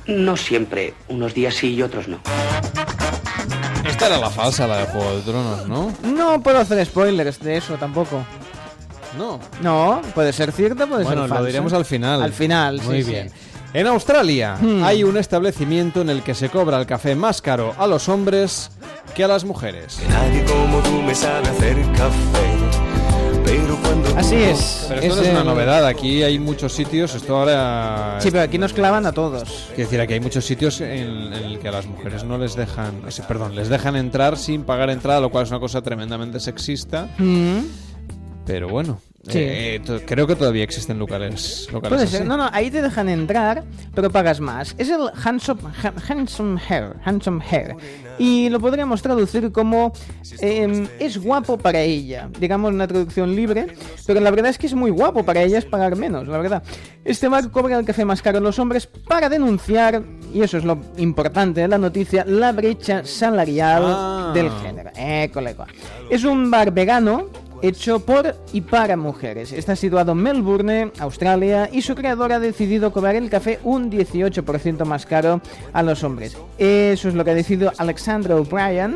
No 0.05 0.35
siempre. 0.37 0.93
Unos 1.07 1.33
días 1.33 1.55
sí 1.55 1.73
y 1.75 1.81
otros 1.81 2.07
no. 2.07 2.19
Esta 3.87 4.07
era 4.07 4.17
la 4.19 4.29
falsa, 4.29 4.67
la 4.67 4.79
de 4.79 4.85
Juego 4.87 5.15
de 5.15 5.21
Tronos, 5.21 5.67
¿no? 5.67 5.93
No 6.03 6.41
puedo 6.43 6.59
hacer 6.59 6.85
spoilers 6.85 7.39
de 7.39 7.57
eso 7.57 7.75
tampoco. 7.75 8.23
No. 9.17 9.39
No, 9.61 10.01
puede 10.13 10.33
ser 10.33 10.51
cierta, 10.51 10.85
puede 10.85 11.03
Bueno, 11.05 11.21
ser 11.21 11.29
lo 11.29 11.35
falsa. 11.35 11.47
diremos 11.47 11.73
al 11.73 11.85
final. 11.85 12.21
Al 12.21 12.33
final, 12.33 12.81
Muy 12.83 13.01
sí, 13.03 13.09
bien. 13.11 13.29
sí. 13.29 13.35
En 13.73 13.87
Australia 13.87 14.55
Hmm. 14.59 14.83
hay 14.83 15.03
un 15.03 15.17
establecimiento 15.17 16.01
en 16.01 16.09
el 16.09 16.21
que 16.21 16.35
se 16.35 16.49
cobra 16.49 16.77
el 16.79 16.85
café 16.85 17.15
más 17.15 17.41
caro 17.41 17.73
a 17.77 17.87
los 17.87 18.07
hombres 18.09 18.71
que 19.15 19.23
a 19.23 19.27
las 19.27 19.45
mujeres. 19.45 19.99
Nadie 20.09 20.43
como 20.45 20.79
tú 20.79 21.01
me 21.01 21.15
sabe 21.15 21.47
hacer 21.49 21.77
café. 21.93 22.66
Así 24.17 24.35
es. 24.35 24.85
Pero 24.89 25.01
esto 25.01 25.15
no 25.15 25.21
es 25.21 25.27
el- 25.27 25.33
una 25.35 25.43
novedad, 25.43 25.85
aquí 25.85 26.23
hay 26.23 26.39
muchos 26.39 26.73
sitios, 26.73 27.13
esto 27.15 27.37
ahora... 27.37 28.17
Sí, 28.19 28.31
pero 28.31 28.43
aquí 28.43 28.57
nos 28.57 28.73
clavan 28.73 29.05
a 29.05 29.11
todos. 29.11 29.43
Quiero 29.75 29.83
decir, 29.89 30.01
aquí 30.01 30.13
hay 30.13 30.19
muchos 30.19 30.43
sitios 30.45 30.81
en, 30.81 30.89
en 30.89 31.33
el 31.33 31.59
que 31.59 31.67
a 31.67 31.71
las 31.71 31.85
mujeres 31.85 32.23
no 32.23 32.37
les 32.37 32.55
dejan, 32.55 33.01
perdón, 33.27 33.55
les 33.55 33.69
dejan 33.69 33.95
entrar 33.95 34.37
sin 34.37 34.63
pagar 34.63 34.89
entrada, 34.89 35.21
lo 35.21 35.29
cual 35.29 35.43
es 35.43 35.51
una 35.51 35.59
cosa 35.59 35.81
tremendamente 35.81 36.39
sexista. 36.39 37.09
Mm. 37.19 37.59
Pero 38.47 38.69
bueno, 38.69 38.99
Sí. 39.27 39.39
eh, 39.41 39.81
creo 40.07 40.25
que 40.25 40.35
todavía 40.37 40.63
existen 40.63 40.97
locales, 40.97 41.67
locales 41.71 41.95
Puede 41.97 42.03
así. 42.07 42.17
ser. 42.17 42.25
No, 42.25 42.37
no, 42.37 42.49
ahí 42.53 42.71
te 42.71 42.81
dejan 42.81 43.09
entrar, 43.09 43.65
pero 43.93 44.09
pagas 44.09 44.39
más. 44.39 44.73
Es 44.77 44.89
el 44.89 45.01
handsome, 45.21 45.61
ha- 45.83 45.93
handsome 46.07 46.59
hair, 46.69 46.93
handsome 47.03 47.43
hair. 47.51 47.75
Y 48.17 48.47
lo 48.49 48.59
podríamos 48.61 49.01
traducir 49.01 49.51
como 49.51 49.91
em, 50.39 50.87
es 50.97 51.17
guapo 51.21 51.57
para 51.57 51.81
ella. 51.81 52.29
Digamos 52.39 52.73
una 52.73 52.87
traducción 52.87 53.35
libre, 53.35 53.67
pero 54.07 54.21
la 54.21 54.31
verdad 54.31 54.49
es 54.49 54.57
que 54.57 54.67
es 54.67 54.73
muy 54.73 54.91
guapo 54.91 55.23
para 55.25 55.43
ella 55.43 55.57
es 55.57 55.65
pagar 55.65 55.97
menos, 55.97 56.25
la 56.27 56.37
verdad. 56.37 56.63
Este 57.03 57.27
bar 57.27 57.51
cobra 57.51 57.77
el 57.77 57.85
café 57.85 58.05
más 58.05 58.21
caro 58.21 58.37
a 58.37 58.41
los 58.41 58.57
hombres 58.59 58.87
para 58.87 59.27
denunciar, 59.29 60.01
y 60.33 60.41
eso 60.41 60.57
es 60.57 60.63
lo 60.63 60.79
importante 60.97 61.61
de 61.61 61.67
la 61.67 61.77
noticia, 61.77 62.23
la 62.25 62.53
brecha 62.53 63.05
salarial 63.05 63.83
Ah. 63.85 64.31
del 64.33 64.49
género. 64.63 64.89
Eh, 64.95 65.29
colega. 65.33 65.65
Es 66.09 66.23
un 66.23 66.49
bar 66.49 66.71
vegano 66.71 67.27
hecho 67.61 67.99
por 67.99 68.35
y 68.53 68.61
para 68.61 68.97
mujeres. 68.97 69.51
Está 69.51 69.75
situado 69.75 70.11
en 70.13 70.19
Melbourne, 70.19 70.91
Australia, 70.99 71.69
y 71.71 71.81
su 71.81 71.95
creador 71.95 72.31
ha 72.33 72.39
decidido 72.39 72.91
cobrar 72.91 73.15
el 73.15 73.29
café 73.29 73.59
un 73.63 73.89
18% 73.91 74.85
más 74.85 75.05
caro 75.05 75.41
a 75.73 75.83
los 75.83 76.03
hombres. 76.03 76.37
Eso 76.57 77.09
es 77.09 77.15
lo 77.15 77.23
que 77.25 77.31
ha 77.31 77.35
decidido 77.35 77.71
Alexandra 77.77 78.35
O'Brien 78.35 78.95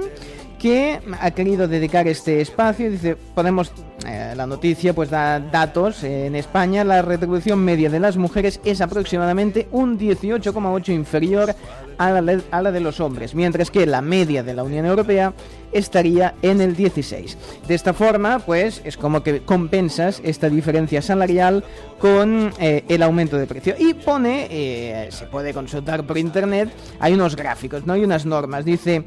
que 0.59 0.99
ha 1.19 1.31
querido 1.31 1.67
dedicar 1.67 2.07
este 2.07 2.39
espacio. 2.39 2.91
Dice, 2.91 3.15
podemos, 3.15 3.71
eh, 4.05 4.33
la 4.37 4.45
noticia 4.45 4.93
pues 4.93 5.09
da 5.09 5.39
datos. 5.39 6.03
En 6.03 6.35
España 6.35 6.83
la 6.83 7.01
retribución 7.01 7.57
media 7.65 7.89
de 7.89 7.99
las 7.99 8.15
mujeres 8.15 8.59
es 8.63 8.79
aproximadamente 8.79 9.67
un 9.71 9.97
18,8 9.97 10.89
inferior 10.93 11.55
a 11.97 12.11
la, 12.11 12.21
de- 12.21 12.43
a 12.51 12.61
la 12.61 12.71
de 12.71 12.79
los 12.79 12.99
hombres, 12.99 13.33
mientras 13.33 13.71
que 13.71 13.87
la 13.87 14.01
media 14.03 14.43
de 14.43 14.53
la 14.53 14.61
Unión 14.63 14.85
Europea 14.85 15.33
estaría 15.71 16.35
en 16.41 16.61
el 16.61 16.75
16. 16.75 17.37
De 17.67 17.75
esta 17.75 17.93
forma, 17.93 18.39
pues 18.39 18.81
es 18.83 18.97
como 18.97 19.23
que 19.23 19.41
compensas 19.41 20.21
esta 20.23 20.49
diferencia 20.49 21.01
salarial 21.01 21.63
con 21.99 22.51
eh, 22.59 22.83
el 22.87 23.03
aumento 23.03 23.37
de 23.37 23.47
precio. 23.47 23.75
Y 23.77 23.93
pone, 23.93 24.47
eh, 24.49 25.07
se 25.11 25.25
puede 25.25 25.53
consultar 25.53 26.05
por 26.05 26.17
internet, 26.17 26.69
hay 26.99 27.13
unos 27.13 27.35
gráficos, 27.35 27.85
¿no? 27.85 27.93
Hay 27.93 28.03
unas 28.03 28.25
normas. 28.25 28.65
Dice, 28.65 29.03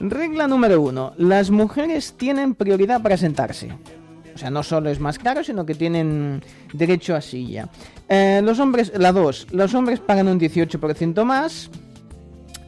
regla 0.00 0.48
número 0.48 0.80
uno, 0.80 1.12
las 1.16 1.50
mujeres 1.50 2.14
tienen 2.16 2.54
prioridad 2.54 3.02
para 3.02 3.16
sentarse. 3.16 3.70
O 4.34 4.38
sea, 4.38 4.50
no 4.50 4.62
solo 4.62 4.88
es 4.88 5.00
más 5.00 5.18
caro, 5.18 5.42
sino 5.42 5.66
que 5.66 5.74
tienen 5.74 6.40
derecho 6.72 7.16
a 7.16 7.20
silla. 7.20 7.68
Eh, 8.08 8.40
los 8.44 8.60
hombres, 8.60 8.92
la 8.96 9.10
2, 9.10 9.48
los 9.50 9.74
hombres 9.74 9.98
pagan 9.98 10.28
un 10.28 10.38
18% 10.38 11.24
más, 11.24 11.70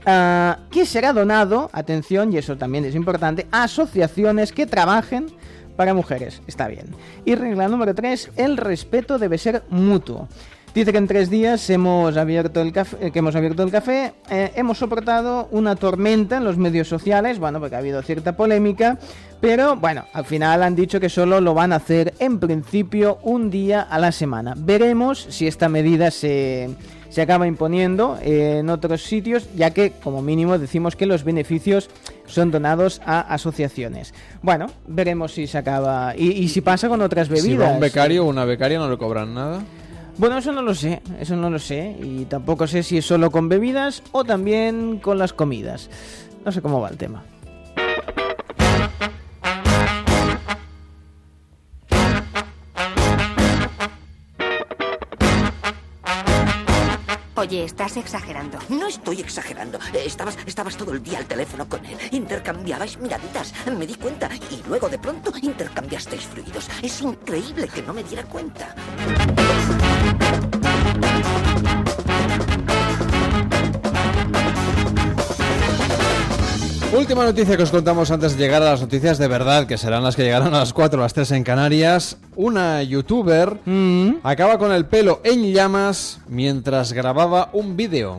ah, 0.06 0.58
que 0.70 0.86
será 0.86 1.12
donado, 1.12 1.70
atención, 1.72 2.32
y 2.32 2.38
eso 2.38 2.56
también 2.56 2.84
es 2.84 2.94
importante, 2.94 3.46
a 3.50 3.64
asociaciones 3.64 4.52
que 4.52 4.66
trabajen 4.66 5.26
para 5.76 5.94
mujeres. 5.94 6.42
Está 6.46 6.68
bien. 6.68 6.86
Y 7.24 7.34
regla 7.34 7.68
número 7.68 7.94
3, 7.94 8.32
el 8.36 8.56
respeto 8.56 9.18
debe 9.18 9.38
ser 9.38 9.62
mutuo. 9.70 10.28
Dice 10.74 10.92
que 10.92 10.98
en 10.98 11.08
tres 11.08 11.30
días 11.30 11.68
hemos 11.68 12.16
abierto 12.16 12.60
el 12.62 12.72
café, 12.72 12.96
eh, 13.00 13.10
que 13.10 13.18
hemos 13.18 13.34
abierto 13.34 13.64
el 13.64 13.72
café, 13.72 14.12
eh, 14.30 14.52
hemos 14.54 14.78
soportado 14.78 15.48
una 15.50 15.74
tormenta 15.74 16.36
en 16.36 16.44
los 16.44 16.58
medios 16.58 16.86
sociales, 16.86 17.40
bueno, 17.40 17.58
porque 17.58 17.74
ha 17.74 17.80
habido 17.80 18.00
cierta 18.02 18.36
polémica, 18.36 18.96
pero 19.40 19.74
bueno, 19.74 20.04
al 20.12 20.24
final 20.24 20.62
han 20.62 20.76
dicho 20.76 21.00
que 21.00 21.08
solo 21.08 21.40
lo 21.40 21.54
van 21.54 21.72
a 21.72 21.76
hacer 21.76 22.14
en 22.20 22.38
principio 22.38 23.18
un 23.22 23.50
día 23.50 23.80
a 23.80 23.98
la 23.98 24.12
semana. 24.12 24.54
Veremos 24.56 25.26
si 25.30 25.48
esta 25.48 25.68
medida 25.68 26.12
se, 26.12 26.70
se 27.10 27.20
acaba 27.20 27.46
imponiendo 27.46 28.18
en 28.22 28.70
otros 28.70 29.02
sitios, 29.02 29.48
ya 29.54 29.72
que 29.72 29.92
como 30.02 30.22
mínimo 30.22 30.58
decimos 30.58 30.96
que 30.96 31.06
los 31.06 31.24
beneficios 31.24 31.90
son 32.26 32.50
donados 32.50 33.02
a 33.04 33.20
asociaciones. 33.20 34.14
Bueno, 34.40 34.68
veremos 34.86 35.32
si 35.32 35.46
se 35.46 35.58
acaba 35.58 36.14
y, 36.16 36.30
y 36.30 36.48
si 36.48 36.60
pasa 36.60 36.88
con 36.88 37.02
otras 37.02 37.28
bebidas. 37.28 37.44
Si 37.44 37.56
va 37.56 37.72
un 37.72 37.80
becario 37.80 38.24
o 38.24 38.28
una 38.28 38.44
becaria 38.44 38.78
no 38.78 38.88
le 38.88 38.96
cobran 38.96 39.34
nada. 39.34 39.60
Bueno, 40.16 40.38
eso 40.38 40.52
no 40.52 40.62
lo 40.62 40.74
sé, 40.74 41.00
eso 41.18 41.34
no 41.36 41.50
lo 41.50 41.58
sé. 41.58 41.96
Y 42.02 42.26
tampoco 42.26 42.66
sé 42.66 42.82
si 42.82 42.98
es 42.98 43.06
solo 43.06 43.30
con 43.30 43.48
bebidas 43.48 44.02
o 44.12 44.24
también 44.24 44.98
con 44.98 45.18
las 45.18 45.32
comidas. 45.32 45.88
No 46.44 46.52
sé 46.52 46.62
cómo 46.62 46.80
va 46.80 46.88
el 46.90 46.96
tema. 46.96 47.22
Oye, 57.40 57.64
estás 57.64 57.96
exagerando. 57.96 58.58
No 58.68 58.86
estoy 58.86 59.20
exagerando. 59.22 59.78
Eh, 59.94 60.02
Estabas, 60.04 60.36
estabas 60.44 60.76
todo 60.76 60.92
el 60.92 61.02
día 61.02 61.16
al 61.16 61.24
teléfono 61.24 61.66
con 61.66 61.82
él. 61.86 61.96
Intercambiabais 62.10 62.98
miraditas. 62.98 63.54
Me 63.78 63.86
di 63.86 63.94
cuenta. 63.94 64.28
Y 64.50 64.62
luego 64.68 64.90
de 64.90 64.98
pronto 64.98 65.32
intercambiasteis 65.40 66.26
fluidos. 66.26 66.68
Es 66.82 67.00
increíble 67.00 67.66
que 67.68 67.80
no 67.80 67.94
me 67.94 68.04
diera 68.04 68.24
cuenta. 68.24 68.74
Última 76.92 77.24
noticia 77.24 77.56
que 77.56 77.62
os 77.62 77.70
contamos 77.70 78.10
antes 78.10 78.36
de 78.36 78.42
llegar 78.42 78.62
a 78.62 78.72
las 78.72 78.80
noticias 78.80 79.16
de 79.16 79.28
verdad, 79.28 79.66
que 79.68 79.78
serán 79.78 80.02
las 80.02 80.16
que 80.16 80.24
llegarán 80.24 80.52
a 80.54 80.58
las 80.58 80.72
4 80.72 80.98
o 80.98 81.02
las 81.02 81.14
3 81.14 81.30
en 81.32 81.44
Canarias. 81.44 82.16
Una 82.34 82.82
youtuber 82.82 83.60
acaba 84.24 84.58
con 84.58 84.72
el 84.72 84.86
pelo 84.86 85.20
en 85.22 85.52
llamas 85.52 86.18
mientras 86.26 86.92
grababa 86.92 87.50
un 87.52 87.76
vídeo. 87.76 88.18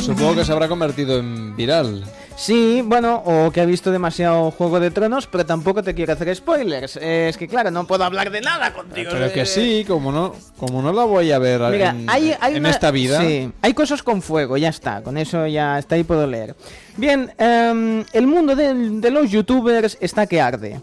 Supongo 0.00 0.34
que 0.34 0.44
se 0.44 0.52
habrá 0.52 0.66
convertido 0.66 1.18
en 1.18 1.54
viral. 1.54 2.04
Sí, 2.38 2.82
bueno, 2.84 3.22
o 3.24 3.50
que 3.50 3.62
ha 3.62 3.64
visto 3.64 3.90
demasiado 3.90 4.50
Juego 4.50 4.78
de 4.78 4.90
Tronos, 4.90 5.26
pero 5.26 5.46
tampoco 5.46 5.82
te 5.82 5.94
quiero 5.94 6.12
hacer 6.12 6.34
spoilers. 6.36 6.96
Eh, 7.00 7.28
es 7.30 7.38
que 7.38 7.48
claro, 7.48 7.70
no 7.70 7.86
puedo 7.86 8.04
hablar 8.04 8.30
de 8.30 8.42
nada 8.42 8.74
contigo. 8.74 9.10
Pero 9.10 9.32
que 9.32 9.40
Eh, 9.42 9.46
sí, 9.46 9.84
como 9.88 10.12
no, 10.12 10.34
como 10.58 10.82
no 10.82 10.92
la 10.92 11.04
voy 11.04 11.32
a 11.32 11.38
ver 11.38 11.60
Mira, 11.72 11.90
en, 11.90 12.04
hay, 12.10 12.34
hay 12.38 12.52
en 12.54 12.60
una- 12.60 12.70
esta 12.70 12.90
vida. 12.90 13.20
Sí, 13.22 13.50
hay 13.62 13.72
cosas 13.72 14.02
con 14.02 14.20
fuego, 14.20 14.58
ya 14.58 14.68
está. 14.68 15.02
Con 15.02 15.16
eso 15.16 15.46
ya 15.46 15.78
está 15.78 15.94
ahí 15.94 16.04
puedo 16.04 16.26
leer. 16.26 16.54
Bien, 16.98 17.32
em, 17.38 18.04
el 18.12 18.26
mundo 18.26 18.54
de 18.54 19.10
los 19.10 19.30
youtubers 19.30 19.96
está 20.00 20.26
que 20.26 20.38
arde. 20.40 20.80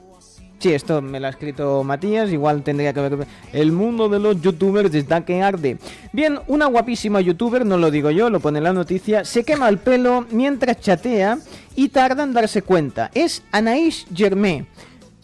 Sí, 0.64 0.72
esto 0.74 1.02
me 1.02 1.20
lo 1.20 1.28
ha 1.28 1.30
escrito 1.30 1.84
Matías, 1.84 2.32
igual 2.32 2.64
tendría 2.64 2.94
que 2.94 3.02
ver. 3.02 3.28
El 3.52 3.74
mundo 3.74 4.08
de 4.08 4.18
los 4.18 4.42
youtubers 4.42 4.96
está 4.96 5.26
que 5.26 5.42
arde. 5.42 5.78
Bien, 6.14 6.40
una 6.48 6.68
guapísima 6.68 7.20
youtuber, 7.20 7.66
no 7.66 7.78
lo 7.78 7.92
digo 7.92 8.12
yo, 8.12 8.30
lo 8.30 8.40
pone 8.40 8.60
en 8.60 8.64
la 8.64 8.72
noticia, 8.72 9.26
se 9.26 9.44
quema 9.44 9.68
el 9.68 9.78
pelo 9.80 10.26
mientras 10.32 10.80
chatea 10.80 11.38
y 11.76 11.90
tarda 11.90 12.24
en 12.24 12.32
darse 12.32 12.62
cuenta. 12.62 13.12
Es 13.14 13.44
Anaïs 13.52 14.06
Germain 14.16 14.66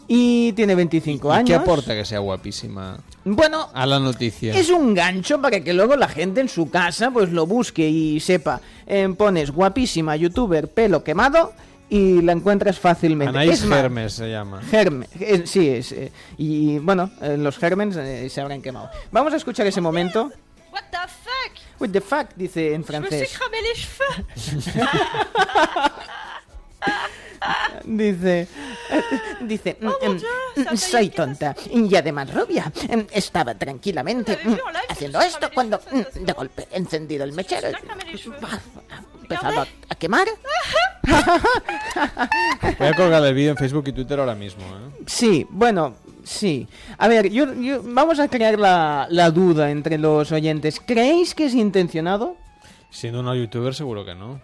y 0.09 0.51
tiene 0.51 0.75
25 0.75 1.29
¿Y 1.29 1.31
años. 1.31 1.47
qué 1.47 1.55
aporta 1.55 1.95
que 1.95 2.03
sea 2.03 2.19
guapísima 2.19 2.99
Bueno, 3.23 3.69
a 3.73 3.85
la 3.85 4.01
noticia? 4.01 4.53
es 4.53 4.69
un 4.69 4.93
gancho 4.93 5.41
para 5.41 5.61
que 5.61 5.71
luego 5.71 5.95
la 5.95 6.09
gente 6.09 6.41
en 6.41 6.49
su 6.49 6.69
casa 6.69 7.11
pues 7.11 7.31
lo 7.31 7.47
busque 7.47 7.87
y 7.87 8.19
sepa. 8.19 8.59
Eh, 8.85 9.07
pones 9.17 9.51
guapísima 9.51 10.17
youtuber 10.17 10.67
pelo 10.67 11.01
quemado 11.01 11.53
y 11.89 12.21
la 12.21 12.31
encuentras 12.33 12.79
fácilmente. 12.79 13.29
Anaís 13.37 13.59
Es 13.61 13.65
más, 13.65 13.79
Hermes 13.79 14.13
se 14.13 14.29
llama. 14.29 14.61
Germe, 14.63 15.07
eh, 15.19 15.43
sí, 15.45 15.69
es. 15.69 15.91
eh, 15.91 16.11
y 16.37 16.77
bueno, 16.79 17.09
eh, 17.21 17.35
los 17.37 17.57
germens 17.57 17.95
eh, 17.97 18.29
se 18.29 18.41
habrán 18.41 18.61
quemado. 18.61 18.89
Vamos 19.11 19.33
a 19.33 19.37
escuchar 19.37 19.65
ese 19.67 19.81
momento. 19.81 20.31
What 20.71 20.83
the 20.91 20.97
fuck 21.07 21.81
What 21.81 21.89
the 21.89 22.01
fuck, 22.01 22.27
dice 22.35 22.73
en 22.73 22.83
Je 22.83 22.99
me 22.99 23.07
suis 23.09 23.27
francés. 23.29 23.39
cheveux. 24.35 24.59
Dice, 27.85 28.41
eh, 28.41 29.01
dice, 29.41 29.77
mm, 29.79 29.87
mm, 29.87 30.77
soy 30.77 31.09
tonta 31.09 31.55
y 31.71 31.95
además 31.95 32.33
rubia. 32.33 32.71
Mm, 32.89 33.01
Estaba 33.11 33.55
tranquilamente 33.55 34.37
mm, 34.43 34.55
haciendo 34.89 35.21
esto 35.21 35.49
cuando 35.53 35.79
mm, 35.91 36.25
de 36.25 36.33
golpe 36.33 36.67
he 36.71 36.77
encendido 36.77 37.23
el 37.23 37.31
mechero. 37.31 37.69
Empezado 39.29 39.61
a, 39.61 39.67
a 39.89 39.95
quemar. 39.95 40.27
Voy 42.79 42.87
a 42.87 42.93
colgar 42.95 43.23
el 43.25 43.33
vídeo 43.33 43.51
en 43.51 43.57
Facebook 43.57 43.85
y 43.87 43.93
Twitter 43.93 44.19
ahora 44.19 44.35
mismo. 44.35 44.63
¿eh? 44.63 45.03
Sí, 45.07 45.45
bueno, 45.49 45.95
sí. 46.23 46.67
A 46.97 47.07
ver, 47.07 47.29
yo, 47.29 47.53
yo- 47.53 47.81
vamos 47.83 48.19
a 48.19 48.27
crear 48.27 48.57
la, 48.59 49.07
la 49.09 49.31
duda 49.31 49.71
entre 49.71 49.97
los 49.97 50.31
oyentes. 50.31 50.81
¿Creéis 50.85 51.33
que 51.35 51.45
es 51.45 51.53
intencionado? 51.55 52.35
Siendo 52.89 53.19
una 53.19 53.35
youtuber 53.35 53.73
seguro 53.75 54.03
que 54.05 54.15
no. 54.15 54.39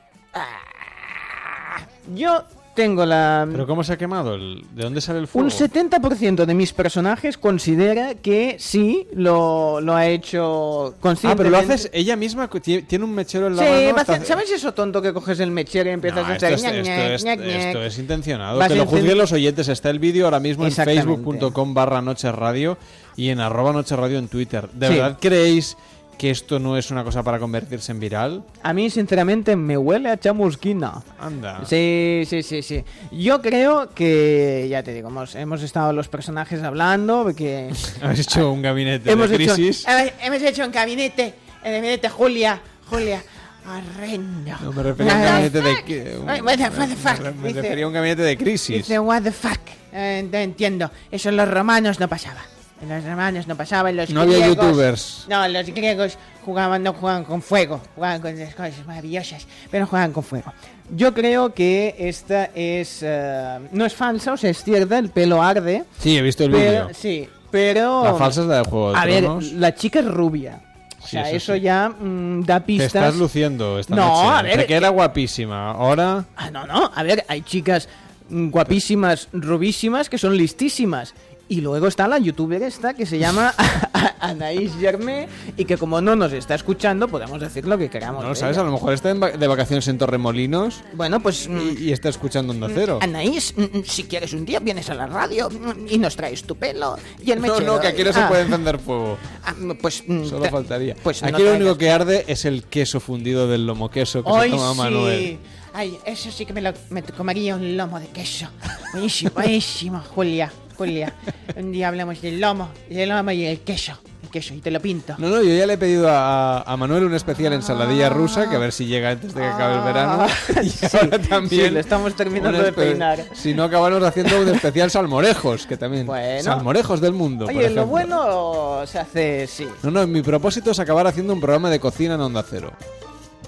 Yo 2.13 2.43
tengo 2.75 3.05
la... 3.05 3.47
¿Pero 3.51 3.65
cómo 3.65 3.83
se 3.83 3.93
ha 3.93 3.97
quemado? 3.97 4.35
El- 4.35 4.63
¿De 4.75 4.83
dónde 4.83 5.01
sale 5.01 5.19
el 5.19 5.27
fuego? 5.27 5.47
Un 5.47 5.51
70% 5.51 6.45
de 6.45 6.53
mis 6.53 6.73
personajes 6.73 7.37
considera 7.37 8.13
que 8.15 8.57
sí 8.59 9.07
lo, 9.13 9.81
lo 9.81 9.95
ha 9.95 10.07
hecho 10.07 10.93
Ah, 10.95 10.97
conscientemente. 10.99 11.37
pero 11.37 11.49
lo 11.49 11.57
haces 11.73 11.89
ella 11.93 12.15
misma, 12.15 12.49
tiene 12.49 13.03
un 13.05 13.13
mechero 13.13 13.47
en 13.47 13.55
la 13.55 13.63
Sí, 13.63 13.93
mano. 13.93 14.25
¿sabes 14.25 14.51
eso 14.51 14.73
tonto 14.73 15.01
que 15.01 15.13
coges 15.13 15.39
el 15.39 15.51
mechero 15.51 15.89
y 15.89 15.93
empiezas 15.93 16.23
No, 16.25 16.31
a 16.33 16.35
esto, 16.35 16.45
hacer 16.47 16.75
es, 16.75 16.87
esto 16.87 17.31
es- 17.41 17.65
esto 17.65 17.83
es 17.83 17.99
intencionado. 17.99 18.59
Vas 18.59 18.67
Que 18.67 18.75
lo 18.75 18.85
juzguen 18.85 19.17
los 19.17 19.31
oyentes. 19.31 19.67
Está 19.69 19.89
el 19.89 19.99
vídeo 19.99 20.25
ahora 20.25 20.39
mismo 20.39 20.65
en 20.65 20.71
facebook.com 20.71 21.73
barra 21.73 22.01
Noche 22.01 22.31
Radio 22.31 22.77
y 23.15 23.29
en 23.29 23.39
arroba 23.39 23.71
Noche 23.73 23.95
Radio 23.95 24.19
en 24.19 24.27
Twitter. 24.27 24.69
¿De 24.73 24.87
Sí. 24.87 24.93
verdad 24.95 25.17
creéis 25.19 25.77
que 26.17 26.29
esto 26.31 26.59
no 26.59 26.77
es 26.77 26.91
una 26.91 27.03
cosa 27.03 27.23
para 27.23 27.39
convertirse 27.39 27.91
en 27.91 27.99
viral? 27.99 28.43
A 28.63 28.73
mí, 28.73 28.89
sinceramente, 28.89 29.55
me 29.55 29.77
huele 29.77 30.09
a 30.09 30.17
chamusquina. 30.17 31.01
Anda. 31.19 31.61
Sí, 31.65 32.23
sí, 32.27 32.41
sí, 32.43 32.61
sí. 32.61 32.83
Yo 33.11 33.41
creo 33.41 33.89
que, 33.93 34.67
ya 34.69 34.81
te 34.83 34.93
digo, 34.93 35.09
hemos, 35.09 35.35
hemos 35.35 35.61
estado 35.61 35.91
los 35.93 36.07
personajes 36.07 36.61
hablando, 36.63 37.31
que... 37.35 37.69
Habéis 38.01 38.21
hecho 38.21 38.51
un 38.51 38.61
gabinete 38.61 39.11
hemos 39.11 39.29
de 39.29 39.35
crisis. 39.35 39.85
hemos 40.21 40.41
hecho 40.41 40.65
un 40.65 40.71
gabinete, 40.71 41.33
el 41.63 41.73
gabinete 41.73 42.09
Julia, 42.09 42.61
Julia, 42.89 43.21
horrendo. 43.67 44.51
No, 44.61 44.71
me 44.71 44.83
refería 44.83 45.13
a 45.13 45.15
un 45.15 45.21
What 45.43 45.51
the 45.51 45.61
gabinete 45.61 45.93
de... 46.11 46.17
un- 46.19 46.29
Ay, 46.29 46.41
what 46.41 46.57
the- 46.57 46.63
what 46.79 46.87
the 46.87 46.95
fuck, 46.95 47.19
me- 47.19 47.31
Me 47.33 47.47
dice. 47.49 47.61
refería 47.61 47.85
a 47.85 47.87
un 47.87 47.93
gabinete 47.93 48.21
de 48.21 48.37
crisis. 48.37 48.77
Dice, 48.77 48.99
what 48.99 49.21
the 49.23 49.31
fuck. 49.31 49.59
Eh, 49.91 50.27
entiendo. 50.31 50.91
Eso 51.11 51.29
en 51.29 51.37
los 51.37 51.49
romanos 51.49 51.99
no 51.99 52.07
pasaba. 52.07 52.41
En 52.81 52.89
los 52.89 53.03
romanos 53.05 53.47
no 53.47 53.55
pasaba. 53.55 53.89
En 53.89 53.97
los 53.97 54.09
No 54.09 54.21
había 54.21 54.39
griegos- 54.39 54.55
youtubers. 54.65 55.25
No, 55.29 55.47
los 55.47 55.65
griegos 55.67 56.17
jugaban, 56.43 56.83
no 56.83 56.93
jugaban 56.93 57.23
con 57.23 57.41
fuego. 57.41 57.81
Jugaban 57.95 58.21
con 58.21 58.31
esas 58.39 58.53
cosas 58.53 58.85
maravillosas. 58.85 59.47
Pero 59.71 59.87
jugaban 59.87 60.11
con 60.11 60.23
fuego. 60.23 60.53
Yo 60.93 61.13
creo 61.13 61.53
que 61.53 61.95
esta 61.97 62.49
es. 62.53 62.99
eh, 63.01 63.59
no 63.71 63.85
es 63.85 63.93
falsa, 63.93 64.33
o 64.33 64.37
sea, 64.37 64.49
es 64.49 64.63
cierta. 64.63 64.99
El 64.99 65.09
pelo 65.09 65.41
arde. 65.41 65.83
Sí, 65.99 66.17
he 66.17 66.21
visto 66.21 66.43
el 66.43 66.51
vídeo. 66.51 66.89
Sí, 66.93 67.27
pero. 67.49 68.03
La 68.03 68.13
falsa 68.15 68.41
es 68.41 68.47
la 68.47 68.57
de 68.57 68.63
Juego 68.65 68.91
de 68.91 68.97
A 68.97 69.05
ver, 69.05 69.23
Tronos. 69.23 69.51
la 69.53 69.73
chica 69.73 69.99
es 69.99 70.05
rubia. 70.05 70.61
O 71.01 71.07
Sí, 71.07 71.11
sea, 71.11 71.21
eso 71.29 71.35
eso, 71.37 71.53
sí. 71.53 71.61
ya 71.61 71.89
mm, 71.89 72.43
da 72.45 72.59
Te 72.59 72.65
pistas. 72.65 72.87
estás 72.87 73.15
luciendo 73.15 73.79
esta 73.79 73.95
No, 73.95 74.07
noche. 74.07 74.27
a 74.37 74.41
ver, 74.41 74.55
Dice 74.57 74.65
que 74.67 74.73
era 74.75 74.89
guapísima. 74.89 75.71
Ahora... 75.71 76.25
Ah, 76.35 76.49
no, 76.51 76.65
no. 76.65 76.91
A 76.95 77.03
ver, 77.03 77.23
hay 77.27 77.41
chicas 77.43 77.87
mm, 78.29 78.49
guapísimas, 78.49 79.27
rubísimas, 79.31 80.09
que 80.09 80.17
son 80.17 80.35
listísimas. 80.35 81.13
Y 81.47 81.61
luego 81.61 81.85
está 81.87 82.07
la 82.07 82.17
youtuber 82.17 82.63
esta 82.63 82.95
que 82.95 83.05
se 83.05 83.19
llama 83.19 83.53
Anaís 84.19 84.71
Germé 84.79 85.27
y 85.55 85.65
que 85.65 85.77
como 85.77 86.01
no 86.01 86.15
nos 86.15 86.33
está 86.33 86.55
escuchando 86.55 87.07
podemos 87.07 87.39
decir 87.39 87.65
lo 87.67 87.77
que 87.77 87.87
queramos. 87.89 88.23
No 88.23 88.29
lo 88.29 88.35
sabes, 88.35 88.57
ella. 88.57 88.63
a 88.63 88.65
lo 88.65 88.71
mejor 88.73 88.93
está 88.93 89.13
de 89.13 89.47
vacaciones 89.47 89.87
en 89.87 89.97
Torremolinos 89.99 90.81
Bueno, 90.93 91.19
pues... 91.19 91.47
mm, 91.47 91.59
y, 91.77 91.83
y 91.83 91.91
está 91.91 92.09
escuchando 92.09 92.51
Onda 92.51 92.67
Cero. 92.73 92.97
Anaís, 93.01 93.53
mm, 93.55 93.83
si 93.85 94.05
quieres 94.05 94.33
un 94.33 94.43
día 94.45 94.59
vienes 94.59 94.89
a 94.89 94.95
la 94.95 95.05
radio 95.05 95.49
mm, 95.51 95.85
y 95.89 95.97
nos 95.99 96.15
traes 96.15 96.43
tu 96.43 96.55
pelo 96.55 96.97
y 97.23 97.31
el 97.31 97.39
No, 97.41 97.47
mechero. 97.53 97.75
no, 97.75 97.79
que 97.79 97.87
aquí 97.89 98.03
no 98.03 98.11
se 98.11 98.21
Ah, 98.21 98.27
puede 98.27 98.41
encender 98.41 98.79
fuego. 98.79 99.17
ah, 99.43 99.53
pues... 99.79 100.03
mm, 100.07 100.25
Solo 100.25 100.45
faltaría. 100.49 100.95
Pues 101.03 101.21
no 101.21 101.27
aquí 101.27 101.43
lo 101.43 101.53
único 101.53 101.77
que 101.77 101.91
arde 101.91 102.25
es 102.27 102.45
el 102.45 102.63
queso 102.63 102.99
fundido 102.99 103.47
del 103.47 103.67
lomo 103.67 103.91
queso 103.91 104.23
que 104.23 104.31
se 104.31 104.37
Ay, 104.37 104.49
toma 104.49 104.71
sí. 104.71 104.77
Manuel. 104.79 105.39
Ay, 105.73 105.97
eso 106.05 106.31
sí 106.31 106.45
que 106.45 106.53
me, 106.53 106.61
lo, 106.61 106.73
me 106.89 107.03
comería 107.03 107.55
un 107.55 107.77
lomo 107.77 107.99
de 107.99 108.07
queso. 108.07 108.47
Buenísimo, 108.93 109.29
buenísimo, 109.35 110.01
Julia, 110.15 110.51
Julia. 110.77 111.13
Un 111.55 111.71
día 111.71 111.87
hablamos 111.87 112.21
del 112.21 112.39
lomo, 112.39 112.69
del 112.89 113.09
lomo 113.09 113.31
y 113.31 113.45
el 113.45 113.59
queso. 113.61 113.93
El 114.23 114.29
queso, 114.29 114.53
y 114.55 114.59
te 114.59 114.71
lo 114.71 114.79
pinto. 114.81 115.15
No, 115.19 115.29
no, 115.29 115.41
yo 115.43 115.53
ya 115.55 115.65
le 115.67 115.73
he 115.73 115.77
pedido 115.77 116.09
a, 116.09 116.61
a 116.61 116.77
Manuel 116.77 117.03
una 117.05 117.15
especial 117.17 117.53
ensaladilla 117.53 118.09
rusa, 118.09 118.49
que 118.49 118.55
a 118.55 118.59
ver 118.59 118.71
si 118.71 118.85
llega 118.87 119.11
antes 119.11 119.33
de 119.35 119.41
que 119.41 119.47
acabe 119.47 119.75
el 119.75 119.81
verano. 119.81 120.25
Y 120.63 120.69
Sí, 120.69 120.85
ahora 120.97 121.19
también. 121.19 121.65
sí, 121.65 121.69
le 121.69 121.79
estamos 121.79 122.15
terminando 122.15 122.57
un 122.59 122.65
de 122.65 122.73
peinar. 122.73 123.23
Si 123.33 123.53
no, 123.53 123.63
acabamos 123.65 124.03
haciendo 124.03 124.41
un 124.41 124.49
especial 124.49 124.89
salmorejos, 124.91 125.67
que 125.67 125.77
también. 125.77 126.05
Bueno. 126.07 126.43
Salmorejos 126.43 126.99
del 127.01 127.13
mundo. 127.13 127.45
por 127.45 127.53
Oye, 127.55 127.69
lo 127.69 127.83
ejemplo. 127.83 127.85
bueno 127.85 128.81
se 128.87 128.99
hace, 128.99 129.47
sí. 129.47 129.67
No, 129.83 129.91
no, 129.91 130.07
mi 130.07 130.21
propósito 130.23 130.71
es 130.71 130.79
acabar 130.79 131.05
haciendo 131.07 131.31
un 131.33 131.39
programa 131.39 131.69
de 131.69 131.79
cocina 131.79 132.15
en 132.15 132.21
Onda 132.21 132.43
Cero. 132.49 132.71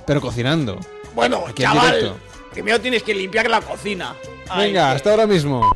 Pero 0.06 0.22
cocinando. 0.22 0.78
Bueno, 1.16 1.44
Aquí 1.48 1.64
directo. 1.66 2.16
primero 2.54 2.80
tienes 2.80 3.02
que 3.04 3.14
limpiar 3.16 3.50
la 3.50 3.62
cocina. 3.62 4.14
Venga, 4.56 4.92
hasta 4.92 5.10
ahora 5.10 5.26
mismo. 5.28 5.76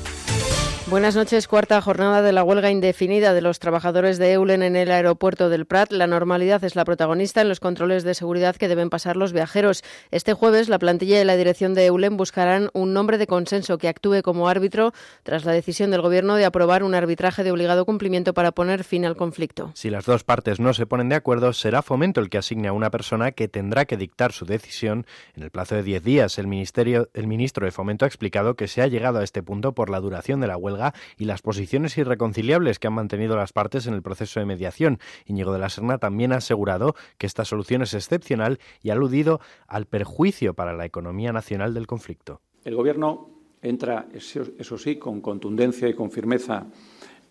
Buenas 0.91 1.15
noches. 1.15 1.47
Cuarta 1.47 1.79
jornada 1.79 2.21
de 2.21 2.33
la 2.33 2.43
huelga 2.43 2.69
indefinida 2.69 3.33
de 3.33 3.39
los 3.39 3.59
trabajadores 3.59 4.17
de 4.17 4.33
Eulen 4.33 4.61
en 4.61 4.75
el 4.75 4.91
aeropuerto 4.91 5.47
del 5.47 5.65
Prat. 5.65 5.89
La 5.93 6.05
normalidad 6.05 6.61
es 6.65 6.75
la 6.75 6.83
protagonista 6.83 7.39
en 7.39 7.47
los 7.47 7.61
controles 7.61 8.03
de 8.03 8.13
seguridad 8.13 8.57
que 8.57 8.67
deben 8.67 8.89
pasar 8.89 9.15
los 9.15 9.31
viajeros. 9.31 9.85
Este 10.11 10.33
jueves, 10.33 10.67
la 10.67 10.79
plantilla 10.79 11.21
y 11.21 11.23
la 11.23 11.37
dirección 11.37 11.75
de 11.75 11.85
Eulen 11.85 12.17
buscarán 12.17 12.71
un 12.73 12.91
nombre 12.91 13.17
de 13.17 13.25
consenso 13.25 13.77
que 13.77 13.87
actúe 13.87 14.21
como 14.21 14.49
árbitro 14.49 14.91
tras 15.23 15.45
la 15.45 15.53
decisión 15.53 15.91
del 15.91 16.01
Gobierno 16.01 16.35
de 16.35 16.43
aprobar 16.43 16.83
un 16.83 16.93
arbitraje 16.93 17.45
de 17.45 17.53
obligado 17.53 17.85
cumplimiento 17.85 18.33
para 18.33 18.51
poner 18.51 18.83
fin 18.83 19.05
al 19.05 19.15
conflicto. 19.15 19.71
Si 19.75 19.89
las 19.89 20.05
dos 20.05 20.25
partes 20.25 20.59
no 20.59 20.73
se 20.73 20.87
ponen 20.87 21.07
de 21.07 21.15
acuerdo, 21.15 21.53
será 21.53 21.83
Fomento 21.83 22.19
el 22.19 22.29
que 22.29 22.37
asigne 22.37 22.67
a 22.67 22.73
una 22.73 22.91
persona 22.91 23.31
que 23.31 23.47
tendrá 23.47 23.85
que 23.85 23.95
dictar 23.95 24.33
su 24.33 24.45
decisión 24.45 25.05
en 25.37 25.43
el 25.43 25.51
plazo 25.51 25.75
de 25.75 25.83
10 25.83 26.03
días. 26.03 26.37
El, 26.37 26.47
ministerio, 26.47 27.07
el 27.13 27.27
ministro 27.27 27.65
de 27.65 27.71
Fomento 27.71 28.03
ha 28.03 28.09
explicado 28.09 28.55
que 28.57 28.67
se 28.67 28.81
ha 28.81 28.87
llegado 28.87 29.19
a 29.19 29.23
este 29.23 29.41
punto 29.41 29.71
por 29.71 29.89
la 29.89 30.01
duración 30.01 30.41
de 30.41 30.47
la 30.47 30.57
huelga 30.57 30.80
y 31.17 31.25
las 31.25 31.41
posiciones 31.41 31.97
irreconciliables 31.97 32.79
que 32.79 32.87
han 32.87 32.93
mantenido 32.93 33.35
las 33.35 33.53
partes 33.53 33.87
en 33.87 33.93
el 33.93 34.01
proceso 34.01 34.39
de 34.39 34.45
mediación. 34.45 34.99
Íñigo 35.25 35.53
de 35.53 35.59
la 35.59 35.69
Serna 35.69 35.97
también 35.97 36.33
ha 36.33 36.37
asegurado 36.37 36.95
que 37.17 37.27
esta 37.27 37.45
solución 37.45 37.81
es 37.81 37.93
excepcional 37.93 38.59
y 38.81 38.89
ha 38.89 38.93
aludido 38.93 39.39
al 39.67 39.85
perjuicio 39.85 40.53
para 40.53 40.73
la 40.73 40.85
economía 40.85 41.31
nacional 41.31 41.73
del 41.73 41.87
conflicto. 41.87 42.41
El 42.63 42.75
Gobierno 42.75 43.29
entra, 43.61 44.07
eso, 44.13 44.77
sí, 44.77 44.95
con 44.97 45.21
contundencia 45.21 45.87
y 45.87 45.93
con 45.93 46.11
firmeza 46.11 46.65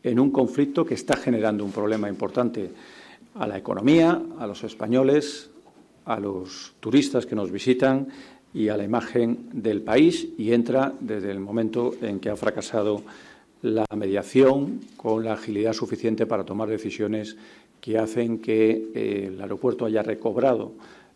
en 0.03 0.19
un 0.19 0.31
conflicto 0.31 0.85
que 0.85 0.95
está 0.95 1.17
generando 1.17 1.65
un 1.65 1.73
problema 1.73 2.09
importante 2.09 2.71
a 3.35 3.47
la 3.47 3.59
economía, 3.59 4.21
a 4.39 4.47
los 4.47 4.65
españoles, 4.65 5.51
a 6.05 6.19
los 6.19 6.75
turistas 6.81 7.27
que 7.27 7.37
nos 7.37 7.51
visitan 7.51 8.09
y 8.53 8.69
a 8.69 8.77
la 8.77 8.85
imagen 8.85 9.49
del 9.53 9.83
país 9.83 10.29
y 10.39 10.53
entra 10.53 10.93
desde 10.99 11.31
el 11.31 11.41
momento 11.41 11.93
en 12.01 12.19
que 12.19 12.31
ha 12.31 12.37
fracasado 12.37 13.03
la 13.63 13.85
mediación 13.95 14.81
con 14.97 15.25
la 15.25 15.35
agilidad 15.35 15.73
suficiente 15.73 16.27
para 16.27 16.45
tomar 16.45 16.69
decisiones 16.69 17.37
que 17.81 17.99
hacen 17.99 18.39
que 18.39 18.91
eh, 18.95 19.25
el 19.29 19.41
aeropuerto 19.41 19.85
haya 19.85 20.03
recobrado 20.03 20.73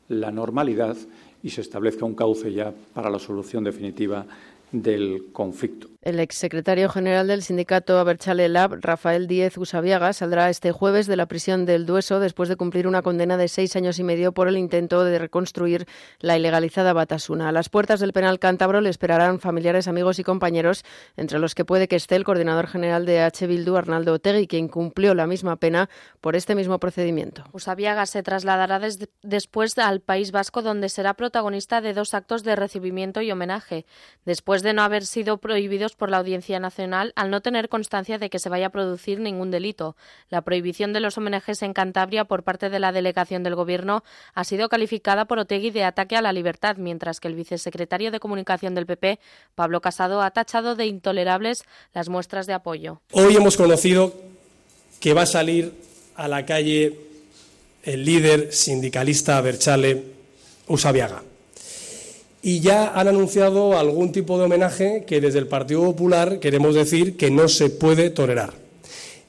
la 0.08 0.30
normalidad 0.30 0.96
y 1.42 1.50
se 1.50 1.60
establezca 1.60 2.04
un 2.04 2.14
cauce 2.14 2.52
ya 2.52 2.72
para 2.92 3.10
la 3.10 3.18
solución 3.18 3.64
definitiva 3.64 4.26
del 4.72 5.26
conflicto. 5.32 5.93
El 6.04 6.20
exsecretario 6.20 6.90
general 6.90 7.28
del 7.28 7.42
sindicato 7.42 7.98
Aberchale 7.98 8.50
Lab, 8.50 8.76
Rafael 8.82 9.26
Díez 9.26 9.56
Usabiaga, 9.56 10.12
saldrá 10.12 10.50
este 10.50 10.70
jueves 10.70 11.06
de 11.06 11.16
la 11.16 11.24
prisión 11.24 11.64
del 11.64 11.86
Dueso 11.86 12.20
después 12.20 12.50
de 12.50 12.56
cumplir 12.56 12.86
una 12.86 13.00
condena 13.00 13.38
de 13.38 13.48
seis 13.48 13.74
años 13.74 13.98
y 13.98 14.04
medio 14.04 14.32
por 14.32 14.46
el 14.46 14.58
intento 14.58 15.02
de 15.02 15.18
reconstruir 15.18 15.86
la 16.20 16.36
ilegalizada 16.36 16.92
Batasuna. 16.92 17.48
A 17.48 17.52
las 17.52 17.70
puertas 17.70 18.00
del 18.00 18.12
penal 18.12 18.38
cántabro 18.38 18.82
le 18.82 18.90
esperarán 18.90 19.40
familiares, 19.40 19.88
amigos 19.88 20.18
y 20.18 20.24
compañeros, 20.24 20.84
entre 21.16 21.38
los 21.38 21.54
que 21.54 21.64
puede 21.64 21.88
que 21.88 21.96
esté 21.96 22.16
el 22.16 22.24
coordinador 22.24 22.66
general 22.66 23.06
de 23.06 23.22
H. 23.22 23.46
Bildu, 23.46 23.74
Arnaldo 23.74 24.12
Otegui, 24.12 24.46
quien 24.46 24.68
cumplió 24.68 25.14
la 25.14 25.26
misma 25.26 25.56
pena 25.56 25.88
por 26.20 26.36
este 26.36 26.54
mismo 26.54 26.78
procedimiento. 26.78 27.44
Usabiaga 27.52 28.04
se 28.04 28.22
trasladará 28.22 28.78
des- 28.78 29.08
después 29.22 29.78
al 29.78 30.00
País 30.02 30.32
Vasco, 30.32 30.60
donde 30.60 30.90
será 30.90 31.14
protagonista 31.14 31.80
de 31.80 31.94
dos 31.94 32.12
actos 32.12 32.44
de 32.44 32.56
recibimiento 32.56 33.22
y 33.22 33.32
homenaje, 33.32 33.86
después 34.26 34.62
de 34.62 34.74
no 34.74 34.82
haber 34.82 35.06
sido 35.06 35.38
prohibidos 35.38 35.93
por 35.96 36.10
la 36.10 36.18
Audiencia 36.18 36.60
Nacional 36.60 37.12
al 37.16 37.30
no 37.30 37.40
tener 37.40 37.68
constancia 37.68 38.18
de 38.18 38.30
que 38.30 38.38
se 38.38 38.48
vaya 38.48 38.66
a 38.66 38.70
producir 38.70 39.20
ningún 39.20 39.50
delito. 39.50 39.96
La 40.30 40.42
prohibición 40.42 40.92
de 40.92 41.00
los 41.00 41.16
homenajes 41.18 41.62
en 41.62 41.72
Cantabria 41.72 42.24
por 42.24 42.42
parte 42.42 42.70
de 42.70 42.78
la 42.78 42.92
delegación 42.92 43.42
del 43.42 43.54
Gobierno 43.54 44.04
ha 44.34 44.44
sido 44.44 44.68
calificada 44.68 45.24
por 45.24 45.38
Otegui 45.38 45.70
de 45.70 45.84
ataque 45.84 46.16
a 46.16 46.22
la 46.22 46.32
libertad, 46.32 46.76
mientras 46.76 47.20
que 47.20 47.28
el 47.28 47.34
vicesecretario 47.34 48.10
de 48.10 48.20
Comunicación 48.20 48.74
del 48.74 48.86
PP, 48.86 49.18
Pablo 49.54 49.80
Casado, 49.80 50.22
ha 50.22 50.30
tachado 50.30 50.76
de 50.76 50.86
intolerables 50.86 51.64
las 51.92 52.08
muestras 52.08 52.46
de 52.46 52.52
apoyo. 52.52 53.00
Hoy 53.12 53.36
hemos 53.36 53.56
conocido 53.56 54.14
que 55.00 55.14
va 55.14 55.22
a 55.22 55.26
salir 55.26 55.72
a 56.16 56.28
la 56.28 56.46
calle 56.46 56.98
el 57.82 58.04
líder 58.04 58.52
sindicalista 58.52 59.40
Berchale 59.40 60.02
Usabiaga. 60.66 61.22
Y 62.46 62.60
ya 62.60 62.92
han 62.94 63.08
anunciado 63.08 63.78
algún 63.78 64.12
tipo 64.12 64.36
de 64.36 64.44
homenaje 64.44 65.04
que 65.06 65.18
desde 65.18 65.38
el 65.38 65.46
Partido 65.46 65.80
Popular 65.80 66.40
queremos 66.40 66.74
decir 66.74 67.16
que 67.16 67.30
no 67.30 67.48
se 67.48 67.70
puede 67.70 68.10
tolerar. 68.10 68.52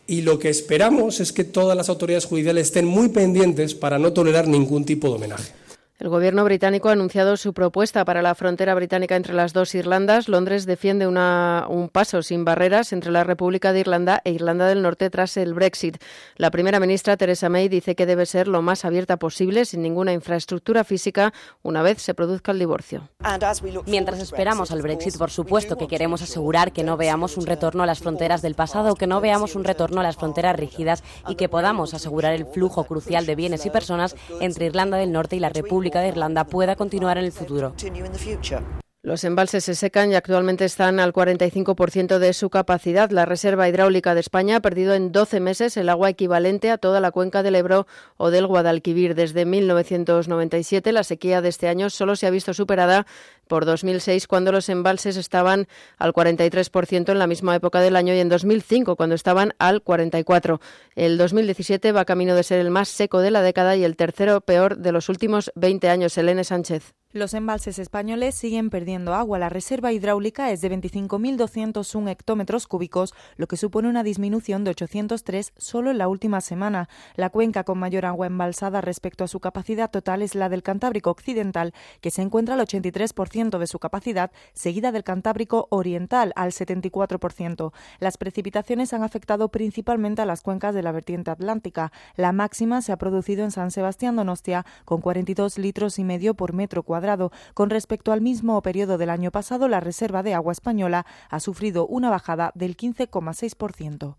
Y 0.05 0.23
lo 0.23 0.37
que 0.37 0.49
esperamos 0.49 1.21
es 1.21 1.31
que 1.31 1.45
todas 1.45 1.77
las 1.77 1.87
autoridades 1.87 2.25
judiciales 2.25 2.67
estén 2.67 2.85
muy 2.85 3.07
pendientes 3.07 3.73
para 3.73 3.97
no 3.99 4.11
tolerar 4.11 4.49
ningún 4.49 4.83
tipo 4.83 5.07
de 5.07 5.15
homenaje. 5.15 5.53
El 5.97 6.09
gobierno 6.09 6.43
británico 6.43 6.89
ha 6.89 6.91
anunciado 6.91 7.37
su 7.37 7.53
propuesta 7.53 8.03
para 8.03 8.21
la 8.21 8.35
frontera 8.35 8.75
británica 8.75 9.15
entre 9.15 9.33
las 9.33 9.53
dos 9.53 9.73
Irlandas. 9.75 10.27
Londres 10.27 10.65
defiende 10.65 11.07
una- 11.07 11.67
un 11.69 11.87
paso 11.87 12.21
sin 12.21 12.43
barreras 12.43 12.91
entre 12.91 13.11
la 13.13 13.23
República 13.23 13.71
de 13.71 13.79
Irlanda 13.79 14.21
e 14.25 14.31
Irlanda 14.31 14.67
del 14.67 14.81
Norte 14.81 15.09
tras 15.09 15.37
el 15.37 15.53
Brexit. 15.53 15.95
La 16.35 16.51
primera 16.51 16.81
ministra 16.81 17.15
Theresa 17.15 17.47
May 17.47 17.69
dice 17.69 17.95
que 17.95 18.05
debe 18.05 18.25
ser 18.25 18.49
lo 18.49 18.61
más 18.61 18.83
abierta 18.83 19.15
posible, 19.15 19.63
sin 19.63 19.81
ninguna 19.83 20.11
infraestructura 20.11 20.83
física, 20.83 21.31
una 21.63 21.81
vez 21.81 22.01
se 22.01 22.13
produzca 22.13 22.51
el 22.51 22.59
divorcio. 22.59 23.07
Mientras 23.87 24.19
esperamos 24.19 24.71
al 24.71 24.81
Brexit, 24.81 25.17
por 25.17 25.31
supuesto 25.31 25.77
que 25.77 25.87
queremos 25.87 26.21
asegurar 26.21 26.73
que 26.73 26.83
no 26.83 26.97
veamos 26.97 27.37
un 27.37 27.45
retorno 27.45 27.83
a 27.83 27.85
las 27.85 27.99
fronteras 27.99 28.41
del 28.41 28.55
pasado, 28.55 28.95
que 28.95 29.07
no 29.07 29.21
veamos 29.21 29.55
un 29.55 29.63
retorno 29.63 30.01
a 30.01 30.03
las 30.03 30.17
fronteras 30.17 30.57
rígidas 30.57 31.05
y 31.29 31.35
que 31.35 31.47
podamos 31.47 31.93
asegurar 31.93 32.33
el 32.33 32.45
flujo 32.45 32.83
crucial 32.83 33.25
de 33.25 33.35
bienes 33.35 33.65
y 33.65 33.69
personas 33.69 34.17
entre 34.41 34.65
Irlanda 34.65 34.97
del 34.97 35.13
Norte 35.13 35.37
y 35.37 35.39
la 35.39 35.47
República 35.47 35.84
de 35.91 36.07
Irlanda 36.07 36.45
pueda 36.45 36.75
continuar 36.75 37.17
en 37.17 37.25
el 37.25 37.31
futuro. 37.31 37.73
Los 39.05 39.23
embalses 39.23 39.63
se 39.63 39.75
secan 39.75 40.11
y 40.11 40.15
actualmente 40.15 40.65
están 40.65 40.99
al 40.99 41.13
45% 41.13 42.17
de 42.17 42.33
su 42.33 42.49
capacidad. 42.49 43.11
La 43.11 43.25
Reserva 43.25 43.69
Hidráulica 43.69 44.15
de 44.15 44.19
España 44.19 44.55
ha 44.55 44.61
perdido 44.61 44.95
en 44.95 45.11
12 45.11 45.39
meses 45.41 45.77
el 45.77 45.89
agua 45.89 46.09
equivalente 46.09 46.71
a 46.71 46.79
toda 46.79 46.99
la 46.99 47.11
cuenca 47.11 47.43
del 47.43 47.53
Ebro 47.53 47.85
o 48.17 48.31
del 48.31 48.47
Guadalquivir. 48.47 49.13
Desde 49.13 49.45
1997, 49.45 50.91
la 50.91 51.03
sequía 51.03 51.43
de 51.43 51.49
este 51.49 51.67
año 51.67 51.91
solo 51.91 52.15
se 52.15 52.25
ha 52.25 52.31
visto 52.31 52.55
superada 52.55 53.05
por 53.47 53.65
2006, 53.65 54.27
cuando 54.27 54.51
los 54.51 54.69
embalses 54.69 55.17
estaban 55.17 55.67
al 55.97 56.13
43% 56.13 57.11
en 57.11 57.19
la 57.19 57.27
misma 57.27 57.55
época 57.55 57.81
del 57.81 57.95
año, 57.95 58.13
y 58.13 58.19
en 58.19 58.29
2005, 58.29 58.95
cuando 58.95 59.15
estaban 59.15 59.53
al 59.59 59.83
44%. 59.83 60.59
El 60.95 61.17
2017 61.17 61.91
va 61.91 62.05
camino 62.05 62.35
de 62.35 62.43
ser 62.43 62.59
el 62.59 62.71
más 62.71 62.89
seco 62.89 63.19
de 63.19 63.31
la 63.31 63.41
década 63.41 63.75
y 63.75 63.83
el 63.83 63.95
tercero 63.95 64.41
peor 64.41 64.77
de 64.77 64.91
los 64.91 65.09
últimos 65.09 65.51
20 65.55 65.89
años. 65.89 66.17
Elena 66.17 66.43
Sánchez. 66.43 66.93
Los 67.15 67.33
embalses 67.33 67.79
españoles 67.79 68.35
siguen 68.35 68.69
perdiendo 68.69 69.13
agua. 69.13 69.39
La 69.39 69.47
reserva 69.47 69.93
hidráulica 69.93 70.51
es 70.51 70.59
de 70.59 70.69
25.201 70.69 72.09
hectómetros 72.09 72.67
cúbicos, 72.67 73.13
lo 73.37 73.47
que 73.47 73.55
supone 73.55 73.87
una 73.87 74.03
disminución 74.03 74.65
de 74.65 74.71
803 74.71 75.53
solo 75.55 75.91
en 75.91 75.97
la 75.97 76.09
última 76.09 76.41
semana. 76.41 76.89
La 77.15 77.29
cuenca 77.29 77.63
con 77.63 77.77
mayor 77.77 78.05
agua 78.05 78.27
embalsada 78.27 78.81
respecto 78.81 79.23
a 79.23 79.29
su 79.29 79.39
capacidad 79.39 79.89
total 79.89 80.23
es 80.23 80.35
la 80.35 80.49
del 80.49 80.61
Cantábrico 80.61 81.09
Occidental, 81.09 81.73
que 82.01 82.11
se 82.11 82.21
encuentra 82.21 82.55
al 82.55 82.59
83% 82.59 83.34
de 83.35 83.67
su 83.67 83.79
capacidad, 83.79 84.31
seguida 84.53 84.93
del 84.93 85.03
Cantábrico 85.03 85.67
Oriental 85.69 86.31
al 86.37 86.53
74%. 86.53 87.73
Las 87.99 88.17
precipitaciones 88.17 88.93
han 88.93 89.03
afectado 89.03 89.49
principalmente 89.49 90.21
a 90.21 90.25
las 90.25 90.41
cuencas 90.41 90.73
de 90.73 90.81
la 90.81 90.93
vertiente 90.93 91.31
atlántica. 91.31 91.91
La 92.15 92.31
máxima 92.31 92.81
se 92.81 92.93
ha 92.93 92.97
producido 92.97 93.43
en 93.43 93.51
San 93.51 93.71
Sebastián 93.71 94.15
Donostia 94.15 94.65
con 94.85 95.01
42 95.01 95.57
litros 95.57 95.99
y 95.99 96.05
medio 96.05 96.35
por 96.35 96.53
metro 96.53 96.83
cuadrado. 96.83 97.31
Con 97.53 97.69
respecto 97.69 98.13
al 98.13 98.21
mismo 98.21 98.61
periodo 98.61 98.97
del 98.97 99.09
año 99.09 99.31
pasado, 99.31 99.67
la 99.67 99.81
reserva 99.81 100.23
de 100.23 100.33
agua 100.33 100.53
española 100.53 101.05
ha 101.29 101.41
sufrido 101.41 101.85
una 101.87 102.09
bajada 102.09 102.53
del 102.55 102.77
15,6%. 102.77 104.15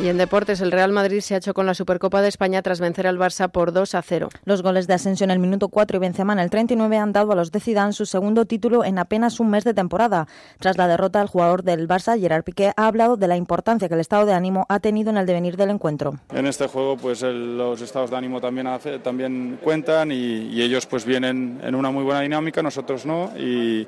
Y 0.00 0.08
en 0.08 0.18
deportes, 0.18 0.60
el 0.60 0.72
Real 0.72 0.90
Madrid 0.90 1.20
se 1.20 1.34
ha 1.34 1.38
hecho 1.38 1.54
con 1.54 1.66
la 1.66 1.72
Supercopa 1.74 2.20
de 2.20 2.26
España 2.28 2.60
tras 2.62 2.80
vencer 2.80 3.06
al 3.06 3.16
Barça 3.16 3.48
por 3.48 3.72
2 3.72 3.94
a 3.94 4.02
0. 4.02 4.28
Los 4.44 4.60
goles 4.60 4.88
de 4.88 4.94
Asensio 4.94 5.22
en 5.22 5.30
el 5.30 5.38
minuto 5.38 5.68
4 5.68 5.96
y 5.96 6.00
Benzema 6.00 6.32
en 6.32 6.40
el 6.40 6.50
39 6.50 6.98
han 6.98 7.12
dado 7.12 7.30
a 7.30 7.36
los 7.36 7.52
de 7.52 7.60
Zidane 7.60 7.92
su 7.92 8.04
segundo 8.04 8.44
título 8.44 8.84
en 8.84 8.98
apenas 8.98 9.38
un 9.38 9.50
mes 9.50 9.62
de 9.62 9.72
temporada. 9.72 10.26
Tras 10.58 10.76
la 10.78 10.88
derrota, 10.88 11.22
el 11.22 11.28
jugador 11.28 11.62
del 11.62 11.86
Barça, 11.86 12.18
Gerard 12.20 12.42
Piqué, 12.42 12.72
ha 12.76 12.86
hablado 12.88 13.16
de 13.16 13.28
la 13.28 13.36
importancia 13.36 13.86
que 13.88 13.94
el 13.94 14.00
estado 14.00 14.26
de 14.26 14.32
ánimo 14.32 14.66
ha 14.68 14.80
tenido 14.80 15.10
en 15.10 15.16
el 15.16 15.26
devenir 15.26 15.56
del 15.56 15.70
encuentro. 15.70 16.14
En 16.34 16.46
este 16.46 16.66
juego, 16.66 16.96
pues 16.96 17.22
el- 17.22 17.56
los 17.56 17.80
estados 17.80 18.10
de 18.10 18.16
ánimo 18.16 18.40
también, 18.40 18.66
hace- 18.66 18.98
también 18.98 19.58
cuentan 19.62 20.10
y, 20.10 20.48
y 20.50 20.60
ellos 20.60 20.86
pues 20.86 21.04
vienen 21.04 21.60
en 21.62 21.74
una 21.76 21.92
muy 21.92 22.02
buena 22.02 22.20
dinámica, 22.20 22.62
nosotros 22.64 23.06
no. 23.06 23.30
Y, 23.38 23.86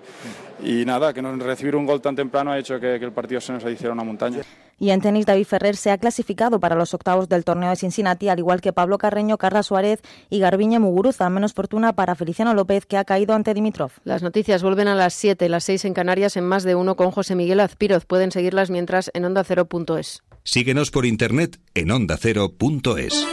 y 0.62 0.84
nada, 0.86 1.12
que 1.12 1.20
no- 1.20 1.34
recibir 1.36 1.74
un 1.74 1.84
gol 1.84 2.00
tan 2.00 2.14
temprano 2.14 2.52
ha 2.52 2.58
hecho 2.58 2.78
que, 2.78 2.98
que 3.00 3.04
el 3.04 3.12
partido 3.12 3.40
se 3.40 3.52
nos 3.52 3.64
hiciera 3.64 3.92
una 3.92 4.04
montaña. 4.04 4.38
Y 4.78 4.90
en 4.90 5.00
tenis, 5.00 5.24
David 5.24 5.46
Ferrer 5.46 5.74
se 5.74 5.90
ha 5.90 5.95
clasificado 5.98 6.60
para 6.60 6.76
los 6.76 6.94
octavos 6.94 7.28
del 7.28 7.44
torneo 7.44 7.70
de 7.70 7.76
Cincinnati, 7.76 8.28
al 8.28 8.38
igual 8.38 8.60
que 8.60 8.72
Pablo 8.72 8.98
Carreño, 8.98 9.38
Carla 9.38 9.62
Suárez 9.62 10.00
y 10.30 10.38
Garbiñe 10.38 10.78
Muguruza. 10.78 11.28
Menos 11.30 11.54
fortuna 11.54 11.94
para 11.94 12.14
Feliciano 12.14 12.54
López, 12.54 12.86
que 12.86 12.96
ha 12.96 13.04
caído 13.04 13.34
ante 13.34 13.54
Dimitrov. 13.54 13.92
Las 14.04 14.22
noticias 14.22 14.62
vuelven 14.62 14.88
a 14.88 14.94
las 14.94 15.14
7, 15.14 15.48
las 15.48 15.64
6 15.64 15.86
en 15.86 15.94
Canarias, 15.94 16.36
en 16.36 16.44
más 16.44 16.64
de 16.64 16.74
uno 16.74 16.96
con 16.96 17.10
José 17.10 17.34
Miguel 17.34 17.60
Azpiroz. 17.60 18.04
Pueden 18.06 18.32
seguirlas 18.32 18.70
mientras 18.70 19.10
en 19.14 19.24
ondacero.es. 19.24 20.22
Síguenos 20.44 20.90
por 20.90 21.06
internet 21.06 21.58
en 21.74 21.90
ondacero.es. 21.90 23.26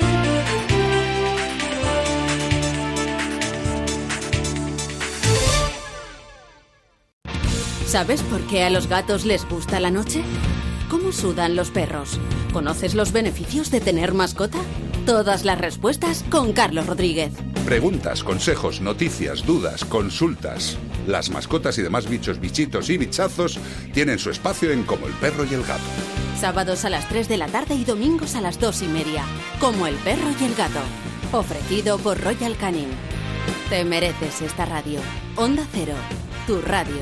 ¿Sabes 7.93 8.23
por 8.23 8.41
qué 8.47 8.63
a 8.63 8.71
los 8.71 8.87
gatos 8.87 9.23
les 9.23 9.47
gusta 9.47 9.79
la 9.79 9.91
noche? 9.91 10.23
¿Cómo 10.89 11.11
sudan 11.11 11.55
los 11.55 11.71
perros? 11.71 12.19
¿Conoces 12.51 12.93
los 12.93 13.11
beneficios 13.11 13.71
de 13.71 13.81
tener 13.81 14.13
mascota? 14.13 14.59
Todas 15.05 15.43
las 15.43 15.59
respuestas 15.59 16.23
con 16.29 16.53
Carlos 16.53 16.85
Rodríguez. 16.85 17.33
Preguntas, 17.65 18.23
consejos, 18.23 18.81
noticias, 18.81 19.45
dudas, 19.45 19.85
consultas. 19.85 20.77
Las 21.07 21.29
mascotas 21.29 21.77
y 21.77 21.81
demás 21.81 22.07
bichos, 22.07 22.39
bichitos 22.39 22.89
y 22.89 22.97
bichazos 22.97 23.59
tienen 23.93 24.19
su 24.19 24.29
espacio 24.29 24.71
en 24.71 24.83
Como 24.83 25.07
el 25.07 25.13
perro 25.13 25.45
y 25.45 25.53
el 25.53 25.63
gato. 25.63 25.83
Sábados 26.39 26.85
a 26.85 26.89
las 26.89 27.07
3 27.09 27.27
de 27.27 27.37
la 27.37 27.47
tarde 27.47 27.75
y 27.75 27.85
domingos 27.85 28.35
a 28.35 28.41
las 28.41 28.59
2 28.59 28.83
y 28.83 28.87
media. 28.87 29.23
Como 29.59 29.87
el 29.87 29.95
perro 29.95 30.29
y 30.39 30.43
el 30.43 30.55
gato. 30.55 30.81
Ofrecido 31.31 31.97
por 31.97 32.19
Royal 32.21 32.55
Canin. 32.57 32.89
Te 33.69 33.83
mereces 33.85 34.41
esta 34.41 34.65
radio. 34.65 34.99
Onda 35.35 35.65
Cero. 35.73 35.95
Tu 36.45 36.61
radio. 36.61 37.01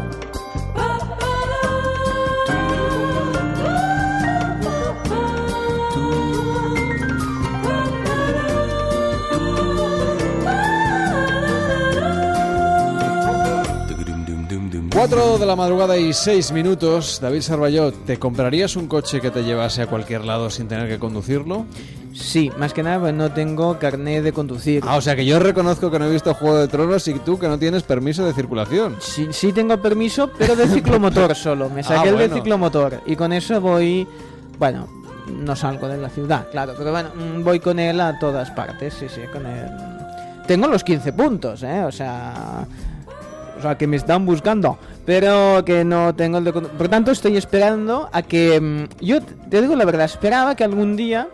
4 14.93 15.37
de 15.37 15.45
la 15.45 15.55
madrugada 15.55 15.97
y 15.97 16.11
6 16.13 16.51
minutos. 16.51 17.19
David 17.21 17.41
Sarballó, 17.41 17.91
¿te 17.93 18.17
comprarías 18.19 18.75
un 18.75 18.87
coche 18.87 19.21
que 19.21 19.31
te 19.31 19.43
llevase 19.43 19.81
a 19.81 19.87
cualquier 19.87 20.25
lado 20.25 20.49
sin 20.49 20.67
tener 20.67 20.87
que 20.89 20.99
conducirlo? 20.99 21.65
Sí, 22.13 22.51
más 22.57 22.73
que 22.73 22.83
nada 22.83 22.99
pues, 22.99 23.13
no 23.13 23.31
tengo 23.31 23.79
carnet 23.79 24.21
de 24.21 24.33
conducir. 24.33 24.83
Ah, 24.85 24.97
o 24.97 25.01
sea 25.01 25.15
que 25.15 25.25
yo 25.25 25.39
reconozco 25.39 25.89
que 25.89 25.97
no 25.97 26.05
he 26.05 26.11
visto 26.11 26.33
Juego 26.33 26.57
de 26.57 26.67
Tronos 26.67 27.07
y 27.07 27.13
tú 27.19 27.39
que 27.39 27.47
no 27.47 27.57
tienes 27.57 27.83
permiso 27.83 28.25
de 28.25 28.33
circulación. 28.33 28.97
Sí, 28.99 29.29
sí 29.31 29.53
tengo 29.53 29.81
permiso, 29.81 30.29
pero 30.37 30.57
de 30.57 30.67
ciclomotor 30.67 31.35
solo. 31.35 31.69
Me 31.69 31.83
saqué 31.83 32.09
Ah, 32.09 32.11
el 32.11 32.17
de 32.17 32.29
ciclomotor 32.29 33.01
y 33.05 33.15
con 33.15 33.31
eso 33.31 33.61
voy, 33.61 34.05
bueno, 34.59 34.89
no 35.27 35.55
salgo 35.55 35.87
de 35.87 35.97
la 35.97 36.09
ciudad, 36.09 36.47
claro, 36.51 36.73
pero 36.77 36.91
bueno, 36.91 37.11
mm, 37.15 37.43
voy 37.45 37.61
con 37.61 37.79
él 37.79 38.01
a 38.01 38.19
todas 38.19 38.51
partes, 38.51 38.93
sí, 38.99 39.07
sí, 39.07 39.21
con 39.31 39.45
él. 39.45 39.67
Tengo 40.47 40.67
los 40.67 40.83
15 40.83 41.13
puntos, 41.13 41.63
¿eh? 41.63 41.81
O 41.85 41.91
sea, 41.93 42.67
o 43.61 43.63
sea, 43.63 43.77
que 43.77 43.87
me 43.87 43.95
están 43.97 44.25
buscando, 44.25 44.77
pero 45.05 45.63
que 45.65 45.85
no 45.85 46.13
tengo 46.15 46.39
el 46.39 46.43
de... 46.43 46.53
condu- 46.53 46.69
Por 46.69 46.89
tanto, 46.89 47.11
estoy 47.11 47.37
esperando 47.37 48.09
a 48.11 48.21
que... 48.23 48.59
mm, 48.59 49.03
Yo 49.05 49.21
te 49.21 49.61
digo 49.61 49.75
la 49.75 49.85
verdad, 49.85 50.05
esperaba 50.05 50.55
que 50.55 50.63
algún 50.63 50.95
día 50.95 51.27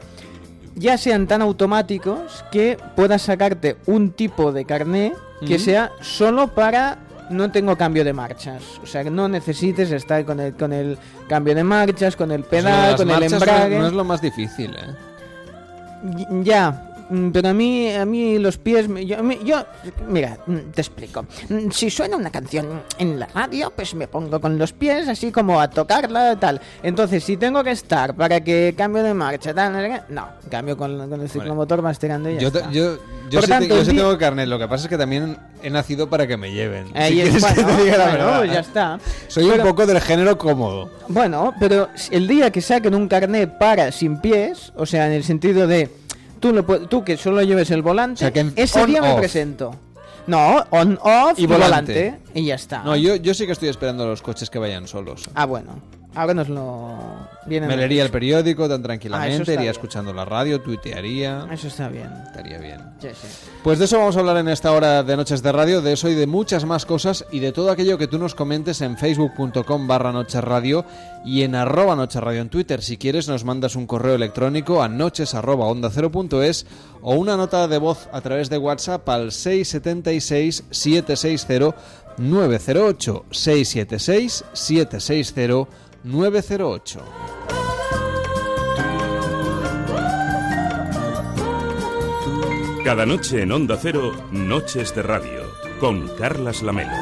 ya 0.76 0.98
sean 0.98 1.26
tan 1.26 1.42
automáticos 1.42 2.44
que 2.52 2.78
puedas 2.96 3.22
sacarte 3.24 3.78
un 3.88 4.12
tipo 4.12 4.52
de 4.52 4.66
carné 4.66 5.14
que 5.46 5.58
sea 5.58 5.92
solo 6.02 6.50
para 6.50 6.98
no 7.30 7.52
tengo 7.52 7.76
cambio 7.78 8.04
de 8.04 8.14
marchas, 8.14 8.64
o 8.84 8.86
sea 8.88 9.04
que 9.04 9.10
no 9.12 9.28
necesites 9.28 9.92
estar 9.92 10.24
con 10.26 10.40
el 10.40 10.54
con 10.56 10.72
el 10.74 10.98
cambio 11.28 11.54
de 11.56 11.64
marchas, 11.64 12.16
con 12.16 12.32
el 12.32 12.42
O 12.42 12.44
sea, 12.44 12.50
pedal, 12.50 12.96
con 12.96 13.10
el 13.12 13.20
no- 13.20 13.26
embrague. 13.38 13.80
No, 13.80 13.88
es 13.88 13.94
lo 13.94 14.04
más 14.04 14.22
difícil, 14.22 14.76
¿eh? 14.76 14.96
Ya, 16.44 16.87
pero 17.32 17.50
a 17.50 17.54
mí, 17.54 17.92
a 17.94 18.06
mí 18.06 18.38
los 18.40 18.58
pies, 18.58 18.88
me- 18.90 19.06
yo, 19.06 19.18
yo- 19.44 19.66
mira, 20.08 20.38
mm, 20.46 20.72
te 20.74 20.82
explico. 20.82 21.26
Mm, 21.50 21.70
Si 21.72 21.90
suena 21.90 22.18
una 22.18 22.30
canción 22.32 22.82
en 22.98 23.20
la 23.20 23.28
radio, 23.28 23.72
pues 23.76 23.94
me 23.96 24.08
pongo 24.08 24.40
con 24.42 24.58
los 24.58 24.74
pies 24.74 25.08
así 25.08 25.32
como 25.32 25.60
a 25.62 25.70
tocarla, 25.70 26.38
tal. 26.40 26.60
Entonces, 26.84 27.24
si 27.24 27.38
tengo 27.38 27.64
que 27.64 27.72
estar 27.72 28.16
para 28.16 28.42
que 28.42 28.74
cambio 28.78 29.04
de 29.04 29.14
marcha, 29.14 29.54
tal, 29.54 30.04
no 30.10 30.28
cambio 30.50 30.76
con, 30.78 31.10
con 31.10 31.22
el 31.22 31.30
ciclomotor 31.30 31.82
vas 31.82 32.00
tirando 32.00 32.30
y 32.30 32.36
ya 32.36 32.40
Yo, 32.40 32.48
está. 32.48 32.72
yo, 32.72 32.98
yo 33.30 33.42
sí, 33.42 33.48
tanto, 33.50 33.68
te- 33.68 33.76
yo 33.80 33.86
sí 33.86 33.96
tengo 33.96 34.18
carnet, 34.18 34.48
lo 34.48 34.58
que 34.60 34.68
pasa 34.68 34.84
es 34.86 34.90
que 34.90 34.98
también 34.98 35.38
he 35.62 35.70
nacido 35.70 36.10
para 36.10 36.28
que 36.28 36.38
me 36.38 36.52
lleven. 36.52 36.88
Si 37.08 37.22
es- 37.22 37.34
que 37.34 37.40
bueno, 37.62 37.78
te 37.78 37.84
diga 37.84 37.98
la 37.98 38.06
bueno, 38.10 38.26
verdad. 38.42 38.54
ya 38.54 38.60
está. 38.60 39.00
Soy 39.28 39.48
Pero- 39.50 39.64
un 39.64 39.70
poco 39.70 39.86
del 39.86 40.00
género 40.02 40.38
cómodo. 40.38 40.90
Bueno, 41.08 41.54
pero 41.60 41.88
el 42.12 42.28
día 42.28 42.52
que 42.52 42.62
saquen 42.62 42.96
un 42.96 43.08
carnet 43.08 43.58
para 43.58 43.92
sin 43.92 44.20
pies, 44.20 44.72
o 44.76 44.86
sea, 44.86 45.08
en 45.08 45.14
el 45.14 45.24
sentido 45.24 45.68
de 45.68 45.90
tú, 46.40 46.54
lo 46.54 46.64
tú 46.64 47.04
que 47.04 47.18
solo 47.18 47.42
lleves 47.42 47.72
el 47.72 47.82
volante, 47.82 48.20
sea, 48.20 48.32
que 48.32 48.52
ese 48.56 48.86
día 48.86 49.02
me 49.02 49.16
presento. 49.16 49.76
No, 50.28 50.66
on, 50.72 51.00
off 51.02 51.40
Y 51.40 51.46
volante. 51.48 52.12
volante. 52.12 52.20
y 52.34 52.46
ya 52.46 52.56
está. 52.56 52.84
No, 52.84 52.96
yo, 52.98 53.16
yo 53.16 53.34
sí 53.34 53.46
que 53.46 53.54
estoy 53.54 53.70
esperando 53.70 54.06
los 54.06 54.22
coches 54.22 54.50
que 54.50 54.60
vayan 54.60 54.88
solos. 54.88 55.24
Ah, 55.36 55.46
bueno. 55.46 55.80
Ahora 56.18 56.34
nos 56.34 56.50
lo 56.50 56.98
vienen. 57.46 57.70
Me 57.70 57.78
leería 57.78 58.04
el 58.04 58.10
periódico 58.10 58.68
tan 58.68 58.82
Ah, 58.82 58.84
tranquilamente, 58.84 59.36
está 59.38 59.52
iría 59.54 59.62
bien. 59.62 59.72
escuchando 59.72 60.14
la 60.14 60.26
radio, 60.26 60.60
tuitearía. 60.62 61.46
Eso 61.52 61.68
está 61.68 61.90
bien. 61.90 62.10
Estaría 62.26 62.58
bien. 62.58 62.80
Sí, 63.00 63.10
sí. 63.14 63.28
Pues 63.64 63.78
de 63.78 63.86
eso 63.86 64.00
vamos 64.00 64.18
a 64.18 64.22
hablar 64.22 64.38
en 64.38 64.48
esta 64.48 64.72
hora 64.72 65.04
de 65.04 65.16
Noches 65.16 65.44
de 65.44 65.52
Radio, 65.52 65.82
de 65.82 65.94
eso 65.94 66.10
y 66.10 66.16
de 66.16 66.26
muchas 66.26 66.66
más 66.66 66.86
cosas 66.88 67.24
y 67.32 67.40
de 67.40 67.52
todo 67.52 67.70
aquello 67.70 67.98
que 68.00 68.08
tú 68.08 68.18
nos 68.18 68.34
comentes 68.34 68.82
en 68.82 68.98
facebook.com 68.98 69.88
barra 69.88 70.12
Noches 70.12 70.44
Radio 70.44 70.86
y 71.24 71.44
en 71.44 71.54
arroba 71.54 71.96
Noches 71.96 72.22
Radio 72.22 72.42
en 72.42 72.50
Twitter. 72.50 72.82
Si 72.82 72.98
quieres 72.98 73.28
nos 73.28 73.44
mandas 73.44 73.76
un 73.76 73.86
correo 73.86 74.16
electrónico 74.16 74.82
a 74.82 74.88
noches 74.90 75.36
arroba 75.36 75.66
onda 75.68 75.90
cero 75.94 76.12
punto 76.12 76.42
es 76.42 76.66
o 77.02 77.14
una 77.16 77.38
nota 77.38 77.68
de 77.68 77.78
voz 77.78 78.10
a 78.12 78.22
través 78.22 78.50
de 78.50 78.58
WhatsApp 78.58 79.08
al 79.10 79.32
676 79.32 80.64
760 80.72 81.76
908 82.18 83.26
676 83.30 84.44
760 84.54 85.68
908. 86.08 87.00
Cada 92.86 93.06
noche 93.06 93.42
en 93.42 93.52
Onda 93.52 93.78
Cero, 93.82 94.14
Noches 94.32 94.96
de 94.96 95.04
Radio, 95.04 95.42
con 95.82 96.08
Carlas 96.18 96.62
Lamelo. 96.62 96.94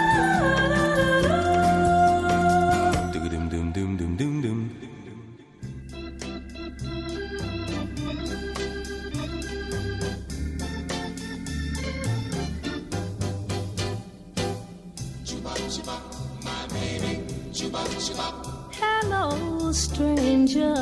stranger. 19.76 20.74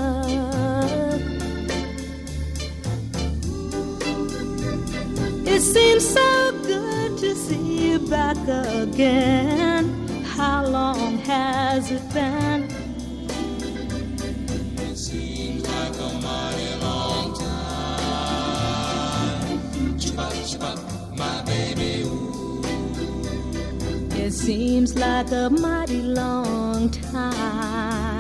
It 5.45 5.61
seems 5.61 6.07
so 6.07 6.51
good 6.63 7.17
to 7.17 7.35
see 7.35 7.89
you 7.89 7.99
back 7.99 8.37
again. 8.47 10.07
How 10.23 10.65
long 10.65 11.17
has 11.19 11.91
it 11.91 12.01
been? 12.13 12.69
It 14.79 14.97
seems 14.97 15.67
like 15.67 15.95
a 15.97 16.09
mighty 16.21 16.75
long 16.81 17.33
time. 17.39 18.39
Chupa, 19.99 20.27
chupa, 20.49 20.71
my 21.17 21.41
baby. 21.43 21.91
It 24.15 24.31
seems 24.31 24.95
like 24.95 25.31
a 25.31 25.49
mighty 25.49 26.01
long 26.01 26.89
time. 26.89 28.12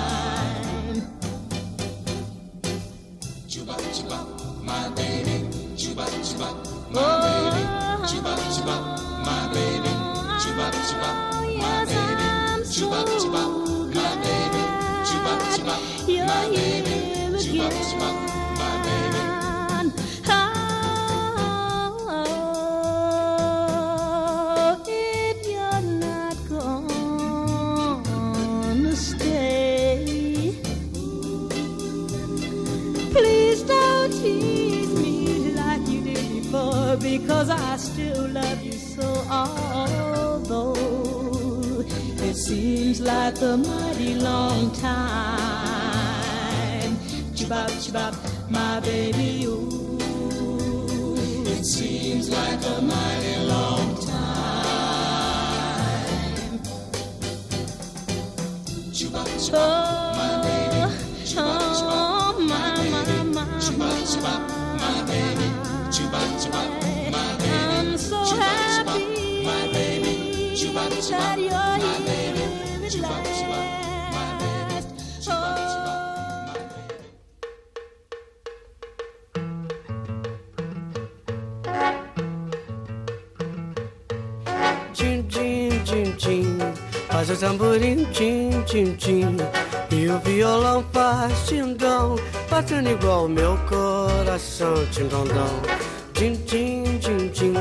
Chibop, 3.49 3.81
chibop, 3.97 4.27
my 4.65 4.89
baby. 4.91 5.49
Chibop, 5.77 6.11
chibop, 6.27 6.57
my 6.93 7.03
baby. 7.25 7.63
Chibop, 8.09 8.41
chibop, 8.55 8.83
my 9.25 9.49
baby. 9.55 9.93
Chibop, 10.43 10.75
chibop, 10.87 11.23
my 11.59 11.85
baby. 11.87 12.29
Chibop, 12.73 13.07
chibop, 13.21 13.51
my 13.95 14.11
baby. 14.23 14.63
Chibop, 15.09 15.41
chibop, 15.53 15.81
my 16.27 16.43
baby. 16.53 16.95
Chibop, 17.43 17.73
chibop, 17.89 18.17
because 37.23 37.51
I 37.51 37.77
still 37.77 38.29
love 38.29 38.63
you 38.63 38.73
so. 38.73 39.25
Although 39.31 40.75
it 42.29 42.35
seems 42.35 43.01
like 43.01 43.41
a 43.41 43.57
mighty 43.57 44.15
long 44.17 44.73
time, 44.73 44.93
chibop 47.37 47.71
chibop, 47.83 48.15
my 48.51 48.81
baby. 48.81 49.45
Ooh. 49.47 51.15
It 51.47 51.65
seems 51.65 52.29
like 52.31 52.65
a 52.65 52.83
mighty 52.83 53.37
long 53.47 53.95
time. 54.05 54.83
Chibop 58.93 59.29
chibop, 59.39 59.93
my 59.97 60.02
shine 70.73 71.41
your 71.41 71.53
healing 71.53 72.81
with 72.81 72.95
Faz 87.09 87.31
o 87.31 87.37
tamborim, 87.37 88.05
tim, 88.07 88.63
tim, 88.65 88.97
tim. 88.97 89.37
E 89.93 90.09
o 90.09 90.19
violão 90.21 90.85
faz 90.93 91.47
tindom 91.47 92.17
Batendo 92.51 92.91
igual 92.91 93.27
o 93.27 93.29
meu 93.29 93.57
coração, 93.69 94.75
tindondom 94.91 95.47
Tim, 96.15 96.35
tim, 96.47 96.99
tim, 96.99 97.29
tim. 97.29 97.55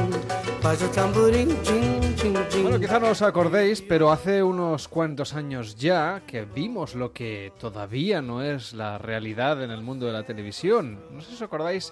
Faz 0.61 0.81
o 0.81 0.87
tamborim, 0.87 1.49
tim, 1.63 2.00
Bueno, 2.23 2.79
quizá 2.79 2.99
no 2.99 3.09
os 3.09 3.23
acordéis, 3.23 3.81
pero 3.81 4.11
hace 4.11 4.43
unos 4.43 4.87
cuantos 4.87 5.33
años 5.33 5.75
ya 5.75 6.21
que 6.27 6.45
vimos 6.45 6.93
lo 6.93 7.11
que 7.11 7.51
todavía 7.59 8.21
no 8.21 8.43
es 8.43 8.73
la 8.73 8.99
realidad 8.99 9.63
en 9.63 9.71
el 9.71 9.81
mundo 9.81 10.05
de 10.05 10.11
la 10.11 10.21
televisión. 10.21 10.99
No 11.11 11.21
sé 11.21 11.29
si 11.29 11.33
os 11.35 11.41
acordáis, 11.41 11.91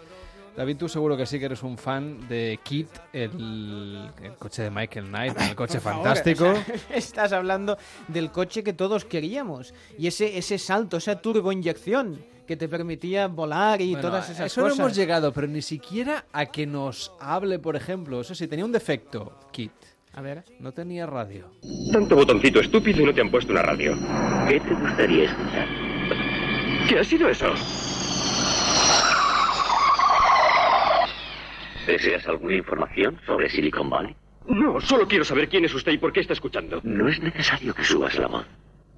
David, 0.56 0.78
tú 0.78 0.88
seguro 0.88 1.18
que 1.18 1.26
sí 1.26 1.40
que 1.40 1.46
eres 1.46 1.64
un 1.64 1.80
fan 1.80 2.28
de 2.28 2.60
Kit, 2.62 2.90
el, 3.12 4.12
el 4.22 4.34
coche 4.34 4.62
de 4.62 4.70
Michael 4.70 5.08
Knight, 5.08 5.42
el 5.42 5.56
coche 5.56 5.80
favor, 5.80 6.04
fantástico. 6.04 6.50
o 6.52 6.54
sea, 6.54 6.76
estás 6.96 7.34
hablando 7.34 7.80
del 8.08 8.30
coche 8.32 8.64
que 8.64 8.74
todos 8.74 9.06
queríamos. 9.06 9.74
Y 9.98 10.06
ese, 10.06 10.38
ese 10.38 10.60
salto, 10.60 10.98
esa 10.98 11.20
turboinyección 11.20 12.24
que 12.46 12.56
te 12.56 12.68
permitía 12.68 13.28
volar 13.28 13.82
y 13.82 13.94
Bueno, 13.94 14.10
todas 14.10 14.30
esas 14.30 14.46
eso 14.52 14.62
cosas. 14.62 14.78
no 14.78 14.84
hemos 14.84 14.96
llegado, 14.96 15.34
pero 15.34 15.48
ni 15.48 15.64
siquiera 15.64 16.26
a 16.32 16.46
que 16.46 16.68
nos 16.68 17.14
hable, 17.20 17.58
por 17.58 17.76
ejemplo. 17.76 18.22
Eso 18.22 18.36
sí, 18.36 18.48
tenía 18.48 18.66
un 18.66 18.72
defecto, 18.72 19.34
Kit. 19.52 19.72
A 20.20 20.22
ver. 20.22 20.44
No 20.60 20.74
tenía 20.74 21.06
radio. 21.06 21.50
Tanto 21.94 22.14
botoncito 22.14 22.60
estúpido 22.60 23.02
y 23.02 23.06
no 23.06 23.14
te 23.14 23.22
han 23.22 23.32
puesto 23.32 23.54
una 23.54 23.62
radio. 23.62 23.98
¿Qué 24.50 24.60
te 24.60 24.74
gustaría 24.74 25.24
escuchar? 25.24 25.68
¿Qué 26.90 27.00
ha 27.00 27.04
sido 27.06 27.30
eso? 27.30 27.54
¿Deseas 31.88 32.28
alguna 32.28 32.56
información 32.56 33.18
sobre 33.26 33.50
Silicon 33.50 33.90
Valley? 33.90 34.14
No, 34.46 34.82
solo 34.82 35.08
quiero 35.08 35.24
saber 35.24 35.48
quién 35.48 35.64
es 35.64 35.74
usted 35.74 35.94
y 35.94 35.98
por 35.98 36.12
qué 36.12 36.20
está 36.20 36.34
escuchando. 36.34 36.82
No 36.84 37.08
es 37.08 37.22
necesario 37.22 37.74
que 37.74 37.86
subas 37.86 38.18
la 38.18 38.28
voz. 38.28 38.46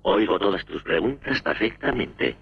Oigo 0.01 0.39
todas 0.39 0.65
tus 0.65 0.81
preguntas 0.81 1.39
perfectamente. 1.43 2.35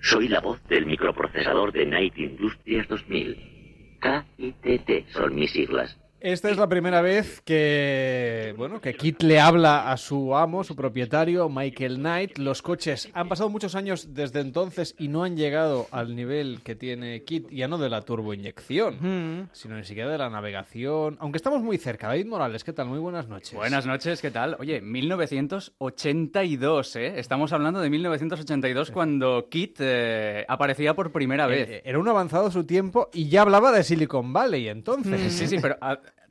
Soy 0.00 0.28
la 0.28 0.38
voz 0.38 0.62
del 0.68 0.86
microprocesador 0.86 1.72
de 1.72 1.84
Night 1.84 2.16
Industries 2.16 2.86
2000. 2.86 3.98
KITT 4.00 5.08
son 5.08 5.34
mis 5.34 5.50
siglas. 5.50 5.98
Esta 6.24 6.48
es 6.50 6.56
la 6.56 6.66
primera 6.70 7.02
vez 7.02 7.42
que, 7.42 8.54
bueno, 8.56 8.80
que 8.80 8.94
Kit 8.94 9.22
le 9.22 9.38
habla 9.40 9.92
a 9.92 9.98
su 9.98 10.34
amo, 10.34 10.64
su 10.64 10.74
propietario, 10.74 11.50
Michael 11.50 11.96
Knight. 11.96 12.38
Los 12.38 12.62
coches 12.62 13.10
han 13.12 13.28
pasado 13.28 13.50
muchos 13.50 13.74
años 13.74 14.14
desde 14.14 14.40
entonces 14.40 14.94
y 14.98 15.08
no 15.08 15.22
han 15.22 15.36
llegado 15.36 15.86
al 15.90 16.16
nivel 16.16 16.62
que 16.64 16.74
tiene 16.76 17.24
Kit, 17.24 17.50
ya 17.50 17.68
no 17.68 17.76
de 17.76 17.90
la 17.90 18.00
turboinyección, 18.00 18.94
Mm. 19.02 19.50
sino 19.52 19.76
ni 19.76 19.84
siquiera 19.84 20.08
de 20.08 20.16
la 20.16 20.30
navegación. 20.30 21.18
Aunque 21.20 21.36
estamos 21.36 21.60
muy 21.62 21.76
cerca. 21.76 22.08
David 22.08 22.24
Morales, 22.24 22.64
¿qué 22.64 22.72
tal? 22.72 22.86
Muy 22.88 23.00
buenas 23.00 23.28
noches. 23.28 23.52
Buenas 23.52 23.84
noches, 23.84 24.22
¿qué 24.22 24.30
tal? 24.30 24.56
Oye, 24.58 24.80
1982, 24.80 26.96
¿eh? 26.96 27.18
Estamos 27.18 27.52
hablando 27.52 27.82
de 27.82 27.90
1982 27.90 28.90
cuando 28.92 29.50
Kit 29.50 29.76
eh, 29.80 30.46
aparecía 30.48 30.94
por 30.94 31.12
primera 31.12 31.46
vez. 31.46 31.68
Eh, 31.68 31.82
Era 31.84 31.98
un 31.98 32.08
avanzado 32.08 32.50
su 32.50 32.64
tiempo 32.64 33.10
y 33.12 33.28
ya 33.28 33.42
hablaba 33.42 33.72
de 33.72 33.84
Silicon 33.84 34.32
Valley 34.32 34.68
entonces. 34.68 35.34
Sí, 35.34 35.48
sí, 35.48 35.58
pero 35.60 35.76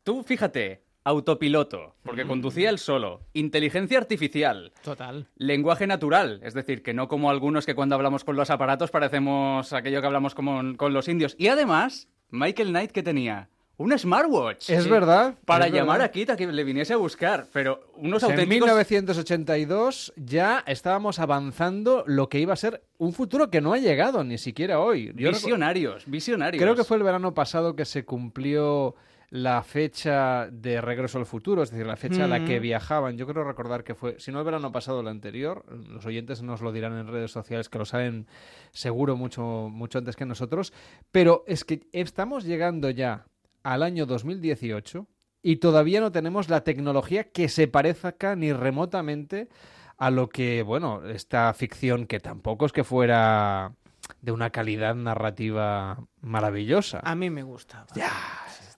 tú 0.04 0.24
fíjate, 0.24 0.82
autopiloto, 1.04 1.96
porque 2.04 2.26
conducía 2.26 2.70
él 2.70 2.80
solo, 2.80 3.22
inteligencia 3.34 3.98
artificial, 3.98 4.72
Total. 4.84 5.28
lenguaje 5.36 5.86
natural, 5.88 6.40
es 6.44 6.54
decir, 6.54 6.82
que 6.82 6.94
no 6.94 7.08
como 7.08 7.30
algunos 7.30 7.66
que 7.66 7.76
cuando 7.76 7.96
hablamos 7.96 8.24
con 8.24 8.36
los 8.36 8.50
aparatos 8.50 8.90
parecemos 8.92 9.74
aquello 9.74 10.00
que 10.02 10.08
hablamos 10.08 10.34
con 10.36 10.78
los 10.94 11.08
indios. 11.08 11.36
Y 11.38 11.48
además, 11.50 12.08
Michael 12.30 12.70
Knight, 12.70 12.92
¿qué 12.92 13.04
tenía? 13.04 13.50
Un 13.76 13.98
smartwatch. 13.98 14.70
Es 14.70 14.88
verdad, 14.88 15.34
Para 15.46 15.66
es 15.66 15.74
llamar 15.74 15.98
verdad. 15.98 16.06
a 16.10 16.12
Kit 16.12 16.30
a 16.30 16.36
que 16.38 16.46
le 16.48 16.64
viniese 16.64 16.94
a 16.94 16.98
buscar, 16.98 17.48
pero 17.52 17.90
unos 17.98 18.22
O 18.24 18.28
sea, 18.28 18.36
en 18.36 18.40
auténticos... 18.40 18.68
1982 18.68 20.14
ya 20.16 20.64
estábamos 20.68 21.20
avanzando 21.20 22.04
lo 22.08 22.30
que 22.30 22.40
iba 22.40 22.54
a 22.54 22.56
ser 22.58 22.84
un 23.00 23.14
futuro 23.14 23.50
que 23.50 23.62
no 23.62 23.74
ha 23.74 23.80
llegado 23.80 24.24
ni 24.24 24.38
siquiera 24.38 24.80
hoy. 24.80 25.08
Yo 25.16 25.30
recu- 25.32 25.34
Visionarios, 25.34 26.04
visionarios. 26.06 26.62
Creo 26.62 26.76
que 26.76 26.84
fue 26.84 26.98
el 26.98 27.04
verano 27.04 27.34
pasado 27.34 27.76
que 27.76 27.86
se 27.86 28.06
cumplió 28.06 28.96
la 29.36 29.64
fecha 29.64 30.48
de 30.52 30.80
regreso 30.80 31.18
al 31.18 31.26
futuro, 31.26 31.64
es 31.64 31.72
decir, 31.72 31.88
la 31.88 31.96
fecha 31.96 32.26
a 32.26 32.28
la 32.28 32.46
que 32.46 32.60
Mm. 32.60 32.62
viajaban. 32.62 33.18
Yo 33.18 33.26
creo 33.26 33.44
recordar 33.44 33.84
que 33.84 33.96
fue, 33.96 34.20
si 34.20 34.32
no 34.32 34.38
el 34.38 34.46
verano 34.46 34.72
pasado, 34.72 35.00
el 35.02 35.08
anterior. 35.08 35.66
Los 35.90 36.06
oyentes 36.06 36.44
nos 36.44 36.62
lo 36.62 36.72
dirán 36.72 36.96
en 37.00 37.08
redes 37.08 37.32
sociales, 37.32 37.68
que 37.68 37.80
lo 37.80 37.86
saben 37.86 38.28
seguro 38.70 39.16
mucho, 39.16 39.70
mucho 39.72 39.98
antes 39.98 40.16
que 40.16 40.28
nosotros. 40.28 40.72
Pero 41.12 41.44
es 41.48 41.66
que 41.66 41.88
estamos 41.94 42.44
llegando 42.44 42.92
ya 42.92 43.26
al 43.64 43.82
año 43.82 44.06
2018 44.06 45.08
y 45.42 45.56
todavía 45.56 46.00
no 46.00 46.12
tenemos 46.12 46.48
la 46.50 46.64
tecnología 46.64 47.24
que 47.24 47.50
se 47.50 47.68
parezca 47.68 48.36
ni 48.36 48.54
remotamente 48.54 49.50
a 49.98 50.12
lo 50.12 50.30
que, 50.30 50.62
bueno, 50.62 51.08
esta 51.08 51.52
ficción 51.56 52.06
que 52.06 52.20
tampoco 52.20 52.68
es 52.68 52.72
que 52.72 52.84
fuera 52.84 53.74
de 54.22 54.32
una 54.32 54.52
calidad 54.52 54.94
narrativa 54.94 55.98
maravillosa. 56.22 57.00
A 57.04 57.16
mí 57.16 57.32
me 57.32 57.42
gustaba. 57.42 57.88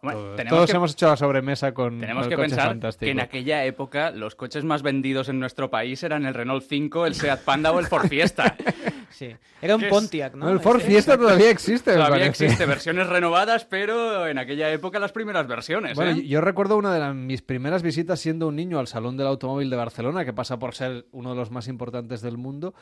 Bueno, 0.06 0.20
Todo- 0.22 0.36
tenemos 0.36 0.58
Todos 0.58 0.70
que- 0.72 0.78
hemos 0.78 0.92
echado 0.94 1.12
la 1.12 1.18
sobremesa 1.18 1.74
con 1.74 2.00
Tenemos 2.00 2.28
que 2.28 2.38
pensar 2.38 2.68
fantástico. 2.68 3.06
que 3.06 3.12
en 3.12 3.20
aquella 3.20 3.66
época 3.66 4.12
los 4.12 4.36
coches 4.36 4.64
más 4.64 4.82
vendidos 4.82 5.28
en 5.30 5.40
nuestro 5.40 5.70
país 5.70 6.02
eran 6.04 6.26
el 6.26 6.34
Renault 6.34 6.64
5, 6.68 7.06
el 7.06 7.16
Seat 7.16 7.42
Panda 7.44 7.72
o 7.74 7.80
el 7.80 7.88
Ford 7.88 8.08
Fiesta. 8.08 8.56
Sí. 9.12 9.30
Era 9.62 9.78
un 9.78 9.84
Pontiac, 9.88 10.36
¿no? 10.36 10.50
El 10.50 10.60
Ford 10.60 10.82
Fiesta 10.82 11.18
todavía 11.18 11.50
existe, 11.50 11.94
Todavía 11.94 12.26
parece. 12.26 12.46
existe, 12.48 12.66
versiones 12.66 13.08
renovadas, 13.08 13.64
pero 13.64 14.28
en 14.28 14.38
aquella 14.38 14.70
época 14.74 15.00
las 15.00 15.14
primeras 15.14 15.48
versiones. 15.48 15.96
Bueno, 15.96 16.18
¿eh? 16.20 16.28
yo- 16.28 16.42
recuerdo 16.42 16.76
una 16.76 16.94
de 16.94 17.00
las- 17.00 17.16
mis 17.16 17.42
primeras 17.42 17.82
visitas 17.82 18.20
siendo 18.20 18.50
un 18.50 18.58
niño 18.58 18.78
al 18.78 18.88
Salón 18.88 19.16
del 19.16 19.28
Automóvil 19.28 19.70
de 19.70 19.78
Barcelona, 19.78 20.26
que 20.26 20.34
pasa 20.34 20.60
por 20.60 20.76
ser 20.76 21.06
uno 21.14 21.30
de 21.30 21.38
los 21.38 21.50
más 21.50 21.70
importantes 21.70 22.22
del 22.22 22.38
mundo, 22.38 22.74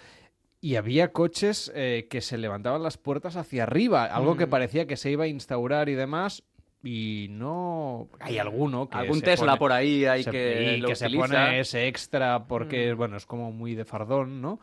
y 0.59 0.75
había 0.77 1.11
coches 1.11 1.71
eh, 1.75 2.07
que 2.09 2.21
se 2.21 2.39
levantaban 2.39 2.81
las 2.81 2.97
puertas 2.97 3.35
hacia 3.35 3.63
arriba, 3.63 4.05
algo 4.05 4.35
que 4.35 4.47
Mm. 4.47 4.49
parecía 4.49 4.87
que 4.87 4.97
se 4.97 5.11
iba 5.11 5.25
a 5.25 5.27
instaurar 5.27 5.87
y 5.87 5.93
demás. 5.93 6.41
Y 6.83 7.27
no. 7.29 8.09
Hay 8.19 8.37
alguno 8.39 8.89
que. 8.89 8.97
Algún 8.97 9.19
se 9.19 9.25
Tesla 9.25 9.45
pone- 9.53 9.59
por 9.59 9.71
ahí 9.71 10.05
hay 10.05 10.23
se- 10.23 10.31
que 10.31 10.73
y 10.77 10.81
lo 10.81 10.89
que 10.89 10.95
se 10.95 11.09
pone 11.09 11.59
ese 11.61 11.87
extra 11.87 12.45
porque, 12.45 12.93
Mm. 12.93 12.97
bueno, 12.97 13.17
es 13.17 13.25
como 13.25 13.51
muy 13.53 13.73
de 13.73 13.85
fardón, 13.85 14.41
¿no? 14.41 14.59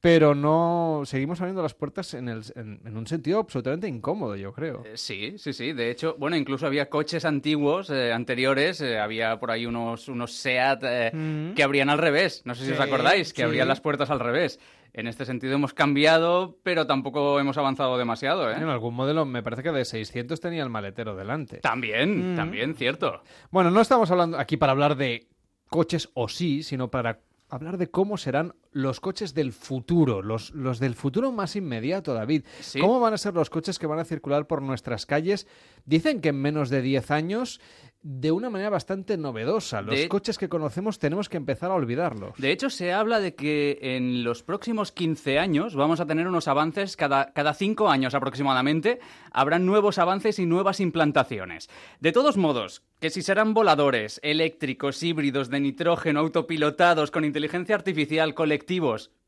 Pero 0.00 0.36
no. 0.36 1.02
Seguimos 1.06 1.40
abriendo 1.40 1.62
las 1.62 1.74
puertas 1.74 2.14
en, 2.14 2.28
el, 2.28 2.42
en, 2.54 2.80
en 2.84 2.96
un 2.96 3.06
sentido 3.08 3.40
absolutamente 3.40 3.88
incómodo, 3.88 4.36
yo 4.36 4.52
creo. 4.52 4.84
Eh, 4.86 4.92
Sí, 4.94 5.34
sí, 5.38 5.52
sí. 5.52 5.72
De 5.72 5.90
hecho, 5.90 6.14
bueno, 6.18 6.36
incluso 6.36 6.66
había 6.66 6.88
coches 6.88 7.24
antiguos, 7.24 7.90
eh, 7.90 8.12
anteriores. 8.12 8.80
eh, 8.80 9.00
había 9.00 9.40
por 9.40 9.50
ahí 9.50 9.66
unos, 9.66 10.06
unos 10.08 10.32
SEAT 10.34 10.84
eh, 10.84 11.10
Mm. 11.12 11.54
que 11.54 11.62
abrían 11.64 11.90
al 11.90 11.98
revés. 11.98 12.42
No 12.44 12.54
sé 12.54 12.64
si 12.66 12.72
os 12.72 12.78
acordáis, 12.80 13.32
que 13.32 13.38
sí. 13.38 13.42
abrían 13.42 13.66
las 13.66 13.80
puertas 13.80 14.10
al 14.10 14.20
revés. 14.20 14.60
En 14.96 15.06
este 15.06 15.26
sentido 15.26 15.54
hemos 15.54 15.74
cambiado, 15.74 16.58
pero 16.62 16.86
tampoco 16.86 17.38
hemos 17.38 17.58
avanzado 17.58 17.98
demasiado, 17.98 18.50
¿eh? 18.50 18.54
En 18.56 18.64
algún 18.68 18.94
modelo, 18.94 19.26
me 19.26 19.42
parece 19.42 19.62
que 19.62 19.70
de 19.70 19.84
600 19.84 20.40
tenía 20.40 20.62
el 20.62 20.70
maletero 20.70 21.14
delante. 21.14 21.58
También, 21.58 22.32
Mm. 22.32 22.36
también, 22.36 22.74
cierto. 22.74 23.22
Bueno, 23.50 23.70
no 23.70 23.82
estamos 23.82 24.10
hablando 24.10 24.38
aquí 24.38 24.56
para 24.56 24.72
hablar 24.72 24.96
de 24.96 25.28
coches 25.68 26.08
o 26.14 26.28
sí, 26.28 26.62
sino 26.62 26.90
para 26.90 27.20
hablar 27.50 27.76
de 27.76 27.90
cómo 27.90 28.16
serán 28.16 28.54
los 28.76 29.00
coches 29.00 29.32
del 29.32 29.52
futuro, 29.52 30.20
los, 30.22 30.50
los 30.50 30.78
del 30.78 30.94
futuro 30.94 31.32
más 31.32 31.56
inmediato, 31.56 32.12
David. 32.12 32.44
Sí. 32.60 32.78
¿Cómo 32.78 33.00
van 33.00 33.14
a 33.14 33.18
ser 33.18 33.32
los 33.34 33.48
coches 33.48 33.78
que 33.78 33.86
van 33.86 33.98
a 33.98 34.04
circular 34.04 34.46
por 34.46 34.60
nuestras 34.60 35.06
calles? 35.06 35.46
Dicen 35.86 36.20
que 36.20 36.28
en 36.28 36.40
menos 36.42 36.68
de 36.68 36.82
10 36.82 37.10
años, 37.10 37.60
de 38.02 38.30
una 38.30 38.50
manera 38.50 38.70
bastante 38.70 39.16
novedosa. 39.16 39.80
Los 39.82 39.98
De- 39.98 40.08
coches 40.08 40.36
que 40.38 40.48
conocemos 40.48 40.98
tenemos 40.98 41.28
que 41.28 41.38
empezar 41.38 41.70
a 41.70 41.74
olvidarlos. 41.74 42.34
De 42.38 42.52
hecho, 42.52 42.70
se 42.70 42.92
habla 42.92 43.18
de 43.18 43.34
que 43.34 43.78
en 43.80 44.22
los 44.22 44.42
próximos 44.42 44.92
15 44.92 45.38
años 45.38 45.74
vamos 45.74 45.98
a 45.98 46.06
tener 46.06 46.28
unos 46.28 46.46
avances, 46.46 46.96
cada, 46.96 47.32
cada 47.32 47.54
5 47.54 47.88
años 47.88 48.14
aproximadamente, 48.14 49.00
habrán 49.32 49.64
nuevos 49.66 49.98
avances 49.98 50.38
y 50.38 50.46
nuevas 50.46 50.78
implantaciones. 50.80 51.68
De 51.98 52.12
todos 52.12 52.36
modos, 52.36 52.82
que 53.00 53.10
si 53.10 53.22
serán 53.22 53.54
voladores, 53.54 54.20
eléctricos, 54.22 55.02
híbridos, 55.02 55.50
de 55.50 55.60
nitrógeno, 55.60 56.20
autopilotados, 56.20 57.10
con 57.10 57.24
inteligencia 57.24 57.74
artificial, 57.74 58.34
colectivos, 58.34 58.65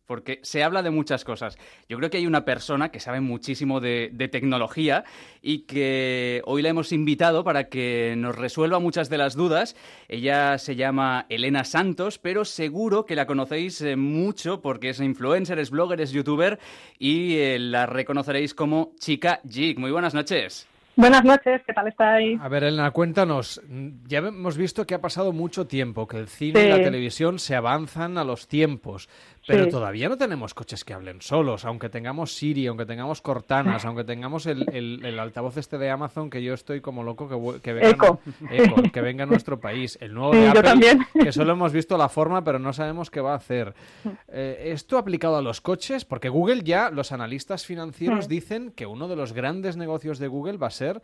porque 0.09 0.41
se 0.43 0.65
habla 0.65 0.83
de 0.83 0.91
muchas 0.91 1.23
cosas. 1.23 1.59
Yo 1.87 1.99
creo 1.99 2.09
que 2.09 2.17
hay 2.17 2.27
una 2.27 2.47
persona 2.47 2.91
que 2.91 2.99
sabe 2.99 3.21
muchísimo 3.21 3.79
de, 3.79 4.11
tecnología 4.33 5.05
y 5.43 5.61
que 5.61 6.41
hoy 6.47 6.63
la 6.63 6.71
hemos 6.71 6.93
invitado 6.93 7.45
para 7.45 7.69
que 7.69 8.15
nos 8.17 8.35
resuelva 8.35 8.79
muchas 8.79 9.11
de 9.11 9.19
las 9.19 9.35
dudas. 9.35 9.77
Ella 10.09 10.57
se 10.57 10.77
llama 10.77 11.27
Elena 11.29 11.65
Santos, 11.65 12.19
pero 12.19 12.47
seguro 12.47 13.05
que 13.05 13.15
la 13.15 13.27
conocéis 13.27 13.83
eh, 13.83 13.97
mucho 13.97 14.63
porque 14.63 14.91
es 14.91 15.01
influencer, 15.01 15.59
es 15.59 15.71
blogger, 15.71 16.01
es 16.01 16.11
youtuber 16.11 16.59
y 16.99 17.37
eh, 17.37 17.59
la 17.59 17.85
reconoceréis 17.85 18.55
como 18.55 18.93
Chica 18.99 19.41
Jig. 19.47 19.79
Muy 19.79 19.91
buenas 19.91 20.15
noches. 20.15 20.67
Buenas 20.99 21.23
noches, 21.23 21.63
¿qué 21.65 21.73
tal 21.73 21.87
estáis? 21.87 22.41
A 22.41 22.49
ver, 22.49 22.65
Elena, 22.65 22.91
cuéntanos. 22.91 23.63
Ya 24.09 24.19
hemos 24.19 24.57
visto 24.57 24.85
que 24.85 24.97
ha 24.97 25.01
pasado 25.01 25.33
mucho 25.33 25.69
tiempo, 25.69 26.09
que 26.09 26.17
el 26.17 26.27
cine 26.27 26.67
y 26.67 26.69
la 26.71 26.83
televisión 26.83 27.39
se 27.39 27.55
avanzan 27.55 28.19
a 28.19 28.25
los 28.25 28.49
tiempos. 28.49 29.09
Pero 29.49 29.65
Sí. 29.65 29.71
todavía 29.71 30.09
no 30.09 30.17
tenemos 30.17 30.55
coches 30.55 30.85
que 30.85 30.95
hablen 30.95 31.21
solos, 31.23 31.65
aunque 31.65 31.89
tengamos 31.89 32.33
Siri, 32.35 32.67
aunque 32.69 32.87
tengamos 32.87 33.21
Cortanas, 33.21 33.85
aunque 33.85 34.05
tengamos 34.05 34.47
el, 34.47 34.67
el- 34.73 35.05
el 35.05 35.19
altavoz 35.19 35.57
este 35.57 35.79
de 35.79 35.91
Amazon, 35.91 36.31
que 36.31 36.43
yo 36.43 36.55
estoy 36.55 36.81
como 36.81 37.03
loco 37.03 37.29
que, 37.29 37.61
que 37.61 37.73
venga, 37.73 37.89
Echo. 37.91 38.21
Echo, 38.51 38.75
que 38.93 39.01
venga 39.01 39.25
a 39.25 39.27
nuestro 39.27 39.59
país. 39.59 39.99
El 40.01 40.15
nuevo 40.15 40.33
Sí, 40.35 40.39
de 40.39 40.45
yo 40.45 40.51
Apple, 40.51 40.63
también. 40.63 41.01
que 41.21 41.33
solo 41.33 41.53
hemos 41.55 41.73
visto 41.73 41.97
la 41.99 42.09
forma, 42.09 42.45
pero 42.45 42.59
no 42.61 42.73
sabemos 42.73 43.11
qué 43.11 43.21
va 43.21 43.33
a 43.33 43.37
hacer. 43.37 43.75
Eh, 44.31 44.73
esto 44.73 44.99
aplicado 44.99 45.37
a 45.39 45.43
los 45.43 45.61
coches, 45.63 46.05
porque 46.05 46.29
Google 46.29 46.63
ya, 46.63 46.91
los 46.91 47.13
analistas 47.13 47.65
financieros 47.65 48.27
Mm. 48.27 48.29
dicen 48.29 48.73
que 48.73 48.87
uno 48.87 49.09
de 49.09 49.17
los 49.17 49.33
grandes 49.33 49.77
negocios 49.79 50.19
de 50.19 50.29
Google 50.29 50.59
va 50.59 50.67
a 50.67 50.71
ser 50.71 51.01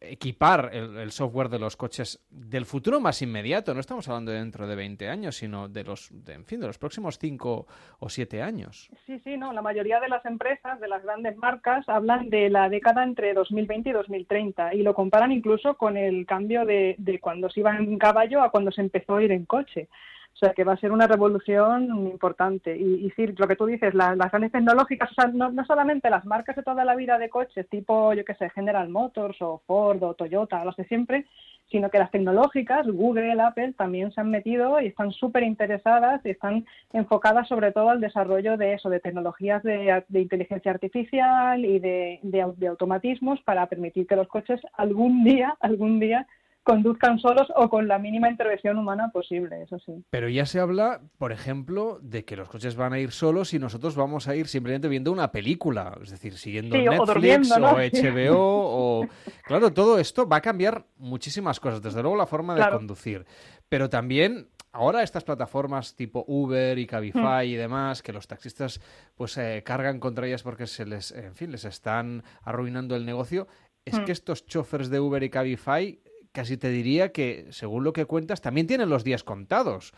equipar 0.00 0.70
el, 0.72 0.96
el 0.96 1.12
software 1.12 1.48
de 1.48 1.58
los 1.58 1.76
coches 1.76 2.24
del 2.30 2.64
futuro 2.64 3.00
más 3.00 3.20
inmediato. 3.22 3.74
No 3.74 3.80
estamos 3.80 4.08
hablando 4.08 4.32
de 4.32 4.38
dentro 4.38 4.66
de 4.66 4.74
20 4.74 5.08
años, 5.08 5.36
sino 5.36 5.68
de 5.68 5.84
los, 5.84 6.08
de, 6.10 6.34
en 6.34 6.44
fin, 6.46 6.60
de 6.60 6.66
los 6.66 6.78
próximos 6.78 7.18
5 7.18 7.66
o 7.98 8.08
7 8.08 8.42
años. 8.42 8.90
Sí, 9.06 9.20
sí, 9.20 9.36
no. 9.36 9.52
La 9.52 9.62
mayoría 9.62 10.00
de 10.00 10.08
las 10.08 10.24
empresas, 10.24 10.80
de 10.80 10.88
las 10.88 11.02
grandes 11.02 11.36
marcas, 11.36 11.88
hablan 11.88 12.30
de 12.30 12.48
la 12.48 12.68
década 12.68 13.04
entre 13.04 13.34
2020 13.34 13.90
y 13.90 13.92
2030 13.92 14.74
y 14.74 14.82
lo 14.82 14.94
comparan 14.94 15.32
incluso 15.32 15.74
con 15.76 15.96
el 15.96 16.24
cambio 16.26 16.64
de, 16.64 16.94
de 16.98 17.20
cuando 17.20 17.50
se 17.50 17.60
iba 17.60 17.76
en 17.76 17.98
caballo 17.98 18.42
a 18.42 18.50
cuando 18.50 18.70
se 18.72 18.80
empezó 18.80 19.16
a 19.16 19.22
ir 19.22 19.32
en 19.32 19.44
coche. 19.44 19.88
O 20.34 20.36
sea, 20.40 20.54
que 20.54 20.64
va 20.64 20.72
a 20.72 20.76
ser 20.78 20.90
una 20.90 21.06
revolución 21.06 21.84
importante. 22.06 22.76
Y, 22.76 23.12
y 23.14 23.26
lo 23.36 23.46
que 23.46 23.56
tú 23.56 23.66
dices, 23.66 23.92
la- 23.94 24.16
las 24.16 24.30
grandes 24.30 24.52
tecnológicas, 24.52 25.10
o 25.10 25.14
sea, 25.14 25.26
no, 25.26 25.50
no 25.50 25.64
solamente 25.66 26.08
las 26.08 26.24
marcas 26.24 26.56
de 26.56 26.62
toda 26.62 26.84
la 26.84 26.96
vida 26.96 27.18
de 27.18 27.28
coches, 27.28 27.68
tipo, 27.68 28.14
yo 28.14 28.24
qué 28.24 28.34
sé, 28.34 28.48
General 28.50 28.88
Motors 28.88 29.36
o 29.42 29.60
Ford 29.66 30.02
o 30.02 30.14
Toyota, 30.14 30.64
los 30.64 30.76
de 30.76 30.84
siempre, 30.84 31.26
sino 31.70 31.88
que 31.90 31.98
las 31.98 32.10
tecnológicas, 32.10 32.86
Google, 32.88 33.40
Apple, 33.40 33.74
también 33.74 34.10
se 34.12 34.20
han 34.20 34.30
metido 34.30 34.80
y 34.80 34.86
están 34.86 35.12
súper 35.12 35.44
interesadas 35.44 36.20
y 36.24 36.30
están 36.30 36.64
enfocadas 36.92 37.46
sobre 37.46 37.70
todo 37.70 37.90
al 37.90 38.00
desarrollo 38.00 38.56
de 38.56 38.72
eso, 38.74 38.88
de 38.90 38.98
tecnologías 38.98 39.62
de, 39.62 40.02
de 40.08 40.20
inteligencia 40.20 40.72
artificial 40.72 41.64
y 41.64 41.78
de, 41.78 42.18
de 42.22 42.66
automatismos 42.66 43.40
para 43.42 43.66
permitir 43.66 44.06
que 44.06 44.16
los 44.16 44.26
coches 44.26 44.60
algún 44.72 45.22
día, 45.22 45.56
algún 45.60 46.00
día, 46.00 46.26
conduzcan 46.62 47.18
solos 47.18 47.48
o 47.56 47.68
con 47.68 47.88
la 47.88 47.98
mínima 47.98 48.30
intervención 48.30 48.78
humana 48.78 49.10
posible, 49.12 49.62
eso 49.62 49.78
sí. 49.78 49.92
Pero 50.10 50.28
ya 50.28 50.46
se 50.46 50.60
habla, 50.60 51.00
por 51.18 51.32
ejemplo, 51.32 51.98
de 52.02 52.24
que 52.24 52.36
los 52.36 52.48
coches 52.48 52.76
van 52.76 52.92
a 52.92 52.98
ir 52.98 53.10
solos 53.12 53.54
y 53.54 53.58
nosotros 53.58 53.96
vamos 53.96 54.28
a 54.28 54.36
ir 54.36 54.46
simplemente 54.46 54.88
viendo 54.88 55.10
una 55.10 55.32
película, 55.32 55.96
es 56.02 56.10
decir, 56.10 56.36
siguiendo 56.36 56.76
Sí, 56.76 56.82
Netflix 56.84 57.50
o 57.52 57.58
HBO 57.58 58.36
o... 59.02 59.08
Claro, 59.44 59.72
todo 59.72 59.98
esto 59.98 60.28
va 60.28 60.36
a 60.36 60.40
cambiar 60.42 60.84
muchísimas 60.98 61.58
cosas, 61.60 61.82
desde 61.82 62.02
luego 62.02 62.16
la 62.16 62.26
forma 62.26 62.54
de 62.54 62.60
Claro. 62.60 62.76
conducir, 62.78 63.24
pero 63.68 63.88
también... 63.88 64.48
Ahora 64.72 65.02
estas 65.02 65.24
plataformas 65.24 65.96
tipo 65.96 66.24
Uber 66.28 66.78
y 66.78 66.86
Cabify 66.86 67.48
Mm. 67.48 67.50
y 67.50 67.54
demás, 67.56 68.02
que 68.04 68.12
los 68.12 68.28
taxistas 68.28 68.80
pues 69.16 69.36
eh, 69.36 69.64
cargan 69.66 69.98
contra 69.98 70.28
ellas 70.28 70.44
porque 70.44 70.68
se 70.68 70.86
les, 70.86 71.10
en 71.10 71.34
fin, 71.34 71.50
les 71.50 71.64
están 71.64 72.22
arruinando 72.44 72.94
el 72.94 73.04
negocio, 73.04 73.48
es 73.84 73.98
Mm. 73.98 74.04
que 74.04 74.12
estos 74.12 74.46
choferes 74.46 74.88
de 74.88 75.00
Uber 75.00 75.24
y 75.24 75.28
Cabify 75.30 75.98
casi 76.32 76.56
te 76.56 76.70
diría 76.70 77.12
que, 77.12 77.46
según 77.50 77.84
lo 77.84 77.92
que 77.92 78.04
cuentas, 78.06 78.40
también 78.40 78.66
tienen 78.66 78.88
los 78.88 79.04
días 79.04 79.24
contados. 79.24 79.92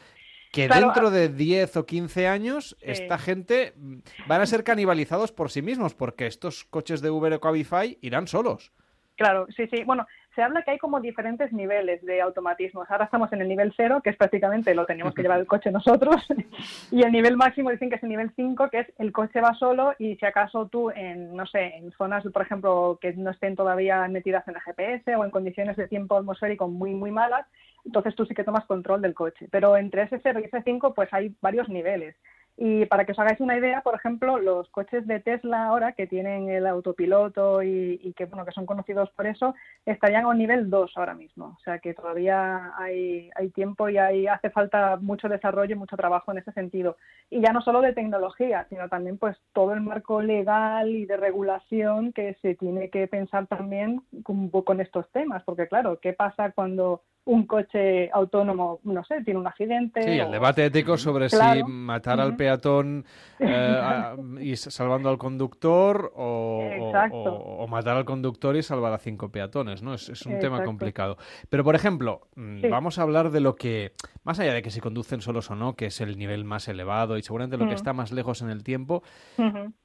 Que 0.52 0.66
Claro, 0.66 0.86
dentro 0.86 1.10
de 1.10 1.28
10 1.30 1.76
o 1.78 1.86
15 1.86 2.28
años, 2.28 2.76
Sí. 2.80 2.90
esta 2.90 3.16
gente 3.18 3.72
mm, 3.76 3.98
van 4.26 4.40
a 4.42 4.46
ser 4.46 4.64
canibalizados 4.64 5.32
por 5.32 5.50
sí 5.50 5.62
mismos, 5.62 5.94
porque 5.94 6.26
estos 6.26 6.64
coches 6.64 7.00
de 7.00 7.10
Uber 7.10 7.32
o 7.32 7.40
Cabify 7.40 7.96
irán 8.02 8.26
solos. 8.26 8.70
Claro, 9.16 9.46
sí, 9.56 9.64
sí. 9.70 9.82
Bueno, 9.84 10.06
se 10.34 10.42
habla 10.42 10.62
que 10.62 10.72
hay 10.72 10.78
como 10.78 11.00
diferentes 11.00 11.52
niveles 11.52 12.04
de 12.04 12.20
automatismos. 12.22 12.90
Ahora 12.90 13.04
estamos 13.04 13.32
en 13.32 13.42
el 13.42 13.48
nivel 13.48 13.72
cero, 13.76 14.00
que 14.02 14.10
es 14.10 14.16
prácticamente 14.16 14.74
lo 14.74 14.86
tenemos 14.86 15.14
que 15.14 15.22
llevar 15.22 15.40
el 15.40 15.46
coche 15.46 15.70
nosotros, 15.70 16.26
y 16.90 17.02
el 17.02 17.12
nivel 17.12 17.36
máximo 17.36 17.70
dicen 17.70 17.90
que 17.90 17.96
es 17.96 18.02
el 18.02 18.08
nivel 18.08 18.32
5, 18.34 18.70
que 18.70 18.80
es 18.80 18.92
el 18.98 19.12
coche 19.12 19.40
va 19.40 19.54
solo 19.54 19.94
y 19.98 20.16
si 20.16 20.26
acaso 20.26 20.68
tú 20.68 20.90
en, 20.90 21.34
no 21.36 21.46
sé, 21.46 21.76
en 21.76 21.90
zonas, 21.92 22.24
por 22.32 22.42
ejemplo, 22.42 22.98
que 23.00 23.12
no 23.14 23.30
estén 23.30 23.56
todavía 23.56 24.06
metidas 24.08 24.46
en 24.48 24.54
el 24.54 24.62
GPS 24.62 25.16
o 25.16 25.24
en 25.24 25.30
condiciones 25.30 25.76
de 25.76 25.88
tiempo 25.88 26.16
atmosférico 26.16 26.68
muy, 26.68 26.94
muy 26.94 27.10
malas, 27.10 27.46
entonces 27.84 28.14
tú 28.14 28.24
sí 28.24 28.34
que 28.34 28.44
tomas 28.44 28.64
control 28.66 29.02
del 29.02 29.14
coche. 29.14 29.48
Pero 29.50 29.76
entre 29.76 30.02
ese 30.02 30.20
0 30.22 30.40
y 30.40 30.44
ese 30.44 30.62
5, 30.62 30.94
pues 30.94 31.12
hay 31.12 31.34
varios 31.40 31.68
niveles. 31.68 32.16
Y 32.56 32.84
para 32.86 33.04
que 33.04 33.12
os 33.12 33.18
hagáis 33.18 33.40
una 33.40 33.56
idea, 33.56 33.80
por 33.80 33.94
ejemplo, 33.94 34.38
los 34.38 34.68
coches 34.68 35.06
de 35.06 35.20
Tesla 35.20 35.66
ahora 35.66 35.92
que 35.92 36.06
tienen 36.06 36.50
el 36.50 36.66
autopiloto 36.66 37.62
y, 37.62 37.98
y 38.02 38.12
que 38.12 38.26
bueno 38.26 38.44
que 38.44 38.52
son 38.52 38.66
conocidos 38.66 39.10
por 39.10 39.26
eso, 39.26 39.54
estarían 39.86 40.24
a 40.24 40.28
un 40.28 40.38
nivel 40.38 40.68
2 40.68 40.92
ahora 40.96 41.14
mismo. 41.14 41.56
O 41.58 41.60
sea 41.64 41.78
que 41.78 41.94
todavía 41.94 42.72
hay, 42.76 43.30
hay 43.34 43.50
tiempo 43.50 43.88
y 43.88 43.96
hay, 43.96 44.26
hace 44.26 44.50
falta 44.50 44.96
mucho 44.96 45.28
desarrollo 45.28 45.74
y 45.74 45.78
mucho 45.78 45.96
trabajo 45.96 46.30
en 46.30 46.38
ese 46.38 46.52
sentido. 46.52 46.96
Y 47.30 47.40
ya 47.40 47.52
no 47.52 47.62
solo 47.62 47.80
de 47.80 47.94
tecnología, 47.94 48.66
sino 48.68 48.88
también 48.88 49.18
pues 49.18 49.36
todo 49.52 49.72
el 49.72 49.80
marco 49.80 50.20
legal 50.20 50.90
y 50.90 51.06
de 51.06 51.16
regulación 51.16 52.12
que 52.12 52.34
se 52.42 52.54
tiene 52.54 52.90
que 52.90 53.08
pensar 53.08 53.46
también 53.46 54.02
con, 54.22 54.50
con 54.50 54.80
estos 54.80 55.10
temas. 55.10 55.42
Porque 55.44 55.68
claro, 55.68 55.98
¿qué 56.00 56.12
pasa 56.12 56.52
cuando 56.52 57.02
un 57.24 57.46
coche 57.46 58.10
autónomo, 58.10 58.80
no 58.82 59.04
sé, 59.04 59.22
tiene 59.22 59.38
un 59.38 59.46
accidente? 59.46 60.02
Sí, 60.02 60.18
el 60.18 60.30
debate 60.32 60.64
ético 60.66 60.96
sobre 60.98 61.28
si 61.28 61.62
matar 61.64 62.18
al 62.20 62.34
peatón 62.34 63.04
eh, 63.38 63.78
a- 63.80 64.16
y 64.40 64.56
salvando 64.56 65.08
al 65.08 65.18
conductor 65.18 66.12
o, 66.16 66.70
o- 67.12 67.66
matar 67.68 67.96
al 67.96 68.04
conductor 68.04 68.56
y 68.56 68.62
salvar 68.64 68.92
a 68.92 68.98
cinco 68.98 69.30
peatones, 69.30 69.82
¿no? 69.82 69.94
Es, 69.94 70.08
es 70.08 70.26
un 70.26 70.38
tema 70.40 70.64
complicado. 70.64 71.16
Pero, 71.48 71.62
por 71.62 71.76
ejemplo, 71.76 72.22
mm, 72.34 72.60
Sí. 72.62 72.68
vamos 72.68 72.98
a 72.98 73.02
hablar 73.02 73.30
de 73.30 73.40
lo 73.40 73.54
que, 73.54 73.92
más 74.24 74.40
allá 74.40 74.52
de 74.54 74.62
que 74.62 74.70
si 74.70 74.80
conducen 74.80 75.20
solos 75.20 75.48
o 75.50 75.54
no, 75.54 75.74
que 75.76 75.86
es 75.86 76.00
el 76.00 76.18
nivel 76.18 76.44
más 76.44 76.66
elevado 76.66 77.16
y 77.18 77.22
seguramente 77.22 77.56
lo 77.56 77.66
que 77.66 77.74
Mm. 77.74 77.76
está 77.76 77.92
más 77.92 78.10
lejos 78.10 78.42
en 78.42 78.50
el 78.50 78.64
tiempo. 78.64 79.02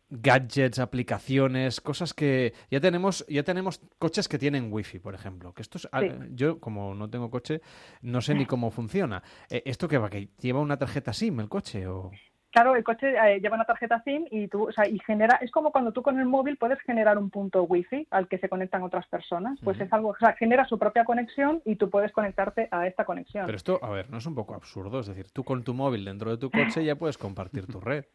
Gadgets, 0.09 0.79
aplicaciones, 0.79 1.81
cosas 1.81 2.13
que 2.13 2.53
ya 2.71 2.79
tenemos, 2.79 3.25
ya 3.27 3.43
tenemos 3.43 3.81
coches 3.99 4.27
que 4.27 4.37
tienen 4.37 4.71
wifi, 4.71 4.99
por 4.99 5.13
ejemplo. 5.15 5.53
Que 5.53 5.61
esto 5.61 5.77
es, 5.77 5.87
ah, 5.91 6.01
Sí. 6.01 6.09
yo 6.31 6.59
como 6.59 6.93
no 6.95 7.09
tengo 7.09 7.29
coche, 7.29 7.61
no 8.01 8.21
sé 8.21 8.35
ni 8.35 8.45
cómo 8.45 8.71
funciona. 8.71 9.21
Eh, 9.49 9.63
¿Esto 9.65 9.87
qué 9.87 9.97
va? 9.97 10.09
¿Que 10.09 10.29
lleva 10.39 10.59
una 10.61 10.77
tarjeta 10.77 11.13
SIM 11.13 11.39
el 11.39 11.49
coche 11.49 11.87
o? 11.87 12.11
Claro, 12.49 12.75
el 12.75 12.83
coche 12.83 13.09
eh, 13.13 13.39
lleva 13.39 13.55
una 13.55 13.65
tarjeta 13.65 14.01
SIM 14.03 14.25
y 14.31 14.47
tú, 14.47 14.69
o 14.69 14.71
sea, 14.71 14.87
y 14.87 14.97
genera, 15.05 15.37
es 15.41 15.51
como 15.51 15.71
cuando 15.71 15.91
tú 15.91 16.01
con 16.01 16.17
el 16.17 16.25
móvil 16.25 16.57
puedes 16.57 16.79
generar 16.79 17.17
un 17.17 17.29
punto 17.29 17.63
wifi 17.63 18.07
al 18.09 18.27
que 18.27 18.39
se 18.39 18.49
conectan 18.49 18.81
otras 18.83 19.05
personas. 19.07 19.59
Pues 19.63 19.79
es 19.79 19.91
algo, 19.93 20.09
o 20.09 20.17
sea, 20.17 20.33
genera 20.33 20.65
su 20.65 20.79
propia 20.79 21.03
conexión 21.05 21.61
y 21.65 21.75
tú 21.75 21.89
puedes 21.89 22.11
conectarte 22.13 22.67
a 22.71 22.87
esta 22.87 23.05
conexión. 23.05 23.45
Pero 23.45 23.57
esto, 23.57 23.79
a 23.83 23.89
ver, 23.89 24.09
no 24.09 24.17
es 24.17 24.25
un 24.25 24.33
poco 24.33 24.55
absurdo. 24.55 25.01
Es 25.01 25.07
decir, 25.07 25.29
tú 25.31 25.43
con 25.43 25.63
tu 25.63 25.73
móvil 25.73 26.05
dentro 26.05 26.31
de 26.31 26.37
tu 26.37 26.49
coche 26.79 26.83
ya 26.83 26.95
puedes 26.95 27.17
compartir 27.17 27.67
tu 27.67 27.79
red. 27.79 28.05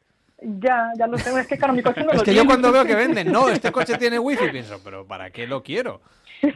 Ya, 0.45 0.91
ya 0.99 1.07
lo 1.07 1.17
tengo, 1.19 1.39
es 1.39 1.47
que 1.47 1.57
claro, 1.57 1.73
mi 1.73 1.83
coche 1.83 2.03
no 2.05 2.11
Es 2.13 2.19
lo 2.19 2.25
que 2.25 2.35
yo 2.35 2.45
cuando 2.45 2.73
veo 2.73 2.85
que 2.85 2.95
venden, 2.97 3.31
no, 3.31 3.49
este 3.49 3.71
coche 3.71 3.97
tiene 3.97 4.19
wifi, 4.19 4.49
pienso, 4.51 4.81
pero 4.83 5.07
¿para 5.07 5.31
qué 5.31 5.47
lo 5.47 5.63
quiero? 5.63 6.01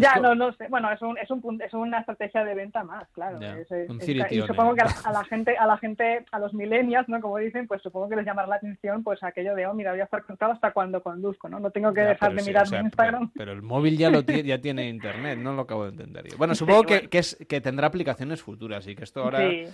Ya, 0.00 0.14
no, 0.14 0.36
no 0.36 0.52
sé. 0.52 0.68
Bueno, 0.68 0.92
es, 0.92 1.02
un, 1.02 1.18
es, 1.18 1.28
un, 1.28 1.60
es 1.60 1.74
una 1.74 1.98
estrategia 1.98 2.44
de 2.44 2.54
venta 2.54 2.84
más, 2.84 3.08
claro. 3.14 3.40
Ya, 3.40 3.58
Es- 3.58 3.68
es- 3.72 3.90
un 3.90 4.00
es- 4.00 4.08
y 4.30 4.40
supongo 4.42 4.76
que 4.76 4.82
a 4.82 4.84
la, 4.84 4.94
a 5.06 5.10
la 5.12 5.24
gente, 5.24 5.56
a 5.58 5.66
la 5.66 5.76
gente, 5.76 6.24
a 6.30 6.38
los 6.38 6.54
millennials, 6.54 7.08
¿no? 7.08 7.20
Como 7.20 7.36
dicen, 7.38 7.66
pues 7.66 7.82
supongo 7.82 8.08
que 8.08 8.14
les 8.14 8.24
llamará 8.24 8.46
la 8.46 8.54
atención, 8.56 9.02
pues 9.02 9.20
aquello 9.24 9.56
de, 9.56 9.66
oh, 9.66 9.74
mira, 9.74 9.90
voy 9.90 9.98
a 10.00 10.04
estar 10.04 10.22
conectado 10.22 10.52
hasta 10.52 10.70
cuando 10.70 11.02
conduzco, 11.02 11.48
¿no? 11.48 11.58
No 11.58 11.72
tengo 11.72 11.92
que 11.92 12.02
Ya, 12.02 12.08
dejar 12.10 12.32
de 12.32 12.42
sí, 12.42 12.46
mirar 12.48 12.62
o 12.62 12.66
sea, 12.66 12.78
mi 12.78 12.84
Instagram. 12.86 13.30
Pero, 13.30 13.38
pero 13.38 13.52
el 13.52 13.62
móvil 13.62 13.98
ya 13.98 14.08
lo 14.10 14.24
tiene, 14.24 14.44
ya 14.44 14.60
tiene 14.60 14.88
internet, 14.88 15.36
no 15.36 15.52
lo 15.54 15.62
acabo 15.62 15.82
de 15.86 15.90
entender. 15.90 16.28
yo. 16.28 16.36
Bueno, 16.38 16.54
supongo 16.54 16.84
que, 16.84 17.08
que 17.08 17.18
es, 17.18 17.36
que 17.48 17.60
tendrá 17.60 17.88
aplicaciones 17.88 18.40
futuras 18.40 18.86
y 18.86 18.94
que 18.94 19.02
esto 19.02 19.24
ahora 19.24 19.40
Sí. 19.50 19.64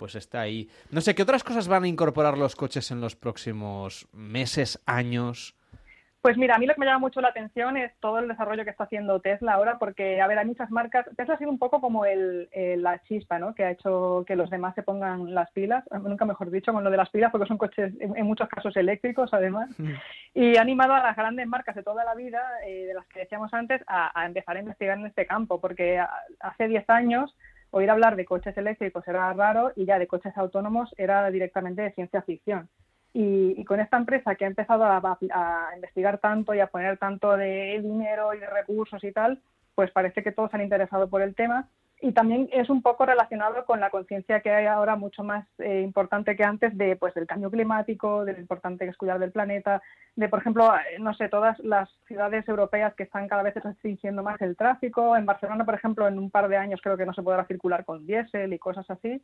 Pues 0.00 0.14
está 0.14 0.40
ahí. 0.40 0.66
No 0.90 1.02
sé, 1.02 1.14
¿qué 1.14 1.22
otras 1.22 1.44
cosas 1.44 1.68
van 1.68 1.84
a 1.84 1.88
incorporar 1.88 2.38
los 2.38 2.56
coches 2.56 2.90
en 2.90 3.02
los 3.02 3.16
próximos 3.16 4.08
meses, 4.14 4.80
años? 4.86 5.54
Pues 6.22 6.38
mira, 6.38 6.54
a 6.54 6.58
mí 6.58 6.64
lo 6.64 6.72
que 6.72 6.80
me 6.80 6.86
llama 6.86 7.00
mucho 7.00 7.20
la 7.20 7.28
atención 7.28 7.76
es 7.76 7.92
todo 8.00 8.18
el 8.18 8.28
desarrollo 8.28 8.64
que 8.64 8.70
está 8.70 8.84
haciendo 8.84 9.20
Tesla 9.20 9.52
ahora, 9.52 9.78
porque, 9.78 10.22
a 10.22 10.26
ver, 10.26 10.38
hay 10.38 10.46
muchas 10.46 10.70
marcas. 10.70 11.04
Tesla 11.18 11.34
ha 11.34 11.38
sido 11.38 11.50
un 11.50 11.58
poco 11.58 11.82
como 11.82 12.06
el, 12.06 12.48
eh, 12.52 12.78
la 12.78 13.02
chispa, 13.02 13.38
¿no? 13.38 13.54
Que 13.54 13.64
ha 13.64 13.72
hecho 13.72 14.24
que 14.26 14.36
los 14.36 14.48
demás 14.48 14.74
se 14.74 14.82
pongan 14.82 15.34
las 15.34 15.50
pilas, 15.50 15.84
eh, 15.92 15.98
nunca 15.98 16.24
mejor 16.24 16.50
dicho, 16.50 16.72
con 16.72 16.82
lo 16.82 16.90
de 16.90 16.96
las 16.96 17.10
pilas, 17.10 17.30
porque 17.30 17.46
son 17.46 17.58
coches 17.58 17.92
en, 18.00 18.16
en 18.16 18.26
muchos 18.26 18.48
casos 18.48 18.74
eléctricos, 18.78 19.34
además. 19.34 19.68
Y 20.32 20.56
ha 20.56 20.62
animado 20.62 20.94
a 20.94 21.02
las 21.02 21.16
grandes 21.16 21.46
marcas 21.46 21.76
de 21.76 21.82
toda 21.82 22.04
la 22.04 22.14
vida, 22.14 22.40
eh, 22.66 22.86
de 22.86 22.94
las 22.94 23.06
que 23.08 23.20
decíamos 23.20 23.52
antes, 23.52 23.82
a, 23.86 24.18
a 24.18 24.24
empezar 24.24 24.56
a 24.56 24.60
investigar 24.60 24.98
en 24.98 25.06
este 25.06 25.26
campo, 25.26 25.60
porque 25.60 26.02
hace 26.40 26.68
10 26.68 26.88
años 26.88 27.36
oír 27.70 27.90
hablar 27.90 28.16
de 28.16 28.24
coches 28.24 28.56
eléctricos 28.56 29.06
era 29.08 29.32
raro 29.32 29.72
y 29.76 29.84
ya 29.86 29.98
de 29.98 30.06
coches 30.06 30.36
autónomos 30.36 30.92
era 30.96 31.30
directamente 31.30 31.82
de 31.82 31.92
ciencia 31.92 32.22
ficción. 32.22 32.68
Y, 33.12 33.60
y 33.60 33.64
con 33.64 33.80
esta 33.80 33.96
empresa 33.96 34.34
que 34.36 34.44
ha 34.44 34.48
empezado 34.48 34.84
a, 34.84 34.96
a- 35.32 35.70
investigar 35.74 36.18
tanto 36.18 36.54
y 36.54 36.60
a 36.60 36.68
poner 36.68 36.96
tanto 36.98 37.36
de 37.36 37.80
dinero 37.82 38.34
y 38.34 38.38
de 38.38 38.46
recursos 38.46 39.02
y 39.04 39.12
tal, 39.12 39.42
pues 39.74 39.90
parece 39.90 40.22
que 40.22 40.32
todos 40.32 40.52
han 40.54 40.60
interesado 40.62 41.08
por 41.08 41.22
el 41.22 41.34
tema. 41.34 41.68
Y 42.02 42.12
también 42.12 42.48
es 42.50 42.70
un 42.70 42.80
poco 42.80 43.04
relacionado 43.04 43.66
con 43.66 43.78
la 43.78 43.90
conciencia 43.90 44.40
que 44.40 44.50
hay 44.50 44.64
ahora 44.64 44.96
mucho 44.96 45.22
más 45.22 45.46
eh, 45.58 45.82
importante 45.82 46.34
que 46.34 46.44
antes 46.44 46.76
de 46.78 46.96
pues 46.96 47.12
del 47.12 47.26
cambio 47.26 47.50
climático, 47.50 48.24
de 48.24 48.32
lo 48.32 48.40
importante 48.40 48.86
que 48.86 48.90
es 48.92 48.96
cuidar 48.96 49.18
del 49.18 49.32
planeta, 49.32 49.82
de 50.16 50.28
por 50.30 50.40
ejemplo, 50.40 50.74
eh, 50.74 50.98
no 50.98 51.12
sé, 51.12 51.28
todas 51.28 51.58
las 51.58 51.90
ciudades 52.06 52.48
europeas 52.48 52.94
que 52.94 53.02
están 53.02 53.28
cada 53.28 53.42
vez 53.42 53.54
restringiendo 53.54 54.22
más 54.22 54.40
el 54.40 54.56
tráfico. 54.56 55.14
En 55.14 55.26
Barcelona, 55.26 55.66
por 55.66 55.74
ejemplo, 55.74 56.08
en 56.08 56.18
un 56.18 56.30
par 56.30 56.48
de 56.48 56.56
años 56.56 56.80
creo 56.82 56.96
que 56.96 57.04
no 57.04 57.12
se 57.12 57.22
podrá 57.22 57.44
circular 57.44 57.84
con 57.84 58.06
diésel 58.06 58.52
y 58.54 58.58
cosas 58.58 58.88
así. 58.90 59.20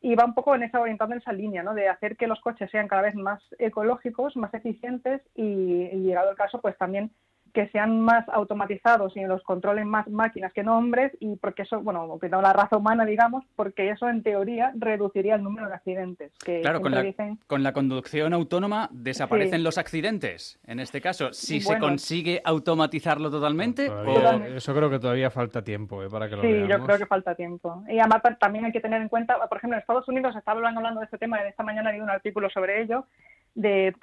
y 0.00 0.14
va 0.14 0.24
un 0.24 0.34
poco 0.34 0.54
en 0.54 0.62
esa 0.62 0.80
orientando 0.80 1.14
en 1.14 1.20
esa 1.20 1.32
línea, 1.32 1.62
¿no? 1.62 1.74
De 1.74 1.88
hacer 1.88 2.16
que 2.16 2.26
los 2.26 2.40
coches 2.40 2.70
sean 2.70 2.88
cada 2.88 3.02
vez 3.02 3.14
más 3.14 3.42
ecológicos, 3.58 4.36
más 4.36 4.52
eficientes 4.54 5.22
y, 5.34 5.88
y 5.92 6.00
llegado 6.02 6.30
el 6.30 6.36
caso, 6.36 6.60
pues 6.60 6.76
también 6.78 7.10
que 7.54 7.68
sean 7.68 8.00
más 8.00 8.28
automatizados 8.28 9.16
y 9.16 9.22
los 9.24 9.42
controlen 9.44 9.86
más 9.88 10.08
máquinas 10.08 10.52
que 10.52 10.64
no 10.64 10.76
hombres 10.76 11.12
y 11.20 11.36
porque 11.36 11.62
eso, 11.62 11.80
bueno, 11.80 12.18
que 12.20 12.28
no 12.28 12.42
la 12.42 12.52
raza 12.52 12.76
humana, 12.76 13.06
digamos, 13.06 13.44
porque 13.56 13.90
eso 13.90 14.08
en 14.08 14.22
teoría 14.24 14.72
reduciría 14.74 15.36
el 15.36 15.42
número 15.44 15.68
de 15.68 15.74
accidentes. 15.74 16.32
Que 16.44 16.60
Claro, 16.62 16.80
con 16.80 16.92
la, 16.92 17.00
dicen, 17.02 17.38
con 17.46 17.62
la 17.62 17.72
conducción 17.72 18.32
autónoma 18.34 18.88
desaparecen 18.90 19.60
Sí. 19.60 19.64
los 19.64 19.78
accidentes. 19.78 20.58
En 20.66 20.80
este 20.80 21.00
caso, 21.00 21.32
si 21.32 21.60
se 21.60 21.78
consigue 21.78 22.42
automatizarlo 22.44 23.30
totalmente 23.30 23.86
Todavía- 23.86 24.30
o... 24.54 24.56
Eso 24.56 24.74
creo 24.74 24.90
que 24.90 24.98
todavía 24.98 25.30
falta 25.30 25.62
tiempo 25.62 26.02
eh, 26.02 26.08
para 26.10 26.28
que 26.28 26.34
lo 26.36 26.42
Sí, 26.42 26.48
veamos. 26.52 26.68
yo 26.68 26.84
creo 26.84 26.98
que 26.98 27.06
falta 27.06 27.34
tiempo. 27.36 27.84
Y 27.88 28.00
además 28.00 28.20
ta- 28.22 28.34
también 28.36 28.64
hay 28.64 28.72
que 28.72 28.80
tener 28.80 29.00
en 29.00 29.08
cuenta, 29.08 29.38
por 29.48 29.58
ejemplo, 29.58 29.76
en 29.76 29.80
Estados 29.80 30.08
Unidos 30.08 30.32
se 30.32 30.40
estaba 30.40 30.56
hablando, 30.58 30.80
hablando 30.80 31.00
de 31.00 31.04
este 31.04 31.18
tema, 31.18 31.40
esta 31.46 31.62
mañana 31.62 31.90
leído 31.90 32.04
un 32.04 32.10
artículo 32.10 32.50
sobre 32.50 32.82
ello, 32.82 33.06
de, 33.54 33.94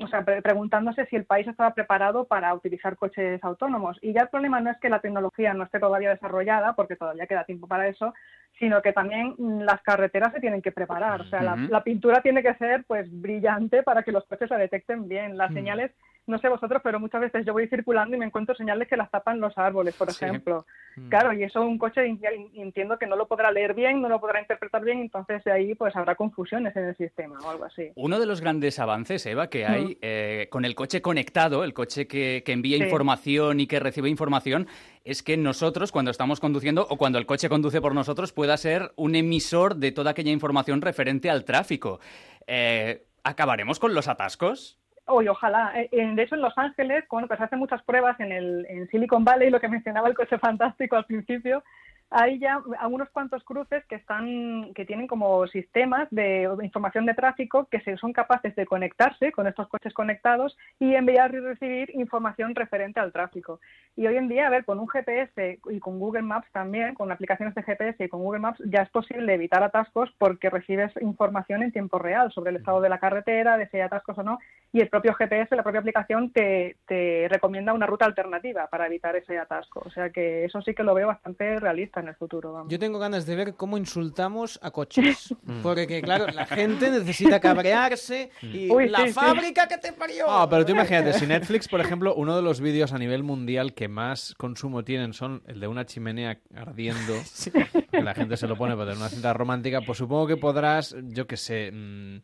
o 0.00 0.06
sea, 0.06 0.24
pre- 0.24 0.40
preguntándose 0.40 1.04
si 1.06 1.16
el 1.16 1.24
país 1.24 1.46
estaba 1.48 1.74
preparado 1.74 2.26
para 2.26 2.54
utilizar 2.54 2.96
coches 2.96 3.42
autónomos. 3.42 3.98
Y 4.02 4.12
ya 4.12 4.22
el 4.22 4.28
problema 4.28 4.60
no 4.60 4.70
es 4.70 4.78
que 4.78 4.88
la 4.88 5.00
tecnología 5.00 5.52
no 5.52 5.64
esté 5.64 5.80
todavía 5.80 6.10
desarrollada, 6.10 6.74
porque 6.74 6.94
todavía 6.96 7.26
queda 7.26 7.44
tiempo 7.44 7.66
para 7.66 7.88
eso, 7.88 8.14
sino 8.58 8.80
que 8.82 8.92
también 8.92 9.34
mm, 9.36 9.62
las 9.62 9.82
carreteras 9.82 10.32
se 10.32 10.40
tienen 10.40 10.62
que 10.62 10.70
preparar. 10.72 11.20
O 11.22 11.24
sea, 11.24 11.42
la 11.42 11.82
pintura 11.82 12.20
tiene 12.22 12.42
que 12.42 12.54
ser 12.54 12.84
pues 12.84 13.08
brillante 13.10 13.82
para 13.82 14.02
que 14.04 14.12
los 14.12 14.24
coches 14.26 14.48
la 14.50 14.58
detecten 14.58 15.08
bien. 15.08 15.36
Las 15.36 15.50
Mm. 15.50 15.54
señales, 15.54 15.90
no 16.30 16.38
sé 16.38 16.48
vosotros, 16.48 16.80
pero 16.82 16.98
muchas 16.98 17.20
veces 17.20 17.44
yo 17.44 17.52
voy 17.52 17.68
circulando 17.68 18.16
y 18.16 18.18
me 18.18 18.24
encuentro 18.26 18.54
señales 18.54 18.88
que 18.88 18.96
las 18.96 19.10
tapan 19.10 19.40
los 19.40 19.56
árboles, 19.58 19.94
por 19.96 20.10
Sí. 20.12 20.24
ejemplo. 20.24 20.64
Mm. 20.96 21.08
Claro, 21.08 21.32
y 21.32 21.42
eso 21.42 21.60
un 21.62 21.76
coche 21.78 22.06
entiendo 22.54 22.98
que 22.98 23.06
no 23.06 23.16
lo 23.16 23.26
podrá 23.28 23.50
leer 23.50 23.74
bien, 23.74 24.00
no 24.00 24.08
lo 24.08 24.20
podrá 24.20 24.40
interpretar 24.40 24.82
bien, 24.84 25.00
entonces 25.00 25.44
de 25.44 25.52
ahí 25.52 25.74
pues 25.74 25.94
habrá 25.96 26.14
confusiones 26.14 26.74
en 26.76 26.84
el 26.86 26.96
sistema 26.96 27.38
o 27.40 27.50
algo 27.50 27.64
así. 27.64 27.90
Uno 27.96 28.18
de 28.18 28.26
los 28.26 28.40
grandes 28.40 28.78
avances, 28.78 29.24
Eva, 29.26 29.48
que 29.48 29.66
hay 29.66 29.84
Mm. 29.86 29.96
eh, 30.00 30.48
con 30.50 30.64
el 30.64 30.74
coche 30.74 31.02
conectado, 31.02 31.64
el 31.64 31.74
coche 31.74 32.06
que, 32.06 32.42
que 32.44 32.52
envía 32.52 32.76
Sí. 32.78 32.84
información 32.84 33.60
y 33.60 33.66
que 33.66 33.80
recibe 33.80 34.08
información, 34.08 34.66
es 35.04 35.22
que 35.22 35.36
nosotros, 35.36 35.92
cuando 35.92 36.10
estamos 36.10 36.40
conduciendo 36.40 36.86
o 36.88 36.96
cuando 36.96 37.18
el 37.18 37.26
coche 37.26 37.48
conduce 37.48 37.80
por 37.80 37.94
nosotros, 37.94 38.32
pueda 38.32 38.56
ser 38.56 38.92
un 38.96 39.14
emisor 39.14 39.76
de 39.76 39.92
toda 39.92 40.10
aquella 40.12 40.30
información 40.30 40.80
referente 40.80 41.30
al 41.30 41.44
tráfico. 41.44 42.00
Eh, 42.46 43.04
¿Acabaremos 43.22 43.78
con 43.78 43.94
los 43.94 44.08
atascos? 44.08 44.79
Oye, 45.10 45.28
ojalá. 45.28 45.72
Eh, 45.74 45.88
eh, 45.90 46.12
De 46.14 46.22
hecho, 46.22 46.36
en 46.36 46.42
Los 46.42 46.56
Ángeles, 46.56 47.04
bueno, 47.10 47.26
pues 47.26 47.40
hacen 47.40 47.58
muchas 47.58 47.82
pruebas 47.82 48.18
en, 48.20 48.30
el, 48.30 48.66
en 48.68 48.88
Silicon 48.88 49.24
Valley, 49.24 49.50
lo 49.50 49.60
que 49.60 49.68
mencionaba 49.68 50.08
el 50.08 50.14
coche 50.14 50.38
fantástico 50.38 50.96
al 50.96 51.04
principio. 51.04 51.64
Hay 52.12 52.40
ya 52.40 52.60
a 52.80 52.88
unos 52.88 53.08
cuantos 53.10 53.44
cruces 53.44 53.84
que 53.86 53.94
están, 53.94 54.72
que 54.74 54.84
tienen 54.84 55.06
como 55.06 55.46
sistemas 55.46 56.08
de 56.10 56.48
información 56.60 57.06
de 57.06 57.14
tráfico 57.14 57.68
que 57.70 57.80
se, 57.82 57.96
son 57.98 58.12
capaces 58.12 58.56
de 58.56 58.66
conectarse 58.66 59.30
con 59.30 59.46
estos 59.46 59.68
coches 59.68 59.94
conectados 59.94 60.58
y 60.80 60.96
enviar 60.96 61.32
y 61.32 61.38
recibir 61.38 61.88
información 61.94 62.56
referente 62.56 62.98
al 62.98 63.12
tráfico. 63.12 63.60
Y 63.94 64.08
hoy 64.08 64.16
en 64.16 64.26
día, 64.26 64.48
a 64.48 64.50
ver, 64.50 64.64
con 64.64 64.80
un 64.80 64.88
GPS 64.88 65.60
y 65.70 65.78
con 65.78 66.00
Google 66.00 66.22
Maps 66.22 66.50
también, 66.50 66.94
con 66.94 67.12
aplicaciones 67.12 67.54
de 67.54 67.62
GPS 67.62 68.04
y 68.04 68.08
con 68.08 68.22
Google 68.22 68.40
Maps, 68.40 68.60
ya 68.64 68.82
es 68.82 68.90
posible 68.90 69.32
evitar 69.32 69.62
atascos 69.62 70.12
porque 70.18 70.50
recibes 70.50 70.92
información 71.00 71.62
en 71.62 71.70
tiempo 71.70 72.00
real 72.00 72.32
sobre 72.32 72.50
el 72.50 72.56
estado 72.56 72.80
de 72.80 72.88
la 72.88 72.98
carretera, 72.98 73.56
de 73.56 73.68
si 73.68 73.76
hay 73.76 73.84
atascos 73.84 74.18
o 74.18 74.24
no, 74.24 74.40
y 74.72 74.80
el 74.80 74.88
propio 74.88 75.14
GPS, 75.14 75.56
la 75.56 75.62
propia 75.62 75.80
aplicación, 75.80 76.30
te, 76.32 76.76
te 76.86 77.26
recomienda 77.28 77.72
una 77.72 77.86
ruta 77.86 78.04
alternativa 78.04 78.68
para 78.68 78.86
evitar 78.86 79.16
ese 79.16 79.36
atasco. 79.36 79.82
O 79.84 79.90
sea 79.90 80.10
que 80.10 80.44
eso 80.44 80.62
sí 80.62 80.74
que 80.74 80.84
lo 80.84 80.94
veo 80.94 81.08
bastante 81.08 81.58
realista 81.58 82.00
en 82.00 82.08
el 82.08 82.14
futuro. 82.14 82.52
Vamos. 82.52 82.70
Yo 82.70 82.78
tengo 82.78 83.00
ganas 83.00 83.26
de 83.26 83.34
ver 83.34 83.54
cómo 83.54 83.76
insultamos 83.78 84.58
a 84.62 84.70
coches. 84.70 85.34
Mm. 85.50 85.62
Porque, 85.62 86.02
claro, 86.02 86.26
la 86.26 86.44
gente 86.44 86.90
necesita 86.90 87.40
cabrearse 87.40 88.30
y 88.42 88.70
Uy, 88.70 88.88
la 88.88 88.98
sí, 88.98 89.06
sí. 89.08 89.12
fábrica 89.14 89.66
que 89.66 89.78
te 89.78 89.92
parió. 89.92 90.26
Ah, 90.28 90.46
pero 90.48 90.66
tú 90.66 90.72
imagínate, 90.72 91.14
si 91.14 91.26
Netflix, 91.26 91.66
por 91.66 91.80
ejemplo, 91.80 92.14
uno 92.14 92.36
de 92.36 92.42
los 92.42 92.60
vídeos 92.60 92.92
a 92.92 92.98
nivel 92.98 93.22
mundial 93.22 93.72
que 93.72 93.88
más 93.88 94.34
consumo 94.36 94.84
tienen 94.84 95.12
son 95.12 95.42
el 95.46 95.60
de 95.60 95.66
una 95.66 95.86
chimenea 95.86 96.38
ardiendo, 96.54 97.14
que 97.90 98.02
la 98.02 98.14
gente 98.14 98.36
se 98.36 98.46
lo 98.46 98.56
pone 98.56 98.74
para 98.74 98.90
tener 98.90 98.98
una 98.98 99.08
cinta 99.08 99.32
romántica, 99.32 99.80
pues 99.80 99.98
supongo 99.98 100.26
que 100.26 100.36
podrás, 100.36 100.94
yo 101.04 101.26
qué 101.26 101.36
sé, 101.36 101.70
mm, 101.72 102.18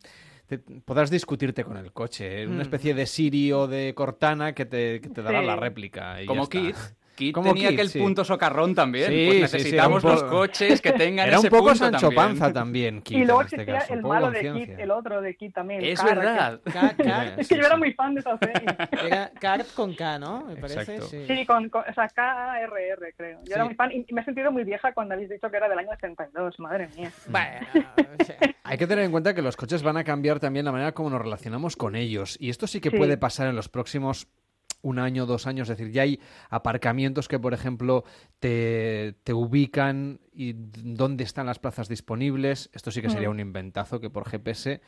te- 0.47 0.57
podrás 0.59 1.09
discutirte 1.11 1.63
con 1.63 1.77
el 1.77 1.91
coche, 1.91 2.41
¿eh? 2.41 2.47
una 2.47 2.57
Mm. 2.59 2.61
especie 2.61 2.93
de 2.93 3.05
Siri 3.05 3.51
o 3.51 3.67
de 3.67 3.93
Cortana 3.95 4.53
que 4.53 4.65
te, 4.65 5.01
que 5.01 5.09
te 5.09 5.21
dará 5.21 5.41
Sí. 5.41 5.45
la 5.45 5.55
réplica. 5.55 6.21
y 6.21 6.25
Como. 6.25 6.47
Kit. 6.49 6.75
Kit 7.17 7.33
Como 7.33 7.51
tenía 7.53 7.69
Kit, 7.69 7.79
aquel 7.79 7.89
sí. 7.89 7.99
punto 7.99 8.23
socarrón 8.23 8.73
también. 8.75 9.07
Sí, 9.09 9.25
pues 9.39 9.51
sí, 9.51 9.57
sí, 9.57 9.63
necesitamos 9.63 10.03
un 10.03 10.11
los 10.11 10.23
coches 10.23 10.81
que 10.81 10.91
tengan 10.93 11.27
Era 11.27 11.37
ese 11.37 11.47
un 11.47 11.51
poco 11.51 11.63
punto 11.71 11.77
Sancho 11.79 11.99
también. 11.99 12.15
Panza 12.15 12.53
también, 12.53 13.01
Kit, 13.01 13.17
Y 13.17 13.25
luego 13.25 13.41
este 13.41 13.55
existía 13.57 13.79
caso, 13.79 13.93
un 13.93 13.99
el 13.99 14.05
malo 14.05 14.31
de. 14.31 14.53
Kit, 14.53 14.69
el 14.79 14.91
otro 14.91 15.21
de 15.21 15.35
Kit 15.35 15.53
también. 15.53 15.83
Es 15.83 16.03
verdad. 16.03 16.61
que- 17.35 17.41
Es 17.41 17.47
que 17.47 17.55
yo 17.57 17.65
era 17.65 17.75
muy 17.75 17.91
fan 17.93 18.13
de 18.13 18.19
esa 18.21 18.37
serie. 18.37 18.65
Era 19.07 19.31
Cart 19.41 19.67
con 19.75 19.93
K, 19.95 20.19
¿no? 20.19 20.45
Me 20.45 20.55
parece. 20.57 20.81
Exacto. 20.81 21.07
Sí. 21.07 21.25
Sí, 21.27 21.45
con, 21.45 21.67
con- 21.69 21.81
o 21.89 21.93
sea, 21.93 22.07
K-A-R-R, 22.07 23.13
creo. 23.17 23.39
Yo 23.39 23.45
Sí. 23.45 23.51
era 23.53 23.65
muy 23.65 23.73
fan 23.75 23.91
y 23.91 24.05
me 24.13 24.21
he 24.21 24.23
sentido 24.23 24.51
muy 24.51 24.63
vieja 24.63 24.93
cuando 24.93 25.15
habéis 25.15 25.29
dicho 25.29 25.49
que 25.49 25.57
era 25.57 25.67
del 25.67 25.79
año 25.79 25.89
72, 25.99 26.59
madre 26.59 26.87
mía. 26.95 27.11
Hay 28.63 28.77
que 28.77 28.87
tener 28.87 29.05
en 29.05 29.11
cuenta 29.11 29.33
que 29.33 29.41
los 29.41 29.55
coches 29.55 29.81
van 29.83 29.97
a 29.97 30.03
cambiar 30.03 30.39
también 30.39 30.65
la 30.65 30.71
manera 30.71 30.91
como 30.91 31.09
nos 31.09 31.21
relacionamos 31.21 31.75
con 31.75 31.95
ellos. 31.95 32.37
Y 32.39 32.49
esto 32.49 32.67
sí 32.67 32.79
que 32.81 32.89
Sí. 32.91 32.97
puede 32.97 33.17
pasar 33.17 33.47
en 33.47 33.55
los 33.55 33.69
próximos 33.69 34.27
un 34.87 34.99
año, 34.99 35.25
dos 35.25 35.47
años. 35.47 35.69
Es 35.69 35.77
decir, 35.77 35.91
ya 35.93 36.03
hay 36.03 36.19
aparcamientos 36.49 37.27
que, 37.27 37.39
por 37.39 37.53
ejemplo, 37.53 38.03
te, 38.39 39.15
te 39.23 39.33
ubican 39.33 40.19
y 40.33 40.53
dónde 40.53 41.23
están 41.23 41.45
las 41.45 41.59
plazas 41.59 41.89
disponibles. 41.89 42.69
Esto 42.73 42.91
sí 42.91 43.01
que 43.01 43.09
sería 43.09 43.29
Mm. 43.29 43.31
un 43.31 43.39
inventazo 43.39 43.99
que 43.99 44.09
por 44.09 44.27
GPS, 44.29 44.81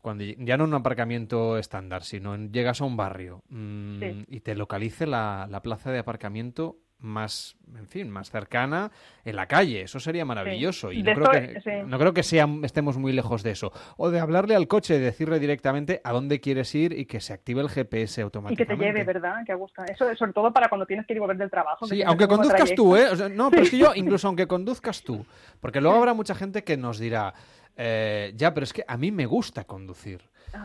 cuando 0.00 0.24
ya 0.24 0.56
no 0.56 0.64
en 0.64 0.70
un 0.70 0.74
aparcamiento 0.74 1.58
estándar, 1.58 2.02
sino 2.02 2.34
en- 2.34 2.52
llegas 2.52 2.80
a 2.80 2.84
un 2.84 2.96
barrio 2.96 3.42
mm, 3.48 3.98
Sí. 4.00 4.24
y 4.28 4.40
te 4.40 4.54
localice 4.54 5.06
la, 5.06 5.46
la 5.50 5.62
plaza 5.62 5.90
de 5.92 5.98
aparcamiento 5.98 6.76
más, 7.02 7.56
en 7.76 7.86
fin, 7.86 8.10
más 8.10 8.30
cercana 8.30 8.90
en 9.24 9.36
la 9.36 9.46
calle. 9.46 9.82
Eso 9.82 10.00
sería 10.00 10.24
maravilloso. 10.24 10.92
Y 10.92 11.02
no 11.02 11.14
creo, 11.14 11.30
que, 11.30 11.60
sí. 11.60 11.70
no 11.86 11.98
creo 11.98 12.12
que 12.14 12.22
sea, 12.22 12.48
estemos 12.62 12.96
muy 12.96 13.12
lejos 13.12 13.42
de 13.42 13.50
eso. 13.50 13.72
O 13.96 14.10
de 14.10 14.20
hablarle 14.20 14.54
al 14.54 14.68
coche 14.68 14.96
y 14.96 14.98
decirle 15.00 15.38
directamente 15.38 16.00
a 16.04 16.12
dónde 16.12 16.40
quieres 16.40 16.74
ir 16.74 16.92
y 16.92 17.06
que 17.06 17.20
se 17.20 17.32
active 17.32 17.60
el 17.60 17.68
GPS 17.68 18.12
Y 18.12 18.16
que 18.16 18.22
automáticamente. 18.22 18.76
te 18.76 18.84
lleve, 18.84 19.04
¿verdad? 19.04 19.44
Que 19.46 19.54
gusta. 19.54 19.84
Eso 19.84 20.08
es 20.10 20.18
sobre 20.18 20.32
todo 20.32 20.52
para 20.52 20.68
cuando 20.68 20.86
tienes 20.86 21.06
que 21.06 21.14
ir 21.14 21.20
volver 21.20 21.36
del 21.36 21.50
trabajo. 21.50 21.86
Sí, 21.86 22.02
aunque 22.02 22.26
conduzcas 22.28 22.58
trayecto. 22.58 22.82
tú, 22.82 22.96
¿eh? 22.96 23.08
O 23.10 23.16
sea, 23.16 23.28
no, 23.28 23.50
pero 23.50 23.62
es 23.62 23.70
que 23.70 23.78
yo, 23.78 23.92
incluso 23.94 24.28
aunque 24.28 24.46
conduzcas 24.46 25.02
tú, 25.02 25.24
porque 25.60 25.80
luego 25.80 25.96
habrá 25.96 26.14
mucha 26.14 26.34
gente 26.34 26.64
que 26.64 26.76
nos 26.76 26.98
dirá, 26.98 27.34
eh, 27.76 28.32
ya, 28.36 28.52
pero 28.54 28.64
es 28.64 28.72
que 28.72 28.84
a 28.86 28.96
mí 28.96 29.10
me 29.10 29.26
gusta 29.26 29.64
conducir. 29.64 30.20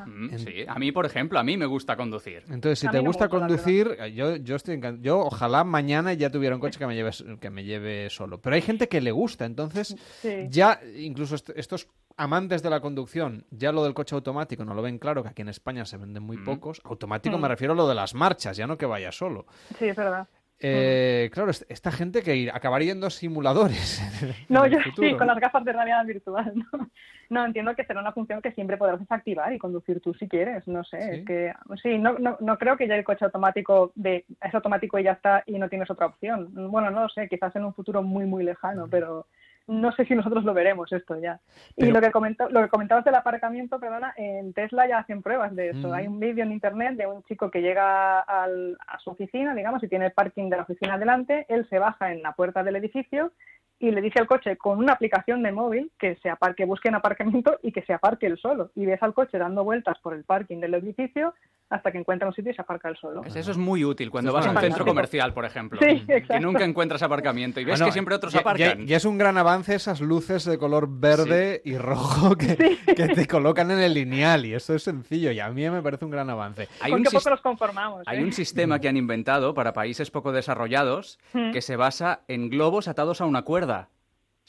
Mm, 0.05 0.35
Sí, 0.37 0.65
a 0.67 0.75
mí, 0.79 0.91
por 0.91 1.05
ejemplo, 1.05 1.39
a 1.39 1.43
mí 1.43 1.55
me 1.55 1.65
gusta 1.65 1.95
conducir. 1.95 2.43
Entonces, 2.49 2.79
si 2.79 2.87
A 2.87 2.91
te 2.91 2.97
no 2.97 3.03
gusta 3.05 3.29
conducir, 3.29 3.97
yo, 4.13 4.35
yo 4.35 4.55
estoy 4.57 4.75
encan- 4.77 4.99
Yo 5.01 5.19
ojalá 5.19 5.63
mañana 5.63 6.11
ya 6.13 6.29
tuviera 6.29 6.55
un 6.55 6.59
coche 6.61 6.77
que 6.77 6.85
me 6.87 6.93
lleve, 6.95 7.11
que 7.39 7.49
me 7.49 7.63
lleve 7.63 8.09
solo. 8.09 8.41
Pero 8.41 8.55
hay 8.55 8.61
gente 8.61 8.89
que 8.89 8.99
le 8.99 9.11
gusta, 9.11 9.45
entonces 9.45 9.95
Sí. 10.21 10.47
ya 10.49 10.81
incluso 10.97 11.35
est- 11.35 11.51
estos 11.55 11.87
amantes 12.17 12.63
de 12.63 12.69
la 12.69 12.81
conducción, 12.81 13.45
ya 13.51 13.71
lo 13.71 13.83
del 13.85 13.93
coche 13.93 14.15
automático 14.15 14.65
no 14.65 14.73
lo 14.73 14.81
ven 14.81 14.97
claro, 14.97 15.23
que 15.23 15.29
aquí 15.29 15.43
en 15.43 15.49
España 15.49 15.85
se 15.85 15.95
venden 15.97 16.23
muy 16.23 16.37
pocos. 16.37 16.81
Automático 16.83 17.37
Mm. 17.37 17.41
me 17.41 17.47
refiero 17.47 17.71
a 17.73 17.75
lo 17.77 17.87
de 17.87 17.95
las 17.95 18.13
marchas, 18.13 18.57
ya 18.57 18.67
no 18.67 18.77
que 18.77 18.87
vaya 18.87 19.11
solo. 19.13 19.45
Sí, 19.79 19.85
es 19.87 19.95
verdad. 19.95 20.27
Eh, 20.59 21.29
Claro, 21.33 21.51
est- 21.51 21.69
esta 21.69 21.91
gente 21.91 22.23
que 22.23 22.35
ir, 22.35 22.51
acabaría 22.51 22.93
yendo 22.93 23.07
a 23.07 23.09
simuladores. 23.11 24.01
en 24.21 24.35
No, 24.49 24.65
yo 24.65 24.77
sí, 24.79 24.89
futuro. 24.89 25.17
con 25.17 25.27
las 25.27 25.39
gafas 25.39 25.63
de 25.63 25.73
realidad 25.73 26.05
virtual. 26.05 26.53
¿no? 26.55 26.89
No, 27.29 27.45
entiendo 27.45 27.75
que 27.75 27.83
será 27.85 27.99
una 27.99 28.13
función 28.13 28.41
que 28.41 28.51
siempre 28.53 28.77
podrás 28.77 28.99
desactivar 28.99 29.51
y 29.53 29.57
conducir 29.59 29.99
tú 29.99 30.13
si 30.13 30.27
quieres, 30.29 30.65
no 30.67 30.83
sé, 30.85 31.01
Sí. 31.01 31.09
es 31.19 31.25
que 31.25 31.53
sí, 31.83 31.97
no, 31.97 32.17
no, 32.19 32.37
no 32.39 32.57
creo 32.57 32.77
que 32.77 32.87
ya 32.87 32.95
el 32.95 33.03
coche 33.03 33.25
automático 33.25 33.91
de 33.95 34.23
es 34.41 34.55
automático 34.55 34.97
y 34.97 35.03
ya 35.03 35.11
está 35.11 35.43
y 35.45 35.59
no 35.59 35.67
tienes 35.69 35.91
otra 35.91 36.05
opción. 36.07 36.49
Bueno, 36.71 36.89
no 36.89 37.03
lo 37.03 37.09
sé, 37.09 37.27
quizás 37.27 37.53
en 37.57 37.65
un 37.65 37.73
futuro 37.73 38.01
muy 38.01 38.25
muy 38.25 38.43
lejano, 38.45 38.87
pero 38.89 39.27
no 39.67 39.91
sé 39.91 40.05
si 40.05 40.15
nosotros 40.15 40.43
lo 40.45 40.53
veremos 40.53 40.91
esto 40.93 41.19
ya. 41.19 41.39
Y 41.75 41.91
lo 41.91 41.99
que 42.01 42.11
comenta, 42.11 42.47
lo 42.49 42.61
que 42.61 42.69
comentabas 42.69 43.03
del 43.03 43.15
aparcamiento, 43.15 43.79
perdona, 43.79 44.13
en 44.15 44.53
Tesla 44.53 44.87
ya 44.87 44.99
hacen 44.99 45.21
pruebas 45.21 45.55
de 45.55 45.69
eso. 45.71 45.87
Ujú. 45.87 45.93
Hay 45.93 46.07
un 46.07 46.19
vídeo 46.19 46.43
en 46.43 46.51
internet 46.53 46.95
de 46.95 47.05
un 47.05 47.21
chico 47.23 47.51
que 47.51 47.61
llega 47.61 48.19
al- 48.21 48.77
a 48.87 48.97
su 48.99 49.09
oficina, 49.09 49.53
digamos, 49.53 49.83
y 49.83 49.87
tiene 49.89 50.05
el 50.05 50.11
parking 50.13 50.49
de 50.49 50.57
la 50.57 50.63
oficina 50.63 50.97
delante, 50.97 51.45
él 51.49 51.67
se 51.69 51.79
baja 51.79 52.11
en 52.11 52.21
la 52.23 52.31
puerta 52.31 52.63
del 52.63 52.77
edificio 52.77 53.31
y 53.79 53.91
le 53.91 54.01
dice 54.01 54.19
al 54.19 54.27
coche 54.27 54.57
con 54.57 54.79
una 54.79 54.93
aplicación 54.93 55.43
de 55.43 55.51
móvil 55.51 55.91
que 55.99 56.15
se 56.23 56.29
aparque, 56.29 56.65
busque 56.65 56.89
un 56.89 56.95
aparcamiento 56.95 57.59
y 57.61 57.71
que 57.71 57.83
se 57.83 57.93
aparque 57.93 58.25
él 58.25 58.37
solo. 58.39 58.71
Y 58.75 58.85
ves 58.85 59.01
al 59.03 59.13
coche 59.13 59.37
dando 59.37 59.63
vueltas 59.63 59.97
por 60.01 60.13
el 60.13 60.23
parking 60.23 60.59
del 60.59 60.73
edificio 60.73 61.33
hasta 61.69 61.91
que 61.91 61.97
encuentra 61.97 62.27
un 62.27 62.33
sitio 62.33 62.51
y 62.51 62.55
se 62.55 62.61
aparca 62.61 62.87
él 62.89 62.95
solo. 62.99 63.21
Pues 63.21 63.35
Eso 63.35 63.51
es 63.51 63.57
muy 63.57 63.83
útil 63.83 64.09
cuando 64.09 64.31
vas 64.31 64.45
a 64.45 64.49
un 64.49 64.55
fantástico. 64.55 64.77
centro 64.77 64.91
comercial, 64.91 65.33
por 65.33 65.43
ejemplo. 65.45 65.79
Sí, 65.81 66.05
Que 66.27 66.39
nunca 66.39 66.63
encuentras 66.63 67.03
aparcamiento 67.03 67.59
y 67.59 67.65
ves 67.65 67.73
Bueno, 67.73 67.85
que 67.87 67.91
siempre 67.91 68.15
otros 68.15 68.33
ya- 68.33 68.39
aparcan. 68.39 68.79
Ya, 68.79 68.85
ya 68.85 68.97
es 68.97 69.05
un 69.05 69.17
gran 69.17 69.37
avance 69.37 69.75
esas 69.75 69.99
luces 70.01 70.45
de 70.45 70.57
color 70.57 70.87
verde 70.89 71.61
y 71.65 71.77
rojo 71.77 72.35
que, 72.37 72.77
que 72.95 73.07
te 73.09 73.27
colocan 73.27 73.69
en 73.71 73.79
el 73.79 73.93
lineal 73.93 74.45
y 74.45 74.53
eso 74.53 74.73
es 74.75 74.83
sencillo 74.83 75.31
y 75.31 75.39
a 75.41 75.49
mí 75.49 75.69
me 75.69 75.81
parece 75.81 76.05
un 76.05 76.11
gran 76.11 76.29
avance. 76.29 76.69
Hay 76.81 76.91
Con 76.91 77.01
un 77.01 77.05
poco 77.11 77.29
nos 77.29 77.41
conformamos. 77.41 78.03
Hay 78.07 78.19
¿eh? 78.19 78.23
un 78.23 78.31
sistema 78.31 78.79
que 78.79 78.87
han 78.87 78.95
inventado 78.97 79.53
para 79.53 79.73
países 79.73 80.09
poco 80.09 80.31
desarrollados 80.31 81.19
Mm. 81.33 81.51
que 81.51 81.61
se 81.61 81.75
basa 81.75 82.21
en 82.29 82.49
globos 82.49 82.87
atados 82.87 83.19
a 83.21 83.25
una 83.25 83.41
cuerda. 83.41 83.66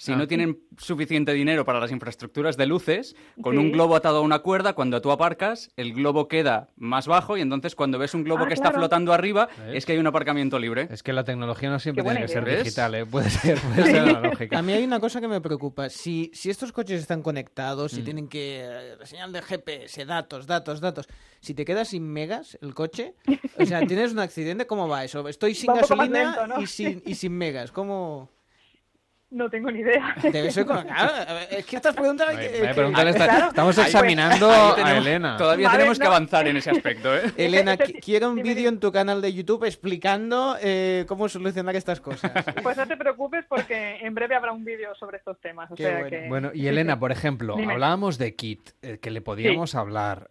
Si 0.00 0.12
Ah. 0.12 0.16
no 0.16 0.28
tienen 0.28 0.60
suficiente 0.76 1.32
dinero 1.32 1.64
para 1.64 1.80
las 1.80 1.90
infraestructuras 1.90 2.56
de 2.56 2.66
luces, 2.66 3.16
con 3.40 3.54
Sí. 3.54 3.58
un 3.58 3.72
globo 3.72 3.96
atado 3.96 4.18
a 4.18 4.20
una 4.20 4.38
cuerda, 4.38 4.74
cuando 4.74 5.02
tú 5.02 5.10
aparcas, 5.10 5.72
el 5.76 5.92
globo 5.92 6.28
queda 6.28 6.68
más 6.76 7.08
bajo 7.08 7.36
y 7.36 7.40
entonces 7.40 7.74
cuando 7.74 7.98
ves 7.98 8.14
un 8.14 8.22
globo 8.22 8.44
Ah, 8.44 8.46
que 8.46 8.54
está 8.54 8.70
flotando 8.70 9.12
arriba, 9.12 9.48
¿Ves? 9.58 9.78
es 9.78 9.86
que 9.86 9.94
hay 9.94 9.98
un 9.98 10.06
aparcamiento 10.06 10.56
libre. 10.60 10.86
Es 10.88 11.02
que 11.02 11.12
la 11.12 11.24
tecnología 11.24 11.68
no 11.68 11.80
siempre 11.80 12.04
tiene 12.04 12.20
que 12.20 12.28
ser 12.28 12.44
digital, 12.44 12.94
¿eh? 12.94 13.04
Puede 13.06 13.28
ser, 13.28 13.58
puede 13.58 13.84
ser 13.86 13.96
analógica. 14.08 14.56
A 14.56 14.62
mí 14.62 14.72
hay 14.72 14.84
una 14.84 15.00
cosa 15.00 15.20
que 15.20 15.26
me 15.26 15.40
preocupa. 15.40 15.88
Si, 15.90 16.30
si 16.32 16.48
estos 16.48 16.70
coches 16.70 17.00
están 17.00 17.20
conectados, 17.20 17.90
si 17.90 18.02
Mm. 18.02 18.04
tienen 18.04 18.28
que. 18.28 18.60
eh, 18.62 18.96
La 19.00 19.06
señal 19.06 19.32
de 19.32 19.42
GPS, 19.42 20.04
datos, 20.04 20.46
datos, 20.46 20.80
datos. 20.80 21.08
Si 21.40 21.54
te 21.54 21.64
quedas 21.64 21.88
sin 21.88 22.04
megas 22.08 22.56
el 22.62 22.72
coche, 22.72 23.16
o 23.58 23.64
sea, 23.66 23.82
tienes 23.88 24.12
un 24.12 24.20
accidente, 24.20 24.68
¿cómo 24.68 24.86
va 24.86 25.02
eso? 25.02 25.26
Estoy 25.28 25.56
sin 25.56 25.70
Va 25.70 25.74
gasolina 25.80 26.36
lento, 26.36 26.46
¿no? 26.46 26.62
y, 26.62 26.68
sin, 26.68 27.02
y 27.04 27.16
sin 27.16 27.32
megas. 27.36 27.72
¿Cómo.? 27.72 28.30
No 29.30 29.50
tengo 29.50 29.70
ni 29.70 29.80
idea. 29.80 30.14
Debe 30.22 30.50
ser. 30.50 30.64
Claro, 30.64 30.86
es 31.50 31.66
que 31.66 31.76
estas 31.76 31.94
preguntas. 31.94 32.28
hay 32.30 32.36
que- 32.36 32.58
Vaya 32.60 32.68
que- 32.68 32.74
pregunta 32.74 33.02
esta- 33.10 33.24
Claro. 33.26 33.48
Estamos 33.48 33.78
Ahí- 33.78 33.84
examinando 33.84 34.50
a 34.50 34.96
Elena. 34.96 35.36
Todavía 35.36 35.66
Vale, 35.68 35.78
tenemos 35.78 35.98
que 35.98 36.06
avanzar 36.06 36.48
en 36.48 36.56
ese 36.56 36.70
aspecto, 36.70 37.14
¿eh? 37.14 37.22
Elena, 37.36 37.76
quiero 38.02 38.30
un 38.30 38.42
vídeo 38.42 38.70
en 38.70 38.80
tu 38.80 38.90
canal 38.90 39.20
de 39.20 39.34
YouTube 39.34 39.64
explicando 39.64 40.56
eh, 40.62 41.04
cómo 41.06 41.28
solucionar 41.28 41.76
estas 41.76 42.00
cosas. 42.00 42.32
Pues 42.62 42.76
no 42.78 42.86
te 42.86 42.96
preocupes 42.96 43.44
porque 43.48 43.98
en 44.00 44.14
breve 44.14 44.34
habrá 44.34 44.52
un 44.52 44.64
vídeo 44.64 44.94
sobre 44.94 45.18
estos 45.18 45.38
temas. 45.40 45.70
O 45.70 45.74
Qué 45.74 45.82
sea 45.82 45.92
bueno. 45.98 46.08
que... 46.10 46.28
Bueno, 46.28 46.50
y 46.54 46.66
Elena, 46.66 46.98
por 46.98 47.12
ejemplo, 47.12 47.56
Dime. 47.56 47.74
hablábamos 47.74 48.16
de 48.16 48.34
Kit, 48.34 48.70
eh, 48.80 48.98
que 48.98 49.10
le 49.10 49.20
podíamos 49.20 49.74
hablar. 49.74 50.30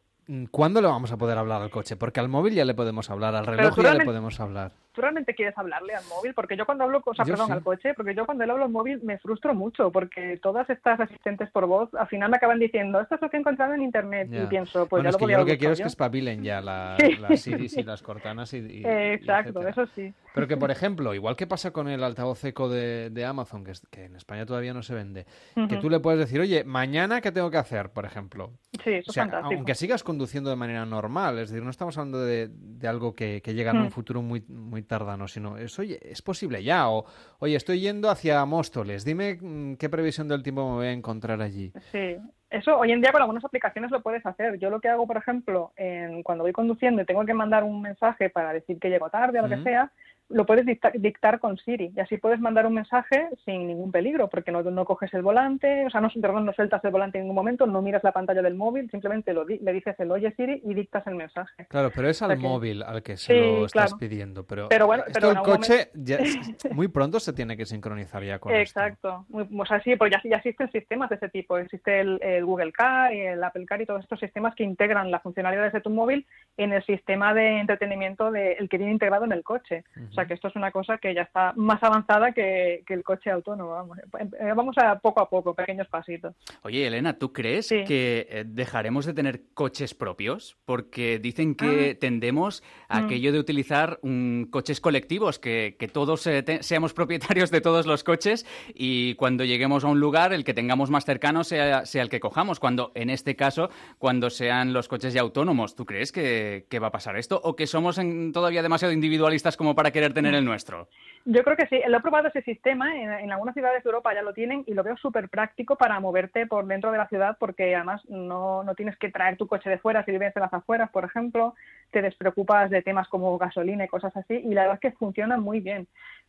¿Cuándo 0.52 0.82
le 0.82 0.88
vamos 0.90 1.12
a 1.14 1.18
poder 1.18 1.38
hablar 1.38 1.62
al 1.62 1.70
coche? 1.70 1.96
Porque 1.96 2.20
al 2.20 2.28
móvil 2.28 2.54
ya 2.54 2.66
le 2.66 2.74
podemos 2.74 3.10
hablar, 3.10 3.34
al 3.36 3.46
reloj 3.46 3.82
ya 3.82 3.94
le 3.94 4.04
podemos 4.04 4.38
hablar. 4.42 4.74
¿Tú 4.98 5.02
realmente 5.02 5.36
quieres 5.36 5.56
hablarle 5.56 5.94
al 5.94 6.04
móvil? 6.08 6.34
Porque 6.34 6.58
yo 6.58 6.66
cuando 6.66 6.84
hablo, 6.84 7.04
o 7.06 7.14
sea, 7.14 7.24
Yo 7.24 7.34
perdón, 7.34 7.46
sí. 7.46 7.54
al 7.54 7.62
coche, 7.62 7.94
porque 7.94 8.16
yo 8.16 8.26
cuando 8.26 8.44
le 8.44 8.52
hablo 8.52 8.64
al 8.64 8.72
móvil 8.72 9.00
me 9.04 9.20
frustro 9.20 9.54
mucho, 9.54 9.92
porque 9.92 10.40
todas 10.42 10.68
estas 10.72 11.00
asistentes 11.00 11.52
por 11.52 11.68
voz 11.68 11.94
al 11.94 12.08
final 12.08 12.32
me 12.32 12.38
acaban 12.38 12.58
diciendo, 12.58 13.00
esto 13.00 13.14
es 13.14 13.22
lo 13.22 13.30
que 13.30 13.38
he 13.38 13.40
encontrado 13.40 13.76
en 13.76 13.84
internet, 13.84 14.28
y 14.32 14.48
pienso, 14.48 14.88
pues 14.88 14.90
bueno, 14.90 15.04
ya 15.04 15.10
es 15.10 15.14
lo 15.22 15.28
que 15.28 15.32
yo 15.34 15.38
lo 15.38 15.46
que 15.46 15.58
quiero 15.60 15.74
es 15.74 15.80
buscado 15.80 15.86
que 15.86 15.90
espabilen 15.90 16.44
ya 16.44 16.62
la- 16.62 16.98
Sí. 17.00 17.16
las 17.18 17.42
Siris 17.42 17.78
y 17.78 17.84
las 17.84 18.02
Cortanas 18.02 18.52
y, 18.56 18.58
y- 18.58 18.78
y 18.82 18.86
Exacto, 18.88 19.60
etcétera. 19.62 19.70
eso 19.70 19.86
sí. 19.94 20.12
Pero 20.34 20.48
que, 20.48 20.58
por 20.58 20.72
ejemplo, 20.72 21.14
igual 21.14 21.36
que 21.36 21.46
pasa 21.46 21.70
con 21.72 21.88
el 21.88 22.04
altavoz 22.04 22.44
eco 22.44 22.68
de, 22.68 23.12
de 23.12 23.24
Amazon, 23.26 23.64
que, 23.64 23.72
es- 23.72 23.86
que 23.92 24.06
en 24.06 24.16
España 24.16 24.48
todavía 24.48 24.74
no 24.74 24.82
se 24.82 24.96
vende, 24.96 25.26
que 25.54 25.62
Ujú. 25.62 25.80
tú 25.80 25.90
le 25.92 26.00
puedes 26.00 26.20
decir, 26.20 26.40
oye, 26.42 26.64
mañana, 26.64 27.22
¿qué 27.22 27.32
tengo 27.32 27.52
que 27.52 27.58
hacer, 27.58 27.92
por 27.92 28.06
ejemplo? 28.06 28.52
Sí, 28.88 28.94
eso 28.94 29.12
O 29.12 29.14
sea, 29.14 29.24
es 29.24 29.30
fantástico. 29.32 29.56
aunque 29.56 29.76
sigas 29.76 30.02
conduciendo 30.04 30.50
de 30.50 30.56
manera 30.56 30.86
normal, 30.86 31.40
es 31.40 31.50
decir, 31.50 31.62
no 31.64 31.70
estamos 31.70 31.98
hablando 31.98 32.24
de, 32.24 32.48
de 32.50 32.88
algo 32.88 33.14
que, 33.16 33.42
que 33.42 33.54
llega 33.54 33.72
en 33.72 33.78
un 33.80 33.88
Mm. 33.88 33.92
futuro 33.92 34.22
muy, 34.22 34.42
muy 34.48 34.82
tardano, 34.82 35.28
sino 35.28 35.58
es, 35.58 35.78
oye, 35.78 36.00
es 36.02 36.22
posible 36.22 36.64
ya, 36.64 36.90
o 36.90 37.06
oye, 37.40 37.56
estoy 37.58 37.82
yendo 37.82 38.10
hacia 38.10 38.46
Móstoles, 38.46 39.04
dime 39.04 39.38
mm, 39.42 39.76
qué 39.76 39.90
previsión 39.90 40.28
del 40.30 40.42
tiempo 40.44 40.70
me 40.70 40.76
voy 40.78 40.88
a 40.88 40.92
encontrar 40.94 41.42
allí. 41.42 41.74
Sí, 41.92 42.16
eso 42.50 42.78
hoy 42.78 42.94
en 42.94 43.02
día 43.02 43.12
con 43.12 43.22
algunas 43.22 43.44
aplicaciones 43.44 43.92
lo 43.92 44.02
puedes 44.02 44.26
hacer. 44.26 44.58
Yo 44.58 44.70
lo 44.70 44.80
que 44.80 44.88
hago, 44.88 45.06
por 45.06 45.18
ejemplo, 45.18 45.74
en, 45.76 46.24
cuando 46.24 46.46
voy 46.46 46.54
conduciendo 46.54 47.02
y 47.02 47.06
tengo 47.06 47.26
que 47.26 47.34
mandar 47.34 47.66
un 47.66 47.82
mensaje 47.82 48.30
para 48.30 48.54
decir 48.54 48.80
que 48.80 48.90
llego 48.90 49.10
tarde 49.10 49.40
o 49.40 49.48
lo 49.48 49.50
que 49.50 49.64
sea, 49.64 49.92
lo 50.30 50.46
puedes 50.46 50.66
dicta- 50.66 50.92
dictar 50.94 51.40
con 51.40 51.58
Siri 51.58 51.92
y 51.96 52.00
así 52.00 52.18
puedes 52.18 52.40
mandar 52.40 52.66
un 52.66 52.74
mensaje 52.74 53.30
sin 53.46 53.68
ningún 53.68 53.92
peligro 53.92 54.28
porque 54.30 54.52
no, 54.52 54.62
no 54.64 54.86
coges 54.86 55.14
el 55.14 55.22
volante, 55.22 55.86
o 55.86 55.90
sea, 55.90 56.02
no, 56.02 56.10
perdón, 56.22 56.46
no 56.46 56.54
sueltas 56.54 56.84
el 56.84 56.92
volante 56.92 57.18
en 57.18 57.24
ningún 57.24 57.36
momento, 57.36 57.66
no 57.66 57.82
miras 57.82 58.04
la 58.04 58.12
pantalla 58.12 58.42
del 58.42 58.56
móvil, 58.56 58.90
simplemente 58.92 59.34
lo 59.34 59.46
le 59.46 59.74
dices 59.74 59.96
el 60.00 60.12
oye 60.12 60.32
Siri 60.36 60.62
y 60.66 60.74
dictas 60.74 61.06
el 61.08 61.16
mensaje. 61.16 61.66
Claro, 61.70 61.92
pero 61.96 62.10
es 62.10 62.22
O 62.22 62.26
sea 62.26 62.34
al 62.34 62.40
móvil 62.42 62.84
al 62.84 63.02
que 63.04 63.16
se 63.18 63.34
Sí, 63.34 63.40
lo 63.40 63.66
estás 63.66 63.92
claro. 63.92 63.98
pidiendo. 64.00 64.44
Pero, 64.46 64.68
Pero 64.70 64.86
bueno, 64.88 65.04
esto 65.08 65.14
pero 65.20 65.32
el 65.32 65.38
coche 65.40 65.90
ya 65.94 66.18
muy 66.72 66.88
pronto 66.90 67.20
se 67.20 67.34
tiene 67.34 67.56
que 67.56 67.66
sincronizar 67.66 68.24
ya 68.24 68.40
con 68.40 68.54
esto. 68.54 68.80
Exacto. 68.80 69.26
Muy- 69.30 69.48
o 69.58 69.66
sea, 69.66 69.82
sí, 69.82 69.96
porque 69.96 70.16
ya, 70.24 70.30
ya 70.30 70.38
existen 70.38 70.72
sistemas 70.72 71.10
de 71.10 71.16
ese 71.16 71.30
tipo. 71.30 71.58
Existe 71.58 72.00
el, 72.02 72.20
el 72.22 72.46
Google 72.46 72.72
Car 72.72 73.14
y 73.14 73.22
el 73.22 73.44
Apple 73.44 73.66
Car 73.66 73.82
y 73.82 73.86
todos 73.86 74.02
estos 74.04 74.20
sistemas 74.20 74.56
que 74.56 74.64
integran 74.64 75.10
las 75.12 75.22
funcionalidades 75.24 75.74
de 75.74 75.82
tu 75.82 75.90
móvil 75.90 76.26
en 76.58 76.74
el 76.74 76.84
sistema 76.86 77.34
de 77.34 77.60
entretenimiento 77.60 78.32
de, 78.32 78.54
el 78.54 78.68
que 78.70 78.78
viene 78.78 78.92
integrado 78.94 79.26
en 79.26 79.32
el 79.32 79.44
coche. 79.44 79.84
O 80.10 80.14
sea, 80.18 80.26
que 80.28 80.34
esto 80.34 80.48
es 80.50 80.56
una 80.56 80.72
cosa 80.72 80.98
que 80.98 81.14
ya 81.14 81.22
está 81.22 81.54
más 81.56 81.82
avanzada 81.84 82.32
que, 82.32 82.84
que 82.86 82.94
el 82.94 83.04
coche 83.04 83.30
autónomo. 83.32 83.72
Vamos, 83.72 83.98
Eh, 84.40 84.54
vamos 84.56 84.76
a 84.78 85.00
poco 85.00 85.22
a 85.22 85.30
poco, 85.30 85.54
pequeños 85.54 85.88
pasitos. 85.88 86.36
Oye, 86.64 86.86
Elena, 86.88 87.18
¿tú 87.18 87.32
crees 87.34 87.70
que 87.70 88.28
eh, 88.30 88.44
dejaremos 88.46 89.06
de 89.06 89.14
tener 89.14 89.42
coches 89.54 89.94
propios? 89.94 90.58
Porque 90.66 91.20
dicen 91.20 91.56
que 91.56 91.96
tendemos 91.96 92.64
a 92.90 93.02
Mm. 93.02 93.06
aquello 93.06 93.32
de 93.32 93.40
utilizar 93.40 94.00
mm, 94.02 94.44
coches 94.46 94.82
colectivos, 94.82 95.40
que, 95.40 95.76
que 95.80 95.88
todos 95.88 96.26
eh, 96.28 96.44
te- 96.44 96.64
seamos 96.64 96.94
propietarios 96.94 97.52
de 97.52 97.62
todos 97.62 97.86
los 97.86 98.04
coches 98.04 98.46
y 98.74 99.16
cuando 99.16 99.44
lleguemos 99.46 99.84
a 99.84 99.88
un 99.88 100.00
lugar, 100.00 100.34
el 100.34 100.44
que 100.44 100.54
tengamos 100.54 100.90
más 100.90 101.06
cercano 101.06 101.44
sea, 101.44 101.86
sea 101.86 102.02
el 102.02 102.10
que 102.10 102.20
cojamos. 102.20 102.60
Cuando, 102.60 102.92
en 102.96 103.10
este 103.10 103.36
caso, 103.36 103.70
cuando 104.00 104.30
sean 104.30 104.74
los 104.74 104.88
coches 104.88 105.14
ya 105.14 105.22
autónomos, 105.22 105.76
¿tú 105.76 105.86
crees 105.86 106.12
que, 106.12 106.66
que 106.70 106.80
va 106.80 106.88
a 106.88 106.92
pasar 106.92 107.18
esto? 107.18 107.40
¿O 107.44 107.56
que 107.56 107.68
somos 107.68 107.98
en- 107.98 108.32
todavía 108.32 108.64
demasiado 108.64 108.94
individualistas 108.94 109.58
como 109.58 109.76
para 109.76 109.92
querer 109.92 110.07
tener 110.14 110.36
el 110.36 110.46
nuestro? 110.46 110.88
Yo 111.30 111.44
creo 111.44 111.58
que 111.58 111.68
sí. 111.68 111.82
Lo 111.88 111.98
he 111.98 112.02
probado 112.02 112.30
ese 112.30 112.42
sistema. 112.42 112.96
En, 112.96 113.32
algunas 113.32 113.54
ciudades 113.54 113.84
de 113.84 113.90
Europa 113.90 114.14
ya 114.14 114.22
lo 114.22 114.34
tienen 114.34 114.64
y 114.66 114.74
lo 114.74 114.82
veo 114.84 114.96
súper 114.96 115.28
práctico 115.28 115.76
para 115.76 116.00
moverte 116.00 116.48
por 116.48 116.66
dentro 116.66 116.90
de 116.92 116.98
la 116.98 117.10
ciudad 117.10 117.36
porque 117.38 117.76
además 117.76 118.02
no, 118.08 118.64
no 118.64 118.76
tienes 118.76 118.98
que 118.98 119.12
traer 119.12 119.36
tu 119.36 119.46
coche 119.46 119.70
de 119.70 119.78
fuera 119.78 120.06
si 120.06 120.12
vives 120.12 120.34
en 120.36 120.42
las 120.42 120.54
afueras, 120.54 120.90
por 120.90 121.04
ejemplo. 121.04 121.54
Te 121.92 122.02
despreocupas 122.02 122.70
de 122.70 122.82
temas 122.82 123.10
como 123.10 123.38
gasolina 123.38 123.84
y 123.84 123.90
cosas 123.90 124.16
así 124.16 124.36
y 124.36 124.54
la 124.54 124.62
verdad 124.62 124.80
es 124.82 124.92
que 124.92 124.98
funciona 124.98 125.38
muy 125.38 125.60
bien. 125.60 125.88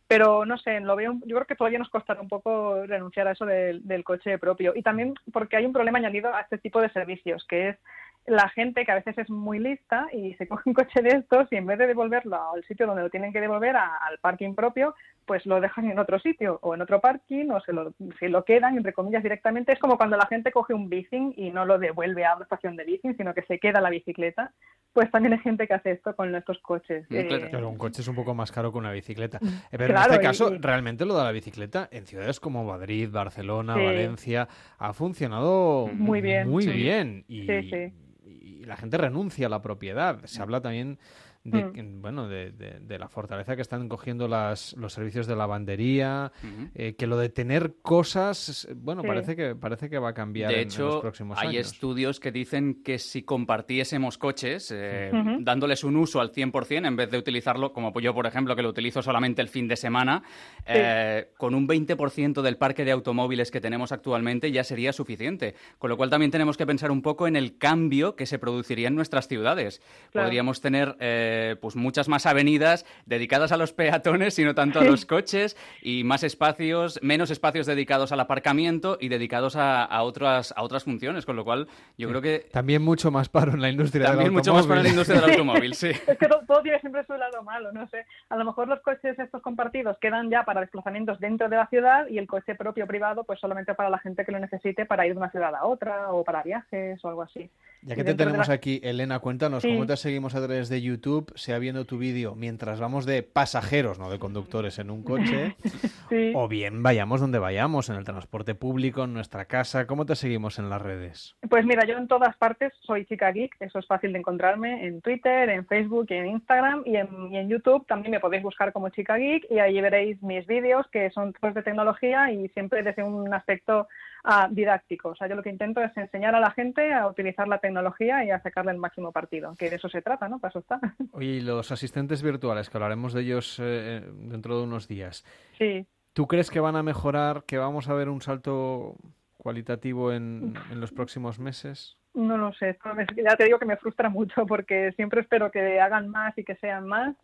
Pero 0.09 0.43
no 0.43 0.57
sé, 0.57 0.81
lo 0.81 0.97
veo, 0.97 1.13
yo 1.23 1.35
creo 1.35 1.47
que 1.47 1.55
todavía 1.55 1.79
nos 1.79 1.89
costará 1.89 2.19
un 2.19 2.27
poco 2.27 2.85
renunciar 2.85 3.27
a 3.27 3.31
eso 3.31 3.45
del 3.45 4.03
coche 4.03 4.37
propio. 4.37 4.73
Y 4.75 4.81
también 4.81 5.13
porque 5.31 5.55
hay 5.55 5.65
un 5.65 5.71
problema 5.71 5.99
añadido 5.99 6.33
a 6.33 6.41
este 6.41 6.57
tipo 6.57 6.81
de 6.81 6.89
servicios, 6.89 7.45
que 7.47 7.69
es 7.69 7.77
la 8.25 8.47
gente 8.49 8.85
que 8.85 8.91
a 8.91 8.95
veces 8.95 9.17
es 9.17 9.29
muy 9.29 9.59
lista 9.59 10.07
y 10.13 10.33
se 10.35 10.47
coge 10.47 10.63
un 10.69 10.73
coche 10.73 11.01
de 11.01 11.09
estos 11.17 11.47
y 11.51 11.55
en 11.55 11.65
vez 11.65 11.77
de 11.79 11.87
devolverlo 11.87 12.51
al 12.53 12.63
sitio 12.65 12.85
donde 12.85 13.01
lo 13.01 13.09
tienen 13.09 13.33
que 13.33 13.41
devolver, 13.41 13.75
a- 13.75 13.97
al 14.07 14.19
parking 14.19 14.53
propio, 14.53 14.93
pues 15.29 15.45
lo 15.45 15.61
dejan 15.61 15.91
en 15.91 15.99
otro 15.99 16.17
sitio 16.19 16.57
o 16.63 16.73
en 16.73 16.81
otro 16.81 16.99
parking 16.99 17.51
o 17.51 17.61
se 17.61 17.71
lo, 17.71 17.93
se 18.19 18.29
lo 18.29 18.43
quedan, 18.43 18.75
entre 18.77 18.93
comillas, 18.93 19.21
directamente. 19.21 19.71
Es 19.73 19.77
como 19.77 19.95
cuando 19.95 20.17
la 20.17 20.25
gente 20.25 20.51
coge 20.51 20.73
un 20.73 20.89
bicing 20.89 21.35
y 21.37 21.51
no 21.51 21.65
lo 21.65 21.77
devuelve 21.77 22.25
a 22.25 22.33
una 22.35 22.45
estación 22.45 22.75
de 22.75 22.83
bicing, 22.83 23.15
sino 23.15 23.35
que 23.35 23.43
se 23.43 23.59
queda 23.59 23.79
la 23.79 23.91
bicicleta. 23.91 24.51
Pues 24.91 25.11
también 25.11 25.33
hay 25.33 25.39
gente 25.39 25.67
que 25.67 25.75
hace 25.75 25.91
esto 25.91 26.15
con 26.15 26.33
estos 26.33 26.57
coches. 26.63 27.05
Eh, 27.11 27.27
Claro, 27.51 27.69
un 27.69 27.77
coche 27.77 28.01
es 28.01 28.07
un 28.07 28.15
poco 28.15 28.33
más 28.33 28.51
caro 28.51 28.71
que 28.71 28.79
una 28.79 28.91
bicicleta. 28.91 29.37
Eh, 29.37 29.77
pero 29.77 29.93
Claro, 29.93 30.07
en 30.07 30.13
este 30.13 30.23
caso, 30.25 30.51
y- 30.51 30.57
realmente 30.57 31.05
lo 31.05 31.15
de 31.15 31.23
la 31.23 31.31
bicicleta 31.31 31.87
en 31.91 32.07
ciudades 32.07 32.39
como 32.39 32.63
Madrid, 32.63 33.07
Barcelona, 33.11 33.75
Sí. 33.75 33.85
Valencia, 33.85 34.47
ha 34.79 34.93
funcionado 34.93 35.87
Muy 35.93 36.21
bien. 36.21 36.49
Muy 36.49 36.63
Sí. 36.63 36.71
bien. 36.71 37.23
Y, 37.27 37.45
Sí, 37.45 37.69
sí. 37.69 37.93
y 38.25 38.63
la 38.65 38.77
gente 38.77 38.97
renuncia 38.97 39.45
a 39.45 39.49
la 39.51 39.61
propiedad. 39.61 40.21
Se 40.25 40.41
habla 40.41 40.59
también 40.59 40.97
de, 41.43 41.63
Mm. 41.63 42.01
bueno, 42.01 42.27
de, 42.27 42.51
de- 42.51 42.79
de 42.81 42.99
la 42.99 43.07
fortaleza 43.07 43.55
que 43.55 43.61
están 43.61 43.87
cogiendo 43.87 44.27
las, 44.27 44.73
los 44.77 44.91
servicios 44.93 45.25
de 45.25 45.35
lavandería, 45.37 46.31
eh, 46.75 46.95
que 46.95 47.07
lo 47.07 47.17
de 47.17 47.29
tener 47.29 47.75
cosas, 47.81 48.67
bueno, 48.75 49.01
Sí. 49.03 49.07
parece 49.07 49.35
que 49.35 49.55
parece 49.55 49.89
que 49.89 49.97
va 49.99 50.09
a 50.09 50.13
cambiar 50.13 50.49
De 50.49 50.55
en- 50.55 50.61
en, 50.63 50.67
hecho, 50.67 50.85
los 50.87 51.01
próximos 51.01 51.37
hay 51.39 51.49
años. 51.57 51.67
estudios 51.71 52.19
que 52.19 52.31
dicen 52.33 52.83
que 52.83 52.99
si 52.99 53.23
compartiésemos 53.23 54.17
coches, 54.17 54.69
eh, 54.75 55.11
dándoles 55.39 55.83
un 55.85 55.95
uso 55.95 56.19
al 56.19 56.31
100%, 56.31 56.85
en 56.87 56.95
vez 56.97 57.09
de 57.09 57.17
utilizarlo, 57.17 57.71
como 57.71 57.97
yo, 57.99 58.13
por 58.13 58.27
ejemplo, 58.27 58.55
que 58.55 58.61
lo 58.61 58.69
utilizo 58.69 59.01
solamente 59.01 59.41
el 59.41 59.47
fin 59.47 59.67
de 59.67 59.77
semana, 59.77 60.23
eh, 60.65 61.29
con 61.37 61.55
un 61.55 61.67
20% 61.67 62.41
del 62.41 62.57
parque 62.57 62.83
de 62.83 62.91
automóviles 62.91 63.49
que 63.49 63.61
tenemos 63.61 63.91
actualmente 63.91 64.51
ya 64.51 64.63
sería 64.65 64.91
suficiente. 64.93 65.55
Con 65.77 65.89
lo 65.89 65.97
cual 65.97 66.09
también 66.09 66.31
tenemos 66.31 66.57
que 66.57 66.65
pensar 66.67 66.91
un 66.91 67.01
poco 67.01 67.27
en 67.27 67.35
el 67.37 67.57
cambio 67.57 68.15
que 68.15 68.25
se 68.25 68.39
produciría 68.39 68.89
en 68.89 68.95
nuestras 68.95 69.27
ciudades. 69.27 69.81
Claro. 70.11 70.27
Podríamos 70.27 70.59
tener 70.61 70.95
eh, 70.99 71.27
pues 71.61 71.75
muchas 71.75 72.07
más 72.07 72.25
avenidas 72.25 72.85
dedicadas 73.05 73.51
a 73.51 73.57
los 73.57 73.73
peatones 73.73 74.37
y 74.39 74.43
no 74.43 74.55
tanto 74.55 74.79
a 74.79 74.83
los 74.83 75.05
coches 75.05 75.57
y 75.81 76.03
más 76.03 76.23
espacios, 76.23 76.99
menos 77.01 77.31
espacios 77.31 77.65
dedicados 77.65 78.11
al 78.11 78.19
aparcamiento 78.19 78.97
y 78.99 79.09
dedicados 79.09 79.55
a, 79.55 79.83
a 79.83 80.03
otras, 80.03 80.53
a 80.55 80.63
otras 80.63 80.83
funciones, 80.83 81.25
con 81.25 81.35
lo 81.35 81.43
cual 81.43 81.67
yo 81.97 82.09
creo 82.09 82.21
que 82.21 82.47
También 82.51 82.81
mucho 82.81 83.11
más 83.11 83.29
paro 83.29 83.53
en 83.53 83.61
la 83.61 83.69
industria 83.69 84.03
del 84.05 84.11
también 84.11 84.33
mucho 84.33 84.53
más 84.53 84.65
para 84.67 84.81
la 84.81 84.89
automóvil. 84.89 84.91
industria 84.91 85.21
del 85.21 85.29
automóvil, 85.39 85.73
sí. 85.75 85.89
Es 86.07 86.17
que 86.17 86.27
todo, 86.27 86.41
todo 86.47 86.61
tiene 86.61 86.79
siempre 86.79 87.03
su 87.05 87.13
lado 87.13 87.43
malo, 87.43 87.71
no 87.71 87.87
sé. 87.89 88.05
A 88.29 88.35
lo 88.37 88.45
mejor 88.45 88.67
los 88.67 88.79
coches 88.81 89.17
estos 89.19 89.41
compartidos 89.41 89.97
quedan 89.99 90.29
ya 90.29 90.43
para 90.43 90.61
desplazamientos 90.61 91.19
dentro 91.19 91.49
de 91.49 91.55
la 91.57 91.67
ciudad 91.67 92.07
y 92.07 92.17
el 92.17 92.27
coche 92.27 92.55
propio 92.55 92.87
privado 92.87 93.23
pues 93.23 93.39
solamente 93.39 93.73
para 93.73 93.89
la 93.89 93.99
gente 93.99 94.25
que 94.25 94.31
lo 94.31 94.39
necesite 94.39 94.85
para 94.85 95.05
ir 95.05 95.13
de 95.13 95.19
una 95.19 95.31
ciudad 95.31 95.53
a 95.55 95.65
otra 95.65 96.11
o 96.11 96.23
para 96.23 96.43
viajes 96.43 97.03
o 97.03 97.09
algo 97.09 97.21
así. 97.23 97.49
Ya 97.81 97.93
Y 97.93 97.97
que 97.97 98.03
te 98.03 98.13
tenemos 98.13 98.47
la- 98.47 98.53
aquí, 98.53 98.81
Elena, 98.83 99.19
cuéntanos 99.19 99.63
Sí. 99.63 99.69
cómo 99.69 99.85
te 99.85 99.95
seguimos 99.97 100.35
a 100.35 100.39
través 100.45 100.67
de 100.69 100.81
YouTube, 100.81 101.18
sea 101.35 101.59
viendo 101.59 101.85
tu 101.85 101.97
vídeo 101.97 102.35
mientras 102.35 102.79
vamos 102.79 103.05
de 103.05 103.23
pasajeros, 103.23 103.99
no 103.99 104.09
de 104.09 104.19
conductores 104.19 104.79
en 104.79 104.91
un 104.91 105.03
coche, 105.03 105.55
Sí. 106.09 106.33
O 106.35 106.47
bien 106.47 106.81
vayamos 106.81 107.21
donde 107.21 107.37
vayamos, 107.37 107.89
en 107.89 107.95
el 107.95 108.03
transporte 108.03 108.55
público, 108.55 109.03
en 109.03 109.13
nuestra 109.13 109.45
casa. 109.45 109.85
¿Cómo 109.85 110.07
te 110.07 110.15
seguimos 110.15 110.57
en 110.57 110.69
las 110.69 110.81
redes? 110.81 111.35
Pues 111.47 111.65
mira, 111.65 111.85
yo 111.85 111.97
en 111.97 112.07
todas 112.07 112.35
partes 112.37 112.73
soy 112.81 113.05
chica 113.05 113.31
geek, 113.31 113.55
eso 113.59 113.77
es 113.77 113.85
fácil 113.85 114.13
de 114.13 114.19
encontrarme 114.19 114.87
en 114.87 115.01
Twitter, 115.01 115.49
en 115.49 115.67
Facebook, 115.67 116.07
y 116.09 116.15
en 116.15 116.27
Instagram 116.27 116.81
y 116.85 116.95
en, 116.95 117.31
y 117.31 117.37
en 117.37 117.49
YouTube 117.49 117.85
también 117.85 118.11
me 118.11 118.19
podéis 118.19 118.41
buscar 118.41 118.73
como 118.73 118.89
chica 118.89 119.17
geek 119.17 119.45
y 119.51 119.59
ahí 119.59 119.79
veréis 119.81 120.21
mis 120.23 120.47
vídeos 120.47 120.87
que 120.91 121.09
son 121.11 121.33
todos 121.33 121.53
de 121.53 121.63
tecnología 121.63 122.31
y 122.31 122.47
siempre 122.49 122.81
desde 122.83 123.03
un 123.03 123.33
aspecto 123.33 123.87
ah, 124.23 124.47
didáctico. 124.49 125.09
O 125.09 125.15
sea, 125.15 125.27
yo 125.27 125.35
lo 125.35 125.43
que 125.43 125.49
intento 125.49 125.81
es 125.81 125.95
enseñar 125.97 126.35
a 126.35 126.39
la 126.39 126.51
gente 126.51 126.93
a 126.93 127.07
utilizar 127.07 127.47
la 127.47 127.59
tecnología 127.59 128.23
y 128.23 128.31
a 128.31 128.41
sacarle 128.41 128.71
el 128.71 128.77
máximo 128.77 129.11
partido, 129.11 129.55
que 129.57 129.69
de 129.69 129.77
eso 129.77 129.89
se 129.89 130.01
trata, 130.01 130.27
¿no? 130.27 130.39
Para 130.39 130.49
eso 130.49 130.59
está. 130.59 130.79
Oye, 131.11 131.27
y 131.27 131.41
los 131.41 131.71
asistentes 131.71 132.23
virtuales, 132.23 132.69
que 132.69 132.77
hablaremos 132.77 133.13
de 133.13 133.21
ellos 133.21 133.59
eh, 133.61 134.03
dentro 134.13 134.57
de 134.57 134.63
unos 134.63 134.87
días. 134.87 135.25
Sí. 135.57 135.85
¿Tú 136.13 136.27
crees 136.27 136.49
que 136.49 136.59
van 136.59 136.75
a 136.75 136.83
mejorar, 136.83 137.43
que 137.45 137.57
vamos 137.57 137.87
a 137.89 137.93
ver 137.93 138.09
un 138.09 138.21
salto 138.21 138.95
cualitativo 139.37 140.11
en, 140.11 140.53
en 140.71 140.81
los 140.81 140.91
próximos 140.91 141.39
meses? 141.39 141.97
No 142.13 142.37
lo 142.37 142.51
sé, 142.53 142.77
ya 143.15 143.35
te 143.35 143.45
digo 143.45 143.59
que 143.59 143.65
me 143.65 143.77
frustra 143.77 144.09
mucho 144.09 144.45
porque 144.47 144.91
siempre 144.93 145.21
espero 145.21 145.51
que 145.51 145.79
hagan 145.79 146.09
más 146.09 146.37
y 146.37 146.43
que 146.43 146.55
sean 146.55 146.87
más 146.87 147.15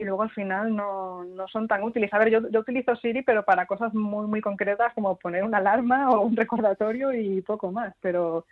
y 0.00 0.04
luego 0.04 0.22
al 0.22 0.30
final 0.30 0.74
no, 0.74 1.24
no 1.24 1.46
son 1.48 1.68
tan 1.68 1.82
útiles. 1.82 2.12
A 2.12 2.18
ver, 2.18 2.30
yo, 2.30 2.48
yo 2.50 2.60
utilizo 2.60 2.96
Siri, 2.96 3.22
pero 3.22 3.44
para 3.44 3.66
cosas 3.66 3.92
muy, 3.94 4.26
muy 4.26 4.40
concretas 4.40 4.94
como 4.94 5.16
poner 5.16 5.44
una 5.44 5.58
alarma 5.58 6.10
o 6.10 6.22
un 6.22 6.36
recordatorio 6.36 7.12
y 7.12 7.42
poco 7.42 7.70
más, 7.70 7.94
pero 8.00 8.46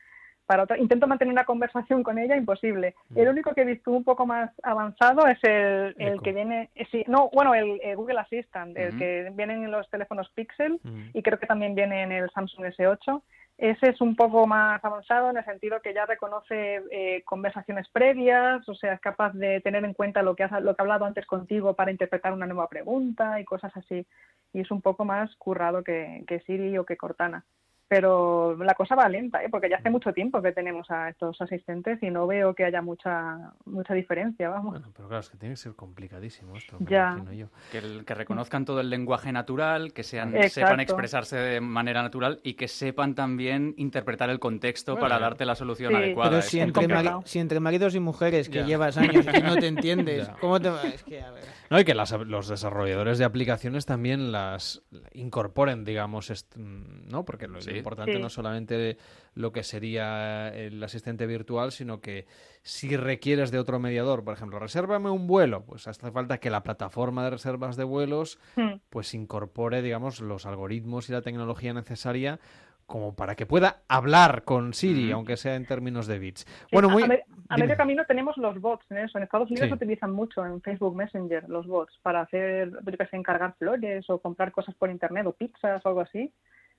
para 0.44 0.62
otra, 0.62 0.78
intento 0.78 1.06
mantener 1.06 1.32
una 1.32 1.44
conversación 1.44 2.02
con 2.02 2.18
ella, 2.18 2.34
imposible. 2.34 2.94
El 3.14 3.28
único 3.28 3.52
que 3.52 3.60
he 3.60 3.66
visto 3.66 3.90
un 3.90 4.02
poco 4.02 4.24
más 4.24 4.50
avanzado 4.62 5.26
es 5.26 5.38
el, 5.42 5.94
el 5.98 6.22
que 6.22 6.32
viene, 6.32 6.70
eh, 6.74 6.86
sí, 6.90 7.04
no, 7.06 7.28
bueno, 7.34 7.54
el, 7.54 7.78
Google 7.96 8.20
Assistant, 8.20 8.76
el 8.76 8.96
que 8.96 9.30
viene 9.34 9.54
en 9.54 9.70
los 9.70 9.88
teléfonos 9.90 10.30
Pixel 10.30 10.80
Mm. 10.82 11.10
y 11.14 11.22
creo 11.22 11.38
que 11.38 11.46
también 11.46 11.74
viene 11.74 12.02
en 12.02 12.12
el 12.12 12.30
Samsung 12.30 12.66
S8. 12.66 13.22
Ese 13.58 13.88
es 13.88 14.00
un 14.00 14.14
poco 14.14 14.46
más 14.46 14.82
avanzado 14.84 15.30
en 15.30 15.36
el 15.36 15.44
sentido 15.44 15.82
que 15.82 15.92
ya 15.92 16.06
reconoce 16.06 16.80
eh, 16.92 17.24
conversaciones 17.24 17.88
previas, 17.88 18.66
o 18.68 18.74
sea, 18.76 18.92
es 18.92 19.00
capaz 19.00 19.32
de 19.32 19.60
tener 19.62 19.84
en 19.84 19.94
cuenta 19.94 20.22
lo 20.22 20.36
que, 20.36 20.44
has, 20.44 20.62
lo 20.62 20.76
que 20.76 20.80
ha 20.80 20.84
hablado 20.84 21.04
antes 21.04 21.26
contigo 21.26 21.74
para 21.74 21.90
interpretar 21.90 22.32
una 22.32 22.46
nueva 22.46 22.68
pregunta 22.68 23.40
y 23.40 23.44
cosas 23.44 23.76
así. 23.76 24.06
Y 24.52 24.60
es 24.60 24.70
un 24.70 24.80
poco 24.80 25.04
más 25.04 25.34
currado 25.36 25.82
que, 25.82 26.22
que 26.28 26.38
Siri 26.40 26.78
o 26.78 26.86
que 26.86 26.96
Cortana. 26.96 27.44
Pero 27.88 28.54
la 28.62 28.74
cosa 28.74 28.94
va 28.94 29.08
lenta, 29.08 29.42
¿eh? 29.42 29.48
porque 29.50 29.70
ya 29.70 29.76
hace 29.76 29.88
mucho 29.88 30.12
tiempo 30.12 30.42
que 30.42 30.52
tenemos 30.52 30.90
a 30.90 31.08
estos 31.08 31.40
asistentes 31.40 32.02
y 32.02 32.10
no 32.10 32.26
veo 32.26 32.54
que 32.54 32.64
haya 32.64 32.82
mucha 32.82 33.52
mucha 33.64 33.94
diferencia, 33.94 34.50
vamos. 34.50 34.72
Bueno, 34.72 34.88
pero 34.94 35.08
claro, 35.08 35.20
es 35.20 35.30
que 35.30 35.38
tiene 35.38 35.54
que 35.54 35.60
ser 35.60 35.74
complicadísimo 35.74 36.54
esto, 36.56 36.76
Ya. 36.80 37.16
yo. 37.32 37.46
Que, 37.72 37.78
el- 37.78 38.04
que 38.04 38.14
reconozcan 38.14 38.66
todo 38.66 38.80
el 38.80 38.90
lenguaje 38.90 39.32
natural, 39.32 39.92
que 39.94 40.02
sean, 40.02 40.34
Exacto. 40.36 40.54
sepan 40.54 40.80
expresarse 40.80 41.36
de 41.36 41.60
manera 41.62 42.02
natural 42.02 42.40
y 42.42 42.54
que 42.54 42.68
sepan 42.68 43.14
también 43.14 43.72
interpretar 43.78 44.28
el 44.28 44.38
contexto 44.38 44.92
Bueno, 44.92 45.08
para 45.08 45.18
darte 45.18 45.46
la 45.46 45.54
solución 45.54 45.92
sí. 45.92 45.96
adecuada. 45.96 46.30
Pero 46.30 46.42
si 46.42 46.60
entre, 46.60 46.86
si 47.24 47.60
maridos 47.60 47.94
y 47.94 48.00
mujeres 48.00 48.48
que 48.50 48.58
Ya. 48.58 48.66
llevas 48.66 48.98
años 48.98 49.24
y 49.34 49.42
no 49.42 49.56
te 49.56 49.66
entiendes, 49.68 50.26
Ya. 50.26 50.34
¿cómo 50.40 50.60
te 50.60 50.68
va? 50.68 50.82
Es 50.82 51.02
que, 51.04 51.22
a 51.22 51.30
ver. 51.30 51.44
No, 51.70 51.80
y 51.80 51.84
que 51.84 51.94
las- 51.94 52.12
los 52.12 52.48
desarrolladores 52.48 53.16
de 53.18 53.24
aplicaciones 53.24 53.86
también 53.86 54.30
las 54.32 54.82
incorporen, 55.12 55.84
digamos, 55.84 56.30
est- 56.30 56.54
¿no? 56.56 57.24
Porque 57.24 57.46
lo, 57.46 57.54
lo 57.60 57.60
Sí. 57.78 57.80
importante 57.80 58.12
Sí. 58.14 58.18
no 58.20 58.28
solamente 58.28 58.96
lo 59.34 59.52
que 59.52 59.62
sería 59.62 60.48
el 60.48 60.82
asistente 60.82 61.26
virtual, 61.26 61.72
sino 61.72 62.00
que 62.00 62.26
si 62.62 62.96
requieres 62.96 63.50
de 63.50 63.58
otro 63.58 63.78
mediador, 63.78 64.24
por 64.24 64.34
ejemplo, 64.34 64.58
resérvame 64.58 65.10
un 65.10 65.26
vuelo, 65.26 65.64
pues 65.64 65.86
hace 65.88 66.10
falta 66.10 66.38
que 66.38 66.50
la 66.50 66.62
plataforma 66.62 67.24
de 67.24 67.30
reservas 67.30 67.76
de 67.76 67.84
vuelos 67.84 68.38
Hmm. 68.56 68.74
pues 68.90 69.14
incorpore, 69.14 69.82
digamos, 69.82 70.20
los 70.20 70.46
algoritmos 70.46 71.08
y 71.08 71.12
la 71.12 71.22
tecnología 71.22 71.72
necesaria 71.72 72.38
como 72.86 73.14
para 73.14 73.34
que 73.34 73.44
pueda 73.44 73.82
hablar 73.86 74.44
con 74.44 74.72
Siri, 74.72 75.12
aunque 75.12 75.36
sea 75.36 75.56
en 75.56 75.66
términos 75.66 76.06
de 76.06 76.18
bits. 76.18 76.46
Sí, 76.48 76.66
Bueno, 76.72 76.88
a- 76.88 76.92
muy... 76.92 77.02
a, 77.02 77.06
me- 77.06 77.24
a 77.50 77.54
dime. 77.56 77.66
medio 77.66 77.76
camino 77.76 78.02
tenemos 78.06 78.38
los 78.38 78.58
bots 78.62 78.86
en 78.90 78.96
eso. 78.96 79.18
En 79.18 79.24
Estados 79.24 79.50
Unidos 79.50 79.66
Sí. 79.66 79.68
se 79.68 79.74
utilizan 79.74 80.10
mucho 80.10 80.42
en 80.46 80.62
Facebook 80.62 80.96
Messenger 80.96 81.46
los 81.50 81.66
bots 81.66 81.92
para 82.02 82.22
hacer, 82.22 82.70
yo 82.70 82.96
qué 82.98 83.06
sé, 83.06 83.16
encargar 83.16 83.54
flores 83.58 84.08
o 84.08 84.18
comprar 84.20 84.52
cosas 84.52 84.74
por 84.74 84.90
internet 84.90 85.26
o 85.26 85.32
pizzas 85.32 85.84
o 85.84 85.88
algo 85.88 86.00
así. 86.00 86.32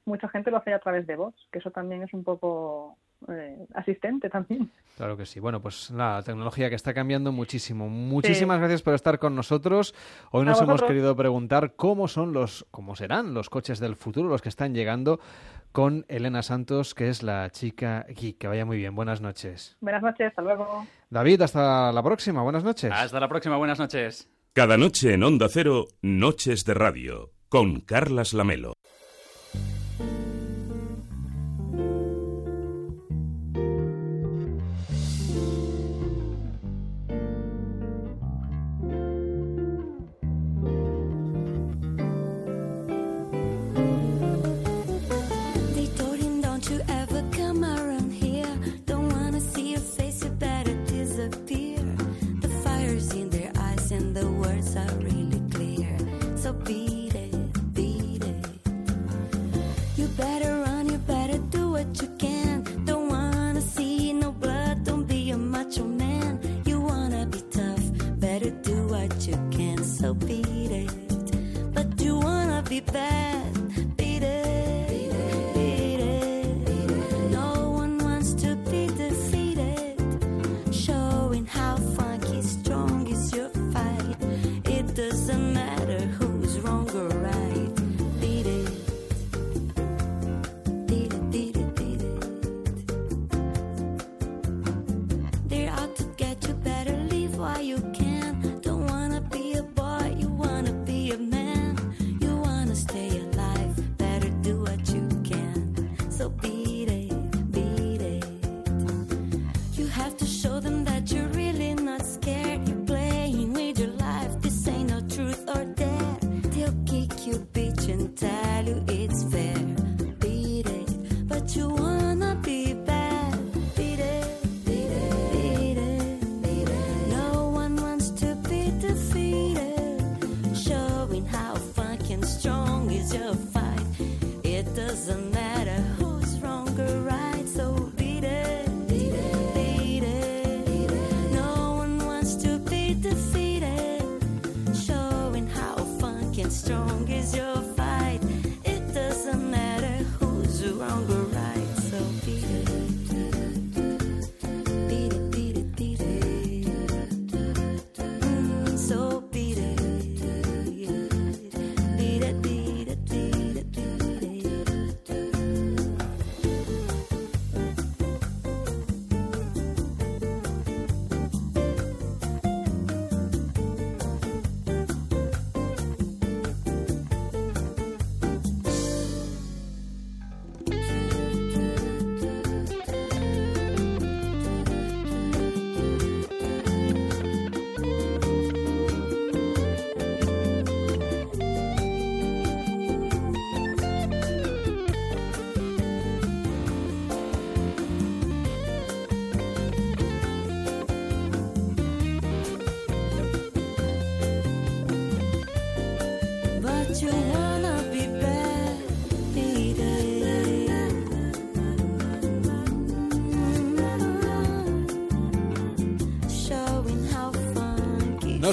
Mucha 0.06 0.28
gente 0.30 0.52
lo 0.52 0.58
hace 0.58 0.74
a 0.74 0.80
través 0.80 1.06
de 1.08 1.16
bots, 1.16 1.48
que 1.52 1.60
eso 1.60 1.72
también 1.72 2.04
es 2.04 2.14
un 2.14 2.24
poco 2.24 2.98
eh, 3.28 3.68
asistente 3.76 4.30
también. 4.30 4.72
Claro 4.96 5.18
que 5.18 5.26
sí. 5.26 5.40
Bueno, 5.40 5.62
pues 5.62 5.92
la 5.92 6.22
tecnología 6.24 6.70
que 6.70 6.76
está 6.76 6.94
cambiando 6.94 7.32
muchísimo. 7.32 7.90
Muchísimas 7.90 8.60
gracias 8.60 8.82
por 8.82 8.94
estar 8.94 9.20
con 9.20 9.36
nosotros. 9.36 9.94
Hoy 10.32 10.44
A 10.44 10.46
nos 10.46 10.62
hemos 10.62 10.82
querido 10.82 11.16
preguntar 11.16 11.74
cómo 11.76 12.08
son 12.08 12.34
los, 12.34 12.66
cómo 12.72 12.96
serán 12.96 13.34
los 13.34 13.50
coches 13.50 13.80
del 13.80 13.96
futuro, 13.96 14.30
los 14.30 14.42
que 14.42 14.50
están 14.50 14.74
llegando, 14.74 15.20
con 15.72 16.06
Elena 16.08 16.42
Santos, 16.42 16.96
que 16.96 17.10
es 17.10 17.24
la 17.24 17.50
chica 17.50 18.06
geek. 18.10 18.38
Que 18.38 18.48
vaya 18.48 18.66
muy 18.66 18.78
bien. 18.78 18.96
Buenas 18.96 19.22
noches. 19.22 19.78
Buenas 19.82 20.02
noches, 20.02 20.28
hasta 20.28 20.42
luego. 20.42 20.86
David, 21.10 21.42
hasta 21.42 21.92
la 21.92 22.04
próxima. 22.04 22.42
Buenas 22.42 22.64
noches. 22.64 22.92
Hasta 22.92 23.20
la 23.20 23.28
próxima, 23.28 23.58
buenas 23.58 23.80
noches. 23.80 24.30
Cada 24.54 24.78
noche 24.78 25.14
en 25.14 25.24
Onda 25.24 25.48
Cero, 25.50 25.86
Noches 26.02 26.66
de 26.66 26.74
Radio, 26.74 27.32
con 27.50 27.82
Carlas 27.82 28.34
Lamelo. 28.34 28.74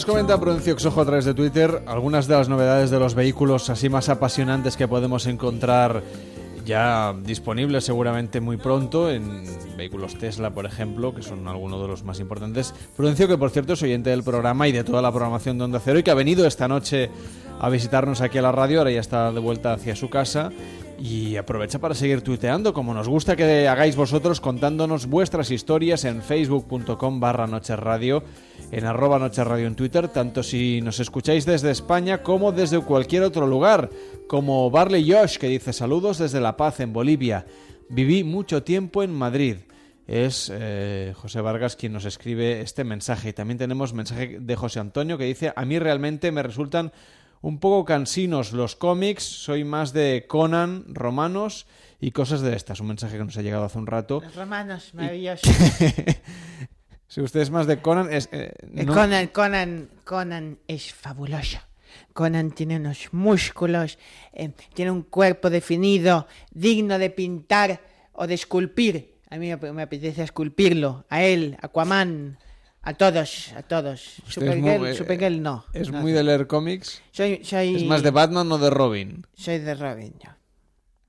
Comenta 0.06 0.38
Prudencio 0.38 0.78
Xojo 0.78 1.00
a 1.00 1.04
través 1.04 1.24
de 1.24 1.34
Twitter 1.34 1.82
algunas 1.86 2.28
de 2.28 2.36
las 2.36 2.48
novedades 2.48 2.90
de 2.90 3.00
los 3.00 3.16
vehículos 3.16 3.68
así 3.70 3.88
más 3.88 4.08
apasionantes 4.08 4.76
que 4.76 4.86
podemos 4.86 5.26
encontrar 5.26 6.04
ya 6.64 7.12
disponibles 7.24 7.84
seguramente 7.84 8.40
muy 8.40 8.56
pronto 8.56 9.10
en 9.10 9.44
vehículos 9.76 10.16
Tesla, 10.18 10.50
por 10.50 10.66
ejemplo, 10.66 11.14
que 11.14 11.22
son 11.22 11.46
algunos 11.46 11.80
de 11.80 11.88
los 11.88 12.02
más 12.02 12.18
importantes. 12.18 12.74
Prudencio, 12.96 13.28
que 13.28 13.38
por 13.38 13.50
cierto 13.50 13.74
es 13.74 13.82
oyente 13.82 14.10
del 14.10 14.24
programa 14.24 14.66
y 14.66 14.72
de 14.72 14.82
toda 14.84 15.00
la 15.00 15.10
programación 15.10 15.58
de 15.58 15.64
Onda 15.64 15.80
Cero 15.82 15.98
y 15.98 16.02
que 16.02 16.10
ha 16.10 16.14
venido 16.14 16.46
esta 16.46 16.66
noche 16.66 17.10
a 17.60 17.68
visitarnos 17.68 18.20
aquí 18.20 18.38
a 18.38 18.42
la 18.42 18.52
radio, 18.52 18.78
ahora 18.78 18.90
ya 18.90 19.00
está 19.00 19.32
de 19.32 19.40
vuelta 19.40 19.72
hacia 19.72 19.96
su 19.96 20.10
casa 20.10 20.50
y 20.98 21.36
aprovecha 21.36 21.78
para 21.78 21.94
seguir 21.94 22.22
tuiteando, 22.22 22.72
como 22.72 22.94
nos 22.94 23.08
gusta 23.08 23.36
que 23.36 23.68
hagáis 23.68 23.96
vosotros 23.96 24.40
contándonos 24.40 25.06
vuestras 25.06 25.50
historias 25.50 26.04
en 26.04 26.22
facebook.com 26.22 27.20
barra 27.20 27.46
Noche 27.46 27.76
Radio, 27.76 28.22
en 28.70 28.84
arroba 28.84 29.18
Noche 29.18 29.44
Radio 29.44 29.66
en 29.66 29.76
Twitter, 29.76 30.08
tanto 30.08 30.42
si 30.42 30.80
nos 30.80 31.00
escucháis 31.00 31.46
desde 31.46 31.70
España 31.70 32.22
como 32.22 32.52
desde 32.52 32.80
cualquier 32.80 33.22
otro 33.22 33.46
lugar, 33.46 33.90
como 34.28 34.70
Barley 34.70 35.10
Josh, 35.10 35.38
que 35.38 35.48
dice 35.48 35.72
saludos 35.72 36.18
desde 36.18 36.40
La 36.40 36.56
Paz, 36.56 36.80
en 36.80 36.92
Bolivia. 36.92 37.46
Viví 37.88 38.24
mucho 38.24 38.62
tiempo 38.62 39.02
en 39.02 39.12
Madrid. 39.12 39.58
Es 40.06 40.52
eh, 40.54 41.12
José 41.16 41.40
Vargas 41.40 41.76
quien 41.76 41.92
nos 41.92 42.04
escribe 42.04 42.60
este 42.60 42.84
mensaje. 42.84 43.30
Y 43.30 43.32
también 43.32 43.58
tenemos 43.58 43.92
mensaje 43.92 44.38
de 44.40 44.56
José 44.56 44.80
Antonio 44.80 45.18
que 45.18 45.24
dice, 45.24 45.52
a 45.54 45.64
mí 45.64 45.78
realmente 45.78 46.30
me 46.32 46.42
resultan 46.42 46.92
un 47.42 47.58
poco 47.58 47.84
cansinos 47.84 48.52
los 48.52 48.76
cómics, 48.76 49.22
soy 49.22 49.64
más 49.64 49.92
de 49.92 50.26
Conan, 50.28 50.84
romanos 50.88 51.66
y 52.00 52.10
cosas 52.10 52.40
de 52.40 52.56
estas. 52.56 52.80
Un 52.80 52.88
mensaje 52.88 53.18
que 53.18 53.24
nos 53.24 53.36
ha 53.36 53.42
llegado 53.42 53.64
hace 53.64 53.78
un 53.78 53.86
rato. 53.86 54.20
Los 54.22 54.34
romanos, 54.34 54.94
maravilloso. 54.94 55.48
Si 57.08 57.20
usted 57.20 57.40
es 57.40 57.50
más 57.50 57.66
de 57.66 57.80
Conan, 57.80 58.12
es... 58.12 58.28
eh, 58.32 58.52
Eh, 58.74 58.84
no- 58.84 58.92
Conan, 58.94 59.28
Conan, 59.28 59.88
Conan 60.04 60.58
es 60.66 60.92
fabuloso. 60.92 61.58
Conan 62.12 62.50
tiene 62.50 62.76
unos 62.76 63.08
músculos, 63.12 63.98
eh, 64.32 64.50
tiene 64.74 64.90
un 64.90 65.02
cuerpo 65.02 65.48
definido, 65.50 66.26
digno 66.52 66.98
de 66.98 67.10
pintar 67.10 67.80
o 68.12 68.26
de 68.26 68.34
esculpir. 68.34 69.14
A 69.30 69.38
mí 69.38 69.48
me, 69.54 69.82
apetece 69.82 70.22
esculpirlo. 70.22 71.04
A 71.08 71.22
él, 71.22 71.56
Aquaman, 71.62 72.38
a 72.82 72.94
todos, 72.94 73.52
a 73.56 73.62
todos. 73.62 74.22
Supergirl, 74.28 74.80
muy- 74.80 74.88
eh, 74.90 74.94
Supergirl 74.94 75.40
no. 75.42 75.64
¿Es 75.72 75.90
no. 75.90 76.00
muy 76.00 76.12
de 76.12 76.22
leer 76.22 76.46
cómics? 76.46 77.02
Soy, 77.12 77.40
soy... 77.44 77.76
¿Es 77.76 77.84
más 77.84 78.02
de 78.02 78.10
Batman 78.10 78.50
o 78.52 78.58
de 78.58 78.70
Robin? 78.70 79.26
Soy 79.34 79.58
de 79.58 79.74
Robin, 79.74 80.14
yo. 80.22 80.30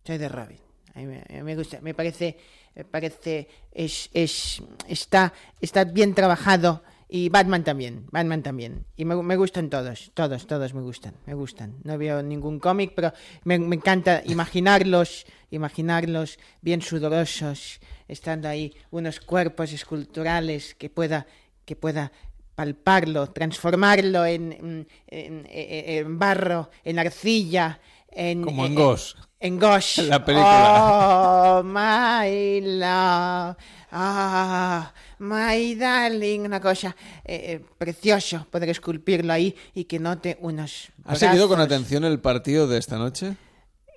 Soy 0.05 0.17
de 0.17 0.29
Robin. 0.29 0.59
A 0.95 0.99
mí 0.99 1.05
me, 1.05 1.19
a 1.29 1.33
mí 1.33 1.43
me 1.43 1.55
gusta, 1.55 1.79
me 1.81 1.93
parece, 1.93 2.37
parece, 2.85 3.47
es, 3.71 4.09
es, 4.13 4.61
está, 4.87 5.33
está 5.61 5.83
bien 5.85 6.13
trabajado 6.13 6.83
y 7.09 7.29
Batman 7.29 7.63
también, 7.63 8.05
Batman 8.11 8.43
también. 8.43 8.85
Y 8.97 9.05
me, 9.05 9.15
me 9.23 9.35
gustan 9.37 9.69
todos, 9.69 10.11
todos, 10.13 10.45
todos 10.45 10.73
me 10.73 10.81
gustan, 10.81 11.13
me 11.25 11.33
gustan. 11.33 11.75
No 11.83 11.97
veo 11.97 12.21
ningún 12.21 12.59
cómic, 12.59 12.91
pero 12.95 13.13
me, 13.45 13.57
me 13.59 13.75
encanta 13.77 14.21
imaginarlos, 14.25 15.25
imaginarlos 15.49 16.37
bien 16.61 16.81
sudorosos, 16.81 17.79
estando 18.07 18.47
ahí 18.49 18.73
unos 18.91 19.19
cuerpos 19.21 19.71
esculturales 19.71 20.75
que 20.75 20.89
pueda, 20.89 21.27
que 21.65 21.75
pueda 21.75 22.11
palparlo, 22.55 23.27
transformarlo 23.31 24.25
en, 24.25 24.51
en, 24.51 24.87
en- 25.07 25.45
en- 25.49 26.19
barro, 26.19 26.69
en 26.83 26.99
arcilla, 26.99 27.79
en... 28.09 28.41
Como 28.43 28.65
en 28.65 28.71
en- 28.71 28.77
Ghost. 28.77 29.17
En 29.39 29.59
Ghost. 29.59 29.97
La 30.09 30.23
película. 30.23 31.59
Oh, 31.59 31.63
my 31.63 32.61
love. 32.61 33.55
Ah, 33.91 34.93
my 35.19 35.75
darling. 35.75 36.41
Una 36.41 36.59
cosa 36.59 36.95
eh, 37.23 37.53
eh, 37.53 37.61
precioso 37.77 38.47
poder 38.49 38.69
esculpirlo 38.69 39.33
ahí 39.33 39.55
y 39.73 39.85
que 39.85 39.99
note 39.99 40.37
unos... 40.41 40.89
¿Has 41.05 41.19
seguido 41.19 41.47
con 41.47 41.59
atención 41.59 42.03
el 42.03 42.19
partido 42.19 42.67
de 42.67 42.77
esta 42.77 42.97
noche? 42.97 43.35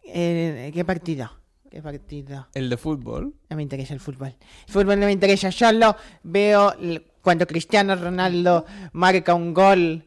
Eh, 0.05 0.71
¿Qué 0.73 0.85
partido? 0.85 1.31
¿Qué 1.71 1.81
partido? 1.83 2.49
¿El 2.55 2.69
de 2.69 2.77
fútbol? 2.77 3.35
No 3.49 3.57
me 3.57 3.63
interesa 3.63 3.95
el 3.95 4.01
fútbol. 4.01 4.35
El 4.67 4.73
fútbol 4.73 4.99
no 4.99 5.07
me 5.07 5.13
interesa, 5.13 5.53
solo 5.53 5.97
veo 6.25 6.75
cuando 7.23 7.47
Cristiano 7.47 7.95
Ronaldo 7.95 8.67
marca 8.93 9.35
un 9.35 9.55
gol 9.55 10.05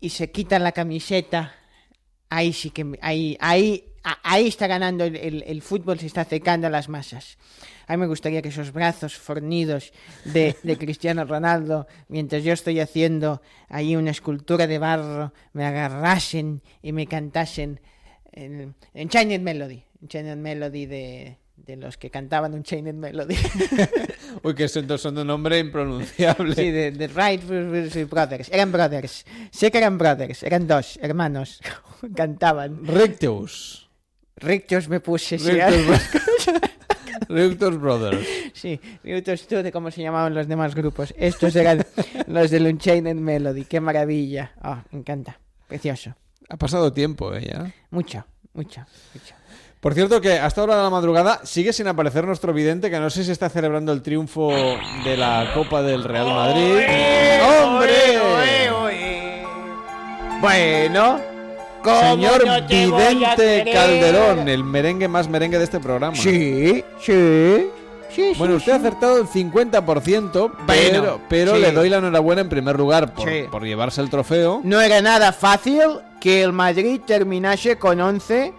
y 0.00 0.08
se 0.08 0.30
quita 0.30 0.58
la 0.58 0.72
camiseta. 0.72 1.54
Ahí 2.30 2.52
sí 2.52 2.70
que 2.70 2.98
ahí 3.02 3.36
ahí 3.40 3.95
ahí 4.22 4.46
está 4.48 4.66
ganando 4.66 5.04
el, 5.04 5.16
el- 5.16 5.44
el 5.46 5.62
fútbol, 5.62 5.98
se 5.98 6.06
está 6.06 6.22
acercando 6.22 6.66
a 6.66 6.70
las 6.70 6.88
masas. 6.88 7.38
A 7.88 7.92
mí 7.92 8.00
me 8.00 8.06
gustaría 8.06 8.42
que 8.42 8.48
esos 8.48 8.72
brazos 8.72 9.16
fornidos 9.16 9.92
de, 10.24 10.56
de 10.62 10.76
Cristiano 10.76 11.24
Ronaldo, 11.24 11.86
mientras 12.08 12.42
yo 12.42 12.52
estoy 12.52 12.80
haciendo 12.80 13.42
ahí 13.68 13.94
una 13.96 14.10
escultura 14.10 14.66
de 14.66 14.78
barro, 14.78 15.32
me 15.52 15.64
agarrasen 15.64 16.62
y 16.82 16.92
me 16.92 17.06
cantasen 17.06 17.80
en, 18.32 18.74
en 18.92 19.08
Chinese 19.08 19.38
Melody, 19.38 19.84
en 20.02 20.08
Chinese 20.08 20.36
Melody 20.36 20.86
de, 20.86 21.38
de 21.56 21.76
los 21.76 21.96
que 21.96 22.10
cantaban 22.10 22.54
un 22.54 22.64
Chinese 22.64 22.92
Melody. 22.96 23.36
Uy, 24.42 24.54
que 24.56 24.68
son, 24.68 24.98
son 24.98 25.14
de 25.14 25.20
un 25.22 25.28
nombre 25.28 25.58
impronunciable. 25.58 26.54
Sí, 26.56 26.70
de, 26.70 26.90
de 26.90 27.06
Wright 27.08 27.42
Brothers. 28.10 28.48
Eran 28.52 28.72
brothers. 28.72 29.24
Sé 29.52 29.70
que 29.70 29.78
eran 29.78 29.96
brothers. 29.96 30.42
Eran 30.42 30.66
dos 30.66 30.98
hermanos. 31.00 31.60
Cantaban. 32.16 32.84
Rictus. 32.84 33.85
Rictus 34.36 34.88
me 34.88 35.00
puse. 35.00 35.38
sí. 35.38 35.50
Rictus, 37.28 37.80
Brothers. 37.80 38.26
Sí, 38.52 38.80
Rictus 39.02 39.46
tú 39.48 39.56
de 39.56 39.72
cómo 39.72 39.90
se 39.90 40.02
llamaban 40.02 40.34
los 40.34 40.46
demás 40.46 40.74
grupos. 40.74 41.14
Estos 41.16 41.56
eran 41.56 41.84
los 42.26 42.50
del 42.50 42.66
Unchained 42.66 43.16
Melody. 43.16 43.64
Qué 43.64 43.80
maravilla. 43.80 44.52
Ah, 44.60 44.84
me 44.90 45.00
encanta. 45.00 45.38
Precioso. 45.66 46.14
Ha 46.48 46.56
pasado 46.56 46.92
tiempo, 46.92 47.34
¿eh? 47.34 47.46
ya. 47.48 47.72
Mucho, 47.90 48.24
mucho, 48.52 48.84
mucho. 49.14 49.34
Por 49.80 49.94
cierto, 49.94 50.20
que 50.20 50.32
hasta 50.38 50.60
ahora 50.60 50.76
de 50.76 50.82
la 50.82 50.90
madrugada 50.90 51.40
sigue 51.44 51.72
sin 51.72 51.86
aparecer 51.88 52.24
nuestro 52.24 52.52
vidente, 52.52 52.90
que 52.90 52.98
no 52.98 53.10
sé 53.10 53.24
si 53.24 53.30
está 53.30 53.48
celebrando 53.48 53.92
el 53.92 54.02
triunfo 54.02 54.50
de 55.04 55.16
la 55.16 55.50
Copa 55.54 55.82
del 55.82 56.02
Real 56.04 56.26
Madrid. 56.26 56.80
¡Hombre! 57.42 58.18
Bueno, 60.40 61.20
¿cómo 61.20 61.35
Señor 61.94 62.46
no 62.46 62.66
Vidente? 62.68 63.70
Calderón, 63.72 64.48
el 64.48 64.64
merengue 64.64 65.08
más 65.08 65.28
merengue 65.28 65.58
de 65.58 65.64
este 65.64 65.80
programa. 65.80 66.16
Sí, 66.16 66.84
sí. 67.00 67.68
Sí, 68.14 68.32
Bueno, 68.38 68.54
sí, 68.54 68.58
usted 68.58 68.72
ha 68.72 68.78
sí. 68.80 68.86
acertado 68.86 69.18
el 69.18 69.26
50%, 69.26 70.50
pero, 70.66 71.00
Bueno, 71.00 71.20
pero 71.28 71.54
sí. 71.56 71.60
le 71.60 71.72
doy 71.72 71.88
la 71.90 71.98
enhorabuena 71.98 72.40
en 72.42 72.48
primer 72.48 72.76
lugar 72.78 73.12
por, 73.12 73.28
Sí. 73.28 73.44
por 73.50 73.62
llevarse 73.64 74.00
el 74.00 74.08
trofeo. 74.08 74.60
No 74.64 74.80
era 74.80 75.02
nada 75.02 75.32
fácil 75.32 75.82
que 76.20 76.42
el 76.42 76.52
Madrid 76.52 77.00
terminase 77.06 77.76
con 77.76 78.00
11 78.00 78.54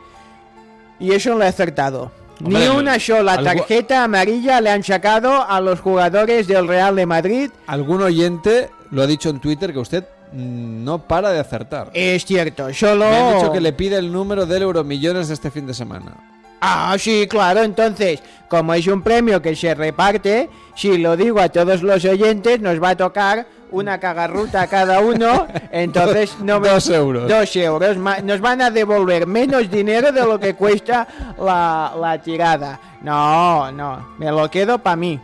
y 0.99 1.11
eso 1.11 1.35
lo 1.35 1.43
he 1.43 1.47
acertado. 1.47 2.11
Hombre, 2.43 2.59
Ni 2.59 2.67
una 2.67 2.99
sola 2.99 3.41
tarjeta 3.41 4.03
amarilla 4.03 4.61
le 4.61 4.69
han 4.69 4.83
sacado 4.83 5.41
a 5.49 5.59
los 5.59 5.79
jugadores 5.79 6.45
del 6.47 6.67
Real 6.67 6.95
de 6.95 7.07
Madrid. 7.07 7.49
Algún 7.65 8.03
oyente 8.03 8.69
lo 8.91 9.01
ha 9.01 9.07
dicho 9.07 9.29
en 9.29 9.39
Twitter 9.39 9.73
que 9.73 9.79
usted 9.79 10.05
no 10.33 10.99
para 10.99 11.31
de 11.31 11.39
acertar. 11.39 11.89
Es 11.93 12.25
cierto, 12.25 12.73
solo... 12.73 13.09
Me 13.09 13.17
han 13.17 13.35
dicho 13.35 13.51
que 13.51 13.61
le 13.61 13.73
pide 13.73 13.97
el 13.97 14.11
número 14.11 14.45
del 14.45 14.63
Euromillones 14.63 15.27
de 15.27 15.33
este 15.33 15.51
fin 15.51 15.65
de 15.67 15.73
semana. 15.73 16.13
Ah, 16.59 16.95
sí, 16.97 17.27
claro, 17.29 17.61
entonces, 17.61 18.21
como 18.47 18.73
es 18.73 18.87
un 18.87 19.03
premio 19.03 19.41
que 19.41 19.55
se 19.55 19.75
reparte, 19.75 20.49
si 20.75 20.97
lo 20.97 21.15
digo 21.15 21.39
a 21.39 21.49
todos 21.49 21.83
los 21.83 22.03
oyentes, 22.05 22.59
nos 22.59 22.81
va 22.81 22.89
a 22.89 22.97
tocar 22.97 23.45
una 23.69 23.99
cagarruta 23.99 24.61
a 24.61 24.67
cada 24.67 25.01
uno, 25.01 25.45
entonces 25.71 26.37
no 26.39 26.59
me... 26.59 26.69
Dos 26.69 26.89
euros. 26.89 27.29
Dos 27.29 27.55
euros, 27.55 27.97
nos 27.97 28.41
van 28.41 28.61
a 28.61 28.71
devolver 28.71 29.27
menos 29.27 29.69
dinero 29.69 30.11
de 30.11 30.21
lo 30.21 30.39
que 30.39 30.55
cuesta 30.55 31.07
la, 31.37 31.93
la 31.99 32.19
tirada. 32.21 32.79
No, 33.01 33.71
no, 33.71 34.15
me 34.17 34.31
lo 34.31 34.49
quedo 34.49 34.79
para 34.79 34.95
mí. 34.95 35.19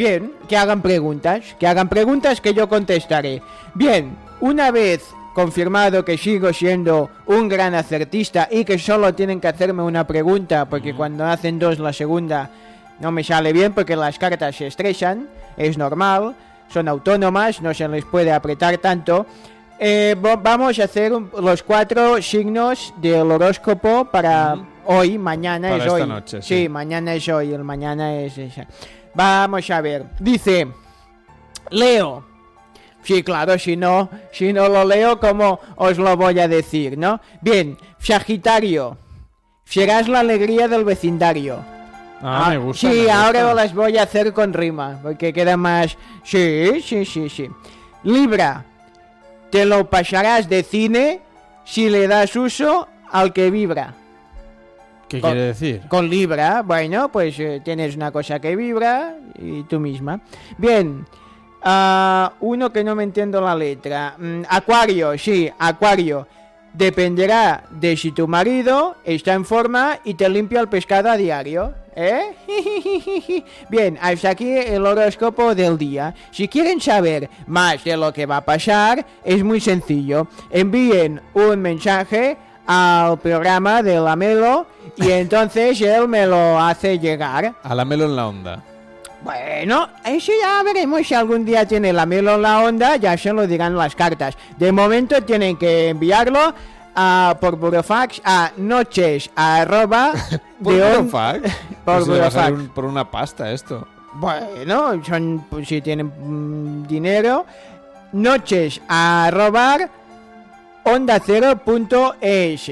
Bien, 0.00 0.32
que 0.48 0.56
hagan 0.56 0.80
preguntas, 0.80 1.54
que 1.58 1.66
hagan 1.66 1.90
preguntas 1.90 2.40
que 2.40 2.54
yo 2.54 2.70
contestaré. 2.70 3.42
Bien, 3.74 4.16
una 4.40 4.70
vez 4.70 5.06
confirmado 5.34 6.06
que 6.06 6.16
sigo 6.16 6.54
siendo 6.54 7.10
un 7.26 7.50
gran 7.50 7.74
acertista 7.74 8.48
y 8.50 8.64
que 8.64 8.78
solo 8.78 9.14
tienen 9.14 9.42
que 9.42 9.48
hacerme 9.48 9.82
una 9.82 10.06
pregunta, 10.06 10.64
porque 10.64 10.94
cuando 10.94 11.26
hacen 11.26 11.58
dos 11.58 11.78
la 11.78 11.92
segunda 11.92 12.48
no 12.98 13.12
me 13.12 13.22
sale 13.22 13.52
bien 13.52 13.74
porque 13.74 13.94
las 13.94 14.18
cartas 14.18 14.56
se 14.56 14.68
estrechan, 14.68 15.28
es 15.58 15.76
normal, 15.76 16.34
son 16.72 16.88
autónomas, 16.88 17.60
no 17.60 17.74
se 17.74 17.86
les 17.86 18.06
puede 18.06 18.32
apretar 18.32 18.78
tanto. 18.78 19.26
Eh, 19.78 20.16
vamos 20.18 20.78
a 20.78 20.84
hacer 20.84 21.12
los 21.12 21.62
cuatro 21.62 22.22
signos 22.22 22.94
del 23.02 23.30
horóscopo 23.30 24.06
para 24.06 24.56
hoy, 24.86 25.18
mañana 25.18 25.68
Para 25.72 25.76
es 25.76 25.92
esta 25.92 25.94
hoy. 25.94 26.08
noche, 26.08 26.40
sí. 26.40 26.62
sí, 26.62 26.68
mañana 26.70 27.12
es 27.12 27.28
hoy, 27.28 27.52
el 27.52 27.64
mañana 27.64 28.14
es 28.14 28.38
esa. 28.38 28.66
Vamos 29.14 29.68
a 29.70 29.80
ver. 29.80 30.06
Dice 30.18 30.68
Leo. 31.70 32.24
Sí, 33.02 33.22
claro, 33.22 33.58
si 33.58 33.76
no, 33.76 34.10
si 34.30 34.52
no 34.52 34.68
lo 34.68 34.84
leo, 34.84 35.18
¿cómo 35.18 35.58
os 35.76 35.96
lo 35.96 36.16
voy 36.18 36.38
a 36.38 36.48
decir, 36.48 36.98
no? 36.98 37.18
Bien, 37.40 37.78
Sagitario, 37.98 38.98
serás 39.64 40.06
la 40.06 40.20
alegría 40.20 40.68
del 40.68 40.84
vecindario. 40.84 41.58
Ah, 42.22 42.48
me 42.50 42.58
gusta, 42.58 42.90
Sí, 42.90 43.02
me 43.06 43.10
ahora 43.10 43.40
gusta. 43.44 43.54
las 43.54 43.74
voy 43.74 43.96
a 43.96 44.02
hacer 44.02 44.34
con 44.34 44.52
rima, 44.52 44.98
porque 45.02 45.32
queda 45.32 45.56
más... 45.56 45.96
Sí, 46.22 46.82
sí, 46.84 47.06
sí, 47.06 47.30
sí. 47.30 47.48
Libra, 48.04 48.66
te 49.50 49.64
lo 49.64 49.88
pasarás 49.88 50.46
de 50.50 50.62
cine 50.62 51.22
si 51.64 51.88
le 51.88 52.06
das 52.06 52.36
uso 52.36 52.86
al 53.10 53.32
que 53.32 53.50
vibra. 53.50 53.94
¿Qué 55.10 55.20
Con- 55.20 55.32
quiere 55.32 55.46
decir? 55.48 55.82
Con 55.88 56.08
Libra, 56.08 56.62
bueno, 56.62 57.10
pues 57.10 57.36
eh, 57.40 57.60
tienes 57.64 57.96
una 57.96 58.12
cosa 58.12 58.38
que 58.38 58.54
vibra 58.54 59.16
y 59.36 59.64
tú 59.64 59.80
misma. 59.80 60.20
Bien, 60.56 61.04
ah, 61.62 62.32
uno 62.38 62.72
que 62.72 62.84
no 62.84 62.94
me 62.94 63.02
entiendo 63.02 63.40
la 63.40 63.56
letra. 63.56 64.14
Mm, 64.16 64.42
acuario, 64.48 65.18
sí, 65.18 65.50
Acuario. 65.58 66.28
Dependerá 66.72 67.64
de 67.68 67.96
si 67.96 68.12
tu 68.12 68.28
marido 68.28 68.98
está 69.04 69.34
en 69.34 69.44
forma 69.44 69.98
y 70.04 70.14
te 70.14 70.28
limpia 70.28 70.60
el 70.60 70.68
pescado 70.68 71.10
a 71.10 71.16
diario. 71.16 71.74
¿Eh? 71.96 73.42
Bien, 73.68 73.98
hasta 74.00 74.30
aquí 74.30 74.48
el 74.56 74.86
horóscopo 74.86 75.56
del 75.56 75.76
día. 75.76 76.14
Si 76.30 76.46
quieren 76.46 76.80
saber 76.80 77.28
más 77.48 77.82
de 77.82 77.96
lo 77.96 78.12
que 78.12 78.26
va 78.26 78.36
a 78.36 78.44
pasar, 78.44 79.04
es 79.24 79.42
muy 79.42 79.60
sencillo. 79.60 80.28
Envíen 80.50 81.20
un 81.34 81.58
mensaje 81.60 82.36
al 82.66 83.18
programa 83.18 83.82
de 83.82 83.98
la 84.00 84.16
Melo 84.16 84.66
y 84.96 85.10
entonces 85.10 85.80
él 85.80 86.08
me 86.08 86.26
lo 86.26 86.58
hace 86.60 86.98
llegar. 86.98 87.54
A 87.62 87.74
la 87.74 87.84
melo 87.84 88.04
en 88.06 88.16
la 88.16 88.26
onda. 88.28 88.62
Bueno, 89.22 89.88
eso 90.04 90.32
ya 90.40 90.62
veremos 90.62 91.06
si 91.06 91.12
algún 91.14 91.44
día 91.44 91.66
tiene 91.66 91.92
la 91.92 92.06
Melo 92.06 92.36
en 92.36 92.42
la 92.42 92.60
onda, 92.60 92.96
ya 92.96 93.18
se 93.18 93.32
lo 93.32 93.46
dirán 93.46 93.76
las 93.76 93.94
cartas. 93.94 94.34
De 94.56 94.72
momento 94.72 95.22
tienen 95.22 95.56
que 95.58 95.90
enviarlo 95.90 96.54
a, 96.94 97.36
por 97.38 97.56
burofax 97.56 98.22
a 98.24 98.50
noches 98.56 99.30
arroba 99.36 100.12
¿Por 100.64 100.72
de 100.74 100.80
burofax? 100.96 101.40
por 101.84 101.94
Pues 101.96 102.06
burofax. 102.06 102.50
un- 102.52 102.68
por 102.70 102.84
una 102.86 103.10
pasta 103.10 103.50
esto. 103.52 103.86
Bueno, 104.14 105.04
son, 105.04 105.46
pues, 105.50 105.68
si 105.68 105.80
tienen 105.82 106.06
mm, 106.06 106.86
dinero, 106.86 107.44
noches 108.12 108.80
a 108.88 109.28
robar 109.32 109.88
onda 110.84 111.20
es. 112.20 112.70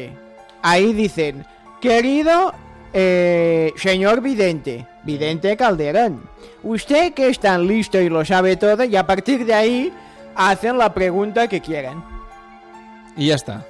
Ahí 0.63 0.93
dicen, 0.93 1.45
querido 1.81 2.53
eh, 2.93 3.73
señor 3.77 4.21
vidente, 4.21 4.87
vidente 5.05 5.57
Calderón, 5.57 6.23
usted 6.63 7.13
que 7.13 7.29
es 7.29 7.39
tan 7.39 7.67
listo 7.67 8.01
y 8.01 8.09
lo 8.09 8.25
sabe 8.25 8.57
todo, 8.57 8.85
y 8.85 8.97
a 8.97 9.07
partir 9.07 9.45
de 9.45 9.55
ahí 9.55 9.93
hacen 10.35 10.79
la 10.79 10.93
pregunta 10.93 11.49
que 11.49 11.61
quieran. 11.61 12.05
Y 13.17 13.29
ya 13.29 13.35
está. 13.35 13.67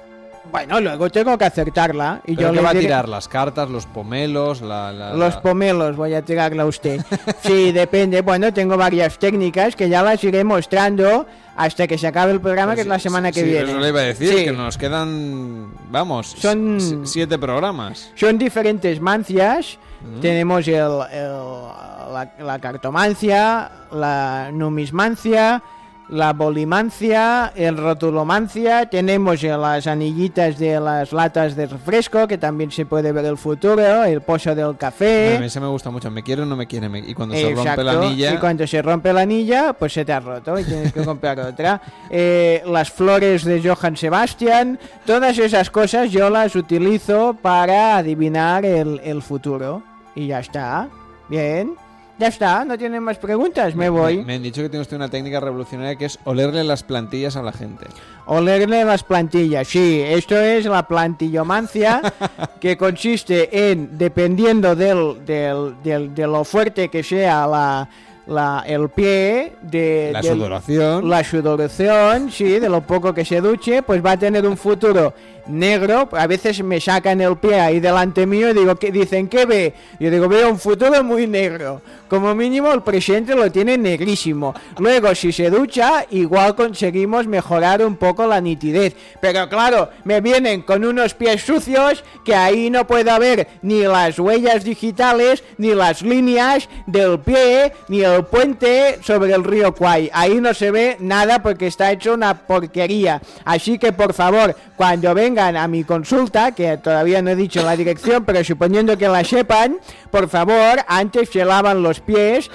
Bueno, 0.51 0.79
luego 0.81 1.09
tengo 1.09 1.37
que 1.37 1.45
acertarla. 1.45 2.21
Y 2.25 2.35
¿Pero 2.35 2.49
yo 2.49 2.53
qué 2.55 2.61
va 2.61 2.69
a 2.71 2.73
tirar? 2.73 3.07
¿Las 3.09 3.27
cartas, 3.27 3.69
los 3.69 3.85
pomelos, 3.85 4.61
la... 4.61 4.91
la- 4.91 5.13
Los 5.13 5.35
pomelos 5.37 5.95
voy 5.95 6.13
a 6.13 6.21
tirarla 6.23 6.63
a 6.63 6.65
usted. 6.65 7.01
Sí, 7.43 7.71
depende. 7.71 8.21
Bueno, 8.21 8.53
tengo 8.53 8.75
varias 8.77 9.17
técnicas 9.19 9.75
que 9.75 9.89
ya 9.89 10.01
las 10.03 10.23
iré 10.23 10.43
mostrando 10.43 11.25
hasta 11.55 11.87
que 11.87 11.97
se 11.97 12.07
acabe 12.07 12.31
el 12.31 12.39
programa, 12.41 12.73
que 12.75 12.81
es 12.81 12.87
la 12.87 12.99
semana 12.99 13.31
que 13.31 13.41
Sí, 13.41 13.45
viene. 13.47 13.69
Eso 13.71 13.79
le 13.79 13.89
iba 13.89 13.99
a 13.99 14.03
decir, 14.03 14.29
Sí. 14.33 14.45
que 14.45 14.51
nos 14.51 14.77
quedan, 14.77 15.73
vamos, 15.91 16.35
Son- 16.39 17.01
siete 17.05 17.37
programas. 17.37 18.11
Son 18.15 18.37
diferentes 18.37 18.99
mancias. 19.01 19.77
Mm. 20.01 20.19
Tenemos 20.21 20.67
el, 20.67 20.75
el- 21.11 21.69
la, 22.13 22.31
la 22.39 22.59
cartomancia, 22.59 23.69
la 23.91 24.49
numismancia, 24.51 25.61
la 26.09 26.33
bolimancia, 26.33 27.53
el 27.55 27.77
rotulomancia. 27.77 28.87
Tenemos 28.87 29.43
las 29.43 29.87
anillitas 29.87 30.57
de 30.57 30.79
las 30.79 31.13
latas 31.13 31.55
de 31.55 31.67
refresco, 31.67 32.27
que 32.27 32.37
también 32.37 32.71
se 32.71 32.85
puede 32.85 33.11
ver 33.11 33.25
el 33.25 33.37
futuro, 33.37 34.03
el 34.03 34.21
pozo 34.21 34.55
del 34.55 34.75
café. 34.77 35.37
A 35.37 35.39
mí 35.39 35.49
se 35.49 35.59
me 35.59 35.67
gusta 35.67 35.89
mucho. 35.89 36.09
Me 36.09 36.23
quiere 36.23 36.41
o 36.41 36.45
no 36.45 36.55
me 36.55 36.67
quiere. 36.67 36.89
Y 37.07 37.13
cuando 37.13 37.35
se 37.35 37.53
rompe 37.53 37.83
la 37.83 37.91
anilla... 37.93 38.33
Y 38.33 38.37
cuando 38.37 38.67
se 38.67 38.81
rompe 38.81 39.13
la 39.13 39.21
anilla, 39.21 39.73
pues 39.73 39.93
se 39.93 40.03
te 40.03 40.13
ha 40.13 40.19
roto 40.19 40.59
y 40.59 40.63
tienes 40.63 40.91
que 40.91 41.03
comprar 41.03 41.39
otra. 41.39 41.81
Eh, 42.09 42.63
las 42.65 42.91
flores 42.91 43.43
de 43.43 43.61
Johann 43.61 43.95
Sebastian, 43.95 44.79
todas 45.05 45.37
esas 45.37 45.69
cosas 45.69 46.11
yo 46.11 46.29
las 46.29 46.55
utilizo 46.55 47.37
para 47.41 47.97
adivinar 47.97 48.65
el, 48.65 48.99
el 49.03 49.21
futuro. 49.21 49.83
Y 50.15 50.27
ya 50.27 50.39
está. 50.39 50.87
Bien. 51.29 51.75
Ya 52.19 52.27
está, 52.27 52.65
no 52.65 52.77
tienen 52.77 53.01
más 53.01 53.17
preguntas, 53.17 53.73
me 53.75 53.87
voy. 53.89 54.23
Me 54.25 54.35
han 54.35 54.43
dicho 54.43 54.61
que 54.61 54.67
tiene 54.67 54.81
usted 54.81 54.97
una 54.97 55.07
técnica 55.07 55.39
revolucionaria 55.39 55.95
que 55.95 56.03
es 56.05 56.19
olerle 56.25 56.65
las 56.65 56.83
plantillas 56.83 57.37
a 57.37 57.41
la 57.41 57.53
gente. 57.53 57.85
Olerle 58.25 58.83
las 58.83 59.03
plantillas, 59.03 59.67
sí, 59.69 60.01
esto 60.05 60.37
es 60.37 60.65
la 60.65 60.85
plantillomancia, 60.85 62.01
que 62.59 62.77
consiste 62.77 63.71
en, 63.71 63.97
dependiendo 63.97 64.75
del, 64.75 65.25
del- 65.25 65.75
del- 65.81 66.13
de 66.13 66.27
lo 66.27 66.43
fuerte 66.43 66.89
que 66.89 67.03
sea 67.03 67.47
la, 67.47 67.89
la- 68.27 68.63
el 68.67 68.89
pie, 68.89 69.53
de 69.61 70.09
La 70.11 70.21
del- 70.21 70.33
sudoración. 70.33 71.09
la 71.09 71.23
sudoración, 71.23 72.29
sí, 72.31 72.59
de 72.59 72.67
lo 72.69 72.81
poco 72.81 73.13
que 73.13 73.23
se 73.23 73.39
duche, 73.39 73.81
pues 73.81 74.05
va 74.05 74.11
a 74.11 74.17
tener 74.17 74.45
un 74.45 74.57
futuro 74.57 75.13
negro. 75.47 76.09
A 76.11 76.27
veces 76.27 76.63
me 76.63 76.79
sacan 76.79 77.21
el 77.21 77.37
pie 77.37 77.59
ahí 77.59 77.79
delante 77.79 78.25
mío 78.25 78.49
y 78.49 78.53
digo, 78.53 78.75
¿qué? 78.75 78.91
dicen, 78.91 79.27
¿qué 79.27 79.45
ve? 79.45 79.73
Yo 79.99 80.09
digo, 80.09 80.27
veo 80.27 80.49
un 80.49 80.59
futuro 80.59 81.03
muy 81.03 81.27
negro. 81.27 81.81
Como 82.09 82.33
mínimo 82.33 82.71
el 82.71 82.81
presente 82.81 83.35
lo 83.35 83.51
tiene 83.51 83.77
negrísimo. 83.77 84.55
Luego, 84.79 85.13
si 85.13 85.31
se 85.31 85.51
ducha, 85.51 86.05
igual 86.09 86.55
conseguimos 86.55 87.27
mejorar 87.27 87.85
un 87.85 87.97
poco 87.97 88.25
la 88.25 88.41
nitidez. 88.41 88.95
Pero 89.21 89.47
claro, 89.47 89.89
me 90.05 90.19
vienen 90.19 90.63
con 90.63 90.83
unos 90.83 91.13
pies 91.13 91.43
sucios 91.43 92.03
que 92.25 92.33
ahí 92.33 92.71
no 92.71 92.87
puede 92.87 93.11
haber 93.11 93.47
ni 93.61 93.83
las 93.83 94.17
huellas 94.17 94.63
digitales, 94.63 95.43
ni 95.57 95.75
las 95.75 96.01
líneas 96.01 96.67
del 96.87 97.19
pie, 97.19 97.73
ni 97.89 98.01
el 98.01 98.25
puente 98.25 98.99
sobre 99.03 99.33
el 99.33 99.43
río 99.43 99.75
Kwai. 99.75 100.09
Ahí 100.11 100.41
no 100.41 100.53
se 100.55 100.71
ve 100.71 100.97
nada 100.99 101.43
porque 101.43 101.67
está 101.67 101.91
hecho 101.91 102.13
una 102.15 102.33
porquería. 102.47 103.21
Así 103.45 103.77
que 103.77 103.91
por 103.91 104.13
favor, 104.13 104.55
cuando 104.75 105.13
vengan 105.29 105.57
a 105.57 105.67
mi 105.67 105.83
consulta, 105.83 106.53
que 106.53 106.77
todavía 106.77 107.21
no 107.21 107.29
he 107.29 107.35
dicho 107.35 107.61
la 107.61 107.75
dirección, 107.75 108.25
pero 108.25 108.43
suponiendo 108.43 108.97
que 108.97 109.07
la 109.07 109.23
sepan, 109.23 109.77
por 110.09 110.27
favor, 110.27 110.79
antes 110.87 111.29
se 111.29 111.45
lavan 111.45 111.83
los 111.83 111.99
pies. 111.99 112.49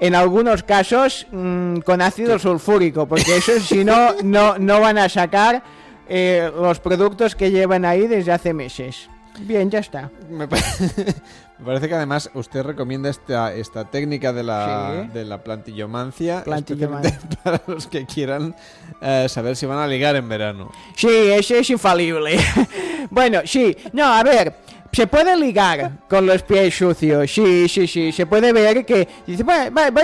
En 0.00 0.14
algunos 0.14 0.62
casos 0.62 1.26
mm, 1.30 1.78
con 1.78 2.00
ácido 2.00 2.38
sulfúrico, 2.38 3.06
porque 3.06 3.36
eso 3.36 3.58
si 3.60 3.84
no, 3.84 4.14
no, 4.22 4.58
no 4.58 4.80
van 4.80 4.98
a 4.98 5.08
sacar 5.08 5.62
eh, 6.08 6.50
los 6.54 6.78
productos 6.80 7.34
que 7.34 7.50
llevan 7.50 7.84
ahí 7.86 8.06
desde 8.06 8.32
hace 8.32 8.52
meses. 8.52 9.08
Bien, 9.40 9.70
ya 9.70 9.78
está. 9.80 10.10
Me, 10.28 10.46
pa- 10.48 10.56
me 11.58 11.64
parece 11.64 11.88
que 11.88 11.94
además 11.94 12.30
usted 12.34 12.62
recomienda 12.62 13.08
esta, 13.08 13.52
esta 13.54 13.84
técnica 13.84 14.32
de 14.32 14.42
la, 14.42 15.02
Sí. 15.04 15.08
de 15.14 15.24
la 15.24 15.38
plantillomancia, 15.42 16.42
para 17.44 17.62
los 17.66 17.86
que 17.86 18.06
quieran 18.06 18.54
eh, 19.00 19.26
saber 19.28 19.56
si 19.56 19.66
van 19.66 19.78
a 19.78 19.86
ligar 19.86 20.16
en 20.16 20.28
verano. 20.28 20.70
Sí, 20.96 21.08
ese 21.08 21.58
es 21.60 21.70
infalible. 21.70 22.38
bueno, 23.10 23.40
sí. 23.44 23.76
No, 23.92 24.04
a 24.12 24.22
ver. 24.22 24.54
Se 24.92 25.06
puede 25.06 25.36
ligar 25.36 25.92
con 26.08 26.26
los 26.26 26.42
pies 26.42 26.74
sucios. 26.76 27.30
Sí, 27.32 27.68
sí, 27.68 27.86
sí. 27.86 28.10
Se 28.10 28.26
puede 28.26 28.52
ver 28.52 28.84
que... 28.84 29.06
Dice, 29.24 29.44
"Voy- 29.44 29.54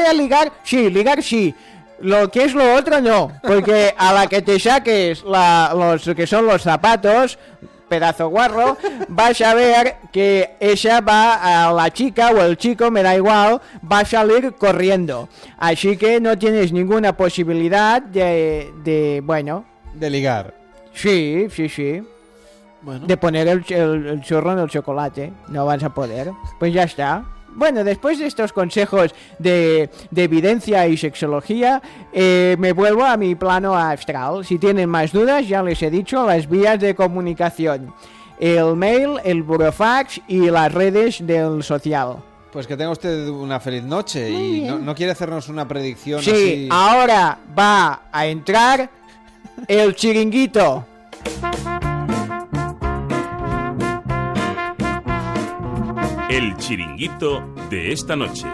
a 0.08 0.12
ligar. 0.12 0.52
Sí, 0.62 0.88
ligar 0.90 1.20
sí. 1.24 1.52
Lo 2.02 2.30
que 2.30 2.44
es 2.44 2.54
lo 2.54 2.72
otro 2.74 3.00
no. 3.00 3.32
Porque 3.42 3.92
a 3.98 4.12
la 4.12 4.28
que 4.28 4.42
te 4.42 4.60
saques 4.60 5.24
la- 5.24 5.72
los 5.76 6.04
que 6.14 6.24
son 6.28 6.46
los 6.46 6.62
zapatos, 6.62 7.36
pedazo 7.88 8.28
guarro, 8.28 8.76
vas 9.08 9.40
a 9.40 9.54
ver 9.54 9.96
que 10.12 10.56
esa 10.60 11.00
va 11.00 11.66
a 11.66 11.72
la 11.72 11.90
chica 11.92 12.30
o 12.30 12.40
el 12.42 12.56
chico, 12.56 12.90
me 12.90 13.02
da 13.02 13.14
igual, 13.16 13.60
va 13.90 14.00
a 14.00 14.04
salir 14.04 14.54
corriendo. 14.54 15.28
Así 15.58 15.96
que 15.96 16.20
no 16.20 16.36
tienes 16.38 16.72
ninguna 16.72 17.16
posibilidad 17.16 18.02
de, 18.02 18.72
de 18.82 19.22
bueno, 19.24 19.64
De 19.94 20.10
ligar. 20.10 20.54
Sí, 20.92 21.46
sí, 21.50 21.68
sí. 21.68 22.02
De 23.06 23.16
poner 23.16 23.48
el, 23.48 23.64
el, 23.68 24.06
el 24.06 24.20
chorro 24.22 24.52
en 24.52 24.60
el 24.60 24.68
chocolate. 24.68 25.32
No 25.48 25.66
vas 25.66 25.82
a 25.82 25.90
poder. 25.92 26.30
Pues 26.58 26.72
ya 26.72 26.84
está. 26.84 27.24
Bueno, 27.56 27.82
después 27.82 28.18
de 28.18 28.26
estos 28.26 28.52
consejos 28.52 29.14
de, 29.38 29.90
de 30.10 30.22
evidencia 30.24 30.86
y 30.86 30.96
sexología, 30.96 31.82
eh, 32.12 32.54
me 32.58 32.72
vuelvo 32.72 33.04
a 33.04 33.16
mi 33.16 33.34
plano 33.34 33.74
astral. 33.74 34.44
Si 34.44 34.58
tienen 34.58 34.88
más 34.90 35.10
dudas, 35.10 35.48
ya 35.48 35.62
les 35.62 35.80
he 35.82 35.90
dicho 35.90 36.24
las 36.26 36.48
vías 36.48 36.78
de 36.78 36.94
comunicación. 36.94 37.92
El 38.38 38.76
mail, 38.76 39.14
el 39.24 39.42
burofax 39.42 40.20
y 40.28 40.50
las 40.50 40.72
redes 40.72 41.26
del 41.26 41.62
social. 41.62 42.16
Pues 42.52 42.66
que 42.66 42.76
tenga 42.76 42.90
usted 42.90 43.26
una 43.28 43.58
feliz 43.60 43.82
noche 43.82 44.30
y 44.30 44.60
no, 44.62 44.78
no 44.78 44.94
quiere 44.94 45.12
hacernos 45.12 45.48
una 45.48 45.66
predicción 45.66 46.22
Sí, 46.22 46.30
así. 46.30 46.68
ahora 46.70 47.38
va 47.58 48.02
a 48.12 48.26
entrar 48.26 48.88
el 49.68 49.94
chiringuito. 49.94 50.84
El 56.28 56.56
chiringuito 56.56 57.40
de 57.70 57.92
esta 57.92 58.16
noche. 58.16 58.46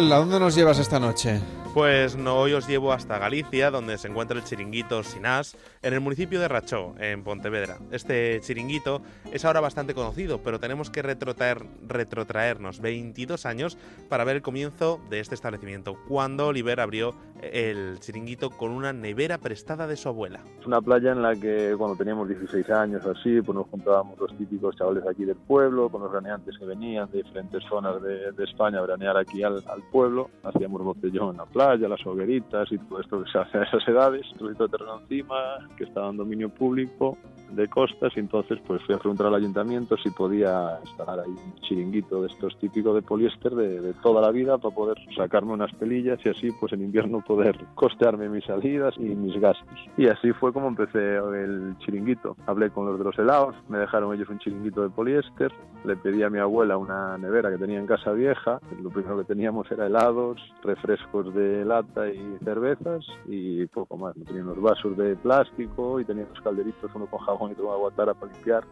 ¿A 0.00 0.16
dónde 0.16 0.40
nos 0.40 0.54
llevas 0.54 0.78
esta 0.78 0.98
noche? 0.98 1.40
Pues 1.72 2.16
hoy 2.26 2.52
os 2.52 2.66
llevo 2.66 2.92
hasta 2.92 3.18
Galicia, 3.18 3.70
donde 3.70 3.96
se 3.96 4.08
encuentra 4.08 4.36
el 4.36 4.42
chiringuito 4.42 5.04
Sinás, 5.04 5.56
en 5.82 5.94
el 5.94 6.00
municipio 6.00 6.40
de 6.40 6.48
Rachó, 6.48 6.94
en 6.98 7.22
Pontevedra. 7.22 7.76
Este 7.92 8.40
chiringuito 8.40 9.02
es 9.32 9.44
ahora 9.44 9.60
bastante 9.60 9.94
conocido, 9.94 10.40
pero 10.42 10.58
tenemos 10.58 10.90
que 10.90 11.00
retrotraer, 11.00 11.62
retrotraernos 11.86 12.80
22 12.80 13.46
años 13.46 13.78
para 14.08 14.24
ver 14.24 14.34
el 14.36 14.42
comienzo 14.42 15.00
de 15.10 15.20
este 15.20 15.36
establecimiento, 15.36 15.96
cuando 16.08 16.48
Oliver 16.48 16.80
abrió 16.80 17.14
el 17.40 18.00
chiringuito 18.00 18.50
con 18.50 18.72
una 18.72 18.92
nevera 18.92 19.38
prestada 19.38 19.86
de 19.86 19.96
su 19.96 20.08
abuela. 20.08 20.40
Es 20.60 20.66
una 20.66 20.80
playa 20.80 21.12
en 21.12 21.22
la 21.22 21.36
que 21.36 21.74
cuando 21.78 21.96
teníamos 21.96 22.28
16 22.28 22.68
años 22.70 23.06
así, 23.06 23.40
pues 23.42 23.56
nos 23.56 23.68
juntábamos 23.68 24.18
los 24.18 24.36
típicos 24.36 24.76
chavales 24.76 25.04
aquí 25.08 25.24
del 25.24 25.36
pueblo, 25.36 25.88
con 25.88 26.02
los 26.02 26.10
veraneantes 26.10 26.58
que 26.58 26.64
venían 26.64 27.08
de 27.10 27.18
diferentes 27.18 27.62
zonas 27.68 28.02
de, 28.02 28.30
España 28.40 28.78
a 28.78 28.82
veranear 28.82 29.16
aquí 29.18 29.42
al, 29.42 29.62
al 29.68 29.82
pueblo. 29.92 30.30
Hacíamos 30.42 30.82
botellón 30.82 31.30
en 31.30 31.36
la 31.36 31.44
playa, 31.44 31.59
las 31.60 32.06
hogueritas 32.06 32.70
y 32.72 32.78
todo 32.78 33.00
esto 33.00 33.22
que 33.22 33.30
se 33.30 33.38
hace 33.38 33.58
a 33.58 33.62
esas 33.62 33.86
edades. 33.86 34.26
Un 34.32 34.38
trocito 34.38 34.64
de 34.64 34.70
terreno 34.70 35.00
encima, 35.00 35.36
que 35.76 35.84
estaba 35.84 36.10
en 36.10 36.16
dominio 36.16 36.48
público 36.48 37.16
de 37.50 37.68
costas 37.68 38.12
y 38.16 38.20
entonces 38.20 38.58
pues 38.66 38.80
fui 38.84 38.94
a 38.94 38.98
preguntar 38.98 39.26
al 39.26 39.34
ayuntamiento 39.34 39.96
si 39.96 40.10
podía 40.10 40.78
instalar 40.84 41.20
ahí 41.20 41.30
un 41.30 41.54
chiringuito 41.62 42.22
de 42.22 42.28
estos 42.28 42.56
típicos 42.58 42.94
de 42.94 43.02
poliéster 43.02 43.52
de, 43.54 43.80
de 43.80 43.92
toda 43.94 44.22
la 44.22 44.30
vida 44.30 44.56
para 44.58 44.72
poder 44.72 44.96
sacarme 45.16 45.52
unas 45.52 45.72
pelillas 45.74 46.20
y 46.24 46.28
así 46.28 46.50
pues 46.60 46.72
en 46.72 46.82
invierno 46.82 47.22
poder 47.26 47.58
costearme 47.74 48.28
mis 48.28 48.44
salidas 48.44 48.94
y 48.98 49.16
mis 49.16 49.38
gastos. 49.40 49.78
Y 49.96 50.06
así 50.06 50.32
fue 50.32 50.52
como 50.52 50.68
empecé 50.68 51.16
el 51.16 51.76
chiringuito. 51.78 52.36
Hablé 52.46 52.70
con 52.70 52.86
los 52.86 52.98
de 52.98 53.04
los 53.04 53.18
helados, 53.18 53.56
me 53.68 53.78
dejaron 53.78 54.14
ellos 54.14 54.28
un 54.28 54.38
chiringuito 54.38 54.82
de 54.82 54.90
poliéster, 54.90 55.52
le 55.84 55.96
pedí 55.96 56.22
a 56.22 56.30
mi 56.30 56.38
abuela 56.38 56.76
una 56.76 57.18
nevera 57.18 57.50
que 57.50 57.58
tenía 57.58 57.78
en 57.78 57.86
casa 57.86 58.12
vieja, 58.12 58.60
lo 58.80 58.90
primero 58.90 59.18
que 59.18 59.24
teníamos 59.24 59.70
era 59.70 59.86
helados, 59.86 60.40
refrescos 60.62 61.34
de 61.34 61.49
lata 61.64 62.08
y 62.08 62.38
cervezas 62.44 63.04
y 63.26 63.66
poco 63.66 63.96
más. 63.96 64.14
Tenía 64.26 64.42
unos 64.42 64.60
vasos 64.60 64.96
de 64.96 65.16
plástico 65.16 66.00
y 66.00 66.04
tenía 66.04 66.24
unos 66.24 66.40
calderitos, 66.42 66.90
uno 66.94 67.06
con 67.06 67.20
jabón 67.20 67.50
y 67.50 67.52
otro 67.52 67.66
con 67.66 67.74
agua 67.74 67.90
tara 67.96 68.14
para 68.14 68.32
limpiar. 68.32 68.64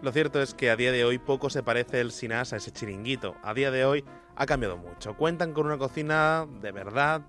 Lo 0.00 0.12
cierto 0.12 0.40
es 0.40 0.54
que 0.54 0.70
a 0.70 0.76
día 0.76 0.92
de 0.92 1.04
hoy 1.04 1.18
poco 1.18 1.50
se 1.50 1.62
parece 1.62 2.00
el 2.00 2.12
Sinás 2.12 2.52
a 2.52 2.56
ese 2.56 2.70
chiringuito. 2.70 3.34
A 3.42 3.52
día 3.52 3.70
de 3.70 3.84
hoy 3.84 4.04
ha 4.36 4.46
cambiado 4.46 4.76
mucho. 4.76 5.16
Cuentan 5.16 5.52
con 5.52 5.66
una 5.66 5.76
cocina 5.76 6.46
de 6.60 6.70
verdad 6.70 7.22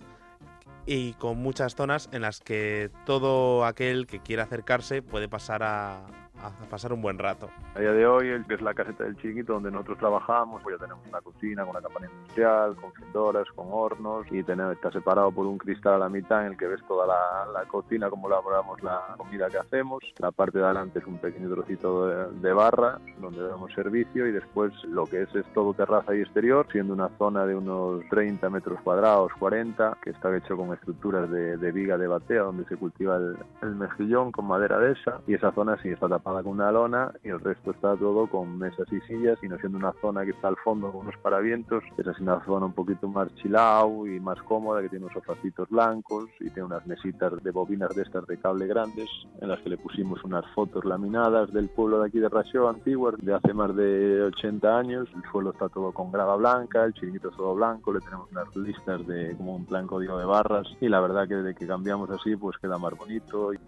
y 0.85 1.13
con 1.13 1.37
muchas 1.37 1.75
zonas 1.75 2.09
en 2.11 2.21
las 2.21 2.39
que 2.39 2.91
todo 3.05 3.65
aquel 3.65 4.05
que 4.05 4.19
quiera 4.19 4.43
acercarse 4.43 5.01
puede 5.01 5.27
pasar 5.27 5.63
a, 5.63 6.05
a 6.41 6.51
pasar 6.69 6.93
un 6.93 7.01
buen 7.01 7.17
rato. 7.17 7.49
A 7.75 7.79
día 7.79 7.91
de 7.91 8.05
hoy, 8.05 8.29
el 8.29 8.45
que 8.45 8.55
es 8.55 8.61
la 8.61 8.73
caseta 8.73 9.03
del 9.03 9.17
chiringuito 9.17 9.53
donde 9.53 9.71
nosotros 9.71 9.97
trabajamos, 9.97 10.61
pues 10.63 10.77
ya 10.77 10.85
tenemos 10.85 11.05
una 11.07 11.21
cocina 11.21 11.63
con 11.63 11.71
una 11.71 11.81
campaña 11.81 12.09
industrial, 12.11 12.75
con 12.75 12.93
fridoras, 12.93 13.47
con 13.55 13.67
hornos 13.69 14.25
y 14.31 14.43
tenemos, 14.43 14.73
está 14.73 14.91
separado 14.91 15.31
por 15.31 15.45
un 15.45 15.57
cristal 15.57 15.95
a 15.95 15.97
la 15.97 16.09
mitad 16.09 16.45
en 16.45 16.53
el 16.53 16.57
que 16.57 16.67
ves 16.67 16.81
toda 16.87 17.05
la, 17.05 17.51
la 17.51 17.65
cocina, 17.67 18.09
cómo 18.09 18.27
elaboramos 18.27 18.81
la 18.81 19.15
comida 19.17 19.49
que 19.49 19.57
hacemos. 19.57 20.03
La 20.19 20.31
parte 20.31 20.59
de 20.59 20.65
adelante 20.65 20.99
es 20.99 21.05
un 21.05 21.17
pequeño 21.17 21.49
trocito 21.49 22.07
de, 22.07 22.39
de 22.39 22.53
barra 22.53 22.99
donde 23.19 23.43
damos 23.43 23.73
servicio 23.73 24.27
y 24.27 24.31
después 24.31 24.73
lo 24.85 25.05
que 25.05 25.23
es 25.23 25.35
es 25.35 25.45
todo 25.53 25.73
terraza 25.73 26.15
y 26.15 26.21
exterior, 26.21 26.67
siendo 26.71 26.93
una 26.93 27.09
zona 27.17 27.45
de 27.45 27.55
unos 27.55 28.01
30 28.09 28.49
metros 28.49 28.79
cuadrados, 28.81 29.31
40, 29.39 29.97
que 30.01 30.11
está 30.11 30.35
hecho 30.35 30.55
con 30.57 30.73
estructuras 30.73 31.29
de, 31.29 31.57
de 31.57 31.71
viga 31.71 31.97
de 31.97 32.07
batea 32.07 32.43
donde 32.43 32.65
se 32.65 32.77
cultiva 32.77 33.17
el, 33.17 33.37
el 33.61 33.75
mejillón 33.75 34.31
con 34.31 34.45
madera 34.45 34.79
de 34.79 34.93
esa 34.93 35.21
y 35.27 35.33
esa 35.33 35.51
zona 35.51 35.77
sí 35.81 35.89
está 35.89 36.07
tapada 36.07 36.28
con 36.29 36.53
una 36.53 36.71
lona 36.71 37.11
y 37.23 37.29
el 37.29 37.39
resto 37.39 37.71
está 37.71 37.95
todo 37.95 38.27
con 38.27 38.57
mesas 38.57 38.87
y 38.91 39.01
sillas 39.01 39.37
y 39.41 39.47
no 39.47 39.57
siendo 39.57 39.77
una 39.77 39.93
zona 39.99 40.23
que 40.23 40.31
está 40.31 40.47
al 40.47 40.57
fondo 40.57 40.91
con 40.91 41.01
unos 41.01 41.17
paravientos, 41.17 41.83
es 41.97 42.07
así 42.07 42.21
una 42.21 42.43
zona 42.45 42.67
un 42.67 42.73
poquito 42.73 43.07
más 43.07 43.33
chilao 43.35 44.05
y 44.05 44.19
más 44.19 44.41
cómoda 44.43 44.81
que 44.81 44.89
tiene 44.89 45.05
unos 45.05 45.15
sofacitos 45.15 45.67
blancos 45.69 46.29
y 46.39 46.49
tiene 46.51 46.63
unas 46.63 46.85
mesitas 46.85 47.33
de 47.43 47.51
bobinas 47.51 47.95
de 47.95 48.03
estas 48.03 48.25
de 48.27 48.37
cable 48.37 48.67
grandes 48.67 49.09
en 49.41 49.49
las 49.49 49.59
que 49.61 49.69
le 49.69 49.77
pusimos 49.77 50.23
unas 50.23 50.45
fotos 50.53 50.85
laminadas 50.85 51.51
del 51.51 51.67
pueblo 51.69 51.99
de 51.99 52.07
aquí 52.07 52.19
de 52.19 52.29
Rachó 52.29 52.69
antiguas 52.69 53.15
de 53.17 53.33
hace 53.33 53.53
más 53.53 53.75
de 53.75 54.21
80 54.21 54.77
años, 54.77 55.09
el 55.15 55.23
suelo 55.31 55.51
está 55.51 55.67
todo 55.69 55.91
con 55.91 56.11
grava 56.11 56.35
blanca, 56.35 56.85
el 56.85 56.93
chiringuito 56.93 57.29
es 57.29 57.37
todo 57.37 57.55
blanco, 57.55 57.91
le 57.91 58.01
tenemos 58.01 58.31
unas 58.31 58.55
listas 58.55 59.05
de 59.07 59.35
como 59.35 59.55
un 59.55 59.65
plan 59.65 59.87
código 59.87 60.17
de 60.17 60.25
barras 60.25 60.67
y 60.79 60.87
la 60.89 60.99
verdad 60.99 61.27
que 61.27 61.35
desde 61.35 61.55
que 61.55 61.67
cambiamos 61.67 62.09
así 62.11 62.35
pues 62.35 62.57
queda 62.57 62.77
más 62.77 62.95
bonito 62.95 63.53
y 63.53 63.59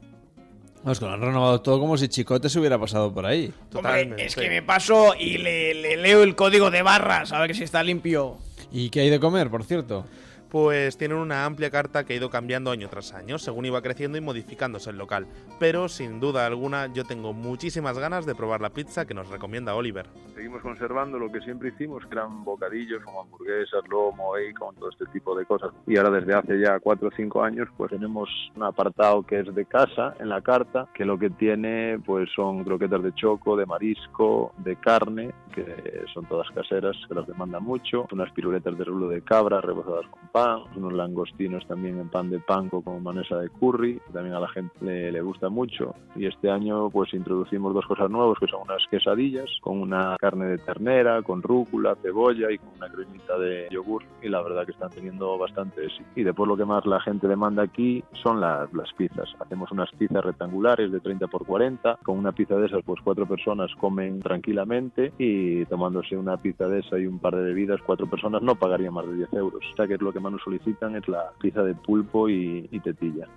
Vamos, 0.84 1.00
que 1.00 1.06
lo 1.06 1.11
han 1.11 1.22
renovado 1.22 1.61
todo 1.61 1.80
como 1.80 1.98
si 1.98 2.08
Chicote 2.08 2.50
se 2.50 2.60
hubiera 2.60 2.80
pasado 2.80 3.14
por 3.14 3.26
ahí. 3.26 3.53
Hombre, 3.74 4.16
es 4.18 4.35
que 4.35 4.50
me 4.50 4.64
paso 4.64 5.14
y 5.18 5.38
le, 5.38 5.76
le 5.76 5.98
leo 5.98 6.24
el 6.24 6.35
código 6.35 6.72
de 6.72 6.82
barras 6.82 7.32
a 7.32 7.40
ver 7.40 7.56
si 7.56 7.64
está 7.64 7.84
limpio. 7.84 8.38
¿Y 8.72 8.90
qué 8.90 9.01
hay 9.01 9.10
de 9.10 9.19
comer, 9.19 9.50
por 9.50 9.64
cierto? 9.64 10.06
Pues 10.51 10.97
tienen 10.97 11.17
una 11.17 11.45
amplia 11.45 11.71
carta 11.71 12.03
que 12.03 12.11
ha 12.11 12.15
ido 12.17 12.30
cambiando 12.30 12.71
año 12.71 12.89
tras 12.89 13.13
año, 13.13 13.38
según 13.38 13.63
iba 13.65 13.81
creciendo 13.81 14.17
y 14.17 14.21
modificándose 14.21 14.89
el 14.89 14.97
local. 14.97 15.25
Pero 15.61 15.88
sin 15.88 16.19
duda 16.19 16.45
alguna 16.45 16.93
yo 16.93 17.05
tengo 17.05 17.31
muchísimas 17.31 17.97
ganas 17.97 18.25
de 18.25 18.35
probar 18.35 18.59
la 18.59 18.71
pizza 18.71 19.05
que 19.05 19.13
nos 19.13 19.30
recomienda 19.30 19.75
Oliver. 19.75 20.07
Seguimos 20.35 20.61
conservando 20.61 21.17
lo 21.17 21.31
que 21.31 21.39
siempre 21.39 21.69
hicimos, 21.69 22.05
que 22.05 22.15
eran 22.15 22.43
bocadillos 22.43 23.01
como 23.05 23.21
hamburguesas, 23.21 23.81
lomo, 23.89 24.33
bacon, 24.33 24.75
todo 24.75 24.89
este 24.89 25.05
tipo 25.05 25.33
de 25.38 25.45
cosas. 25.45 25.71
Y 25.88 25.95
ahora 25.95 26.09
desde 26.19 26.33
hace 26.33 26.59
ya 26.59 26.81
cuatro 26.81 27.07
o 27.07 27.11
cinco 27.15 27.43
años, 27.43 27.69
pues 27.77 27.91
tenemos 27.91 28.30
un 28.53 28.63
apartado 28.63 29.23
que 29.23 29.39
es 29.39 29.55
de 29.55 29.65
casa 29.65 30.15
en 30.19 30.27
la 30.27 30.41
carta, 30.41 30.89
que 30.93 31.05
lo 31.05 31.17
que 31.17 31.30
tiene 31.30 31.97
pues 32.05 32.30
son 32.35 32.65
croquetas 32.65 33.01
de 33.03 33.13
choco, 33.13 33.55
de 33.55 33.65
marisco, 33.65 34.51
de 34.57 34.75
carne, 34.75 35.31
que 35.53 36.03
son 36.13 36.25
todas 36.25 36.49
caseras, 36.51 36.97
que 37.07 37.15
las 37.15 37.27
demandan 37.27 37.63
mucho, 37.63 38.07
unas 38.11 38.31
piruletas 38.31 38.77
de 38.77 38.83
rulo 38.83 39.07
de 39.07 39.21
cabra 39.21 39.61
rebozadas 39.61 40.07
con 40.07 40.27
pan, 40.30 40.40
unos 40.75 40.93
langostinos 40.93 41.65
también 41.67 41.99
en 41.99 42.09
pan 42.09 42.29
de 42.29 42.39
panko 42.39 42.81
con 42.81 43.03
manesa 43.03 43.37
de 43.37 43.49
curry, 43.49 43.99
que 43.99 44.13
también 44.13 44.35
a 44.35 44.39
la 44.39 44.47
gente 44.49 44.73
le, 44.81 45.11
le 45.11 45.21
gusta 45.21 45.49
mucho. 45.49 45.95
Y 46.15 46.25
este 46.25 46.49
año 46.49 46.89
pues 46.89 47.13
introducimos 47.13 47.73
dos 47.73 47.85
cosas 47.85 48.09
nuevas, 48.09 48.37
que 48.39 48.47
son 48.47 48.61
unas 48.61 48.85
quesadillas 48.89 49.49
con 49.61 49.79
una 49.79 50.15
carne 50.19 50.45
de 50.45 50.57
ternera, 50.57 51.21
con 51.21 51.41
rúcula, 51.41 51.95
cebolla 52.01 52.51
y 52.51 52.57
con 52.57 52.69
una 52.77 52.89
cremita 52.89 53.37
de 53.37 53.67
yogur. 53.71 54.03
Y 54.21 54.29
la 54.29 54.41
verdad 54.41 54.65
que 54.65 54.71
están 54.71 54.89
teniendo 54.89 55.37
bastante 55.37 55.85
éxito. 55.85 56.09
Y 56.15 56.23
después 56.23 56.47
lo 56.47 56.57
que 56.57 56.65
más 56.65 56.85
la 56.85 56.99
gente 57.01 57.27
demanda 57.27 57.63
aquí 57.63 58.03
son 58.23 58.39
las, 58.39 58.71
las 58.73 58.91
pizzas. 58.93 59.29
Hacemos 59.39 59.71
unas 59.71 59.89
pizzas 59.91 60.23
rectangulares 60.23 60.91
de 60.91 60.99
30 60.99 61.27
por 61.27 61.45
40. 61.45 61.99
Con 62.03 62.17
una 62.17 62.31
pizza 62.31 62.55
de 62.55 62.67
esas 62.67 62.83
pues 62.83 63.01
cuatro 63.03 63.25
personas 63.25 63.71
comen 63.79 64.19
tranquilamente 64.19 65.13
y 65.17 65.65
tomándose 65.65 66.17
una 66.17 66.37
pizza 66.37 66.67
de 66.67 66.79
esa 66.79 66.97
y 66.97 67.05
un 67.05 67.19
par 67.19 67.35
de 67.35 67.43
bebidas, 67.43 67.79
cuatro 67.85 68.07
personas 68.07 68.41
no 68.41 68.55
pagarían 68.55 68.93
más 68.93 69.07
de 69.07 69.15
10 69.15 69.33
euros. 69.33 69.63
O 69.73 69.75
sea 69.75 69.87
que 69.87 69.95
es 69.95 70.01
lo 70.01 70.11
que 70.11 70.19
más 70.19 70.31
nos 70.32 70.42
solicitan 70.42 70.95
es 70.95 71.08
la 71.08 71.32
pizza 71.40 71.64
de 71.64 71.76
pulpo 71.76 72.30
y, 72.30 72.68
y 72.72 72.80
tetilla. 72.80 73.27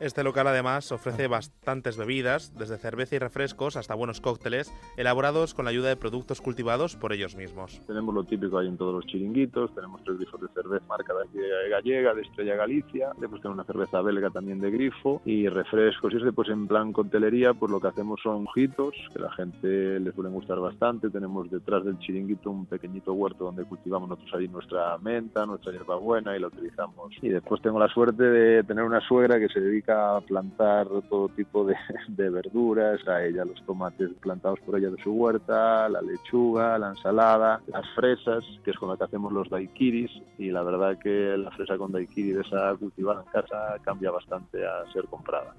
Este 0.00 0.22
local 0.22 0.46
además 0.46 0.92
ofrece 0.92 1.26
bastantes 1.26 1.96
bebidas, 1.96 2.54
desde 2.56 2.78
cerveza 2.78 3.16
y 3.16 3.18
refrescos 3.18 3.76
hasta 3.76 3.96
buenos 3.96 4.20
cócteles, 4.20 4.72
elaborados 4.96 5.54
con 5.54 5.64
la 5.64 5.72
ayuda 5.72 5.88
de 5.88 5.96
productos 5.96 6.40
cultivados 6.40 6.94
por 6.94 7.12
ellos 7.12 7.34
mismos. 7.34 7.80
Tenemos 7.84 8.14
lo 8.14 8.22
típico 8.22 8.58
ahí 8.58 8.68
en 8.68 8.76
todos 8.76 8.94
los 8.94 9.06
chiringuitos, 9.06 9.74
tenemos 9.74 10.00
tres 10.04 10.18
grifos 10.18 10.40
de 10.40 10.48
cerveza 10.54 10.84
marca 10.88 11.12
de 11.32 11.68
gallega, 11.68 12.14
de 12.14 12.22
Estrella 12.22 12.54
Galicia, 12.54 13.10
después 13.18 13.42
tenemos 13.42 13.56
una 13.56 13.64
cerveza 13.64 14.00
belga 14.00 14.30
también 14.30 14.60
de 14.60 14.70
grifo 14.70 15.20
y 15.24 15.48
refrescos. 15.48 16.12
Y 16.12 16.18
este 16.18 16.32
pues 16.32 16.48
en 16.48 16.68
plan 16.68 16.92
coctelería 16.92 17.54
pues 17.54 17.72
lo 17.72 17.80
que 17.80 17.88
hacemos 17.88 18.20
son 18.22 18.44
mojitos, 18.44 18.94
que 19.12 19.18
la 19.18 19.32
gente 19.32 19.98
les 19.98 20.14
suelen 20.14 20.32
gustar 20.32 20.60
bastante. 20.60 21.10
Tenemos 21.10 21.50
detrás 21.50 21.84
del 21.84 21.98
chiringuito 21.98 22.52
un 22.52 22.66
pequeñito 22.66 23.14
huerto 23.14 23.46
donde 23.46 23.64
cultivamos 23.64 24.08
nosotros 24.08 24.32
ahí 24.36 24.46
nuestra 24.46 24.96
menta, 24.98 25.44
nuestra 25.44 25.72
hierbabuena 25.72 26.36
y 26.36 26.40
la 26.40 26.46
utilizamos. 26.46 27.12
Y 27.20 27.30
después 27.30 27.60
tengo 27.62 27.80
la 27.80 27.88
suerte 27.88 28.22
de 28.22 28.62
tener 28.62 28.84
una 28.84 29.00
suegra 29.00 29.40
que 29.40 29.48
se 29.48 29.60
dedica 29.60 29.87
a 29.88 30.20
plantar 30.20 30.86
todo 31.08 31.28
tipo 31.28 31.64
de, 32.08 32.30
verduras, 32.30 33.06
a 33.08 33.24
ella 33.24 33.44
los 33.44 33.64
tomates 33.64 34.10
plantados 34.20 34.60
por 34.60 34.78
ella 34.78 34.90
de 34.90 35.02
su 35.02 35.12
huerta, 35.12 35.88
la 35.88 36.00
lechuga, 36.02 36.78
la 36.78 36.90
ensalada, 36.90 37.60
las 37.66 37.86
fresas, 37.94 38.44
que 38.64 38.70
es 38.70 38.78
con 38.78 38.88
la 38.90 38.96
que 38.96 39.04
hacemos 39.04 39.32
los 39.32 39.48
daiquiris, 39.50 40.10
y 40.38 40.50
la 40.50 40.62
verdad 40.62 40.98
que 40.98 41.36
la 41.36 41.50
fresa 41.52 41.76
con 41.76 41.92
daiquiri 41.92 42.32
de 42.32 42.42
esa 42.42 42.74
cultivada 42.76 43.22
en 43.22 43.32
casa 43.32 43.76
cambia 43.82 44.10
bastante 44.10 44.66
a 44.66 44.90
ser 44.92 45.04
comprada. 45.06 45.54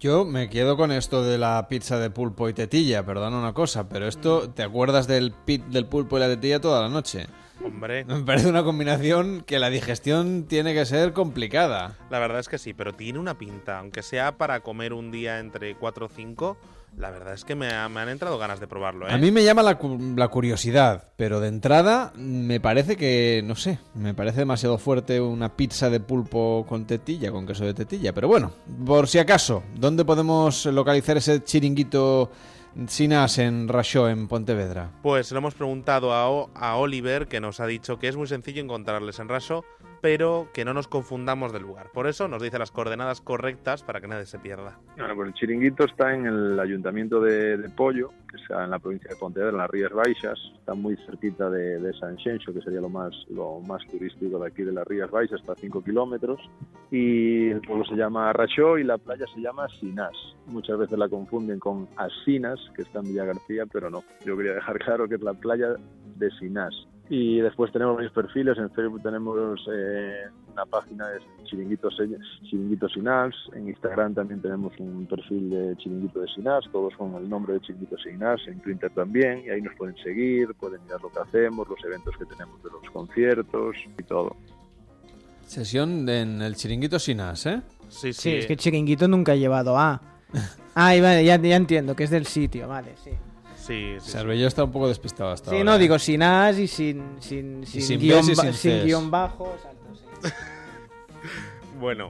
Yo 0.00 0.24
me 0.24 0.50
quedo 0.50 0.76
con 0.76 0.92
esto 0.92 1.22
de 1.22 1.38
la 1.38 1.66
pizza 1.68 1.98
de 1.98 2.10
pulpo 2.10 2.48
y 2.48 2.52
tetilla, 2.52 3.06
perdona 3.06 3.38
una 3.38 3.54
cosa, 3.54 3.88
pero 3.88 4.06
esto, 4.06 4.50
¿te 4.50 4.62
acuerdas 4.62 5.06
del 5.06 5.32
pit 5.32 5.64
del 5.66 5.86
pulpo 5.86 6.16
y 6.16 6.20
la 6.20 6.28
tetilla 6.28 6.60
toda 6.60 6.82
la 6.82 6.88
noche? 6.88 7.26
Hombre. 7.62 8.04
Me 8.08 8.22
parece 8.22 8.48
una 8.48 8.64
combinación 8.64 9.42
que 9.46 9.58
la 9.58 9.70
digestión 9.70 10.44
tiene 10.48 10.72
que 10.74 10.86
ser 10.86 11.12
complicada. 11.12 11.96
La 12.10 12.18
verdad 12.18 12.40
es 12.40 12.48
que 12.48 12.58
sí, 12.58 12.72
pero 12.74 12.92
tiene 12.94 13.18
una 13.18 13.36
pinta, 13.38 13.78
aunque 13.78 14.02
sea 14.02 14.36
para 14.38 14.60
comer 14.60 14.92
un 14.92 15.10
día 15.10 15.38
entre 15.38 15.74
4 15.76 16.06
o 16.06 16.08
5. 16.08 16.56
La 16.96 17.10
verdad 17.10 17.34
es 17.34 17.44
que 17.44 17.56
me, 17.56 17.72
ha- 17.72 17.88
me 17.88 17.98
han 18.00 18.08
entrado 18.08 18.38
ganas 18.38 18.60
de 18.60 18.68
probarlo, 18.68 19.08
¿eh? 19.08 19.12
A 19.12 19.18
mí 19.18 19.32
me 19.32 19.42
llama 19.42 19.64
la, 19.64 19.76
la 20.14 20.28
curiosidad, 20.28 21.08
pero 21.16 21.40
de 21.40 21.48
entrada 21.48 22.12
me 22.14 22.60
parece 22.60 22.96
que, 22.96 23.42
no 23.44 23.56
sé, 23.56 23.80
me 23.94 24.14
parece 24.14 24.38
demasiado 24.40 24.78
fuerte 24.78 25.20
una 25.20 25.56
pizza 25.56 25.90
de 25.90 25.98
pulpo 25.98 26.64
con 26.68 26.86
tetilla, 26.86 27.32
con 27.32 27.48
queso 27.48 27.64
de 27.64 27.74
tetilla. 27.74 28.12
Pero 28.12 28.28
bueno, 28.28 28.52
por 28.86 29.08
si 29.08 29.18
acaso, 29.18 29.64
¿dónde 29.74 30.04
podemos 30.04 30.66
localizar 30.66 31.16
ese 31.16 31.42
chiringuito 31.42 32.30
Sinas 32.88 33.38
en 33.38 33.68
en 33.68 34.28
Pontevedra? 34.28 34.90
Pues 35.02 35.30
lo 35.30 35.38
hemos 35.38 35.54
preguntado 35.54 36.12
a 36.12 36.76
Oliver, 36.76 37.28
que 37.28 37.40
nos 37.40 37.60
ha 37.60 37.66
dicho 37.66 37.98
que 37.98 38.08
es 38.08 38.16
muy 38.16 38.26
sencillo 38.26 38.62
encontrarles 38.62 39.18
en 39.18 39.28
Raso, 39.28 39.64
pero 40.04 40.48
que 40.52 40.66
no 40.66 40.74
nos 40.74 40.86
confundamos 40.86 41.50
del 41.54 41.62
lugar. 41.62 41.90
Por 41.90 42.06
eso 42.06 42.28
nos 42.28 42.42
dice 42.42 42.58
las 42.58 42.70
coordenadas 42.70 43.22
correctas 43.22 43.82
para 43.82 44.02
que 44.02 44.06
nadie 44.06 44.26
se 44.26 44.38
pierda. 44.38 44.78
Bueno, 44.98 45.14
pues 45.14 45.28
el 45.28 45.32
chiringuito 45.32 45.86
está 45.86 46.12
en 46.12 46.26
el 46.26 46.60
ayuntamiento 46.60 47.22
de, 47.22 47.56
de 47.56 47.70
Pollo, 47.70 48.10
que 48.30 48.36
está 48.36 48.64
en 48.64 48.70
la 48.70 48.78
provincia 48.78 49.08
de 49.08 49.16
Pontevedra, 49.16 49.52
en 49.52 49.56
las 49.56 49.70
Rías 49.70 49.92
Baixas. 49.92 50.38
Está 50.58 50.74
muy 50.74 50.98
cerquita 51.06 51.48
de, 51.48 51.80
de 51.80 51.94
San 51.94 52.18
Xenxo, 52.18 52.52
que 52.52 52.60
sería 52.60 52.82
lo 52.82 52.90
más 52.90 53.14
lo 53.30 53.60
más 53.60 53.82
turístico 53.86 54.38
de 54.38 54.48
aquí 54.48 54.62
de 54.62 54.72
las 54.72 54.86
Rías 54.86 55.10
Baixas, 55.10 55.40
está 55.40 55.54
a 55.54 55.56
5 55.56 55.82
kilómetros. 55.82 56.38
Y 56.90 57.48
el 57.48 57.62
pueblo 57.62 57.86
se 57.86 57.94
llama 57.94 58.30
Rachó 58.34 58.76
y 58.76 58.84
la 58.84 58.98
playa 58.98 59.24
se 59.34 59.40
llama 59.40 59.70
Sinás. 59.70 60.12
Muchas 60.48 60.76
veces 60.76 60.98
la 60.98 61.08
confunden 61.08 61.58
con 61.58 61.88
Asinas, 61.96 62.60
que 62.76 62.82
está 62.82 62.98
en 62.98 63.06
Villa 63.06 63.24
García, 63.24 63.64
pero 63.72 63.88
no. 63.88 64.04
Yo 64.26 64.36
quería 64.36 64.52
dejar 64.52 64.78
claro 64.80 65.08
que 65.08 65.14
es 65.14 65.22
la 65.22 65.32
playa 65.32 65.68
de 66.16 66.30
Sinás. 66.32 66.74
Y 67.10 67.38
después 67.40 67.70
tenemos 67.70 67.96
varios 67.96 68.12
perfiles. 68.12 68.56
En 68.56 68.70
Facebook 68.70 69.02
tenemos 69.02 69.60
eh, 69.70 70.22
una 70.52 70.64
página 70.64 71.06
de 71.08 71.18
Chiringuito, 71.44 71.90
Se- 71.90 72.08
Chiringuito 72.48 72.88
Sinás. 72.88 73.34
En 73.54 73.68
Instagram 73.68 74.14
también 74.14 74.40
tenemos 74.40 74.72
un 74.78 75.04
perfil 75.06 75.50
de 75.50 75.76
Chiringuito 75.76 76.20
de 76.20 76.28
Sinás, 76.28 76.64
todos 76.72 76.94
con 76.96 77.14
el 77.16 77.28
nombre 77.28 77.52
de 77.54 77.60
Chiringuito 77.60 77.98
Sinás. 77.98 78.40
En 78.46 78.58
Twitter 78.60 78.90
también. 78.94 79.42
Y 79.44 79.50
ahí 79.50 79.60
nos 79.60 79.74
pueden 79.76 79.94
seguir, 79.98 80.54
pueden 80.54 80.82
mirar 80.84 81.02
lo 81.02 81.10
que 81.10 81.18
hacemos, 81.20 81.68
los 81.68 81.84
eventos 81.84 82.16
que 82.16 82.24
tenemos 82.24 82.62
de 82.62 82.70
los 82.70 82.90
conciertos 82.90 83.76
y 83.98 84.02
todo. 84.04 84.34
Sesión 85.46 86.08
en 86.08 86.40
el 86.40 86.56
chiringuito 86.56 86.98
Sinas, 86.98 87.44
¿eh? 87.46 87.60
Sí, 87.88 88.12
Sí, 88.14 88.36
es 88.36 88.46
que 88.46 88.56
chiringuito 88.56 89.06
nunca 89.08 89.32
ha 89.32 89.36
llevado 89.36 89.76
a. 89.78 90.00
Ah, 90.76 90.96
y 90.96 91.00
vale, 91.00 91.24
ya, 91.24 91.36
ya 91.40 91.54
entiendo, 91.54 91.94
que 91.94 92.02
es 92.02 92.10
del 92.10 92.26
sitio, 92.26 92.66
vale, 92.66 92.94
sí. 92.96 93.10
Sí, 93.66 93.96
sí. 94.00 94.10
Cervelló 94.10 94.46
está 94.46 94.64
un 94.64 94.72
poco 94.72 94.88
despistado 94.88 95.30
hasta 95.30 95.50
Sí, 95.50 95.56
ahora. 95.56 95.72
no, 95.72 95.78
digo 95.78 95.98
sin 95.98 96.22
as 96.22 96.58
y 96.58 96.66
sin, 96.66 97.02
sin, 97.20 97.66
sin, 97.66 97.82
sin 97.82 97.98
guion, 98.00 98.24
y 98.30 98.34
sin 98.52 98.84
guion 98.84 99.10
bajo. 99.10 99.56
Bueno, 101.80 102.08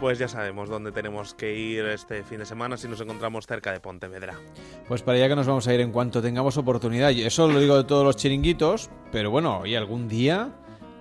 pues 0.00 0.18
ya 0.18 0.28
sabemos 0.28 0.68
dónde 0.68 0.90
tenemos 0.92 1.34
que 1.34 1.54
ir 1.54 1.84
este 1.86 2.24
fin 2.24 2.38
de 2.40 2.46
semana 2.46 2.76
si 2.76 2.88
nos 2.88 3.00
encontramos 3.00 3.46
cerca 3.46 3.72
de 3.72 3.80
Pontevedra. 3.80 4.34
Pues 4.88 5.02
para 5.02 5.16
allá 5.18 5.28
que 5.28 5.36
nos 5.36 5.46
vamos 5.46 5.66
a 5.68 5.72
ir 5.74 5.80
en 5.80 5.92
cuanto 5.92 6.20
tengamos 6.20 6.56
oportunidad. 6.58 7.10
Y 7.10 7.22
eso 7.22 7.46
lo 7.48 7.60
digo 7.60 7.76
de 7.76 7.84
todos 7.84 8.04
los 8.04 8.16
chiringuitos, 8.16 8.90
pero 9.12 9.30
bueno, 9.30 9.64
y 9.64 9.76
algún 9.76 10.08
día 10.08 10.50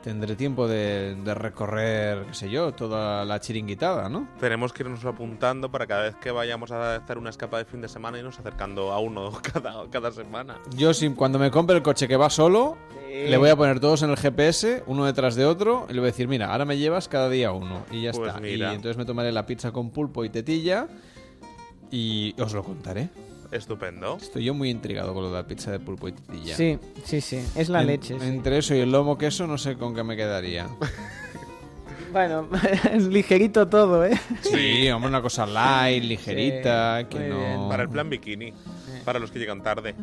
tendré 0.03 0.35
tiempo 0.35 0.67
de, 0.67 1.15
de 1.15 1.33
recorrer, 1.33 2.25
qué 2.27 2.33
sé 2.33 2.49
yo, 2.49 2.73
toda 2.73 3.23
la 3.25 3.40
chiringuitada, 3.40 4.09
¿no? 4.09 4.27
Tenemos 4.40 4.73
que 4.73 4.83
irnos 4.83 5.03
apuntando 5.06 5.72
para 5.72 5.88
cada 5.88 6.03
vez 6.03 6.15
que 6.17 6.30
vayamos 6.32 6.72
a 6.72 6.98
hacer 6.98 7.17
una 7.17 7.30
escapada 7.30 7.64
de 7.64 7.69
fin 7.69 7.80
de 7.82 7.88
semana 7.88 8.17
irnos 8.19 8.38
acercando 8.38 8.91
a 8.91 8.99
uno 8.99 9.32
cada, 9.53 9.90
cada 9.90 10.11
semana. 10.11 10.57
Yo, 10.75 10.93
si, 10.93 11.09
cuando 11.11 11.40
me 11.40 11.49
compre 11.49 11.77
el 11.77 11.82
coche 11.83 12.07
que 12.07 12.17
va 12.17 12.30
solo, 12.30 12.77
le 13.09 13.38
voy 13.38 13.49
a 13.49 13.56
poner 13.56 13.80
todos 13.80 14.01
en 14.03 14.09
el 14.09 14.17
GPS, 14.17 14.83
uno 14.88 15.06
detrás 15.06 15.35
de 15.35 15.45
otro, 15.45 15.85
y 15.90 15.93
le 15.93 15.99
voy 15.99 16.09
a 16.09 16.11
decir, 16.11 16.27
mira, 16.27 16.51
ahora 16.51 16.65
me 16.65 16.77
llevas 16.77 17.07
cada 17.07 17.30
día 17.30 17.51
uno, 17.51 17.85
y 17.91 18.01
ya 18.03 18.11
Pues 18.11 18.27
está. 18.27 18.40
mira. 18.41 18.72
Y 18.72 18.75
entonces 18.75 18.98
me 18.98 19.06
tomaré 19.06 19.32
la 19.32 19.45
pizza 19.45 19.72
con 19.72 19.90
pulpo 19.91 20.25
y 20.25 20.30
tetilla, 20.30 20.88
y 21.91 22.33
os 22.41 22.53
lo 22.53 22.64
contaré. 22.64 23.09
Estupendo. 23.53 24.17
Estoy 24.22 24.43
yo 24.45 24.53
muy 24.53 24.69
intrigado 24.69 25.14
con 25.14 25.23
lo 25.23 25.30
de 25.30 25.35
la 25.38 25.48
pizza 25.48 25.72
de 25.72 25.80
pulpo 25.80 26.07
y 26.07 26.14
tetilla. 26.14 26.56
Sí, 26.56 26.80
sí, 27.03 27.22
sí, 27.22 27.40
es 27.56 27.69
la 27.69 27.82
En- 27.82 27.88
leche. 27.88 28.19
sí. 28.19 28.25
Entre 28.27 28.57
eso 28.57 28.73
y 28.75 28.80
el 28.80 28.91
lomo 28.91 29.17
queso, 29.17 29.45
no 29.48 29.57
sé 29.57 29.75
con 29.75 29.93
qué 29.95 30.03
me 30.03 30.15
quedaría. 30.15 30.67
Bueno, 32.11 32.48
es 32.91 33.06
ligerito 33.07 33.67
todo, 33.67 34.06
¿eh? 34.06 34.11
Sí, 34.41 34.88
hombre, 34.91 35.09
una 35.09 35.19
cosa 35.23 35.48
light, 35.48 36.03
ligerita, 36.03 37.07
que 37.09 37.17
muy 37.17 37.27
no... 37.30 37.38
bien. 37.40 37.69
Para 37.69 37.82
el 37.83 37.90
plan 37.90 38.07
bikini. 38.07 38.53
Para 39.03 39.17
los 39.17 39.32
que 39.32 39.40
llegan 39.40 39.64
tarde. 39.64 39.95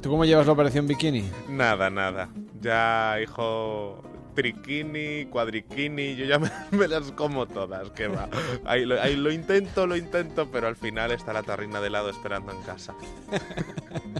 ¿Tú 0.00 0.08
cómo 0.10 0.24
llevas 0.24 0.46
la 0.46 0.52
operación 0.52 0.86
bikini? 0.86 1.24
Nada, 1.48 1.90
nada. 1.90 2.28
Ya, 2.60 3.16
hijo, 3.20 4.02
triquini, 4.34 5.26
cuadriquini, 5.26 6.16
yo 6.16 6.24
ya 6.26 6.38
me, 6.40 6.50
me 6.72 6.88
las 6.88 7.12
como 7.12 7.46
todas, 7.46 7.90
que 7.90 8.08
va. 8.08 8.28
Ahí 8.64 8.84
lo, 8.84 9.00
ahí 9.00 9.16
lo 9.16 9.32
intento, 9.32 9.86
lo 9.86 9.96
intento, 9.96 10.50
pero 10.50 10.66
al 10.66 10.76
final 10.76 11.10
está 11.12 11.32
la 11.32 11.42
tarrina 11.42 11.80
de 11.80 11.86
helado 11.86 12.10
esperando 12.10 12.52
en 12.52 12.60
casa. 12.62 12.94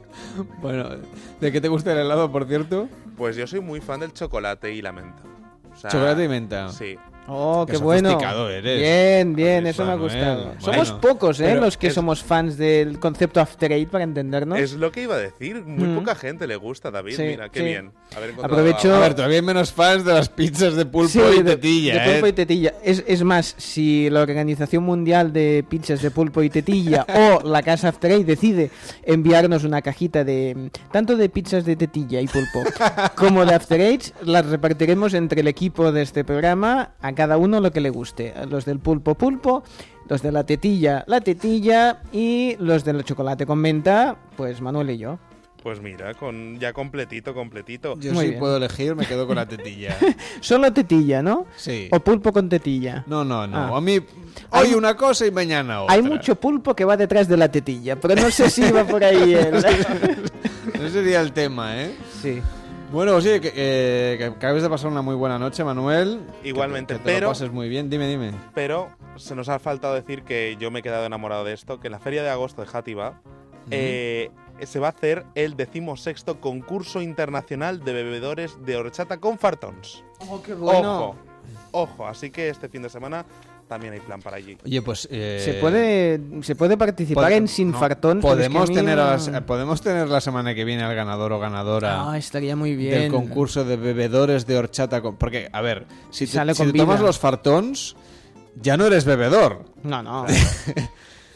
Bueno, 0.61 0.89
¿de 1.41 1.53
qué 1.53 1.61
te 1.61 1.69
gusta 1.69 1.93
el 1.93 1.99
helado, 1.99 2.33
por 2.33 2.47
cierto? 2.47 2.89
Pues 3.17 3.37
yo 3.37 3.47
soy 3.47 3.61
muy 3.61 3.81
fan 3.81 4.01
del 4.01 4.13
chocolate 4.13 4.73
y 4.73 4.83
la 4.83 4.91
menta. 4.91 5.23
O 5.73 5.77
sea, 5.77 5.91
¿Chocolate 5.91 6.25
y 6.25 6.29
menta? 6.29 6.69
Sí. 6.71 6.97
Oh, 7.27 7.65
Qué 7.67 7.73
qué 7.73 7.79
bueno. 7.79 8.19
eres. 8.51 8.79
Bien, 8.81 9.35
bien, 9.35 9.67
eso 9.67 9.85
me 9.87 9.93
ha 9.93 9.97
gustado. 9.97 10.45
Bueno, 10.45 10.61
Somos 10.61 10.93
pocos, 10.93 11.41
¿eh? 11.41 11.45
pero 11.49 11.61
Los 11.63 11.79
que 11.79 11.87
es- 11.87 11.95
somos 11.95 12.23
fans 12.23 12.59
del 12.59 12.99
concepto 12.99 13.41
After 13.41 13.73
Eight, 13.73 13.89
para 13.89 14.05
entendernos. 14.05 14.59
Es 14.59 14.75
lo 14.75 14.93
que 14.93 15.03
iba 15.05 15.15
a 15.15 15.19
decir. 15.19 15.63
Muy 15.65 15.89
Mm. 15.89 15.95
poca 15.97 16.15
gente 16.15 16.47
le 16.47 16.57
gusta, 16.57 16.91
David. 16.91 17.15
Sí, 17.17 17.23
Mira, 17.23 17.49
qué 17.49 17.61
sí. 17.61 17.65
bien. 17.67 17.93
Haber 18.15 18.35
Aprovecho- 18.43 18.95
A 18.95 18.99
ver, 18.99 19.15
todavía 19.15 19.37
hay 19.39 19.43
menos 19.43 19.73
fans 19.73 20.05
de 20.05 20.13
las 20.13 20.29
pizzas 20.29 20.75
de 20.75 20.85
pulpo 20.85 21.09
Sí, 21.09 21.21
y 21.39 21.43
de- 21.43 21.57
tetilla, 21.57 21.95
de 22.05 22.11
pulpo 22.13 22.27
¿eh? 22.27 22.29
y 22.29 22.33
tetilla. 22.35 22.75
Es, 22.85 23.03
es 23.07 23.23
más, 23.25 23.55
si 23.57 24.11
la 24.11 24.21
Organización 24.21 24.83
Mundial 24.85 25.33
de 25.33 25.65
Pizzas 25.69 26.03
de 26.03 26.11
Pulpo 26.11 26.43
y 26.43 26.51
Tetilla 26.51 27.07
o 27.43 27.49
la 27.49 27.63
Casa 27.63 27.89
After 27.89 28.11
Eight 28.13 28.27
decide 28.27 28.71
enviarnos 29.03 29.65
una 29.65 29.81
cajita 29.83 30.25
de 30.25 30.71
tanto 30.93 31.17
de 31.17 31.29
pizzas 31.29 31.65
de 31.65 31.77
tetilla 31.77 32.21
y 32.21 32.27
pulpo 32.27 32.63
como 33.17 33.45
de 33.47 33.55
After 33.55 33.81
Eight, 33.81 34.05
las 34.23 34.45
repartiremos 34.47 35.15
entre 35.15 35.41
el 35.41 35.49
equipo 35.49 35.91
de 35.91 36.03
este 36.03 36.25
programa 36.25 36.91
a 37.01 37.14
cada 37.15 37.37
uno 37.37 37.61
lo 37.61 37.71
que 37.71 37.81
le 37.81 37.91
guste. 37.91 38.35
Los 38.49 38.65
del 38.65 38.79
pulpo 38.79 39.15
pulpo, 39.15 39.63
los 40.09 40.23
de 40.23 40.33
la 40.33 40.45
tetilla 40.45 41.05
la 41.07 41.21
tetilla 41.21 42.03
y 42.13 42.57
los 42.59 42.85
del 42.85 43.05
chocolate 43.05 43.47
con 43.47 43.59
menta, 43.59 44.17
pues 44.37 44.61
Manuel 44.61 44.91
y 44.91 44.99
yo. 44.99 45.19
Pues 45.63 45.81
mira, 45.81 46.13
con 46.13 46.61
ya 46.61 46.75
completito, 46.75 47.33
completito. 47.33 47.99
Yo 47.99 48.13
Muy 48.13 48.27
bien. 48.29 48.39
puedo 48.39 48.59
elegir, 48.59 48.95
me 48.95 49.07
quedo 49.07 49.27
con 49.27 49.37
la 49.37 49.47
tetilla. 49.49 49.97
Solo 50.41 50.71
tetilla, 50.75 51.23
¿no? 51.23 51.47
Sí. 51.57 51.89
O 51.91 52.01
pulpo 52.01 52.35
con 52.35 52.51
tetilla. 52.51 53.03
No, 53.07 53.25
no, 53.25 53.47
no. 53.47 53.75
Ah. 53.75 53.79
A 53.79 53.81
mí, 53.81 53.99
hoy 54.51 54.75
una 54.75 54.95
cosa 54.95 55.27
y 55.27 55.31
mañana 55.31 55.83
otra. 55.85 55.95
Hay 55.95 56.03
mucho 56.03 56.35
pulpo 56.35 56.77
que 56.77 56.85
va 56.85 56.99
detrás 56.99 57.29
de 57.29 57.39
la 57.39 57.51
tetilla, 57.51 57.97
pero 57.97 58.15
no 58.15 58.31
sé 58.31 58.51
si 58.51 58.71
va 58.71 58.85
por 58.85 59.03
ahí 59.03 59.33
el... 59.35 59.55
Ese 59.55 60.91
sería 60.91 61.23
el 61.23 61.33
tema, 61.33 61.81
¿eh? 61.83 61.95
Sí. 62.21 62.43
Bueno, 62.95 63.21
sí, 63.21 63.41
que, 63.41 63.53
eh, 63.57 64.15
que 64.19 64.25
acabes 64.27 64.63
de 64.63 64.71
pasar 64.71 64.89
una 64.89 65.03
muy 65.03 65.17
buena 65.17 65.37
noche, 65.37 65.65
Manuel. 65.65 66.21
Igualmente, 66.45 66.95
que, 66.95 67.01
que 67.01 67.05
te 67.05 67.13
pero- 67.15 67.27
lo 67.27 67.31
pases 67.33 67.51
muy 67.51 67.69
bien. 67.69 67.91
Dime, 67.91 68.07
dime. 68.07 68.31
Pero 68.55 68.89
se 69.17 69.35
nos 69.35 69.49
ha 69.49 69.59
faltado 69.59 69.95
decir 69.95 70.23
que 70.23 70.57
yo 70.61 70.71
me 70.71 70.79
he 70.79 70.83
quedado 70.83 71.05
enamorado 71.05 71.43
de 71.43 71.55
esto, 71.55 71.81
que 71.81 71.89
en 71.89 71.93
la 71.93 71.99
feria 71.99 72.23
de 72.23 72.31
agosto 72.31 72.63
de 72.63 72.69
Játiva 72.69 73.21
eh, 73.73 74.31
se 74.63 74.79
va 74.79 74.87
a 74.87 74.91
hacer 74.91 75.25
el 75.35 75.57
decimosexto 75.57 76.41
concurso 76.41 77.03
internacional 77.03 77.83
de 77.83 77.95
bebedores 77.95 78.57
de 78.65 78.77
horchata 78.77 79.19
con 79.19 79.39
fartons. 79.39 80.05
Oh, 80.31 80.41
qué 80.41 80.55
bueno. 80.55 80.99
Ojo, 81.09 81.17
ojo, 81.73 82.07
así 82.07 82.31
que 82.31 82.49
este 82.49 82.69
fin 82.69 82.83
de 82.83 82.91
semana 82.91 83.27
también 83.75 83.93
hay 83.95 84.01
plan 84.01 84.21
para 84.23 84.37
allí. 84.37 84.57
Oye, 84.65 84.83
pues... 84.83 85.09
eh, 85.11 85.41
Se 85.45 85.55
puede, 85.55 86.21
se 86.43 86.55
puede 86.55 86.77
participar 86.77 87.33
en 87.33 87.49
sin 87.49 87.73
no, 87.73 87.79
fartón. 87.79 88.21
pero 88.21 88.35
es 88.35 88.39
que 88.49 88.53
Podemos 88.55 88.73
tener, 88.73 88.99
a 89.01 89.05
no- 89.05 89.11
las- 89.11 89.29
eh, 89.29 89.41
podemos 89.41 89.81
tener 89.83 90.09
la 90.09 90.21
semana 90.21 90.55
que 90.55 90.65
viene 90.65 90.83
al 90.85 90.95
ganador 90.95 91.33
o 91.33 91.39
ganadora 91.41 92.11
Ah, 92.11 92.17
estaría 92.19 92.55
muy 92.57 92.75
del 92.77 92.79
bien. 93.01 93.11
concurso 93.13 93.65
de 93.65 93.77
bebedores 93.77 94.47
de 94.47 94.57
horchata. 94.57 95.01
con- 95.03 95.17
porque, 95.17 95.49
a 95.53 95.61
ver, 95.61 95.87
si 96.11 96.27
te, 96.27 96.33
Sale 96.33 96.55
si 96.55 96.63
con 96.63 96.73
te 96.73 96.79
tomas 96.79 97.01
los 97.01 97.19
fartons, 97.19 97.97
ya 98.61 98.77
no 98.77 98.87
eres 98.87 99.05
bebedor. 99.05 99.65
No, 99.83 100.03
no. 100.03 100.25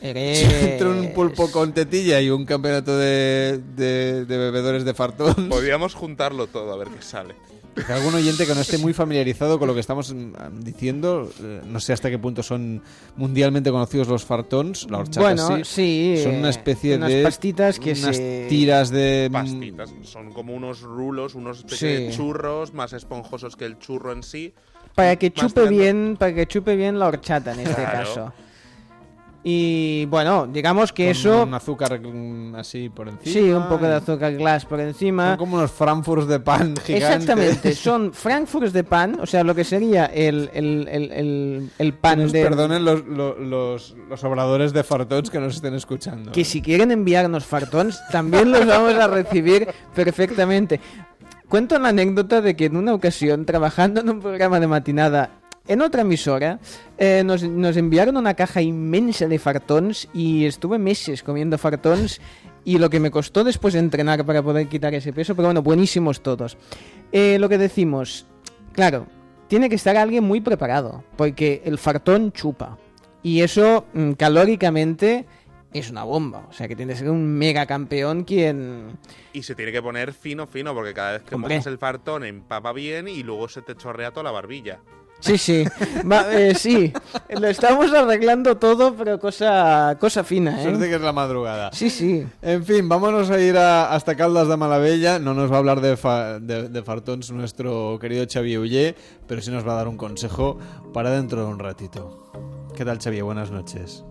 Eres... 0.00 0.42
entre 0.62 0.86
un 0.89 1.12
pulpo 1.12 1.50
con 1.50 1.73
tetilla 1.73 2.20
y 2.20 2.31
un 2.31 2.44
campeonato 2.44 2.97
de, 2.97 3.60
de- 3.75 4.25
de 4.26 4.36
bebedores 4.39 4.84
de 4.84 4.94
fartons... 4.94 5.34
Podríamos 5.49 5.94
juntarlo 5.94 6.47
todo 6.47 6.73
a 6.73 6.76
ver 6.76 6.86
qué 6.89 7.02
sale. 7.02 7.34
Que 7.86 7.92
algún 7.92 8.15
oyente 8.15 8.47
que 8.47 8.55
no 8.55 8.60
esté 8.60 8.78
muy 8.78 8.92
familiarizado 8.92 9.58
con 9.58 9.68
lo 9.68 9.74
que 9.74 9.81
estamos 9.81 10.12
mm, 10.12 10.32
diciendo, 10.60 11.31
eh, 11.42 11.60
no 11.66 11.81
sé 11.81 11.92
hasta 11.92 12.10
qué 12.10 12.18
punto 12.18 12.42
son 12.42 12.82
mundialmente 13.16 13.70
conocidos 13.70 14.08
los 14.08 14.24
fartons, 14.24 14.90
la 14.90 14.98
horchata 14.98 15.20
Bueno, 15.20 15.65
sí, 15.65 16.20
son 16.23 16.36
una 16.36 16.48
eh, 16.48 16.50
especie 16.50 16.97
unas 16.97 17.10
de 17.12 17.23
pastitas 17.23 17.78
que 17.78 17.92
unas 17.92 18.16
se- 18.16 18.47
tiras 18.48 18.90
de 18.90 19.28
mm, 19.31 19.32
Pastitas, 19.32 19.94
son 20.02 20.32
como 20.32 20.55
unos 20.55 20.81
rulos, 20.82 21.34
unos 21.34 21.65
Sí. 21.68 22.08
churros 22.10 22.73
más 22.74 22.92
esponjosos 22.92 23.57
que 23.57 23.65
el 23.65 23.78
churro 23.78 24.12
en 24.12 24.23
sí. 24.23 24.52
Para 24.94 25.16
que 25.16 25.31
chupe 25.32 25.52
tirando- 25.62 25.70
bien, 25.70 26.16
para 26.18 26.34
que 26.34 26.47
chupe 26.47 26.74
bien 26.76 26.98
la 26.98 27.07
horchata 27.07 27.52
en 27.52 27.60
este 27.60 27.74
Claro. 27.74 27.98
caso. 27.98 28.32
Y 29.50 30.04
bueno, 30.10 30.46
digamos 30.46 30.92
que 30.92 31.04
con 31.04 31.10
eso... 31.10 31.42
un 31.44 31.54
azúcar 31.54 31.98
mm, 31.98 32.54
así 32.56 32.90
por 32.90 33.08
encima. 33.08 33.32
Sí, 33.32 33.50
un 33.50 33.66
poco 33.66 33.86
de 33.86 33.94
azúcar 33.94 34.34
glass 34.34 34.66
por 34.66 34.78
encima. 34.78 35.30
Son 35.30 35.38
como 35.38 35.56
unos 35.56 35.70
frankfurts 35.70 36.28
de 36.28 36.38
pan 36.38 36.74
gigantes. 36.84 37.14
Exactamente, 37.14 37.74
son 37.74 38.12
frankfurts 38.12 38.74
de 38.74 38.84
pan, 38.84 39.18
o 39.18 39.24
sea, 39.24 39.44
lo 39.44 39.54
que 39.54 39.64
sería 39.64 40.04
el, 40.04 40.50
el, 40.52 40.86
el, 40.90 41.12
el, 41.12 41.70
el 41.78 41.94
pan 41.94 42.18
Nos 42.18 42.32
de... 42.32 42.42
perdonen 42.42 42.84
los, 42.84 43.06
los, 43.06 43.38
los, 43.38 43.96
los 44.10 44.22
obradores 44.22 44.74
de 44.74 44.84
fartons 44.84 45.30
que 45.30 45.40
nos 45.40 45.54
estén 45.54 45.72
escuchando. 45.72 46.30
Que 46.30 46.44
si 46.44 46.60
quieren 46.60 46.90
enviarnos 46.90 47.46
fartons, 47.46 47.98
también 48.12 48.52
los 48.52 48.66
vamos 48.66 48.96
a 48.96 49.06
recibir 49.06 49.66
perfectamente. 49.94 50.78
Cuento 51.48 51.78
la 51.78 51.88
anécdota 51.88 52.42
de 52.42 52.54
que 52.54 52.66
en 52.66 52.76
una 52.76 52.92
ocasión, 52.92 53.46
trabajando 53.46 54.02
en 54.02 54.10
un 54.10 54.20
programa 54.20 54.60
de 54.60 54.66
matinada 54.66 55.30
en 55.68 55.82
otra 55.82 56.02
emisora 56.02 56.58
eh, 56.97 57.22
nos, 57.24 57.42
nos 57.42 57.76
enviaron 57.76 58.16
una 58.16 58.34
caja 58.34 58.62
inmensa 58.62 59.28
de 59.28 59.38
fartons 59.38 60.08
y 60.12 60.47
estuve 60.47 60.78
meses 60.78 61.22
comiendo 61.22 61.58
fartons 61.58 62.20
y 62.64 62.78
lo 62.78 62.90
que 62.90 63.00
me 63.00 63.10
costó 63.10 63.44
después 63.44 63.74
entrenar 63.74 64.26
para 64.26 64.42
poder 64.42 64.68
quitar 64.68 64.92
ese 64.94 65.12
peso, 65.12 65.34
pero 65.34 65.48
bueno, 65.48 65.62
buenísimos 65.62 66.22
todos. 66.22 66.58
Eh, 67.12 67.38
lo 67.38 67.48
que 67.48 67.56
decimos, 67.56 68.26
claro, 68.72 69.06
tiene 69.48 69.68
que 69.68 69.76
estar 69.76 69.97
alguien 69.97 70.24
muy 70.24 70.40
preparado, 70.40 71.02
porque 71.16 71.62
el 71.64 71.78
fartón 71.78 72.32
chupa. 72.32 72.76
Y 73.22 73.40
eso 73.40 73.86
mm, 73.94 74.12
calóricamente 74.12 75.26
es 75.72 75.90
una 75.90 76.05
bomba. 76.05 76.47
O 76.48 76.52
sea 76.52 76.68
que 76.68 76.76
tiene 76.76 76.92
que 76.92 76.98
ser 76.98 77.10
un 77.10 77.26
mega 77.26 77.66
campeón 77.66 78.24
quien... 78.24 78.98
Y 79.32 79.42
se 79.42 79.55
tiene 79.55 79.72
que 79.72 79.82
poner 79.82 80.12
fino, 80.12 80.47
fino, 80.47 80.74
porque 80.74 80.94
cada 80.94 81.12
vez 81.12 81.22
que 81.22 81.34
Hombre. 81.34 81.55
mojas 81.55 81.66
el 81.66 81.78
fartón 81.78 82.24
empapa 82.24 82.72
bien 82.72 83.08
y 83.08 83.22
luego 83.22 83.48
se 83.48 83.62
te 83.62 83.74
chorrea 83.76 84.10
toda 84.10 84.24
la 84.24 84.30
barbilla. 84.30 84.80
Sí, 85.20 85.36
sí. 85.36 85.64
Va, 86.10 86.32
eh, 86.32 86.55
sí. 86.55 86.92
Lo 87.28 87.48
estamos 87.48 87.92
arreglando 87.92 88.56
todo, 88.56 88.94
pero 88.94 89.18
cosa, 89.18 89.97
cosa 90.00 90.22
fina, 90.24 90.60
¿eh? 90.60 90.62
Suerte 90.64 90.88
que 90.88 90.94
es 90.94 91.00
la 91.00 91.12
madrugada. 91.12 91.70
Sí, 91.72 91.90
sí. 91.90 92.24
En 92.40 92.64
fin, 92.64 92.88
vámonos 92.88 93.28
a 93.30 93.40
ir 93.40 93.56
a- 93.56 93.92
hasta 93.92 94.14
Caldas 94.16 94.47
de 94.48 94.56
Malavella. 94.56 95.18
No 95.18 95.34
nos 95.34 95.50
va 95.50 95.56
a 95.56 95.58
hablar 95.58 95.80
de, 95.80 95.97
fa- 95.97 96.38
de, 96.38 96.68
de 96.68 96.82
fartons 96.82 97.30
nuestro 97.32 97.98
querido 98.00 98.24
Xavier 98.32 98.60
Ullé, 98.60 98.94
pero 99.26 99.42
sí 99.42 99.50
nos 99.50 99.66
va 99.66 99.72
a 99.72 99.76
dar 99.76 99.88
un 99.88 99.97
consejo 99.97 100.58
para 100.94 101.10
dentro 101.10 101.44
de 101.44 101.50
un 101.52 101.58
ratito. 101.58 102.30
¿Qué 102.76 102.84
tal, 102.84 102.98
Xavier? 103.02 103.24
Buenas 103.24 103.50
noches. 103.50 104.05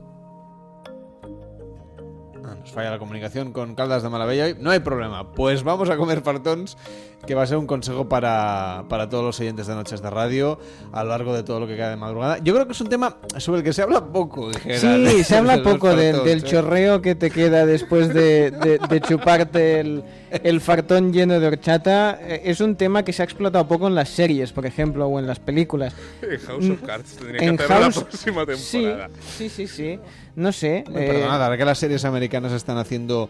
Ah, 2.50 2.56
nos 2.59 2.72
falla 2.72 2.92
la 2.92 2.98
comunicación 3.00 3.51
con 3.51 3.76
Caldas 3.76 4.03
de 4.03 4.09
Malavella. 4.09 4.45
hoy. 4.45 4.56
No 4.59 4.72
hay 4.72 4.80
problema. 4.80 5.34
Pues 5.34 5.64
vamos 5.64 5.90
a 5.90 5.98
comer 5.98 6.22
fartons, 6.22 6.77
que 7.26 7.35
va 7.35 7.43
a 7.43 7.45
ser 7.48 7.58
un 7.58 7.67
consejo 7.67 8.08
para, 8.08 8.85
para 8.88 9.09
todos 9.09 9.24
los 9.26 9.38
oyentes 9.42 9.67
de 9.67 9.76
Noches 9.76 10.01
de 10.01 10.09
Radio 10.09 10.58
a 10.93 11.03
lo 11.03 11.09
largo 11.09 11.35
de 11.35 11.43
todo 11.43 11.59
lo 11.59 11.67
que 11.67 11.76
queda 11.76 11.90
de 11.90 11.98
madrugada. 11.98 12.38
Yo 12.38 12.53
creo 12.53 12.66
que 12.66 12.72
es 12.72 12.80
un 12.80 12.88
tema 12.88 13.17
sobre 13.38 13.59
el 13.59 13.64
que 13.66 13.74
se 13.74 13.82
habla 13.82 14.06
poco. 14.06 14.48
en 14.51 14.59
general, 14.59 15.08
Sí, 15.09 15.24
se 15.26 15.35
habla 15.35 15.61
poco 15.64 15.93
del, 15.93 16.16
fartons, 16.16 16.24
del 16.30 16.40
¿eh? 16.40 16.43
chorreo 16.43 17.01
que 17.01 17.16
te 17.16 17.32
queda 17.32 17.66
después 17.66 18.14
de, 18.14 18.51
de- 18.51 18.80
de 18.88 19.01
chuparte 19.01 19.82
el, 19.82 20.03
el 20.43 20.61
fartón 20.61 21.11
lleno 21.11 21.40
de 21.42 21.48
horchata. 21.48 22.17
Eh, 22.22 22.43
Es 22.45 22.61
un 22.61 22.77
tema 22.77 23.03
que 23.03 23.11
se 23.11 23.24
ha 23.24 23.26
explotado 23.26 23.67
poco 23.67 23.88
en 23.88 23.95
las 23.95 24.08
series, 24.08 24.53
por 24.53 24.66
ejemplo, 24.66 25.06
o 25.08 25.19
en 25.19 25.27
las 25.27 25.40
películas. 25.40 25.93
En 26.22 26.40
House 26.48 26.69
of 26.69 26.82
Cards 26.84 27.17
tendría 27.17 27.40
que 27.58 27.58
House- 27.58 27.95
la 27.98 28.01
próxima 28.03 28.45
Sí, 28.56 28.77
temporada. 28.84 29.09
sí, 29.38 29.50
sí, 29.50 29.67
sí. 29.67 30.00
No 30.38 30.51
sé. 30.51 30.83
Bueno, 30.85 30.99
eh, 30.99 31.07
Perdonad, 31.07 31.43
ahora 31.43 31.57
que 31.57 31.66
las 31.66 31.80
series 31.80 32.06
americanas 32.06 32.51
están 32.51 32.77
haciendo 32.77 33.27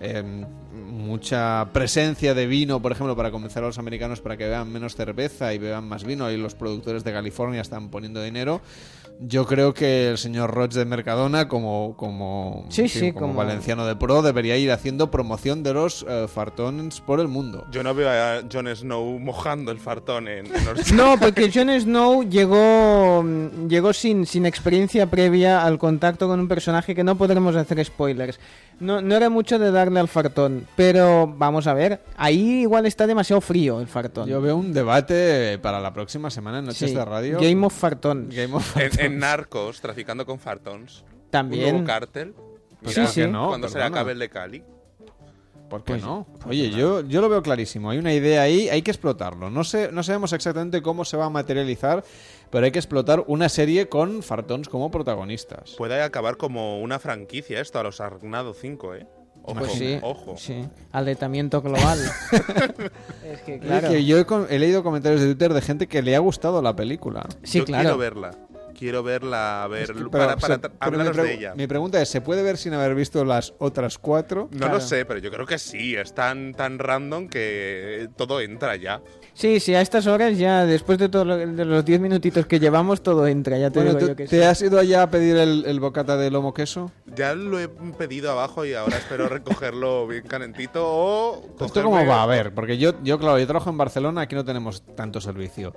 eh, 0.00 0.22
mucha 0.72 1.68
presencia 1.70 2.32
de 2.32 2.46
vino, 2.46 2.80
por 2.80 2.92
ejemplo, 2.92 3.14
para 3.14 3.30
convencer 3.30 3.62
a 3.62 3.66
los 3.66 3.78
americanos 3.78 4.22
para 4.22 4.38
que 4.38 4.44
beban 4.44 4.72
menos 4.72 4.96
cerveza 4.96 5.52
y 5.52 5.58
beban 5.58 5.86
más 5.86 6.04
vino, 6.04 6.30
y 6.30 6.38
los 6.38 6.54
productores 6.54 7.04
de 7.04 7.12
California 7.12 7.60
están 7.60 7.90
poniendo 7.90 8.22
dinero. 8.22 8.62
Yo 9.18 9.46
creo 9.46 9.72
que 9.72 10.10
el 10.10 10.18
señor 10.18 10.52
Roig 10.52 10.70
de 10.72 10.84
Mercadona, 10.84 11.48
como, 11.48 11.96
como, 11.96 12.66
Sí, 12.68 12.82
en 12.82 12.88
sí, 12.88 13.12
como, 13.12 13.28
como- 13.28 13.38
valenciano 13.38 13.86
de 13.86 13.96
pro, 13.96 14.20
debería 14.20 14.56
ir 14.58 14.70
haciendo 14.70 15.10
promoción 15.10 15.62
de 15.62 15.72
los 15.72 16.04
eh, 16.08 16.26
fartons 16.28 17.00
por 17.00 17.20
el 17.20 17.28
mundo. 17.28 17.64
Yo 17.70 17.82
no 17.82 17.94
veo 17.94 18.10
a 18.10 18.42
Jon 18.52 18.68
Snow 18.74 19.18
mojando 19.18 19.70
el 19.72 19.78
fartón 19.78 20.28
en, 20.28 20.46
en 20.54 20.64
los- 20.66 20.92
No, 20.92 21.16
porque 21.18 21.50
Jon 21.54 21.70
Snow 21.80 22.24
llegó, 22.28 23.22
mm, 23.22 23.68
llegó 23.68 23.92
sin, 23.92 24.26
sin 24.26 24.44
experiencia 24.44 25.06
previa 25.10 25.64
al 25.64 25.78
contacto 25.78 26.28
con 26.28 26.38
un 26.40 26.48
personaje 26.48 26.94
que 26.94 27.02
no 27.04 27.16
podremos 27.16 27.56
hacer 27.56 27.82
spoilers. 27.84 28.38
No, 28.78 29.00
no 29.00 29.14
era 29.16 29.30
mucho 29.30 29.58
de 29.58 29.70
darle 29.70 30.00
al 30.00 30.08
fartón, 30.08 30.66
pero 30.76 31.26
vamos 31.26 31.66
a 31.66 31.72
ver, 31.72 32.02
ahí 32.18 32.60
igual 32.60 32.84
está 32.84 33.06
demasiado 33.06 33.40
frío 33.40 33.80
el 33.80 33.86
fartón. 33.86 34.28
Yo 34.28 34.42
veo 34.42 34.54
un 34.56 34.74
debate 34.74 35.58
para 35.62 35.80
la 35.80 35.94
próxima 35.94 36.28
semana 36.30 36.58
en 36.58 36.66
Noches 36.66 36.90
Sí, 36.90 36.94
de 36.94 37.02
Radio. 37.02 37.38
Game 37.40 37.64
of 37.64 37.72
Fartón. 37.72 38.28
Game 38.30 38.54
of 38.54 38.76
en. 38.76 39.05
En 39.06 39.18
Narcos, 39.18 39.80
traficando 39.80 40.24
con 40.26 40.38
fartons. 40.38 41.04
También. 41.30 41.64
Un 41.66 41.70
nuevo 41.72 41.86
cártel. 41.86 42.34
Pues 42.82 42.96
Mira, 42.96 43.08
sí, 43.08 43.22
sí. 43.22 43.28
no, 43.30 43.48
Cuando 43.48 43.68
se 43.68 43.78
le 43.78 43.84
acabe 43.84 44.12
el 44.12 44.18
de 44.18 44.28
Cali. 44.28 44.62
¿Por 45.68 45.82
qué 45.82 45.94
Pues- 45.94 46.02
no? 46.04 46.26
Oye, 46.46 46.70
yo, 46.70 47.00
yo 47.00 47.20
lo 47.20 47.28
veo 47.28 47.42
clarísimo. 47.42 47.90
Hay 47.90 47.98
una 47.98 48.12
idea 48.14 48.42
ahí, 48.42 48.68
hay 48.68 48.82
que 48.82 48.92
explotarlo. 48.92 49.50
No 49.50 49.64
sé, 49.64 49.90
no 49.90 50.04
sabemos 50.04 50.32
exactamente 50.32 50.80
cómo 50.80 51.04
se 51.04 51.16
va 51.16 51.24
a 51.26 51.30
materializar, 51.30 52.04
pero 52.50 52.64
hay 52.66 52.70
que 52.70 52.78
explotar 52.78 53.24
una 53.26 53.48
serie 53.48 53.88
con 53.88 54.22
fartons 54.22 54.68
como 54.68 54.92
protagonistas. 54.92 55.74
Puede 55.76 56.00
acabar 56.00 56.36
como 56.36 56.80
una 56.80 57.00
franquicia 57.00 57.60
esto 57.60 57.80
a 57.80 57.82
los 57.82 58.00
Arnado 58.00 58.54
5, 58.54 58.94
¿eh? 58.94 59.06
Ojo, 59.42 59.58
Pues 59.60 59.72
sí, 59.72 59.98
ojo. 60.02 60.36
sí. 60.36 60.64
Aletamiento 60.92 61.60
global. 61.62 61.98
es 63.24 63.40
que 63.42 63.58
claro. 63.58 63.88
que 63.88 64.04
yo 64.04 64.18
he 64.48 64.58
leído 64.58 64.82
comentarios 64.82 65.20
de 65.20 65.26
Twitter 65.28 65.52
de 65.54 65.62
gente 65.62 65.86
que 65.86 66.02
le 66.02 66.14
ha 66.16 66.18
gustado 66.20 66.62
la 66.62 66.74
película. 66.76 67.26
Sí, 67.42 67.58
Yo 67.58 67.64
claro. 67.64 67.82
quiero 67.82 67.98
verla. 67.98 68.30
Quiero 68.78 69.02
verla, 69.02 69.64
a 69.64 69.68
ver, 69.68 69.82
Es 69.84 69.88
que- 69.88 69.94
pero, 69.94 70.10
para, 70.10 70.34
o 70.34 70.36
para 70.38 70.54
sea, 70.58 70.58
pero 70.60 70.90
mi 70.92 70.98
hablaros 70.98 71.16
de 71.16 71.32
ella. 71.34 71.54
Mi 71.54 71.66
pregunta 71.66 72.00
es, 72.02 72.08
¿se 72.10 72.20
puede 72.20 72.42
ver 72.42 72.58
sin 72.58 72.74
haber 72.74 72.94
visto 72.94 73.24
las 73.24 73.54
otras 73.58 73.96
cuatro? 73.98 74.48
No 74.52 74.68
lo 74.68 74.80
sé, 74.80 75.06
pero 75.06 75.18
yo 75.18 75.30
creo 75.30 75.46
que 75.46 75.58
sí. 75.58 75.96
Es 75.96 76.14
tan, 76.14 76.52
tan 76.52 76.78
random 76.78 77.28
que 77.28 78.08
todo 78.16 78.40
entra 78.40 78.76
ya. 78.76 79.00
Sí, 79.32 79.60
sí, 79.60 79.74
a 79.74 79.80
estas 79.80 80.06
horas 80.06 80.36
ya, 80.38 80.66
después 80.66 80.98
de, 80.98 81.08
todo 81.08 81.24
lo- 81.24 81.36
de 81.36 81.64
los 81.64 81.84
10 81.84 82.00
minutitos 82.00 82.46
que 82.46 82.58
llevamos, 82.60 83.02
todo 83.02 83.26
entra, 83.26 83.56
ya 83.58 83.70
te 83.70 83.78
Bueno, 83.80 83.90
digo 83.94 84.00
¿tú- 84.00 84.06
yo 84.08 84.16
que 84.16 84.24
¿Te 84.26 84.36
sí. 84.38 84.42
has 84.42 84.60
ido 84.62 84.78
allá 84.78 85.02
a 85.02 85.10
pedir 85.10 85.36
el, 85.36 85.64
el 85.66 85.80
bocata 85.80 86.16
de 86.16 86.30
lomo 86.30 86.52
queso? 86.52 86.90
Ya 87.14 87.34
lo 87.34 87.58
he 87.58 87.68
pedido 87.68 88.30
abajo 88.30 88.64
y 88.66 88.74
ahora 88.74 88.98
espero 88.98 89.28
recogerlo 89.30 90.06
bien 90.06 90.24
calentito 90.26 90.82
o... 90.84 91.42
¿Esto 91.60 91.82
cómo 91.82 92.04
va? 92.06 92.22
A 92.22 92.26
ver, 92.26 92.52
porque 92.54 92.76
yo, 92.78 92.92
yo, 93.02 93.18
claro, 93.18 93.38
yo 93.38 93.46
trabajo 93.46 93.70
en 93.70 93.78
Barcelona, 93.78 94.22
aquí 94.22 94.34
no 94.34 94.44
tenemos 94.44 94.82
tanto 94.94 95.20
servicio. 95.20 95.74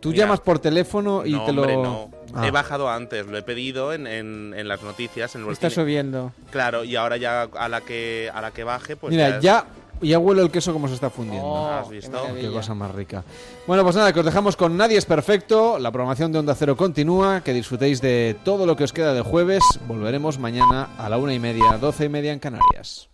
Tú 0.00 0.10
Mira, 0.10 0.24
llamas 0.24 0.40
por 0.40 0.58
teléfono 0.58 1.26
y 1.26 1.32
no, 1.32 1.44
te 1.44 1.52
lo... 1.52 1.62
hombre, 1.62 1.76
no. 1.76 2.10
Ah. 2.34 2.46
He 2.46 2.50
bajado 2.50 2.88
antes, 2.90 3.26
lo 3.26 3.36
he 3.38 3.42
pedido 3.42 3.92
en, 3.92 4.06
en, 4.06 4.54
en 4.56 4.68
las 4.68 4.82
noticias. 4.82 5.34
En 5.34 5.48
Está 5.50 5.70
subiendo. 5.70 6.32
Claro, 6.50 6.84
y 6.84 6.94
ahora 6.96 7.16
ya 7.16 7.42
a 7.42 7.68
la 7.68 7.80
que, 7.80 8.30
a 8.32 8.40
la 8.40 8.50
que 8.50 8.64
baje, 8.64 8.96
pues 8.96 9.10
Mira, 9.12 9.38
es- 9.38 9.42
ya, 9.42 9.66
ya 10.00 10.18
huelo 10.18 10.42
el 10.42 10.50
queso 10.50 10.72
como 10.72 10.86
se 10.88 10.94
está 10.94 11.10
fundiendo. 11.10 11.44
Oh, 11.46 11.68
¿Has 11.70 11.88
visto? 11.88 12.18
Qué 12.38 12.50
cosa 12.50 12.74
más 12.74 12.94
rica. 12.94 13.24
Bueno, 13.66 13.82
pues 13.82 13.96
nada, 13.96 14.12
que 14.12 14.20
os 14.20 14.26
dejamos 14.26 14.56
con 14.56 14.76
Nadie 14.76 14.98
es 14.98 15.06
Perfecto. 15.06 15.78
La 15.78 15.90
programación 15.90 16.30
de 16.30 16.38
Onda 16.38 16.54
Cero 16.54 16.76
continúa. 16.76 17.40
Que 17.40 17.52
disfrutéis 17.52 18.00
de 18.00 18.36
todo 18.44 18.66
lo 18.66 18.76
que 18.76 18.84
os 18.84 18.92
queda 18.92 19.14
de 19.14 19.22
jueves. 19.22 19.62
Volveremos 19.88 20.38
mañana 20.38 20.90
a 20.98 21.08
la 21.08 21.16
una 21.18 21.34
y 21.34 21.38
media, 21.40 21.78
doce 21.80 22.04
y 22.04 22.08
media 22.08 22.32
en 22.32 22.38
Canarias. 22.38 23.08